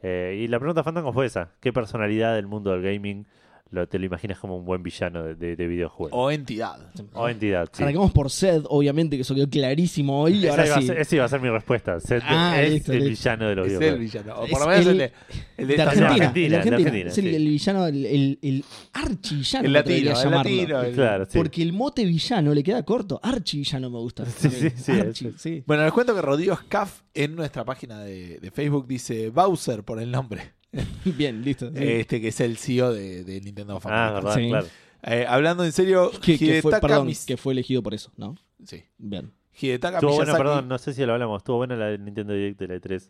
Eh, 0.01 0.41
y 0.43 0.47
la 0.47 0.57
pregunta 0.59 0.83
Fandango 0.83 1.13
fue 1.13 1.25
esa. 1.27 1.51
¿Qué 1.59 1.71
personalidad 1.71 2.33
del 2.35 2.47
mundo 2.47 2.71
del 2.71 2.81
gaming 2.81 3.27
lo, 3.71 3.87
te 3.87 3.99
lo 3.99 4.05
imaginas 4.05 4.39
como 4.39 4.55
un 4.57 4.63
buen 4.63 4.83
villano 4.83 5.23
de, 5.23 5.35
de- 5.35 5.55
de 5.55 5.67
videojuegos? 5.67 6.11
O 6.17 6.31
entidad. 6.31 6.77
O 7.13 7.27
entidad, 7.27 7.67
sí. 7.73 7.83
Arrancamos 7.83 8.11
por 8.11 8.29
Seth, 8.31 8.63
obviamente, 8.69 9.15
que 9.17 9.23
eso 9.23 9.33
quedó 9.35 9.49
clarísimo 9.49 10.21
hoy. 10.21 10.33
Y 10.35 10.43
Esa 10.45 10.51
ahora 10.51 10.65
iba 10.67 10.75
a 10.77 10.81
sí. 10.81 10.87
ser- 10.87 10.97
esa 10.99 11.15
iba 11.15 11.25
a 11.25 11.27
ser 11.29 11.41
mi 11.41 11.49
respuesta. 11.49 11.99
Seth 11.99 12.23
Ah, 12.25 12.61
es 12.61 12.71
listo, 12.73 12.93
el 12.93 12.99
listo. 13.05 13.09
villano 13.29 13.49
de 13.49 13.55
los 13.55 13.67
Es 13.67 13.73
el 13.73 13.79
videojuegos. 13.79 14.13
villano. 14.13 14.33
O 14.41 14.47
por 14.47 14.59
lo 14.61 14.67
menos 14.67 14.85
el- 14.85 14.91
el, 14.91 14.97
de, 14.99 15.11
el 15.57 15.67
de 15.67 15.75
de 15.75 15.81
Argentina, 15.81 15.93
semana. 16.09 16.13
Argentina, 16.15 16.45
el 16.45 16.49
de 16.49 16.49
de 16.49 16.57
Argentina. 16.57 16.77
Argentina, 16.89 17.09
es 17.09 17.17
el, 17.17 17.23
sí. 17.25 17.35
el 17.35 17.47
villano, 17.47 17.87
el, 17.87 18.05
el, 18.05 18.39
el 18.41 18.65
archivillano. 18.93 19.65
El 19.65 19.73
latino, 19.73 19.95
a 19.95 20.13
el 20.13 20.23
llamarlo. 20.23 20.37
latino. 20.51 20.81
el- 20.81 20.93
Claro, 20.95 21.25
sí. 21.25 21.37
Porque 21.37 21.61
el 21.61 21.73
mote 21.73 22.05
villano 22.05 22.53
le 22.53 22.63
queda 22.63 22.83
corto. 22.83 23.19
Archivillano 23.21 23.89
me 23.89 23.97
gusta. 23.97 24.25
Sí, 24.25 24.49
sí, 24.49 24.69
sí, 24.75 24.91
Archi, 24.91 25.27
eso. 25.27 25.37
sí. 25.37 25.63
Bueno, 25.65 25.83
les 25.83 25.91
cuento 25.91 26.13
que 26.15 26.21
Rodrigo 26.21 26.55
Scaff 26.55 27.01
en 27.13 27.35
nuestra 27.35 27.65
página 27.65 27.99
de, 28.01 28.39
de 28.39 28.51
Facebook 28.51 28.87
dice 28.87 29.29
Bowser 29.31 29.83
por 29.83 29.99
el 29.99 30.11
nombre. 30.11 30.53
Bien, 31.05 31.41
listo. 31.43 31.69
sí. 31.69 31.75
Este 31.77 32.19
que 32.21 32.29
es 32.29 32.39
el 32.41 32.57
CEO 32.57 32.93
de, 32.93 33.23
de 33.23 33.41
Nintendo 33.41 33.75
of 33.77 33.85
Ah, 33.85 34.07
America. 34.09 34.13
verdad, 34.27 34.35
Sí. 34.41 34.49
claro. 34.49 34.67
Eh, 35.03 35.25
hablando 35.27 35.63
en 35.63 35.71
serio, 35.71 36.11
que, 36.21 36.37
que 36.37 36.61
fue, 36.61 36.71
Hidetaka 36.71 36.81
perdón, 36.87 37.07
Mis- 37.07 37.25
que 37.25 37.37
fue 37.37 37.53
elegido 37.53 37.81
por 37.83 37.93
eso, 37.93 38.11
¿no? 38.17 38.35
sí. 38.65 38.83
Bien. 38.97 39.31
Hidetaka 39.57 39.97
Estuvo 39.97 40.15
bueno, 40.15 40.33
Miyazaki- 40.33 40.37
perdón, 40.37 40.67
no 40.67 40.77
sé 40.77 40.93
si 40.93 41.05
lo 41.05 41.13
hablamos. 41.13 41.37
Estuvo 41.39 41.57
buena 41.57 41.75
la 41.77 41.85
de 41.87 41.97
Nintendo 41.97 42.33
Direct 42.33 42.59
de 42.59 42.67
la 42.67 42.75
E3. 42.75 43.09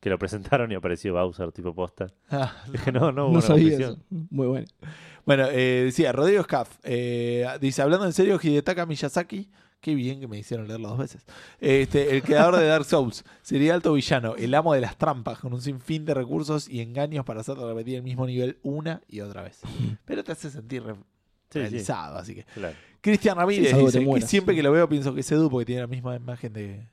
Que 0.00 0.10
lo 0.10 0.18
presentaron 0.18 0.70
y 0.70 0.74
apareció 0.74 1.12
Bowser 1.14 1.50
tipo 1.50 1.74
posta. 1.74 2.06
Ah, 2.30 2.54
Dije, 2.70 2.92
no, 2.92 3.10
no, 3.10 3.22
No, 3.22 3.28
una 3.28 3.40
sabía 3.40 3.74
eso. 3.74 3.98
Muy 4.10 4.46
bueno. 4.46 4.66
Bueno, 5.24 5.46
eh, 5.50 5.82
decía 5.86 6.12
Rodrigo 6.12 6.42
Scaff. 6.42 6.78
eh, 6.84 7.46
dice, 7.60 7.80
hablando 7.82 8.04
en 8.06 8.12
serio, 8.12 8.38
Hidetaka 8.42 8.84
Miyazaki. 8.86 9.48
Qué 9.80 9.94
bien 9.94 10.18
que 10.18 10.26
me 10.26 10.36
hicieron 10.38 10.66
leerlo 10.66 10.88
dos 10.88 10.98
veces. 10.98 11.24
Este, 11.60 12.16
el 12.16 12.22
creador 12.22 12.56
de 12.56 12.66
Dark 12.66 12.84
Souls. 12.84 13.24
Sería 13.42 13.74
alto 13.74 13.92
villano, 13.92 14.34
el 14.34 14.52
amo 14.54 14.74
de 14.74 14.80
las 14.80 14.96
trampas, 14.98 15.38
con 15.38 15.52
un 15.54 15.62
sinfín 15.62 16.04
de 16.04 16.14
recursos 16.14 16.68
y 16.68 16.80
engaños 16.80 17.24
para 17.24 17.40
hacerte 17.42 17.64
repetir 17.64 17.94
el 17.96 18.02
mismo 18.02 18.26
nivel 18.26 18.58
una 18.62 19.02
y 19.06 19.20
otra 19.20 19.42
vez. 19.42 19.60
Pero 20.04 20.24
te 20.24 20.32
hace 20.32 20.50
sentir 20.50 20.82
re- 20.82 20.94
Sí, 20.94 21.00
sí, 21.52 21.58
realizado, 21.60 22.18
así 22.18 22.34
que. 22.34 22.44
claro. 22.44 22.74
Cristian 23.00 23.36
Ramírez 23.38 23.72
que 23.72 23.78
dice 23.80 24.04
que 24.04 24.20
siempre 24.22 24.54
que 24.56 24.62
lo 24.62 24.72
veo 24.72 24.88
pienso 24.88 25.14
que 25.14 25.20
es 25.20 25.32
Edu 25.32 25.48
porque 25.48 25.64
tiene 25.66 25.82
la 25.82 25.86
misma 25.86 26.16
imagen 26.16 26.52
de, 26.52 26.86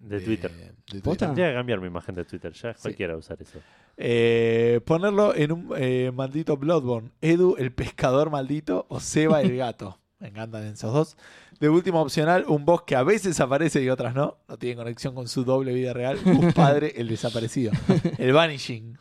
De 0.00 0.20
Twitter. 0.20 0.50
de 0.90 1.00
¿Posta? 1.02 1.26
Tendría 1.26 1.50
que 1.50 1.54
cambiar 1.54 1.80
mi 1.80 1.86
imagen 1.88 2.14
de 2.14 2.24
Twitter. 2.24 2.52
Ya 2.54 2.72
Sí. 2.74 2.80
cualquiera 2.82 3.16
usar 3.16 3.40
eso. 3.40 3.60
Eh, 3.98 4.80
ponerlo 4.86 5.34
en 5.34 5.52
un 5.52 5.72
eh, 5.76 6.10
maldito 6.12 6.56
Bloodborne. 6.56 7.10
Edu, 7.20 7.54
el 7.58 7.70
pescador 7.72 8.30
maldito, 8.30 8.86
o 8.88 8.98
Seba, 8.98 9.42
el 9.42 9.54
gato. 9.56 10.00
Me 10.18 10.28
encantan 10.28 10.64
esos 10.64 10.92
dos. 10.92 11.16
De 11.60 11.68
último 11.68 12.00
opcional, 12.02 12.44
un 12.48 12.64
boss 12.64 12.82
que 12.82 12.96
a 12.96 13.02
veces 13.04 13.38
aparece 13.40 13.82
y 13.82 13.88
otras 13.88 14.14
no. 14.14 14.38
No 14.48 14.56
tiene 14.58 14.76
conexión 14.76 15.14
con 15.14 15.28
su 15.28 15.44
doble 15.44 15.72
vida 15.72 15.92
real. 15.92 16.18
Un 16.24 16.52
padre, 16.54 16.92
el 16.96 17.08
desaparecido. 17.08 17.72
El 18.18 18.32
vanishing. 18.32 18.98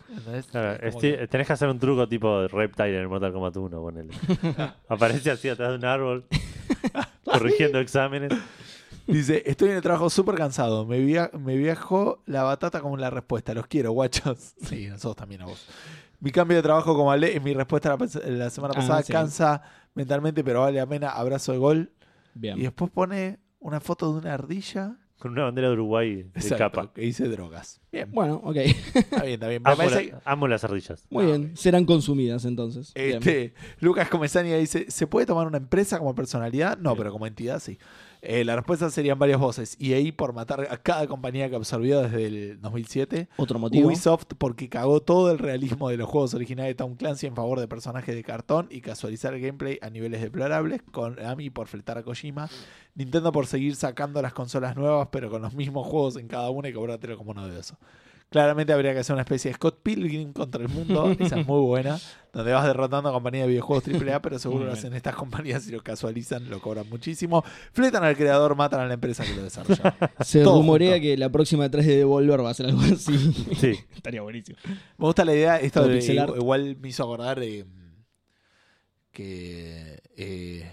Tenés 1.29 1.47
que 1.47 1.53
hacer 1.53 1.69
un 1.69 1.79
truco 1.79 2.07
tipo 2.07 2.47
Reptile 2.47 2.95
en 2.95 3.01
el 3.01 3.07
Mortal 3.09 3.33
Kombat 3.33 3.57
1. 3.57 3.81
Ponele. 3.81 4.13
Aparece 4.89 5.31
así 5.31 5.49
atrás 5.49 5.69
de 5.71 5.75
un 5.77 5.85
árbol. 5.85 6.25
corrigiendo 7.25 7.79
exámenes. 7.79 8.31
Dice, 9.07 9.41
estoy 9.45 9.69
en 9.71 9.77
el 9.77 9.81
trabajo 9.81 10.09
súper 10.09 10.35
cansado. 10.35 10.85
Me, 10.85 10.99
via- 10.99 11.31
me 11.37 11.55
viajó 11.57 12.21
la 12.25 12.43
batata 12.43 12.81
como 12.81 12.97
la 12.97 13.09
respuesta. 13.09 13.53
Los 13.53 13.67
quiero, 13.67 13.91
guachos. 13.91 14.53
Sí, 14.63 14.87
nosotros 14.87 15.15
también 15.15 15.41
a 15.41 15.45
vos. 15.45 15.67
Mi 16.19 16.31
cambio 16.31 16.57
de 16.57 16.63
trabajo, 16.63 16.95
como 16.95 17.11
hablé 17.11 17.35
en 17.35 17.43
mi 17.43 17.53
respuesta 17.53 17.97
la, 18.27 18.49
semana 18.51 18.73
Ah, 18.75 18.79
pasada, 18.79 19.01
sí. 19.01 19.11
cansa 19.11 19.63
mentalmente, 19.95 20.43
pero 20.43 20.61
vale 20.61 20.77
la 20.77 20.85
pena. 20.85 21.09
Abrazo 21.09 21.51
de 21.51 21.57
gol. 21.57 21.91
Bien. 22.33 22.57
Y 22.57 22.61
después 22.63 22.91
pone 22.91 23.39
una 23.59 23.79
foto 23.79 24.11
de 24.13 24.19
una 24.19 24.33
ardilla 24.33 24.97
Con 25.19 25.33
una 25.33 25.43
bandera 25.43 25.67
de 25.67 25.73
Uruguay 25.73 26.23
de 26.23 26.29
Exacto, 26.33 26.57
capa. 26.57 26.93
que 26.93 27.01
dice 27.01 27.27
drogas. 27.27 27.79
Bien, 27.91 28.09
Bueno, 28.11 28.41
ok. 28.43 28.55
está 28.55 29.21
bien, 29.23 29.33
está 29.35 29.47
bien. 29.49 29.61
Amo, 29.65 29.77
parece- 29.77 30.11
la- 30.11 30.21
amo 30.25 30.47
las 30.47 30.63
ardillas. 30.63 31.05
Muy 31.11 31.25
bien. 31.27 31.55
Serán 31.55 31.85
consumidas 31.85 32.43
entonces. 32.45 32.91
Bien. 32.95 33.17
Este, 33.17 33.53
Lucas 33.79 34.09
Comesania 34.09 34.57
dice, 34.57 34.89
¿se 34.89 35.05
puede 35.07 35.27
tomar 35.27 35.45
una 35.45 35.57
empresa 35.57 35.99
como 35.99 36.15
personalidad? 36.15 36.77
No, 36.79 36.95
pero 36.95 37.11
como 37.11 37.27
entidad 37.27 37.59
sí. 37.59 37.77
Eh, 38.21 38.45
la 38.45 38.55
respuesta 38.55 38.89
serían 38.91 39.17
varias 39.17 39.39
voces. 39.39 39.75
EA 39.79 40.13
por 40.15 40.33
matar 40.33 40.67
a 40.69 40.77
cada 40.77 41.07
compañía 41.07 41.49
que 41.49 41.55
absorbió 41.55 42.01
desde 42.01 42.25
el 42.27 42.61
2007. 42.61 43.29
Otro 43.37 43.57
motivo. 43.57 43.87
Ubisoft 43.87 44.27
porque 44.37 44.69
cagó 44.69 45.01
todo 45.01 45.31
el 45.31 45.39
realismo 45.39 45.89
de 45.89 45.97
los 45.97 46.07
juegos 46.07 46.33
originales 46.35 46.69
de 46.71 46.75
Tom 46.75 46.95
Clancy 46.95 47.25
en 47.25 47.35
favor 47.35 47.59
de 47.59 47.67
personajes 47.67 48.13
de 48.13 48.23
cartón 48.23 48.67
y 48.69 48.81
casualizar 48.81 49.33
el 49.33 49.41
gameplay 49.41 49.79
a 49.81 49.89
niveles 49.89 50.21
deplorables. 50.21 50.81
Konami 50.91 51.49
por 51.49 51.67
fletar 51.67 51.97
a 51.97 52.03
Kojima. 52.03 52.47
Nintendo 52.93 53.31
por 53.31 53.47
seguir 53.47 53.75
sacando 53.75 54.21
las 54.21 54.33
consolas 54.33 54.75
nuevas 54.75 55.07
pero 55.11 55.29
con 55.29 55.41
los 55.41 55.53
mismos 55.53 55.87
juegos 55.87 56.17
en 56.17 56.27
cada 56.27 56.49
una 56.51 56.69
y 56.69 56.73
cobrártelo 56.73 57.17
como 57.17 57.33
novedoso. 57.33 57.77
Claramente 58.31 58.71
habría 58.71 58.93
que 58.93 58.99
hacer 58.99 59.13
una 59.13 59.23
especie 59.23 59.51
de 59.51 59.55
Scott 59.55 59.81
Pilgrim 59.83 60.31
contra 60.31 60.61
el 60.61 60.69
mundo, 60.69 61.11
esa 61.19 61.37
es 61.41 61.45
muy 61.45 61.59
buena, 61.59 61.99
donde 62.31 62.53
vas 62.53 62.65
derrotando 62.65 63.09
a 63.09 63.11
compañías 63.11 63.43
de 63.43 63.49
videojuegos 63.49 63.83
AAA, 63.85 64.19
pero 64.21 64.39
seguro 64.39 64.63
lo 64.65 64.71
hacen 64.71 64.93
estas 64.93 65.15
compañías 65.15 65.67
y 65.67 65.71
lo 65.73 65.83
casualizan, 65.83 66.49
lo 66.49 66.61
cobran 66.61 66.87
muchísimo. 66.89 67.43
Fletan 67.73 68.05
al 68.05 68.15
creador, 68.15 68.55
matan 68.55 68.79
a 68.79 68.85
la 68.87 68.93
empresa 68.93 69.25
que 69.25 69.35
lo 69.35 69.43
desarrolla. 69.43 69.97
Se 70.21 70.43
todo 70.43 70.59
rumorea 70.59 70.91
junto. 70.93 71.01
que 71.03 71.17
la 71.17 71.29
próxima 71.29 71.69
3 71.69 71.85
de 71.85 71.97
Devolver 71.97 72.41
va 72.45 72.51
a 72.51 72.53
ser 72.53 72.67
algo 72.67 72.79
así. 72.81 73.17
Sí. 73.59 73.73
Estaría 73.93 74.21
buenísimo. 74.21 74.57
Me 74.65 75.05
gusta 75.05 75.25
la 75.25 75.33
idea, 75.33 75.57
esto 75.59 75.85
de- 75.85 75.99
igual 76.37 76.77
me 76.79 76.87
hizo 76.87 77.03
acordar 77.03 77.37
de 77.37 77.65
mm, 77.65 78.03
que 79.11 80.01
eh, 80.15 80.71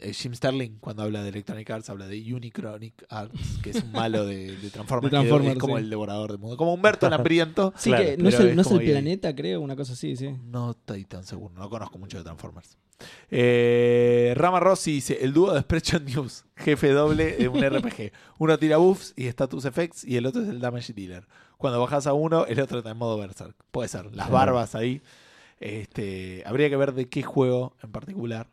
eh, 0.00 0.12
Jim 0.12 0.34
Sterling 0.34 0.78
cuando 0.80 1.02
habla 1.02 1.22
de 1.22 1.28
Electronic 1.30 1.68
Arts 1.70 1.90
habla 1.90 2.06
de 2.06 2.34
Unicronic 2.34 3.04
Arts, 3.08 3.58
que 3.62 3.70
es 3.70 3.82
un 3.82 3.92
malo 3.92 4.24
de, 4.26 4.56
de 4.56 4.70
Transformers, 4.70 5.10
De 5.12 5.18
que 5.18 5.28
Transformers, 5.28 5.52
es 5.56 5.58
como 5.60 5.76
sí. 5.76 5.82
el 5.84 5.90
devorador 5.90 6.30
del 6.30 6.38
mundo, 6.40 6.56
como 6.56 6.74
Humberto 6.74 7.06
el 7.06 7.12
hambriento. 7.14 7.72
Sí, 7.76 7.90
Claro, 7.90 8.04
que 8.04 8.16
no 8.16 8.28
es 8.28 8.40
el, 8.40 8.48
es 8.48 8.56
no 8.56 8.62
es 8.62 8.68
como 8.68 8.80
el 8.80 8.86
EA. 8.86 8.92
planeta, 8.94 9.34
creo, 9.34 9.60
una 9.60 9.76
cosa 9.76 9.92
así, 9.92 10.16
sí. 10.16 10.34
No 10.44 10.70
estoy 10.72 11.04
tan 11.04 11.24
seguro, 11.24 11.54
no 11.54 11.68
conozco 11.70 11.98
mucho 11.98 12.18
de 12.18 12.24
Transformers. 12.24 12.76
Eh, 13.30 14.34
Rama 14.36 14.60
Rossi 14.60 14.92
dice: 14.92 15.18
El 15.22 15.32
dúo 15.32 15.52
de 15.54 15.60
Spreadshot 15.62 16.02
News, 16.02 16.44
jefe 16.56 16.90
doble 16.90 17.36
de 17.36 17.48
un 17.48 17.62
RPG. 17.62 18.12
Uno 18.38 18.58
tira 18.58 18.76
buffs 18.76 19.14
y 19.16 19.26
status 19.26 19.64
effects, 19.64 20.04
y 20.04 20.16
el 20.16 20.26
otro 20.26 20.42
es 20.42 20.48
el 20.48 20.60
damage 20.60 20.92
dealer. 20.92 21.26
Cuando 21.56 21.80
bajas 21.80 22.06
a 22.06 22.12
uno, 22.14 22.46
el 22.46 22.60
otro 22.60 22.78
está 22.78 22.90
en 22.90 22.96
modo 22.96 23.18
berserk. 23.18 23.54
Puede 23.70 23.88
ser, 23.88 24.14
las 24.14 24.30
barbas 24.30 24.74
ahí. 24.74 25.02
Este, 25.60 26.42
habría 26.46 26.70
que 26.70 26.76
ver 26.76 26.94
de 26.94 27.08
qué 27.08 27.22
juego 27.22 27.76
en 27.82 27.92
particular. 27.92 28.48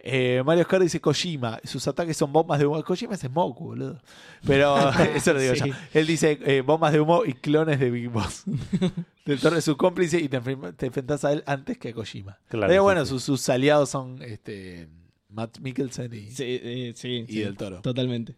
Eh, 0.00 0.42
Mario 0.46 0.62
Oscar 0.62 0.80
dice 0.80 1.00
Kojima, 1.00 1.58
sus 1.64 1.86
ataques 1.88 2.16
son 2.16 2.32
bombas 2.32 2.58
de 2.60 2.66
humo. 2.66 2.82
Kojima 2.84 3.14
es 3.14 3.20
Smoke, 3.20 3.58
boludo. 3.58 4.00
Pero 4.46 4.76
eso 5.14 5.32
lo 5.32 5.40
digo 5.40 5.54
Sí. 5.56 5.68
yo. 5.70 5.74
Él 5.92 6.06
dice 6.06 6.38
eh, 6.46 6.60
bombas 6.60 6.92
de 6.92 7.00
humo 7.00 7.24
y 7.24 7.32
clones 7.34 7.80
de 7.80 7.90
Big 7.90 8.08
Boss. 8.08 8.44
Del 9.26 9.40
Toro 9.40 9.56
es 9.56 9.64
su 9.64 9.76
cómplice 9.76 10.18
y 10.20 10.28
te, 10.28 10.40
te 10.40 10.86
enfrentas 10.86 11.24
a 11.24 11.32
él 11.32 11.42
antes 11.46 11.78
que 11.78 11.88
a 11.88 11.92
Kojima. 11.94 12.38
Claro, 12.48 12.68
Pero 12.68 12.82
bueno, 12.84 13.04
sí. 13.04 13.10
Sus, 13.10 13.24
sus 13.24 13.48
aliados 13.48 13.90
son 13.90 14.22
este, 14.22 14.88
Matt 15.30 15.58
Mikkelsen 15.58 16.14
y, 16.14 16.30
Sí, 16.30 16.44
eh, 16.46 16.92
sí, 16.94 17.24
y 17.28 17.32
sí, 17.32 17.40
Del 17.40 17.56
Toro. 17.56 17.80
Totalmente. 17.82 18.36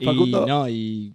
Facundo- 0.00 0.42
Y 0.44 0.46
no, 0.48 0.68
y. 0.68 1.14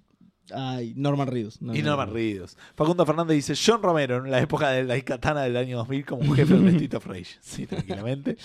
Ay, 0.54 0.94
Norman 0.98 1.28
Reedus. 1.28 1.62
No, 1.62 1.74
y 1.76 1.82
no, 1.82 1.90
Norman 1.92 2.08
no. 2.10 2.14
Reedus. 2.16 2.58
Facundo 2.76 3.06
Fernández 3.06 3.36
dice 3.36 3.54
John 3.64 3.82
Romero 3.84 4.26
en 4.26 4.32
la 4.32 4.40
época 4.42 4.70
de 4.72 4.84
la 4.84 5.00
katana 5.02 5.44
del 5.44 5.56
año 5.56 5.78
2000 5.78 6.06
como 6.06 6.22
un 6.24 6.36
jefe 6.36 6.56
de 6.56 6.70
Street 6.72 6.94
of 6.96 7.06
Rage. 7.06 7.38
Sí, 7.42 7.68
tranquilamente. 7.68 8.38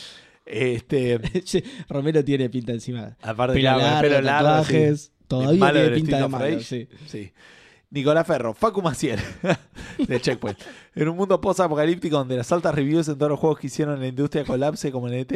Este, 0.47 1.20
Romero 1.89 2.24
tiene 2.24 2.48
pinta 2.48 2.73
encima. 2.73 3.16
aparte, 3.20 3.55
Pelo 3.55 3.62
claro, 3.64 3.78
largo, 3.81 4.01
pelo 4.02 4.20
largo, 4.23 4.48
tatuajes. 4.48 5.01
sí. 5.02 5.10
Todavía 5.27 5.59
malo 5.60 5.81
tiene 5.81 5.97
pinta 5.97 6.18
de 6.20 6.28
malo, 6.28 6.60
sí. 6.60 6.89
Sí. 7.09 7.32
Nicolás 7.90 8.27
Ferro, 8.27 8.55
Facu 8.55 8.81
Maciel, 8.82 9.18
de 10.06 10.20
Checkpoint. 10.20 10.59
En 10.94 11.09
un 11.09 11.16
mundo 11.16 11.40
post-apocalíptico 11.40 12.16
donde 12.16 12.36
las 12.36 12.51
altas 12.52 12.74
reviews 12.74 13.09
en 13.09 13.16
todos 13.18 13.31
los 13.31 13.40
juegos 13.40 13.59
que 13.59 13.66
hicieron 13.68 13.94
en 13.94 14.01
la 14.01 14.06
industria 14.09 14.44
colapse 14.44 14.93
como 14.93 15.09
en 15.09 15.14
ET, 15.14 15.32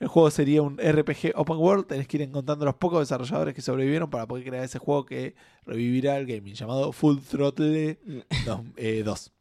El 0.00 0.08
juego 0.08 0.30
sería 0.30 0.60
un 0.62 0.76
RPG 0.78 1.32
open 1.36 1.56
world. 1.56 1.86
Tenés 1.86 2.06
que 2.08 2.16
ir 2.18 2.22
encontrando 2.22 2.64
los 2.64 2.74
pocos 2.74 3.00
desarrolladores 3.00 3.54
que 3.54 3.62
sobrevivieron 3.62 4.10
para 4.10 4.26
poder 4.26 4.44
crear 4.44 4.64
ese 4.64 4.78
juego 4.78 5.04
que 5.06 5.34
revivirá 5.66 6.16
el 6.16 6.26
gaming, 6.26 6.54
llamado 6.54 6.92
Full 6.92 7.18
Throttle 7.28 7.98
2. 8.44 8.60
eh, 8.76 9.02
2. 9.04 9.32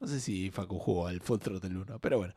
No 0.00 0.06
sé 0.08 0.18
si 0.20 0.50
Facu 0.50 0.78
jugó 0.78 1.08
al 1.08 1.20
Full 1.20 1.38
Throttle 1.40 1.76
1, 1.76 1.98
pero 2.00 2.18
bueno. 2.18 2.34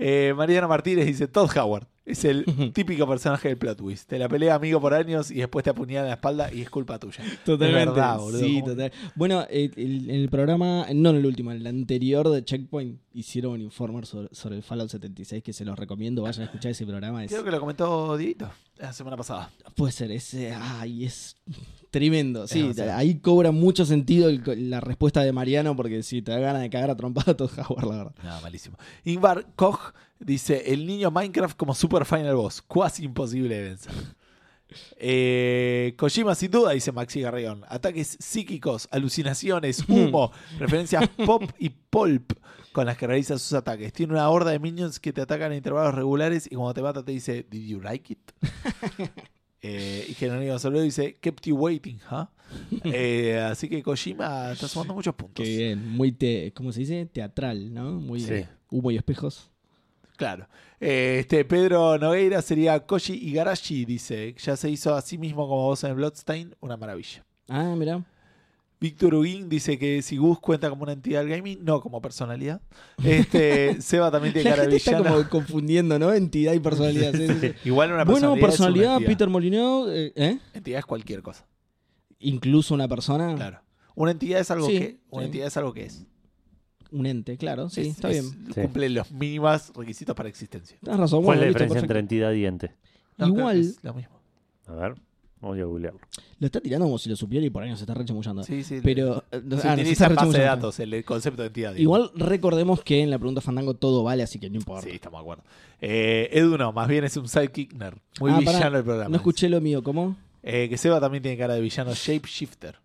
Eh, 0.00 0.32
Mariana 0.34 0.66
Martínez 0.66 1.06
dice: 1.06 1.28
Todd 1.28 1.50
Howard 1.56 1.86
es 2.10 2.24
el 2.24 2.44
típico 2.74 3.06
personaje 3.08 3.48
del 3.48 3.58
plot 3.58 3.78
twist. 3.78 4.08
Te 4.08 4.18
la 4.18 4.28
pelea 4.28 4.54
amigo 4.54 4.80
por 4.80 4.94
años 4.94 5.30
y 5.30 5.36
después 5.36 5.62
te 5.64 5.70
apuñala 5.70 6.02
en 6.02 6.08
la 6.08 6.14
espalda 6.14 6.52
y 6.52 6.60
es 6.62 6.70
culpa 6.70 6.98
tuya. 6.98 7.22
Totalmente. 7.44 7.86
Verdad, 7.90 8.18
boludo. 8.18 8.40
Sí, 8.40 8.62
total. 8.64 8.92
Bueno, 9.14 9.44
el- 9.50 9.72
en 9.76 10.10
el 10.10 10.28
programa, 10.28 10.86
no 10.94 11.10
en 11.10 11.16
el 11.16 11.26
último, 11.26 11.50
en 11.52 11.58
el 11.58 11.66
anterior 11.66 12.28
de 12.30 12.44
Checkpoint, 12.44 13.00
hicieron 13.12 13.52
un 13.52 13.60
informe 13.60 14.04
sobre, 14.06 14.28
sobre 14.34 14.56
el 14.56 14.62
Fallout 14.62 14.90
76 14.90 15.42
que 15.42 15.52
se 15.52 15.64
los 15.64 15.78
recomiendo. 15.78 16.22
Vayan 16.22 16.42
a 16.42 16.44
escuchar 16.46 16.70
ese 16.72 16.86
programa. 16.86 17.24
Es, 17.24 17.30
Creo 17.30 17.44
que 17.44 17.50
lo 17.50 17.60
comentó 17.60 18.16
Dieguito 18.16 18.50
la 18.78 18.92
semana 18.92 19.16
pasada. 19.16 19.50
Puede 19.76 19.92
ser, 19.92 20.10
ese. 20.10 20.52
Ay, 20.54 21.04
es 21.04 21.36
tremendo. 21.90 22.46
Sí, 22.46 22.70
ahí 22.94 23.16
cobra 23.16 23.50
mucho 23.50 23.84
sentido 23.84 24.28
el- 24.28 24.70
la 24.70 24.80
respuesta 24.80 25.22
de 25.22 25.32
Mariano 25.32 25.76
porque 25.76 26.02
si 26.02 26.22
te 26.22 26.32
da 26.32 26.38
ganas 26.38 26.62
de 26.62 26.70
cagar 26.70 26.90
a 26.90 26.96
trompada, 26.96 27.34
todo 27.36 27.50
Howard, 27.68 27.86
la 27.88 27.96
verdad. 27.96 28.14
No, 28.22 28.40
malísimo. 28.40 28.76
Ingvar 29.04 29.46
Koch 29.56 29.92
dice: 30.20 30.72
El 30.72 30.86
niño 30.86 31.10
Minecraft 31.10 31.56
como 31.56 31.74
Super 31.74 32.04
Final 32.04 32.36
Boss. 32.36 32.62
Cuasi 32.62 33.04
imposible 33.04 33.56
de 33.56 33.62
vencer. 33.64 33.92
Eh, 34.98 35.94
Kojima 35.96 36.34
sin 36.36 36.50
duda, 36.50 36.70
dice 36.72 36.92
Maxi 36.92 37.20
Garreón. 37.22 37.64
Ataques 37.68 38.16
psíquicos, 38.20 38.86
alucinaciones, 38.92 39.84
humo, 39.88 40.30
referencias 40.58 41.08
pop 41.26 41.42
y 41.58 41.70
pulp 41.70 42.32
con 42.72 42.86
las 42.86 42.96
que 42.96 43.06
realiza 43.08 43.36
sus 43.38 43.52
ataques. 43.54 43.92
Tiene 43.92 44.12
una 44.12 44.28
horda 44.30 44.52
de 44.52 44.60
minions 44.60 45.00
que 45.00 45.12
te 45.12 45.20
atacan 45.22 45.50
a 45.50 45.56
intervalos 45.56 45.94
regulares 45.96 46.46
y 46.46 46.54
cuando 46.54 46.74
te 46.74 46.82
mata 46.82 47.04
te 47.04 47.10
dice, 47.12 47.44
¿Did 47.50 47.66
you 47.66 47.80
like 47.80 48.12
it? 48.12 48.30
Eh, 49.62 50.06
y 50.08 50.14
Jerónimo 50.14 50.58
Soler 50.58 50.80
dice, 50.82 51.18
Kept 51.20 51.44
you 51.46 51.54
waiting, 51.54 51.98
huh? 52.10 52.24
Eh, 52.84 53.38
así 53.38 53.68
que 53.68 53.82
Kojima 53.82 54.52
está 54.52 54.66
sumando 54.68 54.94
muchos 54.94 55.14
puntos. 55.14 55.44
Qué 55.44 55.54
bien, 55.54 55.86
muy, 55.86 56.12
te, 56.12 56.50
¿cómo 56.54 56.72
se 56.72 56.80
dice? 56.80 57.04
Teatral, 57.04 57.74
¿no? 57.74 57.92
Muy 58.00 58.20
Sí. 58.20 58.46
humo 58.70 58.90
y 58.90 58.96
espejos. 58.96 59.50
Claro. 60.20 60.46
Eh, 60.80 61.16
este 61.20 61.46
Pedro 61.46 61.96
Nogueira 61.96 62.42
sería 62.42 62.78
Koji 62.86 63.14
Igarashi, 63.14 63.86
dice. 63.86 64.34
Ya 64.38 64.54
se 64.54 64.68
hizo 64.68 64.94
a 64.94 65.00
sí 65.00 65.16
mismo 65.16 65.48
como 65.48 65.62
voz 65.62 65.82
en 65.84 65.96
Bloodstain, 65.96 66.54
una 66.60 66.76
maravilla. 66.76 67.24
Ah, 67.48 67.74
mira. 67.74 68.04
Víctor 68.78 69.14
Huguín 69.14 69.48
dice 69.48 69.78
que 69.78 70.02
si 70.02 70.18
Gus 70.18 70.38
cuenta 70.38 70.68
como 70.68 70.82
una 70.82 70.92
entidad 70.92 71.20
del 71.20 71.30
gaming, 71.30 71.64
no 71.64 71.80
como 71.80 72.02
personalidad. 72.02 72.60
Este, 73.02 73.80
Seba 73.80 74.10
también 74.10 74.34
tiene 74.34 74.50
La 74.50 74.56
cara 74.56 74.70
gente 74.70 74.76
está 74.76 74.98
como 75.02 75.26
confundiendo, 75.30 75.98
¿no? 75.98 76.12
Entidad 76.12 76.52
y 76.52 76.60
personalidad. 76.60 77.12
sí, 77.14 77.26
sí, 77.26 77.34
sí. 77.40 77.52
Igual 77.64 77.92
una 77.92 78.04
Bueno, 78.04 78.34
personalidad. 78.34 78.36
es 78.36 78.60
una 78.60 78.68
personalidad. 78.68 79.06
Peter 79.06 79.28
Molyneux, 79.30 79.88
eh, 79.90 80.12
¿eh? 80.16 80.38
Entidad 80.52 80.78
es 80.80 80.84
cualquier 80.86 81.22
cosa. 81.22 81.46
Incluso 82.18 82.74
una 82.74 82.88
persona, 82.88 83.34
Claro. 83.36 83.60
Una 83.94 84.10
entidad 84.12 84.40
es 84.40 84.50
algo 84.50 84.66
Sí, 84.66 84.78
que. 84.78 85.00
Una 85.08 85.24
entidad 85.24 85.46
es 85.46 85.56
algo 85.56 85.72
que 85.72 85.84
es. 85.86 86.04
Un 86.92 87.06
ente, 87.06 87.36
claro, 87.36 87.68
sí, 87.68 87.82
Es- 87.82 87.86
está 87.88 88.10
es- 88.10 88.22
bien. 88.34 88.46
Sí. 88.54 88.60
Cumple 88.62 88.88
los 88.90 89.10
mínimos 89.12 89.72
requisitos 89.74 90.14
para 90.16 90.28
existencia. 90.28 90.76
Tienes 90.82 91.00
razón, 91.00 91.22
¿Cuál 91.24 91.38
es 91.38 91.42
la 91.42 91.48
diferencia 91.48 91.80
entre 91.80 91.98
entidad 92.00 92.32
y 92.32 92.44
ente? 92.46 92.74
No, 93.16 93.28
Igual- 93.28 93.60
es 93.60 93.82
lo 93.82 93.94
mismo. 93.94 94.18
A 94.66 94.72
ver, 94.74 94.94
voy 95.40 95.60
a 95.60 95.64
googlearlo. 95.64 96.00
Lo 96.38 96.46
está 96.46 96.60
tirando 96.60 96.86
como 96.86 96.96
si 96.98 97.10
lo 97.10 97.16
supiera 97.16 97.44
y 97.44 97.50
por 97.50 97.62
ahí 97.62 97.70
nos 97.70 97.80
está 97.80 97.92
rechamullando. 97.92 98.42
Sí, 98.44 98.62
sí. 98.62 98.80
Pero, 98.82 99.24
eh, 99.30 99.42
Se 99.60 99.68
ah, 99.68 99.74
utiliza 99.74 100.08
base 100.08 100.38
de 100.38 100.44
datos 100.44 100.78
el, 100.80 101.04
concepto 101.04 101.42
de 101.42 101.48
entidad. 101.48 101.70
digo. 101.74 101.82
Igual 101.82 102.10
recordemos 102.14 102.82
que 102.82 103.02
en 103.02 103.10
la 103.10 103.18
pregunta 103.18 103.40
Fandango 103.40 103.74
todo 103.74 104.02
vale, 104.02 104.22
así 104.22 104.38
que 104.38 104.48
no 104.48 104.56
importa. 104.56 104.82
Sí, 104.88 104.94
estamos 104.94 105.18
de 105.18 105.22
acuerdo. 105.22 105.44
Eh, 105.80 106.28
Edu 106.32 106.56
no, 106.56 106.72
más 106.72 106.88
bien 106.88 107.04
es 107.04 107.16
un 107.16 107.28
sidekick 107.28 107.74
nerd. 107.74 107.98
Muy 108.20 108.30
Ah, 108.32 108.38
villano 108.38 108.58
pará, 108.60 108.78
el 108.78 108.84
programa. 108.84 109.10
No 109.10 109.16
escuché 109.16 109.48
lo 109.48 109.60
mío, 109.60 109.82
¿cómo? 109.82 110.16
Eh, 110.42 110.68
que 110.70 110.78
Seba 110.78 111.00
también 111.00 111.22
tiene 111.22 111.36
cara 111.36 111.54
de 111.54 111.60
villano 111.60 111.92
shapeshifter. 111.94 112.76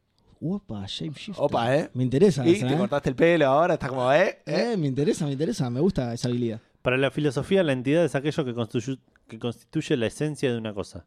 Opa, 0.47 0.85
shapeshifter. 0.85 1.43
Opa, 1.43 1.75
¿eh? 1.75 1.89
Me 1.93 2.03
interesa 2.03 2.45
Y 2.45 2.53
esa, 2.53 2.67
te 2.67 2.73
¿eh? 2.73 2.77
cortaste 2.77 3.09
el 3.09 3.15
pelo 3.15 3.47
ahora, 3.47 3.73
está 3.75 3.87
como, 3.87 4.11
¿eh? 4.13 4.39
¿eh? 4.45 4.73
Eh, 4.73 4.77
me 4.77 4.87
interesa, 4.87 5.25
me 5.25 5.31
interesa, 5.31 5.69
me 5.69 5.79
gusta 5.79 6.13
esa 6.13 6.27
habilidad. 6.27 6.61
Para 6.81 6.97
la 6.97 7.09
filosofía, 7.09 7.63
la 7.63 7.73
entidad 7.73 8.05
es 8.05 8.13
aquello 8.13 8.45
que 8.45 8.53
constituye, 8.53 8.99
que 9.27 9.39
constituye 9.39 9.97
la 9.97 10.05
esencia 10.05 10.51
de 10.51 10.57
una 10.57 10.73
cosa. 10.73 11.05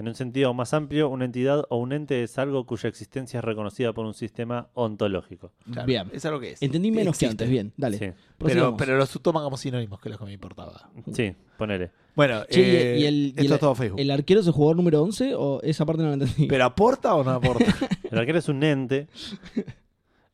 En 0.00 0.08
un 0.08 0.14
sentido 0.14 0.54
más 0.54 0.72
amplio, 0.72 1.10
una 1.10 1.26
entidad 1.26 1.64
o 1.68 1.76
un 1.76 1.92
ente 1.92 2.22
es 2.22 2.38
algo 2.38 2.64
cuya 2.64 2.88
existencia 2.88 3.38
es 3.38 3.44
reconocida 3.44 3.92
por 3.92 4.06
un 4.06 4.14
sistema 4.14 4.68
ontológico. 4.72 5.52
Claro, 5.70 5.86
Bien. 5.86 6.08
Es 6.12 6.24
algo 6.24 6.40
que 6.40 6.52
es. 6.52 6.62
Entendí 6.62 6.90
menos 6.90 7.18
que 7.18 7.26
antes, 7.26 7.48
bien, 7.48 7.72
dale. 7.76 7.98
Sí, 7.98 8.06
Pero, 8.38 8.76
pero 8.78 8.96
los 8.96 9.10
toman 9.22 9.44
como 9.44 9.58
sinónimos, 9.58 10.00
que 10.00 10.08
es 10.08 10.12
lo 10.14 10.18
que 10.18 10.24
me 10.24 10.32
importaba. 10.32 10.90
sí, 11.12 11.34
ponele. 11.58 11.90
Bueno, 12.16 12.44
Che, 12.50 12.60
y- 12.60 12.64
eh, 12.64 12.98
y 12.98 13.04
el- 13.04 13.14
y 13.14 13.28
esto 13.28 13.40
el- 13.42 13.52
es 13.52 13.60
todo 13.60 13.74
Facebook. 13.74 14.00
¿El 14.00 14.10
arquero 14.10 14.40
es 14.40 14.46
el 14.46 14.52
jugador 14.52 14.76
número 14.76 15.02
11 15.02 15.34
o 15.34 15.60
esa 15.62 15.84
parte 15.84 16.02
no 16.02 16.08
la 16.08 16.14
entendí? 16.14 16.46
¿Pero 16.46 16.64
aporta 16.64 17.14
o 17.14 17.22
no 17.22 17.30
aporta? 17.32 17.64
El 18.10 18.18
arquero 18.18 18.38
es 18.38 18.48
un 18.48 18.62
ente. 18.64 19.06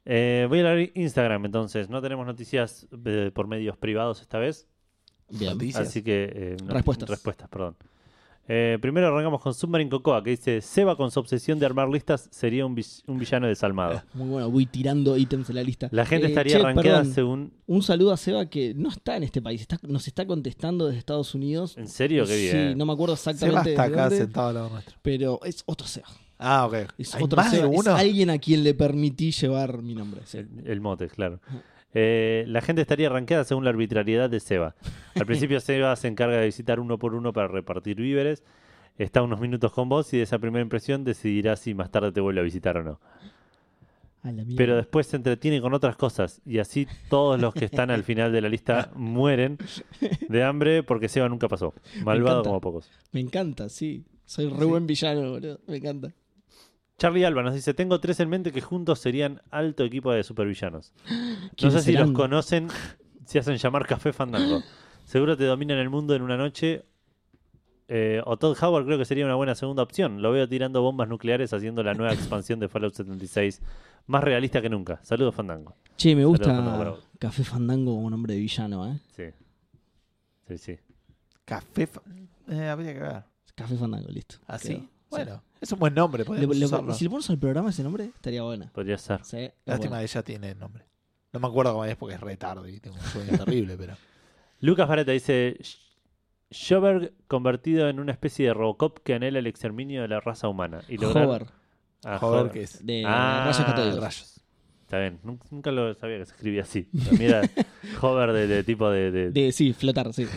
Eh, 0.05 0.47
voy 0.49 0.61
a 0.61 0.71
abrir 0.71 0.93
Instagram 0.95 1.45
entonces. 1.47 1.89
No 1.91 2.01
tenemos 2.01 2.25
noticias 2.27 2.87
eh, 3.05 3.31
por 3.35 3.49
medios 3.49 3.77
privados 3.77 4.21
esta 4.21 4.39
vez. 4.39 4.67
Bien. 5.29 5.53
Noticias. 5.53 5.89
Así 5.89 6.03
que. 6.03 6.31
eh, 6.33 6.57
no- 6.65 6.73
Respuestas. 6.73 7.09
Respuestas, 7.11 7.49
perdón. 7.49 7.77
Eh, 8.49 8.79
primero 8.81 9.09
arrancamos 9.09 9.43
con 9.43 9.53
Submarine 9.55 9.91
Cocoa, 9.91 10.23
que 10.23 10.31
dice: 10.31 10.61
Seba 10.61 10.97
con 10.97 11.11
su 11.11 11.19
obsesión 11.19 11.59
de 11.59 11.67
armar 11.67 11.89
listas 11.89 12.29
sería 12.31 12.65
un, 12.65 12.75
vi- 12.77 12.85
un 13.09 13.19
villano 13.19 13.49
desalmado. 13.49 14.03
Muy 14.15 14.29
bueno, 14.29 14.51
voy 14.51 14.67
tirando 14.67 15.17
ítems 15.17 15.49
de 15.49 15.55
la 15.55 15.63
lista. 15.65 15.89
La 15.91 16.07
gente 16.07 16.27
Eh, 16.27 16.29
estaría 16.29 16.57
che, 16.57 16.63
arranqueada 16.63 16.99
perdón, 17.01 17.15
según. 17.15 17.53
Un 17.67 17.83
saludo 17.83 18.13
a 18.13 18.17
Seba 18.17 18.47
que 18.47 18.73
no 18.75 18.89
está 18.89 19.17
en 19.17 19.25
este 19.25 19.43
país, 19.43 19.61
está, 19.61 19.79
nos 19.83 20.07
está 20.07 20.27
contestando 20.27 20.87
desde 20.87 21.01
Estados 21.01 21.35
Unidos. 21.35 21.77
¿En 21.77 21.89
serio? 21.89 22.25
Qué 22.25 22.37
bien. 22.37 22.71
Sí, 22.71 22.75
no 22.79 22.87
me 22.87 22.93
acuerdo 22.93 23.17
Seba 23.17 23.33
exactamente 23.33 23.71
está 23.71 23.83
de 23.89 23.93
acá 23.93 24.03
dónde, 24.03 24.17
sentado 24.19 24.49
al 24.49 24.55
lado 24.55 24.71
nuestro. 24.71 24.97
pero 25.03 25.41
es 25.45 25.63
otro 25.67 25.87
Seba. 25.87 26.07
Ah, 26.39 26.67
ok. 26.67 26.75
Es 26.99 27.15
¿Hay 27.15 27.23
otro 27.25 27.37
más 27.37 27.51
de 27.51 27.59
Seba, 27.59 27.73
es 27.73 27.81
uno? 27.81 27.95
alguien 27.97 28.31
a 28.31 28.39
quien 28.39 28.63
le 28.63 28.75
permití 28.75 29.33
llevar 29.33 29.83
mi 29.83 29.95
nombre. 29.95 30.21
sí. 30.25 30.39
El, 30.39 30.49
el 30.67 30.81
mote, 30.81 31.09
claro. 31.09 31.41
Eh, 31.95 32.45
la 32.47 32.61
gente 32.61 32.83
estaría 32.83 33.07
arranqueada 33.09 33.45
según 33.45 33.65
la 33.65 33.71
arbitrariedad 33.71 34.29
de 34.29 34.41
Seba. 34.41 34.75
Al 35.15 35.27
principio 35.27 35.61
Seba 35.61 35.95
se 35.97 36.09
encarga 36.09 36.37
de 36.37 36.47
visitar 36.47 36.81
uno 36.81 36.99
por 36.99 37.15
uno 37.15 37.33
para 37.33 37.49
repartir 37.49 37.97
víveres. 37.97 38.43
Está 38.99 39.23
unos 39.23 39.41
minutos 39.41 39.73
con 39.73 39.89
vos 39.89 40.13
y 40.15 40.19
de 40.19 40.23
esa 40.23 40.39
primera 40.39 40.63
impresión 40.63 41.05
decidirá 41.05 41.57
si 41.57 41.75
más 41.75 41.91
tarde 41.91 42.13
te 42.13 42.21
vuelve 42.21 42.41
a 42.41 42.45
visitar 42.45 42.77
o 42.79 42.83
no. 42.83 43.01
Pero 44.57 44.77
después 44.77 45.07
se 45.07 45.17
entretiene 45.17 45.61
con 45.61 45.73
otras 45.73 45.97
cosas 45.97 46.41
y 46.45 46.59
así 46.59 46.89
todos 47.09 47.41
los 47.41 47.55
que 47.55 47.65
están 47.65 47.91
al 47.91 48.03
final 48.03 48.33
de 48.33 48.41
la 48.41 48.49
lista 48.49 48.91
mueren 48.97 49.57
de 50.29 50.43
hambre 50.43 50.83
porque 50.83 51.09
Seba 51.09 51.29
nunca 51.29 51.49
pasó. 51.49 51.75
Malvado 52.03 52.43
como 52.43 52.61
pocos. 52.61 52.91
Me 53.13 53.21
encanta, 53.21 53.69
sí. 53.69 54.05
Soy 54.25 54.49
re 54.49 54.65
buen 54.65 54.87
villano, 54.87 55.31
boludo. 55.31 55.61
Me 55.69 55.77
encanta. 55.77 56.13
Charlie 56.99 57.25
Alba 57.25 57.43
nos 57.43 57.55
dice, 57.55 57.75
tengo 57.75 58.01
tres 58.01 58.21
en 58.21 58.29
mente 58.31 58.53
que 58.53 58.61
juntos 58.61 58.99
serían 59.01 59.43
alto 59.51 59.85
equipo 59.85 60.13
de 60.13 60.23
supervillanos. 60.25 60.93
No 61.07 61.51
¿Quiénes 61.57 61.85
sé 61.85 61.93
si 61.93 61.97
los 61.97 62.11
conocen, 62.13 62.69
se 63.27 63.39
hacen 63.39 63.57
llamar 63.57 63.87
Café 63.87 64.13
Fandango. 64.13 64.63
Seguro 65.05 65.37
te 65.37 65.45
dominan 65.45 65.79
el 65.79 65.89
mundo 65.91 66.15
en 66.15 66.23
una 66.23 66.37
noche. 66.37 66.85
Eh, 67.89 68.21
o 68.25 68.37
Todd 68.37 68.57
Howard 68.61 68.85
creo 68.87 68.99
que 68.99 69.05
sería 69.05 69.25
una 69.25 69.37
buena 69.37 69.55
segunda 69.55 69.83
opción. 69.83 70.21
Lo 70.23 70.33
veo 70.33 70.49
tirando 70.49 70.83
bombas 70.83 71.09
nucleares 71.09 71.53
haciendo 71.53 71.83
la 71.83 71.95
nueva 71.95 72.13
expansión 72.15 72.59
de 72.61 72.69
Fallout 72.69 72.95
76. 72.95 73.63
Más 74.07 74.23
realista 74.25 74.61
que 74.61 74.69
nunca. 74.69 74.99
Saludos 75.03 75.35
Fandango. 75.35 75.77
Che, 75.97 76.15
me 76.17 76.23
Saludos, 76.23 76.39
gusta. 76.41 76.97
Café 77.19 77.45
Fandango 77.45 77.95
como 77.95 78.11
nombre 78.11 78.35
de 78.35 78.41
villano, 78.41 78.87
¿eh? 78.93 78.99
Sí. 79.17 79.25
Sí, 80.49 80.59
sí. 80.59 80.79
Café. 81.45 81.87
fa- 81.87 82.03
Eh, 82.49 82.69
habría 82.69 82.93
que 82.93 83.01
ver. 83.01 83.23
Café 83.55 83.77
Fandango, 83.77 84.09
listo. 84.09 84.37
¿Así? 84.47 84.89
Bueno, 85.11 85.43
es 85.61 85.73
un 85.73 85.79
buen 85.79 85.95
nombre. 85.95 86.21
Le- 86.23 86.27
podemos 86.27 86.57
le- 86.57 86.65
usarlo. 86.67 86.93
si 86.95 87.05
le 87.05 87.11
pones 87.11 87.31
al 87.31 87.39
programa 87.39 87.71
ese 87.71 87.83
nombre, 87.83 88.05
estaría 88.15 88.43
bueno. 88.43 88.71
Podría 88.73 88.99
ser. 88.99 89.25
Sí, 89.25 89.37
es 89.39 89.53
Lástima 89.65 89.91
bueno. 89.97 90.01
que 90.01 90.05
ella 90.13 90.23
tiene 90.23 90.51
el 90.51 90.59
nombre. 90.59 90.85
No 91.33 91.41
me 91.41 91.47
acuerdo 91.49 91.73
cómo 91.73 91.85
es 91.85 91.97
porque 91.97 92.15
es 92.15 92.21
re 92.21 92.37
tarde 92.37 92.73
y 92.73 92.81
tengo 92.81 92.97
un 92.97 93.03
sueño 93.03 93.37
terrible, 93.45 93.77
pero. 93.77 93.95
Lucas 94.61 94.89
Vareta 94.89 95.13
dice: 95.13 95.59
Schoberg 96.51 97.13
convertido 97.29 97.89
en 97.89 98.01
una 98.01 98.13
especie 98.13 98.47
de 98.47 98.55
Robocop 98.55 98.99
que 99.05 99.15
anhela 99.15 99.39
el 99.39 99.47
exterminio 99.47 100.03
de 100.03 100.09
la 100.09 100.21
raza 100.21 100.49
humana. 100.49 100.83
Y 100.89 100.97
lograr... 100.99 101.27
Hover, 101.27 101.47
Ah, 102.05 102.19
Joder, 102.19 102.41
Hover. 102.43 102.53
que 102.53 102.63
es. 102.63 102.85
de 102.87 103.03
Ah, 103.07 103.43
rayos 103.47 103.65
catódicos. 103.67 104.01
Rayos. 104.01 104.33
Está 104.83 105.01
bien, 105.01 105.19
Nun- 105.25 105.41
nunca 105.51 105.73
lo 105.73 105.93
sabía 105.95 106.19
que 106.19 106.27
se 106.27 106.33
escribía 106.33 106.63
así. 106.63 106.89
Era 107.19 107.43
hover 108.01 108.33
de, 108.33 108.47
de 108.47 108.63
tipo 108.63 108.89
de... 108.89 109.11
de- 109.11 109.31
De, 109.33 109.51
sí, 109.51 109.73
flotar, 109.73 110.13
sí. 110.13 110.27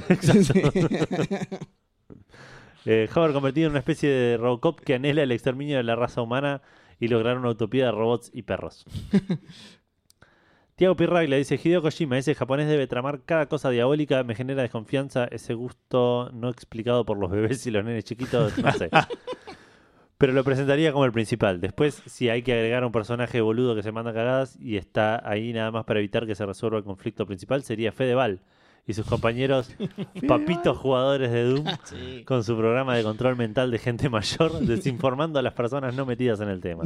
eh, 2.92 3.08
hover 3.14 3.34
convertido 3.34 3.68
en 3.68 3.74
una 3.74 3.80
especie 3.80 4.10
de 4.10 4.38
Robocop 4.38 4.80
que 4.80 4.96
anhela 4.96 5.22
el 5.22 5.32
exterminio 5.32 5.78
de 5.78 5.84
la 5.84 5.96
raza 5.96 6.24
humana 6.24 6.64
y 7.00 7.08
lograr 7.08 7.38
una 7.38 7.50
utopía 7.50 7.86
de 7.86 7.92
robots 7.92 8.32
y 8.34 8.42
perros. 8.42 8.84
Tiago 10.76 10.96
Pirrag 10.96 11.30
le 11.30 11.38
dice, 11.38 11.60
Hideo 11.64 11.84
Kojima, 11.84 12.18
ese 12.18 12.34
japonés 12.34 12.68
debe 12.68 12.88
tramar 12.88 13.22
cada 13.26 13.46
cosa 13.46 13.70
diabólica, 13.70 14.24
me 14.24 14.34
genera 14.34 14.64
desconfianza, 14.64 15.26
ese 15.26 15.54
gusto 15.54 16.32
no 16.34 16.50
explicado 16.50 17.06
por 17.06 17.20
los 17.20 17.30
bebés 17.30 17.68
y 17.68 17.70
los 17.70 17.86
nenes 17.86 18.06
chiquitos, 18.06 18.58
no 18.58 18.72
sé. 18.72 18.90
Pero 20.18 20.34
lo 20.34 20.44
presentaría 20.44 20.92
como 20.92 21.06
el 21.06 21.12
principal. 21.12 21.62
Después, 21.62 22.02
si 22.08 22.30
hay 22.30 22.42
que 22.42 22.54
agregar 22.54 22.84
un 22.84 22.92
personaje 22.92 23.40
boludo 23.40 23.76
que 23.76 23.84
se 23.84 23.92
manda 23.92 24.14
cagadas 24.14 24.58
y 24.60 24.78
está 24.78 25.22
ahí 25.30 25.54
nada 25.54 25.70
más 25.70 25.86
para 25.86 26.00
evitar 26.00 26.26
que 26.26 26.34
se 26.34 26.46
resuelva 26.46 26.80
el 26.80 26.84
conflicto 26.86 27.28
principal, 27.28 27.62
sería 27.62 27.92
Fedeval, 27.92 28.42
y 28.88 28.94
sus 28.94 29.06
compañeros 29.06 29.72
papitos 30.28 30.78
jugadores 30.78 31.32
de 31.32 31.44
Doom 31.44 31.66
Sí. 31.86 32.24
con 32.26 32.44
su 32.44 32.56
programa 32.58 32.96
de 32.96 33.04
control 33.04 33.36
mental 33.36 33.72
de 33.72 33.78
gente 33.80 34.10
mayor, 34.10 34.60
desinformando 34.62 35.40
a 35.40 35.42
las 35.42 35.54
personas 35.54 35.96
no 35.96 36.06
metidas 36.06 36.40
en 36.42 36.50
el 36.50 36.60
tema. 36.62 36.84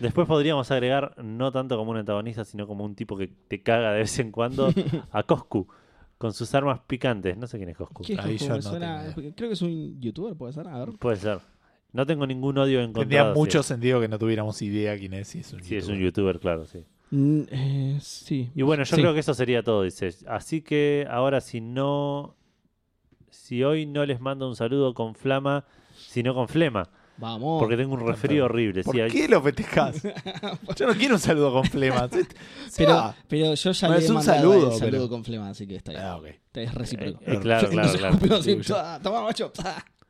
Después 0.00 0.26
podríamos 0.26 0.70
agregar, 0.70 1.14
no 1.22 1.50
tanto 1.52 1.76
como 1.76 1.90
un 1.92 1.96
antagonista, 1.96 2.44
sino 2.44 2.66
como 2.66 2.84
un 2.84 2.94
tipo 2.94 3.16
que 3.16 3.28
te 3.48 3.62
caga 3.62 3.92
de 3.92 4.00
vez 4.00 4.18
en 4.18 4.30
cuando, 4.32 4.72
a 5.10 5.22
Coscu, 5.22 5.66
con 6.18 6.32
sus 6.32 6.54
armas 6.54 6.80
picantes. 6.86 7.36
No 7.36 7.46
sé 7.46 7.56
quién 7.58 7.70
es 7.70 7.76
Coscu. 7.76 8.02
¿Qué 8.04 8.14
es 8.14 8.18
Ahí 8.20 8.32
Coscu? 8.38 8.48
yo 8.48 8.56
no 8.56 8.62
suena- 8.62 9.14
tengo 9.14 9.34
Creo 9.34 9.48
que 9.48 9.54
es 9.54 9.62
un 9.62 10.00
youtuber, 10.00 10.34
puede 10.36 10.52
ser. 10.52 10.68
A 10.68 10.78
ver. 10.84 10.90
Puede 10.98 11.16
ser. 11.16 11.38
No 11.92 12.06
tengo 12.06 12.26
ningún 12.26 12.56
odio 12.58 12.80
Tendría 12.80 13.02
encontrado. 13.20 13.34
mucho 13.34 13.62
sí. 13.62 13.68
sentido 13.68 14.00
que 14.00 14.08
no 14.08 14.18
tuviéramos 14.18 14.60
idea 14.62 14.96
quién 14.96 15.12
es. 15.14 15.28
Si 15.28 15.40
es 15.40 15.52
un 15.52 15.62
Sí, 15.62 15.76
es 15.76 15.88
un 15.88 15.98
youtuber, 15.98 16.38
claro, 16.40 16.64
sí. 16.66 16.84
Mm, 17.14 17.42
eh, 17.50 17.98
sí. 18.00 18.50
Y 18.54 18.62
bueno, 18.62 18.84
yo 18.84 18.96
Sí. 18.96 19.02
creo 19.02 19.12
que 19.14 19.20
eso 19.20 19.34
sería 19.34 19.62
todo, 19.62 19.82
dice. 19.82 20.10
Así 20.26 20.62
que 20.62 21.06
ahora 21.10 21.40
si 21.40 21.60
no... 21.60 22.34
Si 23.30 23.62
hoy 23.62 23.86
no 23.86 24.04
les 24.06 24.20
mando 24.20 24.48
un 24.48 24.56
saludo 24.56 24.94
con 24.94 25.14
flama, 25.14 25.64
sino 25.94 26.34
con 26.34 26.48
flema. 26.48 26.88
Vamos. 27.18 27.60
Porque 27.60 27.76
tengo 27.76 27.94
un 27.94 28.06
resfrío 28.06 28.46
horrible. 28.46 28.82
¿Por 28.82 28.94
sí, 28.94 29.00
hay- 29.02 29.10
qué 29.10 29.28
lo 29.28 29.42
festejás? 29.42 30.02
Yo 30.76 30.86
no 30.86 30.94
quiero 30.94 31.14
un 31.16 31.20
saludo 31.20 31.52
con 31.52 31.64
flemas. 31.64 32.10
Se 32.68 32.84
Pero, 32.86 33.14
pero 33.28 33.54
yo 33.54 33.72
ya 33.72 33.88
No, 33.88 33.94
le 33.94 34.00
es 34.00 34.08
he 34.08 34.12
un 34.12 34.22
saludo, 34.22 34.72
el 34.72 34.78
saludo 34.78 34.90
pero- 34.90 35.08
con 35.10 35.22
flema, 35.24 35.50
así 35.50 35.66
que 35.66 35.76
está 35.76 35.92
bien. 35.92 36.02
Ah, 36.02 36.16
ok. 36.16 36.26
Es 36.54 36.74
recíproco. 36.74 37.20
Eh, 37.20 37.34
eh, 37.34 37.38
claro, 37.40 37.68
claro, 37.70 37.88
Nos 37.88 37.96
claro. 37.98 38.14
escupimos 38.14 38.40
así, 38.40 38.54
Sí, 38.62 38.72
"Toma, 38.72 39.00
Toma, 39.02 39.22
macho. 39.22 39.52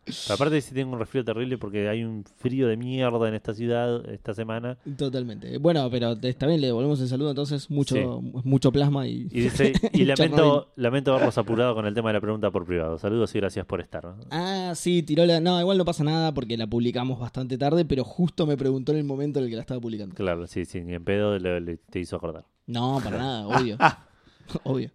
Ta". 0.05 0.13
Pero 0.27 0.35
aparte 0.35 0.55
dice 0.57 0.75
tengo 0.75 0.93
un 0.93 0.99
resfrío 0.99 1.25
terrible 1.25 1.59
porque 1.59 1.89
hay 1.89 2.03
un 2.05 2.25
frío 2.37 2.67
de 2.69 2.77
mierda 2.77 3.29
en 3.29 3.35
esta 3.35 3.55
ciudad 3.55 4.09
esta 4.11 4.35
semana. 4.35 4.77
Totalmente. 4.97 5.59
Bueno, 5.59 5.89
pero 5.91 6.13
está 6.23 6.47
bien, 6.47 6.61
le 6.61 6.69
devolvemos 6.69 7.01
el 7.01 7.09
saludo 7.09 7.31
entonces. 7.31 7.71
Mucho, 7.71 7.95
Sí. 7.95 8.31
mucho 8.45 8.73
plasma 8.73 9.07
y. 9.07 9.29
Y 9.31 9.41
dice, 9.43 9.73
y 9.93 10.05
lamento, 10.05 10.73
lamento 10.77 11.13
haberlos 11.15 11.39
apurado 11.39 11.75
con 11.75 11.87
el 11.87 11.95
tema 11.95 12.11
de 12.11 12.15
la 12.15 12.21
pregunta 12.21 12.51
por 12.51 12.67
privado. 12.67 12.99
Saludos 12.99 13.35
y 13.35 13.39
gracias 13.39 13.65
por 13.67 13.81
estar. 13.81 14.05
¿no? 14.05 14.17
Ah, 14.31 14.73
sí, 14.75 15.03
tiró 15.03 15.25
la. 15.27 15.41
No, 15.41 15.61
igual 15.61 15.79
no 15.79 15.85
pasa 15.85 16.03
nada 16.05 16.33
porque 16.35 16.57
la 16.57 16.67
publicamos 16.67 17.19
bastante 17.21 17.57
tarde, 17.59 17.85
pero 17.85 18.05
justo 18.05 18.47
me 18.47 18.57
preguntó 18.57 18.93
en 18.93 18.99
el 18.99 19.05
momento 19.05 19.39
en 19.39 19.45
el 19.45 19.51
que 19.51 19.57
la 19.57 19.63
estaba 19.63 19.81
publicando. 19.81 20.15
Claro, 20.15 20.47
sí, 20.47 20.65
sí, 20.65 20.81
ni 20.83 20.95
en 20.95 21.05
pedo 21.05 21.39
le, 21.39 21.61
le- 21.61 21.77
te 21.77 22.01
hizo 22.01 22.17
acordar. 22.17 22.45
No, 22.67 23.01
para 23.03 23.19
nada, 23.19 23.47
obvio. 23.61 23.77
obvio. 24.65 24.91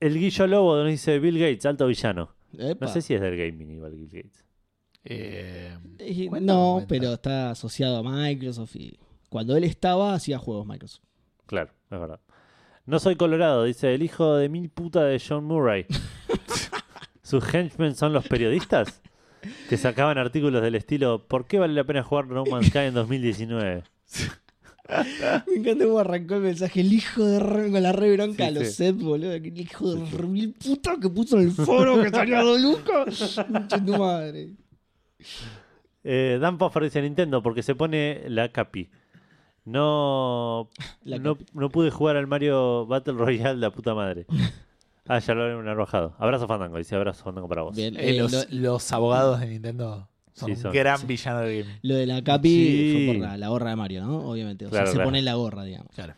El 0.00 0.18
Guillo 0.18 0.46
Lobo 0.46 0.76
nos 0.76 0.88
dice 0.88 1.18
Bill 1.18 1.38
Gates, 1.38 1.64
alto 1.64 1.86
villano. 1.86 2.28
Epa. 2.60 2.86
No 2.86 2.92
sé 2.92 3.02
si 3.02 3.14
es 3.14 3.20
del 3.20 3.36
gaming 3.36 3.70
igual 3.70 3.94
Bill 3.94 4.08
Gates. 4.08 4.44
Eh, 5.04 5.76
no, 6.40 6.74
cuenta. 6.74 6.86
pero 6.88 7.12
está 7.12 7.50
asociado 7.50 7.98
a 7.98 8.02
Microsoft 8.02 8.74
y 8.76 8.98
cuando 9.28 9.56
él 9.56 9.64
estaba 9.64 10.14
hacía 10.14 10.38
juegos 10.38 10.66
Microsoft. 10.66 11.04
Claro, 11.46 11.72
es 11.90 12.00
verdad. 12.00 12.20
No 12.86 12.98
soy 12.98 13.16
colorado, 13.16 13.64
dice 13.64 13.94
el 13.94 14.02
hijo 14.02 14.36
de 14.36 14.48
mil 14.48 14.70
puta 14.70 15.04
de 15.04 15.20
John 15.20 15.44
Murray. 15.44 15.86
¿Sus 17.22 17.54
henchmen 17.54 17.94
son 17.94 18.12
los 18.12 18.26
periodistas? 18.28 19.02
Que 19.68 19.76
sacaban 19.76 20.16
artículos 20.16 20.62
del 20.62 20.74
estilo 20.74 21.26
¿Por 21.26 21.46
qué 21.46 21.58
vale 21.58 21.74
la 21.74 21.84
pena 21.84 22.02
jugar 22.02 22.26
No 22.28 22.44
Man's 22.46 22.68
Sky 22.68 22.78
en 22.78 22.94
2019? 22.94 23.82
Me 25.46 25.54
encanta 25.56 25.84
cómo 25.84 25.98
arrancó 25.98 26.34
el 26.34 26.42
mensaje. 26.42 26.80
El 26.80 26.92
hijo 26.92 27.24
de 27.24 27.40
re, 27.40 27.70
con 27.70 27.82
la 27.82 27.92
re 27.92 28.14
bronca 28.16 28.36
Sí, 28.36 28.42
a 28.42 28.50
los 28.50 28.68
sí. 28.68 28.92
Boludo. 28.92 29.32
El 29.32 29.58
hijo 29.60 29.94
de 29.94 30.04
re 30.10 30.26
mil 30.26 30.52
puta 30.52 30.96
que 31.00 31.08
puso 31.08 31.38
en 31.38 31.44
el 31.48 31.52
foro 31.52 32.02
que 32.02 32.10
salió 32.10 32.38
a. 32.38 32.44
Concha 33.46 33.84
tu 33.84 33.96
madre. 33.96 34.50
Eh, 36.02 36.38
Dan 36.40 36.58
Poffer 36.58 36.82
dice 36.82 37.00
Nintendo 37.00 37.42
porque 37.42 37.62
se 37.62 37.74
pone 37.74 38.24
la 38.28 38.50
capi. 38.50 38.90
No, 39.64 40.68
La 41.04 41.18
no, 41.18 41.36
capi. 41.36 41.46
no 41.54 41.70
pude 41.70 41.90
jugar 41.90 42.16
al 42.16 42.26
Mario 42.26 42.84
Battle 42.86 43.14
Royale, 43.14 43.58
la 43.58 43.70
puta 43.70 43.94
madre. 43.94 44.26
Ah, 45.06 45.18
ya 45.18 45.34
lo 45.34 45.58
han 45.60 45.66
arrojado. 45.68 46.14
Abrazo 46.18 46.46
Fandango, 46.46 46.76
dice 46.76 46.94
abrazo 46.94 47.24
Fandango 47.24 47.48
para 47.48 47.62
vos. 47.62 47.74
Bien, 47.74 47.96
eh, 47.96 48.10
eh, 48.10 48.18
los, 48.18 48.32
lo, 48.32 48.44
los 48.50 48.92
abogados 48.92 49.40
de 49.40 49.46
Nintendo 49.46 50.08
son 50.34 50.46
Sí, 50.48 50.52
un 50.52 50.58
son- 50.58 50.72
gran 50.72 50.98
sí. 50.98 51.06
villano 51.06 51.40
de 51.40 51.60
game. 51.62 51.78
lo 51.82 51.94
de 51.94 52.06
la 52.06 52.22
Capi 52.22 52.48
Sí. 52.48 52.92
fue 53.06 53.14
por 53.14 53.22
la, 53.22 53.36
la 53.38 53.48
gorra 53.48 53.70
de 53.70 53.76
Mario, 53.76 54.04
¿no? 54.04 54.18
Obviamente. 54.28 54.66
O 54.66 54.70
Claro, 54.70 54.86
sea, 54.88 54.96
se 55.00 55.02
pone 55.04 55.22
la 55.22 55.34
gorra, 55.34 55.64
digamos. 55.64 55.90
Claro. 55.94 56.14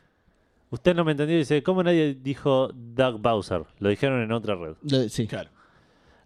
Usted 0.70 0.96
no 0.96 1.04
me 1.04 1.12
entendió, 1.12 1.36
dice, 1.38 1.62
¿cómo 1.62 1.82
nadie 1.84 2.14
dijo 2.20 2.70
Doug 2.74 3.20
Bowser? 3.20 3.62
Lo 3.78 3.88
dijeron 3.88 4.20
en 4.22 4.32
otra 4.32 4.56
red. 4.56 4.74
Lo- 4.82 5.08
sí. 5.08 5.26
Claro. 5.28 5.50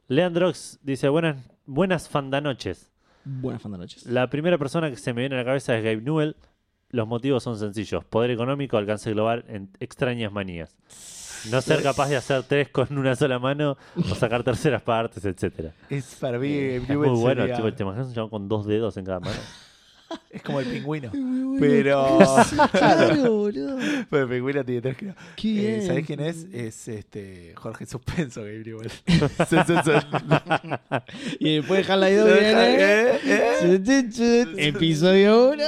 Leandrox 0.09 0.79
dice, 0.83 1.09
buenas, 1.09 1.37
buenas 1.67 2.09
fandanoches. 2.09 2.91
Buenas 3.25 3.61
fandanoches. 3.63 4.07
La 4.07 4.31
primera 4.31 4.57
persona 4.59 4.89
que 4.91 4.97
se 4.97 5.13
me 5.13 5.21
viene 5.21 5.35
a 5.37 5.39
la 5.39 5.45
cabeza 5.45 5.77
es 5.77 5.85
Gabe 5.85 6.01
Newell. 6.01 6.37
Los 6.91 7.07
motivos 7.07 7.43
son 7.45 7.59
sencillos. 7.59 8.05
Poder 8.05 8.31
económico, 8.31 8.77
alcance 8.77 9.13
global, 9.13 9.45
en 9.47 9.69
extrañas 9.79 10.33
manías. 10.33 10.77
No 11.51 11.61
ser 11.63 11.83
capaz 11.83 12.09
de 12.09 12.17
hacer 12.17 12.43
tres 12.43 12.69
con 12.69 12.97
una 12.99 13.17
sola 13.17 13.39
mano 13.39 13.77
o 13.97 14.15
sacar 14.15 14.43
terceras 14.43 14.83
partes, 14.83 15.25
etcétera. 15.25 15.73
Es 15.89 16.17
para 16.21 16.39
mí, 16.39 16.53
Es 16.53 16.89
Newell 16.89 17.11
muy 17.13 17.21
bueno, 17.21 17.43
sería- 17.43 17.57
tipo, 17.57 17.73
¿te 17.73 17.83
imaginas 17.83 18.09
un 18.09 18.15
chabón 18.15 18.31
con 18.31 18.49
dos 18.49 18.67
dedos 18.67 18.97
en 18.97 19.05
cada 19.05 19.21
mano? 19.21 19.37
es 20.31 20.43
como 20.43 20.61
el 20.61 20.67
pingüino. 20.67 21.11
Bueno. 21.13 21.57
Pero, 21.61 22.19
Claro, 22.73 23.33
boludo. 23.33 23.79
pero 24.11 24.25
el 24.25 24.29
pingüino 24.29 24.65
tiene 24.65 24.81
tres 24.83 24.97
que 24.97 25.15
Qué 25.37 25.79
Eh. 25.79 25.87
¿Sabés 25.87 26.07
quién 26.07 26.21
es? 26.21 26.47
Es 26.53 26.89
este 26.89 27.53
Jorge 27.57 27.87
Suspenso, 27.87 28.43
sí. 28.45 29.57
Y 31.39 31.57
después 31.57 31.89
Half-Life 31.89 32.17
2 32.17 32.29
viene. 32.41 32.75
Eh, 32.75 33.21
eh. 33.25 34.69
Episodio 34.69 35.51
1. 35.51 35.63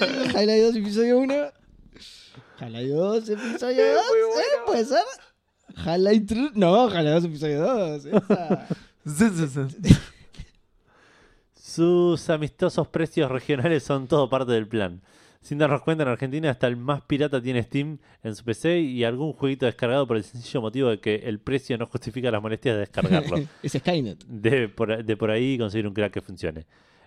Half-Life 0.00 0.62
2, 0.62 0.76
episodio 0.76 1.18
1. 1.18 1.34
Half-Life 2.64 2.88
2, 2.88 3.28
episodio 3.28 3.94
2. 3.94 4.02
¿Eh? 4.02 4.42
¿Puede 4.64 4.84
ser? 4.86 5.04
Half-Life 5.76 6.24
3. 6.26 6.50
No, 6.54 6.84
Half-Life 6.84 7.10
2, 7.10 7.24
episodio 7.24 7.60
2. 7.60 8.04
Esa. 8.06 8.68
Sí, 9.04 9.28
sí, 9.34 9.46
sí. 9.48 9.96
Sus 11.54 12.30
amistosos 12.30 12.88
precios 12.88 13.30
regionales 13.30 13.82
son 13.82 14.06
todo 14.06 14.30
parte 14.30 14.52
del 14.52 14.66
plan. 14.66 15.02
Sin 15.42 15.58
darnos 15.58 15.82
cuenta, 15.82 16.04
en 16.04 16.08
Argentina 16.08 16.50
hasta 16.50 16.66
el 16.66 16.76
más 16.76 17.02
pirata 17.02 17.42
tiene 17.42 17.62
Steam 17.62 17.98
en 18.22 18.34
su 18.34 18.42
PC 18.44 18.80
y 18.80 19.04
algún 19.04 19.34
jueguito 19.34 19.66
descargado 19.66 20.06
por 20.06 20.16
el 20.16 20.24
sencillo 20.24 20.62
motivo 20.62 20.88
de 20.88 21.00
que 21.00 21.16
el 21.16 21.40
precio 21.40 21.76
no 21.76 21.84
justifica 21.84 22.30
las 22.30 22.40
molestias 22.40 22.76
de 22.76 22.80
descargarlo. 22.80 23.36
es 23.62 23.72
Skynet. 23.72 24.24
de, 24.24 24.70
por, 24.70 25.04
de 25.04 25.16
por 25.18 25.30
ahí 25.30 25.58
conseguir 25.58 25.86
un 25.86 25.92
crack 25.92 26.14
que 26.14 26.22
funcione. 26.22 26.64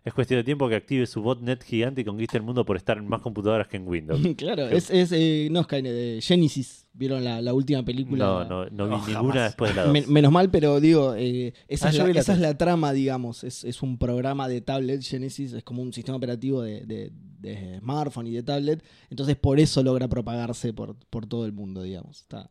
Es 0.07 0.13
cuestión 0.13 0.39
de 0.39 0.43
tiempo 0.45 0.69
que 0.69 0.75
active 0.75 1.05
su 1.05 1.21
botnet 1.21 1.61
gigante 1.63 1.99
y 2.01 2.05
conquiste 2.05 2.37
el 2.37 2.43
mundo 2.43 2.63
por 2.65 2.77
estar 2.77 2.97
en 2.97 3.07
más 3.09 3.21
computadoras 3.21 3.67
que 3.67 3.75
en 3.75 3.85
Windows. 3.87 4.21
claro, 4.37 4.67
es, 4.69 4.89
es 4.89 5.11
eh, 5.11 5.49
no 5.51 5.63
Skynet, 5.63 5.91
de 5.91 6.19
Genesis. 6.21 6.85
¿Vieron 6.93 7.23
la, 7.23 7.41
la 7.41 7.53
última 7.53 7.83
película? 7.83 8.25
No, 8.25 8.45
no, 8.45 8.65
no 8.69 8.85
vi 8.87 8.95
ninguna 8.95 9.13
jamás. 9.13 9.43
después 9.43 9.71
de 9.71 9.75
la 9.75 9.83
2. 9.83 9.93
Men- 9.93 10.05
menos 10.11 10.31
mal, 10.31 10.49
pero 10.49 10.79
digo, 10.79 11.13
eh, 11.15 11.53
esa, 11.67 11.87
Ah, 11.87 11.89
es, 11.91 11.97
la, 11.97 12.03
vi 12.05 12.13
la 12.13 12.21
esa 12.21 12.31
es 12.31 12.37
tres. 12.39 12.49
la 12.49 12.57
trama, 12.57 12.93
digamos. 12.93 13.43
Es, 13.43 13.65
es 13.65 13.83
un 13.83 13.97
programa 13.97 14.47
de 14.47 14.61
tablet, 14.61 15.03
Genesis, 15.03 15.51
es 15.53 15.63
como 15.63 15.81
un 15.81 15.91
sistema 15.91 16.15
operativo 16.17 16.61
de, 16.61 16.85
de- 16.85 17.11
de 17.39 17.77
smartphone 17.79 18.27
y 18.27 18.31
de 18.31 18.43
tablet. 18.43 18.83
Entonces, 19.09 19.35
por 19.35 19.59
eso 19.59 19.83
logra 19.83 20.07
propagarse 20.07 20.73
por, 20.73 20.95
por 21.09 21.27
todo 21.27 21.45
el 21.45 21.51
mundo, 21.51 21.83
digamos. 21.83 22.21
Está... 22.21 22.47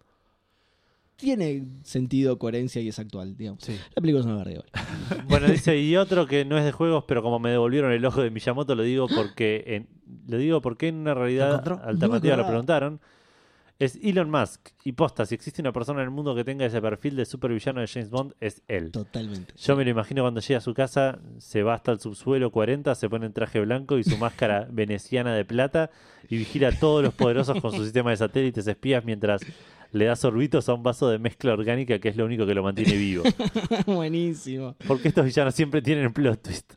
Tiene 1.17 1.65
sentido, 1.83 2.39
coherencia 2.39 2.83
y 2.83 2.89
es 2.89 2.99
actual, 2.99 3.37
digamos. 3.37 3.63
Sí. 3.63 3.79
La 3.95 4.03
película 4.03 4.21
es 4.21 4.27
una 4.27 4.37
verga 4.37 4.53
igual. 4.53 4.69
Bueno, 5.29 5.49
dice, 5.49 5.79
y 5.79 5.97
otro 5.97 6.27
que 6.27 6.45
no 6.45 6.59
es 6.59 6.65
de 6.65 6.73
juegos, 6.73 7.05
pero 7.09 7.23
como 7.23 7.39
me 7.39 7.51
devolvieron 7.51 7.91
el 7.93 8.05
ojo 8.05 8.23
de 8.23 8.31
Miyamoto, 8.31 8.75
lo 8.75 8.83
digo 8.83 9.07
porque 9.09 9.65
en, 9.67 9.89
lo 10.29 10.37
digo 10.37 10.61
porque 10.61 10.89
en 10.89 10.97
una 10.97 11.15
realidad 11.15 11.67
alternativa 11.85 12.37
No 12.37 12.43
lo 12.43 12.49
preguntaron. 12.49 13.01
Es 13.78 13.98
Elon 14.03 14.31
Musk. 14.31 14.70
Y 14.85 14.93
posta, 14.93 15.27
si 15.27 15.35
existe 15.35 15.61
una 15.61 15.73
persona 15.73 16.01
en 16.01 16.05
el 16.05 16.11
mundo 16.11 16.35
que 16.35 16.44
tenga 16.44 16.65
ese 16.65 16.81
perfil 16.81 17.15
de 17.16 17.27
supervillano 17.27 17.81
de 17.81 17.86
James 17.86 18.09
Bond, 18.09 18.32
es 18.40 18.62
él. 18.69 18.90
Totalmente. 18.90 19.53
Yo 19.59 19.77
me 19.77 19.85
lo 19.85 19.90
imagino 19.90 20.23
cuando 20.23 20.40
llega 20.40 20.59
a 20.59 20.62
su 20.62 20.73
casa, 20.73 21.19
se 21.39 21.62
va 21.62 21.74
hasta 21.74 21.93
el 21.93 22.01
subsuelo 22.01 22.51
40, 22.51 22.94
se 22.94 23.11
pone 23.11 23.27
en 23.27 23.35
traje 23.35 23.61
blanco 23.61 23.98
y 23.98 24.05
su 24.05 24.16
máscara 24.19 24.66
veneciana 24.70 25.35
de 25.35 25.44
plata 25.44 25.90
y 26.28 26.39
vigila 26.39 26.69
a 26.69 26.73
todos 26.73 27.03
los 27.03 27.12
poderosos 27.12 27.61
con 27.61 27.73
su 27.73 27.85
sistema 27.85 28.11
de 28.11 28.16
satélites 28.16 28.66
espías 28.66 29.05
mientras 29.05 29.43
le 29.93 30.07
da 30.07 30.16
sorbitos 30.16 30.69
a 30.69 30.74
un 30.74 30.82
vaso 30.82 31.09
de 31.09 31.19
mezcla 31.19 31.53
orgánica 31.53 31.98
que 31.98 32.09
es 32.09 32.16
lo 32.16 32.24
único 32.24 32.47
que 32.47 32.55
lo 32.55 32.62
mantiene 32.62 32.97
vivo. 32.97 33.24
Buenísimo. 33.86 34.74
Porque 34.86 35.09
estos 35.09 35.24
villanos 35.27 35.55
siempre 35.55 35.82
tienen 35.82 36.12
plot 36.12 36.43
twist. 36.43 36.73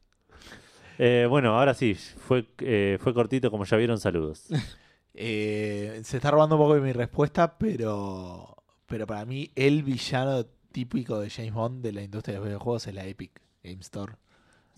Eh, 0.97 1.27
bueno, 1.29 1.57
ahora 1.57 1.73
sí, 1.73 1.93
fue, 1.95 2.45
eh, 2.59 2.97
fue 2.99 3.13
cortito, 3.13 3.49
como 3.49 3.63
ya 3.63 3.77
vieron, 3.77 3.99
saludos. 3.99 4.47
Eh, 5.21 5.99
se 6.05 6.15
está 6.15 6.31
robando 6.31 6.55
un 6.55 6.61
poco 6.61 6.75
de 6.75 6.81
mi 6.81 6.93
respuesta, 6.93 7.57
pero, 7.57 8.55
pero 8.85 9.05
para 9.05 9.25
mí 9.25 9.51
el 9.53 9.83
villano 9.83 10.45
típico 10.71 11.19
de 11.19 11.29
James 11.29 11.53
Bond 11.53 11.83
de 11.83 11.91
la 11.91 12.01
industria 12.03 12.35
de 12.35 12.39
los 12.39 12.47
videojuegos 12.47 12.87
es 12.87 12.93
la 12.93 13.05
Epic 13.05 13.41
Game 13.61 13.81
Store. 13.81 14.13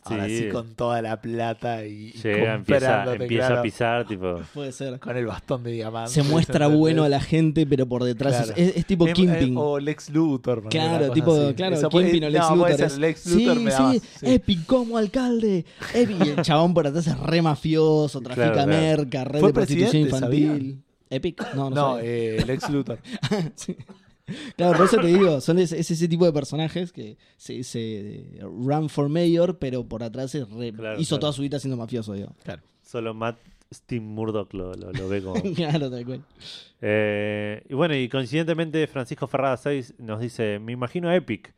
Ahora 0.04 0.26
Sí. 0.28 0.38
sí, 0.40 0.50
con 0.50 0.74
toda 0.74 1.00
la 1.04 1.22
plata 1.22 1.86
y, 1.86 2.12
Llega, 2.14 2.56
empieza, 2.56 3.04
empieza 3.14 3.46
claro, 3.48 3.60
a 3.60 3.62
pisar, 3.62 4.08
tipo... 4.08 4.42
Puede 4.54 4.72
ser. 4.72 5.00
con 5.00 5.16
el 5.16 5.28
bastón 5.28 5.64
de 5.64 5.72
diamante. 5.74 6.10
Se 6.12 6.24
muestra 6.24 6.66
¿entendés? 6.66 6.80
bueno 6.80 7.04
a 7.04 7.10
la 7.10 7.20
gente, 7.22 7.68
pero 7.68 7.86
por 7.86 8.04
detrás 8.04 8.36
Claro. 8.48 8.54
es, 8.58 8.78
es 8.78 8.86
tipo 8.88 9.06
Kimping. 9.06 9.54
o 9.58 9.80
Lex 9.80 10.10
Luthor. 10.10 10.68
Claro, 10.70 11.12
tipo, 11.12 11.34
así. 11.36 11.54
claro, 11.54 11.76
Eso 11.76 11.90
puede- 11.90 12.06
Kingpin 12.12 12.24
o 12.24 12.30
Lex 12.32 12.50
no, 12.50 12.56
Luthor. 12.56 12.72
es- 12.82 12.98
Lex 12.98 13.26
Luthor 13.28 13.58
sí, 13.58 13.64
me 13.64 13.72
da 13.72 13.78
sí, 13.78 13.84
más, 13.84 13.98
sí. 14.20 14.26
Epic 14.34 14.66
como 14.66 14.98
alcalde. 14.98 15.66
Epic. 15.94 16.26
Y 16.26 16.30
el 16.30 16.42
chabón 16.42 16.74
por 16.74 16.88
atrás 16.88 17.06
es 17.06 17.20
re 17.20 17.42
mafioso, 17.44 18.22
trafica 18.22 18.54
Claro, 18.54 18.68
claro. 18.70 18.82
merca, 18.82 19.24
red 19.24 19.40
Fue 19.40 19.50
de 19.50 19.54
prostitución 19.54 20.02
infantil. 20.02 20.48
¿sabían? 20.50 20.84
Epic, 21.12 21.54
no, 21.54 21.70
no, 21.70 21.76
No, 21.76 22.00
eh, 22.02 22.44
Lex 22.48 22.70
Luthor. 22.72 23.00
Sí. 23.56 23.76
Claro, 24.56 24.78
por 24.78 24.86
eso 24.86 24.98
te 24.98 25.08
digo, 25.08 25.42
son 25.42 25.60
ese, 25.60 25.80
es 25.80 25.92
ese 25.92 26.08
tipo 26.08 26.26
de 26.26 26.32
personajes 26.34 26.92
que 26.94 27.18
se, 27.38 27.64
se 27.64 28.40
run 28.42 28.90
for 28.90 29.10
mayor, 29.10 29.58
pero 29.60 29.84
por 29.86 30.04
atrás 30.04 30.34
es 30.36 30.50
re- 30.50 30.72
Claro, 30.74 31.00
hizo 31.00 31.10
claro. 31.16 31.20
toda 31.22 31.34
su 31.34 31.42
vida 31.42 31.60
siendo 31.60 31.78
mafioso, 31.78 32.14
digo. 32.14 32.34
Solo 32.84 33.14
Matt 33.14 33.38
Steve 33.74 34.02
Murdoch 34.02 34.54
lo, 34.54 34.74
lo, 34.74 34.92
lo 34.92 35.08
ve 35.10 35.22
como. 35.22 35.42
claro, 35.56 35.90
tal 35.90 36.06
cual. 36.06 36.24
Eh, 36.82 37.64
y 37.70 37.74
bueno, 37.74 37.96
y 37.96 38.10
coincidentemente 38.10 38.86
Francisco 38.88 39.28
Ferrada 39.28 39.58
6 39.58 39.96
nos 40.00 40.20
dice, 40.20 40.60
me 40.60 40.72
imagino 40.74 41.10
a 41.10 41.16
Epic. 41.16 41.54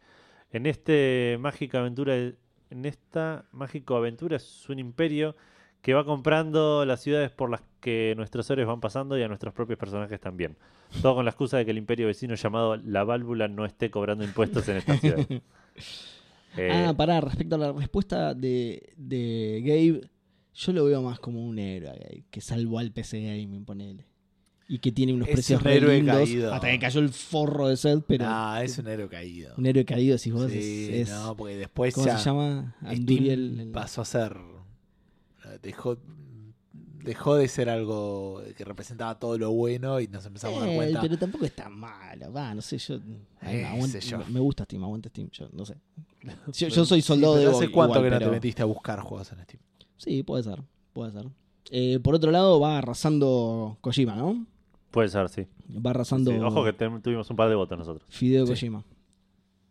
En 0.51 0.65
este 0.67 1.37
mágica 1.39 1.79
aventura, 1.79 2.15
en 2.15 2.85
esta 2.85 3.45
mágico 3.51 3.95
aventura 3.95 4.37
es 4.37 4.69
un 4.69 4.77
imperio 4.79 5.35
que 5.83 5.93
va 5.93 6.03
comprando 6.05 6.85
las 6.85 7.01
ciudades 7.01 7.29
por 7.29 7.51
las 7.51 7.61
que 7.81 8.13
nuestros 8.17 8.49
héroes 8.49 8.65
van 8.67 8.79
pasando 8.79 9.17
y 9.17 9.21
a 9.21 9.27
nuestros 9.27 9.53
propios 9.53 9.77
personajes 9.77 10.19
también. 10.19 10.55
Todo 11.01 11.15
con 11.15 11.25
la 11.25 11.31
excusa 11.31 11.57
de 11.57 11.65
que 11.65 11.71
el 11.71 11.77
imperio 11.77 12.07
vecino 12.07 12.33
llamado 12.35 12.77
La 12.77 13.03
Válvula 13.03 13.47
no 13.49 13.65
esté 13.65 13.91
cobrando 13.91 14.23
impuestos 14.23 14.67
en 14.69 14.77
esta 14.77 14.97
ciudad. 14.97 15.27
Eh, 16.55 16.69
Ah, 16.71 16.93
pará, 16.95 17.19
respecto 17.19 17.55
a 17.55 17.57
la 17.57 17.71
respuesta 17.71 18.35
de, 18.35 18.93
de 18.95 19.61
Gabe, 19.65 20.07
yo 20.53 20.71
lo 20.73 20.85
veo 20.85 21.01
más 21.01 21.19
como 21.19 21.43
un 21.43 21.57
héroe 21.57 21.89
a 21.89 21.93
Gabe, 21.93 22.25
que 22.29 22.41
salvó 22.41 22.77
al 22.77 22.91
PC 22.91 23.21
Gaming, 23.23 23.65
ponele. 23.65 24.05
Y 24.67 24.77
que 24.77 24.91
tiene 24.91 25.13
unos 25.13 25.27
Es 25.29 25.33
precios 25.33 25.61
un 25.63 25.67
héroe 25.67 25.95
lindos, 25.97 26.15
caído. 26.15 26.53
hasta 26.53 26.69
que 26.69 26.77
cayó 26.79 26.99
el 26.99 27.09
forro 27.09 27.67
de 27.69 27.75
Seth, 27.75 28.03
pero 28.07 28.25
Ah, 28.27 28.61
es 28.63 28.77
un 28.77 28.87
héroe 28.87 29.09
caído. 29.09 29.55
un 29.57 29.65
héroe 29.65 29.83
caído, 29.83 30.17
si 30.19 30.29
vos 30.29 30.51
Sí, 30.51 30.89
es, 30.91 31.09
es- 31.09 31.15
no, 31.15 31.35
porque 31.35 31.55
después 31.57 31.93
¿cómo 31.95 32.05
ya 32.05 32.19
se 32.19 32.25
llama? 32.25 32.75
Steam 32.81 32.95
Anduriel. 32.99 33.59
el- 33.59 33.71
pasó 33.71 34.01
a 34.03 34.05
ser 34.05 34.37
dejó 35.61 35.97
dejó 37.03 37.35
de 37.35 37.49
ser 37.49 37.69
algo 37.69 38.41
que 38.55 38.63
representaba 38.63 39.19
todo 39.19 39.37
lo 39.37 39.51
bueno 39.51 39.99
y 39.99 40.07
nos 40.07 40.25
empezamos 40.25 40.59
a 40.59 40.61
dar 40.61 40.69
Eh, 40.69 40.75
cuenta 40.77 41.01
pero 41.01 41.17
tampoco 41.17 41.45
es 41.45 41.53
tan 41.53 41.77
malo, 41.77 42.31
va, 42.31 42.55
no 42.55 42.61
sé, 42.61 42.77
yo, 42.77 42.95
a 42.95 42.99
mí 42.99 43.17
me, 43.41 43.79
Eh, 43.79 43.87
sé 43.89 43.99
yo. 43.99 44.19
me 44.29 44.39
gusta 44.39 44.63
Steam, 44.63 44.83
aguanta 44.85 45.09
Steam, 45.09 45.29
yo 45.31 45.49
no 45.51 45.65
sé. 45.65 45.75
Yo, 46.53 46.69
yo 46.69 46.85
soy 46.85 47.01
soldado 47.01 47.33
Sí, 47.35 47.41
de 47.41 47.45
¿Hace 47.47 47.55
Vogue 47.65 47.71
cuánto 47.73 47.95
igual, 47.97 48.03
que 48.05 48.09
no 48.11 48.19
pero- 48.19 48.29
te 48.31 48.35
metiste 48.37 48.61
a 48.61 48.65
buscar 48.65 49.01
juegos 49.01 49.29
en 49.33 49.43
Steam? 49.43 49.61
Sí, 49.97 50.23
puede 50.23 50.43
ser, 50.43 50.61
puede 50.93 51.11
ser. 51.11 51.25
Eh, 51.71 51.99
por 52.01 52.15
otro 52.15 52.31
lado, 52.31 52.57
va 52.61 52.77
arrasando 52.77 53.77
Kojima, 53.81 54.15
¿no? 54.15 54.45
puede 54.89 55.09
ser, 55.09 55.27
sí. 55.27 55.45
Va 55.85 55.89
arrasando 55.89 56.31
Sí, 56.31 56.37
Ojo 56.37 56.63
que 56.63 56.71
ten- 56.71 57.01
tuvimos 57.01 57.29
un 57.29 57.35
par 57.35 57.49
de 57.49 57.55
votos 57.55 57.77
nosotros. 57.77 58.05
Fideo 58.07 58.45
Sí. 58.45 58.51
Kojima. 58.53 58.85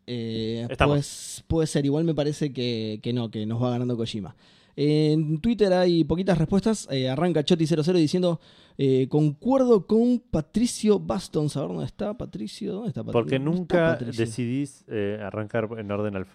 Eh, 0.07 0.67
pues 0.85 1.45
puede 1.47 1.67
ser, 1.67 1.87
igual 1.87 2.05
me 2.05 2.15
parece 2.15 2.53
que, 2.53 2.99
que 3.03 3.13
no, 3.13 3.31
que 3.31 3.47
nos 3.47 3.63
va 3.63 3.71
ganando 3.71 3.97
Kojima. 3.97 4.35
En 4.77 5.39
Twitter 5.41 5.73
hay 5.73 6.05
poquitas 6.05 6.39
respuestas. 6.39 6.89
Eh, 6.91 7.09
arranca 7.09 7.45
Choti00 7.45 7.93
diciendo: 7.95 8.41
eh, 8.79 9.07
Concuerdo 9.09 9.87
con 9.87 10.19
Patricio 10.31 10.99
Baston. 10.99 11.49
A 11.55 11.61
ver 11.61 11.69
dónde 11.69 11.85
está 11.85 12.17
Patricio. 12.17 12.73
¿Dónde 12.73 12.89
está 12.89 13.03
Patricio? 13.03 13.13
Porque 13.13 13.39
¿Dónde 13.39 13.63
está 13.63 13.97
nunca 13.97 13.97
decidís 13.97 14.85
eh, 14.89 15.19
arrancar 15.23 15.69
en 15.77 15.91
orden 15.91 16.27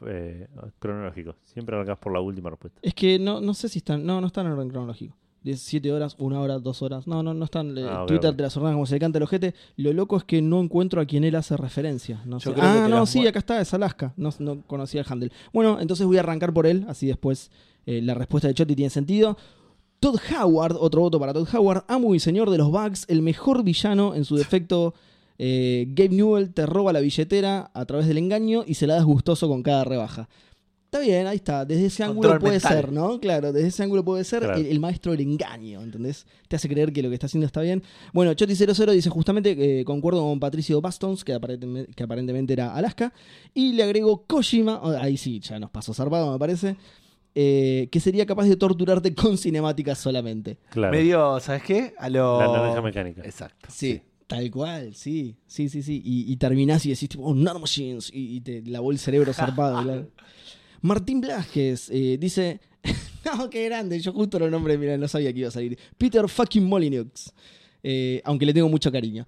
cronológico. 0.79 1.35
Siempre 1.43 1.75
arrancás 1.75 1.97
por 1.97 2.13
la 2.13 2.19
última 2.19 2.49
respuesta. 2.49 2.79
Es 2.83 2.93
que 2.93 3.17
no, 3.17 3.41
no 3.41 3.53
sé 3.53 3.69
si 3.69 3.79
están. 3.79 4.05
No, 4.05 4.21
no 4.21 4.27
están 4.27 4.45
en 4.45 4.53
orden 4.53 4.69
cronológico. 4.69 5.15
17 5.43 5.93
horas, 5.93 6.15
1 6.19 6.41
hora, 6.41 6.59
2 6.59 6.81
horas. 6.81 7.07
No, 7.07 7.23
no, 7.23 7.33
no 7.33 7.45
están. 7.45 7.77
Ah, 7.77 8.05
Twitter 8.05 8.35
te 8.35 8.43
las 8.43 8.55
ordenas 8.57 8.73
como 8.73 8.85
se 8.85 8.95
le 8.95 8.99
canta 8.99 9.17
el 9.17 9.23
ojete. 9.23 9.55
Lo 9.77 9.93
loco 9.93 10.17
es 10.17 10.23
que 10.25 10.41
no 10.41 10.59
encuentro 10.59 10.99
a 10.99 11.05
quien 11.05 11.23
él 11.23 11.35
hace 11.35 11.55
referencia. 11.55 12.21
No 12.25 12.39
sé. 12.39 12.53
Ah, 12.57 12.87
no, 12.89 13.05
sí, 13.05 13.25
acá 13.25 13.39
está, 13.39 13.61
es 13.61 13.73
Alaska. 13.73 14.13
No, 14.17 14.29
no 14.39 14.61
conocía 14.67 15.01
el 15.01 15.07
handle. 15.09 15.31
Bueno, 15.53 15.79
entonces 15.79 16.05
voy 16.05 16.17
a 16.17 16.21
arrancar 16.21 16.53
por 16.53 16.67
él, 16.67 16.85
así 16.89 17.07
después 17.07 17.49
eh, 17.87 18.01
la 18.03 18.13
respuesta 18.13 18.47
de 18.47 18.53
Chotti 18.53 18.75
tiene 18.75 18.91
sentido. 18.91 19.35
Todd 19.99 20.17
Howard, 20.39 20.75
otro 20.79 21.01
voto 21.01 21.19
para 21.19 21.33
Todd 21.33 21.47
Howard, 21.55 21.83
amo 21.87 22.13
y 22.13 22.19
señor 22.19 22.51
de 22.51 22.59
los 22.59 22.69
bugs, 22.69 23.05
el 23.07 23.23
mejor 23.23 23.63
villano 23.63 24.13
en 24.13 24.25
su 24.25 24.35
defecto. 24.35 24.93
eh, 25.39 25.85
Gabe 25.89 26.09
Newell 26.15 26.53
te 26.53 26.65
roba 26.67 26.93
la 26.93 26.99
billetera 26.99 27.71
a 27.73 27.85
través 27.85 28.07
del 28.07 28.17
engaño 28.19 28.63
y 28.67 28.75
se 28.75 28.85
la 28.87 28.93
das 28.95 29.05
gustoso 29.05 29.47
con 29.47 29.63
cada 29.63 29.83
rebaja. 29.83 30.29
Está 30.85 30.99
bien, 30.99 31.27
ahí 31.27 31.35
está. 31.35 31.65
Desde 31.65 31.87
ese 31.87 32.03
ángulo 32.03 32.39
puede 32.39 32.53
mental. 32.53 32.73
ser, 32.73 32.91
¿no? 32.93 33.19
Claro, 33.19 33.51
desde 33.51 33.67
ese 33.67 33.83
ángulo 33.83 34.05
puede 34.05 34.23
ser 34.23 34.43
Claro. 34.43 34.57
el, 34.57 34.67
el 34.67 34.79
maestro 34.79 35.11
del 35.11 35.21
engaño, 35.21 35.81
¿entendés? 35.81 36.25
Te 36.47 36.55
hace 36.55 36.69
creer 36.69 36.93
que 36.93 37.03
lo 37.03 37.09
que 37.09 37.15
está 37.15 37.25
haciendo 37.25 37.45
está 37.45 37.59
bien. 37.61 37.83
Bueno, 38.13 38.31
Choti00 38.33 38.91
dice 38.93 39.09
justamente, 39.09 39.79
eh, 39.81 39.83
concuerdo 39.83 40.21
con 40.21 40.39
Patricio 40.39 40.79
Bastons, 40.79 41.23
que 41.25 41.33
aparentemente, 41.33 41.91
que 41.93 42.03
aparentemente 42.03 42.53
era 42.53 42.73
Alaska, 42.73 43.13
y 43.53 43.73
le 43.73 43.83
agregó 43.83 44.23
Kojima, 44.27 44.79
oh, 44.81 44.91
ahí 44.91 45.17
sí, 45.17 45.39
ya 45.41 45.59
nos 45.59 45.71
pasó 45.71 45.93
zarpado, 45.93 46.31
me 46.31 46.39
parece, 46.39 46.77
eh, 47.35 47.87
que 47.91 47.99
sería 47.99 48.25
capaz 48.25 48.45
de 48.45 48.55
torturarte 48.55 49.13
con 49.13 49.37
cinemáticas 49.37 49.97
solamente. 49.99 50.57
Claro. 50.69 50.91
Medio, 50.95 51.39
¿sabes 51.39 51.63
qué? 51.63 51.93
A 51.97 52.09
lo... 52.09 52.39
La 52.39 52.47
naranja 52.47 52.81
mecánica. 52.81 53.21
Exacto. 53.23 53.67
Sí. 53.71 54.01
Tal 54.27 54.51
cual, 54.51 54.93
sí, 54.93 55.37
sí, 55.45 55.69
sí, 55.69 55.81
sí. 55.81 56.01
Y, 56.03 56.29
y 56.31 56.35
terminás 56.35 56.85
y 56.85 56.89
decís, 56.89 57.07
tipo, 57.07 57.23
oh, 57.23 57.33
nanomachines, 57.33 58.11
y, 58.13 58.35
y 58.35 58.41
te 58.41 58.61
lavó 58.63 58.91
el 58.91 58.99
cerebro 58.99 59.31
zarpado. 59.33 59.81
claro. 59.83 60.09
Martín 60.81 61.21
Blajes 61.21 61.89
eh, 61.89 62.17
dice, 62.19 62.59
no, 63.25 63.49
qué 63.49 63.65
grande, 63.65 63.99
yo 64.01 64.11
justo 64.13 64.37
lo 64.37 64.49
nombré, 64.49 64.77
mira, 64.77 64.97
no 64.97 65.07
sabía 65.07 65.31
que 65.31 65.39
iba 65.39 65.47
a 65.47 65.51
salir. 65.51 65.77
Peter 65.97 66.27
fucking 66.27 66.63
Molyneux, 66.65 67.31
Eh, 67.83 68.21
aunque 68.25 68.45
le 68.45 68.53
tengo 68.53 68.67
mucho 68.67 68.91
cariño. 68.91 69.25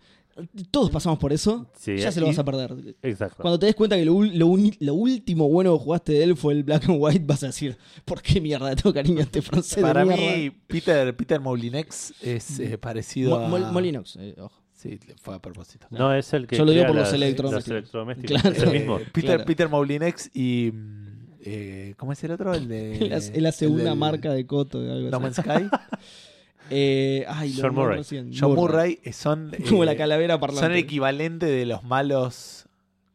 Todos 0.72 0.90
pasamos 0.92 1.20
por 1.20 1.34
eso, 1.34 1.70
Sí, 1.78 1.98
ya 1.98 2.12
se 2.12 2.20
lo 2.20 2.28
y- 2.28 2.30
vas 2.30 2.40
a 2.40 2.46
perder. 2.46 2.96
Exacto. 3.02 3.42
Cuando 3.42 3.60
te 3.60 3.66
des 3.68 3.76
cuenta 3.76 3.96
que 3.96 4.06
lo, 4.06 4.22
lo 4.24 4.48
uni- 4.48 4.78
lo 4.80 4.94
último 4.94 5.48
bueno 5.50 5.78
que 5.78 5.84
jugaste 5.84 6.14
de 6.14 6.24
él 6.24 6.36
fue 6.38 6.54
el 6.54 6.64
Black 6.64 6.86
and 6.90 6.98
White, 7.00 7.24
vas 7.26 7.44
a 7.44 7.48
decir, 7.48 7.78
¿por 8.06 8.22
qué 8.22 8.40
mierda 8.42 8.70
le 8.70 8.76
tengo 8.76 8.94
cariño 8.94 9.20
a 9.20 9.24
este 9.24 9.42
francés 9.42 9.82
Para 9.82 10.06
de 10.06 10.16
mí? 10.16 10.52
Peter, 10.68 11.16
Peter 11.16 11.40
Moulinex 11.40 12.14
es 12.22 12.60
eh, 12.60 12.78
parecido 12.78 13.40
Mo- 13.40 13.46
a... 13.46 13.50
Mol- 13.50 13.72
Molyneux, 13.72 14.16
eh, 14.20 14.36
ojo. 14.40 14.62
Sí, 14.74 14.98
fue 15.22 15.36
a 15.36 15.40
propósito. 15.40 15.88
No, 15.90 16.14
es 16.14 16.32
el 16.34 16.48
que. 16.48 16.56
Yo 16.56 16.64
lo 16.64 16.72
digo 16.72 16.86
por 16.88 16.96
los 16.96 17.06
las- 17.06 17.14
electrodomésticos. 17.14 17.68
los 17.68 17.78
electrodomésticos. 17.78 18.42
Claro. 18.42 18.56
Es 18.56 18.64
el 18.64 18.72
mismo. 18.72 18.98
Eh, 19.00 19.06
Peter, 19.12 19.30
Claro. 19.32 19.46
Peter 19.46 19.70
Moulinex 19.70 20.32
y... 20.34 20.72
mm, 20.74 21.20
eh, 21.42 21.94
¿Cómo 21.98 22.14
es 22.14 22.24
el 22.24 22.32
otro? 22.32 22.54
El 22.54 22.68
de... 22.70 22.98
La, 23.10 23.18
es 23.18 23.42
la 23.42 23.52
segunda 23.52 23.90
del 23.90 23.98
marca 24.00 24.32
de 24.32 24.46
Coto. 24.46 24.80
De 24.82 24.90
algo 24.92 25.10
No 25.10 25.18
así. 25.28 25.42
Man's 25.42 25.70
Sky. 25.70 25.70
Eh, 26.70 27.26
ay, 27.28 27.50
lo 27.50 27.56
John 27.56 27.64
nombré 27.68 27.84
Murray. 27.84 27.98
recién. 27.98 28.32
John 28.38 28.56
Murray 28.56 29.00
eh, 29.04 29.14
son... 29.14 29.52
Como 29.70 29.84
eh, 29.84 29.86
la 29.86 29.96
calavera 29.96 30.40
parlante. 30.40 30.66
Son 30.66 30.72
el 30.74 30.80
equivalente 30.80 31.46
de 31.46 31.66
los 31.66 31.84
malos 31.84 32.66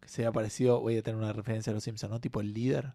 que 0.01 0.09
se 0.09 0.27
ha 0.27 0.33
parecido, 0.33 0.81
voy 0.81 0.97
a 0.97 1.03
tener 1.03 1.19
una 1.21 1.33
referencia 1.33 1.71
a 1.71 1.75
los 1.75 1.85
Simpsons, 1.85 2.11
¿no? 2.13 2.21
Tipo 2.21 2.41
el 2.41 2.53
líder. 2.55 2.93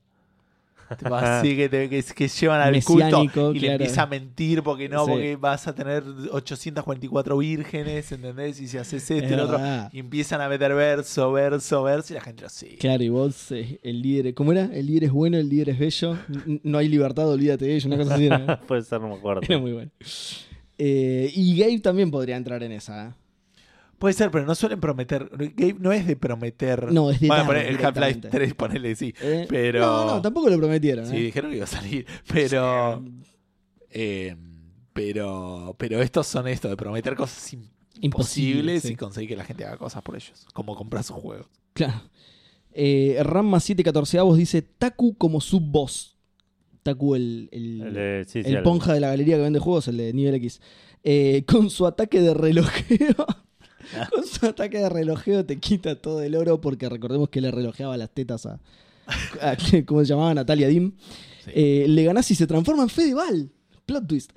Tipo 0.98 1.14
así 1.16 1.56
que, 1.56 1.70
te- 1.70 1.88
que, 1.88 2.02
que 2.04 2.28
llevan 2.28 2.62
al 2.62 2.72
Mesiánico, 2.72 3.20
culto 3.20 3.52
y 3.52 3.60
le 3.60 3.68
claro. 3.68 3.74
empieza 3.84 4.02
a 4.02 4.06
mentir 4.08 4.64
porque 4.64 4.90
no, 4.90 5.06
Sí. 5.06 5.12
porque 5.12 5.36
vas 5.36 5.68
a 5.68 5.76
tener 5.76 6.04
844 6.32 7.38
vírgenes, 7.38 8.12
¿entendés? 8.12 8.60
Y 8.60 8.68
si 8.68 8.78
haces 8.80 9.04
esto 9.12 9.24
Es 9.24 9.32
y 9.32 9.36
lo 9.36 9.44
otro, 9.44 9.60
y 9.92 10.00
empiezan 10.00 10.42
a 10.42 10.50
meter 10.50 10.74
verso, 10.74 11.32
verso, 11.32 11.84
verso, 11.84 12.14
y 12.14 12.16
la 12.16 12.22
gente 12.22 12.42
lo 12.42 12.50
sigue. 12.50 12.78
Claro, 12.78 13.04
y 13.04 13.10
vos, 13.10 13.52
eh, 13.52 13.80
el 13.84 14.02
líder. 14.02 14.34
¿Cómo 14.34 14.52
era? 14.52 14.66
El 14.66 14.88
líder 14.88 15.04
es 15.04 15.12
bueno, 15.12 15.38
el 15.38 15.48
líder 15.48 15.70
es 15.70 15.78
bello. 15.78 16.18
No 16.64 16.80
hay 16.80 16.88
libertad, 16.88 17.30
olvídate 17.30 17.66
de 17.66 17.76
ello. 17.76 17.88
Una 17.88 17.98
cosa 17.98 18.16
así 18.16 18.26
era, 18.26 18.60
Puede 18.68 18.82
ser, 18.82 19.00
no 19.00 19.10
me 19.10 19.16
acuerdo. 19.16 19.42
era 19.48 19.60
muy 19.60 19.74
bueno. 19.74 19.92
Eh, 20.82 21.30
y 21.36 21.58
Gabe 21.60 21.80
también 21.80 22.10
podría 22.10 22.38
entrar 22.38 22.64
en 22.64 22.72
esa. 22.72 23.10
¿eh? 23.10 23.14
Puede 24.00 24.14
ser, 24.14 24.32
pero 24.32 24.46
no 24.46 24.56
suelen 24.56 24.80
prometer. 24.80 25.30
Gabe 25.56 25.76
no 25.78 25.92
es 25.92 26.08
de 26.08 26.16
prometer. 26.16 26.90
No, 26.92 27.12
es 27.12 27.20
de 27.20 27.28
Bueno, 27.28 27.52
el 27.52 27.58
Half-Life 27.58 27.74
directamente. 27.74 28.30
3, 28.30 28.54
ponele, 28.54 28.96
sí. 28.96 29.14
Eh, 29.22 29.46
Pero- 29.50 29.82
No, 29.82 30.06
no, 30.06 30.22
tampoco 30.22 30.50
lo 30.50 30.58
prometieron. 30.58 31.06
Sí, 31.06 31.18
¿eh? 31.18 31.20
dijeron 31.24 31.52
que 31.52 31.58
iba 31.58 31.66
a 31.66 31.68
salir. 31.68 32.06
Pero. 32.32 33.04
eh, 33.90 34.36
pero. 34.94 35.76
Pero 35.78 36.02
estos 36.02 36.28
son 36.28 36.48
esto, 36.48 36.70
de 36.70 36.78
prometer 36.78 37.16
cosas 37.16 37.54
im- 37.54 37.68
imposibles 38.00 38.84
sí. 38.84 38.94
y 38.94 38.96
conseguir 38.96 39.30
que 39.32 39.36
la 39.36 39.44
gente 39.44 39.66
haga 39.66 39.76
cosas 39.78 40.02
por 40.02 40.16
ellos. 40.16 40.46
Como 40.54 40.76
comprar 40.78 41.04
sus 41.04 41.18
juegos. 41.18 41.48
Claro. 41.74 42.02
Eh, 42.72 43.18
Ramma 43.22 43.60
714 43.60 44.18
avos 44.20 44.38
dice 44.38 44.62
Taku 44.62 45.18
como 45.18 45.42
sub-boss. 45.42 46.16
Taku, 46.84 47.16
el, 47.16 47.50
el, 47.52 47.82
El, 47.82 47.94
de- 47.94 48.26
sí, 48.28 48.44
sí, 48.44 48.50
el 48.50 48.58
el- 48.58 48.64
ponja 48.64 48.94
de 48.94 49.00
la 49.00 49.10
galería 49.10 49.36
que 49.38 49.44
vende 49.44 49.60
juegos, 49.60 49.88
el 49.88 49.98
de 49.98 50.14
nivel 50.14 50.36
X. 50.36 50.62
Eh, 51.04 51.44
con 51.48 51.70
su 51.70 51.86
ataque 51.86 52.22
de 52.22 52.34
relojeo. 52.34 53.16
con 54.14 54.26
su 54.26 54.46
ataque 54.46 54.78
de 54.80 54.90
relojeo 54.90 55.46
te 55.46 55.58
quita 55.58 55.96
todo 55.96 56.22
el 56.22 56.36
oro 56.36 56.60
porque 56.62 56.90
recordemos 56.90 57.30
que 57.30 57.42
le 57.42 57.52
relojeaba 57.52 57.96
las 57.98 58.10
tetas 58.12 58.46
a. 58.46 58.60
a 59.42 59.58
¿Cómo 59.86 60.02
se 60.02 60.08
llamaba? 60.08 60.34
Natalia 60.34 60.68
Dim. 60.68 60.94
Sí. 61.46 61.52
Eh, 61.54 61.86
le 61.88 62.04
ganás 62.04 62.30
y 62.32 62.36
se 62.36 62.48
transforma 62.48 62.84
en 62.84 62.90
Fedeval. 62.90 63.50
Plot 63.86 64.08
twist. 64.08 64.32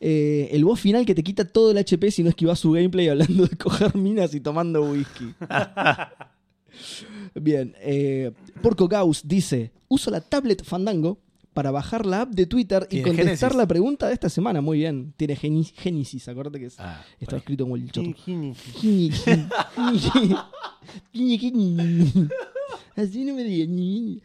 Eh, 0.00 0.48
el 0.52 0.64
boss 0.64 0.80
final 0.80 1.04
que 1.04 1.14
te 1.14 1.24
quita 1.24 1.44
todo 1.44 1.72
el 1.72 1.78
HP 1.78 2.10
si 2.12 2.22
no 2.22 2.28
esquivas 2.28 2.60
su 2.60 2.70
gameplay 2.70 3.08
hablando 3.08 3.46
de 3.46 3.56
coger 3.56 3.96
minas 3.96 4.32
y 4.34 4.40
tomando 4.40 4.82
whisky. 4.90 5.34
Bien. 7.34 7.74
eh, 7.80 8.32
Porco 8.62 8.88
Gauss 8.88 9.22
dice: 9.26 9.72
Uso 9.88 10.10
la 10.10 10.20
tablet 10.20 10.62
Fandango 10.64 11.18
para 11.58 11.72
bajar 11.72 12.06
la 12.06 12.20
app 12.20 12.30
de 12.30 12.46
Twitter 12.46 12.86
y 12.88 13.02
contestar 13.02 13.50
Génesis. 13.50 13.56
la 13.56 13.66
pregunta 13.66 14.06
de 14.06 14.14
esta 14.14 14.28
semana. 14.28 14.60
Muy 14.60 14.78
bien. 14.78 15.12
Tiene 15.16 15.34
Génesis, 15.34 16.28
acuérdate 16.28 16.60
que 16.60 16.66
es- 16.66 16.78
Ah, 16.78 17.04
está 17.18 17.32
bueno. 17.32 17.38
escrito 17.38 17.64
como 17.64 17.74
el 17.74 17.90
choto. 17.90 18.14
Así 22.94 23.24
no 23.24 23.34
me 23.34 23.42
digas. 23.42 23.68
ni- 23.70 24.22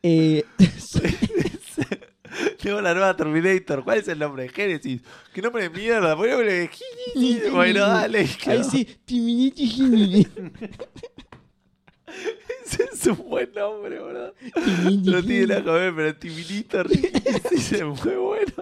Eh, 0.00 0.44
Tengo 2.62 2.80
la 2.80 2.94
nueva 2.94 3.16
Terminator. 3.16 3.82
¿Cuál 3.82 3.98
es 3.98 4.06
el 4.06 4.20
nombre? 4.20 4.48
Génesis. 4.48 5.02
¿Qué 5.34 5.42
nombre 5.42 5.64
de 5.64 5.70
mierda? 5.70 6.14
Bueno, 6.14 7.80
dale. 7.80 8.28
Ahí 8.46 8.62
sí. 8.62 8.86
Gini. 12.10 12.88
es 12.92 13.06
un 13.06 13.28
buen 13.28 13.50
nombre. 13.52 13.98
Timini. 14.64 15.10
No 15.10 15.22
tiene 15.22 15.62
que 15.62 15.70
ver, 15.70 15.94
pero 15.94 16.16
Timinito 16.16 16.80
es 17.52 17.82
muy 17.82 18.14
bueno. 18.16 18.52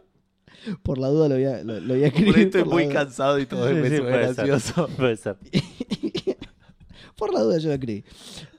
Por 0.82 0.98
la 0.98 1.08
duda 1.08 1.28
lo 1.28 1.34
voy 1.36 1.44
a, 1.44 1.62
lo, 1.64 1.80
lo 1.80 1.94
voy 1.94 2.04
a 2.04 2.12
Por 2.12 2.38
estoy 2.38 2.60
por 2.62 2.68
la 2.68 2.74
muy 2.74 2.84
duda. 2.84 2.94
cansado 2.94 3.38
y 3.38 3.46
todo 3.46 3.68
Sí, 3.68 3.74
me 3.74 3.88
sí, 3.88 3.96
suena 3.96 4.10
puede 4.10 4.34
ser. 4.34 4.46
gracioso. 4.46 4.88
Puede 4.96 5.16
ser. 5.16 5.36
Por 7.16 7.32
la 7.34 7.40
duda 7.40 7.58
yo 7.58 7.70
la 7.70 7.78
creí. 7.80 8.04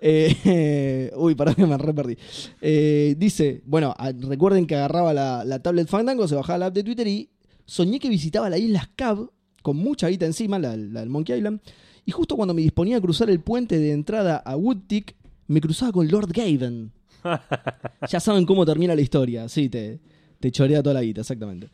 Eh, 0.02 1.12
uy, 1.16 1.34
para 1.36 1.54
que 1.56 1.66
me 1.66 1.78
re 1.78 1.94
perdí. 1.94 2.18
Eh, 2.62 3.16
dice, 3.18 3.62
bueno, 3.66 3.94
a- 3.98 4.12
recuerden 4.12 4.66
que 4.68 4.76
agarraba 4.76 5.14
la, 5.14 5.46
la 5.46 5.60
tablet 5.62 5.88
Fandango, 5.88 6.28
se 6.28 6.36
bajaba 6.36 6.60
la 6.60 6.66
app 6.68 6.74
de 6.74 6.84
Twitter 6.84 7.08
y 7.08 7.30
soñé 7.66 8.00
que 8.00 8.10
visitaba 8.10 8.50
la 8.50 8.58
isla 8.58 8.82
Scab 8.84 9.30
con 9.62 9.78
mucha 9.78 10.10
guita 10.10 10.26
encima, 10.26 10.60
la, 10.60 10.76
la 10.76 11.00
del 11.02 11.10
Monkey 11.10 11.38
Island. 11.38 11.62
Y 12.10 12.12
justo 12.12 12.36
cuando 12.36 12.56
me 12.56 12.64
disponía 12.64 12.98
a 12.98 13.02
cruzar 13.02 13.30
el 13.30 13.40
puente 13.40 13.78
de 13.78 13.92
entrada 13.92 14.38
a 14.38 14.56
Woodtick, 14.56 15.16
me 15.46 15.62
cruzaba 15.62 15.92
con 15.92 16.08
Lord 16.08 16.32
Gaven. 16.34 16.92
ya 18.10 18.20
saben 18.20 18.48
cómo 18.48 18.66
termina 18.66 18.96
la 18.96 19.02
historia. 19.02 19.48
Sí, 19.48 19.70
te, 19.70 20.00
te 20.40 20.52
chorea 20.52 20.82
toda 20.82 20.96
la 20.96 21.04
guita, 21.04 21.22
exactamente. 21.22 21.70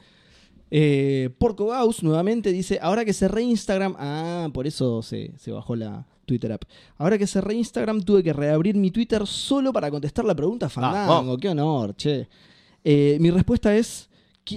Eh, 0.69 1.29
Porco 1.37 1.67
Gauss 1.67 2.03
nuevamente 2.03 2.51
dice, 2.51 2.79
ahora 2.81 3.05
que 3.05 3.13
cerré 3.13 3.43
Instagram, 3.43 3.95
ah, 3.97 4.49
por 4.53 4.67
eso 4.67 5.01
se, 5.01 5.31
se 5.37 5.53
bajó 5.53 5.73
la 5.77 6.05
Twitter 6.25 6.51
app. 6.51 6.63
Ahora 6.97 7.17
que 7.17 7.27
cerré 7.27 7.53
Instagram 7.53 8.01
tuve 8.01 8.21
que 8.21 8.33
reabrir 8.33 8.75
mi 8.75 8.91
Twitter 8.91 9.25
solo 9.25 9.71
para 9.71 9.89
contestar 9.89 10.25
la 10.25 10.35
pregunta 10.35 10.67
Fandango. 10.67 11.37
Qué 11.37 11.47
honor, 11.47 11.95
che. 11.95 12.27
Eh, 12.83 13.15
mi 13.21 13.31
respuesta 13.31 13.73
es... 13.73 14.09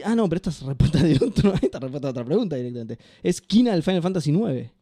Ah, 0.04 0.16
no, 0.16 0.28
pero 0.28 0.38
esta 0.38 0.50
es 0.50 0.60
respuesta 0.60 1.00
de 1.00 1.14
otro, 1.24 1.54
esta 1.62 1.78
es 1.78 1.82
respuesta 1.82 2.08
de 2.08 2.10
otra 2.10 2.24
pregunta 2.24 2.56
directamente. 2.56 2.98
Es 3.22 3.40
Kina 3.40 3.70
del 3.70 3.84
Final 3.84 4.02
Fantasy 4.02 4.32
IX. 4.32 4.72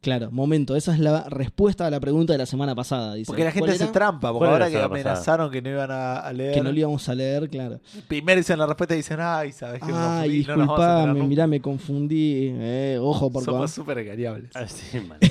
Claro, 0.00 0.30
momento, 0.30 0.76
esa 0.76 0.94
es 0.94 1.00
la 1.00 1.24
respuesta 1.28 1.84
a 1.86 1.90
la 1.90 1.98
pregunta 1.98 2.32
de 2.32 2.38
la 2.38 2.46
semana 2.46 2.72
pasada. 2.74 3.14
Dice, 3.14 3.26
Porque 3.26 3.42
la 3.42 3.50
gente 3.50 3.60
¿cuál 3.66 3.70
hace 3.74 3.82
era? 3.82 3.92
trampa, 3.92 4.28
porque 4.28 4.38
¿Cuál 4.38 4.50
ahora 4.52 4.66
que 4.68 4.74
pasada? 4.74 4.86
amenazaron 4.86 5.50
que 5.50 5.60
no 5.60 5.70
iban 5.70 5.90
a, 5.90 6.32
leer. 6.32 6.54
Que 6.54 6.62
no 6.62 6.70
le 6.70 6.78
íbamos 6.80 7.08
a 7.08 7.14
leer, 7.16 7.48
claro. 7.50 7.80
Primero 8.06 8.38
dicen 8.38 8.58
la 8.60 8.66
respuesta 8.66 8.94
y 8.94 8.98
dicen, 8.98 9.18
ay, 9.20 9.50
sabes 9.50 9.80
que 9.80 9.86
Ay, 9.92 9.92
no 9.92 9.96
nos 9.96 9.98
vamos 9.98 10.20
a 10.20 10.24
enterar 10.24 10.58
disculpame, 10.58 11.12
nunca". 11.14 11.24
mirá, 11.28 11.46
me 11.48 11.60
confundí. 11.60 12.48
Eh, 12.52 12.98
ojo, 13.00 13.30
por 13.32 13.42
Somos 13.44 13.72
súper 13.72 13.98
engañables. 13.98 14.50
Ah, 14.54 14.66
sí, 14.68 15.00
man. 15.00 15.18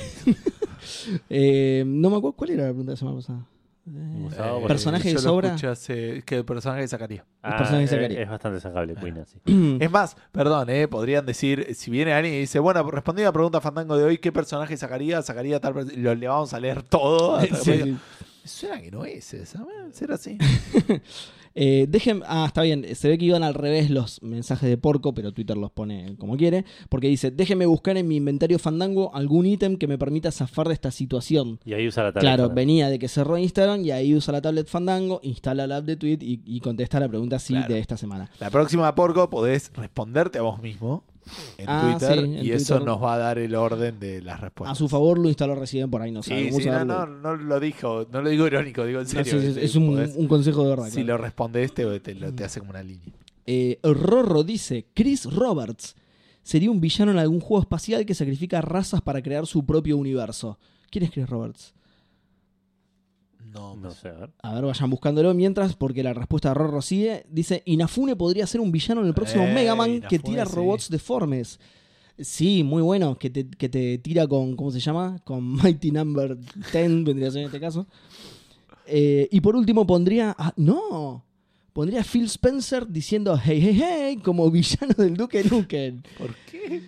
Eh, 1.28 1.82
no 1.86 2.08
me 2.10 2.16
acuerdo 2.16 2.36
cuál 2.36 2.50
era 2.50 2.62
la 2.64 2.68
pregunta 2.68 2.92
de 2.92 2.94
la 2.94 2.98
semana 2.98 3.16
pasada. 3.16 3.46
Eh, 3.90 4.64
personaje 4.66 5.12
de 5.12 5.18
sobra. 5.18 5.54
hace- 5.70 6.22
que 6.26 6.36
el 6.36 6.44
personaje 6.44 6.82
de 6.82 6.88
Zacarías. 6.88 7.24
Ah, 7.42 7.56
personaje 7.56 7.84
es, 7.84 7.90
sacaría. 7.90 8.22
es 8.22 8.28
bastante 8.28 8.60
sacable, 8.60 8.94
Queen, 8.94 9.18
así. 9.18 9.38
Es 9.80 9.90
más, 9.90 10.16
perdón, 10.32 10.68
eh, 10.70 10.88
podrían 10.88 11.24
decir, 11.26 11.74
si 11.74 11.90
viene 11.90 12.12
alguien 12.12 12.34
y 12.34 12.38
dice, 12.40 12.58
bueno, 12.58 12.88
respondí 12.90 13.22
a 13.22 13.26
la 13.26 13.32
pregunta 13.32 13.60
Fandango 13.60 13.96
de 13.96 14.04
hoy, 14.04 14.18
¿qué 14.18 14.32
personaje 14.32 14.76
sacaría? 14.76 15.22
Sacaría 15.22 15.60
tal 15.60 15.74
lo 15.74 16.14
le 16.14 16.28
vamos 16.28 16.52
a 16.54 16.60
leer 16.60 16.82
todo. 16.82 17.38
Sí, 17.62 17.96
Suena 18.44 18.80
que 18.80 18.90
no 18.90 19.04
es 19.04 19.34
esa, 19.34 19.58
eh, 19.60 19.88
será 19.92 20.14
así. 20.14 20.38
Eh, 21.60 21.86
dejen, 21.88 22.22
ah, 22.26 22.44
está 22.46 22.62
bien, 22.62 22.86
se 22.94 23.08
ve 23.08 23.18
que 23.18 23.24
iban 23.24 23.42
al 23.42 23.54
revés 23.54 23.90
los 23.90 24.22
mensajes 24.22 24.68
de 24.68 24.78
porco, 24.78 25.12
pero 25.12 25.32
Twitter 25.32 25.56
los 25.56 25.72
pone 25.72 26.14
como 26.16 26.36
quiere, 26.36 26.64
porque 26.88 27.08
dice, 27.08 27.32
déjenme 27.32 27.66
buscar 27.66 27.96
en 27.96 28.06
mi 28.06 28.14
inventario 28.14 28.60
Fandango 28.60 29.12
algún 29.12 29.44
ítem 29.44 29.76
que 29.76 29.88
me 29.88 29.98
permita 29.98 30.30
zafar 30.30 30.68
de 30.68 30.74
esta 30.74 30.92
situación. 30.92 31.58
Y 31.64 31.72
ahí 31.72 31.88
usa 31.88 32.04
la 32.04 32.12
tablet. 32.12 32.22
Claro, 32.36 32.54
venía 32.54 32.88
de 32.90 33.00
que 33.00 33.08
cerró 33.08 33.36
Instagram 33.38 33.84
y 33.84 33.90
ahí 33.90 34.14
usa 34.14 34.30
la 34.30 34.40
tablet 34.40 34.68
Fandango, 34.68 35.18
instala 35.24 35.66
la 35.66 35.78
app 35.78 35.84
de 35.84 35.96
Tweet 35.96 36.18
y, 36.20 36.42
y 36.46 36.60
contesta 36.60 37.00
la 37.00 37.08
pregunta 37.08 37.40
sí 37.40 37.54
Claro. 37.54 37.74
de 37.74 37.80
esta 37.80 37.96
semana. 37.96 38.30
La 38.38 38.50
próxima, 38.50 38.94
Porco, 38.94 39.28
podés 39.28 39.72
responderte 39.74 40.38
a 40.38 40.42
vos 40.42 40.62
mismo 40.62 41.02
en 41.56 41.66
Ah, 41.68 41.96
Twitter 41.98 42.18
sí, 42.18 42.24
en 42.24 42.44
y 42.46 42.50
eso 42.50 42.80
nos 42.80 43.02
va 43.02 43.14
a 43.14 43.18
dar 43.18 43.38
el 43.38 43.54
orden 43.54 43.98
de 44.00 44.22
las 44.22 44.38
A 44.38 44.42
respuestas. 44.42 44.78
su 44.78 44.88
favor 44.88 45.18
lo 45.18 45.28
instaló 45.28 45.54
recién 45.54 45.90
por 45.90 46.02
ahí, 46.02 46.10
no 46.12 46.22
Sí, 46.22 46.50
sí, 46.52 46.68
a 46.68 46.84
no, 46.84 47.06
no, 47.06 47.06
no 47.06 47.36
lo 47.36 47.60
dijo, 47.60 48.06
no 48.12 48.22
lo 48.22 48.28
digo 48.30 48.46
irónico, 48.46 48.84
digo 48.84 49.00
en 49.00 49.06
serio. 49.06 49.40
sí, 49.40 49.46
este, 49.48 49.64
es 49.64 49.74
un, 49.76 49.96
podés- 49.96 50.14
un 50.16 50.28
consejo 50.28 50.62
de 50.64 50.70
verdad. 50.70 50.86
si 50.86 51.02
claro. 51.02 51.06
lo 51.06 51.18
respondes, 51.18 51.72
te, 51.74 52.00
te, 52.00 52.14
lo- 52.14 52.32
te 52.34 52.44
hace 52.44 52.60
como 52.60 52.70
una 52.70 52.82
línea. 52.82 53.12
Eh, 53.46 53.78
Rorro 53.82 54.42
dice, 54.44 54.86
Chris 54.94 55.24
Roberts 55.24 55.96
sería 56.42 56.70
un 56.70 56.80
villano 56.80 57.12
en 57.12 57.18
algún 57.18 57.40
juego 57.40 57.62
espacial 57.62 58.04
que 58.06 58.14
sacrifica 58.14 58.60
razas 58.60 59.00
para 59.00 59.22
crear 59.22 59.46
su 59.46 59.64
propio 59.64 59.96
universo. 59.96 60.58
¿Quién 60.90 61.04
es 61.04 61.10
Chris 61.10 61.28
Roberts? 61.28 61.74
No, 63.52 63.76
No 63.76 63.90
sé, 63.90 64.08
a 64.08 64.12
ver. 64.12 64.30
A 64.42 64.54
ver, 64.54 64.64
vayan 64.64 64.90
buscándolo 64.90 65.32
mientras, 65.34 65.74
porque 65.74 66.02
la 66.02 66.12
respuesta 66.14 66.48
de 66.50 66.54
Rorro 66.54 66.82
sigue. 66.82 67.24
Dice, 67.30 67.62
Inafune 67.66 68.14
podría 68.16 68.46
ser 68.46 68.60
un 68.60 68.70
villano 68.72 69.00
en 69.02 69.06
el 69.08 69.14
próximo 69.14 69.44
Eh, 69.44 69.52
Mega 69.54 69.74
Man 69.74 70.02
que 70.08 70.18
tira 70.18 70.44
sí. 70.46 70.54
robots 70.54 70.90
deformes. 70.90 71.58
Sí, 72.18 72.64
muy 72.64 72.82
bueno, 72.82 73.16
que 73.16 73.30
te, 73.30 73.48
que 73.48 73.68
te 73.68 73.98
tira 73.98 74.26
con, 74.26 74.56
¿cómo 74.56 74.70
se 74.72 74.80
llama? 74.80 75.20
Con 75.24 75.52
Mighty 75.62 75.90
Number 75.92 76.36
10, 76.72 77.04
vendría 77.04 77.28
a 77.28 77.30
ser 77.30 77.40
en 77.42 77.46
este 77.46 77.60
caso. 77.60 77.86
Eh, 78.86 79.28
y 79.30 79.40
por 79.40 79.54
último 79.54 79.86
pondría, 79.86 80.34
ah, 80.38 80.52
no, 80.56 81.24
pondría 81.72 82.00
a 82.00 82.04
Phil 82.04 82.24
Spencer 82.24 82.86
diciendo, 82.88 83.38
hey, 83.42 83.60
hey, 83.62 83.80
hey, 83.82 84.16
como 84.22 84.50
villano 84.50 84.94
del 84.96 85.16
Duke 85.16 85.44
Nukem. 85.44 86.02
¿Por 86.18 86.34
qué? 86.50 86.82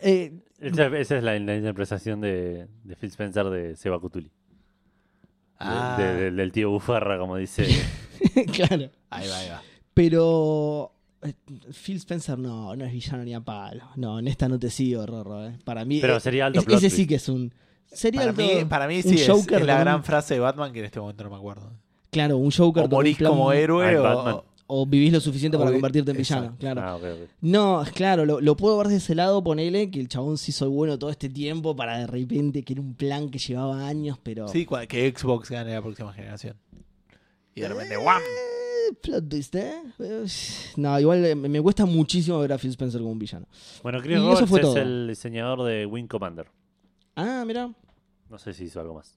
Eh, 0.00 0.32
Esa, 0.60 0.86
esa 0.98 1.16
es 1.18 1.22
la, 1.24 1.38
la 1.38 1.56
interpretación 1.56 2.20
de, 2.20 2.66
de 2.84 2.96
Phil 2.96 3.08
Spencer 3.10 3.46
de 3.50 3.76
Seba 3.76 3.98
Cutuli. 4.00 4.30
Ah, 5.58 5.96
de- 5.98 6.14
de- 6.14 6.30
del 6.32 6.52
tío 6.52 6.70
Bufarra, 6.70 7.18
como 7.18 7.36
dice. 7.36 7.66
claro. 8.52 8.90
ahí 9.10 9.28
va, 9.28 9.38
ahí 9.38 9.48
va. 9.50 9.62
Pero 9.94 10.92
eh, 11.22 11.32
Phil 11.72 11.96
Spencer 11.96 12.38
no, 12.38 12.74
no 12.76 12.84
es 12.84 12.92
villano 12.92 13.24
ni 13.24 13.34
a 13.34 13.40
palo. 13.40 13.84
No, 13.96 14.18
en 14.18 14.28
esta 14.28 14.48
no 14.48 14.58
te 14.58 14.70
sigo, 14.70 15.06
Rorro. 15.06 15.46
eh. 15.46 15.58
Para 15.64 15.84
mí, 15.84 16.00
Pero 16.00 16.18
sería 16.20 16.46
alto 16.46 16.60
es- 16.60 16.64
plot 16.66 16.78
ese 16.78 16.90
sí 16.90 17.06
que 17.06 17.16
es 17.16 17.28
un. 17.28 17.52
Sería 17.86 18.20
Para 18.22 18.30
alto- 18.32 18.42
mí, 18.42 18.64
para 18.68 18.86
mí 18.88 18.96
un 18.96 19.02
sí 19.02 19.14
es, 19.20 19.28
Joker 19.28 19.60
es 19.60 19.66
la 19.66 19.78
gran 19.78 19.96
un- 19.96 20.02
frase 20.04 20.34
de 20.34 20.40
Batman 20.40 20.72
que 20.72 20.80
en 20.80 20.84
este 20.86 20.98
momento 21.00 21.22
no 21.24 21.30
me 21.30 21.36
acuerdo. 21.36 21.70
Claro, 22.10 22.36
un 22.38 22.50
Joker 22.50 22.84
O 22.84 22.88
morís 22.88 23.18
como 23.18 23.52
héroe 23.52 23.98
o... 23.98 24.44
O 24.66 24.86
vivís 24.86 25.12
lo 25.12 25.20
suficiente 25.20 25.58
para 25.58 25.70
convertirte 25.70 26.12
en 26.12 26.16
villano. 26.16 26.42
exacto. 26.46 26.58
Claro. 26.60 26.80
Ah. 26.82 27.26
No, 27.42 27.82
es 27.82 27.90
claro, 27.90 28.24
lo, 28.24 28.40
lo 28.40 28.56
puedo 28.56 28.78
ver 28.78 28.88
de 28.88 28.96
ese 28.96 29.14
lado, 29.14 29.44
ponele 29.44 29.90
que 29.90 30.00
el 30.00 30.08
chabón 30.08 30.38
sí 30.38 30.52
soy 30.52 30.68
bueno 30.70 30.98
todo 30.98 31.10
este 31.10 31.28
tiempo 31.28 31.76
para 31.76 31.98
de 31.98 32.06
repente 32.06 32.62
que 32.62 32.72
era 32.72 32.80
un 32.82 32.94
plan 32.94 33.28
que 33.28 33.38
llevaba 33.38 33.86
años, 33.86 34.18
pero. 34.22 34.48
Sí, 34.48 34.66
que 34.88 35.12
Xbox 35.14 35.50
gane 35.50 35.74
la 35.74 35.82
próxima 35.82 36.12
generación. 36.14 36.56
Y 37.54 37.60
de 37.60 37.68
repente, 37.68 37.96
¡guam! 37.98 38.20
Eh, 38.22 38.94
plot 39.02 39.28
twist, 39.28 39.54
¿eh? 39.54 39.82
No, 40.76 40.98
igual 40.98 41.24
eh, 41.24 41.34
me 41.34 41.48
me 41.48 41.60
cuesta 41.62 41.84
muchísimo 41.86 42.38
ver 42.40 42.52
a 42.54 42.58
Phil 42.58 42.70
Spencer 42.70 43.00
como 43.00 43.12
un 43.12 43.18
villano. 43.18 43.46
Bueno, 43.82 44.00
Chris 44.00 44.16
Y 44.18 44.20
eso 44.20 44.30
Roberts 44.46 44.52
es 44.54 44.60
todo. 44.62 44.76
el 44.78 45.08
diseñador 45.08 45.62
de 45.64 45.84
Wing 45.86 46.06
Commander. 46.06 46.46
Ah, 47.16 47.44
mira. 47.46 47.70
No 48.30 48.38
sé 48.38 48.52
si 48.54 48.64
hizo 48.64 48.80
algo 48.80 48.94
más. 48.94 49.16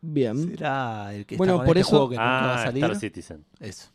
Bien. 0.00 0.36
¿Será 0.50 1.12
el 1.14 1.26
que 1.26 1.36
Bueno, 1.36 1.54
está 1.54 1.58
con 1.58 1.66
por 1.66 1.76
este 1.78 1.88
eso- 1.88 1.90
juego 1.96 2.08
que 2.10 2.14
nunca 2.16 2.24
va 2.24 2.54
a 2.54 2.62
Ah, 2.62 2.64
salir? 2.66 2.84
Star 2.84 2.96
Citizen. 3.00 3.44
Eso, 3.60 3.88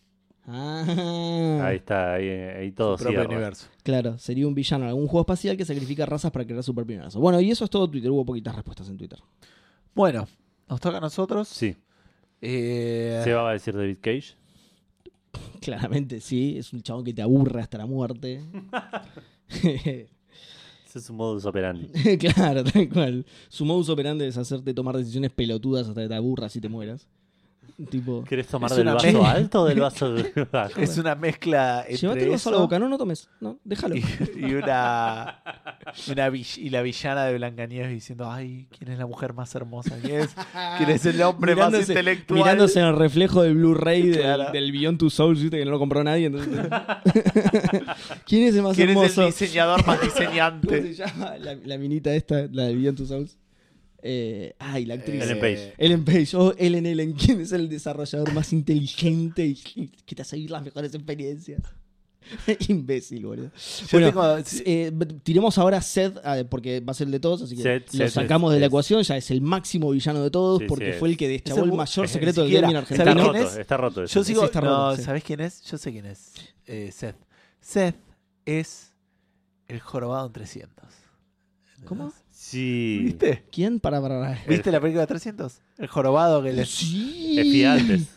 Ah, 0.54 1.66
Ahí 1.68 1.78
está, 1.78 2.14
ahí, 2.16 2.28
ahí 2.30 2.72
todo 2.72 2.98
su 2.98 3.04
propio 3.04 3.20
cierra. 3.22 3.34
universo. 3.36 3.68
claro, 3.84 4.18
sería 4.18 4.48
un 4.48 4.54
villano 4.54 4.84
en 4.84 4.90
algún 4.90 5.08
juego 5.08 5.22
espacial 5.22 5.56
que 5.56 5.64
sacrifica 5.66 6.06
razas 6.06 6.32
para 6.32 6.46
crear 6.46 6.62
su 6.64 6.76
propio 6.76 6.96
universo. 6.96 7.20
Bueno, 7.20 7.40
y 7.40 7.50
eso 7.52 7.64
es 7.64 7.70
todo 7.70 7.90
Twitter. 7.90 8.12
Hubo 8.12 8.26
poquitas 8.26 8.54
respuestas 8.56 8.90
en 8.90 8.98
Twitter. 8.98 9.20
Bueno, 9.96 10.28
nos 10.70 10.80
toca 10.82 10.98
a 10.98 11.02
nosotros. 11.02 11.48
Sí. 11.48 11.76
Eh, 12.42 13.22
Se 13.24 13.34
va 13.34 13.50
a 13.50 13.54
decir 13.54 13.76
David 13.76 13.98
Cage. 14.02 14.36
Claramente, 15.62 16.20
sí. 16.20 16.58
Es 16.58 16.74
un 16.74 16.82
chabón 16.82 17.04
que 17.06 17.14
te 17.14 17.22
aburre 17.22 17.62
hasta 17.62 17.78
la 17.78 17.86
muerte. 17.86 18.42
Ese 19.50 21.00
es 21.00 21.04
su 21.06 21.14
modus 21.14 21.46
operandi. 21.46 21.88
claro, 22.18 22.64
tal 22.64 22.90
cual. 22.90 23.26
Su 23.50 23.64
modus 23.66 23.90
operandi 23.90 24.26
es 24.26 24.38
hacerte 24.38 24.74
tomar 24.74 24.98
decisiones 24.98 25.32
pelotudas 25.32 25.88
hasta 25.88 26.02
que 26.02 26.08
te 26.10 26.16
aburras 26.16 26.54
y 26.56 26.62
te 26.62 26.68
mueras. 26.70 27.08
Tipo, 27.90 28.24
¿Querés 28.24 28.48
tomar 28.48 28.72
del 28.72 28.86
vaso 28.86 29.06
mezcla. 29.08 29.32
alto 29.32 29.62
o 29.62 29.66
del 29.66 29.80
vaso 29.80 30.16
bajo? 30.52 30.80
es 30.80 30.98
una 30.98 31.16
mezcla 31.16 31.82
entre 31.82 31.98
llévate 31.98 32.24
el 32.24 32.30
vaso 32.30 32.50
a 32.50 32.52
la 32.54 32.58
boca. 32.60 32.80
No, 32.80 32.88
no 32.90 32.98
tomes. 32.98 33.30
No, 33.40 33.58
déjalo. 33.64 33.96
y, 33.96 34.04
y 34.38 34.54
una, 34.54 35.42
una 36.10 36.30
vill- 36.30 36.58
y 36.58 36.70
la 36.70 36.82
villana 36.82 37.26
de 37.26 37.36
Blancanieves 37.38 37.90
diciendo, 37.92 38.30
ay, 38.32 38.68
¿quién 38.78 38.92
es 38.92 39.00
la 39.00 39.06
mujer 39.08 39.34
más 39.34 39.54
hermosa? 39.56 39.96
¿Quién 40.02 40.22
es, 40.22 40.36
quién 40.78 40.90
es 40.90 41.06
el 41.06 41.22
hombre 41.22 41.56
más 41.56 41.72
Mirándose- 41.72 41.90
intelectual? 41.92 42.40
Mirándose 42.40 42.80
en 42.80 42.86
el 42.86 42.96
reflejo 42.96 43.42
del 43.44 43.56
Blu-ray 43.56 44.10
del, 44.10 44.22
Claro. 44.22 44.52
del 44.52 44.72
Beyond 44.72 45.00
Two 45.00 45.10
Souls, 45.10 45.42
¿viste? 45.42 45.58
que 45.58 45.66
no 45.66 45.72
lo 45.72 45.80
compró 45.80 46.04
nadie. 46.04 46.28
entonces- 46.28 46.52
¿Quién 48.26 48.44
es 48.48 48.56
el 48.56 48.62
más 48.64 48.76
¿Quién 48.76 48.90
es 48.90 48.96
hermoso? 48.96 49.22
el 49.22 49.28
diseñador 49.28 49.86
más 49.86 49.98
¿Cómo 50.00 50.12
se 50.12 50.20
diseñante? 50.22 50.94
llama 50.94 51.38
la, 51.40 51.56
la 51.56 51.78
minita 51.78 52.14
esta, 52.14 52.48
la 52.52 52.64
de 52.64 52.76
Beyond 52.76 52.98
Two 52.98 53.06
Souls? 53.06 53.38
Eh, 54.04 54.56
ay, 54.60 54.86
la 54.86 54.96
actriz. 54.96 55.22
Ellen 55.22 55.40
Page. 55.40 55.74
Ellen 55.78 56.04
Page, 56.06 56.36
oh, 56.38 56.54
Ellen 56.58 56.86
Ellen, 56.86 57.14
¿quién 57.14 57.42
es 57.42 57.52
el 57.52 57.70
desarrollador 57.70 58.34
más 58.34 58.52
inteligente 58.54 59.46
y 59.46 59.60
y 59.76 59.88
que 60.06 60.16
te 60.16 60.22
hace 60.24 60.36
vivir 60.38 60.52
las 60.52 60.64
mejores 60.64 60.94
experiencias? 60.96 61.62
Imbécil, 62.70 63.26
boludo. 63.26 63.52
Bueno, 63.92 64.08
tengo- 64.08 64.38
Eh, 64.66 64.92
tiremos 65.24 65.58
ahora 65.58 65.78
a 65.78 65.82
Seth, 65.82 66.18
ah, 66.24 66.38
porque 66.50 66.80
va 66.80 66.92
a 66.92 66.94
ser 66.94 67.08
el 67.08 67.12
de 67.12 67.20
todos, 67.20 67.42
así 67.42 67.56
que 67.56 67.64
Seth- 67.64 67.94
lo 67.94 67.98
Seth 68.06 68.10
sacamos 68.12 68.54
de 68.54 68.60
la 68.60 68.68
ecuación, 68.68 69.02
ya 69.04 69.18
es 69.18 69.32
el 69.32 69.42
máximo 69.42 69.90
villano 69.92 70.24
de 70.24 70.30
todos, 70.30 70.60
Sí, 70.60 70.66
porque 70.68 70.94
sí, 70.94 71.00
fue 71.00 71.10
el 71.10 71.18
que 71.18 71.26
es 71.36 71.44
deschavó 71.44 71.66
el 71.66 71.74
mayor 71.74 72.06
es- 72.06 72.12
secreto 72.12 72.44
del 72.44 72.54
gaming 72.62 72.76
Está 72.78 72.96
¿Sabes 72.96 73.00
argentino. 73.08 73.32
quién 73.32 73.44
roto, 73.44 73.54
es? 73.54 73.60
está 73.60 73.78
roto. 73.78 74.04
eso. 74.04 74.14
Yo 74.20 74.24
sigo, 74.24 74.46
está 74.46 74.62
no, 74.62 74.68
roto, 74.68 74.98
sí. 74.98 75.04
¿sabés 75.04 75.24
quién 75.24 75.40
es? 75.42 75.62
Yo 75.64 75.78
sé 75.78 75.92
quién 75.92 76.06
es. 76.06 76.32
Eh, 76.68 76.92
Seth. 76.94 77.16
Seth 77.60 77.96
es 78.46 78.94
el 79.68 79.80
jorobado 79.80 80.28
en 80.28 80.34
300. 80.34 80.86
¿Cómo? 81.86 82.14
Sí. 82.42 83.02
¿Viste? 83.04 83.44
¿Quién? 83.52 83.80
Para, 83.80 84.02
para, 84.02 84.20
para. 84.20 84.44
¿Viste 84.48 84.72
la 84.72 84.82
película 84.82 85.06
300? 85.06 85.62
El 85.78 85.88
jorobado 85.88 86.42
que 86.42 86.52
le... 86.52 86.66
Sí. 86.66 87.40
Efialtes. 87.40 88.08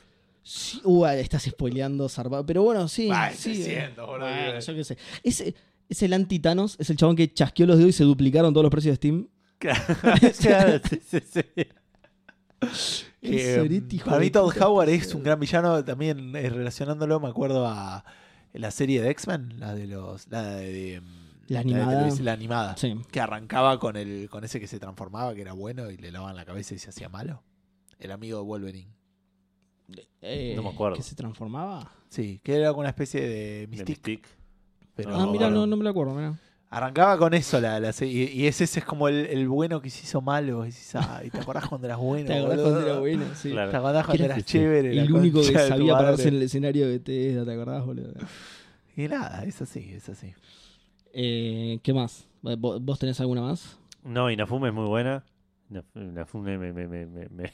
Sí. 0.43 0.81
Uh, 0.83 1.05
estás 1.05 1.43
spoileando 1.43 2.09
zarpado. 2.09 2.47
Pero 2.47 2.63
bueno, 2.63 2.89
sí. 2.89 3.11
Ay, 3.13 3.35
sí. 3.37 3.53
300, 3.53 4.07
boludo. 4.07 4.27
Bueno, 4.27 4.61
yo 4.61 4.75
qué 4.75 4.85
sé. 4.85 4.97
Es, 5.23 5.45
es 5.91 6.03
el 6.03 6.15
anti-Thanos, 6.15 6.77
es 6.79 6.89
el 6.89 6.97
chabón 6.97 7.17
que 7.17 7.35
chasqueó 7.35 7.67
los 7.67 7.77
dedos 7.77 7.91
y 7.91 7.93
se 7.93 8.05
duplicaron 8.05 8.55
todos 8.55 8.65
los 8.65 8.71
precios 8.71 8.93
de 8.93 8.97
Steam. 8.97 9.29
Claro, 9.59 10.81
sí, 10.89 11.01
sí, 11.07 11.19
sí. 11.21 11.41
Eh, 13.27 13.83
para 14.05 14.19
de 14.19 14.25
mí 14.25 14.31
Todd. 14.31 14.55
Howard 14.61 14.89
es 14.91 15.15
un 15.15 15.23
gran 15.23 15.41
villano 15.41 15.83
también 15.83 16.37
eh, 16.37 16.49
relacionándolo 16.51 17.21
me 17.21 17.29
acuerdo 17.29 17.67
a 17.67 18.05
la 18.53 18.71
serie 18.71 19.01
de 19.01 19.11
X-Men 19.11 19.59
la 19.59 19.75
de 19.75 19.87
los 19.87 20.29
la 20.29 20.57
de 20.57 21.01
La 21.49 21.61
animada. 21.61 22.09
La 22.23 22.33
animada 22.33 22.77
Sí. 22.77 22.95
que 23.11 23.21
arrancaba 23.21 23.79
con 23.79 23.97
el 23.97 24.29
con 24.31 24.45
ese 24.45 24.61
que 24.61 24.67
se 24.67 24.79
transformaba 24.79 25.35
que 25.35 25.43
era 25.43 25.53
bueno 25.53 25.91
y 25.91 25.97
le 25.97 26.11
lavaban 26.13 26.37
la 26.37 26.45
cabeza 26.45 26.75
y 26.75 26.79
se 26.79 26.91
hacía 26.91 27.09
malo 27.09 27.43
el 27.99 28.11
amigo 28.13 28.39
de 28.39 28.45
Wolverine 28.45 28.91
Eh, 30.23 30.55
No 30.57 30.63
me 30.63 30.71
acuerdo. 30.71 30.97
¿Que 30.97 31.03
se 31.03 31.15
transformaba? 31.15 31.91
Sí, 32.09 32.41
que 32.43 32.57
era 32.57 32.73
una 32.73 32.89
especie 32.89 33.21
de 33.21 33.29
de 33.29 33.67
Mystique 33.69 34.11
Mystique. 34.13 34.29
pero 34.95 35.15
ah, 35.15 35.27
mira, 35.27 35.47
bueno. 35.47 35.61
no, 35.61 35.67
no 35.67 35.77
me 35.77 35.85
lo 35.85 35.91
acuerdo. 35.91 36.15
Mirá. 36.15 36.39
arrancaba 36.71 37.19
con 37.19 37.35
eso 37.35 37.61
la, 37.61 37.79
la 37.79 37.93
serie 37.93 38.31
y, 38.33 38.43
y 38.43 38.47
ese, 38.47 38.65
ese 38.65 38.81
es 38.81 38.85
como 38.85 39.07
el, 39.09 39.27
el 39.27 39.47
bueno 39.49 39.81
que 39.81 39.91
se 39.91 40.03
hizo 40.05 40.21
malo 40.23 40.65
y 40.65 40.71
decís, 40.71 40.93
"Ay, 40.97 41.31
te 41.31 41.39
acordás 41.39 41.67
cuando 41.69 41.87
eras 41.87 41.99
bueno 41.99 42.27
¿Te 42.29 42.35
acordás 42.39 42.61
cuando 42.63 42.81
era 42.87 42.99
bueno? 42.99 43.25
Sí. 43.37 43.51
Claro. 43.51 43.71
te 43.71 43.77
acordás 43.77 44.07
cuando 44.07 44.25
eras 44.25 44.45
chévere 44.45 44.99
El 44.99 45.13
único 45.13 45.41
que 45.43 45.53
sabía 45.53 45.93
pararse 45.93 46.29
en 46.29 46.35
el 46.37 46.43
escenario 46.43 46.87
de 46.87 46.93
Bethesda, 46.99 47.45
¿te 47.45 47.53
acordás, 47.53 47.85
boludo? 47.85 48.13
y 48.97 49.09
nada 49.09 49.45
es 49.45 49.61
así 49.61 49.93
es 49.93 50.09
así 50.09 50.33
Eh, 51.15 51.79
¿Qué 51.83 51.93
más? 51.95 52.27
¿Vos 52.43 52.83
vos 52.85 52.99
tenés 52.99 53.21
alguna 53.21 53.41
más? 53.43 53.79
No, 54.03 54.31
Inafume 54.31 54.69
es 54.69 54.75
muy 54.75 54.87
buena. 54.87 55.25
Inaf- 55.71 55.85
Inafume 55.95 56.59
me, 56.59 56.73
me, 56.73 56.87
me, 56.89 57.07
me, 57.07 57.29
me- 57.29 57.53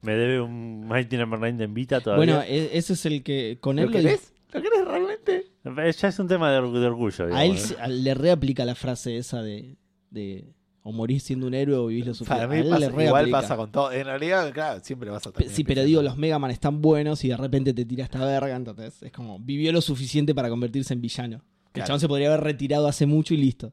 me 0.00 0.12
debe 0.14 0.40
un 0.40 0.88
Mighty 0.88 1.16
Number 1.16 1.38
9 1.38 1.58
de 1.58 1.64
Invita 1.64 2.00
todavía. 2.00 2.24
Bueno, 2.34 2.42
e- 2.42 2.76
ese 2.76 2.94
es 2.94 3.06
el 3.06 3.22
que 3.22 3.58
con 3.60 3.78
él 3.78 3.86
¿Lo 3.86 3.92
querés? 3.92 4.32
¿Lo 4.52 4.60
querés 4.62 4.84
realmente? 4.84 5.46
Eh, 5.64 5.92
ya 5.92 6.08
es 6.08 6.18
un 6.18 6.26
tema 6.26 6.50
de, 6.50 6.58
or- 6.58 6.72
de 6.72 6.86
orgullo. 6.86 7.26
a 7.34 7.44
él 7.44 7.56
a- 7.78 7.86
le 7.88 8.14
reaplica 8.14 8.64
la 8.64 8.74
frase 8.74 9.16
esa 9.18 9.42
de, 9.42 9.76
de 10.10 10.52
o 10.82 10.90
morís 10.90 11.22
siendo 11.22 11.46
un 11.46 11.54
héroe 11.54 11.76
o 11.76 11.86
vivís 11.86 12.06
lo 12.06 12.12
Para 12.26 12.42
suficiente. 12.48 12.66
igual 12.66 12.82
reaplica. 12.92 13.40
pasa 13.42 13.56
con 13.56 13.70
todo. 13.70 13.92
En 13.92 14.04
realidad, 14.06 14.52
claro, 14.52 14.80
siempre 14.82 15.08
vas 15.10 15.24
a 15.26 15.32
Sí, 15.46 15.62
pero 15.62 15.84
digo, 15.84 16.02
los 16.02 16.16
Mega 16.16 16.40
Man 16.40 16.50
están 16.50 16.80
buenos 16.82 17.22
y 17.24 17.28
de 17.28 17.36
repente 17.36 17.72
te 17.72 17.84
tira 17.84 18.02
esta 18.04 18.24
verga, 18.24 18.56
entonces 18.56 19.00
es 19.02 19.12
como, 19.12 19.38
vivió 19.38 19.70
lo 19.70 19.80
suficiente 19.80 20.34
para 20.34 20.48
convertirse 20.48 20.92
en 20.94 21.00
villano. 21.00 21.44
El 21.72 21.80
Claro. 21.80 21.86
chabón 21.88 22.00
se 22.00 22.08
podría 22.08 22.28
haber 22.28 22.40
retirado 22.44 22.86
hace 22.86 23.06
mucho 23.06 23.34
y 23.34 23.38
listo. 23.38 23.72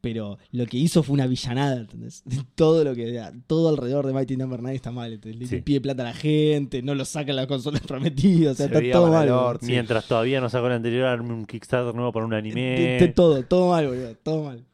Pero 0.00 0.38
lo 0.52 0.64
que 0.66 0.76
hizo 0.76 1.02
fue 1.02 1.14
una 1.14 1.26
villanada, 1.26 1.76
¿entendés? 1.76 2.22
Todo 2.54 2.84
lo 2.84 2.94
que 2.94 3.20
todo 3.48 3.68
alrededor 3.68 4.06
de 4.06 4.12
Mighty 4.12 4.36
Number 4.36 4.60
9 4.62 4.76
está 4.76 4.92
mal. 4.92 5.12
¿entendés? 5.12 5.40
Le 5.40 5.46
Sí. 5.46 5.60
pide 5.62 5.80
plata 5.80 6.02
a 6.02 6.06
la 6.06 6.14
gente, 6.14 6.82
no 6.82 6.94
lo 6.94 7.04
saca 7.04 7.32
las 7.32 7.46
consolas 7.48 7.80
prometidas, 7.86 8.52
o 8.52 8.54
sea, 8.56 8.68
Se 8.68 8.74
está 8.86 8.92
todo 8.98 9.08
mal. 9.12 9.58
sí. 9.60 9.66
Mientras 9.66 10.06
todavía 10.06 10.40
no 10.40 10.48
sacó 10.48 10.66
el 10.68 10.74
anterior, 10.74 11.06
arme 11.06 11.32
un 11.34 11.46
Kickstarter 11.46 11.94
nuevo 11.94 12.12
para 12.12 12.24
un 12.26 12.30
De- 12.30 12.36
anime. 12.36 12.60
de 13.00 13.08
todo, 13.08 13.42
todo 13.44 13.70
mal, 13.70 13.86
boludo, 13.88 14.14
todo 14.22 14.44
mal. 14.44 14.64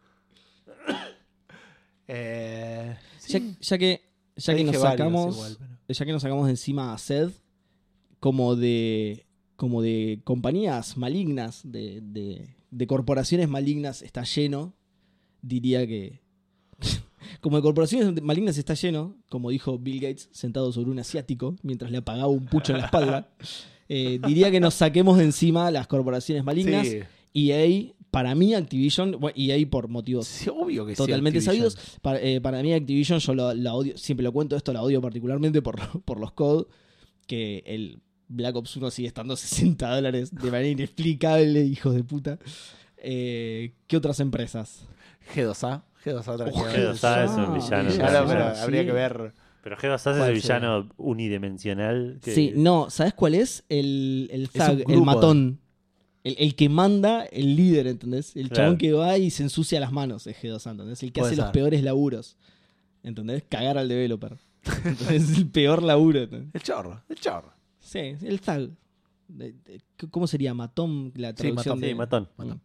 Eh, 2.07 2.97
sí, 3.19 3.57
Ya, 3.61 3.79
que, 3.79 4.03
ya 4.37 4.55
que 4.55 4.65
nos 4.65 4.77
sacamos, 4.77 5.35
igual, 5.37 5.57
pero- 5.59 5.71
ya 5.99 6.05
que 6.05 6.13
nos 6.13 6.23
sacamos 6.23 6.45
de 6.47 6.51
encima 6.53 6.93
a 6.93 6.99
Sed, 6.99 7.31
como 8.21 8.57
de, 8.57 9.25
como 9.65 9.81
de 9.81 10.21
compañías 10.25 10.99
malignas, 10.99 11.63
de, 11.65 12.03
de, 12.03 12.55
de 12.71 12.87
corporaciones 12.87 13.49
malignas 13.49 14.03
está 14.03 14.23
lleno, 14.25 14.75
diría 15.41 15.87
que... 15.87 16.21
Como 17.41 17.57
de 17.57 17.63
corporaciones 17.63 18.23
malignas 18.23 18.59
está 18.59 18.75
lleno, 18.75 19.17
como 19.31 19.49
dijo 19.49 19.79
Bill 19.79 20.01
Gates 20.01 20.29
sentado 20.33 20.71
sobre 20.71 20.91
un 20.91 20.99
asiático 20.99 21.57
mientras 21.63 21.91
le 21.91 21.97
apagaba 21.97 22.29
un 22.29 22.45
pucho 22.45 22.73
en 22.73 22.81
la 22.81 22.85
espalda, 22.85 23.31
eh, 23.89 24.21
diría 24.27 24.51
que 24.51 24.61
nos 24.61 24.75
saquemos 24.75 25.17
de 25.17 25.25
encima 25.25 25.71
las 25.71 25.87
corporaciones 25.87 26.45
malignas. 26.45 26.87
Sí, 26.87 27.01
EA, 27.33 27.95
para 28.11 28.35
mí 28.35 28.53
Activision, 28.53 29.13
bueno, 29.19 29.35
EA 29.35 29.67
por 29.71 29.89
motivos 29.89 30.27
sí, 30.27 30.51
obvio 30.51 30.85
que 30.85 30.93
sí, 30.93 30.99
totalmente 30.99 31.39
Activision. 31.39 31.71
sabidos. 31.71 31.99
Para, 32.03 32.21
eh, 32.21 32.43
para 32.43 32.63
mí 32.63 32.75
Activision 32.75 33.19
yo 33.19 33.35
la, 33.35 33.55
la 33.55 33.73
odio, 33.73 33.97
siempre 33.97 34.25
lo 34.25 34.33
cuento 34.33 34.57
esto, 34.57 34.75
la 34.75 34.83
odio 34.83 35.01
particularmente 35.01 35.63
por, 35.63 35.77
por 36.05 36.21
los 36.21 36.33
COD, 36.33 36.67
que 37.27 37.63
el 37.65 38.03
Black 38.29 38.57
Ops 38.57 38.77
1 38.77 38.91
sigue 38.91 39.09
estando 39.09 39.35
a 39.35 39.37
60 39.37 39.95
dólares 39.95 40.35
de 40.35 40.51
manera 40.51 40.69
inexplicable, 40.69 41.61
hijos 41.65 41.95
de 41.95 42.05
puta. 42.05 42.39
Eh, 42.97 43.75
¿Qué 43.87 43.97
otras 43.97 44.21
empresas? 44.21 44.87
G2A. 45.35 45.83
G2A 46.05 46.37
tranquilamente. 46.37 46.81
G2A 46.83 47.25
es 47.25 47.31
un 47.31 47.55
villano. 47.55 47.91
Sí. 47.91 47.99
pero 47.99 48.55
sí. 48.55 48.61
habría 48.63 48.85
que 48.87 48.93
ver. 48.93 49.33
Pero 49.63 49.77
G2A 49.79 49.95
es 49.97 50.07
el 50.07 50.17
¿Cuál 50.19 50.35
villano 50.35 50.89
unidimensional. 50.97 52.19
Que... 52.23 52.35
Sí, 52.35 52.53
no, 52.55 52.91
¿sabes 52.91 53.15
cuál 53.15 53.35
es? 53.35 53.65
El, 53.69 54.29
el 54.31 54.49
Zag, 54.49 54.85
el 54.91 55.01
matón. 55.03 55.61
El, 56.23 56.37
el 56.39 56.55
que 56.55 56.69
manda, 56.69 57.25
el 57.25 57.55
líder, 57.57 57.87
¿entendés? 57.87 58.35
El 58.37 58.49
Claro. 58.49 58.55
chabón 58.63 58.79
que 58.79 58.93
va 58.93 59.19
y 59.19 59.31
se 59.31 59.43
ensucia 59.43 59.79
las 59.81 59.93
manos 59.93 60.27
es 60.27 60.37
G2A, 60.43 60.71
¿entendés? 60.73 61.03
El 61.03 61.13
que 61.13 61.21
Puede 61.21 61.33
hace 61.33 61.41
los 61.43 61.51
peores 61.51 61.83
laburos. 61.83 62.37
¿Entendés? 63.03 63.45
Cagar 63.49 63.77
al 63.79 63.89
developer. 63.89 64.39
Entonces 64.85 65.31
es 65.31 65.37
el 65.39 65.49
peor 65.51 65.83
laburo. 65.83 66.21
¿entendés? 66.23 66.55
El 66.55 66.63
chorro, 66.63 67.03
el 67.09 67.17
chorro. 67.17 67.54
Sí, 67.95 68.27
el 68.27 68.41
Zag. 68.41 68.71
¿Cómo 70.11 70.27
sería? 70.27 70.53
Matón, 70.53 71.13
la 71.15 71.29
Sí, 71.31 71.35
traducción 71.37 71.77
matón, 71.77 71.81
de... 71.81 71.89
Sí, 71.89 71.95
matón. 71.95 72.29
Matón. 72.37 72.61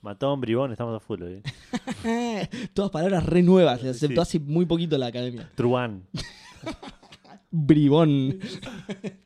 Matón, 0.00 0.40
bribón, 0.40 0.72
estamos 0.72 0.96
a 0.96 1.00
full. 1.00 1.20
¿eh? 1.22 2.48
Todas 2.74 2.90
palabras 2.90 3.26
re 3.26 3.42
nuevas, 3.42 3.84
aceptó 3.84 4.24
Sí. 4.24 4.38
hace 4.38 4.40
muy 4.40 4.64
poquito 4.66 4.96
la 4.96 5.06
academia. 5.08 5.50
Truán. 5.54 6.04
Bribón. 7.50 8.40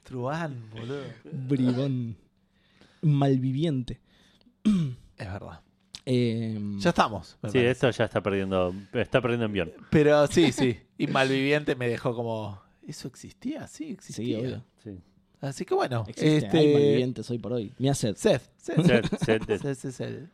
Truán, 0.03 0.69
boludo. 0.71 1.03
Bribón. 1.33 2.17
Malviviente. 3.03 4.01
Es 4.65 5.33
verdad. 5.33 5.61
Eh, 6.05 6.59
Ya 6.79 6.91
estamos. 6.91 7.29
Sí, 7.29 7.37
parece. 7.41 7.71
esto 7.71 7.91
ya 7.91 8.05
está 8.07 8.23
perdiendo, 8.23 8.75
está 8.93 9.21
perdiendo 9.21 9.47
envión. 9.47 9.73
Pero 9.91 10.27
sí, 10.27 10.53
sí. 10.53 10.79
Y 10.99 11.07
Malviviente 11.07 11.75
me 11.77 11.89
dejó 11.89 12.15
como. 12.15 12.61
¿Eso 12.87 13.09
existía? 13.09 13.67
Sí, 13.67 13.85
sí, 13.87 13.93
existía. 13.93 14.39
obvio. 14.41 14.65
Sí. 14.83 14.91
Así 15.41 15.65
que 15.65 15.75
bueno. 15.75 16.05
Existe, 16.09 16.37
este... 16.39 16.59
hay 16.59 16.73
malvivientes 16.73 17.31
hoy 17.31 17.39
por 17.39 17.53
hoy. 17.53 17.73
Hace 17.89 18.15
Seth. 18.15 18.43
Seth. 18.57 18.83
Seth, 18.87 19.07
Seth 19.25 19.51
es- 19.51 19.61
Seth 19.61 19.85
es 19.85 20.01
el- 20.01 20.31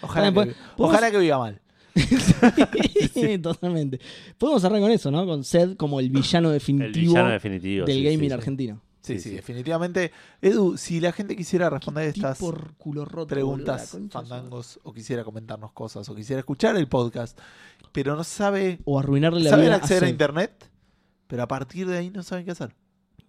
Ojalá, 0.00 0.26
También 0.26 0.48
que, 0.48 0.54
podemos- 0.54 0.90
ojalá 0.90 1.10
que 1.10 1.18
viva 1.18 1.38
mal. 1.38 1.60
Totalmente. 3.42 4.00
Podemos 4.38 4.62
cerrar 4.62 4.80
con 4.80 4.90
eso, 4.90 5.10
¿no? 5.10 5.26
Con 5.26 5.44
Sed 5.44 5.76
como 5.76 6.00
el 6.00 6.10
villano 6.10 6.48
el 6.48 6.54
definitivo 6.54 7.08
villano 7.12 7.30
definitivo. 7.30 7.86
del 7.86 7.96
sí, 7.96 8.04
gaming 8.04 8.20
sí, 8.20 8.26
sí. 8.28 8.32
argentino. 8.32 8.82
Sí, 9.00 9.14
sí, 9.14 9.20
Sí, 9.20 9.28
sí. 9.30 9.34
definitivamente. 9.36 10.10
Edu, 10.42 10.76
si 10.76 11.00
la 11.00 11.12
gente 11.12 11.36
quisiera 11.36 11.70
responder 11.70 12.08
estas 12.08 12.38
por 12.38 12.74
culo 12.74 13.04
roto. 13.04 13.28
preguntas, 13.28 13.92
boludo, 13.92 14.10
fandangos, 14.10 14.80
o 14.82 14.92
quisiera 14.92 15.22
comentarnos 15.24 15.72
cosas, 15.72 16.08
o 16.08 16.14
quisiera 16.14 16.40
escuchar 16.40 16.76
el 16.76 16.88
podcast, 16.88 17.38
pero 17.92 18.16
no 18.16 18.24
sabe. 18.24 18.80
O 18.84 18.98
arruinarle 18.98 19.40
la 19.44 19.50
Saben 19.50 19.66
vida 19.66 19.76
acceder 19.76 20.02
a 20.02 20.06
Sed. 20.06 20.10
internet, 20.12 20.70
pero 21.28 21.42
a 21.44 21.48
partir 21.48 21.86
de 21.86 21.98
ahí 21.98 22.10
no 22.10 22.22
saben 22.24 22.44
qué 22.44 22.50
hacer. 22.50 22.74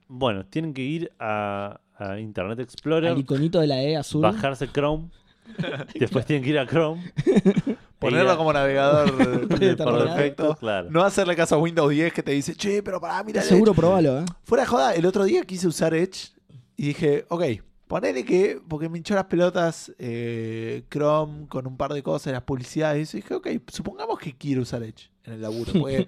Bueno, 0.07 0.45
tienen 0.45 0.73
que 0.73 0.81
ir 0.81 1.11
a, 1.19 1.79
a 1.97 2.19
Internet 2.19 2.59
Explorer, 2.59 3.11
Al 3.11 3.17
iconito 3.19 3.59
de 3.59 3.67
la 3.67 3.81
E 3.81 3.97
azul. 3.97 4.21
bajarse 4.21 4.67
Chrome, 4.71 5.09
después 5.99 6.25
tienen 6.25 6.43
que 6.43 6.49
ir 6.51 6.59
a 6.59 6.67
Chrome, 6.67 7.01
Ponerlo 7.99 8.37
como 8.37 8.53
navegador 8.53 9.11
por 9.47 9.59
defecto. 9.59 10.55
claro. 10.59 10.89
No 10.91 11.03
hacerle 11.03 11.35
caso 11.35 11.55
a 11.55 11.57
Windows 11.57 11.89
10 11.89 12.13
que 12.13 12.21
te 12.21 12.31
dice, 12.31 12.53
che, 12.55 12.83
pero 12.83 13.01
pará, 13.01 13.23
mira. 13.23 13.41
Seguro 13.41 13.71
Edge". 13.71 13.79
probalo, 13.79 14.19
¿eh? 14.19 14.25
Fuera 14.43 14.63
de 14.63 14.67
joda, 14.69 14.93
el 14.93 15.05
otro 15.07 15.23
día 15.23 15.43
quise 15.43 15.67
usar 15.67 15.95
Edge 15.95 16.29
y 16.75 16.87
dije, 16.89 17.25
ok, 17.29 17.43
ponele 17.87 18.23
que, 18.23 18.61
porque 18.67 18.87
me 18.87 18.99
hinchó 18.99 19.15
las 19.15 19.25
pelotas 19.25 19.91
eh, 19.97 20.83
Chrome 20.91 21.47
con 21.47 21.65
un 21.65 21.75
par 21.75 21.91
de 21.93 22.03
cosas, 22.03 22.33
las 22.33 22.43
publicidades. 22.43 23.13
Y 23.15 23.17
dije, 23.17 23.33
ok, 23.33 23.47
supongamos 23.67 24.19
que 24.19 24.37
quiero 24.37 24.61
usar 24.61 24.83
Edge 24.83 25.09
en 25.23 25.33
el 25.33 25.41
laburo. 25.41 25.71
Porque 25.73 26.05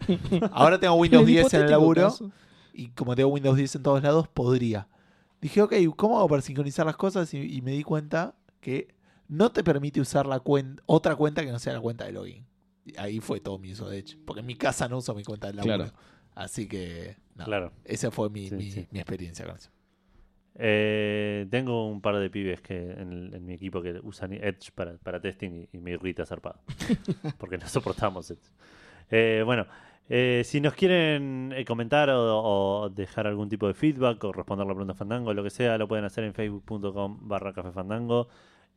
ahora 0.51 0.79
tengo 0.79 0.93
Windows 0.93 1.25
10 1.25 1.53
en 1.55 1.61
el 1.63 1.71
laburo 1.71 2.03
caso. 2.03 2.31
Y 2.83 2.87
como 2.89 3.15
tengo 3.15 3.29
Windows 3.29 3.57
10 3.57 3.75
en 3.75 3.83
todos 3.83 4.01
lados, 4.03 4.27
podría. 4.27 4.87
Dije, 5.41 5.61
ok, 5.61 5.73
¿cómo 5.95 6.17
hago 6.17 6.27
para 6.29 6.41
sincronizar 6.41 6.85
las 6.85 6.97
cosas? 6.97 7.33
Y, 7.33 7.37
y 7.57 7.61
me 7.61 7.71
di 7.71 7.83
cuenta 7.83 8.35
que 8.61 8.87
no 9.27 9.51
te 9.51 9.63
permite 9.63 10.01
usar 10.01 10.25
la 10.25 10.39
cuenta, 10.39 10.81
otra 10.85 11.15
cuenta 11.15 11.43
que 11.45 11.51
no 11.51 11.59
sea 11.59 11.73
la 11.73 11.79
cuenta 11.81 12.05
de 12.05 12.11
login. 12.11 12.45
Y 12.85 12.97
ahí 12.97 13.19
fue 13.19 13.39
todo 13.39 13.57
mi 13.59 13.71
uso 13.71 13.87
de 13.89 13.99
Edge. 13.99 14.17
Porque 14.25 14.39
en 14.41 14.45
mi 14.47 14.55
casa 14.55 14.87
no 14.89 14.97
uso 14.97 15.13
mi 15.15 15.23
cuenta 15.23 15.47
de 15.47 15.53
laburo. 15.53 15.75
Claro. 15.75 15.93
Así 16.35 16.67
que, 16.67 17.17
no, 17.35 17.45
Claro. 17.45 17.71
esa 17.85 18.11
fue 18.11 18.29
mi, 18.29 18.49
Sí, 18.49 18.55
mi- 18.55 18.71
sí. 18.71 18.87
mi 18.91 18.99
experiencia 18.99 19.45
con 19.45 19.55
eso. 19.55 19.69
Eh, 20.55 21.47
tengo 21.49 21.87
un 21.89 22.01
par 22.01 22.17
de 22.17 22.29
pibes 22.29 22.59
que 22.61 22.75
en, 22.91 23.11
el- 23.13 23.33
en 23.33 23.45
mi 23.45 23.53
equipo 23.53 23.81
que 23.81 23.99
usan 24.03 24.33
Edge 24.33 24.71
para, 24.75 24.97
para 24.97 25.21
testing 25.21 25.51
y, 25.51 25.69
y 25.77 25.79
me 25.79 25.91
irrita 25.91 26.25
zarpado. 26.25 26.59
porque 27.37 27.57
no 27.57 27.67
soportamos 27.67 28.29
Edge. 28.31 28.41
Eh, 29.11 29.41
bueno, 29.45 29.65
eh, 30.09 30.41
si 30.43 30.59
nos 30.59 30.73
quieren 30.73 31.53
eh, 31.55 31.63
comentar 31.65 32.09
o, 32.09 32.41
o 32.83 32.89
dejar 32.89 33.27
algún 33.27 33.47
tipo 33.49 33.67
de 33.67 33.73
feedback 33.75 34.23
o 34.23 34.31
responder 34.31 34.65
la 34.67 34.73
pregunta 34.73 34.93
Fandango, 34.95 35.33
lo 35.33 35.43
que 35.43 35.49
sea, 35.51 35.77
lo 35.77 35.87
pueden 35.87 36.05
hacer 36.05 36.23
en 36.23 36.33
facebook.com 36.33 37.19
barra 37.21 37.53
Café 37.53 37.71
Fandango. 37.71 38.27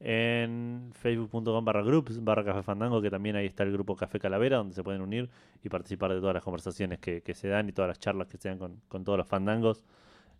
en 0.04 0.90
facebook.com 0.92 1.64
barra 1.64 1.82
groups 1.82 2.22
barra 2.24 2.44
Café 2.44 2.62
Fandango, 2.62 3.00
que 3.00 3.08
también 3.10 3.36
ahí 3.36 3.46
está 3.46 3.62
el 3.62 3.72
grupo 3.72 3.94
Café 3.96 4.18
Calavera, 4.18 4.56
donde 4.58 4.74
se 4.74 4.82
pueden 4.82 5.00
unir 5.00 5.30
y 5.62 5.68
participar 5.68 6.12
de 6.12 6.18
todas 6.20 6.34
las 6.34 6.42
conversaciones 6.42 6.98
que, 6.98 7.22
que 7.22 7.34
se 7.34 7.46
dan 7.48 7.68
y 7.68 7.72
todas 7.72 7.88
las 7.88 7.98
charlas 8.00 8.26
que 8.28 8.36
se 8.36 8.48
dan 8.48 8.58
con, 8.58 8.80
con 8.88 9.04
todos 9.04 9.16
los 9.18 9.26
fandangos 9.28 9.84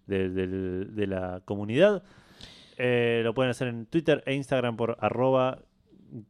de, 0.06 1.06
la 1.06 1.40
comunidad. 1.44 2.02
Eh, 2.76 3.20
lo 3.24 3.34
pueden 3.34 3.50
hacer 3.50 3.68
en 3.68 3.86
Twitter 3.86 4.22
e 4.26 4.34
Instagram 4.34 4.76
por 4.76 4.96
arroba 5.00 5.58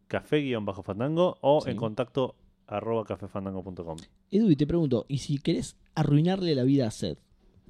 café-fandango 0.08 1.38
o 1.40 1.60
Sí. 1.62 1.70
en 1.70 1.76
contacto 1.76 2.34
arroba 2.76 3.04
cafefandango.com. 3.04 3.96
Edu, 4.30 4.50
y 4.50 4.56
te 4.56 4.66
pregunto, 4.66 5.04
¿y 5.08 5.18
si 5.18 5.38
querés 5.38 5.76
arruinarle 5.94 6.54
la 6.54 6.64
vida 6.64 6.86
a 6.86 6.90
Seth? 6.90 7.18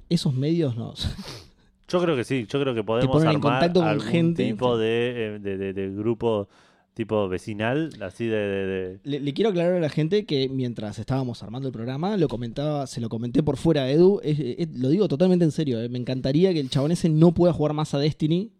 Esos 0.09 0.33
medios 0.33 0.75
no. 0.77 0.93
Yo 1.89 2.01
creo 2.01 2.15
que 2.15 2.23
sí, 2.23 2.47
yo 2.49 2.59
creo 2.61 2.73
que 2.73 2.83
podemos 2.83 3.11
ponen 3.11 3.29
en 3.29 3.35
armar 3.35 3.51
contacto 3.59 3.81
con 3.81 3.89
algún 3.89 4.07
gente. 4.07 4.45
tipo 4.45 4.77
de, 4.77 5.35
eh, 5.35 5.39
de, 5.39 5.57
de- 5.57 5.73
de 5.73 5.89
grupo 5.93 6.47
tipo 6.95 7.27
vecinal, 7.27 7.89
así 8.01 8.25
de... 8.27 8.99
Le, 9.03 9.19
le 9.19 9.33
quiero 9.33 9.49
aclarar 9.49 9.73
a 9.75 9.79
la 9.79 9.89
gente 9.89 10.25
que 10.25 10.47
mientras 10.47 10.97
estábamos 10.99 11.41
armando 11.43 11.67
el 11.67 11.73
programa, 11.73 12.15
lo 12.17 12.27
comentaba, 12.27 12.85
se 12.87 13.01
lo 13.01 13.09
comenté 13.09 13.43
por 13.43 13.57
fuera 13.57 13.83
a 13.83 13.89
Edu, 13.91 14.19
es- 14.23 14.39
es- 14.39 14.69
lo 14.79 14.89
digo 14.89 15.07
totalmente 15.07 15.43
en 15.45 15.51
serio, 15.51 15.81
eh, 15.81 15.89
me 15.89 15.97
encantaría 15.99 16.53
que 16.53 16.59
el 16.59 16.69
chabón 16.69 16.91
ese 16.91 17.09
no 17.09 17.33
pueda 17.33 17.51
jugar 17.53 17.73
más 17.73 17.93
a 17.93 17.99
Destiny 17.99 18.51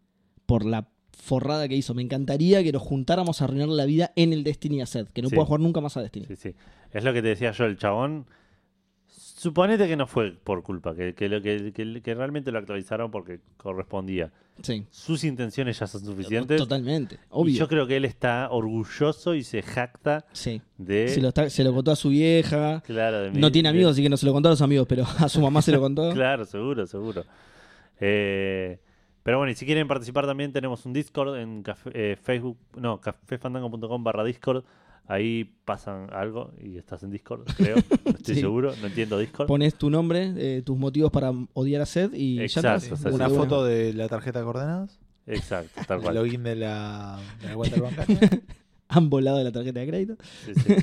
por 0.46 0.66
la 0.66 0.90
forrada 1.24 1.68
que 1.68 1.76
hizo. 1.76 1.93
Me 1.93 2.02
encantaría 2.03 2.61
que 2.64 2.72
nos 2.72 2.82
juntáramos 2.82 3.42
a 3.42 3.45
arruinarle 3.45 3.76
la 3.76 3.85
vida 3.85 4.11
en 4.16 4.34
el 4.34 4.43
Destiny 4.43 4.82
a 4.82 4.85
Seth, 4.85 5.10
que 5.11 5.22
no 5.22 5.30
Sí. 5.30 5.35
pueda 5.35 5.45
jugar 5.48 5.61
nunca 5.61 5.82
más 5.82 5.98
a 5.98 6.02
Destiny. 6.02 6.26
Sí, 6.27 6.35
sí. 6.35 6.56
Es 6.92 7.03
lo 7.03 7.14
que 7.14 7.22
te 7.22 7.30
decía 7.30 7.52
yo, 7.52 7.66
el 7.66 7.77
chabón. 7.77 8.26
Suponete 9.08 9.88
que 9.88 9.98
no 9.98 10.08
fue 10.08 10.32
por 10.32 10.64
culpa, 10.64 10.95
que, 10.95 11.14
que, 11.16 11.72
que, 12.02 12.16
realmente 12.16 12.52
lo 12.52 12.60
actualizaron 12.60 13.11
porque 13.11 13.42
correspondía. 13.58 14.32
Sí, 14.61 14.85
Sus 14.90 15.24
intenciones 15.26 15.77
ya 15.80 15.85
son 15.88 16.02
suficientes. 16.06 16.58
totalmente, 16.58 17.16
Y 17.16 17.19
obvio. 17.30 17.56
yo 17.60 17.68
creo 17.68 17.85
que 17.85 17.98
él 17.98 18.06
está 18.06 18.48
orgulloso 18.52 19.35
y 19.35 19.43
se 19.43 19.61
jacta 19.61 20.26
Sí. 20.32 20.61
de. 20.77 21.10
Se, 21.10 21.19
lo 21.22 21.30
está- 21.30 21.50
se 21.50 21.64
lo 21.64 21.74
contó 21.74 21.92
a 21.92 21.95
su 21.98 22.10
vieja. 22.10 22.82
claro, 22.85 23.22
de 23.24 23.32
mí- 23.32 23.40
No 23.40 23.52
tiene 23.52 23.68
de- 23.69 23.76
amigos, 23.76 23.93
así 23.93 24.03
que 24.03 24.10
no 24.10 24.16
se 24.18 24.26
lo 24.26 24.32
contó 24.34 24.48
a 24.50 24.52
los 24.53 24.61
amigos, 24.61 24.85
pero 24.88 25.03
a 25.19 25.27
su 25.27 25.42
mamá 25.42 25.61
se 25.61 25.72
lo 25.74 25.82
contó. 25.82 26.11
Claro, 26.14 26.45
seguro, 26.45 26.88
seguro. 26.88 27.26
Eh, 28.00 28.80
pero 29.24 29.38
bueno, 29.38 29.52
y 29.52 29.56
si 29.56 29.66
quieren 29.66 29.88
participar 29.88 30.26
también 30.26 30.52
tenemos 30.52 30.85
un 30.85 30.93
Discord 30.93 31.38
en 31.38 31.64
café- 31.64 31.92
eh, 31.93 32.18
Facebook, 32.22 32.58
no, 32.77 33.00
cafefandango.com 33.02 34.03
barra 34.03 34.24
Discord. 34.24 34.64
Ahí 35.06 35.53
pasan 35.66 36.08
algo 36.14 36.53
y 36.64 36.77
estás 36.77 37.03
en 37.03 37.10
Discord, 37.11 37.43
creo. 37.58 37.76
No 38.06 38.11
estoy 38.11 38.35
Sí. 38.35 38.42
seguro, 38.42 38.74
no 38.80 38.88
entiendo 38.88 39.18
Discord. 39.19 39.48
Pones 39.48 39.76
tu 39.76 39.90
nombre, 39.90 40.34
eh, 40.38 40.61
tus 40.61 40.77
motivos 40.77 41.11
para 41.11 41.32
odiar 41.53 41.82
a 41.82 41.85
Seth 41.85 42.14
y 42.14 42.38
ya 42.38 42.43
Exacto, 42.43 42.77
estás. 42.77 42.92
o 43.00 43.02
sea, 43.03 43.11
Una 43.11 43.30
sí. 43.30 43.35
foto 43.35 43.66
de 43.66 43.93
la 43.93 44.08
tarjeta 44.08 44.40
de 44.40 44.45
coordenadas. 44.45 45.00
Exacto, 45.27 45.82
tal 45.88 45.98
El 45.98 46.03
cual. 46.03 46.16
login 46.16 46.43
de 46.43 46.56
la, 46.56 47.19
de 47.42 47.48
la 47.50 47.53
cuenta 47.56 47.82
bancaria. 47.82 48.19
Han 48.88 49.10
volado 49.10 49.40
de 49.40 49.43
la 49.43 49.52
tarjeta 49.52 49.80
de 49.82 49.88
crédito. 49.88 50.16
Sí, 50.45 50.53
sí. 50.56 50.76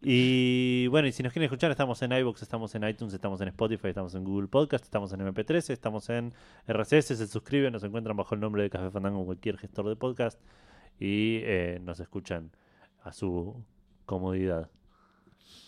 Y 0.00 0.86
bueno, 0.88 1.08
y 1.08 1.12
si 1.12 1.22
nos 1.24 1.32
quieren 1.32 1.46
escuchar, 1.46 1.72
estamos 1.72 2.00
en 2.02 2.12
iVoox, 2.12 2.42
estamos 2.42 2.72
en 2.74 2.88
iTunes, 2.88 3.12
estamos 3.14 3.40
en 3.40 3.48
Spotify, 3.48 3.88
estamos 3.88 4.14
en 4.14 4.22
Google 4.22 4.46
Podcast, 4.46 4.84
estamos 4.84 5.12
en 5.12 5.20
MP3, 5.20 5.70
estamos 5.70 6.08
en 6.08 6.32
RSS, 6.68 7.06
se 7.06 7.26
suscriben, 7.26 7.72
nos 7.72 7.82
encuentran 7.82 8.16
bajo 8.16 8.34
el 8.34 8.40
nombre 8.40 8.62
de 8.62 8.70
Café 8.70 8.90
Fandango 8.90 9.20
en 9.20 9.26
cualquier 9.26 9.58
gestor 9.58 9.88
de 9.88 9.96
podcast 9.96 10.38
y 11.00 11.40
eh, 11.42 11.80
nos 11.82 11.98
escuchan 11.98 12.52
a 13.02 13.12
su 13.12 13.56
comodidad, 14.06 14.70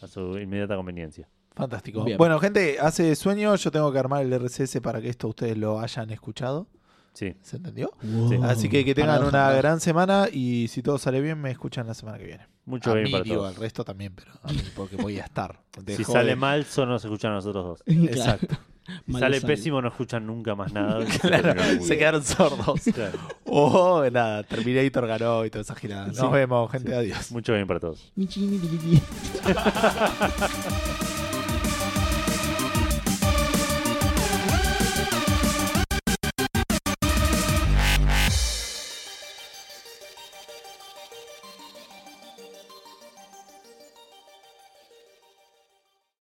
a 0.01 0.07
su 0.07 0.39
inmediata 0.39 0.77
conveniencia. 0.77 1.29
Fantástico. 1.57 2.05
Bien. 2.05 2.17
Bueno, 2.17 2.39
gente, 2.39 2.79
hace 2.81 3.17
sueño. 3.17 3.57
Yo 3.57 3.71
tengo 3.73 3.93
que 3.93 3.99
armar 3.99 4.23
el 4.23 4.33
RCS 4.33 4.81
para 4.81 5.01
que 5.01 5.09
esto 5.09 5.27
ustedes 5.27 5.59
lo 5.59 5.81
hayan 5.81 6.11
escuchado. 6.11 6.69
Sí, 7.13 7.35
¿Se 7.43 7.57
entendió? 7.57 7.93
Wow. 8.03 8.45
Así 8.45 8.69
que 8.69 8.85
que 8.85 8.95
tengan 8.95 9.25
una 9.25 9.53
gran 9.53 9.81
semana 9.81 10.29
y 10.33 10.69
si 10.69 10.81
todo 10.81 10.97
sale 10.97 11.21
bien, 11.21 11.41
me 11.41 11.51
escuchan 11.51 11.89
la 11.89 11.95
semana 11.95 12.19
que 12.19 12.25
viene. 12.25 12.47
Mucho 12.71 12.91
a 12.91 12.95
bien 12.95 13.05
mí, 13.05 13.11
para 13.13 13.25
digo, 13.25 13.37
todos. 13.37 13.49
al 13.55 13.61
resto 13.61 13.85
también, 13.85 14.15
pero 14.15 14.33
a 14.43 14.53
mí 14.53 14.63
porque 14.75 14.97
voy 14.97 15.19
a 15.19 15.25
estar. 15.25 15.61
Si 15.97 16.05
sale 16.05 16.37
mal, 16.37 16.65
solo 16.65 16.93
nos 16.93 17.05
escuchan 17.05 17.33
a 17.33 17.35
nosotros 17.37 17.65
dos. 17.65 17.83
Claro. 17.87 18.05
Exacto. 18.07 18.57
Si 19.07 19.13
sale 19.13 19.39
sale. 19.41 19.47
pésimo, 19.55 19.81
no 19.81 19.89
escuchan 19.89 20.27
nunca 20.27 20.55
más 20.57 20.73
nada. 20.73 21.05
Claro, 21.21 21.55
se 21.81 21.97
quedaron 21.97 22.25
sordos. 22.25 22.81
Claro. 22.93 23.19
Oh, 23.45 24.03
nada, 24.11 24.43
Terminator 24.43 25.07
ganó 25.07 25.45
y 25.45 25.51
toda 25.51 25.63
esa 25.63 25.77
girada. 25.77 26.09
Nos 26.09 26.17
Sí. 26.17 26.27
vemos, 26.33 26.71
gente. 26.73 26.95
Adiós. 26.95 27.31
Mucho 27.31 27.53
bien 27.53 27.67
para 27.69 27.79
todos. 27.79 28.11
Michi, 28.17 28.41
michi, 28.41 28.67
michi. 28.69 29.03